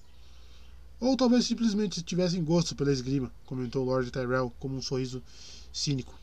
Ou 0.99 1.17
talvez 1.17 1.47
simplesmente 1.47 2.02
tivessem 2.02 2.44
gosto 2.44 2.76
pela 2.76 2.92
esgrima, 2.92 3.33
comentou 3.47 3.84
Lord 3.84 4.10
Tyrell 4.10 4.52
com 4.59 4.68
um 4.68 4.83
sorriso 4.83 5.23
cínico. 5.73 6.18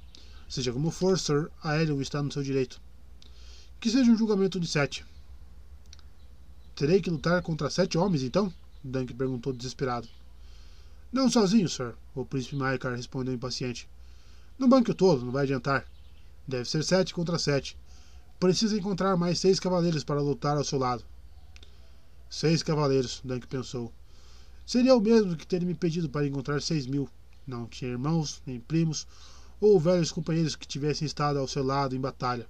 Seja 0.49 0.71
como 0.71 0.91
for, 0.91 1.19
Sir 1.19 1.51
Aelion 1.63 2.01
está 2.01 2.21
no 2.23 2.31
seu 2.31 2.43
direito. 2.43 2.81
Que 3.79 3.89
seja 3.89 4.11
um 4.11 4.17
julgamento 4.17 4.59
de 4.59 4.67
sete. 4.67 5.05
Terei 6.75 7.01
que 7.01 7.09
lutar 7.09 7.41
contra 7.41 7.69
sete 7.69 7.97
homens, 7.97 8.23
então? 8.23 8.53
Dunk 8.83 9.13
perguntou 9.13 9.51
desesperado. 9.51 10.07
Não 11.11 11.29
sozinho, 11.29 11.67
Sir, 11.67 11.95
o 12.15 12.25
príncipe 12.25 12.55
Maekar 12.55 12.95
respondeu 12.95 13.33
impaciente. 13.33 13.89
No 14.57 14.67
banco 14.67 14.93
todo, 14.93 15.25
não 15.25 15.31
vai 15.31 15.43
adiantar. 15.43 15.85
Deve 16.47 16.69
ser 16.69 16.83
sete 16.83 17.13
contra 17.13 17.37
sete. 17.37 17.77
Precisa 18.39 18.77
encontrar 18.77 19.17
mais 19.17 19.39
seis 19.39 19.59
cavaleiros 19.59 20.03
para 20.03 20.21
lutar 20.21 20.57
ao 20.57 20.63
seu 20.63 20.79
lado. 20.79 21.03
Seis 22.29 22.61
cavaleiros, 22.61 23.21
Dunk 23.23 23.47
pensou. 23.47 23.91
Seria 24.65 24.95
o 24.95 25.01
mesmo 25.01 25.35
que 25.35 25.47
ter 25.47 25.63
me 25.63 25.73
pedido 25.73 26.09
para 26.09 26.27
encontrar 26.27 26.61
seis 26.61 26.85
mil. 26.85 27.09
Não 27.45 27.65
tinha 27.65 27.91
irmãos, 27.91 28.41
nem 28.45 28.59
primos, 28.59 29.07
ou 29.59 29.79
velhos 29.79 30.11
companheiros 30.11 30.55
que 30.55 30.67
tivessem 30.67 31.05
estado 31.05 31.39
ao 31.39 31.47
seu 31.47 31.63
lado 31.63 31.95
em 31.95 31.99
batalha. 31.99 32.47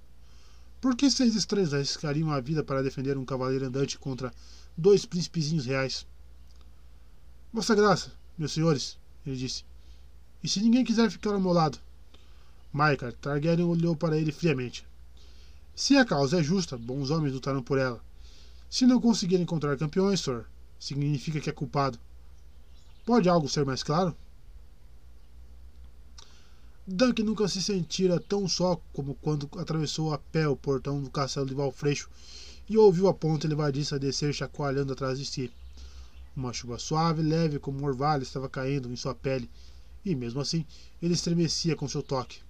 Por 0.80 0.94
que 0.94 1.10
seis 1.10 1.34
estranhos 1.34 1.74
arriscariam 1.74 2.30
a 2.30 2.40
vida 2.40 2.62
para 2.62 2.82
defender 2.82 3.16
um 3.18 3.24
cavaleiro 3.24 3.66
andante 3.66 3.98
contra 3.98 4.32
dois 4.76 5.04
príncipezinhos 5.04 5.66
reais? 5.66 6.06
Vossa 7.52 7.74
Graça, 7.74 8.12
meus 8.36 8.52
senhores, 8.52 8.96
ele 9.26 9.36
disse. 9.36 9.64
E 10.42 10.48
se 10.48 10.60
ninguém 10.60 10.84
quiser 10.84 11.10
ficar 11.10 11.32
ao 11.32 11.40
meu 11.40 11.52
lado? 11.52 11.78
Maikar 12.72 13.12
Targaryen 13.14 13.66
olhou 13.66 13.96
para 13.96 14.16
ele 14.16 14.30
friamente. 14.30 14.86
Se 15.74 15.96
a 15.96 16.04
causa 16.04 16.38
é 16.38 16.42
justa, 16.42 16.76
bons 16.76 17.10
homens 17.10 17.32
lutaram 17.32 17.62
por 17.62 17.78
ela. 17.78 18.00
Se 18.70 18.86
não 18.86 19.00
conseguir 19.00 19.40
encontrar 19.40 19.76
campeões, 19.78 20.20
Sor, 20.20 20.44
significa 20.78 21.40
que 21.40 21.48
é 21.48 21.52
culpado. 21.52 21.98
Pode 23.04 23.28
algo 23.28 23.48
ser 23.48 23.64
mais 23.64 23.82
claro? 23.82 24.14
Dunk 26.90 27.22
nunca 27.22 27.46
se 27.48 27.60
sentira 27.60 28.18
tão 28.18 28.48
só 28.48 28.80
como 28.94 29.14
quando 29.16 29.46
atravessou 29.58 30.10
a 30.10 30.16
pé 30.16 30.48
o 30.48 30.56
portão 30.56 31.02
do 31.02 31.10
castelo 31.10 31.44
de 31.44 31.52
Valfreixo 31.52 32.08
e 32.66 32.78
ouviu 32.78 33.08
a 33.08 33.12
ponta 33.12 33.46
levadiça 33.46 33.98
descer 33.98 34.32
chacoalhando 34.32 34.94
atrás 34.94 35.18
de 35.18 35.26
si. 35.26 35.52
Uma 36.34 36.50
chuva 36.50 36.78
suave, 36.78 37.20
leve 37.20 37.58
como 37.58 37.78
um 37.78 37.84
orvalho, 37.84 38.22
estava 38.22 38.48
caindo 38.48 38.90
em 38.90 38.96
sua 38.96 39.14
pele, 39.14 39.50
e 40.02 40.14
mesmo 40.14 40.40
assim 40.40 40.64
ele 41.02 41.12
estremecia 41.12 41.76
com 41.76 41.86
seu 41.86 42.02
toque. 42.02 42.40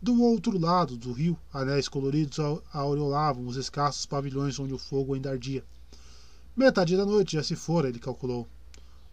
Do 0.00 0.22
outro 0.22 0.56
lado 0.56 0.96
do 0.96 1.10
rio, 1.10 1.36
anéis 1.52 1.88
coloridos 1.88 2.38
aureolavam 2.72 3.48
os 3.48 3.56
escassos 3.56 4.06
pavilhões 4.06 4.60
onde 4.60 4.74
o 4.74 4.78
fogo 4.78 5.12
ainda 5.12 5.32
ardia. 5.32 5.64
Metade 6.54 6.96
da 6.96 7.04
noite 7.04 7.32
já 7.32 7.42
se 7.42 7.56
fora, 7.56 7.88
ele 7.88 7.98
calculou. 7.98 8.46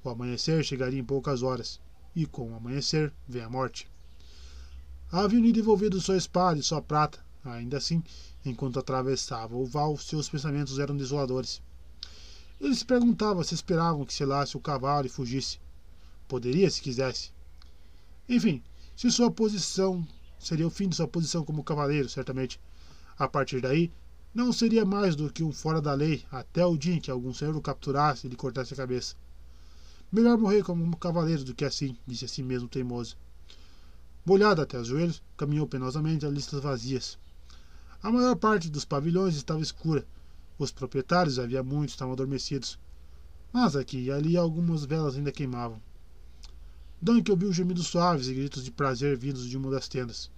O 0.04 0.12
amanhecer 0.12 0.64
chegaria 0.64 1.00
em 1.00 1.04
poucas 1.04 1.42
horas, 1.42 1.80
e 2.16 2.28
com 2.28 2.52
o 2.52 2.56
amanhecer 2.56 3.12
vem 3.28 3.42
a 3.42 3.50
morte. 3.50 3.91
Havia 5.12 5.54
devolvido 5.54 6.00
sua 6.00 6.18
espada 6.18 6.60
e 6.60 6.64
sua 6.64 6.82
prata. 6.82 7.20
Ainda 7.44 7.78
assim, 7.78 8.04
enquanto 8.46 8.80
atravessava 8.80 9.56
o 9.56 9.66
val, 9.66 9.98
seus 9.98 10.30
pensamentos 10.30 10.80
eram 10.80 10.96
desoladores. 10.96 11.62
Ele 12.60 12.76
se 12.76 12.86
perguntava 12.86 13.44
se 13.44 13.56
esperavam 13.56 14.06
que 14.06 14.14
selasse 14.14 14.56
o 14.56 14.60
cavalo 14.60 15.08
e 15.08 15.10
fugisse. 15.10 15.60
Poderia, 16.28 16.70
se 16.70 16.82
quisesse. 16.82 17.32
Enfim, 18.30 18.62
se 18.96 19.10
sua 19.12 19.32
posição 19.32 20.08
Seria 20.42 20.66
o 20.66 20.72
fim 20.72 20.90
de 20.90 20.96
sua 20.96 21.08
posição 21.08 21.46
como 21.46 21.64
cavaleiro, 21.64 22.10
certamente. 22.10 22.60
A 23.16 23.28
partir 23.28 23.62
daí, 23.62 23.92
não 24.34 24.52
seria 24.52 24.84
mais 24.84 25.16
do 25.16 25.32
que 25.32 25.44
um 25.44 25.52
fora 25.52 25.80
da 25.80 25.94
lei 25.94 26.26
até 26.32 26.66
o 26.66 26.76
dia 26.76 26.96
em 26.96 27.00
que 27.00 27.12
algum 27.12 27.32
senhor 27.32 27.56
o 27.56 27.62
capturasse 27.62 28.26
e 28.26 28.30
lhe 28.32 28.36
cortasse 28.36 28.74
a 28.74 28.78
cabeça. 28.78 29.16
Melhor 30.12 30.40
morrer 30.40 30.64
como 30.64 30.84
um 30.84 30.92
cavaleiro 30.94 31.44
do 31.44 31.54
que 31.54 31.64
assim, 31.64 31.96
disse 32.08 32.26
a 32.26 32.28
si 32.28 32.42
mesmo 32.42 32.68
teimoso. 32.68 33.16
Molhado 34.26 34.62
até 34.62 34.80
os 34.80 34.88
joelhos, 34.88 35.22
caminhou 35.36 35.68
penosamente 35.68 36.26
a 36.26 36.30
listas 36.30 36.62
vazias. 36.62 37.18
A 38.04 38.12
maior 38.12 38.36
parte 38.36 38.70
dos 38.70 38.86
pavilhões 38.86 39.36
estava 39.36 39.62
escura. 39.62 40.06
Os 40.58 40.72
proprietários, 40.72 41.40
havia 41.40 41.64
muitos, 41.64 41.94
estavam 41.94 42.14
adormecidos. 42.14 42.78
Mas 43.52 43.76
aqui 43.76 44.06
e 44.06 44.12
ali 44.12 44.38
algumas 44.38 44.86
velas 44.86 45.16
ainda 45.16 45.32
queimavam. 45.32 45.82
Dunk 47.02 47.32
ouviu 47.32 47.52
gemidos 47.52 47.88
suaves 47.88 48.28
e 48.28 48.34
gritos 48.34 48.64
de 48.64 48.70
prazer 48.70 49.18
vindos 49.18 49.50
de 49.50 49.58
uma 49.58 49.72
das 49.72 49.88
tendas. 49.88 50.30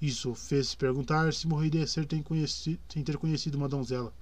Isso 0.00 0.32
fez-se 0.32 0.76
perguntar 0.76 1.34
se 1.34 1.48
morreria 1.48 1.86
sem 1.88 2.04
ter 2.04 3.16
conhecido 3.18 3.56
uma 3.56 3.68
donzela. 3.68 4.14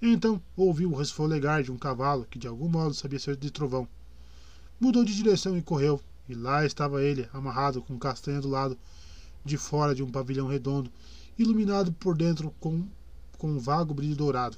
Então 0.00 0.42
ouviu 0.56 0.90
o 0.90 0.96
resfolegar 0.96 1.62
de 1.62 1.70
um 1.70 1.78
cavalo 1.78 2.26
que 2.28 2.40
de 2.40 2.48
algum 2.48 2.68
modo 2.68 2.92
sabia 2.92 3.20
ser 3.20 3.36
de 3.36 3.52
trovão. 3.52 3.86
Mudou 4.80 5.04
de 5.04 5.14
direção 5.14 5.56
e 5.56 5.62
correu, 5.62 6.02
e 6.28 6.34
lá 6.34 6.64
estava 6.64 7.02
ele, 7.02 7.28
amarrado 7.32 7.82
com 7.82 7.98
castanha 7.98 8.40
do 8.40 8.48
lado 8.48 8.78
de 9.44 9.56
fora 9.56 9.94
de 9.94 10.02
um 10.02 10.10
pavilhão 10.10 10.46
redondo, 10.46 10.90
iluminado 11.38 11.92
por 11.92 12.16
dentro 12.16 12.54
com, 12.60 12.86
com 13.38 13.48
um 13.48 13.58
vago 13.58 13.94
brilho 13.94 14.16
dourado. 14.16 14.56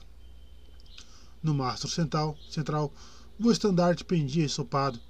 No 1.42 1.54
mastro 1.54 1.88
central, 1.88 2.36
central 2.50 2.92
o 3.38 3.50
estandarte 3.50 4.04
pendia 4.04 4.44
ensopado, 4.44 5.00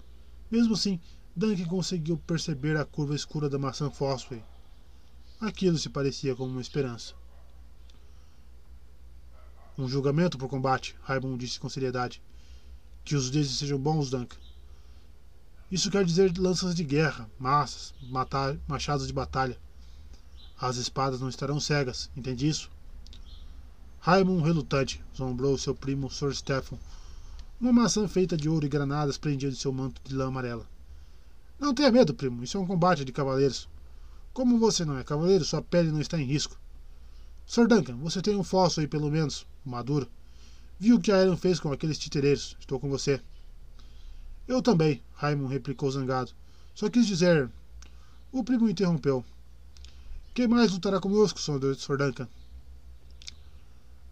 mesmo 0.50 0.74
assim, 0.74 1.00
Dunk 1.36 1.64
conseguiu 1.64 2.16
perceber 2.16 2.76
a 2.76 2.84
curva 2.84 3.14
escura 3.14 3.48
da 3.48 3.58
maçã 3.58 3.90
fósforo. 3.90 4.40
Aquilo 5.40 5.76
se 5.76 5.88
parecia 5.88 6.36
como 6.36 6.52
uma 6.52 6.60
esperança. 6.60 7.14
Um 9.76 9.88
julgamento 9.88 10.38
por 10.38 10.48
combate, 10.48 10.94
Raimon 11.02 11.36
disse 11.36 11.58
com 11.58 11.68
seriedade. 11.68 12.22
Que 13.04 13.16
os 13.16 13.30
deuses 13.30 13.58
sejam 13.58 13.78
bons, 13.80 14.10
Dunk. 14.10 14.36
Isso 15.74 15.90
quer 15.90 16.04
dizer 16.04 16.38
lanças 16.38 16.72
de 16.72 16.84
guerra, 16.84 17.28
massas, 17.36 17.92
machados 18.68 19.08
de 19.08 19.12
batalha. 19.12 19.58
As 20.56 20.76
espadas 20.76 21.20
não 21.20 21.28
estarão 21.28 21.58
cegas, 21.58 22.08
entende 22.16 22.46
isso? 22.46 22.70
Raimon, 23.98 24.40
relutante, 24.40 25.02
zombrou 25.16 25.58
seu 25.58 25.74
primo 25.74 26.08
Sir 26.08 26.32
Stephen 26.32 26.78
uma 27.60 27.72
maçã 27.72 28.06
feita 28.06 28.36
de 28.36 28.48
ouro 28.48 28.64
e 28.64 28.68
granadas 28.68 29.18
prendia 29.18 29.50
de 29.50 29.56
seu 29.56 29.72
manto 29.72 30.00
de 30.04 30.14
lã 30.14 30.28
amarela. 30.28 30.64
Não 31.58 31.74
tenha 31.74 31.90
medo, 31.90 32.14
primo. 32.14 32.44
Isso 32.44 32.56
é 32.56 32.60
um 32.60 32.66
combate 32.68 33.04
de 33.04 33.10
cavaleiros. 33.10 33.68
Como 34.32 34.60
você 34.60 34.84
não 34.84 34.96
é 34.96 35.02
cavaleiro, 35.02 35.44
sua 35.44 35.60
pele 35.60 35.90
não 35.90 36.00
está 36.00 36.16
em 36.20 36.24
risco. 36.24 36.56
Sr. 37.44 37.66
Duncan, 37.66 37.96
você 37.96 38.22
tem 38.22 38.36
um 38.36 38.44
fósforo 38.44 38.82
aí 38.82 38.86
pelo 38.86 39.10
menos, 39.10 39.44
maduro. 39.64 40.08
Viu 40.78 40.98
o 40.98 41.00
que 41.00 41.10
a 41.10 41.16
Aaron 41.16 41.36
fez 41.36 41.58
com 41.58 41.72
aqueles 41.72 41.98
titereiros. 41.98 42.56
Estou 42.60 42.78
com 42.78 42.88
você. 42.88 43.20
Eu 44.46 44.60
também, 44.60 45.02
Raimon 45.14 45.46
replicou 45.46 45.90
zangado. 45.90 46.32
Só 46.74 46.90
quis 46.90 47.06
dizer. 47.06 47.50
O 48.30 48.44
primo 48.44 48.68
interrompeu. 48.68 49.24
Quem 50.34 50.46
mais 50.46 50.72
lutará 50.72 51.00
conosco, 51.00 51.40
Sr. 51.40 51.96
Duncan? 51.96 52.28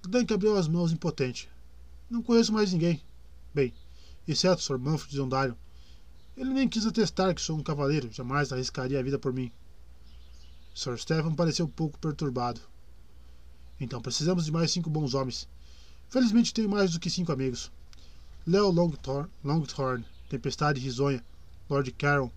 Duncan 0.02 0.34
abriu 0.34 0.56
as 0.56 0.68
mãos 0.68 0.92
impotente. 0.92 1.50
Não 2.08 2.22
conheço 2.22 2.52
mais 2.52 2.72
ninguém. 2.72 3.02
Bem, 3.54 3.74
exceto 4.26 4.62
Sr. 4.62 4.78
Manfred 4.78 5.20
Ondarion. 5.20 5.54
Ele 6.36 6.50
nem 6.50 6.68
quis 6.68 6.86
atestar 6.86 7.34
que 7.34 7.42
sou 7.42 7.58
um 7.58 7.62
cavaleiro, 7.62 8.10
jamais 8.10 8.52
arriscaria 8.52 8.98
a 8.98 9.02
vida 9.02 9.18
por 9.18 9.32
mim. 9.32 9.52
Sr. 10.74 10.98
Stephen 10.98 11.34
pareceu 11.34 11.66
um 11.66 11.70
pouco 11.70 11.98
perturbado. 11.98 12.60
Então 13.78 14.00
precisamos 14.00 14.46
de 14.46 14.52
mais 14.52 14.70
cinco 14.70 14.88
bons 14.88 15.12
homens. 15.12 15.46
Felizmente 16.08 16.54
tenho 16.54 16.70
mais 16.70 16.92
do 16.92 17.00
que 17.00 17.10
cinco 17.10 17.32
amigos. 17.32 17.70
Leo 18.46 18.70
Longthorn, 18.70 19.28
Longthorn 19.44 20.04
Tempestade 20.32 20.80
Risonha, 20.80 21.22
Lord 21.68 21.92
Caron, 21.92 22.30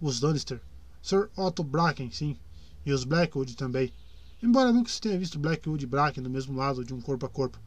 os 0.00 0.20
Lannister, 0.20 0.60
Sir 1.02 1.28
Otto 1.36 1.64
Bracken, 1.64 2.08
sim, 2.12 2.38
e 2.84 2.92
os 2.92 3.02
Blackwood 3.02 3.56
também. 3.56 3.92
Embora 4.40 4.72
nunca 4.72 4.88
se 4.88 5.00
tenha 5.00 5.18
visto 5.18 5.36
Blackwood 5.36 5.82
e 5.82 5.88
Bracken 5.88 6.22
do 6.22 6.30
mesmo 6.30 6.56
lado 6.56 6.84
de 6.84 6.94
um 6.94 7.00
corpo 7.00 7.26
a 7.26 7.28
corpo. 7.28 7.58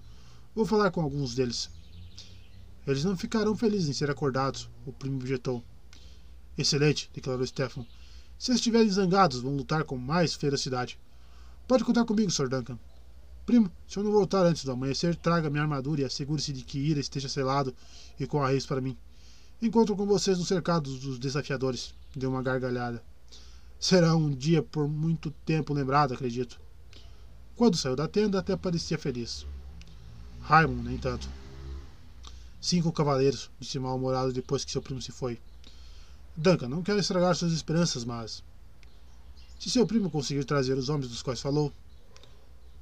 Vou 0.56 0.66
falar 0.66 0.92
com 0.92 1.02
alguns 1.02 1.36
deles. 1.36 1.70
Eles 2.88 3.04
não 3.04 3.18
ficarão 3.18 3.54
felizes 3.54 3.90
em 3.90 3.94
ser 3.94 4.10
acordados, 4.10 4.70
o 4.86 4.94
primo 4.94 5.18
objetou. 5.18 5.62
Excelente, 6.58 7.12
declarou 7.14 7.46
Stefan. 7.46 7.86
Se 8.38 8.54
estiverem 8.54 8.90
zangados, 8.90 9.42
vão 9.42 9.58
lutar 9.58 9.84
com 9.84 9.98
mais 9.98 10.36
ferocidade. 10.36 10.98
Pode 11.68 11.84
contar 11.84 12.06
comigo, 12.06 12.32
Sr. 12.32 12.48
Duncan. 12.48 12.80
Primo, 13.46 13.70
se 13.86 13.98
eu 13.98 14.06
não 14.06 14.12
voltar 14.14 14.46
antes 14.46 14.64
do 14.64 14.72
amanhecer, 14.72 15.18
traga 15.18 15.50
minha 15.50 15.64
armadura 15.64 16.00
e 16.00 16.06
assegure-se 16.06 16.54
de 16.54 16.64
que 16.64 16.80
Ira 16.80 17.02
esteja 17.02 17.28
selado 17.28 17.76
e 18.18 18.26
com 18.26 18.42
arreios 18.42 18.66
para 18.66 18.80
mim. 18.80 18.98
Encontro 19.62 19.94
com 19.94 20.06
vocês 20.06 20.38
no 20.38 20.46
cercado 20.46 20.90
dos 20.98 21.20
desafiadores. 21.20 21.94
Deu 22.16 22.30
uma 22.30 22.42
gargalhada. 22.42 23.04
Será 23.78 24.16
um 24.16 24.30
dia 24.30 24.64
por 24.64 24.88
muito 24.88 25.32
tempo 25.46 25.74
lembrado, 25.74 26.14
acredito. 26.14 26.60
Quando 27.58 27.76
saiu 27.76 27.94
da 27.94 28.08
tenda, 28.08 28.40
até 28.40 28.56
parecia 28.56 28.98
feliz. 28.98 29.46
Raimon, 30.40 30.82
nem 30.82 30.98
tanto. 30.98 31.28
Cinco 32.62 32.92
cavaleiros, 32.94 33.52
disse 33.60 33.78
mal-humorado 33.80 34.32
depois 34.32 34.64
que 34.64 34.72
seu 34.72 34.82
primo 34.82 35.02
se 35.02 35.12
foi. 35.12 35.38
Duncan, 36.38 36.70
não 36.70 36.82
quero 36.82 37.00
estragar 37.00 37.36
suas 37.36 37.52
esperanças, 37.52 38.06
mas. 38.06 38.42
Se 39.60 39.70
seu 39.70 39.86
primo 39.86 40.10
conseguir 40.10 40.46
trazer 40.46 40.78
os 40.78 40.88
homens 40.88 41.10
dos 41.10 41.22
quais 41.22 41.42
falou. 41.42 41.74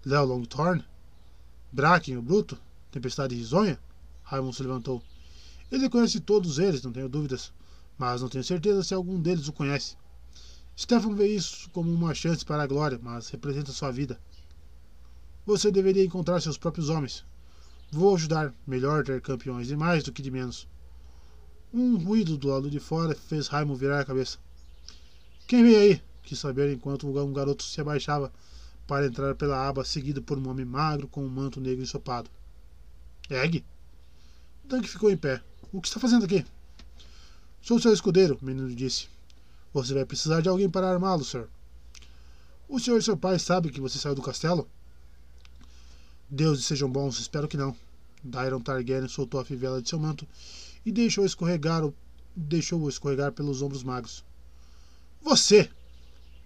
Léo 0.05 0.25
Longthorn? 0.25 0.85
Bracken, 1.71 2.17
o 2.17 2.21
Bruto? 2.21 2.55
Tempestade 2.91 3.33
Risonha? 3.33 3.79
Raimon 4.23 4.53
se 4.53 4.61
levantou. 4.61 5.01
Ele 5.71 5.89
conhece 5.89 6.19
todos 6.19 6.59
eles, 6.59 6.83
não 6.83 6.91
tenho 6.91 7.09
dúvidas, 7.09 7.51
mas 7.97 8.21
não 8.21 8.29
tenho 8.29 8.43
certeza 8.43 8.83
se 8.83 8.93
algum 8.93 9.19
deles 9.19 9.47
o 9.47 9.53
conhece. 9.53 9.95
Stefan 10.77 11.15
vê 11.15 11.27
isso 11.27 11.69
como 11.71 11.91
uma 11.91 12.13
chance 12.13 12.45
para 12.45 12.63
a 12.63 12.67
glória, 12.67 12.99
mas 13.01 13.29
representa 13.29 13.71
sua 13.71 13.91
vida. 13.91 14.19
Você 15.45 15.71
deveria 15.71 16.05
encontrar 16.05 16.41
seus 16.41 16.57
próprios 16.57 16.89
homens, 16.89 17.25
Vou 17.91 18.13
ajudar. 18.15 18.53
Melhor 18.65 19.03
ter 19.05 19.21
campeões 19.21 19.67
de 19.67 19.75
mais 19.75 20.03
do 20.03 20.11
que 20.11 20.21
de 20.21 20.29
menos. 20.29 20.67
Um 21.73 21.97
ruído 21.97 22.37
do 22.37 22.49
lado 22.49 22.69
de 22.69 22.79
fora 22.79 23.15
fez 23.15 23.47
Raimo 23.47 23.75
virar 23.75 24.01
a 24.01 24.05
cabeça. 24.05 24.37
Quem 25.47 25.63
vem 25.63 25.75
aí? 25.75 26.01
Quis 26.23 26.37
saber 26.37 26.73
enquanto 26.73 27.07
um 27.07 27.33
garoto 27.33 27.63
se 27.63 27.79
abaixava 27.79 28.31
para 28.85 29.07
entrar 29.07 29.35
pela 29.35 29.67
aba, 29.67 29.85
seguido 29.85 30.21
por 30.21 30.37
um 30.37 30.49
homem 30.49 30.65
magro 30.65 31.07
com 31.07 31.25
um 31.25 31.29
manto 31.29 31.61
negro 31.61 31.81
ensopado. 31.81 32.29
Egg? 33.29 33.63
Dunk 34.65 34.87
ficou 34.87 35.09
em 35.09 35.17
pé. 35.17 35.41
O 35.71 35.81
que 35.81 35.87
está 35.87 35.99
fazendo 35.99 36.25
aqui? 36.25 36.45
Sou 37.61 37.79
seu 37.79 37.91
escudeiro, 37.91 38.37
o 38.41 38.45
menino 38.45 38.73
disse. 38.73 39.07
Você 39.73 39.93
vai 39.93 40.05
precisar 40.05 40.41
de 40.41 40.47
alguém 40.47 40.69
para 40.69 40.89
armá-lo, 40.89 41.25
sir. 41.25 41.47
O 42.69 42.79
senhor 42.79 42.97
e 42.97 43.03
seu 43.03 43.17
pai 43.17 43.37
sabem 43.37 43.71
que 43.71 43.81
você 43.81 43.97
saiu 43.97 44.15
do 44.15 44.21
castelo? 44.21 44.67
Deuses 46.29 46.65
sejam 46.65 46.89
bons, 46.89 47.19
espero 47.19 47.47
que 47.47 47.57
não. 47.57 47.75
Dairon 48.23 48.61
Targaryen 48.61 49.09
soltou 49.09 49.39
a 49.39 49.45
fivela 49.45 49.81
de 49.81 49.89
seu 49.89 49.99
manto 49.99 50.27
e 50.85 50.91
deixou 50.91 51.25
escorregar 51.25 51.85
o 51.85 51.93
deixou-o 52.35 52.87
escorregar 52.87 53.31
pelos 53.31 53.61
ombros 53.61 53.83
magros. 53.83 54.23
Você! 55.21 55.69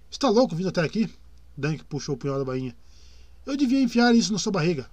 Está 0.09 0.30
louco 0.30 0.56
vindo 0.56 0.69
até 0.69 0.82
aqui? 0.82 1.14
Dunk 1.56 1.83
puxou 1.83 2.16
o 2.16 2.17
punhal 2.17 2.40
da 2.40 2.45
bainha. 2.45 2.75
Eu 3.45 3.58
devia 3.58 3.82
enfiar 3.82 4.16
isso 4.16 4.32
na 4.32 4.40
sua 4.40 4.51
barriga. 4.51 4.90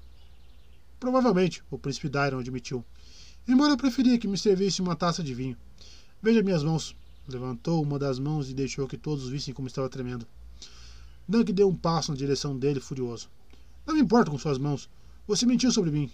Provavelmente, 0.99 1.63
o 1.71 1.79
príncipe 1.79 2.09
Dairon 2.09 2.41
admitiu. 2.41 2.85
Embora 3.49 3.73
eu 3.73 3.79
preferia 3.79 4.19
que 4.19 4.29
me 4.29 4.37
servisse 4.37 4.83
uma 4.83 4.95
taça 4.95 5.23
de 5.25 5.33
vinho. 5.33 5.57
Veja 6.23 6.43
minhas 6.43 6.63
mãos. 6.63 6.95
Levantou 7.27 7.83
uma 7.83 7.99
das 7.99 8.19
mãos 8.19 8.51
e 8.51 8.55
deixou 8.55 8.87
que 8.87 8.99
todos 8.99 9.31
vissem 9.31 9.55
como 9.55 9.69
estava 9.69 9.89
tremendo. 9.89 10.27
Dunk 11.27 11.51
deu 11.53 11.67
um 11.67 11.75
passo 11.75 12.11
na 12.11 12.17
direção 12.19 12.59
dele, 12.59 12.79
furioso. 12.79 13.31
Não 13.87 13.95
me 13.95 14.03
importo 14.03 14.31
com 14.31 14.39
suas 14.39 14.59
mãos. 14.59 14.89
Você 15.27 15.47
mentiu 15.47 15.73
sobre 15.73 15.91
mim. 15.91 16.11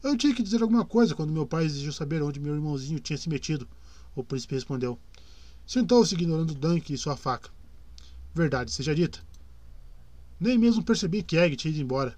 Eu 0.00 0.16
tinha 0.16 0.32
que 0.32 0.44
dizer 0.44 0.62
alguma 0.62 0.84
coisa 0.84 1.12
quando 1.12 1.32
meu 1.32 1.44
pai 1.44 1.64
exigiu 1.64 1.92
saber 1.92 2.22
onde 2.22 2.38
meu 2.38 2.54
irmãozinho 2.54 3.00
tinha 3.00 3.16
se 3.16 3.28
metido. 3.28 3.66
O 4.14 4.22
príncipe 4.22 4.54
respondeu. 4.54 4.96
Sentou-se 5.66 6.14
ignorando 6.14 6.54
Dunk 6.54 6.92
e 6.92 6.96
sua 6.98 7.16
faca. 7.16 7.50
Verdade 8.32 8.70
seja 8.70 8.94
dita. 8.94 9.18
Nem 10.38 10.56
mesmo 10.56 10.84
percebi 10.84 11.24
que 11.24 11.36
Egg 11.36 11.56
tinha 11.56 11.72
ido 11.72 11.82
embora. 11.82 12.16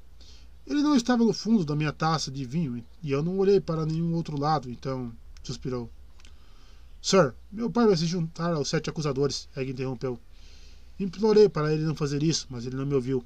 Ele 0.69 0.83
não 0.83 0.95
estava 0.95 1.25
no 1.25 1.33
fundo 1.33 1.65
da 1.65 1.75
minha 1.75 1.93
taça 1.93 2.31
de 2.31 2.45
vinho 2.45 2.85
e 3.03 3.11
eu 3.11 3.23
não 3.23 3.39
olhei 3.39 3.59
para 3.59 3.87
nenhum 3.87 4.13
outro 4.13 4.39
lado, 4.39 4.71
então 4.71 5.11
suspirou. 5.43 5.91
Sir, 7.01 7.35
meu 7.51 7.71
pai 7.71 7.87
vai 7.87 7.97
se 7.97 8.05
juntar 8.05 8.53
aos 8.53 8.69
sete 8.69 8.91
acusadores, 8.91 9.49
Egg 9.57 9.71
interrompeu. 9.71 10.21
Implorei 11.01 11.49
para 11.49 11.73
ele 11.73 11.85
não 11.85 11.95
fazer 11.95 12.23
isso, 12.23 12.47
mas 12.51 12.67
ele 12.67 12.77
não 12.77 12.85
me 12.85 12.95
ouviu. 12.95 13.25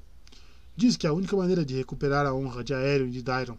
Diz 0.73 0.95
que 0.95 1.05
a 1.05 1.11
única 1.11 1.35
maneira 1.35 1.65
de 1.65 1.75
recuperar 1.75 2.25
a 2.25 2.33
honra 2.33 2.63
de 2.63 2.73
Aéreo 2.73 3.07
e 3.07 3.11
de 3.11 3.21
Dairon. 3.21 3.57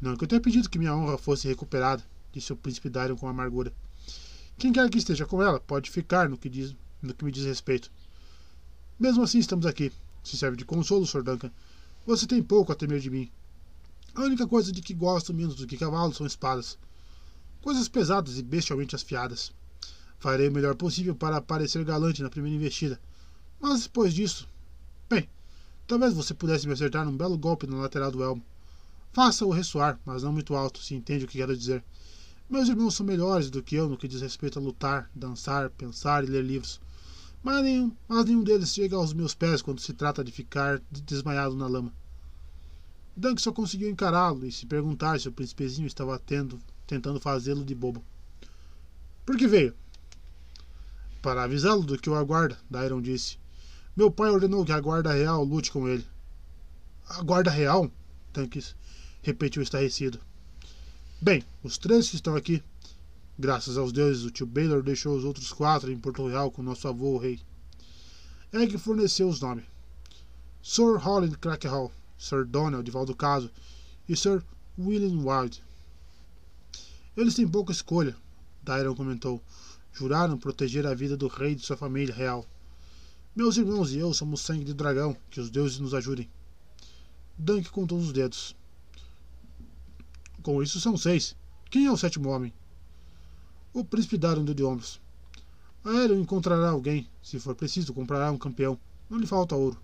Não 0.00 0.16
que 0.16 0.24
eu 0.24 0.28
tenha 0.28 0.40
pedido 0.40 0.70
que 0.70 0.78
minha 0.78 0.96
honra 0.96 1.18
fosse 1.18 1.46
recuperada, 1.46 2.02
disse 2.32 2.50
o 2.50 2.56
príncipe 2.56 2.88
Dairon 2.88 3.16
com 3.16 3.28
amargura. 3.28 3.74
Quem 4.56 4.72
quer 4.72 4.88
que 4.88 4.96
esteja 4.96 5.26
com 5.26 5.42
ela 5.42 5.60
pode 5.60 5.90
ficar 5.90 6.30
no 6.30 6.38
que, 6.38 6.48
diz, 6.48 6.74
no 7.02 7.12
que 7.12 7.26
me 7.26 7.30
diz 7.30 7.44
respeito. 7.44 7.90
Mesmo 8.98 9.22
assim 9.22 9.38
estamos 9.38 9.66
aqui. 9.66 9.92
Se 10.24 10.38
serve 10.38 10.56
de 10.56 10.64
consolo, 10.64 11.06
Sr. 11.06 11.22
Duncan. 11.22 11.50
Você 12.10 12.26
tem 12.26 12.42
pouco 12.42 12.72
a 12.72 12.74
temer 12.74 12.98
de 12.98 13.08
mim. 13.08 13.30
A 14.16 14.22
única 14.22 14.44
coisa 14.44 14.72
de 14.72 14.82
que 14.82 14.92
gosto 14.92 15.32
menos 15.32 15.54
do 15.54 15.64
que 15.64 15.76
cavalos 15.76 16.16
são 16.16 16.26
espadas. 16.26 16.76
Coisas 17.62 17.88
pesadas 17.88 18.36
e 18.36 18.42
bestialmente 18.42 18.96
afiadas. 18.96 19.52
Farei 20.18 20.48
o 20.48 20.52
melhor 20.52 20.74
possível 20.74 21.14
para 21.14 21.40
parecer 21.40 21.84
galante 21.84 22.20
na 22.20 22.28
primeira 22.28 22.56
investida. 22.56 23.00
Mas 23.60 23.84
depois 23.84 24.12
disso. 24.12 24.48
Bem, 25.08 25.28
talvez 25.86 26.12
você 26.12 26.34
pudesse 26.34 26.66
me 26.66 26.72
acertar 26.72 27.04
num 27.04 27.16
belo 27.16 27.38
golpe 27.38 27.68
na 27.68 27.76
lateral 27.76 28.10
do 28.10 28.24
elmo. 28.24 28.44
Faça-o 29.12 29.52
ressoar, 29.52 29.96
mas 30.04 30.24
não 30.24 30.32
muito 30.32 30.56
alto, 30.56 30.82
se 30.82 30.96
entende 30.96 31.26
o 31.26 31.28
que 31.28 31.38
quero 31.38 31.56
dizer. 31.56 31.84
Meus 32.48 32.68
irmãos 32.68 32.96
são 32.96 33.06
melhores 33.06 33.50
do 33.50 33.62
que 33.62 33.76
eu 33.76 33.88
no 33.88 33.96
que 33.96 34.08
diz 34.08 34.20
respeito 34.20 34.58
a 34.58 34.62
lutar, 34.62 35.08
dançar, 35.14 35.70
pensar 35.70 36.24
e 36.24 36.26
ler 36.26 36.42
livros. 36.42 36.80
Mas 37.40 37.62
nenhum, 37.62 37.92
mas 38.08 38.24
nenhum 38.24 38.42
deles 38.42 38.74
chega 38.74 38.96
aos 38.96 39.12
meus 39.12 39.32
pés 39.32 39.62
quando 39.62 39.80
se 39.80 39.92
trata 39.92 40.24
de 40.24 40.32
ficar 40.32 40.82
desmaiado 40.90 41.54
na 41.54 41.68
lama. 41.68 41.99
Dunk 43.20 43.38
só 43.38 43.52
conseguiu 43.52 43.90
encará-lo 43.90 44.46
e 44.46 44.50
se 44.50 44.64
perguntar 44.64 45.20
se 45.20 45.28
o 45.28 45.32
príncipezinho 45.32 45.86
estava 45.86 46.18
tendo, 46.18 46.58
tentando 46.86 47.20
fazê-lo 47.20 47.62
de 47.62 47.74
bobo. 47.74 48.02
Por 49.26 49.36
que 49.36 49.46
veio? 49.46 49.74
Para 51.20 51.42
avisá-lo 51.42 51.82
do 51.82 51.98
que 51.98 52.08
o 52.08 52.14
aguarda, 52.14 52.58
Dairon 52.70 53.02
disse. 53.02 53.36
Meu 53.94 54.10
pai 54.10 54.30
ordenou 54.30 54.64
que 54.64 54.72
a 54.72 54.80
guarda 54.80 55.12
real 55.12 55.44
lute 55.44 55.70
com 55.70 55.86
ele. 55.86 56.06
A 57.10 57.22
guarda 57.22 57.50
real? 57.50 57.92
Tanques 58.32 58.74
repetiu 59.20 59.60
estarrecido. 59.60 60.18
Bem, 61.20 61.44
os 61.62 61.76
três 61.76 62.08
que 62.08 62.16
estão 62.16 62.34
aqui. 62.34 62.62
Graças 63.38 63.76
aos 63.76 63.92
deuses, 63.92 64.24
o 64.24 64.30
tio 64.30 64.46
Baylor 64.46 64.82
deixou 64.82 65.14
os 65.14 65.26
outros 65.26 65.52
quatro 65.52 65.92
em 65.92 65.98
Porto 65.98 66.26
Real 66.26 66.50
com 66.50 66.62
nosso 66.62 66.88
avô, 66.88 67.16
o 67.16 67.18
rei. 67.18 67.38
Egg 68.50 68.78
forneceu 68.78 69.28
os 69.28 69.42
nomes. 69.42 69.66
Sir 70.62 70.96
Holland 70.96 71.36
Crackhall, 71.36 71.92
Sir 72.20 72.44
Donald 72.44 72.88
Valdocaso 72.90 73.50
e 74.06 74.14
Sir 74.14 74.44
William 74.78 75.24
Wilde. 75.24 75.64
Eles 77.16 77.34
têm 77.34 77.48
pouca 77.48 77.72
escolha, 77.72 78.14
Dairon 78.62 78.94
comentou. 78.94 79.42
Juraram 79.90 80.36
proteger 80.36 80.86
a 80.86 80.92
vida 80.92 81.16
do 81.16 81.28
rei 81.28 81.52
e 81.52 81.54
de 81.54 81.64
sua 81.64 81.78
família 81.78 82.14
real. 82.14 82.46
Meus 83.34 83.56
irmãos 83.56 83.92
e 83.92 83.98
eu 83.98 84.12
somos 84.12 84.42
sangue 84.42 84.64
de 84.64 84.74
dragão, 84.74 85.16
que 85.30 85.40
os 85.40 85.48
deuses 85.48 85.78
nos 85.78 85.94
ajudem. 85.94 86.28
Dunk 87.38 87.70
contou 87.70 87.98
os 87.98 88.12
dedos. 88.12 88.54
Com 90.42 90.62
isso 90.62 90.78
são 90.78 90.98
seis. 90.98 91.34
Quem 91.70 91.86
é 91.86 91.90
o 91.90 91.96
sétimo 91.96 92.28
homem? 92.28 92.52
O 93.72 93.82
príncipe 93.82 94.18
Daron 94.18 94.44
deu 94.44 94.54
de 94.54 94.62
ombros. 94.62 95.00
Aéreo 95.82 96.20
encontrará 96.20 96.68
alguém. 96.68 97.08
Se 97.22 97.40
for 97.40 97.54
preciso, 97.54 97.94
comprará 97.94 98.30
um 98.30 98.36
campeão. 98.36 98.78
Não 99.08 99.18
lhe 99.18 99.26
falta 99.26 99.56
ouro. 99.56 99.80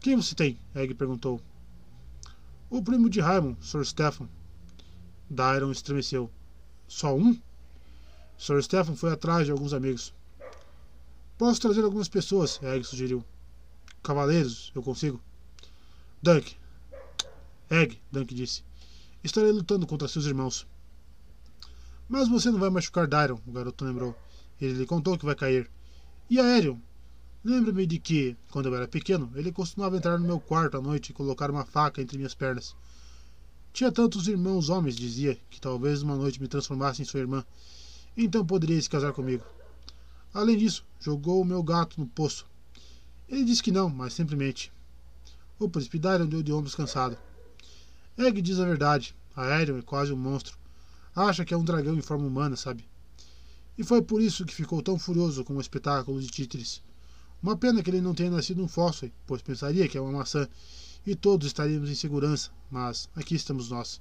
Quem 0.00 0.14
você 0.14 0.34
tem? 0.34 0.58
Egg 0.74 0.94
perguntou. 0.94 1.40
O 2.70 2.82
primo 2.82 3.10
de 3.10 3.20
Raimon, 3.20 3.56
Sir 3.60 3.84
Stephen. 3.84 4.28
Dairon 5.28 5.72
estremeceu. 5.72 6.30
Só 6.86 7.16
um? 7.16 7.36
Sir 8.38 8.62
Stephen 8.62 8.94
foi 8.94 9.12
atrás 9.12 9.46
de 9.46 9.52
alguns 9.52 9.72
amigos. 9.72 10.14
Posso 11.36 11.60
trazer 11.60 11.82
algumas 11.82 12.08
pessoas, 12.08 12.62
Egg 12.62 12.84
sugeriu. 12.84 13.24
Cavaleiros, 14.02 14.70
eu 14.74 14.82
consigo. 14.82 15.20
Dunk. 16.22 16.56
Egg, 17.68 18.00
Dunk 18.12 18.34
disse. 18.34 18.62
Estarei 19.22 19.50
lutando 19.50 19.86
contra 19.86 20.06
seus 20.06 20.26
irmãos. 20.26 20.66
Mas 22.08 22.28
você 22.28 22.50
não 22.50 22.60
vai 22.60 22.70
machucar 22.70 23.06
Dairon, 23.08 23.40
o 23.46 23.52
garoto 23.52 23.84
lembrou. 23.84 24.16
Ele 24.60 24.74
lhe 24.74 24.86
contou 24.86 25.18
que 25.18 25.26
vai 25.26 25.34
cair. 25.34 25.68
E 26.30 26.38
Aerion? 26.38 26.78
Lembro-me 27.44 27.86
de 27.86 27.98
que, 27.98 28.36
quando 28.50 28.66
eu 28.66 28.74
era 28.74 28.88
pequeno, 28.88 29.30
ele 29.34 29.52
costumava 29.52 29.96
entrar 29.96 30.18
no 30.18 30.26
meu 30.26 30.40
quarto 30.40 30.76
à 30.76 30.80
noite 30.80 31.10
e 31.10 31.12
colocar 31.12 31.50
uma 31.50 31.64
faca 31.64 32.02
entre 32.02 32.16
minhas 32.16 32.34
pernas. 32.34 32.74
Tinha 33.72 33.92
tantos 33.92 34.26
irmãos 34.26 34.68
homens, 34.68 34.96
dizia, 34.96 35.38
que 35.48 35.60
talvez 35.60 36.02
uma 36.02 36.16
noite 36.16 36.40
me 36.40 36.48
transformasse 36.48 37.00
em 37.00 37.04
sua 37.04 37.20
irmã. 37.20 37.44
Então 38.16 38.44
poderia 38.44 38.80
se 38.82 38.90
casar 38.90 39.12
comigo. 39.12 39.44
Além 40.34 40.58
disso, 40.58 40.84
jogou 40.98 41.40
o 41.40 41.44
meu 41.44 41.62
gato 41.62 42.00
no 42.00 42.06
poço. 42.06 42.44
Ele 43.28 43.44
disse 43.44 43.62
que 43.62 43.70
não, 43.70 43.88
mas 43.88 44.14
simplesmente. 44.14 44.72
O 45.60 45.68
Dairon 45.68 46.26
deu 46.26 46.42
de 46.42 46.52
ombros 46.52 46.74
cansado. 46.74 47.16
Egg 48.16 48.42
diz 48.42 48.58
a 48.58 48.64
verdade. 48.64 49.14
Aerion 49.36 49.78
é 49.78 49.82
quase 49.82 50.12
um 50.12 50.16
monstro. 50.16 50.58
Acha 51.14 51.44
que 51.44 51.54
é 51.54 51.56
um 51.56 51.64
dragão 51.64 51.94
em 51.94 52.02
forma 52.02 52.26
humana, 52.26 52.56
sabe? 52.56 52.84
E 53.76 53.84
foi 53.84 54.02
por 54.02 54.20
isso 54.20 54.44
que 54.44 54.54
ficou 54.54 54.82
tão 54.82 54.98
furioso 54.98 55.44
com 55.44 55.56
o 55.56 55.60
espetáculo 55.60 56.20
de 56.20 56.26
títeres. 56.26 56.82
Uma 57.42 57.56
pena 57.56 57.82
que 57.82 57.90
ele 57.90 58.00
não 58.00 58.14
tenha 58.14 58.30
nascido 58.30 58.62
um 58.62 58.68
fóssil, 58.68 59.12
pois 59.26 59.42
pensaria 59.42 59.88
que 59.88 59.96
é 59.96 60.00
uma 60.00 60.18
maçã 60.18 60.48
e 61.06 61.14
todos 61.14 61.46
estaríamos 61.46 61.88
em 61.88 61.94
segurança, 61.94 62.50
mas 62.70 63.08
aqui 63.14 63.34
estamos 63.34 63.70
nós. 63.70 64.00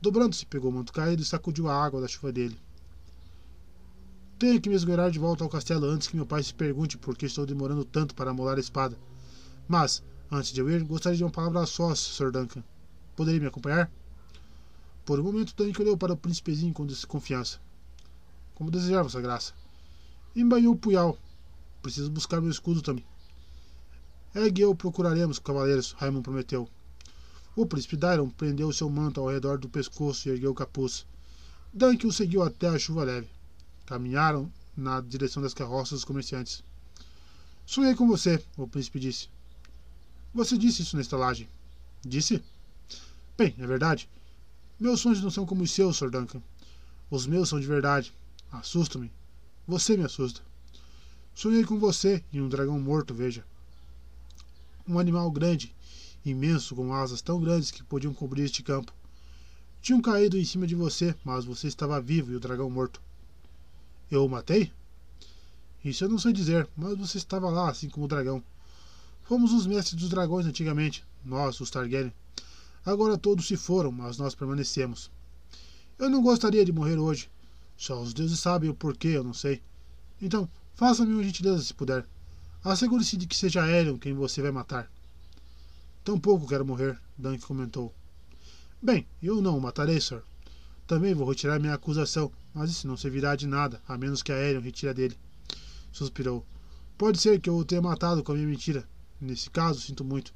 Dobrando-se, 0.00 0.46
pegou 0.46 0.70
o 0.70 0.74
manto 0.74 0.92
caído 0.92 1.22
e 1.22 1.24
sacudiu 1.24 1.68
a 1.68 1.84
água 1.84 2.00
da 2.00 2.08
chuva 2.08 2.32
dele. 2.32 2.58
Tenho 4.38 4.60
que 4.60 4.68
me 4.68 4.74
esgueirar 4.74 5.10
de 5.10 5.18
volta 5.18 5.44
ao 5.44 5.50
castelo 5.50 5.86
antes 5.86 6.08
que 6.08 6.16
meu 6.16 6.26
pai 6.26 6.42
se 6.42 6.52
pergunte 6.52 6.98
por 6.98 7.16
que 7.16 7.26
estou 7.26 7.46
demorando 7.46 7.84
tanto 7.84 8.14
para 8.14 8.30
amolar 8.30 8.56
a 8.56 8.60
espada. 8.60 8.98
Mas, 9.66 10.02
antes 10.30 10.52
de 10.52 10.60
eu 10.60 10.70
ir, 10.70 10.82
gostaria 10.84 11.16
de 11.16 11.24
uma 11.24 11.30
palavra 11.30 11.60
a 11.60 11.66
sós, 11.66 11.98
Sr. 11.98 12.30
Duncan. 12.30 12.62
Poderia 13.14 13.40
me 13.40 13.46
acompanhar? 13.46 13.90
Por 15.06 15.20
um 15.20 15.22
momento, 15.22 15.54
Danique 15.56 15.80
olhou 15.80 15.96
para 15.96 16.12
o 16.12 16.16
príncipezinho 16.16 16.74
com 16.74 16.84
desconfiança. 16.84 17.58
Como 18.54 18.70
desejar, 18.70 19.02
Vossa 19.02 19.20
Graça. 19.20 19.54
Embanhou 20.34 20.74
o 20.74 20.78
punhal. 20.78 21.18
Preciso 21.86 22.10
buscar 22.10 22.40
meu 22.40 22.50
escudo 22.50 22.82
também. 22.82 23.06
Egg 24.34 24.60
e 24.60 24.64
eu 24.64 24.74
procuraremos, 24.74 25.38
cavaleiros, 25.38 25.92
Raimon 25.92 26.20
prometeu. 26.20 26.68
O 27.54 27.64
príncipe 27.64 27.96
Dairon 27.96 28.28
prendeu 28.28 28.72
seu 28.72 28.90
manto 28.90 29.20
ao 29.20 29.28
redor 29.28 29.56
do 29.56 29.68
pescoço 29.68 30.28
e 30.28 30.32
ergueu 30.32 30.50
o 30.50 30.54
capuz. 30.54 31.06
Dunk 31.72 32.04
o 32.04 32.12
seguiu 32.12 32.42
até 32.42 32.66
a 32.66 32.76
chuva 32.76 33.04
leve. 33.04 33.28
Caminharam 33.86 34.52
na 34.76 35.00
direção 35.00 35.40
das 35.40 35.54
carroças 35.54 36.00
dos 36.00 36.04
comerciantes. 36.04 36.64
Sonhei 37.64 37.94
com 37.94 38.08
você, 38.08 38.44
o 38.56 38.66
príncipe 38.66 38.98
disse. 38.98 39.28
Você 40.34 40.58
disse 40.58 40.82
isso 40.82 40.96
na 40.96 41.02
estalagem. 41.02 41.48
Disse? 42.04 42.42
Bem, 43.38 43.54
é 43.60 43.64
verdade. 43.64 44.10
Meus 44.80 44.98
sonhos 44.98 45.22
não 45.22 45.30
são 45.30 45.46
como 45.46 45.62
os 45.62 45.70
seus, 45.70 45.98
Sr. 45.98 46.10
Duncan. 46.10 46.42
Os 47.08 47.28
meus 47.28 47.48
são 47.48 47.60
de 47.60 47.66
verdade. 47.68 48.12
Assustam-me. 48.50 49.12
Você 49.68 49.96
me 49.96 50.02
assusta. 50.02 50.42
Sonhei 51.36 51.64
com 51.64 51.78
você 51.78 52.24
e 52.32 52.40
um 52.40 52.48
dragão 52.48 52.80
morto, 52.80 53.12
veja. 53.12 53.44
Um 54.88 54.98
animal 54.98 55.30
grande, 55.30 55.76
imenso, 56.24 56.74
com 56.74 56.94
asas 56.94 57.20
tão 57.20 57.38
grandes 57.38 57.70
que 57.70 57.84
podiam 57.84 58.14
cobrir 58.14 58.44
este 58.44 58.62
campo. 58.62 58.90
Tinham 59.82 60.00
caído 60.00 60.38
em 60.38 60.44
cima 60.46 60.66
de 60.66 60.74
você, 60.74 61.14
mas 61.22 61.44
você 61.44 61.68
estava 61.68 62.00
vivo 62.00 62.32
e 62.32 62.36
o 62.36 62.40
dragão 62.40 62.70
morto. 62.70 63.02
Eu 64.10 64.24
o 64.24 64.30
matei? 64.30 64.72
Isso 65.84 66.04
eu 66.04 66.08
não 66.08 66.18
sei 66.18 66.32
dizer, 66.32 66.66
mas 66.74 66.96
você 66.96 67.18
estava 67.18 67.50
lá, 67.50 67.68
assim 67.68 67.90
como 67.90 68.06
o 68.06 68.08
dragão. 68.08 68.42
Fomos 69.24 69.52
os 69.52 69.66
mestres 69.66 70.00
dos 70.00 70.08
dragões 70.08 70.46
antigamente, 70.46 71.04
nós, 71.22 71.60
os 71.60 71.68
Targaryen. 71.68 72.14
Agora 72.82 73.18
todos 73.18 73.46
se 73.46 73.58
foram, 73.58 73.92
mas 73.92 74.16
nós 74.16 74.34
permanecemos. 74.34 75.10
Eu 75.98 76.08
não 76.08 76.22
gostaria 76.22 76.64
de 76.64 76.72
morrer 76.72 76.96
hoje. 76.96 77.28
Só 77.76 78.00
os 78.00 78.14
deuses 78.14 78.40
sabem 78.40 78.70
o 78.70 78.74
porquê, 78.74 79.08
eu 79.08 79.22
não 79.22 79.34
sei. 79.34 79.60
Então, 80.22 80.48
faça-me 80.76 81.12
uma 81.12 81.24
gentileza 81.24 81.62
se 81.62 81.74
puder. 81.74 82.06
Assegure-se 82.62 83.16
de 83.16 83.26
que 83.26 83.36
seja 83.36 83.62
Aerion 83.62 83.98
quem 83.98 84.12
você 84.12 84.42
vai 84.42 84.52
matar. 84.52 84.90
Tampouco 86.04 86.46
quero 86.46 86.64
morrer, 86.64 86.98
Dunk 87.18 87.44
comentou. 87.44 87.92
Bem, 88.80 89.06
eu 89.22 89.40
não 89.40 89.56
o 89.56 89.60
matarei, 89.60 90.00
Sir. 90.00 90.22
Também 90.86 91.14
vou 91.14 91.28
retirar 91.28 91.58
minha 91.58 91.74
acusação, 91.74 92.30
mas 92.54 92.70
isso 92.70 92.86
não 92.86 92.96
servirá 92.96 93.34
de 93.34 93.46
nada, 93.46 93.82
a 93.88 93.98
menos 93.98 94.22
que 94.22 94.30
a 94.30 94.36
Aerion 94.36 94.60
retire 94.60 94.94
dele. 94.94 95.18
Suspirou. 95.90 96.46
Pode 96.98 97.18
ser 97.18 97.40
que 97.40 97.48
eu 97.48 97.56
o 97.56 97.64
tenha 97.64 97.82
matado 97.82 98.22
com 98.22 98.32
a 98.32 98.34
minha 98.34 98.46
mentira. 98.46 98.86
Nesse 99.20 99.50
caso, 99.50 99.80
sinto 99.80 100.04
muito. 100.04 100.32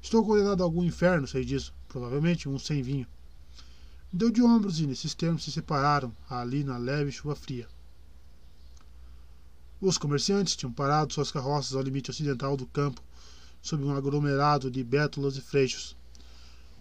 Estou 0.00 0.24
condenado 0.24 0.62
a 0.62 0.64
algum 0.64 0.82
inferno, 0.82 1.26
sei 1.26 1.44
disso. 1.44 1.72
Provavelmente 1.88 2.48
um 2.48 2.58
sem 2.58 2.82
vinho. 2.82 3.06
Deu 4.12 4.30
de 4.30 4.42
ombros 4.42 4.80
e 4.80 4.86
nesses 4.86 5.14
termos 5.14 5.44
se 5.44 5.52
separaram, 5.52 6.12
ali 6.28 6.64
na 6.64 6.78
leve 6.78 7.12
chuva 7.12 7.34
fria. 7.34 7.68
Os 9.80 9.98
comerciantes 9.98 10.56
tinham 10.56 10.72
parado 10.72 11.12
suas 11.12 11.30
carroças 11.30 11.74
ao 11.74 11.82
limite 11.82 12.10
ocidental 12.10 12.56
do 12.56 12.66
campo, 12.66 13.02
sob 13.60 13.82
um 13.84 13.94
aglomerado 13.94 14.70
de 14.70 14.84
bétulas 14.84 15.36
e 15.36 15.40
freixos. 15.40 15.96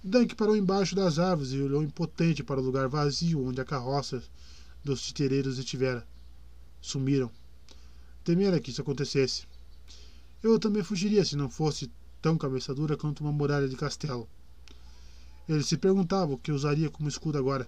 Dunk 0.04 0.36
parou 0.36 0.56
embaixo 0.56 0.96
das 0.96 1.18
árvores 1.18 1.54
e 1.54 1.62
olhou 1.62 1.82
impotente 1.82 2.44
para 2.44 2.60
o 2.60 2.64
lugar 2.64 2.88
vazio 2.90 3.46
onde 3.46 3.62
a 3.62 3.66
carroça 3.66 4.22
dos 4.84 5.02
titereiros 5.02 5.58
estivera. 5.58 6.06
Sumiram. 6.82 7.32
Temera 8.24 8.60
que 8.60 8.70
isso 8.70 8.82
acontecesse. 8.82 9.46
Eu 10.42 10.60
também 10.60 10.84
fugiria 10.84 11.24
se 11.24 11.38
não 11.38 11.50
fosse 11.50 11.90
tão 12.22 12.38
cabeça 12.38 12.76
dura 12.76 12.98
quanto 12.98 13.22
uma 13.22 13.32
muralha 13.32 13.68
de 13.68 13.78
castelo. 13.78 14.28
Ele 15.48 15.64
se 15.64 15.78
perguntava 15.78 16.34
o 16.34 16.38
que 16.38 16.52
usaria 16.52 16.90
como 16.90 17.10
escudo 17.10 17.38
agora. 17.38 17.68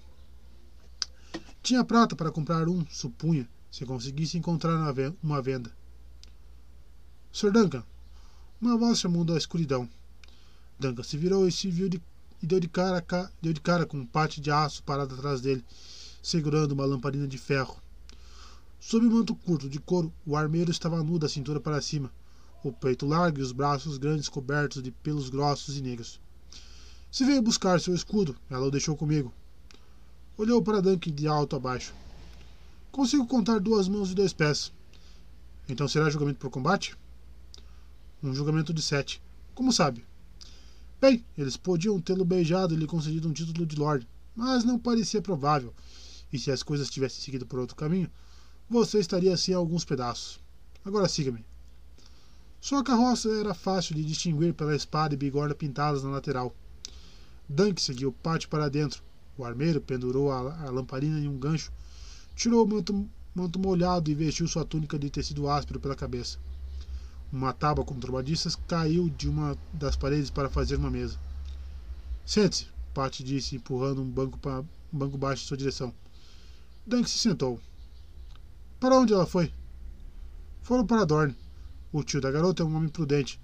Tinha 1.64 1.84
prata 1.84 2.16
para 2.16 2.32
comprar 2.32 2.68
um, 2.68 2.86
supunha, 2.88 3.50
se 3.76 3.86
conseguisse 3.86 4.38
encontrar 4.38 4.74
uma 5.22 5.42
venda. 5.42 5.70
Sr. 7.30 7.52
Duncan, 7.52 7.84
uma 8.62 8.78
voz 8.78 9.00
chamou 9.00 9.26
da 9.26 9.36
escuridão. 9.36 9.90
Duncan 10.80 11.04
se 11.04 11.18
virou 11.18 11.46
e 11.46 11.52
se 11.52 11.70
viu 11.70 11.90
de, 11.90 12.02
e 12.42 12.48
deu 12.48 12.58
de 12.58 12.70
cara, 12.70 13.04
deu 13.42 13.52
de 13.52 13.60
cara 13.60 13.86
com 13.86 13.98
um 13.98 14.06
pate 14.06 14.40
de 14.40 14.50
aço 14.50 14.82
parado 14.82 15.14
atrás 15.14 15.42
dele, 15.42 15.62
segurando 16.24 16.72
uma 16.72 16.86
lamparina 16.86 17.28
de 17.28 17.38
ferro. 17.38 17.76
Sob 18.80 19.06
o 19.06 19.12
manto 19.12 19.36
curto 19.36 19.68
de 19.68 19.78
couro, 19.78 20.14
o 20.26 20.38
armeiro 20.38 20.72
estava 20.72 21.04
nu 21.04 21.20
da 21.20 21.28
cintura 21.28 21.60
para 21.60 21.82
cima, 21.82 22.10
o 22.64 22.72
peito 22.72 23.06
largo 23.06 23.40
e 23.40 23.42
os 23.42 23.52
braços 23.52 23.98
grandes 23.98 24.30
cobertos 24.30 24.82
de 24.82 24.92
pelos 24.92 25.28
grossos 25.30 25.78
e 25.78 25.82
negros. 25.82 26.22
Se 27.12 27.26
veio 27.26 27.42
buscar 27.42 27.82
seu 27.82 27.94
escudo, 27.94 28.38
ela 28.50 28.68
o 28.68 28.72
deixou 28.72 28.96
comigo. 28.96 29.34
Olhou 30.38 30.62
para 30.62 30.82
Duncan 30.82 31.12
de 31.12 31.28
alto 31.28 31.58
a 31.58 31.60
baixo. 31.60 31.94
Consigo 32.96 33.28
contar 33.28 33.60
duas 33.60 33.90
mãos 33.90 34.10
e 34.10 34.16
dois 34.16 34.32
pés. 34.32 34.72
Então 35.68 35.86
será 35.86 36.10
julgamento 36.10 36.40
por 36.40 36.50
combate? 36.50 36.98
Um 38.24 38.34
julgamento 38.34 38.74
de 38.74 38.82
sete. 38.82 39.22
Como 39.54 39.74
sabe? 39.74 40.06
Bem, 41.02 41.22
eles 41.38 41.58
podiam 41.58 42.00
tê-lo 42.00 42.24
beijado 42.24 42.74
e 42.74 42.78
lhe 42.78 42.88
concedido 42.88 43.28
um 43.28 43.34
título 43.34 43.66
de 43.66 43.76
Lord, 43.76 44.08
mas 44.34 44.64
não 44.64 44.80
parecia 44.80 45.22
provável. 45.22 45.74
E 46.32 46.40
se 46.40 46.50
as 46.52 46.64
coisas 46.64 46.90
tivessem 46.90 47.22
seguido 47.22 47.46
por 47.46 47.60
outro 47.60 47.76
caminho, 47.76 48.10
você 48.70 48.98
estaria 49.00 49.34
assim 49.34 49.54
a 49.54 49.58
alguns 49.58 49.84
pedaços. 49.84 50.40
Agora 50.86 51.10
siga-me. 51.10 51.44
Sua 52.62 52.82
carroça 52.82 53.28
era 53.28 53.54
fácil 53.54 53.94
de 53.94 54.06
distinguir 54.06 54.54
pela 54.54 54.74
espada 54.74 55.14
e 55.14 55.18
bigorna 55.18 55.54
pintadas 55.54 56.02
na 56.02 56.12
lateral. 56.12 56.56
Dunk 57.50 57.82
seguiu 57.82 58.08
o 58.08 58.14
pátio 58.14 58.48
para 58.48 58.70
dentro. 58.70 59.04
O 59.38 59.44
armeiro 59.44 59.82
pendurou 59.82 60.32
a, 60.32 60.64
a 60.64 60.70
lamparina 60.70 61.20
em 61.20 61.28
um 61.28 61.38
gancho 61.38 61.74
Tirou 62.36 62.66
o 62.66 62.68
manto, 62.68 63.10
manto 63.34 63.58
molhado 63.58 64.12
e 64.12 64.14
vestiu 64.14 64.48
sua 64.48 64.66
túnica 64.66 65.00
de 65.00 65.10
tecido 65.10 65.50
áspero 65.50 65.80
pela 65.80 65.96
cabeça. 65.96 66.38
Uma 67.32 67.54
tábua 67.54 67.86
com 67.86 68.00
trombadistas 68.00 68.56
caiu 68.68 69.10
de 69.10 69.30
uma 69.30 69.58
das 69.74 69.96
paredes 69.96 70.30
para 70.30 70.50
fazer 70.50 70.76
uma 70.76 70.92
mesa. 70.92 71.18
Sente-se, 72.26 72.68
Pat 72.94 73.22
disse, 73.22 73.56
empurrando 73.56 74.02
um 74.02 74.10
banco, 74.10 74.38
para, 74.38 74.62
um 74.62 74.98
banco 74.98 75.18
baixo 75.18 75.44
em 75.44 75.48
sua 75.48 75.58
direção. 75.58 75.94
Dunk 76.86 77.10
se 77.10 77.18
sentou. 77.18 77.60
Para 78.80 78.98
onde 78.98 79.14
ela 79.14 79.26
foi? 79.26 79.52
Foram 80.62 80.86
para 80.86 81.06
Dorne. 81.06 81.36
O 81.92 82.04
tio 82.04 82.20
da 82.20 82.32
garota 82.32 82.64
é 82.64 82.66
um 82.66 82.76
homem 82.76 82.90
prudente. 82.90 83.40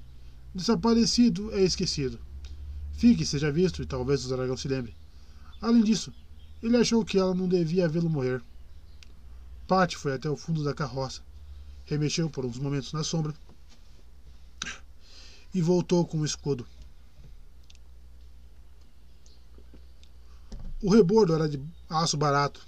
Desaparecido 0.54 1.52
é 1.54 1.64
esquecido. 1.64 2.20
Fique, 2.92 3.26
seja 3.26 3.52
visto, 3.52 3.82
e 3.82 3.86
talvez 3.86 4.26
o 4.26 4.30
dragão 4.30 4.58
se 4.58 4.68
lembre. 4.68 4.96
Além 5.62 5.82
disso, 5.82 6.14
ele 6.62 6.78
achou 6.78 7.06
que 7.06 7.18
ela 7.18 7.34
não 7.34 7.48
devia 7.48 7.88
vê-lo 7.88 8.10
morrer. 8.10 8.44
Pat 9.72 9.96
foi 9.96 10.14
até 10.14 10.30
o 10.30 10.36
fundo 10.36 10.66
da 10.66 10.74
carroça, 10.74 11.22
remexeu 11.86 12.30
por 12.30 12.46
uns 12.46 12.58
momentos 12.58 12.92
na 12.92 13.06
sombra 13.06 13.34
e 15.54 15.62
voltou 15.62 16.06
com 16.06 16.18
o 16.18 16.26
escudo. 16.26 16.68
O 20.84 20.94
rebordo 20.94 21.34
era 21.34 21.48
de 21.48 21.58
aço 21.90 22.18
barato, 22.18 22.62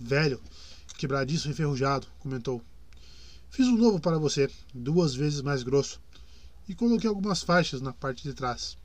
velho, 0.00 0.40
quebradiço 0.96 1.48
e 1.48 1.50
enferrujado, 1.50 2.06
comentou. 2.20 2.62
Fiz 3.50 3.66
um 3.66 3.76
novo 3.76 3.98
para 3.98 4.16
você, 4.16 4.48
duas 4.72 5.12
vezes 5.12 5.40
mais 5.40 5.64
grosso, 5.64 6.00
e 6.68 6.76
coloquei 6.76 7.08
algumas 7.08 7.42
faixas 7.42 7.80
na 7.80 7.92
parte 7.92 8.22
de 8.22 8.34
trás. 8.34 8.78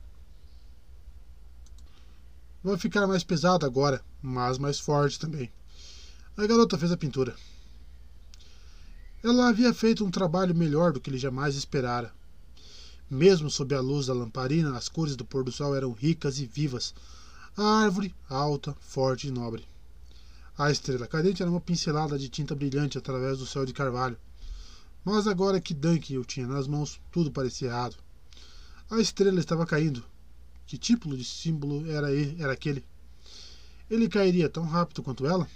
Vai 2.64 2.76
ficar 2.76 3.06
mais 3.06 3.22
pesado 3.22 3.64
agora, 3.64 4.04
mas 4.20 4.58
mais 4.58 4.80
forte 4.80 5.16
também. 5.16 5.48
A 6.38 6.46
garota 6.46 6.76
fez 6.76 6.92
a 6.92 6.98
pintura. 6.98 7.34
Ela 9.24 9.48
havia 9.48 9.72
feito 9.72 10.04
um 10.04 10.10
trabalho 10.10 10.54
melhor 10.54 10.92
do 10.92 11.00
que 11.00 11.08
ele 11.08 11.16
jamais 11.16 11.56
esperara. 11.56 12.12
Mesmo 13.08 13.50
sob 13.50 13.74
a 13.74 13.80
luz 13.80 14.08
da 14.08 14.12
lamparina, 14.12 14.76
as 14.76 14.86
cores 14.86 15.16
do 15.16 15.24
pôr 15.24 15.42
do 15.42 15.50
sol 15.50 15.74
eram 15.74 15.92
ricas 15.92 16.38
e 16.38 16.44
vivas. 16.44 16.94
A 17.56 17.64
árvore, 17.80 18.14
alta, 18.28 18.76
forte 18.80 19.28
e 19.28 19.30
nobre. 19.30 19.66
A 20.58 20.70
estrela 20.70 21.06
cadente 21.06 21.40
era 21.40 21.50
uma 21.50 21.60
pincelada 21.60 22.18
de 22.18 22.28
tinta 22.28 22.54
brilhante 22.54 22.98
através 22.98 23.38
do 23.38 23.46
céu 23.46 23.64
de 23.64 23.72
carvalho. 23.72 24.18
Mas 25.02 25.26
agora 25.26 25.58
que 25.58 25.72
Dunk 25.72 26.18
o 26.18 26.24
tinha 26.24 26.46
nas 26.46 26.66
mãos, 26.66 27.00
tudo 27.10 27.32
parecia 27.32 27.68
errado. 27.68 27.96
A 28.90 29.00
estrela 29.00 29.40
estava 29.40 29.64
caindo. 29.64 30.04
Que 30.66 30.76
tipo 30.76 31.16
de 31.16 31.24
símbolo 31.24 31.90
era, 31.90 32.12
ele, 32.12 32.42
era 32.42 32.52
aquele? 32.52 32.84
Ele 33.88 34.06
cairia 34.06 34.50
tão 34.50 34.64
rápido 34.64 35.02
quanto 35.02 35.26
ela? 35.26 35.48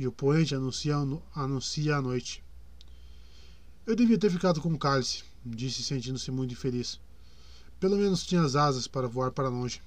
E 0.00 0.06
o 0.06 0.12
poente 0.12 0.54
anuncia, 0.54 0.96
anuncia 1.34 1.94
a 1.94 2.00
noite. 2.00 2.42
Eu 3.86 3.94
devia 3.94 4.18
ter 4.18 4.30
ficado 4.30 4.58
com 4.58 4.72
o 4.72 4.78
cálice, 4.78 5.22
disse 5.44 5.82
sentindo-se 5.82 6.30
muito 6.30 6.54
infeliz. 6.54 6.98
Pelo 7.78 7.98
menos 7.98 8.24
tinha 8.24 8.40
as 8.40 8.56
asas 8.56 8.86
para 8.86 9.06
voar 9.06 9.30
para 9.30 9.50
longe. 9.50 9.82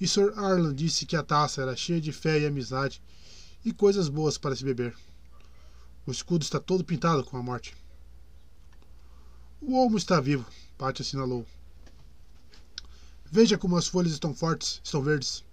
E 0.00 0.08
Sir 0.08 0.32
Arlan 0.38 0.74
disse 0.74 1.04
que 1.04 1.16
a 1.16 1.22
taça 1.22 1.60
era 1.60 1.76
cheia 1.76 2.00
de 2.00 2.12
fé 2.12 2.40
e 2.40 2.46
amizade 2.46 3.02
e 3.62 3.74
coisas 3.74 4.08
boas 4.08 4.38
para 4.38 4.56
se 4.56 4.64
beber. 4.64 4.96
O 6.06 6.10
escudo 6.10 6.42
está 6.42 6.58
todo 6.58 6.82
pintado 6.82 7.22
com 7.22 7.36
a 7.36 7.42
morte. 7.42 7.76
O 9.60 9.76
olmo 9.76 9.98
está 9.98 10.18
vivo, 10.18 10.46
Pátio 10.78 11.02
assinalou. 11.02 11.44
Veja 13.30 13.58
como 13.58 13.76
as 13.76 13.86
folhas 13.86 14.12
estão 14.12 14.34
fortes, 14.34 14.80
estão 14.82 15.02
verdes. 15.02 15.44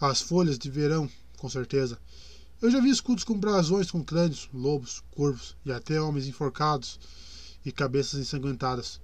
As 0.00 0.22
folhas 0.22 0.58
de 0.58 0.70
verão, 0.70 1.10
com 1.36 1.50
certeza, 1.50 1.98
eu 2.62 2.70
já 2.70 2.80
vi 2.80 2.88
escudos 2.88 3.22
com 3.22 3.38
brasões 3.38 3.90
com 3.90 4.02
crânios, 4.02 4.48
lobos, 4.52 5.02
corvos 5.10 5.54
e 5.64 5.70
até 5.70 6.00
homens 6.00 6.26
enforcados 6.26 6.98
e 7.64 7.70
cabeças 7.70 8.18
ensanguentadas. 8.18 8.98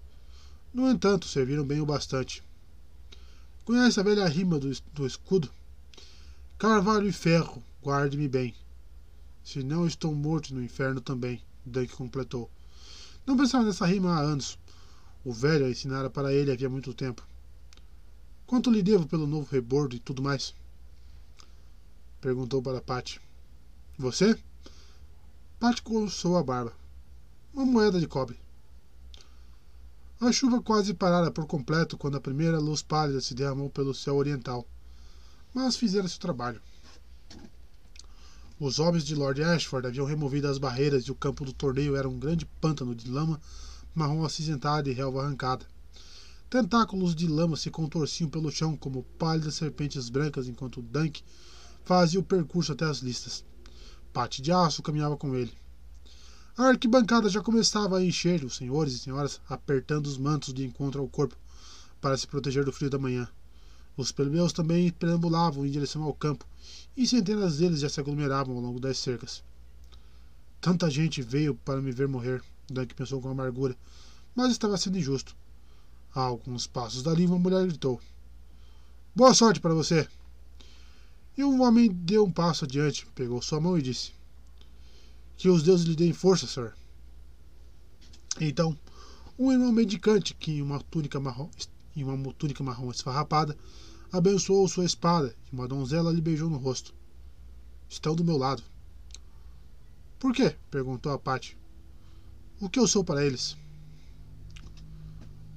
No 0.72 0.88
entanto, 0.90 1.28
serviram 1.28 1.62
bem 1.62 1.80
o 1.80 1.86
bastante. 1.86 2.42
Conhece 3.64 4.00
a 4.00 4.02
velha 4.02 4.26
rima 4.26 4.58
do, 4.58 4.72
do 4.94 5.06
escudo? 5.06 5.50
Carvalho 6.58 7.06
e 7.06 7.12
ferro, 7.12 7.62
guarde-me 7.82 8.26
bem. 8.26 8.54
Se 9.44 9.62
não 9.62 9.86
estou 9.86 10.14
morto 10.14 10.54
no 10.54 10.62
inferno 10.62 11.00
também, 11.00 11.42
Dunk 11.66 11.92
completou. 11.94 12.50
Não 13.26 13.36
pensava 13.36 13.64
nessa 13.64 13.84
rima 13.84 14.14
há 14.14 14.20
anos. 14.20 14.58
O 15.24 15.32
velho 15.32 15.66
a 15.66 15.70
ensinara 15.70 16.08
para 16.08 16.32
ele 16.32 16.50
havia 16.50 16.70
muito 16.70 16.94
tempo. 16.94 17.26
Quanto 18.46 18.70
lhe 18.70 18.82
devo 18.82 19.06
pelo 19.06 19.26
novo 19.26 19.46
rebordo 19.50 19.94
e 19.94 20.00
tudo 20.00 20.22
mais? 20.22 20.54
Perguntou 22.20 22.62
para 22.62 22.80
Patty. 22.80 23.20
Você? 23.98 24.38
Pat 25.60 25.80
coçou 25.82 26.36
a 26.36 26.42
barba. 26.42 26.72
Uma 27.52 27.66
moeda 27.66 28.00
de 28.00 28.08
cobre. 28.08 28.40
A 30.18 30.32
chuva 30.32 30.62
quase 30.62 30.94
parara 30.94 31.30
por 31.30 31.46
completo 31.46 31.98
quando 31.98 32.16
a 32.16 32.20
primeira 32.20 32.58
luz 32.58 32.80
pálida 32.80 33.20
se 33.20 33.34
derramou 33.34 33.68
pelo 33.68 33.92
céu 33.92 34.16
oriental. 34.16 34.66
Mas 35.52 35.76
fizera 35.76 36.08
seu 36.08 36.18
trabalho. 36.18 36.60
Os 38.58 38.78
homens 38.78 39.04
de 39.04 39.14
Lord 39.14 39.42
Ashford 39.42 39.86
haviam 39.86 40.06
removido 40.06 40.48
as 40.48 40.56
barreiras 40.56 41.04
e 41.04 41.10
o 41.10 41.16
campo 41.16 41.44
do 41.44 41.52
torneio 41.52 41.96
era 41.96 42.08
um 42.08 42.18
grande 42.18 42.46
pântano 42.46 42.94
de 42.94 43.10
lama 43.10 43.40
marrom 43.94 44.24
acinzentada 44.24 44.88
e 44.88 44.92
relva 44.92 45.22
arrancada. 45.22 45.66
Tentáculos 46.48 47.14
de 47.14 47.26
lama 47.26 47.56
se 47.56 47.70
contorciam 47.70 48.30
pelo 48.30 48.50
chão 48.50 48.76
como 48.76 49.02
pálidas 49.18 49.56
serpentes 49.56 50.08
brancas 50.08 50.48
enquanto 50.48 50.80
Dunk 50.80 51.22
fazia 51.84 52.20
o 52.20 52.24
percurso 52.24 52.72
até 52.72 52.84
as 52.84 52.98
listas. 52.98 53.44
Pate 54.12 54.42
de 54.42 54.52
aço 54.52 54.82
caminhava 54.82 55.16
com 55.16 55.34
ele. 55.34 55.52
A 56.56 56.64
arquibancada 56.64 57.30
já 57.30 57.40
começava 57.40 57.96
a 57.96 58.04
encher, 58.04 58.44
os 58.44 58.56
senhores 58.56 58.92
e 58.92 58.98
senhoras 58.98 59.40
apertando 59.48 60.06
os 60.06 60.18
mantos 60.18 60.52
de 60.52 60.66
encontro 60.66 61.00
ao 61.00 61.08
corpo 61.08 61.34
para 61.98 62.16
se 62.18 62.26
proteger 62.26 62.62
do 62.62 62.72
frio 62.72 62.90
da 62.90 62.98
manhã. 62.98 63.26
Os 63.96 64.12
plebeus 64.12 64.52
também 64.52 64.90
perambulavam 64.90 65.64
em 65.64 65.70
direção 65.70 66.02
ao 66.02 66.12
campo, 66.12 66.46
e 66.94 67.06
centenas 67.06 67.56
deles 67.56 67.80
já 67.80 67.88
se 67.88 68.00
aglomeravam 68.00 68.54
ao 68.54 68.60
longo 68.60 68.78
das 68.78 68.98
cercas. 68.98 69.42
Tanta 70.60 70.90
gente 70.90 71.22
veio 71.22 71.54
para 71.54 71.80
me 71.80 71.90
ver 71.90 72.06
morrer, 72.06 72.42
Dunk 72.68 72.94
pensou 72.94 73.20
com 73.20 73.28
amargura, 73.28 73.76
mas 74.34 74.52
estava 74.52 74.76
sendo 74.76 74.98
injusto. 74.98 75.34
A 76.14 76.20
alguns 76.20 76.66
passos 76.66 77.02
dali, 77.02 77.24
uma 77.24 77.38
mulher 77.38 77.66
gritou: 77.66 77.98
Boa 79.14 79.32
sorte 79.32 79.58
para 79.58 79.72
você! 79.72 80.06
E 81.36 81.42
um 81.42 81.62
homem 81.62 81.90
deu 81.90 82.24
um 82.24 82.30
passo 82.30 82.64
adiante, 82.64 83.06
pegou 83.14 83.40
sua 83.40 83.60
mão 83.60 83.78
e 83.78 83.82
disse: 83.82 84.12
Que 85.36 85.48
os 85.48 85.62
deuses 85.62 85.86
lhe 85.86 85.96
deem 85.96 86.12
força, 86.12 86.46
Sir. 86.46 86.74
Então, 88.40 88.78
um 89.38 89.50
irmão 89.50 89.72
mendicante, 89.72 90.34
que 90.34 90.52
em 90.52 90.62
uma 90.62 90.80
túnica 90.80 91.18
marrom, 91.18 91.48
em 91.96 92.04
uma 92.04 92.32
túnica 92.34 92.62
marrom 92.62 92.90
esfarrapada, 92.90 93.56
abençoou 94.12 94.68
sua 94.68 94.84
espada 94.84 95.34
e 95.50 95.54
uma 95.54 95.66
donzela 95.66 96.12
lhe 96.12 96.20
beijou 96.20 96.50
no 96.50 96.58
rosto. 96.58 96.94
Estão 97.88 98.14
do 98.14 98.24
meu 98.24 98.36
lado. 98.36 98.62
Por 100.18 100.32
quê? 100.32 100.54
perguntou 100.70 101.12
a 101.12 101.18
Pati. 101.18 101.56
O 102.60 102.68
que 102.68 102.78
eu 102.78 102.86
sou 102.86 103.02
para 103.02 103.24
eles? 103.24 103.56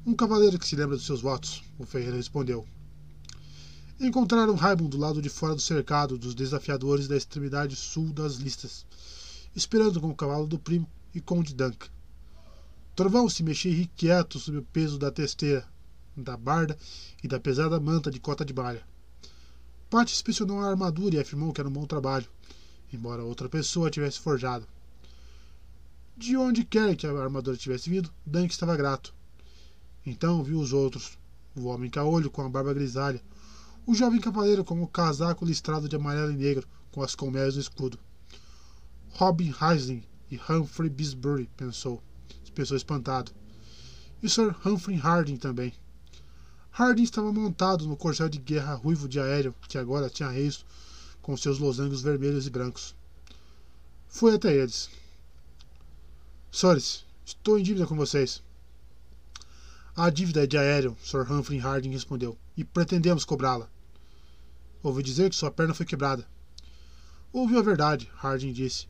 Um 0.06 0.14
cavaleiro 0.14 0.58
que 0.58 0.68
se 0.68 0.76
lembra 0.76 0.96
dos 0.96 1.06
seus 1.06 1.22
votos, 1.22 1.64
o 1.78 1.86
ferreiro 1.86 2.16
respondeu. 2.16 2.66
Encontraram 3.98 4.56
Raimon 4.56 4.90
do 4.90 4.98
lado 4.98 5.22
de 5.22 5.30
fora 5.30 5.56
do 5.56 5.62
cercado 5.62 6.18
dos 6.18 6.36
desafiadores 6.36 7.08
da 7.08 7.16
extremidade 7.16 7.78
sul 7.78 8.12
das 8.12 8.36
listas, 8.36 8.86
esperando 9.56 10.02
com 10.02 10.10
o 10.10 10.16
cavalo 10.16 10.46
do 10.46 10.60
primo 10.60 10.86
e 11.14 11.22
com 11.22 11.40
o 11.40 11.44
de 11.44 11.56
Dunk. 11.56 11.88
Trovão 12.94 13.30
se 13.30 13.42
mexia 13.42 13.72
irrequieto 13.72 14.38
sob 14.38 14.58
o 14.58 14.64
peso 14.64 15.00
da 15.00 15.12
testeira, 15.12 15.66
da 16.16 16.36
barda 16.36 16.78
e 17.24 17.28
da 17.28 17.40
pesada 17.40 17.80
manta 17.80 18.12
de 18.12 18.20
cota 18.20 18.44
de 18.44 18.54
malha. 18.54 18.86
Pat 19.90 20.12
inspecionou 20.12 20.60
a 20.60 20.70
armadura 20.70 21.16
e 21.16 21.20
afirmou 21.20 21.54
que 21.54 21.62
era 21.62 21.70
um 21.70 21.74
bom 21.74 21.86
trabalho, 21.86 22.28
embora 22.92 23.24
outra 23.24 23.48
pessoa 23.48 23.90
tivesse 23.90 24.20
forjado. 24.20 24.68
De 26.18 26.36
onde 26.36 26.66
quer 26.66 26.98
que 26.98 27.08
a 27.08 27.12
armadura 27.12 27.56
tivesse 27.56 27.90
vindo, 27.90 28.14
Dunk 28.26 28.52
estava 28.52 28.76
grato. 28.76 29.14
Então 30.06 30.44
viu 30.44 30.60
os 30.60 30.74
outros: 30.74 31.18
o 31.56 31.68
homem 31.68 31.90
caolho 31.90 32.30
com 32.30 32.42
a 32.42 32.50
barba 32.50 32.74
grisalha, 32.74 33.22
o 33.88 33.94
jovem 33.94 34.20
cavaleiro 34.20 34.64
com 34.64 34.82
o 34.82 34.88
casaco 34.88 35.46
listrado 35.46 35.88
de 35.88 35.96
amarelo 35.96 36.32
e 36.32 36.36
negro, 36.36 36.68
com 36.92 37.04
as 37.04 37.14
colmeias 37.14 37.54
do 37.54 37.60
escudo. 37.60 38.00
Robin 39.10 39.54
Heisling 39.62 40.04
e 40.32 40.38
Humphrey 40.38 40.90
Bisbury, 40.90 41.50
pensou, 41.56 42.02
pensou 42.56 42.76
espantado. 42.76 43.32
E 44.24 44.30
Sir 44.30 44.56
Humphrey 44.66 44.98
Harding 44.98 45.38
também. 45.38 45.72
Harding 46.72 47.04
estava 47.04 47.32
montado 47.32 47.88
no 47.88 47.96
corcel 47.96 48.28
de 48.28 48.40
guerra 48.40 48.74
ruivo 48.74 49.08
de 49.08 49.20
aéreo, 49.20 49.54
que 49.68 49.78
agora 49.78 50.10
tinha 50.10 50.30
reis 50.30 50.66
com 51.22 51.38
seus 51.38 51.60
losangos 51.60 52.02
vermelhos 52.02 52.48
e 52.48 52.50
brancos. 52.50 52.96
Foi 54.08 54.34
até 54.34 54.54
eles. 54.54 54.90
Senhores, 56.52 57.06
estou 57.24 57.60
em 57.60 57.64
dívida 57.64 57.86
com 57.86 57.96
vocês. 57.96 58.42
A 59.96 60.10
dívida 60.10 60.44
é 60.44 60.48
de 60.48 60.58
aéreo, 60.58 60.98
Sir 61.04 61.32
Humphrey 61.32 61.60
Harding 61.60 61.92
respondeu, 61.92 62.38
e 62.58 62.64
pretendemos 62.64 63.24
cobrá-la. 63.24 63.70
Ouvi 64.86 65.02
dizer 65.02 65.32
que 65.32 65.36
sua 65.36 65.50
perna 65.50 65.74
foi 65.74 65.84
quebrada. 65.84 66.28
Ouviu 67.34 67.58
a 67.58 67.64
verdade, 67.64 68.08
Harding 68.22 68.54
disse. 68.54 68.88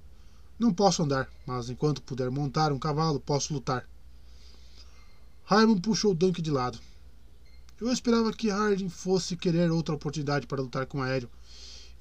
Não 0.59 0.73
posso 0.73 1.01
andar, 1.01 1.29
mas 1.47 1.69
enquanto 1.69 2.01
puder 2.01 2.29
montar 2.29 2.73
um 2.73 2.77
cavalo, 2.77 3.17
posso 3.17 3.53
lutar. 3.53 3.87
Raymond 5.45 5.79
puxou 5.79 6.13
Dunk 6.13 6.41
de 6.41 6.51
lado. 6.51 6.77
Eu 7.79 7.89
esperava 7.89 8.33
que 8.33 8.49
Harding 8.49 8.89
fosse 8.89 9.37
querer 9.37 9.71
outra 9.71 9.95
oportunidade 9.95 10.45
para 10.47 10.61
lutar 10.61 10.85
com 10.85 10.97
o 10.97 11.01
aéreo. 11.01 11.29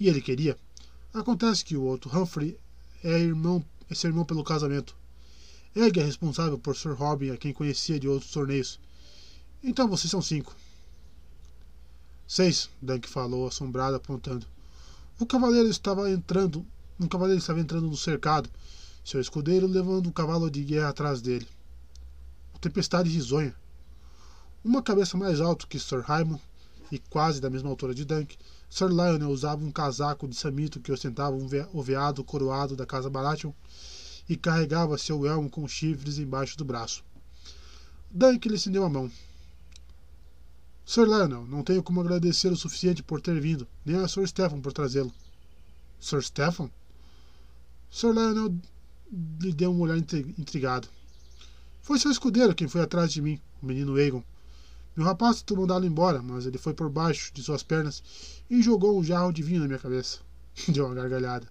E 0.01 0.09
ele 0.09 0.21
queria. 0.21 0.59
Acontece 1.13 1.65
que 1.65 1.77
o 1.77 1.85
outro 1.85 2.11
Humphrey 2.19 2.59
é 3.05 3.17
irmão, 3.17 3.65
é 3.89 3.95
seu 3.95 4.11
irmão 4.11 4.25
pelo 4.25 4.43
casamento. 4.43 4.97
Egg 5.73 6.01
é 6.01 6.05
responsável 6.05 6.59
por 6.59 6.75
Sir 6.75 6.95
Robin, 6.95 7.31
a 7.31 7.37
quem 7.37 7.53
conhecia 7.53 8.01
de 8.01 8.09
outros 8.09 8.33
torneios. 8.33 8.81
Então 9.63 9.87
vocês 9.87 10.11
são 10.11 10.21
cinco. 10.21 10.53
Seis, 12.35 12.69
Dunk 12.83 13.09
falou, 13.09 13.47
assombrado, 13.47 13.95
apontando. 13.95 14.45
O 15.21 15.25
cavaleiro 15.25 15.69
estava 15.69 16.11
entrando. 16.11 16.67
Um 16.99 17.07
cavaleiro 17.07 17.39
estava 17.39 17.61
entrando 17.61 17.87
no 17.87 17.97
cercado, 17.97 18.51
seu 19.05 19.21
escudeiro 19.21 19.69
levando 19.69 20.09
um 20.09 20.11
cavalo 20.11 20.51
de 20.51 20.65
guerra 20.65 20.89
atrás 20.89 21.23
dele. 21.23 21.47
O 22.53 22.59
tempestade 22.59 23.09
risonha. 23.09 23.55
Uma 24.65 24.83
cabeça 24.83 25.17
mais 25.17 25.41
alto 25.41 25.69
que 25.69 25.79
Sir 25.79 26.01
Raimon 26.01 26.41
e 26.91 26.99
quase 26.99 27.41
da 27.41 27.49
mesma 27.49 27.71
altura 27.71 27.95
de 27.95 28.05
Dunk, 28.05 28.37
Sir 28.69 28.89
Lionel 28.89 29.31
usava 29.31 29.65
um 29.65 29.71
casaco 29.71 30.27
de 30.27 30.35
samito 30.35 30.81
que 30.81 30.91
ostentava 30.91 31.37
um 31.37 31.49
o 31.73 31.83
veado 31.85 32.25
coroado 32.25 32.75
da 32.75 32.85
casa 32.85 33.09
Baratheon 33.09 33.53
e 34.29 34.37
carregava 34.37 34.99
seu 34.99 35.25
elmo 35.25 35.49
com 35.49 35.69
chifres 35.69 36.19
embaixo 36.19 36.59
do 36.59 36.65
braço. 36.65 37.05
Dunk 38.11 38.49
lhe 38.49 38.57
estendeu 38.57 38.85
a 38.85 38.91
mão. 38.91 39.09
Sir 40.87 41.07
Lionel, 41.07 41.47
não 41.47 41.63
tenho 41.63 41.83
como 41.83 42.01
agradecer 42.01 42.53
o 42.53 42.57
suficiente 42.57 43.03
por 43.03 43.21
ter 43.21 43.41
vindo, 43.41 43.67
nem 43.85 43.97
a 43.97 44.07
Sir 44.07 44.27
Stephen 44.27 44.61
por 44.61 44.73
trazê-lo. 44.73 45.13
Sir 45.99 46.23
Stephen? 46.23 46.71
Sir 47.91 48.13
Lionel 48.13 48.55
lhe 49.41 49.53
deu 49.53 49.73
um 49.73 49.81
olhar 49.81 49.97
intrigado. 49.97 50.89
Foi 51.81 51.99
seu 51.99 52.11
escudeiro 52.11 52.55
quem 52.55 52.69
foi 52.69 52.83
atrás 52.83 53.13
de 53.13 53.23
mim, 53.23 53.41
o 53.63 53.67
menino 53.67 53.97
Aegon. 53.97 54.23
Meu 54.97 55.07
rapaz 55.07 55.39
tentou 55.39 55.57
mandá-lo 55.57 55.87
embora, 55.87 56.23
mas 56.23 56.47
ele 56.47 56.59
foi 56.59 56.75
por 56.75 56.89
baixo 56.91 57.33
de 57.33 57.43
suas 57.43 57.63
pernas 57.63 58.03
e 58.49 58.63
jogou 58.63 58.99
um 58.99 59.03
jarro 59.03 59.33
de 59.33 59.43
vinho 59.43 59.61
na 59.61 59.67
minha 59.67 59.79
cabeça. 59.79 60.21
Deu 60.69 60.87
uma 60.87 60.95
gargalhada. 60.95 61.49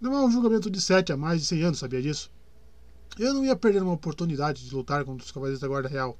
Não 0.00 0.14
é 0.14 0.24
um 0.24 0.30
julgamento 0.30 0.70
de 0.70 0.80
sete 0.80 1.12
a 1.12 1.16
mais 1.16 1.40
de 1.40 1.46
cem 1.46 1.62
anos, 1.62 1.80
sabia 1.80 2.00
disso? 2.00 2.30
Eu 3.18 3.34
não 3.34 3.44
ia 3.44 3.56
perder 3.56 3.82
uma 3.82 3.92
oportunidade 3.92 4.64
de 4.64 4.74
lutar 4.74 5.04
contra 5.04 5.24
os 5.24 5.32
cavaleiros 5.32 5.60
da 5.60 5.68
Guarda 5.68 5.88
Real. 5.88 6.18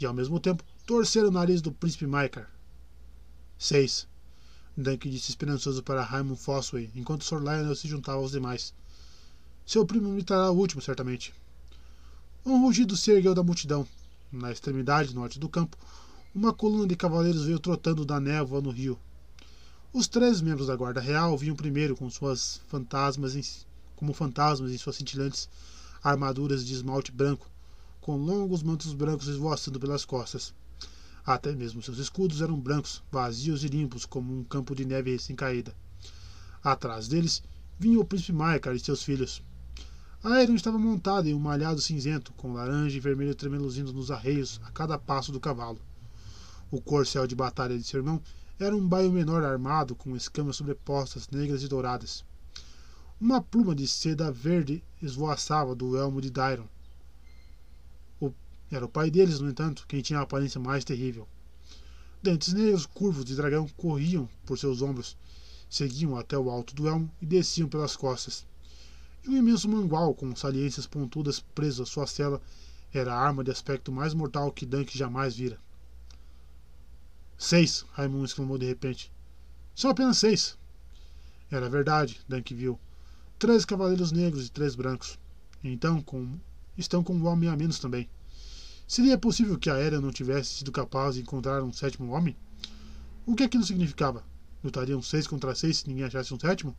E 0.00 0.06
ao 0.06 0.14
mesmo 0.14 0.40
tempo, 0.40 0.64
torcer 0.84 1.24
o 1.24 1.30
nariz 1.30 1.62
do 1.62 1.70
príncipe 1.70 2.06
Maikar. 2.06 2.50
6. 3.56 4.08
Dunk 4.76 5.08
disse 5.08 5.30
esperançoso 5.30 5.80
para 5.80 6.02
Raymond 6.02 6.40
Fosway, 6.40 6.90
enquanto 6.96 7.24
Sir 7.24 7.38
Lionel 7.38 7.76
se 7.76 7.86
juntava 7.86 8.18
aos 8.18 8.32
demais. 8.32 8.74
Seu 9.64 9.86
primo 9.86 10.08
me 10.08 10.24
trará 10.24 10.50
o 10.50 10.58
último, 10.58 10.82
certamente. 10.82 11.32
Um 12.44 12.60
rugido 12.60 12.96
se 12.96 13.12
ergueu 13.12 13.32
da 13.32 13.44
multidão. 13.44 13.86
Na 14.32 14.50
extremidade 14.50 15.14
norte 15.14 15.38
do 15.38 15.48
campo, 15.48 15.76
uma 16.34 16.52
coluna 16.52 16.86
de 16.86 16.96
cavaleiros 16.96 17.44
veio 17.44 17.60
trotando 17.60 18.04
da 18.04 18.18
névoa 18.18 18.60
no 18.60 18.70
rio. 18.70 18.98
Os 19.92 20.08
três 20.08 20.40
membros 20.40 20.66
da 20.66 20.74
Guarda 20.74 21.00
Real 21.00 21.38
vinham 21.38 21.54
primeiro 21.54 21.94
com 21.94 22.10
suas 22.10 22.60
fantasmas 22.66 23.36
em, 23.36 23.42
como 23.94 24.12
fantasmas 24.12 24.72
em 24.72 24.78
suas 24.78 24.96
cintilantes 24.96 25.48
armaduras 26.02 26.66
de 26.66 26.74
esmalte 26.74 27.12
branco, 27.12 27.48
com 28.00 28.16
longos 28.16 28.64
mantos 28.64 28.92
brancos 28.94 29.28
esvoaçando 29.28 29.78
pelas 29.78 30.04
costas. 30.04 30.52
Até 31.24 31.54
mesmo 31.54 31.82
seus 31.82 31.98
escudos 31.98 32.40
eram 32.40 32.58
brancos, 32.58 33.02
vazios 33.10 33.62
e 33.62 33.68
limpos, 33.68 34.04
como 34.04 34.36
um 34.36 34.42
campo 34.42 34.74
de 34.74 34.84
neve 34.84 35.12
recém-caída. 35.12 35.74
Atrás 36.62 37.06
deles 37.06 37.42
vinha 37.78 38.00
o 38.00 38.04
príncipe 38.04 38.32
Maikar 38.32 38.74
e 38.74 38.80
seus 38.80 39.02
filhos. 39.02 39.42
Aeron 40.24 40.54
estava 40.54 40.78
montado 40.78 41.28
em 41.28 41.34
um 41.34 41.38
malhado 41.38 41.80
cinzento, 41.80 42.32
com 42.34 42.52
laranja 42.52 42.96
e 42.96 43.00
vermelho 43.00 43.34
tremeluzindo 43.34 43.92
nos 43.92 44.10
arreios 44.10 44.60
a 44.64 44.70
cada 44.70 44.98
passo 44.98 45.32
do 45.32 45.40
cavalo. 45.40 45.80
O 46.70 46.80
corcel 46.80 47.26
de 47.26 47.34
batalha 47.34 47.76
de 47.76 47.84
seu 47.84 47.98
irmão 47.98 48.22
era 48.58 48.76
um 48.76 48.86
baio 48.86 49.10
menor 49.10 49.44
armado 49.44 49.94
com 49.94 50.16
escamas 50.16 50.56
sobrepostas 50.56 51.28
negras 51.28 51.62
e 51.62 51.68
douradas. 51.68 52.24
Uma 53.20 53.40
pluma 53.40 53.74
de 53.74 53.86
seda 53.86 54.30
verde 54.32 54.82
esvoaçava 55.00 55.74
do 55.74 55.96
elmo 55.96 56.20
de 56.20 56.30
Dairon. 56.30 56.68
Era 58.72 58.86
o 58.86 58.88
pai 58.88 59.10
deles, 59.10 59.38
no 59.38 59.50
entanto, 59.50 59.84
quem 59.86 60.00
tinha 60.00 60.18
a 60.18 60.22
aparência 60.22 60.58
mais 60.58 60.82
terrível. 60.82 61.28
Dentes 62.22 62.54
negros 62.54 62.86
curvos 62.86 63.22
de 63.22 63.36
dragão 63.36 63.68
corriam 63.76 64.26
por 64.46 64.58
seus 64.58 64.80
ombros, 64.80 65.14
seguiam 65.68 66.16
até 66.16 66.38
o 66.38 66.48
alto 66.48 66.74
do 66.74 66.88
elmo 66.88 67.10
e 67.20 67.26
desciam 67.26 67.68
pelas 67.68 67.94
costas. 67.96 68.46
E 69.22 69.28
um 69.28 69.36
imenso 69.36 69.68
mangual 69.68 70.14
com 70.14 70.34
saliências 70.34 70.86
pontudas 70.86 71.38
preso 71.54 71.82
à 71.82 71.86
sua 71.86 72.06
cela 72.06 72.40
era 72.94 73.12
a 73.12 73.20
arma 73.20 73.44
de 73.44 73.50
aspecto 73.50 73.92
mais 73.92 74.14
mortal 74.14 74.50
que 74.50 74.64
Dunk 74.64 74.96
jamais 74.96 75.36
vira. 75.36 75.58
Seis! 77.36 77.84
Raimundo 77.92 78.24
exclamou 78.24 78.56
de 78.56 78.64
repente. 78.64 79.12
São 79.74 79.90
apenas 79.90 80.16
seis! 80.16 80.56
Era 81.50 81.68
verdade, 81.68 82.22
Dunk 82.26 82.54
viu. 82.54 82.80
Três 83.38 83.66
cavaleiros 83.66 84.12
negros 84.12 84.46
e 84.46 84.50
três 84.50 84.74
brancos. 84.74 85.18
Então, 85.62 86.00
com... 86.00 86.38
estão 86.78 87.04
com 87.04 87.14
um 87.14 87.26
homem 87.26 87.50
a 87.50 87.56
menos 87.56 87.78
também. 87.78 88.08
Seria 88.86 89.16
possível 89.16 89.58
que 89.58 89.70
a 89.70 89.74
Aérea 89.74 90.00
não 90.00 90.12
tivesse 90.12 90.54
sido 90.54 90.72
capaz 90.72 91.14
de 91.14 91.22
encontrar 91.22 91.62
um 91.62 91.72
sétimo 91.72 92.12
homem? 92.12 92.36
O 93.24 93.34
que 93.34 93.44
aquilo 93.44 93.64
significava? 93.64 94.24
Lutariam 94.62 95.00
seis 95.00 95.26
contra 95.26 95.54
seis 95.54 95.78
se 95.78 95.88
ninguém 95.88 96.04
achasse 96.04 96.34
um 96.34 96.38
sétimo? 96.38 96.76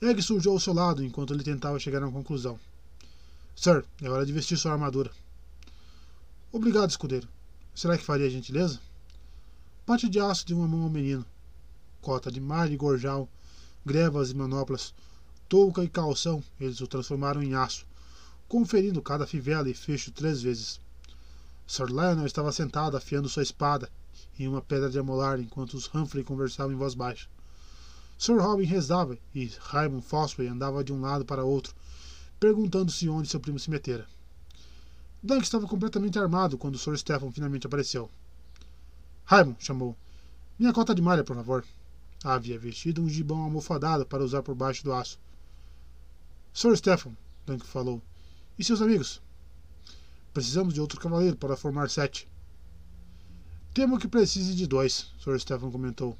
Egg 0.00 0.20
surgiu 0.22 0.52
ao 0.52 0.60
seu 0.60 0.74
lado 0.74 1.02
enquanto 1.02 1.32
ele 1.32 1.42
tentava 1.42 1.78
chegar 1.78 2.02
a 2.02 2.06
uma 2.06 2.12
conclusão. 2.12 2.58
Sir, 3.56 3.84
é 4.02 4.08
hora 4.08 4.26
de 4.26 4.32
vestir 4.32 4.58
sua 4.58 4.72
armadura. 4.72 5.10
Obrigado, 6.52 6.90
escudeiro. 6.90 7.28
Será 7.74 7.96
que 7.96 8.04
faria 8.04 8.30
gentileza? 8.30 8.78
Parte 9.86 10.08
de 10.08 10.20
aço 10.20 10.46
de 10.46 10.54
uma 10.54 10.68
mão 10.68 10.82
ao 10.82 10.90
menino. 10.90 11.24
Cota 12.00 12.30
de 12.30 12.40
malha 12.40 12.72
e 12.72 12.76
gorjal, 12.76 13.28
grevas 13.84 14.30
e 14.30 14.34
manoplas, 14.34 14.94
touca 15.48 15.82
e 15.82 15.88
calção, 15.88 16.42
eles 16.60 16.80
o 16.80 16.86
transformaram 16.86 17.42
em 17.42 17.54
aço, 17.54 17.86
conferindo 18.48 19.02
cada 19.02 19.26
fivela 19.26 19.68
e 19.68 19.74
fecho 19.74 20.10
três 20.12 20.42
vezes. 20.42 20.80
Sir 21.66 21.86
Lionel 21.86 22.26
estava 22.26 22.52
sentado 22.52 22.96
afiando 22.96 23.28
sua 23.28 23.42
espada 23.42 23.90
em 24.38 24.46
uma 24.46 24.60
pedra 24.60 24.90
de 24.90 24.98
amolar 24.98 25.40
enquanto 25.40 25.74
os 25.74 25.92
Humphrey 25.94 26.24
conversavam 26.24 26.72
em 26.72 26.76
voz 26.76 26.94
baixa. 26.94 27.28
Sir 28.18 28.38
Robin 28.38 28.64
rezava 28.64 29.18
e 29.34 29.50
Raymond 29.58 30.04
Fosway 30.04 30.48
andava 30.48 30.84
de 30.84 30.92
um 30.92 31.00
lado 31.00 31.24
para 31.24 31.44
outro, 31.44 31.74
perguntando-se 32.38 33.08
onde 33.08 33.28
seu 33.28 33.40
primo 33.40 33.58
se 33.58 33.70
metera. 33.70 34.06
Dunk 35.22 35.42
estava 35.42 35.66
completamente 35.66 36.18
armado 36.18 36.58
quando 36.58 36.78
Sr. 36.78 36.98
Stephen 36.98 37.32
finalmente 37.32 37.66
apareceu. 37.66 38.10
Raymond 39.24 39.56
chamou. 39.58 39.96
Minha 40.58 40.72
cota 40.72 40.94
de 40.94 41.00
malha, 41.00 41.24
por 41.24 41.34
favor. 41.34 41.64
Havia 42.22 42.58
vestido 42.58 43.02
um 43.02 43.08
gibão 43.08 43.42
almofadado 43.42 44.04
para 44.04 44.22
usar 44.22 44.42
por 44.42 44.54
baixo 44.54 44.84
do 44.84 44.92
aço. 44.92 45.18
Sr. 46.52 46.76
Stephen, 46.76 47.16
Dunk 47.46 47.66
falou. 47.66 48.02
E 48.58 48.62
seus 48.62 48.80
amigos? 48.80 49.20
Precisamos 50.32 50.74
de 50.74 50.80
outro 50.80 51.00
cavaleiro 51.00 51.36
para 51.36 51.56
formar 51.56 51.90
sete. 51.90 52.28
Temo 53.72 53.98
que 53.98 54.06
precise 54.06 54.54
de 54.54 54.66
dois, 54.66 55.10
Sr. 55.18 55.40
Stephen 55.40 55.70
comentou. 55.70 56.16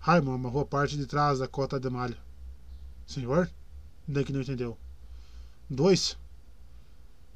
Raymond 0.00 0.34
amarrou 0.34 0.62
a 0.62 0.66
parte 0.66 0.96
de 0.96 1.06
trás 1.06 1.38
da 1.38 1.46
cota 1.46 1.78
de 1.78 1.88
malha. 1.88 2.18
Senhor? 3.06 3.48
Dunk 4.06 4.32
não 4.32 4.40
entendeu. 4.40 4.76
Dois? 5.70 6.18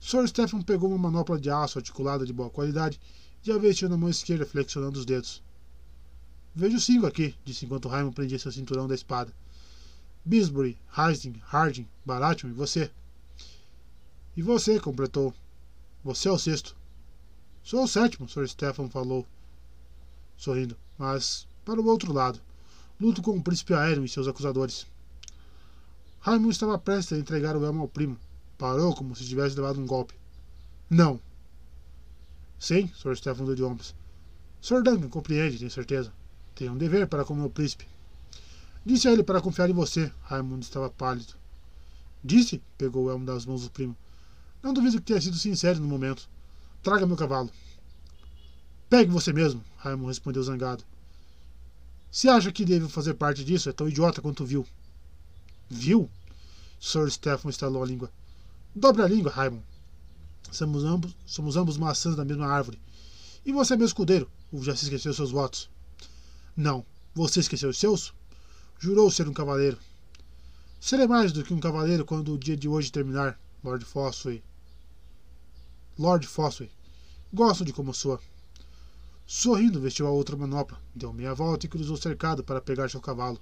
Sr. 0.00 0.26
Stephen 0.26 0.62
pegou 0.62 0.88
uma 0.88 0.98
manopla 0.98 1.38
de 1.38 1.50
aço 1.50 1.78
articulada 1.78 2.26
de 2.26 2.32
boa 2.32 2.50
qualidade 2.50 3.00
e 3.44 3.52
a 3.52 3.58
vestiu 3.58 3.88
na 3.88 3.96
mão 3.96 4.08
esquerda, 4.08 4.44
flexionando 4.44 4.98
os 4.98 5.06
dedos. 5.06 5.42
Vejo 6.54 6.80
cinco 6.80 7.06
aqui, 7.06 7.36
disse 7.44 7.64
enquanto 7.64 7.88
Raymond 7.88 8.14
prendia 8.14 8.38
seu 8.38 8.50
cinturão 8.50 8.88
da 8.88 8.94
espada. 8.94 9.32
Bisbury, 10.24 10.76
Hastings, 10.90 11.40
Harding, 11.44 11.86
Baratheon 12.04 12.50
e 12.50 12.52
você. 12.52 12.90
E 14.38 14.42
você, 14.42 14.78
completou. 14.78 15.34
Você 16.04 16.28
é 16.28 16.30
o 16.30 16.38
sexto. 16.38 16.76
Sou 17.60 17.82
o 17.82 17.88
sétimo, 17.88 18.28
Sr. 18.28 18.46
Stephen 18.46 18.88
falou, 18.88 19.26
sorrindo, 20.36 20.76
mas 20.96 21.44
para 21.64 21.80
o 21.80 21.86
outro 21.88 22.12
lado. 22.12 22.38
Luto 23.00 23.20
com 23.20 23.36
o 23.36 23.42
príncipe 23.42 23.74
aéreo 23.74 24.04
e 24.04 24.08
seus 24.08 24.28
acusadores. 24.28 24.86
Raymond 26.20 26.52
estava 26.52 26.78
prestes 26.78 27.18
a 27.18 27.20
entregar 27.20 27.56
o 27.56 27.64
elmo 27.64 27.82
ao 27.82 27.88
primo, 27.88 28.16
Parou 28.56 28.94
como 28.94 29.16
se 29.16 29.26
tivesse 29.26 29.56
levado 29.56 29.80
um 29.80 29.86
golpe. 29.86 30.14
Não. 30.88 31.18
Sim, 32.60 32.86
Sr. 32.94 33.16
Stephen 33.16 33.44
deu 33.44 33.56
de 33.56 33.64
ombros. 33.64 33.92
Sr. 34.62 34.84
Duncan 34.84 35.08
compreende, 35.08 35.58
tenho 35.58 35.70
certeza. 35.72 36.12
Tenho 36.54 36.74
um 36.74 36.78
dever 36.78 37.08
para 37.08 37.24
com 37.24 37.34
meu 37.34 37.50
príncipe. 37.50 37.88
Disse 38.86 39.08
a 39.08 39.12
ele 39.12 39.24
para 39.24 39.42
confiar 39.42 39.68
em 39.68 39.74
você. 39.74 40.12
Raimundo 40.22 40.62
estava 40.62 40.88
pálido. 40.88 41.34
Disse? 42.22 42.62
Pegou 42.78 43.06
o 43.06 43.10
elmo 43.10 43.26
das 43.26 43.44
mãos 43.44 43.64
do 43.64 43.70
primo. 43.70 43.96
Não 44.62 44.72
duvido 44.72 44.98
que 44.98 45.06
tenha 45.06 45.20
sido 45.20 45.36
sincero 45.36 45.80
no 45.80 45.86
momento. 45.86 46.28
Traga 46.82 47.06
meu 47.06 47.16
cavalo. 47.16 47.50
Pegue 48.88 49.10
você 49.10 49.32
mesmo, 49.32 49.62
Raimundo 49.76 50.08
respondeu 50.08 50.42
zangado. 50.42 50.82
Se 52.10 52.28
acha 52.28 52.50
que 52.50 52.64
devo 52.64 52.88
fazer 52.88 53.14
parte 53.14 53.44
disso, 53.44 53.68
é 53.68 53.72
tão 53.72 53.88
idiota 53.88 54.22
quanto 54.22 54.44
viu. 54.44 54.66
Viu? 55.68 56.10
Sr. 56.80 57.10
Stephen 57.10 57.50
estalou 57.50 57.82
a 57.82 57.86
língua. 57.86 58.10
Dobre 58.74 59.02
a 59.02 59.08
língua, 59.08 59.30
Raymond. 59.30 59.64
Somos 60.50 60.84
ambos, 60.84 61.14
somos 61.26 61.56
ambos 61.56 61.76
maçãs 61.76 62.16
da 62.16 62.24
mesma 62.24 62.46
árvore. 62.46 62.80
E 63.44 63.52
você 63.52 63.74
é 63.74 63.76
meu 63.76 63.86
escudeiro, 63.86 64.30
ou 64.50 64.62
já 64.62 64.74
se 64.74 64.84
esqueceu 64.84 65.12
seus 65.12 65.30
votos? 65.30 65.68
Não. 66.56 66.84
Você 67.14 67.40
esqueceu 67.40 67.68
os 67.68 67.78
seus? 67.78 68.14
Jurou 68.78 69.10
ser 69.10 69.28
um 69.28 69.32
cavaleiro. 69.32 69.78
Serei 70.80 71.06
mais 71.06 71.32
do 71.32 71.42
que 71.42 71.52
um 71.52 71.60
cavaleiro 71.60 72.04
quando 72.04 72.32
o 72.32 72.38
dia 72.38 72.56
de 72.56 72.68
hoje 72.68 72.92
terminar, 72.92 73.38
Lord 73.62 73.84
Fosway. 73.84 74.42
Lord 75.98 76.26
Fosway. 76.26 76.70
Gosto 77.32 77.64
de 77.64 77.72
como 77.72 77.92
soa. 77.92 78.20
Sorrindo, 79.26 79.80
vestiu 79.80 80.06
a 80.06 80.10
outra 80.10 80.36
manopla, 80.36 80.80
deu 80.94 81.12
meia 81.12 81.34
volta 81.34 81.66
e 81.66 81.68
cruzou 81.68 81.96
o 81.96 82.00
cercado 82.00 82.42
para 82.42 82.60
pegar 82.60 82.88
seu 82.88 83.00
cavalo. 83.00 83.40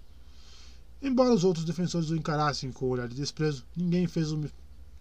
Embora 1.02 1.34
os 1.34 1.44
outros 1.44 1.64
defensores 1.64 2.10
o 2.10 2.16
encarassem 2.16 2.72
com 2.72 2.86
um 2.86 2.88
olhar 2.88 3.08
de 3.08 3.14
desprezo, 3.14 3.64
ninguém 3.76 4.06
fez 4.06 4.32
o 4.32 4.38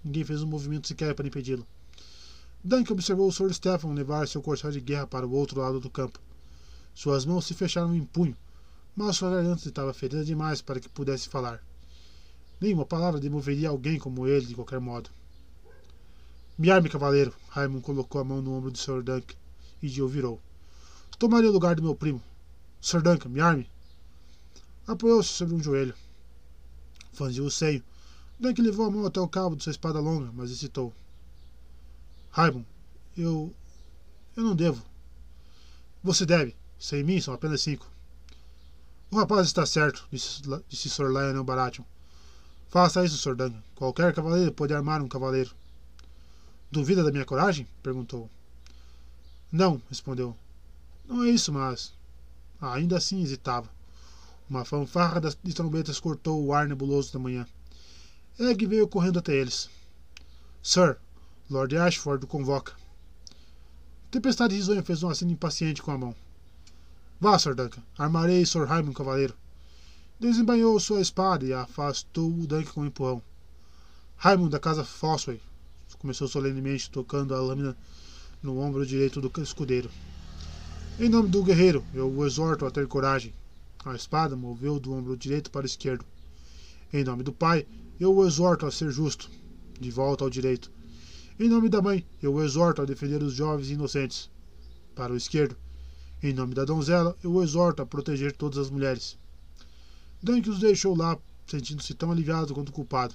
Ninguém 0.06 0.24
fez 0.24 0.44
um 0.44 0.48
movimento 0.48 0.88
sequer 0.88 1.16
para 1.16 1.26
impedi-lo. 1.26 1.66
Dunk 2.64 2.92
observou 2.94 3.27
o 3.27 3.32
Sr. 3.32 3.52
Stephen 3.52 3.95
levar 3.95 4.27
seu 4.27 4.40
corcel 4.40 4.69
de 4.69 4.80
guerra 4.80 5.08
para 5.08 5.26
o 5.26 5.32
outro 5.32 5.60
lado 5.60 5.80
do 5.80 5.90
campo. 5.90 6.19
Suas 6.94 7.26
mãos 7.26 7.45
se 7.45 7.56
fecharam 7.56 7.95
em 7.95 8.06
punho, 8.06 8.38
mas 8.95 9.18
sua 9.18 9.32
garganta 9.32 9.68
estava 9.68 9.92
ferida 9.94 10.24
demais 10.24 10.61
para 10.61 10.80
que 10.80 10.88
pudesse 10.88 11.27
falar. 11.27 11.60
Nenhuma 12.66 12.84
palavra 12.84 13.19
demoveria 13.19 13.69
alguém 13.69 14.00
como 14.00 14.26
ele 14.26 14.48
de 14.48 14.56
qualquer 14.56 14.80
modo. 14.80 15.11
Me 16.58 16.72
arme, 16.72 16.90
cavaleiro. 16.90 17.32
Raymond 17.50 17.85
colocou 17.85 18.19
a 18.19 18.24
mão 18.24 18.42
no 18.42 18.53
ombro 18.53 18.72
de 18.72 18.80
Sr. 18.80 19.03
Dunk 19.03 19.35
e 19.84 19.88
Jill 19.88 20.08
virou. 20.08 20.42
Tomarei 21.19 21.48
o 21.48 21.53
lugar 21.53 21.76
do 21.76 21.84
meu 21.84 21.94
primo. 21.94 22.19
Sr. 22.82 23.03
Duncan, 23.03 23.30
me 23.30 23.40
arme. 23.40 23.69
Apoiou-se 24.88 25.30
sobre 25.30 25.53
um 25.53 25.61
joelho. 25.61 25.94
Franziu 27.14 27.45
o 27.45 27.52
seio 27.52 27.84
Dunk 28.40 28.60
levou 28.60 28.88
a 28.88 28.90
mão 28.90 29.06
até 29.06 29.19
o 29.19 29.27
cabo 29.27 29.56
de 29.56 29.64
sua 29.64 29.69
espada 29.69 30.00
longa, 30.00 30.32
mas 30.34 30.50
hesitou. 30.50 30.92
Raimon, 32.32 32.64
eu. 33.16 33.53
Eu 34.35 34.44
não 34.44 34.56
devo. 34.56 34.84
Você 36.03 36.26
deve. 36.26 36.56
Sem 36.80 37.03
mim 37.03 37.22
são 37.22 37.32
apenas 37.32 37.61
cinco. 37.61 37.88
O 39.11 39.18
rapaz 39.18 39.45
está 39.45 39.68
certo, 39.68 40.08
disse, 40.11 40.42
disse 40.68 40.90
Sr. 40.90 41.10
Lionel 41.10 41.44
Baratheon. 41.44 41.85
Faça 42.76 43.06
isso. 43.06 43.34
Duncan. 43.34 43.64
Qualquer 43.74 44.14
cavaleiro 44.14 44.52
pode 44.52 44.74
armar 44.74 45.02
um 45.02 45.08
cavaleiro. 45.08 45.50
Duvida 46.70 47.06
da 47.06 47.10
minha 47.10 47.24
coragem? 47.24 47.66
perguntou. 47.82 48.30
Não, 49.50 49.82
respondeu. 49.88 50.36
Não 51.08 51.24
é 51.24 51.30
isso, 51.30 51.54
mas. 51.54 51.94
Ainda 52.60 52.98
assim 52.98 53.22
hesitava. 53.22 53.70
Uma 54.50 54.66
fanfarra 54.66 55.22
de 55.22 55.54
trombetas 55.54 56.02
cortou 56.02 56.44
o 56.44 56.54
ar 56.54 56.68
nebuloso 56.68 57.14
da 57.14 57.18
manhã. 57.18 57.48
Egg 58.38 58.66
veio 58.66 58.90
correndo 58.90 59.20
até 59.20 59.34
eles. 59.34 59.70
Sir, 60.62 60.98
Lord 61.50 61.78
Ashford 61.78 62.26
o 62.26 62.28
convoca. 62.28 62.74
Tempestade 64.12 64.54
risonha 64.54 64.84
fez 64.84 65.02
um 65.02 65.08
aceno 65.08 65.32
impaciente 65.32 65.82
com 65.82 65.92
a 65.92 65.98
mão. 65.98 66.14
Vá, 67.22 67.40
Sr. 67.40 67.56
Duncan. 67.56 67.82
Armarei 67.98 68.45
Sr. 68.45 68.66
Raymond 68.66 68.98
Cavaleiro. 68.98 69.34
Desembanhou 70.18 70.80
sua 70.80 71.02
espada 71.02 71.45
e 71.45 71.52
afastou 71.52 72.32
o 72.32 72.48
Duncan 72.48 72.72
com 72.72 72.82
um 72.82 72.85
empurrão. 72.85 73.22
Raymond 74.16 74.50
da 74.50 74.60
casa 74.60 74.85
Fosway, 74.85 75.42
começou 76.00 76.26
solenemente, 76.26 76.90
tocando 76.90 77.35
a 77.35 77.42
lâmina 77.42 77.76
no 78.42 78.58
ombro 78.60 78.85
direito 78.85 79.19
do 79.19 79.42
escudeiro. 79.42 79.92
Em 80.98 81.10
nome 81.10 81.27
do 81.27 81.44
guerreiro, 81.44 81.84
eu 81.94 82.10
o 82.10 82.26
exorto 82.26 82.66
a 82.66 82.72
ter 82.72 82.88
coragem. 82.88 83.34
A 83.84 83.94
espada 83.94 84.38
moveu 84.38 84.80
do 84.80 84.94
ombro 84.94 85.18
direito 85.18 85.52
para 85.52 85.64
o 85.64 85.66
esquerdo. 85.66 86.06
Em 86.94 87.03
nome 87.03 87.22
do 87.22 87.34
pai, 87.34 87.68
eu 88.00 88.16
o 88.16 88.26
exorto 88.26 88.66
a 88.66 88.72
ser 88.72 88.92
justo, 88.92 89.30
de 89.77 89.92
volta 89.92 90.24
ao 90.24 90.30
direito. 90.30 90.72
Em 91.38 91.50
nome 91.50 91.68
da 91.68 91.82
mãe, 91.82 92.06
eu 92.24 92.35
o 92.35 92.42
exorto 92.42 92.82
a 92.82 92.85
defender 92.85 93.22
os 93.22 93.34
jovens 93.34 93.69
inocentes. 93.69 94.30
Para 94.95 95.11
o 95.11 95.18
esquerdo. 95.18 95.58
Em 96.24 96.34
nome 96.34 96.56
da 96.56 96.64
donzela, 96.64 97.18
eu 97.22 97.34
o 97.34 97.44
exorto 97.44 97.82
a 97.82 97.85
proteger 97.85 98.32
todas 98.32 98.58
as 98.58 98.69
mulheres. 98.69 99.18
Dunk 100.26 100.50
os 100.50 100.58
deixou 100.58 100.98
lá, 100.98 101.16
sentindo-se 101.45 101.94
tão 101.94 102.12
aliviado 102.12 102.52
quanto 102.52 102.72
culpado. 102.72 103.14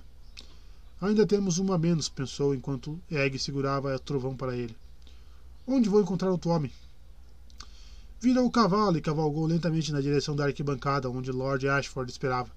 Ainda 1.01 1.27
temos 1.27 1.59
uma 1.59 1.77
menos, 1.77 2.09
pensou 2.09 2.55
enquanto 2.55 3.01
Egg 3.11 3.37
segurava 3.37 3.93
a 3.93 3.99
trovão 3.99 4.37
para 4.37 4.57
ele. 4.57 4.77
Onde 5.67 5.89
vou 5.89 6.01
encontrar 6.01 6.31
outro 6.31 6.53
homem? 6.53 6.71
Virou 8.21 8.47
o 8.47 8.51
cavalo 8.51 8.97
e 8.97 9.01
cavalgou 9.01 9.45
lentamente 9.45 9.91
na 9.91 10.01
direção 10.01 10.37
da 10.37 10.45
arquibancada 10.45 11.11
onde 11.11 11.33
Lord 11.33 11.69
Ashford 11.69 12.09
esperava 12.13 12.49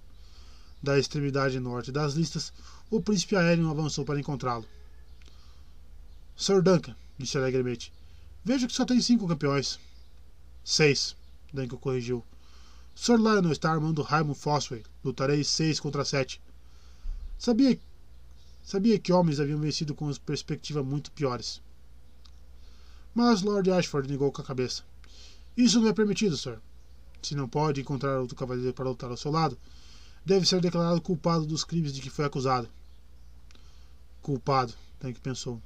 da 0.83 0.99
extremidade 0.99 1.59
norte 1.59 1.91
das 1.91 2.13
listas, 2.13 2.53
o 2.91 3.01
príncipe 3.01 3.35
aéreo 3.35 3.71
avançou 3.71 4.05
para 4.05 4.19
encontrá-lo. 4.19 4.67
Sir 6.37 6.61
Duncan, 6.61 6.95
disse 7.17 7.39
alegremente, 7.39 7.91
vejo 8.45 8.67
que 8.67 8.73
só 8.73 8.85
tem 8.85 9.01
cinco 9.01 9.27
campeões. 9.27 9.79
Seis, 10.63 11.15
Duncan 11.51 11.77
corrigiu. 11.77 12.23
Sir 12.95 13.17
Lionel 13.17 13.51
está 13.51 13.71
armando 13.71 14.01
Raymond 14.01 14.39
Fosway. 14.39 14.83
Lutarei 15.03 15.43
seis 15.43 15.79
contra 15.79 16.05
sete. 16.05 16.41
Sabia, 17.37 17.77
sabia 18.63 18.99
que 18.99 19.11
homens 19.11 19.39
haviam 19.39 19.59
vencido 19.59 19.95
com 19.95 20.11
perspectivas 20.15 20.85
muito 20.85 21.11
piores. 21.11 21.61
Mas 23.13 23.41
Lord 23.41 23.69
Ashford 23.71 24.09
negou 24.09 24.31
com 24.31 24.41
a 24.41 24.45
cabeça. 24.45 24.83
Isso 25.55 25.79
não 25.79 25.89
é 25.89 25.93
permitido, 25.93 26.37
Sir. 26.37 26.59
Se 27.21 27.35
não 27.35 27.47
pode 27.47 27.81
encontrar 27.81 28.19
outro 28.19 28.35
cavaleiro 28.35 28.73
para 28.73 28.89
lutar 28.89 29.09
ao 29.09 29.17
seu 29.17 29.31
lado, 29.31 29.57
deve 30.25 30.45
ser 30.45 30.61
declarado 30.61 31.01
culpado 31.01 31.45
dos 31.45 31.63
crimes 31.63 31.93
de 31.93 32.01
que 32.01 32.09
foi 32.09 32.25
acusado. 32.25 32.69
Culpado, 34.21 34.73
Tank 34.99 35.19
pensou. 35.19 35.61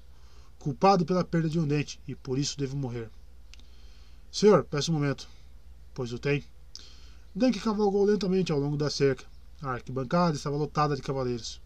Culpado 0.60 1.06
pela 1.06 1.24
perda 1.24 1.50
de 1.50 1.60
um 1.60 1.68
dente 1.68 2.00
e 2.08 2.16
por 2.16 2.40
isso 2.40 2.58
devo 2.58 2.76
morrer. 2.76 3.10
Senhor, 4.32 4.64
peço 4.64 4.92
um 4.92 4.96
momento. 4.96 5.28
Pois 5.94 6.12
o 6.12 6.20
tem. 6.20 6.44
Dunk 7.38 7.60
cavalgou 7.60 8.04
lentamente 8.04 8.52
ao 8.52 8.60
longo 8.60 8.76
da 8.76 8.90
cerca. 8.90 9.24
A 9.62 9.74
arquibancada 9.74 10.36
estava 10.36 10.58
lotada 10.58 10.96
de 10.96 11.04
cavaleiros. 11.04 11.62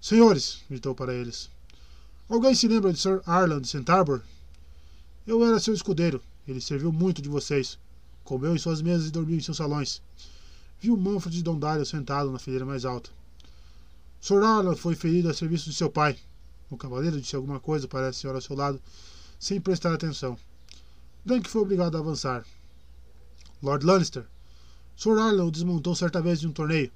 Senhores, 0.00 0.62
gritou 0.70 0.94
para 0.94 1.12
eles. 1.12 1.50
Alguém 2.30 2.54
se 2.54 2.66
lembra 2.66 2.94
de 2.94 2.98
Sir 2.98 3.20
Arland 3.26 3.68
Centarbor? 3.68 4.22
Eu 5.26 5.44
era 5.44 5.60
seu 5.60 5.74
escudeiro. 5.74 6.18
Ele 6.48 6.62
serviu 6.62 6.90
muito 6.90 7.20
de 7.20 7.28
vocês. 7.28 7.78
Comeu 8.24 8.56
em 8.56 8.58
suas 8.58 8.80
mesas 8.80 9.08
e 9.08 9.10
dormiu 9.10 9.36
em 9.36 9.42
seus 9.42 9.58
salões. 9.58 10.00
Viu 10.80 10.96
Manfred 10.96 11.36
de 11.36 11.42
Dondarrion 11.42 11.84
sentado 11.84 12.32
na 12.32 12.38
fileira 12.38 12.64
mais 12.64 12.86
alta. 12.86 13.10
Sir 14.18 14.42
Arland 14.42 14.80
foi 14.80 14.94
ferido 14.94 15.28
a 15.28 15.34
serviço 15.34 15.68
de 15.68 15.76
seu 15.76 15.90
pai. 15.90 16.18
O 16.70 16.78
cavaleiro 16.78 17.20
disse 17.20 17.36
alguma 17.36 17.60
coisa 17.60 17.86
para 17.86 18.08
a 18.08 18.12
senhora 18.14 18.38
ao 18.38 18.42
seu 18.42 18.56
lado, 18.56 18.80
sem 19.38 19.60
prestar 19.60 19.92
atenção. 19.92 20.38
Dunk 21.22 21.50
foi 21.50 21.60
obrigado 21.60 21.98
a 21.98 22.00
avançar. 22.00 22.46
Lord 23.62 23.86
Lannister. 23.86 24.26
Sir 24.96 25.16
Arlan 25.18 25.44
o 25.44 25.50
desmontou 25.50 25.94
certa 25.94 26.20
vez 26.20 26.40
de 26.40 26.48
um 26.48 26.52
torneio. 26.52 26.90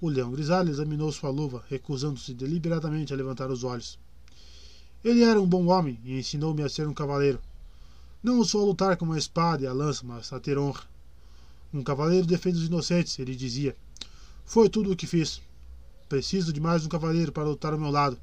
O 0.00 0.08
leão 0.08 0.32
grisalho 0.32 0.68
examinou 0.68 1.12
sua 1.12 1.30
luva, 1.30 1.64
recusando-se 1.68 2.34
deliberadamente 2.34 3.12
a 3.12 3.16
levantar 3.16 3.50
os 3.50 3.62
olhos. 3.62 3.98
Ele 5.04 5.22
era 5.22 5.40
um 5.40 5.46
bom 5.46 5.66
homem 5.66 5.98
e 6.04 6.18
ensinou-me 6.18 6.62
a 6.64 6.68
ser 6.68 6.88
um 6.88 6.94
cavaleiro. 6.94 7.40
Não 8.22 8.42
só 8.44 8.60
a 8.60 8.64
lutar 8.64 8.96
com 8.96 9.12
a 9.12 9.18
espada 9.18 9.62
e 9.62 9.66
a 9.66 9.72
lança, 9.72 10.04
mas 10.04 10.32
a 10.32 10.40
ter 10.40 10.58
honra. 10.58 10.82
Um 11.72 11.84
cavaleiro 11.84 12.26
defende 12.26 12.58
os 12.58 12.66
inocentes, 12.66 13.18
ele 13.18 13.36
dizia. 13.36 13.76
Foi 14.44 14.68
tudo 14.68 14.90
o 14.90 14.96
que 14.96 15.06
fiz. 15.06 15.40
Preciso 16.08 16.52
de 16.52 16.60
mais 16.60 16.84
um 16.84 16.88
cavaleiro 16.88 17.30
para 17.30 17.44
lutar 17.44 17.72
ao 17.72 17.78
meu 17.78 17.90
lado. 17.90 18.18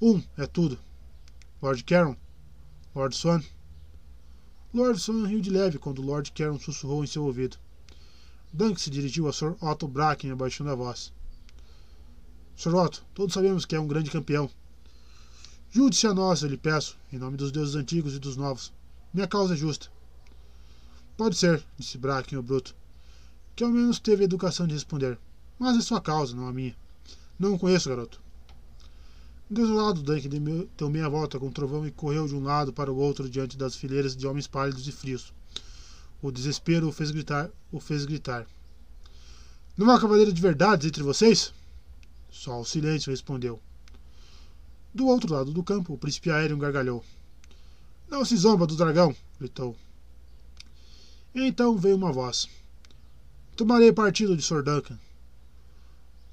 Um 0.00 0.22
é 0.36 0.46
tudo. 0.46 0.78
Lord 1.62 1.82
Caron. 1.84 2.14
Lord 2.94 3.16
Swan. 3.16 3.42
Lord 4.72 5.00
Swan 5.00 5.26
riu 5.26 5.40
de 5.40 5.50
leve 5.50 5.80
quando 5.80 6.00
Lord 6.00 6.30
Caron 6.30 6.58
sussurrou 6.58 7.02
em 7.02 7.06
seu 7.06 7.24
ouvido. 7.24 7.56
Dunk 8.52 8.80
se 8.80 8.88
dirigiu 8.88 9.26
a 9.26 9.32
Sir 9.32 9.56
Otto 9.60 9.88
Bracken 9.88 10.30
abaixando 10.30 10.70
a 10.70 10.76
voz. 10.76 11.12
Sr. 12.56 12.76
Otto, 12.76 13.04
todos 13.12 13.34
sabemos 13.34 13.64
que 13.64 13.74
é 13.74 13.80
um 13.80 13.88
grande 13.88 14.12
campeão. 14.12 14.48
Jude-se 15.72 16.06
a 16.06 16.14
nós, 16.14 16.42
eu 16.42 16.48
lhe 16.48 16.56
peço, 16.56 16.96
em 17.12 17.18
nome 17.18 17.36
dos 17.36 17.50
deuses 17.50 17.74
antigos 17.74 18.14
e 18.14 18.20
dos 18.20 18.36
novos. 18.36 18.72
Minha 19.12 19.26
causa 19.26 19.54
é 19.54 19.56
justa. 19.56 19.88
Pode 21.16 21.36
ser, 21.36 21.64
disse 21.76 21.98
Bracken, 21.98 22.38
o 22.38 22.42
bruto, 22.42 22.74
que 23.56 23.64
ao 23.64 23.70
menos 23.70 23.98
teve 23.98 24.22
a 24.22 24.24
educação 24.24 24.68
de 24.68 24.74
responder. 24.74 25.18
Mas 25.58 25.76
é 25.76 25.80
sua 25.80 26.00
causa, 26.00 26.36
não 26.36 26.46
a 26.46 26.52
minha. 26.52 26.76
Não 27.38 27.54
o 27.54 27.58
conheço, 27.58 27.88
garoto. 27.88 28.22
Desolado, 29.52 30.00
Dunk 30.00 30.28
deu 30.28 30.88
meia 30.88 31.08
volta 31.08 31.36
com 31.36 31.48
o 31.48 31.52
trovão 31.52 31.84
e 31.84 31.90
correu 31.90 32.28
de 32.28 32.36
um 32.36 32.44
lado 32.44 32.72
para 32.72 32.92
o 32.92 32.96
outro 32.96 33.28
diante 33.28 33.58
das 33.58 33.74
fileiras 33.74 34.14
de 34.14 34.24
homens 34.24 34.46
pálidos 34.46 34.86
e 34.86 34.92
frios. 34.92 35.32
O 36.22 36.30
desespero 36.30 36.86
o 36.86 36.92
fez 36.92 37.10
gritar. 37.10 37.50
O 37.72 37.80
fez 37.80 38.04
gritar. 38.04 38.46
Não 39.76 39.90
há 39.90 40.00
cavaleiro 40.00 40.32
de 40.32 40.40
verdades 40.40 40.86
entre 40.86 41.02
vocês? 41.02 41.52
Só 42.30 42.60
o 42.60 42.64
silêncio 42.64 43.10
respondeu. 43.10 43.60
Do 44.94 45.08
outro 45.08 45.34
lado 45.34 45.50
do 45.50 45.64
campo, 45.64 45.94
o 45.94 45.98
príncipe 45.98 46.30
aéreo 46.30 46.56
gargalhou. 46.56 47.04
Não 48.08 48.24
se 48.24 48.36
zomba 48.36 48.68
do 48.68 48.76
dragão! 48.76 49.16
gritou. 49.40 49.76
Então 51.34 51.76
veio 51.76 51.96
uma 51.96 52.12
voz. 52.12 52.48
Tomarei 53.56 53.92
partido 53.92 54.36
de 54.36 54.44
Sr. 54.44 54.62
Duncan. 54.62 54.98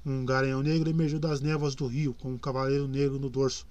Um 0.08 0.24
garanhão 0.24 0.62
negro 0.62 0.88
emergiu 0.88 1.20
das 1.20 1.42
névoas 1.42 1.74
do 1.74 1.86
rio, 1.86 2.14
com 2.14 2.32
um 2.32 2.38
cavaleiro 2.38 2.88
negro 2.88 3.18
no 3.18 3.28
dorso. 3.28 3.66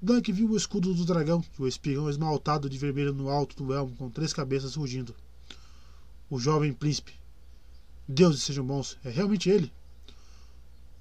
Duncan 0.00 0.32
viu 0.32 0.50
o 0.50 0.56
escudo 0.56 0.94
do 0.94 1.04
dragão 1.04 1.44
e 1.58 1.62
o 1.62 1.66
espigão 1.66 2.08
esmaltado 2.08 2.70
de 2.70 2.78
vermelho 2.78 3.12
no 3.12 3.28
alto 3.28 3.56
do 3.56 3.74
elmo, 3.74 3.92
com 3.96 4.08
três 4.08 4.32
cabeças 4.32 4.76
rugindo. 4.76 5.16
O 6.30 6.38
jovem 6.38 6.72
príncipe. 6.72 7.12
Deuses 8.06 8.44
sejam 8.44 8.64
bons, 8.64 8.96
é 9.02 9.10
realmente 9.10 9.50
ele. 9.50 9.72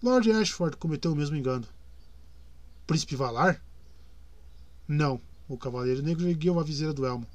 Lord 0.02 0.32
Ashford 0.32 0.76
cometeu 0.77 1.14
o 1.14 1.16
mesmo 1.16 1.36
engano. 1.36 1.68
Príncipe 2.88 3.16
Valar? 3.16 3.61
Não. 4.88 5.22
O 5.48 5.56
Cavaleiro 5.56 6.02
Negro 6.02 6.27
ergueu 6.27 6.60
a 6.60 6.64
viseira 6.64 6.95
do 6.95 7.06
elmo. 7.06 7.27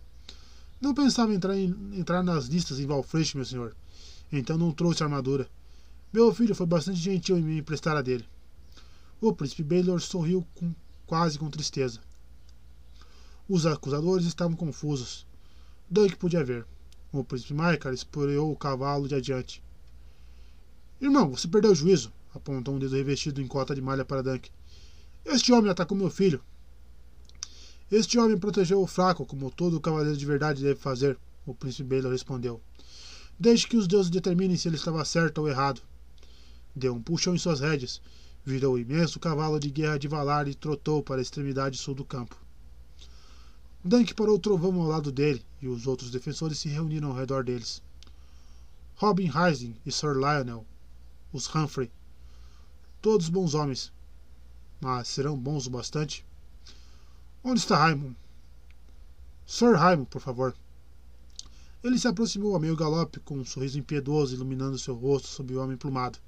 Não 0.81 0.92
pensava 0.92 1.33
entrar, 1.33 1.57
em, 1.57 1.73
entrar 1.92 2.25
nas 2.25 2.47
listas 2.47 2.81
em 2.81 2.86
Valfresh, 2.86 3.34
meu 3.34 3.44
senhor. 3.44 3.76
Então 4.33 4.59
não 4.59 4.73
trouxe 4.73 5.05
armadura. 5.05 5.49
Meu 6.12 6.34
filho 6.34 6.55
foi 6.55 6.66
bastante 6.66 6.99
gentil 6.99 7.39
em 7.39 7.42
me 7.42 7.58
emprestar 7.58 7.97
a 7.97 8.02
dele. 8.02 8.26
O 9.18 9.32
príncipe 9.32 9.62
Baylor 9.62 9.99
sorriu 9.99 10.47
com, 10.55 10.74
quase 11.07 11.39
com 11.39 11.49
tristeza. 11.49 12.00
Os 13.49 13.65
acusadores 13.65 14.26
estavam 14.26 14.55
confusos. 14.55 15.26
Dunk 15.89 16.16
podia 16.16 16.44
ver. 16.44 16.66
O 17.10 17.24
príncipe 17.24 17.55
Maikar 17.55 17.94
esporeou 17.94 18.52
o 18.52 18.57
cavalo 18.57 19.08
de 19.08 19.15
adiante. 19.15 19.62
Irmão, 21.00 21.31
você 21.31 21.49
perdeu 21.49 21.73
o 21.73 21.74
juízo, 21.74 22.12
apontou 22.34 22.74
um 22.74 22.78
dedo 22.78 22.94
revestido 22.94 23.41
em 23.41 23.47
cota 23.47 23.74
de 23.74 23.81
malha 23.81 24.05
para 24.05 24.23
Dunk. 24.23 24.50
Este 25.24 25.50
homem 25.50 25.70
atacou 25.70 25.97
meu 25.97 26.10
filho. 26.10 26.42
Este 27.91 28.18
homem 28.18 28.39
protegeu 28.39 28.82
o 28.82 28.86
fraco, 28.86 29.24
como 29.24 29.50
todo 29.50 29.81
cavaleiro 29.81 30.16
de 30.16 30.26
verdade 30.26 30.62
deve 30.62 30.78
fazer, 30.78 31.18
o 31.47 31.55
príncipe 31.55 31.89
Baylor 31.89 32.12
respondeu. 32.12 32.60
Desde 33.39 33.66
que 33.66 33.78
os 33.78 33.86
deuses 33.86 34.10
determinem 34.10 34.58
se 34.58 34.68
ele 34.68 34.76
estava 34.76 35.05
certo 35.07 35.39
ou 35.39 35.49
errado. 35.49 35.81
Deu 36.75 36.94
um 36.94 37.02
puxão 37.02 37.34
em 37.34 37.39
suas 37.39 37.60
rédeas, 37.60 38.01
virou 38.44 38.75
o 38.75 38.78
imenso 38.78 39.20
cavalo 39.20 39.60
de 39.60 39.70
guerra 39.70 39.99
de 39.99 40.09
Valar 40.09 40.49
e 40.49 40.55
trotou 40.55 41.02
para 41.02 41.20
a 41.20 41.23
extremidade 41.23 41.78
sul 41.78 41.94
do 41.94 42.05
campo. 42.05 42.36
Dunk 43.84 44.15
parou 44.15 44.36
o 44.36 44.39
trovão 44.39 44.81
ao 44.81 44.86
lado 44.86 45.10
dele, 45.10 45.44
e 45.60 45.68
os 45.68 45.86
outros 45.86 46.10
defensores 46.10 46.59
se 46.59 46.68
reuniram 46.68 47.09
ao 47.09 47.17
redor 47.17 47.44
deles. 47.44 47.83
Robin 48.97 49.28
Rising 49.28 49.75
e 49.84 49.91
Sir 49.91 50.15
Lionel, 50.15 50.65
os 51.33 51.52
Humphrey, 51.52 51.91
todos 53.01 53.28
bons 53.28 53.55
homens, 53.55 53.92
mas 54.81 55.09
serão 55.09 55.36
bons 55.36 55.67
o 55.67 55.70
bastante? 55.70 56.25
Onde 57.42 57.59
está 57.59 57.76
Raimon? 57.76 58.15
Sir 59.44 59.75
Raimon, 59.75 60.05
por 60.05 60.20
favor. 60.20 60.55
Ele 61.83 61.99
se 61.99 62.07
aproximou 62.07 62.55
a 62.55 62.60
meio 62.60 62.76
galope, 62.76 63.18
com 63.20 63.36
um 63.36 63.44
sorriso 63.44 63.78
impiedoso 63.78 64.34
iluminando 64.34 64.78
seu 64.78 64.94
rosto 64.94 65.26
sob 65.26 65.52
o 65.52 65.60
homem 65.60 65.76
plumado. 65.76 66.18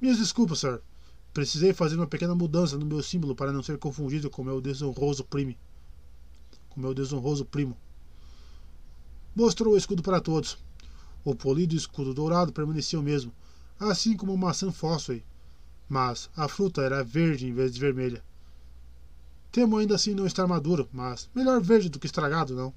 Minhas 0.00 0.18
desculpas, 0.18 0.60
Sir. 0.60 0.80
Precisei 1.32 1.72
fazer 1.72 1.96
uma 1.96 2.06
pequena 2.06 2.34
mudança 2.34 2.78
no 2.78 2.86
meu 2.86 3.02
símbolo 3.02 3.34
para 3.34 3.52
não 3.52 3.62
ser 3.62 3.78
confundido 3.78 4.30
com 4.30 4.42
meu 4.42 4.60
desonroso 4.60 5.24
primo. 5.24 5.54
Com 6.70 6.80
meu 6.80 6.94
desonroso 6.94 7.44
primo. 7.44 7.76
Mostrou 9.34 9.74
o 9.74 9.76
escudo 9.76 10.02
para 10.02 10.20
todos. 10.20 10.58
O 11.24 11.34
polido 11.34 11.74
escudo 11.74 12.14
dourado 12.14 12.52
permanecia 12.52 12.98
o 12.98 13.02
mesmo, 13.02 13.32
assim 13.78 14.16
como 14.16 14.32
a 14.32 14.36
maçã 14.36 14.72
fóssil 14.72 15.22
mas 15.88 16.28
a 16.36 16.48
fruta 16.48 16.82
era 16.82 17.04
verde 17.04 17.46
em 17.46 17.52
vez 17.52 17.72
de 17.72 17.80
vermelha. 17.80 18.22
Temo 19.52 19.78
ainda 19.78 19.94
assim 19.94 20.14
não 20.14 20.26
estar 20.26 20.46
maduro, 20.46 20.88
mas 20.92 21.28
melhor 21.34 21.60
verde 21.60 21.88
do 21.88 21.98
que 21.98 22.06
estragado, 22.06 22.54
não? 22.54 22.74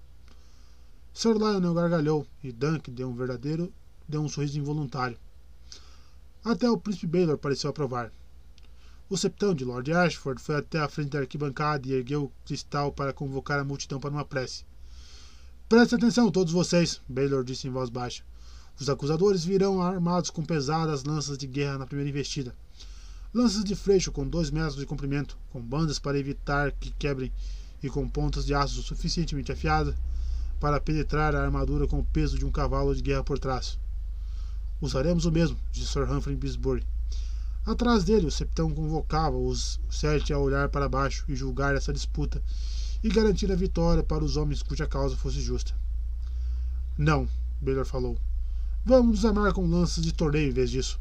Sir 1.14 1.35
Lionel 1.35 1.73
gargalhou 1.73 2.25
e 2.43 2.51
Dunk 2.51 2.91
deu 2.91 3.09
um 3.09 3.15
verdadeiro, 3.15 3.73
deu 4.07 4.22
um 4.22 4.30
sorriso 4.30 4.59
involuntário. 4.59 5.17
Até 6.49 6.69
o 6.69 6.77
príncipe 6.77 7.07
Baylor 7.07 7.37
pareceu 7.37 7.69
aprovar. 7.69 8.11
O 9.09 9.17
septão 9.17 9.53
de 9.53 9.63
Lord 9.63 9.91
Ashford 9.91 10.41
foi 10.41 10.55
até 10.55 10.79
a 10.79 10.89
frente 10.89 11.09
da 11.09 11.19
arquibancada 11.19 11.87
e 11.87 11.93
ergueu 11.93 12.23
o 12.23 12.31
cristal 12.45 12.91
para 12.91 13.13
convocar 13.13 13.59
a 13.59 13.63
multidão 13.63 13.99
para 13.99 14.09
uma 14.09 14.25
prece. 14.25 14.65
Prestem 15.67 15.97
atenção, 15.97 16.31
todos 16.31 16.51
vocês, 16.51 17.01
Baylor 17.07 17.43
disse 17.43 17.67
em 17.67 17.71
voz 17.71 17.89
baixa. 17.89 18.23
Os 18.79 18.89
acusadores 18.89 19.43
virão 19.43 19.81
armados 19.81 20.29
com 20.29 20.43
pesadas 20.43 21.03
lanças 21.03 21.37
de 21.37 21.45
guerra 21.45 21.77
na 21.77 21.85
primeira 21.85 22.09
investida 22.09 22.55
lanças 23.33 23.63
de 23.63 23.75
freixo 23.75 24.11
com 24.11 24.27
dois 24.27 24.49
metros 24.49 24.75
de 24.75 24.85
comprimento, 24.85 25.37
com 25.51 25.61
bandas 25.61 25.99
para 25.99 26.17
evitar 26.17 26.71
que 26.71 26.89
quebrem 26.91 27.31
e 27.81 27.89
com 27.89 28.09
pontas 28.09 28.45
de 28.45 28.53
aço 28.55 28.81
suficientemente 28.81 29.51
afiadas 29.51 29.95
para 30.59 30.79
penetrar 30.79 31.35
a 31.35 31.43
armadura 31.43 31.87
com 31.87 31.99
o 31.99 32.05
peso 32.05 32.37
de 32.37 32.45
um 32.45 32.51
cavalo 32.51 32.95
de 32.95 33.01
guerra 33.01 33.23
por 33.23 33.37
trás. 33.37 33.77
Usaremos 34.82 35.25
o 35.25 35.32
mesmo, 35.32 35.58
disse 35.72 35.91
Sir 35.91 36.09
Humphrey 36.09 36.35
Bisbury. 36.35 36.85
Atrás 37.66 38.03
dele, 38.03 38.27
o 38.27 38.32
septão 38.32 38.72
convocava 38.72 39.38
os 39.38 39.80
sete 39.90 40.32
a 40.32 40.40
olhar 40.40 40.69
para 40.69 40.88
baixo 40.88 41.25
e 41.27 41.35
julgar 41.35 41.75
essa 41.75 41.93
disputa 41.93 42.41
e 43.03 43.09
garantir 43.09 43.51
a 43.51 43.56
vitória 43.56 44.03
para 44.03 44.24
os 44.24 44.38
homens 44.38 44.64
cuja 44.64 44.88
causa 44.88 45.16
fosse 45.16 45.41
justa. 45.41 45.74
Não, 46.98 47.27
Baylor 47.61 47.85
falou. 47.85 48.17
Vamos 48.85 49.17
nos 49.17 49.25
armar 49.25 49.53
com 49.53 49.67
lanças 49.67 50.03
de 50.03 50.14
torneio 50.14 50.49
em 50.49 50.53
vez 50.53 50.72
disso. 50.72 50.99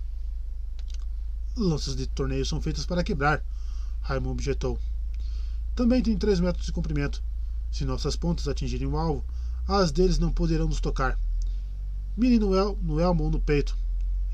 Lanças 1.57 1.97
de 1.97 2.07
torneio 2.07 2.45
são 2.45 2.61
feitas 2.61 2.85
para 2.85 3.05
quebrar, 3.05 3.43
Raimon 4.01 4.31
objetou. 4.31 4.79
Também 5.75 6.03
tem 6.03 6.17
três 6.17 6.41
metros 6.41 6.67
de 6.67 6.73
comprimento. 6.73 7.23
Se 7.71 7.85
nossas 7.85 8.17
pontas 8.17 8.49
atingirem 8.49 8.89
o 8.89 8.97
alvo, 8.97 9.25
as 9.67 9.93
deles 9.93 10.19
não 10.19 10.33
poderão 10.33 10.67
nos 10.67 10.81
tocar. 10.81 11.19
Mire 12.19 12.41
no, 12.41 12.53
el 12.53 12.77
no 12.83 12.99
elmo 12.99 13.31
no 13.31 13.39
peito. 13.39 13.79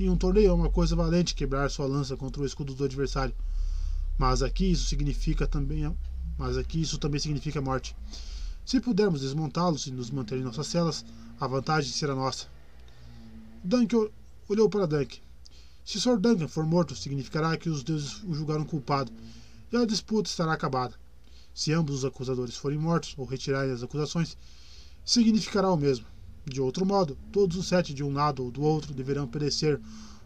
Em 0.01 0.09
um 0.09 0.17
torneio 0.17 0.49
é 0.49 0.53
uma 0.55 0.71
coisa 0.71 0.97
valente 0.97 1.35
quebrar 1.35 1.71
sua 1.71 1.85
lança 1.85 2.17
contra 2.17 2.41
o 2.41 2.47
escudo 2.47 2.75
do 2.75 2.83
adversário. 2.83 3.35
Mas 4.17 4.43
aqui 4.43 4.73
isso 4.73 4.87
significa 4.87 5.47
também, 5.47 5.95
mas 6.39 6.57
aqui 6.57 6.81
isso 6.81 6.97
também 6.97 7.21
significa 7.21 7.61
morte. 7.61 7.95
Se 8.65 8.81
pudermos 8.81 9.21
desmontá-los 9.21 9.87
e 9.87 9.91
nos 9.91 10.11
manter 10.11 10.39
em 10.39 10.43
nossas 10.43 10.67
celas, 10.67 11.05
a 11.39 11.47
vantagem 11.47 11.93
será 11.93 12.15
nossa. 12.15 12.47
Dunk 13.63 13.95
olhou 14.49 14.71
para 14.71 14.87
Dunk. 14.87 15.21
Se 15.85 16.01
Sr. 16.01 16.19
Duncan 16.19 16.49
for 16.49 16.65
morto, 16.65 16.97
significará 16.97 17.55
que 17.59 17.69
os 17.69 17.83
deuses 17.83 18.23
o 18.23 18.33
julgaram 18.33 18.65
culpado 18.65 19.13
e 19.71 19.77
a 19.77 19.85
disputa 19.85 20.31
estará 20.31 20.55
acabada. 20.55 20.95
Se 21.53 21.71
ambos 21.75 21.97
os 21.97 22.05
acusadores 22.07 22.57
forem 22.57 22.79
mortos 22.79 23.15
ou 23.19 23.27
retirarem 23.27 23.73
as 23.73 23.83
acusações, 23.83 24.39
significará 25.05 25.71
o 25.71 25.77
mesmo. 25.77 26.14
De 26.47 26.61
outro 26.61 26.85
modo, 26.85 27.17
todos 27.33 27.57
os 27.57 27.67
sete 27.67 27.95
de 27.95 28.05
um 28.05 28.13
lado 28.13 28.45
ou 28.45 28.51
do 28.51 28.63
outro 28.63 28.93
deverão 28.93 29.27
perecer 29.27 29.81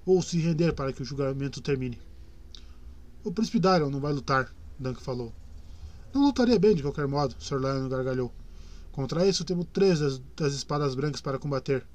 ou 0.04 0.20
se 0.20 0.38
render 0.38 0.72
para 0.72 0.92
que 0.92 1.02
o 1.02 1.04
julgamento 1.04 1.60
termine. 1.60 2.00
O 3.22 3.32
príncipe 3.32 3.60
Darion 3.60 3.90
não 3.90 4.00
vai 4.00 4.12
lutar, 4.12 4.52
Dunk 4.78 5.02
falou. 5.02 5.32
Não 6.12 6.22
lutaria 6.22 6.58
bem 6.58 6.74
de 6.74 6.82
qualquer 6.82 7.06
modo, 7.06 7.36
Sr. 7.38 7.58
Lion 7.58 7.88
gargalhou. 7.88 8.32
Contra 8.90 9.26
isso, 9.26 9.44
temos 9.44 9.66
três 9.72 10.00
das, 10.00 10.18
das 10.34 10.54
espadas 10.54 10.94
brancas 10.94 11.20
para 11.20 11.38
combater. 11.38 11.86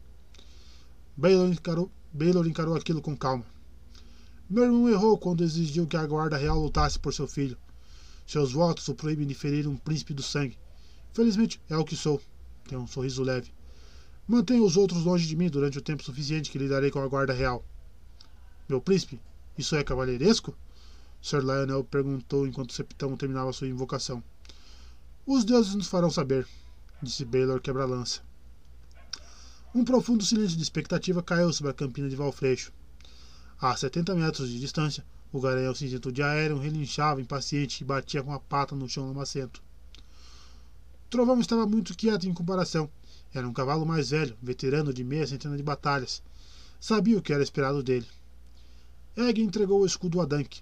Baylor 1.17 1.49
encarou, 1.49 1.91
Baylor 2.13 2.47
encarou 2.47 2.75
aquilo 2.75 3.01
com 3.01 3.17
calma. 3.17 3.45
Meu 4.49 4.63
irmão 4.63 4.89
errou 4.89 5.17
quando 5.17 5.43
exigiu 5.43 5.87
que 5.87 5.97
a 5.97 6.05
guarda 6.05 6.37
real 6.37 6.59
lutasse 6.59 6.99
por 6.99 7.13
seu 7.13 7.27
filho. 7.27 7.57
Seus 8.25 8.53
votos 8.53 8.87
o 8.87 8.95
proíbem 8.95 9.27
de 9.27 9.33
ferir 9.33 9.67
um 9.67 9.75
príncipe 9.75 10.13
do 10.13 10.23
sangue. 10.23 10.57
Felizmente, 11.11 11.59
é 11.69 11.75
o 11.75 11.83
que 11.83 11.95
sou. 11.95 12.21
Tem 12.67 12.77
um 12.77 12.87
sorriso 12.87 13.23
leve. 13.23 13.51
Mantenha 14.27 14.63
os 14.63 14.77
outros 14.77 15.03
longe 15.03 15.27
de 15.27 15.35
mim 15.35 15.49
durante 15.49 15.77
o 15.77 15.81
tempo 15.81 16.03
suficiente 16.03 16.49
que 16.49 16.57
lidarei 16.57 16.89
com 16.89 16.99
a 16.99 17.07
guarda 17.07 17.33
real. 17.33 17.65
Meu 18.69 18.79
príncipe, 18.79 19.19
isso 19.57 19.75
é 19.75 19.83
cavalheiresco? 19.83 20.55
Sir 21.21 21.41
Lionel 21.41 21.83
perguntou 21.83 22.47
enquanto 22.47 22.69
o 22.71 22.73
septão 22.73 23.17
terminava 23.17 23.51
sua 23.51 23.67
invocação. 23.67 24.23
Os 25.25 25.43
deuses 25.43 25.75
nos 25.75 25.87
farão 25.87 26.09
saber, 26.09 26.47
disse 27.01 27.25
Baylor 27.25 27.61
quebra-lança. 27.61 28.21
Um 29.75 29.83
profundo 29.83 30.23
silêncio 30.23 30.55
de 30.55 30.63
expectativa 30.63 31.23
caiu 31.23 31.51
sobre 31.51 31.71
a 31.71 31.73
campina 31.73 32.09
de 32.09 32.15
Valfreixo. 32.15 32.71
A 33.59 33.75
70 33.75 34.15
metros 34.15 34.49
de 34.49 34.59
distância, 34.59 35.05
o 35.31 35.41
garanhão 35.41 35.73
cinzento 35.73 36.11
de 36.11 36.21
aéreo 36.21 36.59
relinchava 36.59 37.21
impaciente 37.21 37.83
e 37.83 37.85
batia 37.85 38.21
com 38.21 38.31
a 38.31 38.39
pata 38.39 38.75
no 38.75 38.87
chão 38.87 39.07
lamacento. 39.07 39.63
Trovão 41.09 41.39
estava 41.39 41.65
muito 41.65 41.95
quieto 41.95 42.27
em 42.27 42.33
comparação. 42.33 42.89
Era 43.33 43.47
um 43.47 43.53
cavalo 43.53 43.85
mais 43.85 44.11
velho, 44.11 44.37
veterano 44.41 44.93
de 44.93 45.03
meia 45.03 45.25
centena 45.25 45.57
de 45.57 45.63
batalhas. 45.63 46.21
Sabia 46.79 47.17
o 47.17 47.21
que 47.21 47.33
era 47.33 47.41
esperado 47.41 47.81
dele. 47.81 48.05
Egg 49.17 49.41
entregou 49.41 49.81
o 49.81 49.85
escudo 49.85 50.21
a 50.21 50.25
Dunk. 50.25 50.61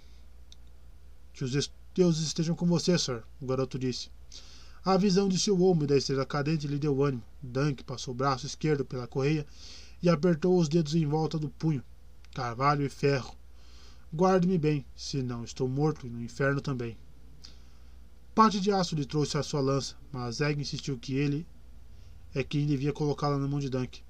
Que 1.33 1.43
os 1.43 1.71
deuses 1.93 2.27
estejam 2.27 2.55
com 2.55 2.65
você, 2.65 2.97
Sir, 2.97 3.23
o 3.41 3.45
garoto 3.45 3.77
disse. 3.77 4.09
A 4.85 4.97
visão 4.97 5.27
de 5.27 5.37
seu 5.37 5.61
ombro 5.61 5.83
e 5.83 5.87
da 5.87 5.97
estrela 5.97 6.25
cadente 6.25 6.67
lhe 6.67 6.79
deu 6.79 7.03
ânimo. 7.03 7.23
Dunk 7.41 7.83
passou 7.83 8.13
o 8.13 8.17
braço 8.17 8.45
esquerdo 8.45 8.85
pela 8.85 9.07
correia 9.07 9.45
e 10.01 10.09
apertou 10.09 10.57
os 10.57 10.69
dedos 10.69 10.95
em 10.95 11.05
volta 11.05 11.37
do 11.37 11.49
punho. 11.49 11.83
Carvalho 12.33 12.85
e 12.85 12.89
ferro. 12.89 13.35
Guarde-me 14.13 14.57
bem, 14.57 14.85
senão 14.95 15.43
estou 15.43 15.67
morto 15.67 16.07
e 16.07 16.09
no 16.09 16.21
inferno 16.21 16.61
também. 16.61 16.97
Parte 18.33 18.59
de 18.59 18.71
aço 18.71 18.95
lhe 18.95 19.05
trouxe 19.05 19.37
a 19.37 19.43
sua 19.43 19.61
lança, 19.61 19.95
mas 20.11 20.41
Egg 20.41 20.59
insistiu 20.59 20.97
que 20.97 21.15
ele 21.15 21.45
é 22.33 22.43
quem 22.43 22.65
devia 22.65 22.93
colocá-la 22.93 23.37
na 23.37 23.47
mão 23.47 23.59
de 23.59 23.69
Dunk. 23.69 24.01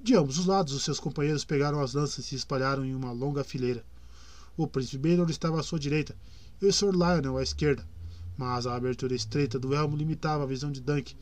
De 0.00 0.14
ambos 0.14 0.38
os 0.38 0.46
lados, 0.46 0.72
os 0.72 0.82
seus 0.82 0.98
companheiros 0.98 1.44
pegaram 1.44 1.80
as 1.80 1.92
lanças 1.92 2.24
e 2.24 2.28
se 2.28 2.34
espalharam 2.34 2.84
em 2.84 2.94
uma 2.94 3.12
longa 3.12 3.44
fileira. 3.44 3.84
O 4.56 4.66
príncipe 4.66 4.96
Baylor 4.96 5.28
estava 5.28 5.60
à 5.60 5.62
sua 5.62 5.78
direita 5.78 6.16
e 6.60 6.66
o 6.66 6.72
Sr. 6.72 6.92
Lionel 6.92 7.36
à 7.36 7.42
esquerda, 7.42 7.86
mas 8.36 8.66
a 8.66 8.74
abertura 8.74 9.14
estreita 9.14 9.58
do 9.58 9.74
elmo 9.74 9.96
limitava 9.96 10.44
a 10.44 10.46
visão 10.46 10.72
de 10.72 10.80
Dunk 10.80 11.14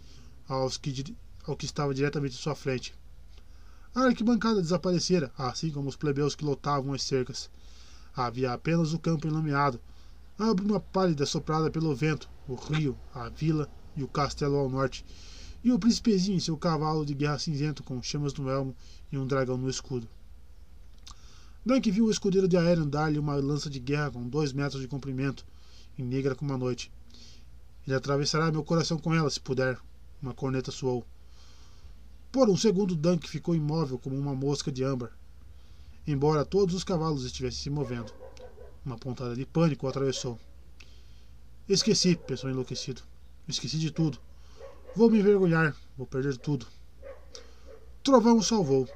aos 0.49 0.77
que, 0.77 1.17
ao 1.45 1.57
que 1.57 1.67
estava 1.67 1.93
diretamente 1.93 2.37
à 2.37 2.39
sua 2.39 2.55
frente. 2.55 2.95
A 3.95 4.03
arquibancada 4.03 4.63
desaparecera, 4.63 5.33
assim 5.37 5.71
como 5.71 5.89
os 5.89 5.97
plebeus 5.97 6.37
que 6.37 6.45
lotavam 6.45 6.93
as 6.93 7.03
cercas. 7.03 7.51
Havia 8.15 8.53
apenas 8.53 8.93
o 8.93 8.99
campo 8.99 9.27
enlameado, 9.27 9.81
a 10.39 10.55
bruma 10.55 10.79
pálida 10.79 11.27
soprada 11.27 11.69
pelo 11.69 11.95
vento, 11.97 12.31
o 12.47 12.55
rio, 12.55 12.97
a 13.13 13.29
vila 13.29 13.69
e 13.97 14.05
o 14.05 14.09
castelo 14.09 14.57
ao 14.57 14.69
norte, 14.69 15.05
e 15.63 15.73
o 15.73 15.79
príncipezinho 15.79 16.37
em 16.37 16.41
seu 16.41 16.57
cavalo 16.57 17.05
de 17.05 17.15
guerra 17.15 17.39
cinzento 17.39 17.83
com 17.83 18.03
chamas 18.03 18.35
no 18.35 18.49
elmo 18.49 18.75
e 19.11 19.19
um 19.19 19.27
dragão 19.27 19.57
no 19.57 19.69
escudo. 19.69 20.09
Dunk 21.65 21.91
viu 21.91 22.07
o 22.07 22.11
escudeiro 22.11 22.49
de 22.49 22.57
aéreo 22.57 22.87
dar-lhe 22.87 23.19
uma 23.19 23.35
lança 23.35 23.69
de 23.69 23.79
guerra 23.79 24.11
com 24.13 24.29
dois 24.29 24.53
metros 24.53 24.81
de 24.81 24.89
comprimento, 24.89 25.45
e 25.99 26.03
negra 26.03 26.35
como 26.35 26.53
a 26.53 26.59
noite. 26.59 26.91
Ele 27.87 27.97
atravessará 27.97 28.51
meu 28.51 28.63
coração 28.63 28.99
com 28.99 29.13
ela, 29.13 29.29
se 29.29 29.41
puder. 29.41 29.79
Uma 30.23 30.33
corneta 30.33 30.71
soou. 30.71 31.05
Por 32.31 32.49
um 32.49 32.57
segundo, 32.57 32.95
Dunk 32.95 33.29
ficou 33.29 33.55
imóvel 33.55 33.99
como 33.99 34.17
uma 34.17 34.35
mosca 34.35 34.71
de 34.71 34.85
âmbar, 34.85 35.11
embora 36.07 36.45
todos 36.45 36.75
os 36.75 36.85
cavalos 36.85 37.25
estivessem 37.25 37.63
se 37.63 37.71
movendo. 37.71 38.13
Uma 38.85 38.97
pontada 38.97 39.35
de 39.35 39.45
pânico 39.45 39.87
o 39.87 39.89
atravessou. 39.89 40.39
Esqueci, 41.69 42.17
pensou 42.17 42.49
enlouquecido. 42.49 43.03
Esqueci 43.47 43.79
de 43.79 43.91
tudo. 43.91 44.19
Vou 44.99 45.09
me 45.09 45.21
envergonhar, 45.21 45.77
vou 45.97 46.09
perder 46.09 46.37
tudo. 46.39 46.67
Trovão 48.03 48.39
o 48.39 48.43
salvou. 48.43 48.89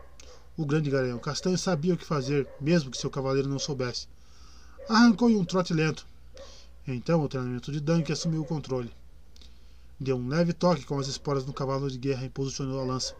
O 0.56 0.66
grande 0.66 0.90
garanhão 0.90 1.16
castanho 1.20 1.56
sabia 1.56 1.94
o 1.94 1.96
que 1.96 2.04
fazer, 2.04 2.48
mesmo 2.60 2.90
que 2.90 2.98
seu 2.98 3.08
cavaleiro 3.08 3.48
não 3.48 3.60
soubesse. 3.60 4.08
Arrancou 4.88 5.30
em 5.30 5.36
um 5.36 5.44
trote 5.44 5.72
lento, 5.72 6.04
então 6.88 7.22
o 7.22 7.28
treinamento 7.28 7.70
de 7.70 7.78
Dunk 7.78 8.10
assumiu 8.10 8.42
o 8.42 8.44
controle. 8.44 8.92
Deu 10.00 10.16
um 10.16 10.26
leve 10.26 10.52
toque 10.52 10.84
com 10.84 10.98
as 10.98 11.06
esporas 11.06 11.46
no 11.46 11.52
cavalo 11.52 11.88
de 11.88 11.98
guerra 11.98 12.26
e 12.26 12.30
posicionou 12.30 12.80
a 12.80 12.84
lança. 12.84 13.14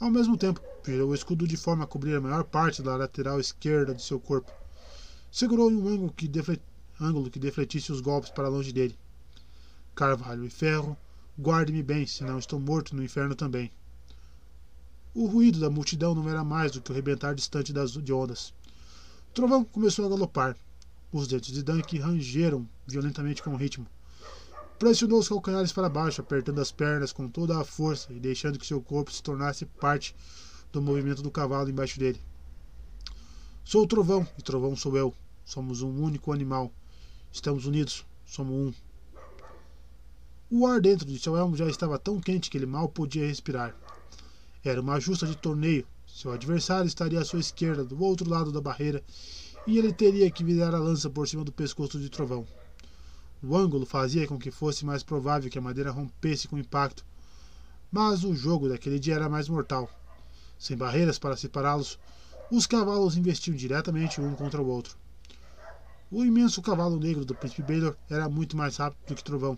Ao 0.00 0.10
mesmo 0.10 0.36
tempo, 0.36 0.60
virou 0.84 1.10
o 1.10 1.14
escudo 1.14 1.46
de 1.46 1.56
forma 1.56 1.84
a 1.84 1.86
cobrir 1.86 2.16
a 2.16 2.20
maior 2.20 2.42
parte 2.42 2.82
da 2.82 2.96
lateral 2.96 3.38
esquerda 3.38 3.94
de 3.94 4.02
seu 4.02 4.18
corpo. 4.18 4.50
Segurou 5.30 5.70
em 5.70 5.76
um 5.76 5.86
ângulo 5.86 6.12
que, 6.12 6.28
ângulo 7.00 7.30
que 7.30 7.38
defletisse 7.38 7.92
os 7.92 8.00
golpes 8.00 8.32
para 8.32 8.48
longe 8.48 8.72
dele. 8.72 8.98
Carvalho 9.94 10.44
e 10.44 10.50
ferro, 10.50 10.98
guarde-me 11.40 11.82
bem, 11.82 12.06
senão 12.06 12.38
estou 12.38 12.60
morto 12.60 12.94
no 12.94 13.02
inferno 13.02 13.34
também. 13.34 13.70
O 15.14 15.26
ruído 15.26 15.58
da 15.58 15.70
multidão 15.70 16.14
não 16.14 16.28
era 16.28 16.44
mais 16.44 16.70
do 16.72 16.82
que 16.82 16.92
o 16.92 16.94
rebentar 16.94 17.34
distante 17.34 17.72
das 17.72 17.92
de 17.92 18.12
ondas. 18.12 18.52
Trovão 19.32 19.64
começou 19.64 20.04
a 20.04 20.08
galopar. 20.08 20.56
Os 21.10 21.26
dentes 21.26 21.52
de 21.52 21.62
Dunk 21.62 21.98
rangeram 21.98 22.68
violentamente 22.86 23.42
com 23.42 23.50
o 23.50 23.56
ritmo. 23.56 23.86
Pressionou 24.78 25.18
os 25.18 25.28
calcanhares 25.28 25.72
para 25.72 25.88
baixo, 25.88 26.20
apertando 26.20 26.60
as 26.60 26.70
pernas 26.70 27.12
com 27.12 27.28
toda 27.28 27.58
a 27.58 27.64
força 27.64 28.12
e 28.12 28.20
deixando 28.20 28.58
que 28.58 28.66
seu 28.66 28.80
corpo 28.80 29.10
se 29.10 29.22
tornasse 29.22 29.64
parte 29.64 30.14
do 30.70 30.80
movimento 30.80 31.22
do 31.22 31.30
cavalo 31.30 31.68
embaixo 31.68 31.98
dele. 31.98 32.20
Sou 33.64 33.82
o 33.82 33.86
trovão, 33.86 34.26
e 34.38 34.42
trovão 34.42 34.76
sou 34.76 34.96
eu. 34.96 35.14
Somos 35.44 35.82
um 35.82 36.02
único 36.02 36.32
animal. 36.32 36.72
Estamos 37.32 37.66
unidos, 37.66 38.06
somos 38.24 38.54
um. 38.54 38.89
O 40.52 40.66
ar 40.66 40.80
dentro 40.80 41.06
de 41.06 41.16
seu 41.16 41.36
elmo 41.36 41.56
já 41.56 41.68
estava 41.68 41.96
tão 41.96 42.18
quente 42.18 42.50
que 42.50 42.58
ele 42.58 42.66
mal 42.66 42.88
podia 42.88 43.24
respirar. 43.24 43.72
Era 44.64 44.80
uma 44.80 44.98
justa 44.98 45.24
de 45.24 45.36
torneio. 45.36 45.86
Seu 46.04 46.32
adversário 46.32 46.88
estaria 46.88 47.20
à 47.20 47.24
sua 47.24 47.38
esquerda, 47.38 47.84
do 47.84 48.02
outro 48.02 48.28
lado 48.28 48.50
da 48.50 48.60
barreira, 48.60 49.00
e 49.64 49.78
ele 49.78 49.92
teria 49.92 50.28
que 50.28 50.42
virar 50.42 50.74
a 50.74 50.78
lança 50.80 51.08
por 51.08 51.28
cima 51.28 51.44
do 51.44 51.52
pescoço 51.52 52.00
de 52.00 52.10
Trovão. 52.10 52.44
O 53.40 53.56
ângulo 53.56 53.86
fazia 53.86 54.26
com 54.26 54.40
que 54.40 54.50
fosse 54.50 54.84
mais 54.84 55.04
provável 55.04 55.48
que 55.48 55.56
a 55.56 55.62
madeira 55.62 55.92
rompesse 55.92 56.48
com 56.48 56.56
o 56.56 56.58
impacto, 56.60 57.06
mas 57.92 58.24
o 58.24 58.34
jogo 58.34 58.68
daquele 58.68 58.98
dia 58.98 59.14
era 59.14 59.28
mais 59.28 59.48
mortal. 59.48 59.88
Sem 60.58 60.76
barreiras 60.76 61.16
para 61.16 61.36
separá-los, 61.36 61.96
os 62.50 62.66
cavalos 62.66 63.16
investiam 63.16 63.56
diretamente 63.56 64.20
um 64.20 64.34
contra 64.34 64.60
o 64.60 64.66
outro. 64.66 64.98
O 66.10 66.24
imenso 66.24 66.60
cavalo 66.60 66.98
negro 66.98 67.24
do 67.24 67.34
príncipe 67.34 67.62
Baylor 67.62 67.96
era 68.08 68.28
muito 68.28 68.56
mais 68.56 68.76
rápido 68.76 69.06
do 69.06 69.14
que 69.14 69.22
Trovão, 69.22 69.56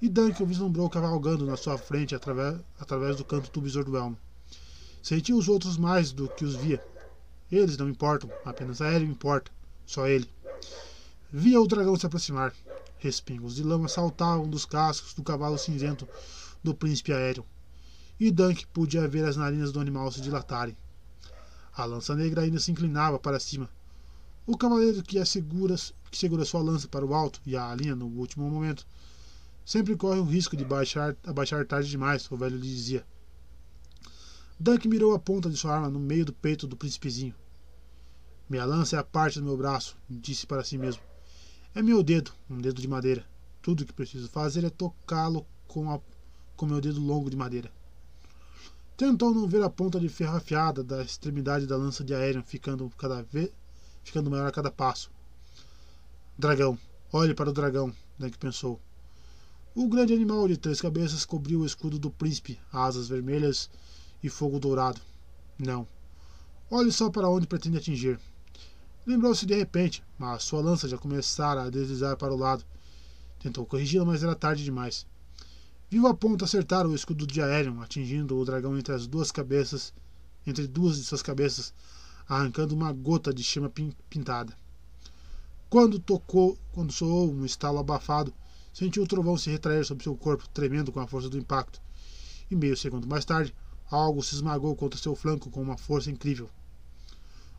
e 0.00 0.08
Duncan 0.08 0.44
o 0.44 0.46
vislumbrou 0.46 0.90
cavalgando 0.90 1.46
na 1.46 1.56
sua 1.56 1.78
frente 1.78 2.14
através, 2.14 2.60
através 2.78 3.16
do 3.16 3.24
canto 3.24 3.60
visor 3.60 3.84
do 3.84 3.96
elmo. 3.96 4.18
Sentia 5.02 5.34
os 5.34 5.48
outros 5.48 5.78
mais 5.78 6.12
do 6.12 6.28
que 6.28 6.44
os 6.44 6.54
via, 6.54 6.82
eles 7.50 7.76
não 7.76 7.88
importam, 7.88 8.28
apenas 8.44 8.80
a 8.80 8.98
importa. 8.98 9.52
Só 9.86 10.08
ele. 10.08 10.28
Via 11.32 11.60
o 11.60 11.66
dragão 11.66 11.94
se 11.96 12.04
aproximar. 12.04 12.52
Respingos 12.98 13.54
de 13.54 13.62
lama 13.62 13.88
saltavam 13.88 14.48
dos 14.48 14.64
cascos 14.64 15.14
do 15.14 15.22
cavalo 15.22 15.56
cinzento 15.56 16.08
do 16.62 16.74
príncipe 16.74 17.12
aéreo. 17.12 17.44
E 18.18 18.32
Dunk 18.32 18.66
podia 18.68 19.06
ver 19.06 19.24
as 19.24 19.36
narinas 19.36 19.70
do 19.70 19.78
animal 19.78 20.10
se 20.10 20.20
dilatarem. 20.20 20.76
A 21.72 21.84
lança 21.84 22.16
negra 22.16 22.42
ainda 22.42 22.58
se 22.58 22.72
inclinava 22.72 23.18
para 23.18 23.38
cima. 23.38 23.70
O 24.46 24.56
cavaleiro 24.56 25.02
que, 25.02 25.18
assegura, 25.18 25.74
que 26.08 26.16
segura 26.16 26.44
sua 26.44 26.62
lança 26.62 26.86
para 26.86 27.04
o 27.04 27.12
alto 27.12 27.40
e 27.44 27.56
a 27.56 27.68
alinha 27.68 27.96
no 27.96 28.06
último 28.06 28.48
momento 28.48 28.86
sempre 29.64 29.96
corre 29.96 30.20
o 30.20 30.24
risco 30.24 30.56
de 30.56 30.64
baixar, 30.64 31.16
abaixar 31.26 31.66
tarde 31.66 31.90
demais, 31.90 32.30
o 32.30 32.36
velho 32.36 32.56
lhe 32.56 32.62
dizia. 32.62 33.04
Dunk 34.58 34.86
mirou 34.86 35.12
a 35.14 35.18
ponta 35.18 35.50
de 35.50 35.56
sua 35.56 35.74
arma 35.74 35.90
no 35.90 35.98
meio 35.98 36.24
do 36.24 36.32
peito 36.32 36.68
do 36.68 36.76
príncipezinho. 36.76 37.34
Minha 38.48 38.64
lança 38.64 38.94
é 38.94 39.00
a 39.00 39.04
parte 39.04 39.40
do 39.40 39.44
meu 39.44 39.56
braço, 39.56 39.98
disse 40.08 40.46
para 40.46 40.62
si 40.62 40.78
mesmo. 40.78 41.02
É 41.74 41.82
meu 41.82 42.00
dedo, 42.00 42.32
um 42.48 42.58
dedo 42.58 42.80
de 42.80 42.86
madeira. 42.86 43.26
Tudo 43.60 43.82
o 43.82 43.84
que 43.84 43.92
preciso 43.92 44.28
fazer 44.28 44.62
é 44.62 44.70
tocá-lo 44.70 45.44
com, 45.66 46.00
com 46.56 46.66
meu 46.66 46.80
dedo 46.80 47.00
longo 47.00 47.28
de 47.28 47.36
madeira. 47.36 47.72
Tentou 48.96 49.34
não 49.34 49.48
ver 49.48 49.62
a 49.64 49.68
ponta 49.68 49.98
de 49.98 50.08
ferro 50.08 50.36
afiada 50.36 50.84
da 50.84 51.02
extremidade 51.02 51.66
da 51.66 51.76
lança 51.76 52.04
de 52.04 52.14
aéreo 52.14 52.44
ficando 52.44 52.88
cada 52.96 53.22
vez 53.22 53.50
ficando 54.06 54.30
maior 54.30 54.46
a 54.46 54.52
cada 54.52 54.70
passo. 54.70 55.10
Dragão. 56.38 56.78
Olhe 57.12 57.34
para 57.34 57.50
o 57.50 57.52
dragão, 57.52 57.92
Dunk 58.16 58.38
pensou. 58.38 58.80
O 59.74 59.88
grande 59.88 60.14
animal 60.14 60.46
de 60.46 60.56
três 60.56 60.80
cabeças 60.80 61.24
cobriu 61.24 61.60
o 61.60 61.66
escudo 61.66 61.98
do 61.98 62.10
príncipe, 62.10 62.58
asas 62.72 63.08
vermelhas 63.08 63.68
e 64.22 64.28
fogo 64.28 64.60
dourado. 64.60 65.00
Não. 65.58 65.86
Olhe 66.70 66.92
só 66.92 67.10
para 67.10 67.28
onde 67.28 67.48
pretende 67.48 67.78
atingir. 67.78 68.18
Lembrou-se 69.04 69.44
de 69.44 69.54
repente, 69.54 70.04
mas 70.16 70.44
sua 70.44 70.60
lança 70.60 70.88
já 70.88 70.96
começara 70.96 71.64
a 71.64 71.70
deslizar 71.70 72.16
para 72.16 72.32
o 72.32 72.36
lado. 72.36 72.64
Tentou 73.40 73.66
corrigi-la, 73.66 74.04
mas 74.04 74.22
era 74.22 74.34
tarde 74.34 74.64
demais. 74.64 75.06
Viu 75.90 76.06
a 76.06 76.14
ponta 76.14 76.44
acertar 76.44 76.86
o 76.86 76.94
escudo 76.94 77.26
de 77.26 77.40
Aerion, 77.40 77.80
atingindo 77.80 78.38
o 78.38 78.44
dragão 78.44 78.78
entre 78.78 78.94
as 78.94 79.06
duas 79.06 79.30
cabeças, 79.32 79.92
entre 80.46 80.66
duas 80.66 80.96
de 80.96 81.04
suas 81.04 81.22
cabeças, 81.22 81.72
arrancando 82.28 82.74
uma 82.74 82.92
gota 82.92 83.32
de 83.32 83.42
chama 83.42 83.72
pintada. 84.08 84.56
Quando 85.68 85.98
tocou, 85.98 86.58
quando 86.72 86.92
soou 86.92 87.32
um 87.32 87.44
estalo 87.44 87.78
abafado, 87.78 88.32
sentiu 88.72 89.02
o 89.02 89.06
trovão 89.06 89.36
se 89.36 89.50
retrair 89.50 89.84
sobre 89.84 90.04
seu 90.04 90.16
corpo, 90.16 90.48
tremendo 90.50 90.92
com 90.92 91.00
a 91.00 91.06
força 91.06 91.28
do 91.28 91.38
impacto. 91.38 91.80
E 92.50 92.54
meio 92.54 92.76
segundo 92.76 93.06
mais 93.06 93.24
tarde, 93.24 93.54
algo 93.90 94.22
se 94.22 94.34
esmagou 94.34 94.74
contra 94.76 94.98
seu 94.98 95.14
flanco 95.14 95.50
com 95.50 95.62
uma 95.62 95.76
força 95.76 96.10
incrível. 96.10 96.48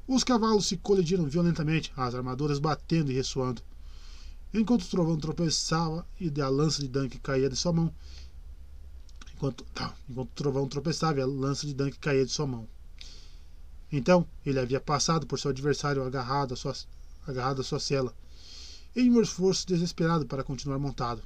Os 0.08 0.24
cavalos 0.24 0.68
se 0.68 0.78
colidiram 0.78 1.26
violentamente, 1.26 1.92
as 1.98 2.16
armaduras 2.16 2.60
batendo 2.60 3.12
e 3.12 3.16
ressoando. 3.16 3.62
Enquanto 4.54 4.84
o 4.84 4.88
trovão 4.88 5.18
tropeçava 5.18 6.08
e 6.20 6.32
a 6.42 6.48
lança 6.48 6.82
de 6.82 6.88
Dunk 6.88 7.20
caía 7.20 7.50
de 7.50 7.58
sua 7.58 7.74
mão, 7.74 7.94
enquanto, 9.34 9.66
tá, 9.74 9.94
enquanto 10.10 10.30
o 10.30 10.34
trovão 10.34 10.68
tropeçava 10.68 11.20
e 11.20 11.22
a 11.22 11.26
lança 11.26 11.68
de 11.68 11.74
Dunk 11.74 12.00
caía 12.00 12.26
de 12.26 12.32
sua 12.32 12.48
mão. 12.48 12.68
Então 13.92 14.28
ele 14.46 14.60
havia 14.60 14.80
passado 14.80 15.26
por 15.26 15.40
seu 15.40 15.52
adversário 15.52 16.04
agarrado 16.04 16.54
à 16.54 16.58
sua, 16.58 16.76
agarrado 17.26 17.62
à 17.62 17.64
sua 17.64 17.80
cela, 17.80 18.14
em 18.96 19.12
um 19.12 19.22
esforço 19.22 19.68
desesperado 19.68 20.26
para 20.26 20.44
continuar 20.44 20.80
montado. 20.80 21.22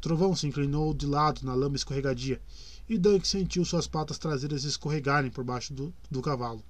Trovão 0.00 0.36
se 0.36 0.46
inclinou 0.46 0.94
de 0.94 1.06
lado 1.06 1.44
na 1.44 1.54
lama 1.54 1.76
escorregadia 1.76 2.40
e 2.88 2.96
Dunk 2.96 3.26
sentiu 3.26 3.64
suas 3.64 3.86
patas 3.86 4.18
traseiras 4.18 4.64
escorregarem 4.64 5.30
por 5.30 5.42
baixo 5.42 5.74
do, 5.74 5.92
do 6.10 6.22
cavalo. 6.22 6.62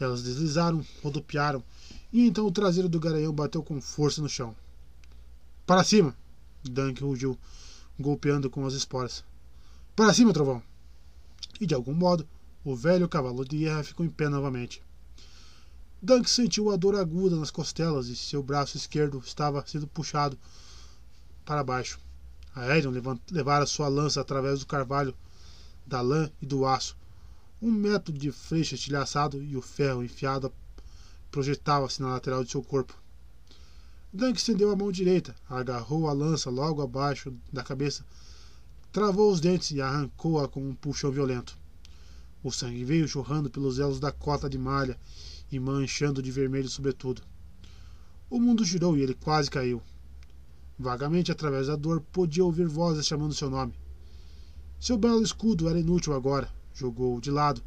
Elas 0.00 0.22
deslizaram, 0.22 0.84
rodopiaram, 1.02 1.62
e 2.12 2.26
então 2.26 2.46
o 2.46 2.52
traseiro 2.52 2.88
do 2.88 2.98
garanhão 2.98 3.32
bateu 3.32 3.62
com 3.62 3.80
força 3.80 4.22
no 4.22 4.28
chão. 4.28 4.56
Para 5.66 5.84
cima! 5.84 6.16
Dunk 6.62 7.02
rugiu, 7.02 7.38
golpeando 7.98 8.48
com 8.48 8.66
as 8.66 8.74
esporas. 8.74 9.22
Para 9.94 10.14
cima, 10.14 10.32
trovão! 10.32 10.62
E 11.60 11.66
de 11.66 11.74
algum 11.74 11.94
modo, 11.94 12.26
o 12.64 12.74
velho 12.74 13.08
cavalo 13.08 13.44
de 13.44 13.58
guerra 13.58 13.84
ficou 13.84 14.06
em 14.06 14.08
pé 14.08 14.28
novamente. 14.28 14.82
Dunk 16.00 16.28
sentiu 16.28 16.70
a 16.70 16.76
dor 16.76 16.96
aguda 16.96 17.36
nas 17.36 17.50
costelas 17.50 18.08
e 18.08 18.16
seu 18.16 18.42
braço 18.42 18.76
esquerdo 18.76 19.22
estava 19.24 19.64
sendo 19.66 19.86
puxado 19.86 20.38
para 21.44 21.62
baixo. 21.62 22.00
Aerion 22.54 22.92
levara 23.30 23.66
sua 23.66 23.88
lança 23.88 24.20
através 24.20 24.60
do 24.60 24.66
carvalho, 24.66 25.14
da 25.86 26.00
lã 26.00 26.30
e 26.40 26.46
do 26.46 26.64
aço, 26.64 26.96
um 27.60 27.70
metro 27.70 28.12
de 28.12 28.30
flecha 28.30 28.74
estilhaçado 28.74 29.42
e 29.42 29.56
o 29.56 29.62
ferro 29.62 30.02
enfiado 30.02 30.52
projetava-se 31.30 32.00
na 32.00 32.08
lateral 32.08 32.44
de 32.44 32.50
seu 32.50 32.62
corpo. 32.62 32.96
Dunk 34.12 34.38
estendeu 34.38 34.70
a 34.70 34.76
mão 34.76 34.92
direita, 34.92 35.34
agarrou 35.48 36.08
a 36.08 36.12
lança 36.12 36.48
logo 36.48 36.80
abaixo 36.80 37.34
da 37.52 37.62
cabeça, 37.62 38.06
travou 38.92 39.30
os 39.30 39.40
dentes 39.40 39.72
e 39.72 39.80
arrancou-a 39.80 40.46
com 40.48 40.66
um 40.66 40.74
puxão 40.74 41.10
violento. 41.10 41.58
O 42.44 42.52
sangue 42.52 42.84
veio 42.84 43.08
chorrando 43.08 43.50
pelos 43.50 43.80
elos 43.80 43.98
da 43.98 44.12
cota 44.12 44.48
de 44.48 44.56
malha 44.58 44.96
e 45.50 45.58
manchando 45.58 46.22
de 46.22 46.30
vermelho 46.30 46.68
sobretudo. 46.68 47.22
O 48.30 48.38
mundo 48.38 48.64
girou 48.64 48.96
e 48.96 49.02
ele 49.02 49.14
quase 49.14 49.50
caiu. 49.50 49.82
Vagamente, 50.78 51.32
através 51.32 51.66
da 51.66 51.74
dor, 51.74 52.00
podia 52.12 52.44
ouvir 52.44 52.68
vozes 52.68 53.06
chamando 53.06 53.34
seu 53.34 53.50
nome. 53.50 53.74
Seu 54.78 54.96
belo 54.96 55.22
escudo 55.22 55.68
era 55.68 55.80
inútil 55.80 56.12
agora 56.12 56.48
jogou 56.74 57.20
de 57.20 57.30
lado, 57.30 57.62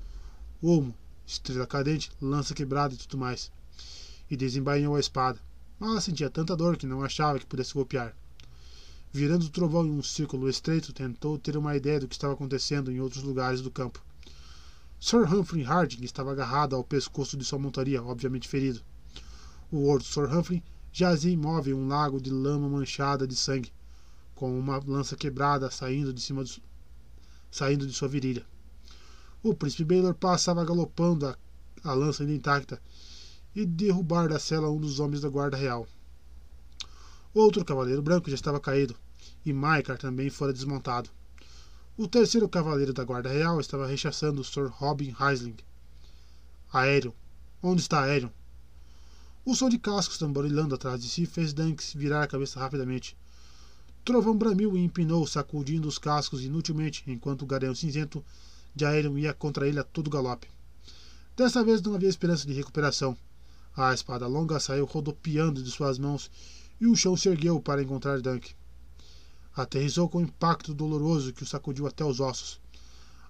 olmo, 0.61 0.93
estrela 1.25 1.65
cadente, 1.65 2.11
lança 2.22 2.53
quebrada 2.53 2.93
e 2.93 2.97
tudo 2.97 3.17
mais, 3.17 3.49
e 4.30 4.35
desembainhou 4.35 4.95
a 4.95 4.99
espada, 4.99 5.39
mas 5.80 6.03
sentia 6.03 6.30
tanta 6.30 6.56
dor 6.56 6.75
que 6.75 6.85
não 6.85 7.01
achava 7.01 7.39
que 7.39 7.45
pudesse 7.45 7.73
golpear. 7.73 8.14
Virando 9.14 9.45
o 9.45 9.49
trovão 9.49 9.85
em 9.85 9.91
um 9.91 10.03
círculo 10.03 10.49
estreito, 10.49 10.91
tentou 10.91 11.39
ter 11.39 11.56
uma 11.56 11.75
ideia 11.77 12.01
do 12.01 12.07
que 12.07 12.15
estava 12.15 12.33
acontecendo 12.33 12.91
em 12.91 12.99
outros 12.99 13.23
lugares 13.23 13.61
do 13.61 13.72
campo. 13.72 14.03
Sir 15.00 15.32
Humphrey 15.32 15.64
Harding 15.64 16.03
estava 16.03 16.32
agarrado 16.32 16.76
ao 16.76 16.84
pescoço 16.84 17.38
de 17.38 17.45
sua 17.45 17.59
montaria, 17.59 18.03
obviamente 18.03 18.48
ferido. 18.48 18.82
O 19.72 19.77
outro 19.84 20.08
Sir 20.08 20.26
Humphrey 20.26 20.64
jazia 20.92 21.32
imóvel 21.32 21.77
em 21.77 21.80
um 21.80 21.88
lago 21.88 22.19
de 22.19 22.32
lama 22.32 22.67
manchada 22.67 23.27
de 23.27 23.35
sangue, 23.35 23.72
com 24.34 24.58
uma 24.58 24.82
lança 24.85 25.16
quebrada 25.16 25.69
saindo 25.69 26.11
de 26.11 26.19
cima 26.19 26.43
de, 26.43 26.61
saindo 27.51 27.85
de 27.85 27.93
sua 27.93 28.08
virilha. 28.08 28.45
O 29.43 29.53
príncipe 29.53 29.85
Baylor 29.85 30.16
passava 30.16 30.66
galopando 30.66 31.27
a, 31.27 31.38
a 31.84 31.93
lança 31.93 32.24
ainda 32.24 32.34
intacta 32.34 32.82
e 33.56 33.66
derrubar 33.66 34.27
da 34.27 34.40
cela 34.40 34.69
um 34.72 34.80
dos 34.80 35.00
homens 35.00 35.22
da 35.22 35.30
guarda 35.30 35.56
real. 35.56 35.88
Outro 37.34 37.64
cavaleiro 37.64 38.01
branco 38.01 38.30
já 38.30 38.35
estava 38.35 38.59
caído, 38.59 38.95
e 39.45 39.53
Maikar 39.53 39.98
também 39.98 40.30
fora 40.30 40.51
desmontado. 40.51 41.09
O 42.00 42.08
terceiro 42.08 42.48
cavaleiro 42.48 42.93
da 42.93 43.03
guarda 43.03 43.27
real 43.27 43.59
estava 43.59 43.88
rechaçando 43.88 44.43
Sir 44.43 44.67
Robin 44.67 45.16
Heisling. 45.19 45.56
Aéreo. 46.72 47.11
Onde 47.59 47.82
está 47.82 48.03
Aéreo? 48.03 48.32
O 49.43 49.56
som 49.56 49.67
de 49.67 49.80
cascos 49.80 50.19
tamborilando 50.19 50.76
atrás 50.76 51.01
de 51.01 51.09
si 51.09 51.26
fez 51.26 51.53
Danks 51.53 51.95
virar 51.95 52.22
a 52.22 52.27
cabeça 52.27 52.59
rapidamente. 52.59 53.17
Trovão 54.06 54.38
bramiu 54.38 54.77
e 54.77 54.84
empinou, 54.84 55.26
sacudindo 55.26 55.88
os 55.88 55.98
cascos 55.98 56.43
inutilmente, 56.43 57.03
enquanto 57.08 57.42
o 57.42 57.48
garanhão 57.48 57.74
cinzento 57.74 58.24
de 58.76 58.85
Aerion 58.85 59.17
ia 59.17 59.34
contra 59.34 59.67
ele 59.67 59.80
a 59.80 59.84
todo 59.84 60.08
galope. 60.08 60.48
Dessa 61.35 61.64
vez 61.64 61.82
não 61.82 61.95
havia 61.95 62.09
esperança 62.09 62.45
de 62.45 62.53
recuperação. 62.53 63.17
A 63.76 63.92
espada 63.92 64.27
longa 64.27 64.59
saiu 64.59 64.85
rodopiando 64.85 65.64
de 65.64 65.72
suas 65.72 65.98
mãos 65.98 66.30
e 66.80 66.85
o 66.85 66.95
chão 66.95 67.17
se 67.17 67.27
ergueu 67.27 67.59
para 67.59 67.82
encontrar 67.82 68.22
Dunk. 68.22 68.56
Aterrissou 69.58 70.08
com 70.08 70.19
um 70.19 70.22
impacto 70.22 70.72
doloroso 70.72 71.34
que 71.34 71.42
o 71.42 71.45
sacudiu 71.48 71.88
até 71.88 72.06
os 72.06 72.19
ossos. 72.19 72.61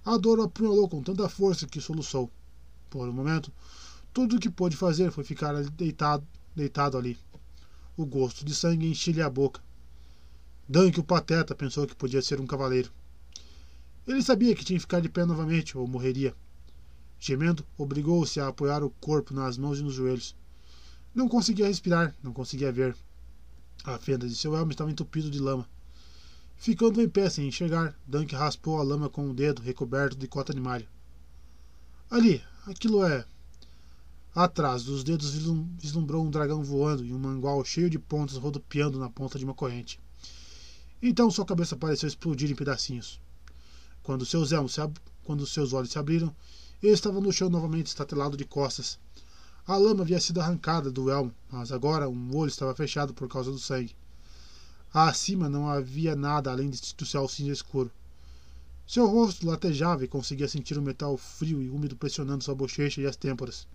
A 0.03 0.17
dor 0.17 0.39
o 0.39 0.43
apunhalou 0.43 0.89
com 0.89 1.01
tanta 1.01 1.29
força 1.29 1.65
que 1.65 1.79
soluçou. 1.79 2.29
Por 2.89 3.07
um 3.07 3.13
momento, 3.13 3.49
tudo 4.13 4.35
o 4.35 4.39
que 4.39 4.49
pôde 4.49 4.75
fazer 4.75 5.09
foi 5.09 5.23
ficar 5.23 5.53
deitado, 5.63 6.27
deitado 6.53 6.97
ali. 6.97 7.17
O 7.95 8.05
gosto 8.05 8.43
de 8.43 8.53
sangue 8.53 8.89
enchia-lhe 8.89 9.21
a 9.21 9.29
boca. 9.29 9.61
Dunk, 10.67 10.99
o 10.99 11.03
pateta, 11.03 11.55
pensou 11.55 11.87
que 11.87 11.95
podia 11.95 12.21
ser 12.21 12.41
um 12.41 12.45
cavaleiro. 12.45 12.91
Ele 14.05 14.21
sabia 14.21 14.53
que 14.53 14.65
tinha 14.65 14.77
que 14.77 14.81
ficar 14.81 14.99
de 14.99 15.07
pé 15.07 15.25
novamente 15.25 15.77
ou 15.77 15.87
morreria. 15.87 16.35
Gemendo, 17.17 17.65
obrigou-se 17.77 18.37
a 18.41 18.49
apoiar 18.49 18.83
o 18.83 18.89
corpo 18.89 19.33
nas 19.33 19.57
mãos 19.57 19.79
e 19.79 19.81
nos 19.81 19.93
joelhos. 19.93 20.35
Não 21.15 21.29
conseguia 21.29 21.67
respirar, 21.67 22.13
não 22.21 22.33
conseguia 22.33 22.69
ver. 22.69 22.97
A 23.85 23.97
fenda 23.97 24.27
de 24.27 24.35
seu 24.35 24.57
elmo 24.57 24.71
estava 24.71 24.91
entupido 24.91 25.31
de 25.31 25.39
lama. 25.39 25.65
Ficando 26.57 27.01
em 27.01 27.07
pé 27.07 27.29
sem 27.29 27.47
enxergar, 27.47 27.95
Dunk 28.05 28.35
raspou 28.35 28.79
a 28.79 28.83
lama 28.83 29.09
com 29.09 29.27
o 29.27 29.29
um 29.29 29.33
dedo 29.33 29.61
recoberto 29.61 30.17
de 30.17 30.27
cota 30.27 30.53
de 30.53 30.59
malha. 30.59 30.87
Ali, 32.09 32.43
aquilo 32.65 33.05
é. 33.05 33.25
Atrás 34.33 34.83
dos 34.83 35.03
dedos 35.03 35.31
vislumbrou 35.79 36.25
um 36.25 36.31
dragão 36.31 36.63
voando 36.63 37.05
e 37.05 37.13
um 37.13 37.19
mangual 37.19 37.63
cheio 37.63 37.89
de 37.89 37.99
pontas 37.99 38.37
rodopiando 38.37 38.99
na 38.99 39.09
ponta 39.09 39.37
de 39.37 39.45
uma 39.45 39.53
corrente. 39.53 39.99
Então 41.01 41.29
sua 41.29 41.45
cabeça 41.45 41.75
pareceu 41.75 42.07
explodir 42.07 42.49
em 42.49 42.55
pedacinhos. 42.55 43.19
Quando 44.01 44.25
seus, 44.25 44.51
elmos 44.51 44.73
se 44.73 44.81
quando 45.23 45.45
seus 45.45 45.73
olhos 45.73 45.91
se 45.91 45.99
abriram, 45.99 46.35
ele 46.81 46.93
estava 46.93 47.21
no 47.21 47.31
chão 47.31 47.49
novamente 47.49 47.87
estatelado 47.87 48.35
de 48.35 48.45
costas. 48.45 48.99
A 49.65 49.75
lama 49.75 50.03
havia 50.03 50.19
sido 50.19 50.41
arrancada 50.41 50.89
do 50.89 51.09
elmo, 51.09 51.33
mas 51.51 51.71
agora 51.71 52.09
um 52.09 52.35
olho 52.35 52.49
estava 52.49 52.73
fechado 52.73 53.13
por 53.13 53.27
causa 53.27 53.51
do 53.51 53.59
sangue. 53.59 53.95
Acima 54.99 55.47
não 55.47 55.69
havia 55.69 56.15
nada 56.15 56.49
além 56.49 56.71
do 56.71 57.05
céu 57.05 57.27
cinza 57.27 57.51
escuro. 57.51 57.91
Seu 58.87 59.05
rosto 59.05 59.45
latejava 59.45 60.03
e 60.03 60.07
conseguia 60.07 60.47
sentir 60.47 60.75
o 60.75 60.81
metal 60.81 61.15
frio 61.15 61.61
e 61.61 61.69
úmido 61.69 61.95
pressionando 61.95 62.43
sua 62.43 62.55
bochecha 62.55 62.99
e 62.99 63.05
as 63.05 63.15
têmporas. 63.15 63.67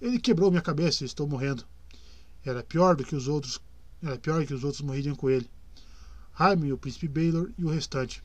Ele 0.00 0.18
quebrou 0.18 0.50
minha 0.50 0.62
cabeça 0.62 1.04
e 1.04 1.06
estou 1.06 1.28
morrendo. 1.28 1.64
Era 2.44 2.64
pior 2.64 2.96
do 2.96 3.04
que 3.04 3.14
os 3.14 3.28
outros. 3.28 3.60
Era 4.02 4.18
pior 4.18 4.44
que 4.44 4.52
os 4.52 4.64
outros 4.64 4.82
morriam 4.82 5.14
com 5.14 5.30
ele. 5.30 5.48
Jaime, 6.36 6.72
o 6.72 6.78
príncipe 6.78 7.06
Baylor 7.06 7.48
e 7.56 7.64
o 7.64 7.70
restante. 7.70 8.20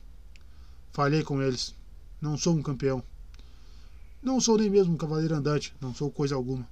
Falhei 0.90 1.22
com 1.22 1.40
eles. 1.40 1.72
Não 2.20 2.36
sou 2.36 2.56
um 2.56 2.62
campeão. 2.62 3.00
Não 4.20 4.40
sou 4.40 4.58
nem 4.58 4.68
mesmo 4.68 4.94
um 4.94 4.98
cavaleiro 4.98 5.36
andante. 5.36 5.72
Não 5.80 5.94
sou 5.94 6.10
coisa 6.10 6.34
alguma. 6.34 6.68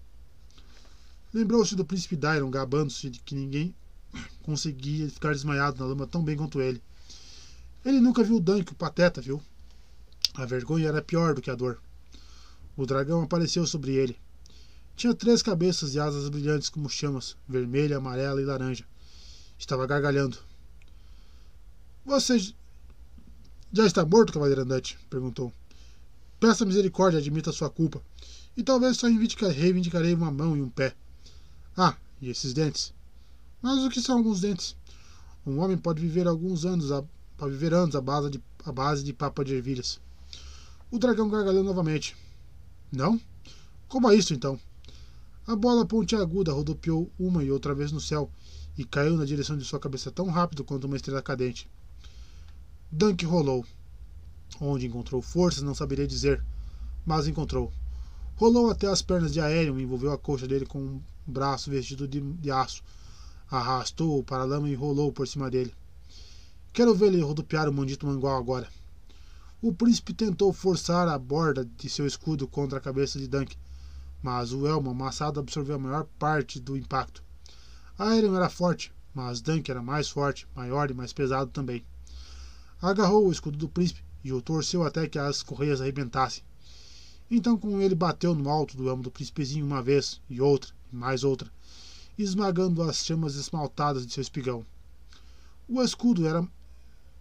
Lembrou-se 1.32 1.76
do 1.76 1.84
príncipe 1.84 2.16
Dairon 2.16 2.50
gabando-se 2.50 3.08
de 3.08 3.20
que 3.20 3.36
ninguém 3.36 3.72
conseguia 4.42 5.08
ficar 5.08 5.32
desmaiado 5.32 5.78
na 5.78 5.86
lama 5.86 6.06
tão 6.06 6.22
bem 6.22 6.36
quanto 6.36 6.60
ele. 6.60 6.82
Ele 7.84 8.00
nunca 8.00 8.22
viu 8.22 8.36
o 8.36 8.40
Dunk, 8.40 8.72
o 8.72 8.74
pateta, 8.74 9.20
viu? 9.20 9.42
A 10.34 10.44
vergonha 10.44 10.88
era 10.88 11.02
pior 11.02 11.34
do 11.34 11.42
que 11.42 11.50
a 11.50 11.54
dor. 11.54 11.80
O 12.76 12.86
dragão 12.86 13.22
apareceu 13.22 13.66
sobre 13.66 13.94
ele. 13.94 14.16
Tinha 14.96 15.14
três 15.14 15.42
cabeças 15.42 15.94
e 15.94 16.00
asas 16.00 16.28
brilhantes 16.28 16.68
como 16.68 16.88
chamas, 16.88 17.36
vermelha, 17.48 17.96
amarela 17.96 18.40
e 18.40 18.44
laranja. 18.44 18.84
Estava 19.58 19.86
gargalhando. 19.86 20.38
Você 22.04 22.38
já 23.72 23.86
está 23.86 24.04
morto, 24.04 24.32
cavaleiro 24.32 24.62
andante? 24.62 24.98
perguntou. 25.10 25.52
Peça 26.38 26.64
misericórdia, 26.64 27.18
admita 27.18 27.50
sua 27.50 27.68
culpa. 27.68 28.00
E 28.56 28.62
talvez 28.62 28.96
só 28.96 29.08
reivindicarei 29.08 30.14
uma 30.14 30.30
mão 30.30 30.56
e 30.56 30.62
um 30.62 30.68
pé. 30.68 30.94
Ah, 31.76 31.96
e 32.22 32.30
esses 32.30 32.54
dentes? 32.54 32.93
Mas 33.64 33.82
o 33.82 33.88
que 33.88 33.98
são 33.98 34.18
alguns 34.18 34.42
dentes? 34.42 34.76
Um 35.46 35.58
homem 35.58 35.78
pode 35.78 35.98
viver 35.98 36.26
alguns 36.26 36.66
anos, 36.66 36.92
a, 36.92 37.02
viver 37.48 37.72
anos 37.72 37.96
à 37.96 38.00
base 38.02 38.28
de, 38.28 38.42
à 38.62 38.70
base 38.70 39.02
de 39.02 39.10
papa 39.10 39.42
de 39.42 39.54
ervilhas. 39.54 39.98
O 40.90 40.98
dragão 40.98 41.30
gargalhou 41.30 41.64
novamente. 41.64 42.14
Não? 42.92 43.18
Como 43.88 44.10
é 44.10 44.16
isso 44.16 44.34
então? 44.34 44.60
A 45.46 45.56
bola 45.56 45.86
pontiaguda 45.86 46.52
rodopiou 46.52 47.10
uma 47.18 47.42
e 47.42 47.50
outra 47.50 47.74
vez 47.74 47.90
no 47.90 48.02
céu 48.02 48.30
e 48.76 48.84
caiu 48.84 49.16
na 49.16 49.24
direção 49.24 49.56
de 49.56 49.64
sua 49.64 49.80
cabeça 49.80 50.10
tão 50.10 50.26
rápido 50.26 50.62
quanto 50.62 50.84
uma 50.84 50.96
estrela 50.96 51.22
cadente. 51.22 51.66
Dunk 52.92 53.24
rolou. 53.24 53.64
Onde 54.60 54.86
encontrou 54.86 55.22
forças 55.22 55.62
não 55.62 55.74
saberia 55.74 56.06
dizer, 56.06 56.44
mas 57.06 57.26
encontrou. 57.26 57.72
Rolou 58.36 58.70
até 58.70 58.88
as 58.88 59.00
pernas 59.00 59.32
de 59.32 59.40
Aéreo 59.40 59.80
e 59.80 59.84
envolveu 59.84 60.12
a 60.12 60.18
coxa 60.18 60.46
dele 60.46 60.66
com 60.66 60.78
um 60.78 61.00
braço 61.26 61.70
vestido 61.70 62.06
de, 62.06 62.20
de 62.20 62.50
aço. 62.50 62.82
Arrastou-o 63.50 64.22
para 64.24 64.42
a 64.42 64.46
lama 64.46 64.68
e 64.68 64.74
rolou 64.74 65.12
por 65.12 65.28
cima 65.28 65.50
dele. 65.50 65.74
Quero 66.72 66.94
ver 66.94 67.06
ele 67.06 67.22
rodopiar 67.22 67.68
o 67.68 67.72
maldito 67.72 68.06
mangual 68.06 68.36
agora. 68.36 68.68
O 69.62 69.72
príncipe 69.72 70.12
tentou 70.12 70.52
forçar 70.52 71.08
a 71.08 71.18
borda 71.18 71.64
de 71.64 71.88
seu 71.88 72.06
escudo 72.06 72.46
contra 72.48 72.78
a 72.78 72.80
cabeça 72.80 73.18
de 73.18 73.28
Dunk, 73.28 73.56
mas 74.22 74.52
o 74.52 74.66
elmo 74.66 74.90
amassado 74.90 75.38
absorveu 75.40 75.76
a 75.76 75.78
maior 75.78 76.04
parte 76.18 76.58
do 76.58 76.76
impacto. 76.76 77.22
Aerion 77.98 78.34
era 78.34 78.50
forte, 78.50 78.92
mas 79.14 79.40
Dunk 79.40 79.70
era 79.70 79.82
mais 79.82 80.08
forte, 80.08 80.48
maior 80.54 80.90
e 80.90 80.94
mais 80.94 81.12
pesado 81.12 81.50
também. 81.50 81.84
Agarrou 82.82 83.26
o 83.26 83.32
escudo 83.32 83.56
do 83.56 83.68
príncipe 83.68 84.04
e 84.24 84.32
o 84.32 84.42
torceu 84.42 84.82
até 84.82 85.06
que 85.06 85.18
as 85.18 85.42
correias 85.42 85.80
arrebentassem. 85.80 86.42
Então 87.30 87.56
com 87.56 87.80
ele 87.80 87.94
bateu 87.94 88.34
no 88.34 88.50
alto 88.50 88.76
do 88.76 88.88
elmo 88.88 89.02
do 89.02 89.10
príncipezinho 89.10 89.64
uma 89.64 89.82
vez, 89.82 90.20
e 90.28 90.40
outra, 90.40 90.72
e 90.92 90.96
mais 90.96 91.24
outra, 91.24 91.50
esmagando 92.16 92.82
as 92.82 93.04
chamas 93.04 93.34
esmaltadas 93.34 94.06
de 94.06 94.12
seu 94.12 94.22
espigão. 94.22 94.64
O 95.68 95.82
escudo 95.82 96.26
era 96.26 96.46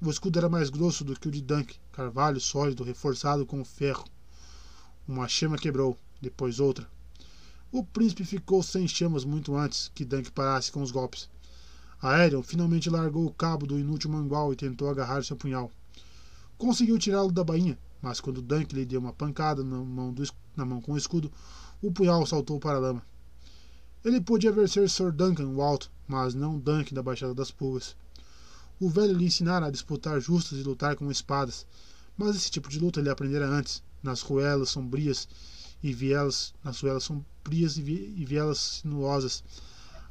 o 0.02 0.10
escudo 0.10 0.38
era 0.38 0.50
mais 0.50 0.70
grosso 0.70 1.04
do 1.04 1.18
que 1.18 1.30
o 1.30 1.32
de 1.32 1.42
Dunk, 1.42 1.76
carvalho 1.94 2.40
sólido 2.40 2.84
reforçado 2.84 3.46
com 3.46 3.64
ferro. 3.64 4.04
Uma 5.08 5.30
chama 5.30 5.58
quebrou, 5.58 5.98
depois 6.22 6.60
outra. 6.60 6.86
O 7.72 7.86
príncipe 7.86 8.26
ficou 8.26 8.62
sem 8.62 8.86
chamas 8.86 9.24
muito 9.24 9.56
antes 9.56 9.90
que 9.96 10.04
Dunk 10.04 10.30
parasse 10.32 10.72
com 10.72 10.82
os 10.82 10.92
golpes. 10.92 11.30
Aerion 12.02 12.44
finalmente 12.44 12.90
largou 12.90 13.26
o 13.26 13.34
cabo 13.34 13.66
do 13.66 13.80
inútil 13.80 14.12
mangual 14.12 14.52
e 14.52 14.58
tentou 14.58 14.90
agarrar 14.90 15.24
seu 15.24 15.38
punhal. 15.38 15.72
Conseguiu 16.58 17.00
tirá-lo 17.00 17.32
da 17.32 17.44
bainha, 17.44 17.80
mas 18.02 18.20
quando 18.20 18.42
Dunk 18.42 18.76
lhe 18.76 18.86
deu 18.86 19.00
uma 19.00 19.14
pancada 19.14 19.64
na 19.64 19.78
mão, 19.78 20.14
do, 20.14 20.24
na 20.56 20.66
mão 20.66 20.82
com 20.82 20.92
o 20.92 20.98
escudo, 20.98 21.32
o 21.82 21.94
punhal 21.94 22.26
saltou 22.26 22.60
para 22.60 22.78
a 22.78 22.82
lama. 22.82 23.13
Ele 24.06 24.20
podia 24.20 24.52
vencer 24.52 24.90
Sir 24.90 25.14
Duncan 25.14 25.48
o 25.48 25.62
Alto, 25.62 25.90
mas 26.06 26.34
não 26.34 26.60
Dunk 26.60 26.94
da 26.94 27.02
Baixada 27.02 27.34
das 27.34 27.52
Pulgas. 27.52 27.96
O 28.78 28.90
velho 28.90 29.16
lhe 29.16 29.26
ensinara 29.26 29.68
a 29.68 29.72
disputar 29.72 30.20
justas 30.20 30.60
e 30.60 30.64
lutar 30.64 30.98
com 30.98 31.10
espadas, 31.10 31.66
mas 32.18 32.36
esse 32.36 32.52
tipo 32.52 32.68
de 32.68 32.80
luta 32.80 33.00
ele 33.00 33.10
aprendera 33.10 33.48
antes, 33.48 33.82
nas 34.04 34.22
ruelas 34.22 34.72
sombrias 34.72 35.26
e 35.82 35.94
vielas, 35.94 36.54
nas 36.62 36.82
ruelas 36.82 37.06
sombrias 37.06 37.78
e, 37.78 37.82
e 37.82 38.26
vielas 38.26 38.82
sinuosas, 38.82 39.42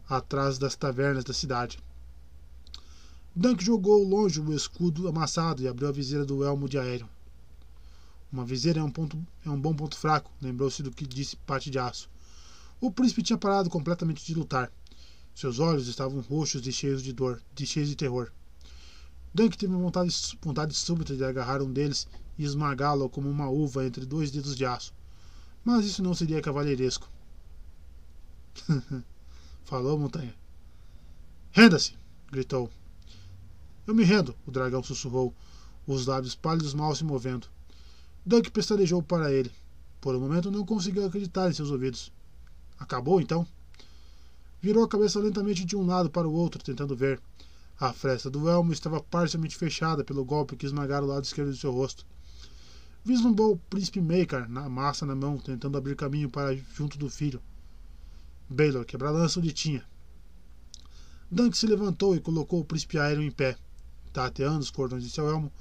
atrás 0.09 0.57
das 0.57 0.75
tavernas 0.75 1.25
da 1.25 1.35
cidade. 1.35 1.79
Dunk 3.37 3.63
jogou 3.63 4.03
longe 4.03 4.41
o 4.41 4.55
escudo 4.55 5.07
amassado 5.07 5.63
e 5.63 5.69
abriu 5.69 5.89
a 5.89 5.93
viseira 5.93 6.25
do 6.25 6.43
elmo 6.43 6.67
de 6.67 6.79
aéreo. 6.79 7.09
Uma 8.33 8.47
viseira 8.47 8.81
é 8.81 8.83
um, 8.83 8.91
ponto, 8.91 9.23
é 9.45 9.51
um 9.51 9.61
bom 9.61 9.75
ponto 9.75 9.99
fraco, 9.99 10.31
lembrou-se 10.41 10.83
do 10.83 10.91
que 10.91 11.07
disse 11.07 11.37
Parte 11.37 11.71
de 11.71 11.79
Aço. 11.79 12.09
O 12.83 12.91
príncipe 12.91 13.23
tinha 13.23 13.39
parado 13.39 13.71
completamente 13.71 14.27
de 14.27 14.35
lutar. 14.35 14.69
Seus 15.37 15.61
olhos 15.61 15.87
estavam 15.87 16.21
roxos 16.21 16.67
e 16.67 16.73
cheios 16.73 17.01
de 17.01 17.13
dor, 17.13 17.41
de 17.55 17.65
cheios 17.65 17.89
de 17.89 17.95
terror. 17.95 18.33
Dunk 19.33 19.57
teve 19.57 19.73
vontade, 19.73 20.13
vontade 20.43 20.75
súbita 20.75 21.15
de 21.15 21.23
agarrar 21.23 21.63
um 21.63 21.73
deles 21.73 22.09
e 22.37 22.45
esmagá-lo 22.45 23.09
como 23.09 23.31
uma 23.31 23.49
uva 23.49 23.87
entre 23.87 24.05
dois 24.05 24.33
dedos 24.33 24.57
de 24.57 24.67
aço. 24.67 24.93
Mas 25.65 25.87
isso 25.87 26.03
não 26.03 26.13
seria 26.13 26.43
cavalheiresco. 26.43 27.09
Falou, 29.65 29.97
montanha. 29.97 30.35
Renda-se! 31.53 31.95
gritou. 32.33 32.69
Eu 33.87 33.95
me 33.95 34.03
rendo, 34.03 34.35
o 34.45 34.51
dragão 34.51 34.83
sussurrou, 34.83 35.33
os 35.87 36.07
lábios 36.07 36.35
pálidos 36.35 36.75
mal 36.75 36.93
se 36.97 37.05
movendo. 37.05 37.47
Dunk 38.27 38.51
pestanejou 38.51 39.01
para 39.05 39.33
ele. 39.33 39.53
Por 40.01 40.17
um 40.17 40.21
momento 40.21 40.51
não 40.51 40.67
conseguiu 40.67 41.07
acreditar 41.07 41.49
em 41.49 41.53
seus 41.53 41.71
ouvidos. 41.71 42.11
Acabou 42.83 43.21
então? 43.21 43.47
Virou 44.61 44.83
a 44.83 44.89
cabeça 44.89 45.21
lentamente 45.21 45.65
de 45.65 45.77
um 45.77 45.87
lado 45.87 46.11
para 46.11 46.29
o 46.29 46.33
outro, 46.33 46.61
tentando 46.61 46.97
ver. 46.97 47.21
A 47.79 47.93
fresta 47.93 48.29
do 48.29 48.49
elmo 48.49 48.73
estava 48.73 49.01
parcialmente 49.01 49.57
fechada 49.57 50.03
pelo 50.03 50.25
golpe 50.25 50.57
que 50.57 50.67
esmagara 50.67 51.05
o 51.05 51.09
lado 51.09 51.23
esquerdo 51.23 51.53
de 51.53 51.59
seu 51.59 51.71
rosto. 51.71 52.05
Vislumbrou 53.05 53.53
o 53.53 53.57
príncipe 53.57 54.01
Maker, 54.01 54.49
na 54.49 54.69
massa 54.69 55.07
na 55.07 55.15
mão, 55.15 55.39
tentando 55.39 55.79
abrir 55.79 55.95
caminho 55.95 56.29
para 56.29 56.57
junto 56.57 56.99
do 56.99 57.09
filho. 57.09 57.41
Baylor 58.51 58.85
quebra-lança 58.85 59.39
onde 59.39 59.53
tinha. 59.53 59.85
Dunk 61.31 61.57
se 61.57 61.69
levantou 61.69 62.17
e 62.17 62.21
colocou 62.21 62.61
o 62.61 62.65
príncipe 62.65 62.99
aéreo 62.99 63.23
em 63.23 63.31
pé. 63.31 63.57
Tateando 64.13 64.59
os 64.59 64.73
cordões 64.73 65.05
de 65.05 65.11
seu 65.11 65.29
elmo, 65.29 65.53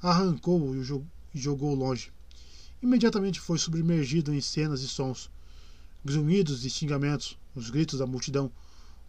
arrancou-o 0.00 0.74
e 0.74 1.38
jogou 1.38 1.74
longe. 1.74 2.10
Imediatamente 2.82 3.38
foi 3.38 3.58
submergido 3.58 4.34
em 4.34 4.40
cenas 4.40 4.80
e 4.80 4.88
sons. 4.88 5.30
Grunhidos 6.06 6.66
e 6.66 6.70
xingamentos, 6.70 7.38
os 7.54 7.70
gritos 7.70 7.98
da 7.98 8.06
multidão, 8.06 8.52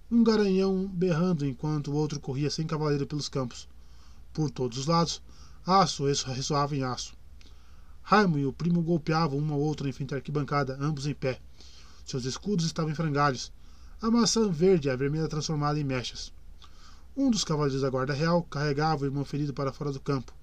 um 0.10 0.24
garanhão 0.24 0.88
berrando 0.88 1.46
enquanto 1.46 1.92
o 1.92 1.94
outro 1.94 2.22
corria 2.22 2.50
sem 2.50 2.66
cavaleiro 2.66 3.06
pelos 3.06 3.28
campos. 3.28 3.68
Por 4.32 4.50
todos 4.50 4.78
os 4.78 4.86
lados, 4.86 5.22
aço 5.66 6.06
ressoava 6.06 6.74
em 6.74 6.84
aço. 6.84 7.14
Raimo 8.02 8.38
e 8.38 8.46
o 8.46 8.54
primo 8.54 8.82
golpeavam 8.82 9.40
um 9.40 9.52
ao 9.52 9.60
outro 9.60 9.90
em 9.90 9.92
frente 9.92 10.14
à 10.14 10.18
arquibancada, 10.18 10.78
ambos 10.80 11.06
em 11.06 11.14
pé. 11.14 11.42
Seus 12.06 12.24
escudos 12.24 12.66
estavam 12.66 12.92
em 12.92 12.96
frangalhos, 12.96 13.52
a 14.02 14.10
maçã 14.10 14.50
verde 14.50 14.88
e 14.88 14.92
a 14.92 14.96
vermelha 14.96 15.28
transformada 15.28 15.78
em 15.78 15.84
mechas. 15.84 16.32
Um 17.18 17.30
dos 17.30 17.44
cavaleiros 17.44 17.82
da 17.82 17.90
guarda 17.90 18.14
real 18.14 18.42
carregava 18.44 19.04
o 19.04 19.06
irmão 19.06 19.26
ferido 19.26 19.54
para 19.54 19.74
fora 19.74 19.92
do 19.92 20.00
campo. 20.00 20.34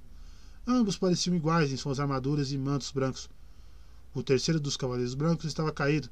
Ambos 0.67 0.99
pareciam 0.99 1.35
iguais 1.35 1.73
em 1.73 1.79
suas 1.79 1.99
armaduras 1.99 2.53
e 2.53 2.59
mantos 2.59 2.91
brancos. 2.91 3.31
O 4.15 4.23
terceiro 4.23 4.61
dos 4.61 4.77
cavaleiros 4.77 5.15
brancos 5.15 5.47
estava 5.47 5.73
caído, 5.73 6.11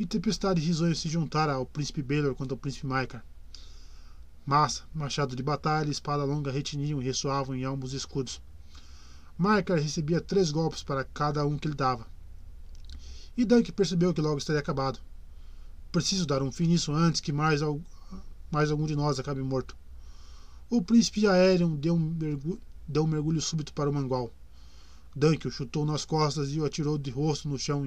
e 0.00 0.06
tempestade 0.06 0.62
risonho 0.62 0.96
se 0.96 1.10
juntara 1.10 1.52
ao 1.52 1.66
príncipe 1.66 2.02
Baylor 2.02 2.34
contra 2.34 2.54
o 2.54 2.56
príncipe 2.56 2.86
Maikar. 2.86 3.22
Massa, 4.46 4.82
machado 4.94 5.36
de 5.36 5.42
batalha 5.42 5.88
e 5.88 5.90
espada 5.90 6.24
longa 6.24 6.50
retiniam 6.50 7.02
e 7.02 7.04
ressoavam 7.04 7.54
em 7.54 7.64
elmos 7.64 7.92
e 7.92 7.96
escudos. 7.96 8.40
Maikar 9.36 9.78
recebia 9.78 10.18
três 10.18 10.50
golpes 10.50 10.82
para 10.82 11.04
cada 11.04 11.44
um 11.46 11.58
que 11.58 11.68
lhe 11.68 11.74
dava. 11.74 12.06
E 13.36 13.44
Dunk 13.44 13.72
percebeu 13.72 14.14
que 14.14 14.22
logo 14.22 14.38
estaria 14.38 14.58
acabado. 14.58 14.98
Preciso 15.92 16.24
dar 16.24 16.42
um 16.42 16.50
fim 16.50 16.68
nisso 16.68 16.92
antes 16.92 17.20
que 17.20 17.30
mais, 17.30 17.60
mais 18.50 18.70
algum 18.70 18.86
de 18.86 18.96
nós 18.96 19.18
acabe 19.18 19.42
morto. 19.42 19.76
O 20.70 20.80
príncipe 20.80 21.26
Aerion 21.26 21.76
deu 21.76 21.94
um, 21.94 22.16
deu 22.88 23.04
um 23.04 23.06
mergulho 23.06 23.42
súbito 23.42 23.74
para 23.74 23.90
o 23.90 23.92
mangual. 23.92 24.32
Dunk 25.14 25.46
o 25.46 25.50
chutou 25.50 25.84
nas 25.84 26.06
costas 26.06 26.50
e 26.52 26.58
o 26.58 26.64
atirou 26.64 26.96
de 26.96 27.10
rosto 27.10 27.50
no 27.50 27.58
chão 27.58 27.84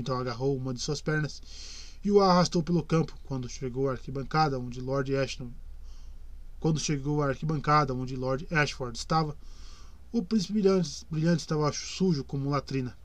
então 0.00 0.18
agarrou 0.18 0.56
uma 0.56 0.74
de 0.74 0.80
suas 0.80 1.00
pernas 1.00 1.40
e 2.02 2.10
o 2.10 2.20
arrastou 2.20 2.62
pelo 2.62 2.82
campo 2.82 3.16
quando 3.24 3.48
chegou 3.48 3.88
à 3.88 3.92
arquibancada 3.92 4.58
onde 4.58 4.80
Lord 4.80 5.14
Ashton 5.14 5.50
quando 6.60 6.78
chegou 6.78 7.22
à 7.22 7.28
arquibancada 7.28 7.94
onde 7.94 8.14
Lord 8.14 8.46
Ashford 8.50 8.96
estava, 8.96 9.34
o 10.12 10.22
príncipe 10.22 10.52
brilhante, 10.52 11.06
brilhante 11.10 11.40
estava 11.40 11.72
sujo 11.72 12.22
como 12.22 12.50
latrina. 12.50 12.96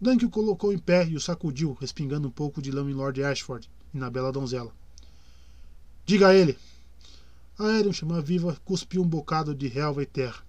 Dunk 0.00 0.24
o 0.24 0.30
colocou 0.30 0.72
em 0.72 0.78
pé 0.78 1.06
e 1.06 1.14
o 1.14 1.20
sacudiu, 1.20 1.76
respingando 1.78 2.26
um 2.26 2.30
pouco 2.30 2.62
de 2.62 2.72
lama 2.72 2.90
em 2.90 2.94
Lord 2.94 3.22
Ashford 3.22 3.70
e 3.94 3.98
na 3.98 4.10
bela 4.10 4.32
donzela. 4.32 4.72
Diga 6.06 6.28
a 6.28 6.34
ele! 6.34 6.58
Aéreo, 7.58 7.92
chama 7.92 8.20
viva, 8.20 8.56
cuspiu 8.64 9.02
um 9.02 9.06
bocado 9.06 9.54
de 9.54 9.68
relva 9.68 10.02
e 10.02 10.06
terra. 10.06 10.42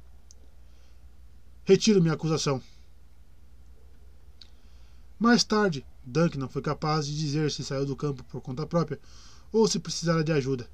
Retiro 1.66 2.02
minha 2.02 2.14
acusação. 2.14 2.62
Mais 5.24 5.42
tarde, 5.42 5.86
Dunk 6.04 6.38
não 6.38 6.50
foi 6.50 6.62
capaz 6.62 7.08
de 7.08 7.18
dizer 7.18 7.50
se 7.50 7.64
saiu 7.64 7.86
do 7.86 7.96
campo 7.96 8.26
por 8.26 8.42
conta 8.42 8.68
própria 8.68 9.00
ou 9.54 9.66
se 9.66 9.80
precisara 9.80 10.22
de 10.22 10.34
ajuda. 10.34 10.70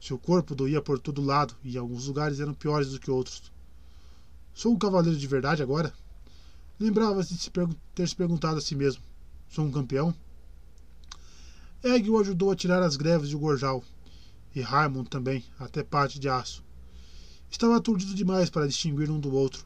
Seu 0.00 0.18
corpo 0.18 0.54
doía 0.54 0.80
por 0.80 0.98
todo 0.98 1.20
lado 1.20 1.54
e 1.62 1.76
alguns 1.76 2.06
lugares 2.06 2.40
eram 2.40 2.54
piores 2.54 2.92
do 2.92 2.98
que 2.98 3.10
outros. 3.10 3.52
Sou 4.54 4.72
um 4.72 4.78
cavaleiro 4.78 5.18
de 5.18 5.26
verdade 5.26 5.62
agora? 5.62 5.92
Lembrava-se 6.80 7.34
de 7.34 7.50
ter 7.94 8.08
se 8.08 8.16
perguntado 8.16 8.56
a 8.56 8.60
si 8.62 8.74
mesmo: 8.74 9.02
Sou 9.50 9.66
um 9.66 9.70
campeão? 9.70 10.14
Egg 11.82 12.08
o 12.08 12.18
ajudou 12.18 12.52
a 12.52 12.56
tirar 12.56 12.82
as 12.82 12.96
greves 12.96 13.28
de 13.28 13.36
Gorjal, 13.36 13.84
e 14.54 14.62
Raimund 14.62 15.10
também, 15.10 15.44
até 15.60 15.82
parte 15.82 16.18
de 16.18 16.30
aço. 16.30 16.64
Estava 17.50 17.76
aturdido 17.76 18.14
demais 18.14 18.48
para 18.48 18.66
distinguir 18.66 19.10
um 19.10 19.20
do 19.20 19.34
outro. 19.34 19.62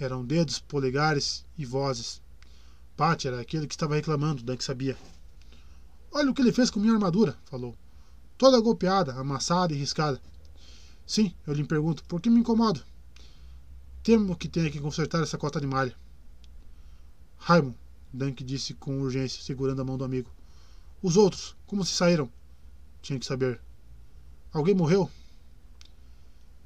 Eram 0.00 0.24
dedos, 0.24 0.60
polegares 0.60 1.44
e 1.58 1.66
vozes. 1.66 2.23
Pat 2.96 3.24
era 3.26 3.40
aquele 3.40 3.66
que 3.66 3.74
estava 3.74 3.96
reclamando, 3.96 4.42
Dunk 4.42 4.62
sabia. 4.62 4.96
Olha 6.12 6.30
o 6.30 6.34
que 6.34 6.40
ele 6.40 6.52
fez 6.52 6.70
com 6.70 6.78
minha 6.78 6.92
armadura, 6.92 7.36
falou. 7.44 7.76
Toda 8.38 8.60
golpeada, 8.60 9.12
amassada 9.14 9.72
e 9.72 9.76
riscada. 9.76 10.20
Sim, 11.04 11.34
eu 11.44 11.52
lhe 11.52 11.64
pergunto, 11.64 12.04
por 12.04 12.20
que 12.20 12.30
me 12.30 12.38
incomodo? 12.38 12.80
Temo 14.02 14.36
que 14.36 14.48
tenha 14.48 14.70
que 14.70 14.80
consertar 14.80 15.22
essa 15.22 15.36
cota 15.36 15.60
de 15.60 15.66
malha. 15.66 15.94
Raimon, 17.36 17.74
Dunk 18.12 18.44
disse 18.44 18.74
com 18.74 19.00
urgência, 19.00 19.42
segurando 19.42 19.82
a 19.82 19.84
mão 19.84 19.98
do 19.98 20.04
amigo. 20.04 20.30
Os 21.02 21.16
outros, 21.16 21.56
como 21.66 21.84
se 21.84 21.94
saíram? 21.94 22.30
Tinha 23.02 23.18
que 23.18 23.26
saber. 23.26 23.60
Alguém 24.52 24.74
morreu? 24.74 25.10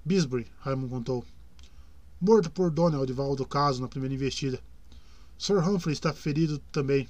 Bisbury, 0.04 0.46
Raimon 0.60 0.88
contou. 0.88 1.24
Morto 2.20 2.50
por 2.50 2.70
Donald 2.70 3.12
do 3.12 3.46
caso 3.46 3.80
na 3.80 3.88
primeira 3.88 4.14
investida. 4.14 4.60
Sir 5.38 5.58
Humphrey 5.58 5.92
está 5.92 6.12
ferido 6.12 6.58
também. 6.72 7.08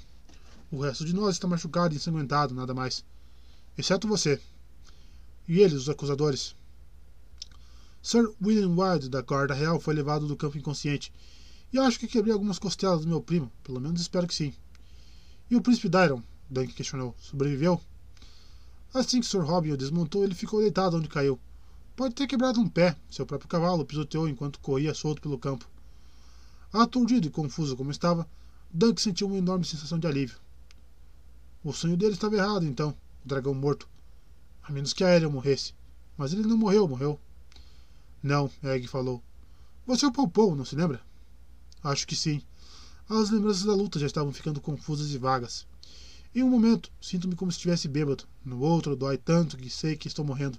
O 0.71 0.83
resto 0.83 1.03
de 1.05 1.15
nós 1.15 1.37
está 1.37 1.49
machucado 1.49 1.95
e 1.95 1.97
ensanguentado, 1.97 2.55
nada 2.55 2.75
mais. 2.75 3.03
Exceto 3.77 4.07
você. 4.07 4.39
E 5.49 5.61
eles, 5.61 5.73
os 5.73 5.89
acusadores? 5.89 6.55
Sir 8.03 8.31
William 8.43 8.77
Wilde, 8.77 9.09
da 9.09 9.23
Guarda 9.23 9.55
Real, 9.55 9.81
foi 9.81 9.95
levado 9.95 10.27
do 10.27 10.37
campo 10.37 10.59
inconsciente. 10.59 11.11
E 11.73 11.79
acho 11.79 11.99
que 11.99 12.07
quebrei 12.07 12.35
algumas 12.35 12.59
costelas 12.59 13.01
do 13.01 13.09
meu 13.09 13.23
primo. 13.23 13.51
Pelo 13.65 13.81
menos 13.81 14.01
espero 14.01 14.27
que 14.27 14.35
sim. 14.35 14.53
E 15.51 15.57
o 15.57 15.63
príncipe 15.63 15.89
Dyron? 15.89 16.23
Dunk 16.51 16.75
questionou. 16.75 17.15
Sobreviveu? 17.19 17.81
Assim 18.93 19.21
que 19.21 19.27
Sir 19.27 19.41
Robin 19.41 19.73
o 19.73 19.77
desmontou, 19.77 20.23
ele 20.23 20.35
ficou 20.35 20.61
deitado 20.61 20.99
onde 20.99 21.09
caiu. 21.09 21.41
Pode 21.97 22.15
ter 22.15 22.27
quebrado 22.27 22.61
um 22.61 22.69
pé. 22.69 22.95
Seu 23.11 23.25
próprio 23.25 23.49
cavalo 23.49 23.87
pisoteou 23.87 24.29
enquanto 24.29 24.61
corria 24.61 24.93
solto 24.93 25.23
pelo 25.23 25.39
campo. 25.39 25.67
Aturdido 26.73 27.27
e 27.27 27.31
confuso 27.31 27.77
como 27.77 27.91
estava, 27.91 28.29
Dunk 28.71 29.01
sentiu 29.01 29.27
uma 29.27 29.39
enorme 29.39 29.65
sensação 29.65 29.99
de 29.99 30.07
alívio. 30.07 30.39
O 31.65 31.73
sonho 31.73 31.97
dele 31.97 32.13
estava 32.13 32.37
errado, 32.37 32.67
então, 32.67 32.91
o 33.25 33.29
dragão 33.29 33.55
morto. 33.55 33.89
A 34.63 34.71
menos 34.71 34.93
que 34.93 35.03
a 35.03 35.07
Aérea 35.07 35.31
morresse. 35.31 35.73
Mas 36.17 36.33
ele 36.33 36.43
não 36.43 36.59
morreu, 36.59 36.87
morreu. 36.87 37.19
Não, 38.23 38.51
Egg 38.63 38.87
falou. 38.87 39.23
Você 39.87 40.05
o 40.05 40.13
poupou, 40.13 40.55
não 40.55 40.65
se 40.65 40.77
lembra? 40.77 41.01
Acho 41.83 42.07
que 42.07 42.15
sim. 42.15 42.43
As 43.09 43.31
lembranças 43.31 43.65
da 43.65 43.75
luta 43.75 43.99
já 43.99 44.07
estavam 44.07 44.33
ficando 44.33 44.61
confusas 44.61 45.11
e 45.11 45.17
vagas. 45.17 45.67
Em 46.35 46.43
um 46.43 46.51
momento, 46.51 46.93
sinto-me 47.01 47.35
como 47.35 47.51
se 47.51 47.57
estivesse 47.57 47.89
bêbado. 47.89 48.25
No 48.45 48.61
outro, 48.61 48.95
dói 48.95 49.17
tanto 49.17 49.57
que 49.57 49.71
sei 49.71 49.97
que 49.97 50.07
estou 50.07 50.25
morrendo. 50.25 50.59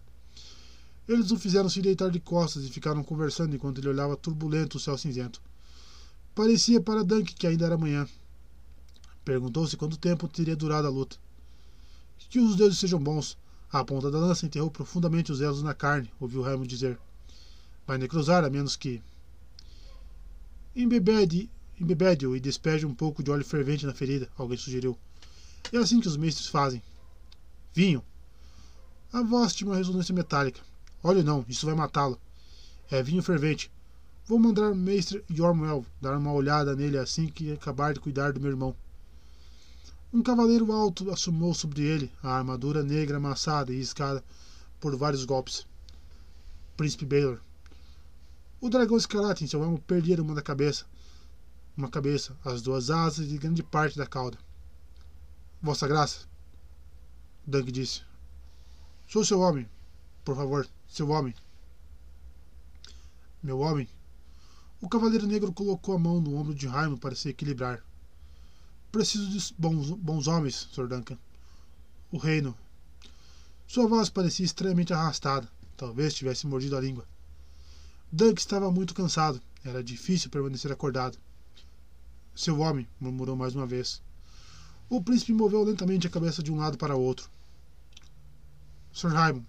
Eles 1.07 1.29
o 1.29 1.37
fizeram 1.37 1.69
se 1.69 1.81
deitar 1.81 2.09
de 2.09 2.19
costas 2.19 2.63
e 2.63 2.69
ficaram 2.69 3.03
conversando 3.03 3.55
enquanto 3.55 3.77
ele 3.77 3.89
olhava 3.89 4.17
turbulento 4.17 4.77
o 4.77 4.79
céu 4.79 4.97
cinzento. 4.97 5.39
Parecia 6.39 6.79
para 6.79 7.03
Dunk 7.03 7.35
que 7.35 7.45
ainda 7.45 7.65
era 7.65 7.77
manhã. 7.77 8.07
Perguntou-se 9.25 9.75
quanto 9.75 9.97
tempo 9.97 10.25
teria 10.25 10.55
durado 10.55 10.87
a 10.87 10.89
luta. 10.89 11.17
Que 12.29 12.39
os 12.39 12.55
deuses 12.55 12.79
sejam 12.79 12.97
bons. 12.97 13.37
A 13.69 13.83
ponta 13.83 14.09
da 14.09 14.19
lança 14.19 14.45
enterrou 14.45 14.71
profundamente 14.71 15.33
os 15.33 15.41
elos 15.41 15.61
na 15.61 15.73
carne, 15.73 16.09
ouviu 16.17 16.41
Raymond 16.41 16.65
dizer. 16.65 16.97
Vai 17.85 17.97
necrosar, 17.97 18.45
a 18.45 18.49
menos 18.49 18.77
que. 18.77 19.03
Embebede-o 20.73 22.37
e 22.37 22.39
despeje 22.39 22.85
um 22.85 22.95
pouco 22.95 23.21
de 23.21 23.29
óleo 23.29 23.43
fervente 23.43 23.85
na 23.85 23.93
ferida, 23.93 24.29
alguém 24.37 24.57
sugeriu. 24.57 24.97
É 25.73 25.77
assim 25.77 25.99
que 25.99 26.07
os 26.07 26.15
mestres 26.15 26.47
fazem. 26.47 26.81
Vinho. 27.73 28.01
A 29.11 29.21
voz 29.21 29.53
tinha 29.53 29.69
uma 29.69 29.75
ressonância 29.75 30.15
metálica. 30.15 30.61
Óleo 31.03 31.21
não, 31.21 31.43
isso 31.49 31.65
vai 31.65 31.75
matá-lo. 31.75 32.17
É 32.89 33.03
vinho 33.03 33.21
fervente. 33.21 33.69
Vou 34.29 34.37
mandar 34.37 34.69
o 34.71 34.75
mestre 34.75 35.25
Yormwell 35.27 35.83
dar 35.99 36.15
uma 36.15 36.31
olhada 36.31 36.75
nele 36.75 36.99
assim 36.99 37.25
que 37.29 37.51
acabar 37.51 37.95
de 37.95 37.99
cuidar 37.99 38.31
do 38.31 38.39
meu 38.39 38.51
irmão. 38.51 38.75
Um 40.13 40.21
cavaleiro 40.21 40.71
alto 40.71 41.09
assumou 41.09 41.51
sobre 41.55 41.81
ele 41.81 42.11
a 42.21 42.37
armadura 42.37 42.83
negra 42.83 43.17
amassada 43.17 43.73
e 43.73 43.77
riscada 43.77 44.23
por 44.79 44.95
vários 44.95 45.25
golpes. 45.25 45.65
Príncipe 46.77 47.07
Baylor. 47.07 47.39
O 48.61 48.69
dragão 48.69 48.97
escarlate 48.97 49.43
em 49.43 49.47
seu 49.47 49.63
elmo 49.63 49.79
perdera 49.79 50.21
uma 50.21 50.35
da 50.35 50.43
cabeça, 50.43 50.85
uma 51.75 51.89
cabeça, 51.89 52.37
as 52.45 52.61
duas 52.61 52.91
asas 52.91 53.31
e 53.31 53.37
grande 53.39 53.63
parte 53.63 53.97
da 53.97 54.05
cauda. 54.05 54.37
Vossa 55.59 55.87
Graça, 55.87 56.27
Dunk 57.47 57.71
disse. 57.71 58.03
Sou 59.07 59.25
seu 59.25 59.39
homem. 59.39 59.67
Por 60.23 60.35
favor, 60.35 60.67
seu 60.87 61.09
homem. 61.09 61.33
Meu 63.41 63.57
homem, 63.61 63.89
o 64.81 64.87
cavaleiro 64.87 65.27
negro 65.27 65.51
colocou 65.51 65.95
a 65.95 65.99
mão 65.99 66.21
no 66.21 66.35
ombro 66.35 66.55
de 66.55 66.65
Raimo 66.67 66.97
para 66.97 67.15
se 67.15 67.29
equilibrar. 67.29 67.83
Preciso 68.91 69.29
de 69.29 69.53
bons, 69.57 69.91
bons 69.91 70.27
homens, 70.27 70.69
Sr. 70.73 70.87
Duncan. 70.87 71.17
O 72.11 72.17
reino. 72.17 72.55
Sua 73.67 73.87
voz 73.87 74.09
parecia 74.09 74.45
estranhamente 74.45 74.93
arrastada. 74.93 75.49
Talvez 75.75 76.13
tivesse 76.13 76.47
mordido 76.47 76.77
a 76.77 76.81
língua. 76.81 77.05
Dunk 78.11 78.39
estava 78.39 78.71
muito 78.71 78.93
cansado. 78.93 79.41
Era 79.63 79.83
difícil 79.83 80.29
permanecer 80.29 80.71
acordado. 80.71 81.17
Seu 82.33 82.59
homem, 82.59 82.87
murmurou 82.99 83.35
mais 83.35 83.53
uma 83.53 83.67
vez. 83.67 84.01
O 84.89 85.03
príncipe 85.03 85.33
moveu 85.33 85.61
lentamente 85.63 86.07
a 86.07 86.09
cabeça 86.09 86.41
de 86.41 86.51
um 86.51 86.57
lado 86.57 86.77
para 86.77 86.95
o 86.95 87.01
outro. 87.01 87.29
Sr. 88.93 89.09
Raimon, 89.09 89.43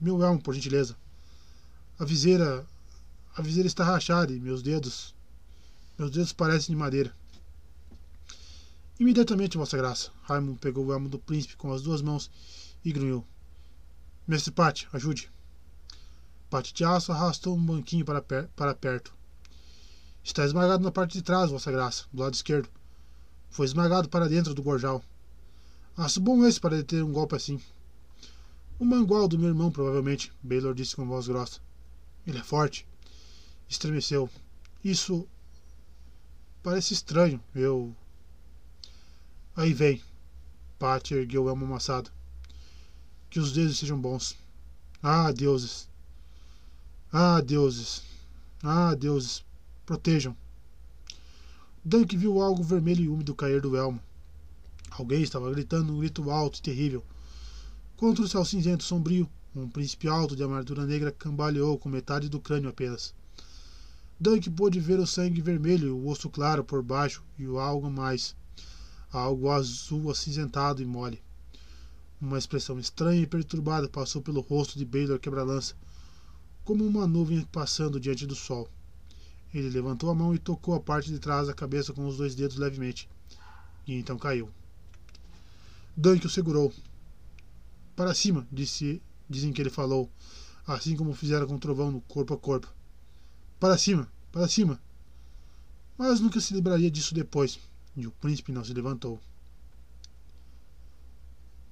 meu 0.00 0.22
elmo, 0.22 0.42
por 0.42 0.54
gentileza. 0.54 0.96
A 1.98 2.04
viseira 2.04 2.66
a 3.38 3.40
viseira 3.40 3.68
está 3.68 3.84
rachada 3.84 4.32
e 4.32 4.40
meus 4.40 4.62
dedos. 4.62 5.14
Meus 5.96 6.10
dedos 6.10 6.32
parecem 6.32 6.74
de 6.74 6.76
madeira. 6.76 7.14
Imediatamente, 8.98 9.56
Vossa 9.56 9.76
Graça. 9.76 10.10
Raimund 10.24 10.58
pegou 10.58 10.86
o 10.86 10.92
elmo 10.92 11.08
do 11.08 11.20
príncipe 11.20 11.54
com 11.56 11.72
as 11.72 11.80
duas 11.80 12.02
mãos 12.02 12.28
e 12.84 12.92
grunhiu. 12.92 13.24
Mestre 14.26 14.50
Pat, 14.50 14.86
ajude. 14.92 15.30
Pat 16.50 16.72
de 16.72 16.84
aço 16.84 17.12
arrastou 17.12 17.56
um 17.56 17.64
banquinho 17.64 18.04
para, 18.04 18.20
per 18.20 18.48
para 18.56 18.74
perto. 18.74 19.14
Está 20.24 20.44
esmagado 20.44 20.82
na 20.82 20.90
parte 20.90 21.12
de 21.12 21.22
trás, 21.22 21.48
Vossa 21.52 21.70
Graça, 21.70 22.06
do 22.12 22.20
lado 22.20 22.34
esquerdo. 22.34 22.68
Foi 23.50 23.66
esmagado 23.66 24.08
para 24.08 24.28
dentro 24.28 24.52
do 24.52 24.64
gorjal. 24.64 25.00
Aço 25.96 26.20
bom 26.20 26.44
esse 26.44 26.58
para 26.58 26.78
deter 26.78 27.04
um 27.04 27.12
golpe 27.12 27.36
assim. 27.36 27.60
O 28.80 28.84
mangual 28.84 29.28
do 29.28 29.38
meu 29.38 29.50
irmão, 29.50 29.70
provavelmente, 29.70 30.32
Baylor 30.42 30.74
disse 30.74 30.96
com 30.96 31.06
voz 31.06 31.28
grossa. 31.28 31.60
Ele 32.26 32.38
é 32.38 32.42
forte 32.42 32.84
estremeceu. 33.68 34.30
Isso 34.82 35.28
parece 36.62 36.94
estranho. 36.94 37.40
Eu. 37.54 37.94
Aí 39.56 39.72
vem. 39.72 40.02
Pat 40.78 41.10
ergueu 41.10 41.44
o 41.44 41.48
elmo 41.48 41.64
amassado. 41.64 42.10
Que 43.28 43.40
os 43.40 43.52
deuses 43.52 43.78
sejam 43.78 44.00
bons. 44.00 44.36
Ah, 45.02 45.30
deuses. 45.32 45.88
Ah, 47.12 47.40
deuses. 47.40 48.02
Ah, 48.62 48.94
deuses. 48.94 49.44
Protejam. 49.84 50.36
Dunk 51.84 52.16
viu 52.16 52.40
algo 52.42 52.62
vermelho 52.62 53.04
e 53.04 53.08
úmido 53.08 53.34
cair 53.34 53.60
do 53.60 53.76
elmo. 53.76 54.00
Alguém 54.90 55.22
estava 55.22 55.50
gritando 55.50 55.92
um 55.92 55.98
grito 55.98 56.30
alto 56.30 56.58
e 56.58 56.62
terrível. 56.62 57.04
Contra 57.96 58.24
o 58.24 58.28
céu 58.28 58.44
cinzento 58.44 58.84
sombrio, 58.84 59.28
um 59.54 59.68
príncipe 59.68 60.08
alto 60.08 60.36
de 60.36 60.42
armadura 60.42 60.84
negra 60.86 61.10
cambaleou 61.10 61.78
com 61.78 61.88
metade 61.88 62.28
do 62.28 62.40
crânio 62.40 62.68
apenas. 62.68 63.14
Dunk 64.20 64.50
pôde 64.50 64.80
ver 64.80 64.98
o 64.98 65.06
sangue 65.06 65.40
vermelho, 65.40 65.96
o 65.96 66.08
osso 66.08 66.28
claro 66.28 66.64
por 66.64 66.82
baixo 66.82 67.22
e 67.38 67.46
o 67.46 67.60
algo 67.60 67.88
mais, 67.88 68.34
algo 69.12 69.48
azul 69.48 70.10
acinzentado 70.10 70.82
e 70.82 70.84
mole. 70.84 71.22
Uma 72.20 72.36
expressão 72.36 72.80
estranha 72.80 73.22
e 73.22 73.28
perturbada 73.28 73.88
passou 73.88 74.20
pelo 74.20 74.40
rosto 74.40 74.76
de 74.76 74.84
Baylor 74.84 75.20
quebra-lança, 75.20 75.76
como 76.64 76.84
uma 76.84 77.06
nuvem 77.06 77.42
passando 77.42 78.00
diante 78.00 78.26
do 78.26 78.34
sol. 78.34 78.68
Ele 79.54 79.70
levantou 79.70 80.10
a 80.10 80.14
mão 80.16 80.34
e 80.34 80.38
tocou 80.38 80.74
a 80.74 80.80
parte 80.80 81.12
de 81.12 81.20
trás 81.20 81.46
da 81.46 81.54
cabeça 81.54 81.92
com 81.92 82.04
os 82.04 82.16
dois 82.16 82.34
dedos 82.34 82.56
levemente. 82.56 83.08
E 83.86 83.94
então 83.94 84.18
caiu. 84.18 84.50
Dunk 85.96 86.26
o 86.26 86.28
segurou. 86.28 86.72
Para 87.94 88.12
cima, 88.14 88.44
disse, 88.50 89.00
dizem 89.30 89.52
que 89.52 89.62
ele 89.62 89.70
falou, 89.70 90.10
assim 90.66 90.96
como 90.96 91.14
fizeram 91.14 91.46
com 91.46 91.54
o 91.54 91.60
trovão 91.60 91.92
no 91.92 92.00
corpo 92.00 92.34
a 92.34 92.36
corpo. 92.36 92.77
Para 93.60 93.76
cima, 93.76 94.08
para 94.30 94.46
cima. 94.46 94.80
Mas 95.96 96.20
nunca 96.20 96.40
se 96.40 96.54
lembraria 96.54 96.90
disso 96.90 97.12
depois. 97.12 97.58
e 97.96 98.06
o 98.06 98.12
príncipe 98.12 98.52
não 98.52 98.64
se 98.64 98.72
levantou. 98.72 99.20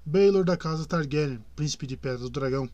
Baelor 0.04 0.44
da 0.44 0.56
casa 0.56 0.84
Targaryen, 0.84 1.44
príncipe 1.54 1.86
de 1.86 1.96
Pedra 1.96 2.18
do 2.18 2.30
Dragão, 2.30 2.68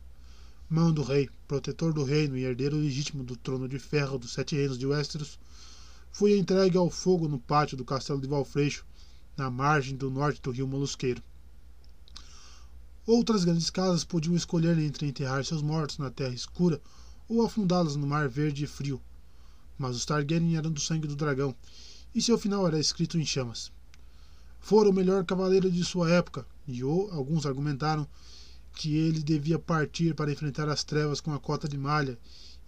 mão 0.67 0.91
do 0.91 1.03
rei, 1.03 1.29
protetor 1.47 1.93
do 1.93 2.03
reino 2.03 2.35
e 2.35 2.43
herdeiro 2.43 2.77
legítimo 2.77 3.23
do 3.23 3.35
trono 3.35 3.69
de 3.69 3.77
ferro 3.77 4.17
dos 4.17 4.33
sete 4.33 4.55
reinos 4.55 4.79
de 4.79 4.87
Westeros, 4.87 5.37
foi 6.11 6.35
entregue 6.35 6.77
ao 6.77 6.89
fogo 6.89 7.27
no 7.27 7.37
pátio 7.37 7.77
do 7.77 7.85
castelo 7.85 8.19
de 8.19 8.27
Valfreixo, 8.27 8.83
na 9.37 9.51
margem 9.51 9.95
do 9.95 10.09
norte 10.09 10.41
do 10.41 10.49
rio 10.49 10.67
Molusqueiro. 10.67 11.21
Outras 13.05 13.43
grandes 13.45 13.69
casas 13.69 14.03
podiam 14.03 14.35
escolher 14.35 14.79
entre 14.79 15.07
enterrar 15.07 15.45
seus 15.45 15.61
mortos 15.61 15.99
na 15.99 16.09
terra 16.09 16.33
escura 16.33 16.81
ou 17.33 17.45
afundá-los 17.45 17.95
no 17.95 18.07
mar 18.07 18.29
verde 18.29 18.63
e 18.63 18.67
frio. 18.67 19.01
Mas 19.77 19.95
os 19.95 20.05
Targaryen 20.05 20.55
eram 20.55 20.71
do 20.71 20.79
sangue 20.79 21.07
do 21.07 21.15
dragão, 21.15 21.55
e 22.13 22.21
seu 22.21 22.37
final 22.37 22.67
era 22.67 22.79
escrito 22.79 23.17
em 23.17 23.25
chamas. 23.25 23.71
Fora 24.59 24.89
o 24.89 24.93
melhor 24.93 25.25
cavaleiro 25.25 25.69
de 25.69 25.83
sua 25.83 26.09
época, 26.09 26.45
e 26.67 26.81
alguns 26.81 27.45
argumentaram 27.45 28.07
que 28.73 28.95
ele 28.95 29.21
devia 29.21 29.59
partir 29.59 30.15
para 30.15 30.31
enfrentar 30.31 30.69
as 30.69 30.83
trevas 30.83 31.19
com 31.19 31.33
a 31.33 31.39
cota 31.39 31.67
de 31.67 31.77
malha 31.77 32.17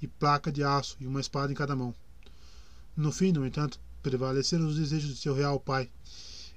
e 0.02 0.08
placa 0.08 0.52
de 0.52 0.64
aço 0.64 0.98
e 1.00 1.08
uma 1.08 1.22
espada 1.22 1.52
em 1.52 1.56
cada 1.56 1.76
mão. 1.76 1.94
No 2.95 3.11
fim, 3.11 3.32
no 3.32 3.45
entanto, 3.45 3.80
prevaleceram 4.02 4.68
os 4.68 4.76
desejos 4.76 5.10
de 5.10 5.18
seu 5.18 5.34
real 5.34 5.60
pai, 5.60 5.90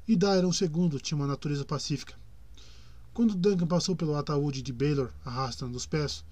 e 0.06 0.16
Daeron 0.16 0.50
II 0.50 1.00
tinha 1.00 1.16
uma 1.16 1.26
natureza 1.26 1.64
pacífica. 1.64 2.14
Quando 3.12 3.34
Duncan 3.34 3.66
passou 3.66 3.96
pelo 3.96 4.16
ataúde 4.16 4.62
de 4.62 4.72
Baelor, 4.72 5.10
arrastando 5.24 5.76
os 5.76 5.86
pés, 5.86 6.24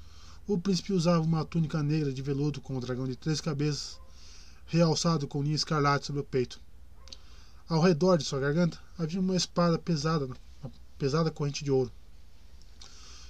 o 0.47 0.57
príncipe 0.57 0.93
usava 0.93 1.25
uma 1.25 1.45
túnica 1.45 1.83
negra 1.83 2.13
de 2.13 2.23
veludo 2.23 2.61
com 2.61 2.77
o 2.77 2.81
dragão 2.81 3.05
de 3.07 3.17
três 3.17 3.41
cabeças, 3.41 3.99
realçado 4.67 5.27
com 5.27 5.43
linha 5.43 5.57
escarlate 5.57 6.07
sobre 6.07 6.21
o 6.21 6.25
peito. 6.25 6.61
Ao 7.69 7.81
redor 7.81 8.17
de 8.17 8.25
sua 8.25 8.39
garganta 8.39 8.79
havia 8.97 9.19
uma 9.19 9.35
espada 9.35 9.77
pesada, 9.77 10.27
uma 10.27 10.71
pesada 10.97 11.33
corrente 11.33 11.65
de 11.65 11.71
ouro. 11.73 11.91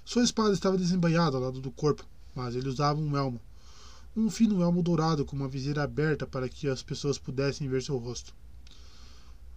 Sua 0.05 0.23
espada 0.23 0.53
estava 0.53 0.77
desembainhada 0.77 1.39
ao 1.39 1.43
lado 1.43 1.59
do 1.59 1.71
corpo, 1.71 2.05
mas 2.35 2.55
ele 2.55 2.69
usava 2.69 3.01
um 3.01 3.17
elmo, 3.17 3.41
um 4.15 4.29
fino 4.29 4.63
elmo 4.63 4.83
dourado 4.83 5.25
com 5.25 5.35
uma 5.35 5.49
viseira 5.49 5.83
aberta 5.83 6.27
para 6.27 6.51
que 6.51 6.69
as 6.69 6.83
pessoas 6.83 7.19
pudessem 7.19 7.67
ver 7.67 7.83
seu 7.83 7.97
rosto. 7.97 8.35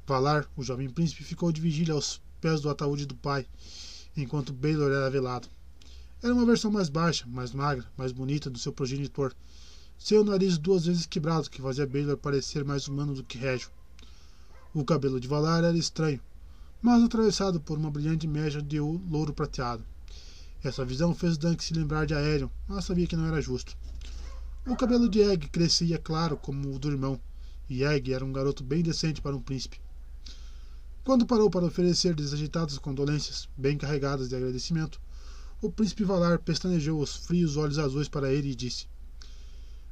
Valar, 0.07 0.49
o 0.55 0.63
jovem 0.63 0.89
príncipe, 0.89 1.25
ficou 1.25 1.51
de 1.51 1.59
vigília 1.59 1.93
aos 1.93 2.21
pés 2.39 2.61
do 2.61 2.69
ataúde 2.69 3.05
do 3.05 3.15
pai, 3.15 3.45
enquanto 4.15 4.53
Baelor 4.53 4.91
era 4.91 5.09
velado. 5.09 5.49
Era 6.21 6.33
uma 6.33 6.45
versão 6.45 6.69
mais 6.69 6.89
baixa, 6.89 7.25
mais 7.27 7.53
magra, 7.53 7.85
mais 7.97 8.11
bonita 8.11 8.49
do 8.49 8.59
seu 8.59 8.73
progenitor. 8.73 9.33
Seu 9.97 10.21
nariz 10.21 10.57
duas 10.57 10.85
vezes 10.85 11.05
quebrado, 11.05 11.49
que 11.49 11.61
fazia 11.61 11.87
Baelor 11.87 12.17
parecer 12.17 12.65
mais 12.65 12.89
humano 12.89 13.13
do 13.13 13.23
que 13.23 13.37
régio. 13.37 13.69
O 14.73 14.83
cabelo 14.83 15.17
de 15.17 15.29
Valar 15.29 15.63
era 15.63 15.77
estranho, 15.77 16.19
mas 16.81 17.01
atravessado 17.01 17.61
por 17.61 17.77
uma 17.77 17.89
brilhante 17.89 18.27
mecha 18.27 18.61
de 18.61 18.79
louro 18.81 19.33
prateado. 19.33 19.85
Essa 20.61 20.83
visão 20.83 21.15
fez 21.15 21.37
Dunk 21.37 21.63
se 21.63 21.73
lembrar 21.73 22.05
de 22.05 22.13
Aerion, 22.13 22.49
mas 22.67 22.83
sabia 22.83 23.07
que 23.07 23.15
não 23.15 23.25
era 23.25 23.41
justo. 23.41 23.77
O 24.67 24.75
cabelo 24.75 25.07
de 25.07 25.21
Egg 25.21 25.47
crescia 25.47 25.97
claro 25.97 26.35
como 26.35 26.75
o 26.75 26.79
do 26.79 26.91
irmão, 26.91 27.17
e 27.69 27.85
Egg 27.85 28.13
era 28.13 28.25
um 28.25 28.33
garoto 28.33 28.61
bem 28.61 28.83
decente 28.83 29.21
para 29.21 29.35
um 29.37 29.41
príncipe. 29.41 29.79
Quando 31.05 31.25
parou 31.25 31.49
para 31.49 31.65
oferecer 31.65 32.13
desagitadas 32.13 32.77
condolências, 32.77 33.47
bem 33.55 33.77
carregadas 33.77 34.27
de 34.27 34.35
agradecimento, 34.35 34.99
o 35.61 35.69
príncipe 35.69 36.03
Valar 36.03 36.39
pestanejou 36.39 37.01
os 37.01 37.15
frios 37.15 37.57
olhos 37.57 37.77
azuis 37.77 38.07
para 38.07 38.31
ele 38.31 38.51
e 38.51 38.55
disse: 38.55 38.87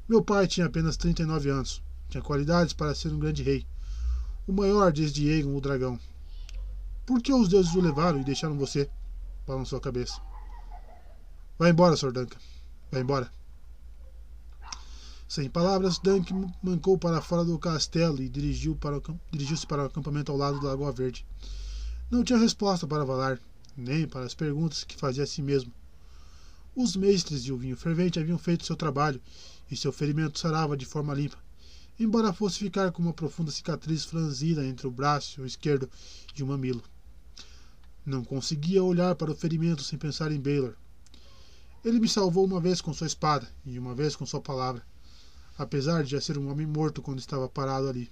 Meu 0.07 0.23
pai 0.23 0.47
tinha 0.47 0.65
apenas 0.65 0.95
39 0.95 1.49
anos. 1.49 1.81
Tinha 2.09 2.23
qualidades 2.23 2.73
para 2.73 2.95
ser 2.95 3.11
um 3.11 3.19
grande 3.19 3.43
rei. 3.43 3.65
O 4.47 4.53
maior 4.53 4.93
desde 4.93 5.29
Aegon 5.29 5.55
o 5.55 5.61
dragão. 5.61 5.99
Por 7.05 7.21
que 7.21 7.33
os 7.33 7.49
deuses 7.49 7.75
o 7.75 7.81
levaram 7.81 8.21
e 8.21 8.23
deixaram 8.23 8.57
você? 8.57 8.89
Balançou 9.45 9.77
a 9.77 9.81
cabeça. 9.81 10.21
Vai 11.59 11.71
embora, 11.71 11.97
Sr. 11.97 12.11
Duncan. 12.11 12.37
Vai 12.91 13.01
embora. 13.01 13.29
Sem 15.27 15.49
palavras, 15.49 15.99
Dunk 15.99 16.33
mancou 16.63 16.97
para 16.97 17.21
fora 17.21 17.43
do 17.43 17.59
castelo 17.59 18.21
e 18.21 18.29
dirigiu 18.29 18.77
para 18.77 19.01
dirigiu-se 19.29 19.67
para 19.67 19.83
o 19.83 19.85
acampamento 19.87 20.31
ao 20.31 20.37
lado 20.37 20.61
da 20.61 20.69
Lagoa 20.69 20.93
Verde. 20.93 21.25
Não 22.09 22.23
tinha 22.23 22.39
resposta 22.39 22.87
para 22.87 23.03
Valar, 23.03 23.37
nem 23.77 24.07
para 24.07 24.25
as 24.25 24.33
perguntas 24.33 24.83
que 24.83 24.97
fazia 24.97 25.23
a 25.23 25.27
si 25.27 25.41
mesmo. 25.41 25.71
Os 26.75 26.95
mestres 26.95 27.43
e 27.43 27.51
o 27.51 27.57
vinho 27.57 27.77
fervente 27.77 28.19
haviam 28.19 28.37
feito 28.37 28.65
seu 28.65 28.75
trabalho, 28.75 29.21
e 29.69 29.77
seu 29.77 29.91
ferimento 29.91 30.39
sarava 30.39 30.75
de 30.75 30.85
forma 30.85 31.13
limpa, 31.13 31.37
embora 31.99 32.33
fosse 32.33 32.59
ficar 32.59 32.91
com 32.91 33.01
uma 33.01 33.13
profunda 33.13 33.51
cicatriz 33.51 34.03
franzida 34.03 34.65
entre 34.65 34.87
o 34.87 34.91
braço 34.91 35.45
esquerdo 35.45 35.89
e 36.35 36.41
o 36.41 36.47
mamilo. 36.47 36.83
Não 38.05 38.23
conseguia 38.23 38.83
olhar 38.83 39.15
para 39.15 39.31
o 39.31 39.35
ferimento 39.35 39.83
sem 39.83 39.99
pensar 39.99 40.31
em 40.31 40.39
Baylor. 40.39 40.73
Ele 41.85 41.99
me 41.99 42.09
salvou 42.09 42.45
uma 42.45 42.59
vez 42.59 42.81
com 42.81 42.93
sua 42.93 43.07
espada 43.07 43.47
e 43.65 43.77
uma 43.77 43.93
vez 43.93 44.15
com 44.15 44.25
sua 44.25 44.41
palavra 44.41 44.83
apesar 45.57 46.03
de 46.03 46.11
já 46.11 46.21
ser 46.21 46.37
um 46.37 46.51
homem 46.51 46.67
morto 46.67 47.01
quando 47.01 47.19
estava 47.19 47.49
parado 47.49 47.87
ali. 47.87 48.11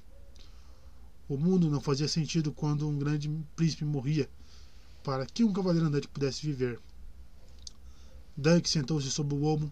O 1.27 1.37
mundo 1.37 1.69
não 1.69 1.79
fazia 1.79 2.07
sentido 2.07 2.51
quando 2.51 2.87
um 2.87 2.97
grande 2.97 3.29
príncipe 3.55 3.85
morria, 3.85 4.29
para 5.05 5.27
que 5.27 5.43
um 5.43 5.53
cavaleiro 5.53 5.85
andante 5.85 6.07
pudesse 6.07 6.43
viver. 6.43 6.79
Dunk 8.35 8.67
sentou-se 8.67 9.11
sobre 9.11 9.35
o 9.35 9.43
ombro 9.43 9.71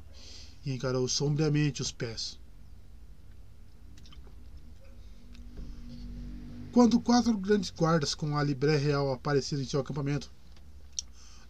e 0.64 0.72
encarou 0.72 1.08
sombriamente 1.08 1.82
os 1.82 1.92
pés. 1.92 2.40
Quando 6.72 7.00
quatro 7.00 7.36
grandes 7.36 7.72
guardas 7.72 8.14
com 8.14 8.38
a 8.38 8.44
libré 8.44 8.78
real 8.78 9.12
apareceram 9.12 9.64
em 9.64 9.66
seu 9.66 9.80
acampamento, 9.80 10.32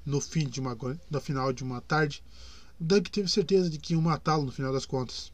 no 0.05 0.21
fim 0.21 0.47
de 0.47 0.61
uma, 0.61 0.77
no 1.09 1.19
final 1.19 1.51
de 1.51 1.61
uma 1.61 1.81
tarde, 1.81 2.23
Dunk 2.79 3.11
teve 3.11 3.27
certeza 3.27 3.69
de 3.69 3.77
que 3.77 3.93
iam 3.93 4.01
matá-lo 4.01 4.45
no 4.45 4.51
final 4.51 4.71
das 4.71 4.85
contas 4.85 5.33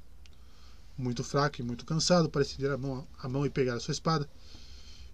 muito 0.97 1.23
fraco 1.23 1.61
e 1.61 1.63
muito 1.63 1.85
cansado 1.85 2.29
para 2.29 2.41
estender 2.41 2.71
a 2.71 2.77
mão, 2.77 3.07
a 3.21 3.29
mão 3.29 3.45
e 3.45 3.49
pegar 3.49 3.75
a 3.75 3.79
sua 3.79 3.91
espada, 3.91 4.27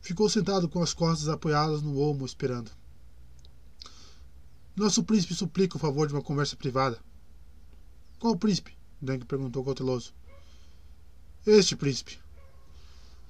ficou 0.01 0.29
sentado 0.29 0.67
com 0.69 0.81
as 0.81 0.93
costas 0.93 1.27
apoiadas 1.27 1.81
no 1.81 1.97
olmo, 1.97 2.25
esperando. 2.25 2.71
Nosso 4.75 5.05
príncipe 5.05 5.33
suplica 5.33 5.77
o 5.77 5.79
favor 5.79 6.05
de 6.05 6.13
uma 6.13 6.21
conversa 6.21 6.57
privada. 6.57 6.99
Qual 8.19 8.35
príncipe? 8.35 8.75
Dunk 9.01 9.23
perguntou 9.25 9.63
cauteloso. 9.63 10.13
Este 11.47 11.77
príncipe. 11.77 12.19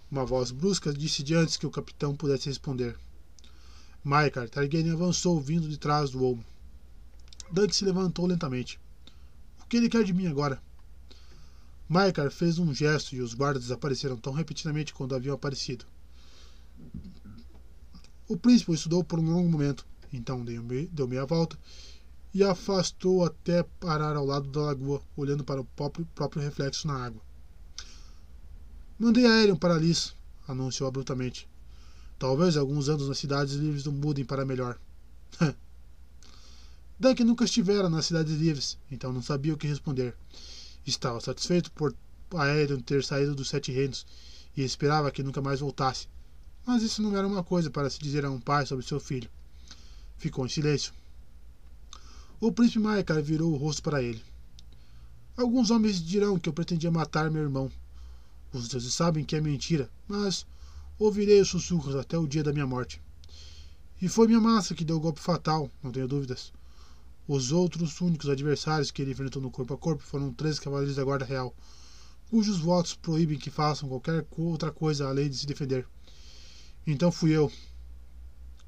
Uma 0.09 0.25
voz 0.25 0.49
brusca 0.49 0.91
disse 0.91 1.21
de 1.21 1.35
antes 1.35 1.55
que 1.55 1.67
o 1.67 1.71
capitão 1.71 2.15
pudesse 2.15 2.49
responder. 2.49 2.97
Maikar 4.03 4.49
Targaryen 4.49 4.91
avançou 4.91 5.39
vindo 5.39 5.69
de 5.69 5.77
trás 5.77 6.09
do 6.09 6.23
olmo. 6.23 6.43
Dunk 7.51 7.75
se 7.75 7.85
levantou 7.85 8.25
lentamente. 8.25 8.79
O 9.61 9.67
que 9.67 9.77
ele 9.77 9.89
quer 9.89 10.03
de 10.03 10.13
mim 10.13 10.25
agora? 10.25 10.59
Maikar 11.87 12.31
fez 12.31 12.57
um 12.57 12.73
gesto 12.73 13.15
e 13.15 13.21
os 13.21 13.35
guardas 13.35 13.63
desapareceram 13.63 14.17
tão 14.17 14.33
repetidamente 14.33 14.95
quando 14.95 15.13
haviam 15.13 15.35
aparecido. 15.35 15.85
O 18.27 18.35
príncipe 18.35 18.71
o 18.71 18.73
estudou 18.73 19.03
por 19.03 19.19
um 19.19 19.31
longo 19.31 19.47
momento, 19.47 19.85
então 20.11 20.43
deu 20.43 21.07
meia 21.07 21.25
volta 21.25 21.57
e 22.33 22.43
afastou 22.43 23.23
até 23.23 23.63
parar 23.63 24.15
ao 24.15 24.25
lado 24.25 24.49
da 24.49 24.59
lagoa, 24.59 25.01
olhando 25.15 25.43
para 25.43 25.61
o 25.61 25.65
próprio, 25.65 26.05
próprio 26.13 26.41
reflexo 26.41 26.85
na 26.85 27.05
água. 27.05 27.21
Mandei 28.99 29.25
aéreo 29.25 29.57
para 29.57 29.75
Alice, 29.75 30.11
anunciou 30.45 30.89
abruptamente. 30.89 31.47
Talvez 32.19 32.57
alguns 32.57 32.89
anos 32.89 33.07
nas 33.07 33.17
cidades 33.17 33.53
livres 33.53 33.85
não 33.85 33.93
mudem 33.93 34.25
para 34.25 34.45
melhor. 34.45 34.77
Dunk 36.99 37.23
nunca 37.23 37.45
estivera 37.45 37.89
nas 37.89 38.05
cidades 38.05 38.33
livres, 38.35 38.77
então 38.91 39.13
não 39.13 39.21
sabia 39.21 39.53
o 39.53 39.57
que 39.57 39.67
responder. 39.67 40.13
Estava 40.85 41.21
satisfeito 41.21 41.71
por 41.71 41.95
Aerion 42.33 42.79
ter 42.79 43.03
saído 43.03 43.33
dos 43.33 43.49
Sete 43.49 43.71
Reinos 43.71 44.05
e 44.57 44.61
esperava 44.61 45.11
que 45.11 45.23
nunca 45.23 45.41
mais 45.41 45.61
voltasse. 45.61 46.07
Mas 46.65 46.83
isso 46.83 47.01
não 47.01 47.15
era 47.15 47.27
uma 47.27 47.43
coisa 47.43 47.69
para 47.69 47.89
se 47.89 47.99
dizer 47.99 48.25
a 48.25 48.29
um 48.29 48.41
pai 48.41 48.65
sobre 48.65 48.85
seu 48.85 48.99
filho. 48.99 49.29
Ficou 50.17 50.45
em 50.45 50.49
silêncio. 50.49 50.93
O 52.39 52.51
príncipe 52.51 52.79
Maekar 52.79 53.21
virou 53.21 53.53
o 53.53 53.57
rosto 53.57 53.81
para 53.81 54.01
ele. 54.03 54.21
Alguns 55.37 55.69
homens 55.71 56.01
dirão 56.01 56.39
que 56.39 56.47
eu 56.47 56.53
pretendia 56.53 56.91
matar 56.91 57.29
meu 57.29 57.41
irmão. 57.41 57.71
Os 58.53 58.67
deuses 58.67 58.93
sabem 58.93 59.25
que 59.25 59.35
é 59.35 59.41
mentira, 59.41 59.89
mas 60.07 60.45
ouvirei 60.97 61.41
os 61.41 61.49
sussurros 61.49 61.95
até 61.95 62.17
o 62.17 62.27
dia 62.27 62.43
da 62.43 62.53
minha 62.53 62.65
morte. 62.65 63.01
E 64.01 64.07
foi 64.07 64.27
minha 64.27 64.39
massa 64.39 64.75
que 64.75 64.85
deu 64.85 64.97
o 64.97 64.99
golpe 64.99 65.19
fatal, 65.19 65.69
não 65.83 65.91
tenho 65.91 66.07
dúvidas. 66.07 66.53
Os 67.27 67.51
outros 67.51 67.99
únicos 68.01 68.29
adversários 68.29 68.91
que 68.91 69.01
ele 69.01 69.11
enfrentou 69.11 69.41
no 69.41 69.49
corpo 69.49 69.73
a 69.73 69.77
corpo 69.77 70.03
foram 70.03 70.31
três 70.31 70.59
cavaleiros 70.59 70.95
da 70.95 71.03
Guarda 71.03 71.25
Real, 71.25 71.55
cujos 72.29 72.59
votos 72.59 72.93
proíbem 72.93 73.39
que 73.39 73.49
façam 73.49 73.89
qualquer 73.89 74.25
outra 74.37 74.71
coisa 74.71 75.07
além 75.07 75.29
de 75.29 75.37
se 75.37 75.45
defender. 75.45 75.87
Então 76.85 77.11
fui 77.11 77.31
eu. 77.31 77.51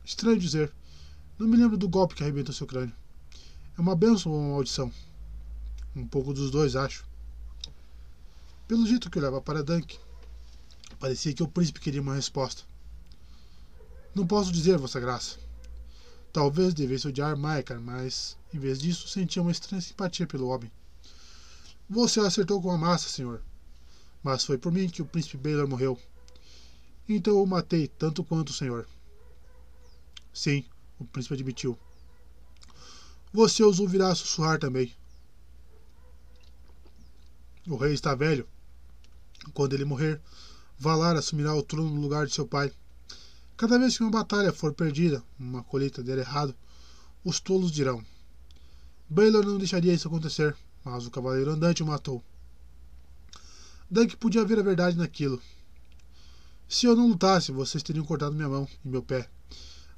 Estranho 0.03 0.40
dizer, 0.40 0.74
não 1.38 1.48
me 1.48 1.56
lembro 1.56 1.77
do 1.77 1.88
golpe 1.88 2.16
que 2.16 2.24
arrebentou 2.24 2.53
seu 2.53 2.66
crânio. 2.66 2.93
É 3.77 3.82
uma 3.82 3.95
benção 3.95 4.32
ou 4.32 4.40
uma 4.40 4.53
maldição? 4.53 4.91
Um 5.95 6.07
pouco 6.07 6.33
dos 6.33 6.49
dois, 6.49 6.75
acho. 6.75 7.06
Pelo 8.67 8.88
jeito 8.88 9.09
que 9.09 9.19
olhava 9.19 9.40
para 9.40 9.64
Dunk, 9.64 9.99
parecia 10.99 11.33
que 11.33 11.43
o 11.43 11.48
príncipe 11.48 11.80
queria 11.80 12.01
uma 12.01 12.16
resposta. 12.16 12.64
Não 14.16 14.25
posso 14.25 14.51
dizer, 14.51 14.77
Vossa 14.80 14.99
Graça. 14.99 15.38
Talvez 16.33 16.74
devesse 16.74 17.07
odiar 17.07 17.38
Maikar, 17.38 17.80
mas, 17.80 18.35
em 18.53 18.59
vez 18.59 18.80
disso, 18.80 19.07
sentia 19.07 19.41
uma 19.41 19.51
estranha 19.51 19.82
simpatia 19.82 20.25
pelo 20.25 20.48
homem. 20.48 20.72
Você 21.90 22.19
acertou 22.19 22.61
com 22.61 22.72
a 22.72 22.77
massa, 22.77 23.07
senhor. 23.07 23.41
Mas 24.24 24.43
foi 24.43 24.57
por 24.57 24.72
mim 24.72 24.90
que 24.90 25.01
o 25.01 25.06
príncipe 25.06 25.38
Baylor 25.38 25.67
morreu. 25.67 25.98
Então 27.07 27.33
eu 27.33 27.43
o 27.43 27.48
matei 27.48 27.88
tanto 27.88 28.24
quanto 28.24 28.49
o 28.49 28.53
senhor. 28.53 28.88
Sim, 30.33 30.66
o 31.00 31.06
príncipe 31.06 31.34
admitiu. 31.35 31.77
Você 33.34 33.64
os 33.64 33.80
ouvirá 33.80 34.14
sussurrar 34.16 34.59
também. 34.59 34.93
O 37.67 37.76
rei 37.76 37.93
está 37.93 38.16
velho. 38.16 38.48
Quando 39.53 39.74
ele 39.74 39.85
morrer, 39.85 40.22
Valar 40.80 41.16
assumirá 41.16 41.56
o 41.56 41.64
trono 41.64 41.90
no 41.90 42.01
lugar 42.01 42.27
de 42.27 42.34
seu 42.34 42.48
pai. 42.48 42.72
Cada 43.56 43.80
vez 43.80 43.98
que 43.98 44.03
uma 44.03 44.11
batalha 44.11 44.53
for 44.53 44.74
perdida, 44.74 45.24
uma 45.40 45.64
colheita 45.64 46.03
der 46.03 46.19
errado, 46.19 46.56
os 47.26 47.40
tolos 47.40 47.72
dirão: 47.72 48.03
Baylor 49.09 49.43
não 49.43 49.58
deixaria 49.58 49.93
isso 49.93 50.08
acontecer, 50.08 50.56
mas 50.84 51.06
o 51.06 51.11
cavaleiro 51.11 51.51
andante 51.51 51.82
o 51.82 51.88
matou. 51.88 52.24
Dunk 53.90 54.17
podia 54.17 54.45
ver 54.45 54.59
a 54.59 54.64
verdade 54.64 54.98
naquilo. 54.98 55.42
Se 56.69 56.85
eu 56.85 56.95
não 56.95 57.08
lutasse, 57.08 57.51
vocês 57.51 57.82
teriam 57.82 58.06
cortado 58.06 58.35
minha 58.35 58.50
mão 58.50 58.67
e 58.85 58.88
meu 58.88 59.01
pé. 59.01 59.30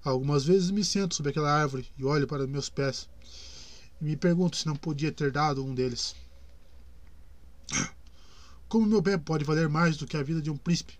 Algumas 0.03 0.45
vezes 0.45 0.71
me 0.71 0.83
sento 0.83 1.15
sob 1.15 1.29
aquela 1.29 1.51
árvore 1.51 1.87
e 1.97 2.05
olho 2.05 2.25
para 2.25 2.47
meus 2.47 2.69
pés 2.69 3.09
e 3.99 4.05
me 4.05 4.15
pergunto 4.15 4.55
se 4.55 4.65
não 4.65 4.75
podia 4.75 5.11
ter 5.11 5.31
dado 5.31 5.63
um 5.63 5.75
deles. 5.75 6.15
Como 8.69 8.85
meu 8.85 9.03
pé 9.03 9.17
pode 9.17 9.43
valer 9.43 9.67
mais 9.67 9.97
do 9.97 10.07
que 10.07 10.15
a 10.15 10.23
vida 10.23 10.41
de 10.41 10.49
um 10.49 10.57
príncipe? 10.57 10.97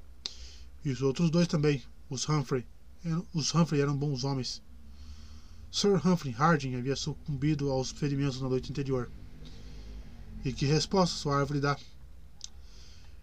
E 0.84 0.90
os 0.90 1.02
outros 1.02 1.30
dois 1.30 1.48
também, 1.48 1.82
os 2.10 2.28
Humphrey. 2.28 2.66
Os 3.34 3.54
Humphrey 3.54 3.82
eram 3.82 3.96
bons 3.96 4.24
homens. 4.24 4.62
Sir 5.72 5.96
Humphrey 6.06 6.34
Harding 6.34 6.76
havia 6.76 6.96
sucumbido 6.96 7.70
aos 7.70 7.92
ferimentos 7.92 8.42
na 8.42 8.50
noite 8.50 8.72
anterior. 8.72 9.10
E 10.44 10.52
que 10.52 10.66
resposta 10.66 11.16
sua 11.16 11.38
árvore 11.40 11.60
dá? 11.60 11.78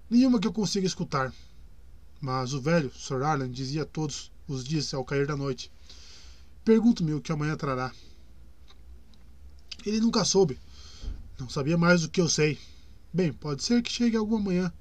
Nenhuma 0.08 0.38
que 0.38 0.46
eu 0.46 0.52
consiga 0.52 0.86
escutar. 0.86 1.34
Mas 2.20 2.54
o 2.54 2.60
velho, 2.60 2.92
Sir 2.94 3.22
Arlen, 3.22 3.50
dizia 3.50 3.84
todos 3.84 4.30
os 4.46 4.64
dias 4.64 4.92
ao 4.94 5.04
cair 5.04 5.26
da 5.26 5.36
noite: 5.36 5.70
Pergunto-me 6.64 7.14
o 7.14 7.20
que 7.20 7.32
amanhã 7.32 7.56
trará. 7.56 7.92
Ele 9.84 10.00
nunca 10.00 10.24
soube. 10.24 10.58
Não 11.38 11.48
sabia 11.48 11.76
mais 11.76 12.02
do 12.02 12.08
que 12.08 12.20
eu 12.20 12.28
sei. 12.28 12.58
Bem, 13.12 13.32
pode 13.32 13.62
ser 13.62 13.82
que 13.82 13.92
chegue 13.92 14.16
alguma 14.16 14.40
manhã 14.40 14.72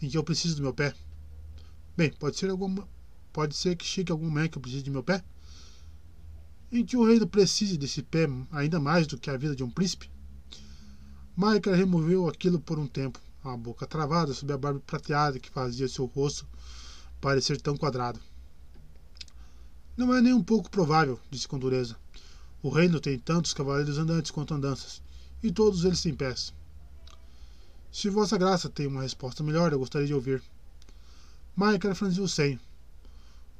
em 0.00 0.08
que 0.08 0.18
eu 0.18 0.24
preciso 0.24 0.56
do 0.56 0.62
meu 0.62 0.74
pé. 0.74 0.94
Bem, 1.96 2.12
pode 2.12 2.36
ser 2.36 2.50
alguma 2.50 2.88
Pode 3.32 3.54
ser 3.54 3.76
que 3.76 3.84
chegue 3.84 4.10
algum 4.10 4.24
momento 4.24 4.52
que 4.52 4.58
eu 4.58 4.62
precise 4.62 4.82
de 4.82 4.90
meu 4.90 5.02
pé? 5.02 5.22
Em 6.72 6.84
que 6.84 6.96
o 6.96 7.06
reino 7.06 7.26
precise 7.26 7.78
desse 7.78 8.02
pé 8.02 8.26
ainda 8.50 8.80
mais 8.80 9.06
do 9.06 9.16
que 9.16 9.30
a 9.30 9.36
vida 9.36 9.54
de 9.54 9.62
um 9.62 9.70
príncipe? 9.70 10.10
Michael 11.36 11.76
removeu 11.76 12.28
aquilo 12.28 12.58
por 12.58 12.78
um 12.78 12.86
tempo, 12.86 13.20
a 13.44 13.56
boca 13.56 13.86
travada 13.86 14.34
sob 14.34 14.52
a 14.52 14.58
barba 14.58 14.80
prateada 14.80 15.38
que 15.38 15.48
fazia 15.50 15.86
seu 15.86 16.06
rosto 16.06 16.48
parecer 17.20 17.60
tão 17.60 17.76
quadrado. 17.76 18.18
Não 19.98 20.14
é 20.14 20.20
nem 20.22 20.32
um 20.32 20.44
pouco 20.44 20.70
provável, 20.70 21.18
disse 21.28 21.48
com 21.48 21.58
dureza. 21.58 21.96
O 22.62 22.68
reino 22.68 23.00
tem 23.00 23.18
tantos 23.18 23.52
cavaleiros 23.52 23.98
andantes 23.98 24.30
quanto 24.30 24.54
andanças, 24.54 25.02
e 25.42 25.50
todos 25.50 25.84
eles 25.84 26.00
têm 26.00 26.14
pés. 26.14 26.54
Se 27.90 28.08
Vossa 28.08 28.38
Graça 28.38 28.68
tem 28.68 28.86
uma 28.86 29.02
resposta 29.02 29.42
melhor, 29.42 29.72
eu 29.72 29.78
gostaria 29.80 30.06
de 30.06 30.14
ouvir. 30.14 30.40
Michael 31.56 31.96
franziu 31.96 32.22
o 32.22 32.28
senho. 32.28 32.60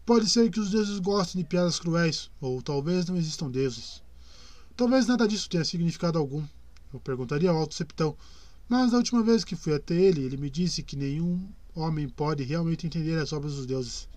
Pode 0.07 0.31
ser 0.31 0.49
que 0.49 0.60
os 0.60 0.70
deuses 0.70 1.00
gostem 1.00 1.42
de 1.42 1.49
piadas 1.49 1.81
cruéis, 1.81 2.31
ou 2.41 2.62
talvez 2.62 3.07
não 3.07 3.17
existam 3.17 3.50
deuses. 3.50 4.00
Talvez 4.76 5.08
nada 5.08 5.26
disso 5.26 5.50
tenha 5.50 5.65
significado 5.65 6.20
algum. 6.20 6.47
Eu 6.94 7.00
perguntaria 7.00 7.50
ao 7.50 7.57
Alto 7.57 7.75
Septão, 7.75 8.17
mas 8.68 8.92
da 8.92 8.99
última 8.99 9.25
vez 9.25 9.42
que 9.42 9.57
fui 9.57 9.75
até 9.75 9.97
ele, 9.97 10.23
ele 10.23 10.36
me 10.36 10.49
disse 10.49 10.84
que 10.84 10.94
nenhum 10.94 11.49
homem 11.75 12.08
pode 12.08 12.44
realmente 12.44 12.86
entender 12.86 13.18
as 13.18 13.33
obras 13.33 13.57
dos 13.57 13.67
deuses. 13.67 14.08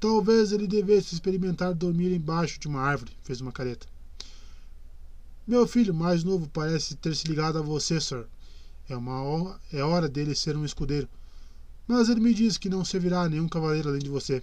Talvez 0.00 0.50
ele 0.50 0.66
devesse 0.66 1.14
experimentar 1.14 1.74
dormir 1.74 2.10
embaixo 2.10 2.58
de 2.58 2.66
uma 2.66 2.80
árvore, 2.80 3.12
fez 3.22 3.42
uma 3.42 3.52
careta. 3.52 3.86
Meu 5.46 5.68
filho 5.68 5.92
mais 5.92 6.24
novo 6.24 6.48
parece 6.48 6.96
ter 6.96 7.14
se 7.14 7.28
ligado 7.28 7.58
a 7.58 7.62
você, 7.62 8.00
Sir. 8.00 8.26
É, 8.88 8.96
uma, 8.96 9.60
é 9.70 9.82
hora 9.82 10.08
dele 10.08 10.34
ser 10.34 10.56
um 10.56 10.64
escudeiro. 10.64 11.06
Mas 11.86 12.08
ele 12.08 12.20
me 12.20 12.32
diz 12.32 12.56
que 12.56 12.70
não 12.70 12.84
servirá 12.84 13.22
a 13.22 13.28
nenhum 13.28 13.48
cavaleiro 13.48 13.90
além 13.90 14.00
de 14.00 14.08
você. 14.08 14.42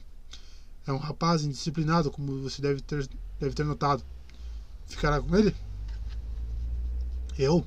É 0.86 0.92
um 0.92 0.98
rapaz 0.98 1.44
indisciplinado, 1.44 2.12
como 2.12 2.40
você 2.42 2.62
deve 2.62 2.80
ter, 2.82 3.10
deve 3.40 3.56
ter 3.56 3.66
notado. 3.66 4.04
Ficará 4.86 5.20
com 5.20 5.36
ele? 5.36 5.56
Eu? 7.38 7.66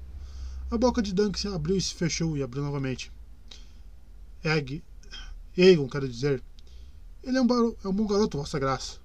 A 0.71 0.79
boca 0.79 1.03
de 1.03 1.13
Dunk 1.13 1.41
se 1.41 1.49
abriu 1.49 1.77
e 1.77 1.81
se 1.81 1.95
fechou 1.95 2.37
e 2.37 2.43
abriu 2.43 2.63
novamente. 2.63 3.11
Egg. 4.45 4.83
Egon, 5.57 5.89
quero 5.89 6.09
dizer. 6.09 6.43
Ele 7.23 7.37
é 7.37 7.43
um, 7.43 7.77
é 7.85 7.89
um 7.89 7.93
bom 7.93 8.07
garoto, 8.07 8.39
Vossa 8.39 8.59
Graça. 8.59 8.99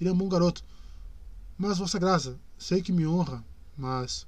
Ele 0.00 0.10
é 0.10 0.12
um 0.12 0.16
bom 0.16 0.28
garoto. 0.28 0.62
Mas, 1.56 1.78
Vossa 1.78 1.98
Graça, 1.98 2.38
sei 2.58 2.82
que 2.82 2.92
me 2.92 3.06
honra, 3.06 3.44
mas. 3.76 4.26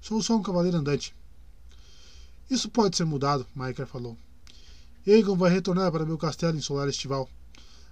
Sou 0.00 0.22
só 0.22 0.36
um 0.36 0.42
cavaleiro 0.42 0.76
andante. 0.76 1.14
Isso 2.48 2.68
pode 2.68 2.96
ser 2.96 3.04
mudado, 3.04 3.46
Maiker 3.54 3.86
falou. 3.86 4.16
Egon 5.06 5.36
vai 5.36 5.50
retornar 5.50 5.90
para 5.90 6.04
meu 6.04 6.18
castelo 6.18 6.56
em 6.56 6.60
solar 6.60 6.88
estival. 6.88 7.28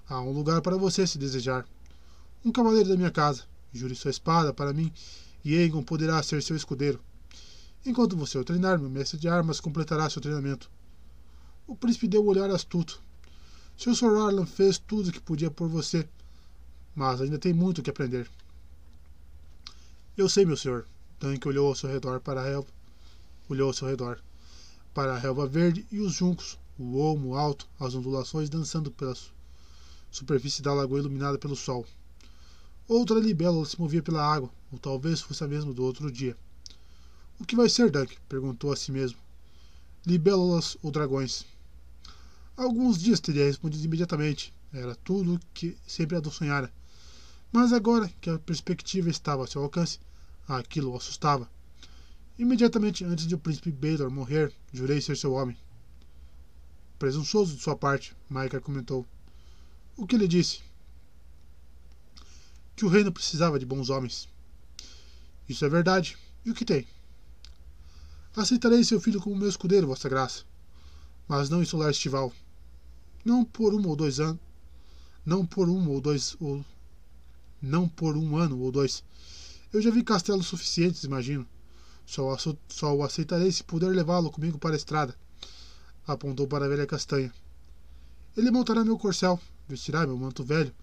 Há 0.09 0.21
um 0.21 0.33
lugar 0.33 0.61
para 0.63 0.77
você 0.77 1.07
se 1.07 1.19
desejar. 1.19 1.67
Um 2.45 2.53
cavaleiro 2.53 2.89
da 2.89 2.97
minha 2.97 3.11
casa. 3.11 3.45
Jure 3.73 3.95
sua 3.95 4.11
espada 4.11 4.53
para 4.55 4.73
mim 4.73 4.93
e 5.45 5.57
Aegon 5.57 5.83
poderá 5.83 6.23
ser 6.23 6.43
seu 6.43 6.57
escudeiro. 6.57 7.01
Enquanto 7.85 8.17
você 8.17 8.39
o 8.39 8.45
treinar, 8.45 8.79
meu 8.79 8.91
mestre 8.91 9.19
de 9.19 9.29
armas 9.29 9.61
completará 9.61 10.09
seu 10.11 10.21
treinamento. 10.21 10.71
O 11.67 11.77
príncipe 11.77 12.09
deu 12.09 12.25
um 12.25 12.29
olhar 12.29 12.51
astuto. 12.51 13.03
Seu 13.79 13.95
Sr. 13.95 14.17
Arlan 14.17 14.45
fez 14.45 14.77
tudo 14.77 15.09
o 15.09 15.13
que 15.13 15.21
podia 15.21 15.53
por 15.53 15.69
você, 15.69 16.09
mas 16.97 17.21
ainda 17.21 17.39
tem 17.39 17.53
muito 17.53 17.81
que 17.81 17.89
aprender. 17.89 18.29
Eu 20.17 20.29
sei, 20.29 20.45
meu 20.45 20.57
senhor. 20.57 20.85
Tanque 21.17 21.47
olhou 21.47 21.69
ao 21.69 21.77
seu 21.77 21.89
redor 21.89 22.19
para 22.19 22.41
a 22.41 22.45
relva. 22.45 22.67
Olhou 23.49 23.69
ao 23.69 23.73
seu 23.73 23.87
redor. 23.87 24.21
Para 24.93 25.15
a 25.15 25.19
relva 25.19 25.47
verde 25.47 25.87
e 25.93 26.01
os 26.01 26.13
juncos, 26.13 26.59
o 26.77 26.97
olmo 26.97 27.37
alto, 27.37 27.69
as 27.79 27.95
ondulações 27.95 28.51
dançando 28.51 28.91
pelas 28.91 29.31
superfície 30.11 30.61
da 30.61 30.75
lagoa 30.75 30.99
iluminada 30.99 31.39
pelo 31.39 31.55
sol. 31.55 31.87
Outra 32.89 33.21
libélula 33.21 33.65
se 33.65 33.81
movia 33.81 34.03
pela 34.03 34.25
água, 34.27 34.51
ou 34.73 34.79
talvez 34.81 35.21
fosse 35.21 35.45
a 35.45 35.47
mesma 35.47 35.73
do 35.73 35.85
outro 35.85 36.11
dia. 36.11 36.37
O 37.39 37.45
que 37.45 37.55
vai 37.55 37.69
ser, 37.69 37.93
Dunk? 37.93 38.19
perguntou 38.29 38.73
a 38.73 38.77
si 38.77 38.91
mesmo. 38.91 39.19
Libélulas 40.05 40.77
ou 40.83 40.91
dragões? 40.91 41.47
Alguns 42.59 42.99
dias 42.99 43.21
teria 43.21 43.45
respondido 43.45 43.85
imediatamente. 43.85 44.53
Era 44.73 44.95
tudo 44.97 45.37
o 45.37 45.41
que 45.55 45.77
sempre 45.87 46.17
a 46.17 46.31
sonhara. 46.31 46.73
Mas 47.51 47.73
agora 47.73 48.11
que 48.21 48.29
a 48.29 48.39
perspectiva 48.39 49.09
estava 49.09 49.45
a 49.45 49.47
seu 49.47 49.63
alcance, 49.63 49.99
aquilo 50.47 50.93
o 50.93 50.97
assustava. 50.97 51.49
Imediatamente 52.39 53.05
antes 53.05 53.27
de 53.27 53.35
o 53.35 53.39
príncipe 53.39 53.73
Baylor 53.73 54.11
morrer, 54.11 54.53
jurei 54.73 55.01
ser 55.01 55.17
seu 55.17 55.33
homem. 55.33 55.57
Presunçoso 56.99 57.57
de 57.57 57.63
sua 57.63 57.77
parte, 57.77 58.15
Micah 58.29 58.61
comentou. 58.61 59.07
O 59.97 60.07
que 60.07 60.17
ele 60.17 60.29
disse? 60.29 60.61
Que 62.77 62.85
o 62.85 62.89
reino 62.89 63.13
precisava 63.13 63.59
de 63.59 63.67
bons 63.67 63.89
homens. 63.89 64.29
Isso 65.49 65.65
é 65.65 65.69
verdade. 65.69 66.19
E 66.45 66.51
o 66.51 66.55
que 66.55 66.65
tem? 66.65 66.87
Aceitarei 68.37 68.85
seu 68.85 69.01
filho 69.01 69.21
como 69.21 69.37
meu 69.37 69.49
escudeiro, 69.49 69.87
Vossa 69.87 70.09
Graça, 70.09 70.45
mas 71.27 71.49
não 71.49 71.63
em 71.63 71.65
solar 71.65 71.91
estival. 71.91 72.33
Não 73.29 73.45
por 73.45 73.75
um 73.75 73.87
ou 73.87 73.95
dois 73.95 74.21
anos. 74.21 74.41
Não 75.27 75.45
por 75.45 75.69
um 75.69 75.91
ou 75.91 76.01
dois. 76.01 76.35
Ou, 76.41 76.65
não 77.61 77.87
por 77.87 78.17
um 78.17 78.39
ano 78.39 78.59
ou 78.59 78.73
dois. 78.73 79.05
Eu 79.71 79.83
já 79.83 79.91
vi 79.91 80.03
castelos 80.03 80.47
suficientes, 80.47 81.05
imagino. 81.05 81.47
Só, 82.07 82.35
só 82.71 82.97
o 82.97 83.05
aceitarei 83.05 83.53
se 83.53 83.63
puder 83.63 83.91
levá-lo 83.91 84.31
comigo 84.31 84.59
para 84.59 84.75
a 84.75 84.79
estrada. 84.79 85.15
Apontou 86.07 86.49
para 86.49 86.65
a 86.65 86.69
velha 86.69 86.87
castanha. 86.87 87.31
Ele 88.35 88.51
montará 88.51 88.83
meu 88.83 88.99
corcel, 88.99 89.39
vestirá 89.69 90.07
meu 90.07 90.17
manto 90.17 90.43
velho 90.43 90.75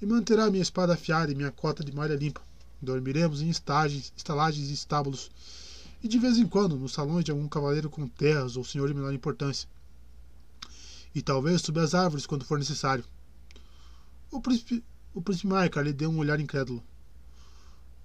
e 0.00 0.06
manterá 0.06 0.50
minha 0.50 0.62
espada 0.62 0.94
afiada 0.94 1.32
e 1.32 1.34
minha 1.34 1.52
cota 1.52 1.84
de 1.84 1.94
malha 1.94 2.14
limpa. 2.14 2.40
Dormiremos 2.80 3.42
em 3.42 3.50
estagens, 3.50 4.10
estalagens 4.16 4.70
e 4.70 4.72
estábulos, 4.72 5.30
e 6.02 6.08
de 6.08 6.18
vez 6.18 6.38
em 6.38 6.46
quando 6.46 6.78
nos 6.78 6.94
salões 6.94 7.26
de 7.26 7.30
algum 7.30 7.46
cavaleiro 7.46 7.90
com 7.90 8.08
terras 8.08 8.56
ou 8.56 8.64
senhor 8.64 8.88
de 8.88 8.94
menor 8.94 9.12
importância. 9.12 9.68
E 11.14 11.22
talvez 11.22 11.62
sob 11.62 11.80
as 11.80 11.94
árvores 11.94 12.26
quando 12.26 12.44
for 12.44 12.58
necessário. 12.58 13.04
O 14.30 14.40
príncipe, 14.40 14.82
o 15.12 15.22
príncipe 15.22 15.46
Maikar 15.46 15.84
lhe 15.84 15.92
deu 15.92 16.10
um 16.10 16.18
olhar 16.18 16.40
incrédulo. 16.40 16.82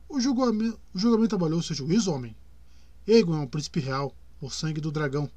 O 0.07 0.19
julgamento, 0.19 0.79
o 0.93 0.99
julgamento 0.99 1.35
abalou 1.35 1.61
seu 1.61 1.75
juízo, 1.75 2.11
homem. 2.11 2.35
Egon 3.07 3.35
é 3.35 3.39
um 3.39 3.47
príncipe 3.47 3.79
real, 3.79 4.15
o 4.39 4.49
sangue 4.49 4.81
do 4.81 4.91
dragão. 4.91 5.29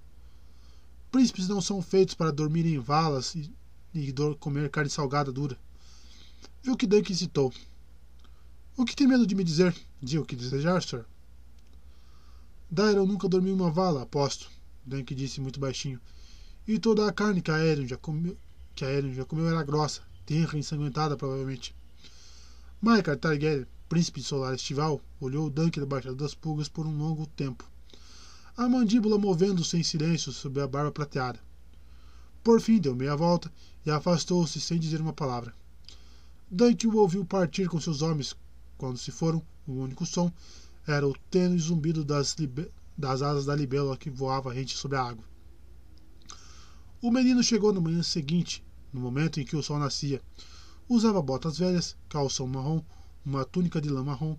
Príncipes 1.11 1.49
não 1.49 1.61
são 1.61 1.81
feitos 1.81 2.15
para 2.15 2.33
dormir 2.33 2.67
em 2.67 2.79
valas 2.79 3.35
e 3.35 3.51
e 3.95 4.15
comer 4.39 4.71
carne 4.71 4.91
salgada 4.91 5.31
dura. 5.31 5.59
viu 6.63 6.77
que 6.77 6.87
Dunk 6.87 7.15
citou. 7.15 7.53
O 8.77 8.85
que 8.85 8.97
tem 8.97 9.07
medo 9.07 9.27
de 9.27 9.35
me 9.35 9.45
dizer? 9.45 9.77
Diga 10.01 10.23
o 10.23 10.25
que 10.25 10.35
desejar, 10.35 10.83
Sir. 10.83 11.05
Dairon 12.71 13.05
nunca 13.05 13.29
dormiu 13.29 13.53
em 13.53 13.61
uma 13.61 13.71
vala, 13.71 14.03
aposto, 14.03 14.51
Dunk 14.85 15.15
disse 15.15 15.41
muito 15.41 15.61
baixinho. 15.61 16.01
E 16.67 16.79
toda 16.79 17.09
a 17.09 17.13
carne 17.13 17.43
que 17.43 17.51
a 17.51 17.57
Aerion 17.57 17.89
já 17.89 17.97
comeu, 17.97 18.37
que 18.75 18.85
a 18.85 18.89
Aerion 18.89 19.13
já 19.15 19.25
comeu 19.25 19.49
era 19.49 19.65
grossa, 19.65 20.01
tenra 20.25 20.57
e 20.57 20.61
ensanguentada, 20.61 21.17
provavelmente. 21.17 21.75
Maekar 22.81 23.17
Targaryen, 23.17 23.67
príncipe 23.89 24.23
solar 24.23 24.55
estival, 24.55 25.01
olhou 25.21 25.51
Dunk 25.51 25.81
debaixo 25.81 26.15
das 26.15 26.35
pulgas 26.35 26.69
por 26.69 26.87
um 26.87 26.97
longo 26.97 27.27
tempo. 27.27 27.69
A 28.57 28.69
mandíbula 28.69 29.19
movendo-se 29.19 29.77
em 29.77 29.83
silêncio 29.83 30.31
sob 30.31 30.61
a 30.61 30.67
barba 30.69 30.93
prateada. 30.93 31.41
Por 32.45 32.61
fim, 32.61 32.79
deu 32.79 32.95
meia 32.95 33.17
volta 33.17 33.53
e 33.85 33.91
afastou-se 33.91 34.61
sem 34.61 34.79
dizer 34.79 35.01
uma 35.01 35.13
palavra. 35.13 35.53
Dunk 36.49 36.87
o 36.87 36.97
ouviu 36.97 37.25
partir 37.25 37.69
com 37.69 37.81
seus 37.81 38.03
homens. 38.03 38.37
Quando 38.79 38.99
se 38.99 39.11
foram, 39.11 39.43
o 39.67 39.73
único 39.73 40.07
som 40.07 40.33
era 40.87 41.07
o 41.09 41.17
tênue 41.29 41.59
zumbido 41.59 42.05
das, 42.05 42.37
das 42.97 43.21
asas 43.21 43.47
da 43.47 43.57
libélula 43.57 43.97
que 43.97 44.11
voava 44.11 44.53
rente 44.53 44.77
sobre 44.77 44.97
a 44.97 45.03
água. 45.03 45.32
O 47.03 47.11
menino 47.11 47.43
chegou 47.43 47.73
na 47.73 47.81
manhã 47.81 48.01
seguinte, 48.01 48.65
no 48.93 49.01
momento 49.01 49.41
em 49.41 49.45
que 49.45 49.57
o 49.57 49.63
sol 49.63 49.77
nascia. 49.77 50.23
Usava 50.89 51.21
botas 51.21 51.59
velhas, 51.59 51.97
calção 52.09 52.47
marrom, 52.47 52.81
uma 53.27 53.45
túnica 53.45 53.81
de 53.81 53.89
lã 53.89 54.05
marrom 54.05 54.37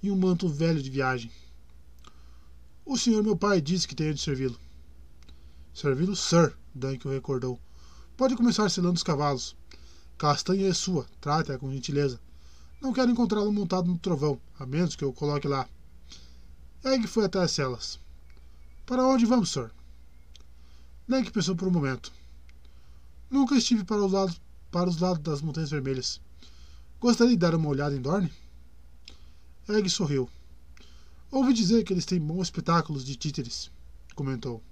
e 0.00 0.08
um 0.08 0.16
manto 0.16 0.48
velho 0.48 0.80
de 0.80 0.88
viagem. 0.88 1.32
O 2.84 2.96
senhor 2.96 3.24
meu 3.24 3.36
pai 3.36 3.60
disse 3.60 3.88
que 3.88 3.94
tenho 3.96 4.14
de 4.14 4.20
servi-lo. 4.20 4.56
Servi-lo, 5.74 6.14
sir, 6.14 6.56
Dunk 6.72 7.08
o 7.08 7.10
recordou. 7.10 7.58
Pode 8.16 8.36
começar 8.36 8.70
selando 8.70 8.94
os 8.94 9.02
cavalos. 9.02 9.56
Castanha 10.16 10.68
é 10.68 10.72
sua, 10.72 11.08
trate-a 11.20 11.58
com 11.58 11.72
gentileza. 11.72 12.20
Não 12.80 12.92
quero 12.92 13.10
encontrá-lo 13.10 13.52
montado 13.52 13.88
no 13.88 13.98
trovão, 13.98 14.40
a 14.60 14.64
menos 14.64 14.94
que 14.94 15.02
eu 15.02 15.08
o 15.08 15.12
coloque 15.12 15.48
lá. 15.48 15.68
Egg 16.84 17.08
foi 17.08 17.24
até 17.24 17.40
as 17.40 17.50
celas. 17.50 17.98
Para 18.86 19.04
onde 19.04 19.26
vamos, 19.26 19.50
Sir? 19.50 19.72
Egg 21.08 21.30
pensou 21.30 21.54
por 21.54 21.68
um 21.68 21.70
momento. 21.70 22.12
Nunca 23.30 23.54
estive 23.56 23.84
para 23.84 24.04
os 24.04 24.10
lados, 24.10 24.40
para 24.72 24.90
os 24.90 24.98
lados 24.98 25.22
das 25.22 25.40
Montanhas 25.40 25.70
Vermelhas. 25.70 26.20
Gostaria 27.00 27.32
de 27.32 27.38
dar 27.38 27.54
uma 27.54 27.68
olhada 27.68 27.94
em 27.94 28.00
Dorne? 28.00 28.32
Egg 29.68 29.88
sorriu. 29.88 30.28
Ouvi 31.30 31.52
dizer 31.52 31.84
que 31.84 31.92
eles 31.92 32.06
têm 32.06 32.20
bons 32.20 32.42
espetáculos 32.42 33.04
de 33.04 33.14
títeres, 33.14 33.70
comentou. 34.16 34.62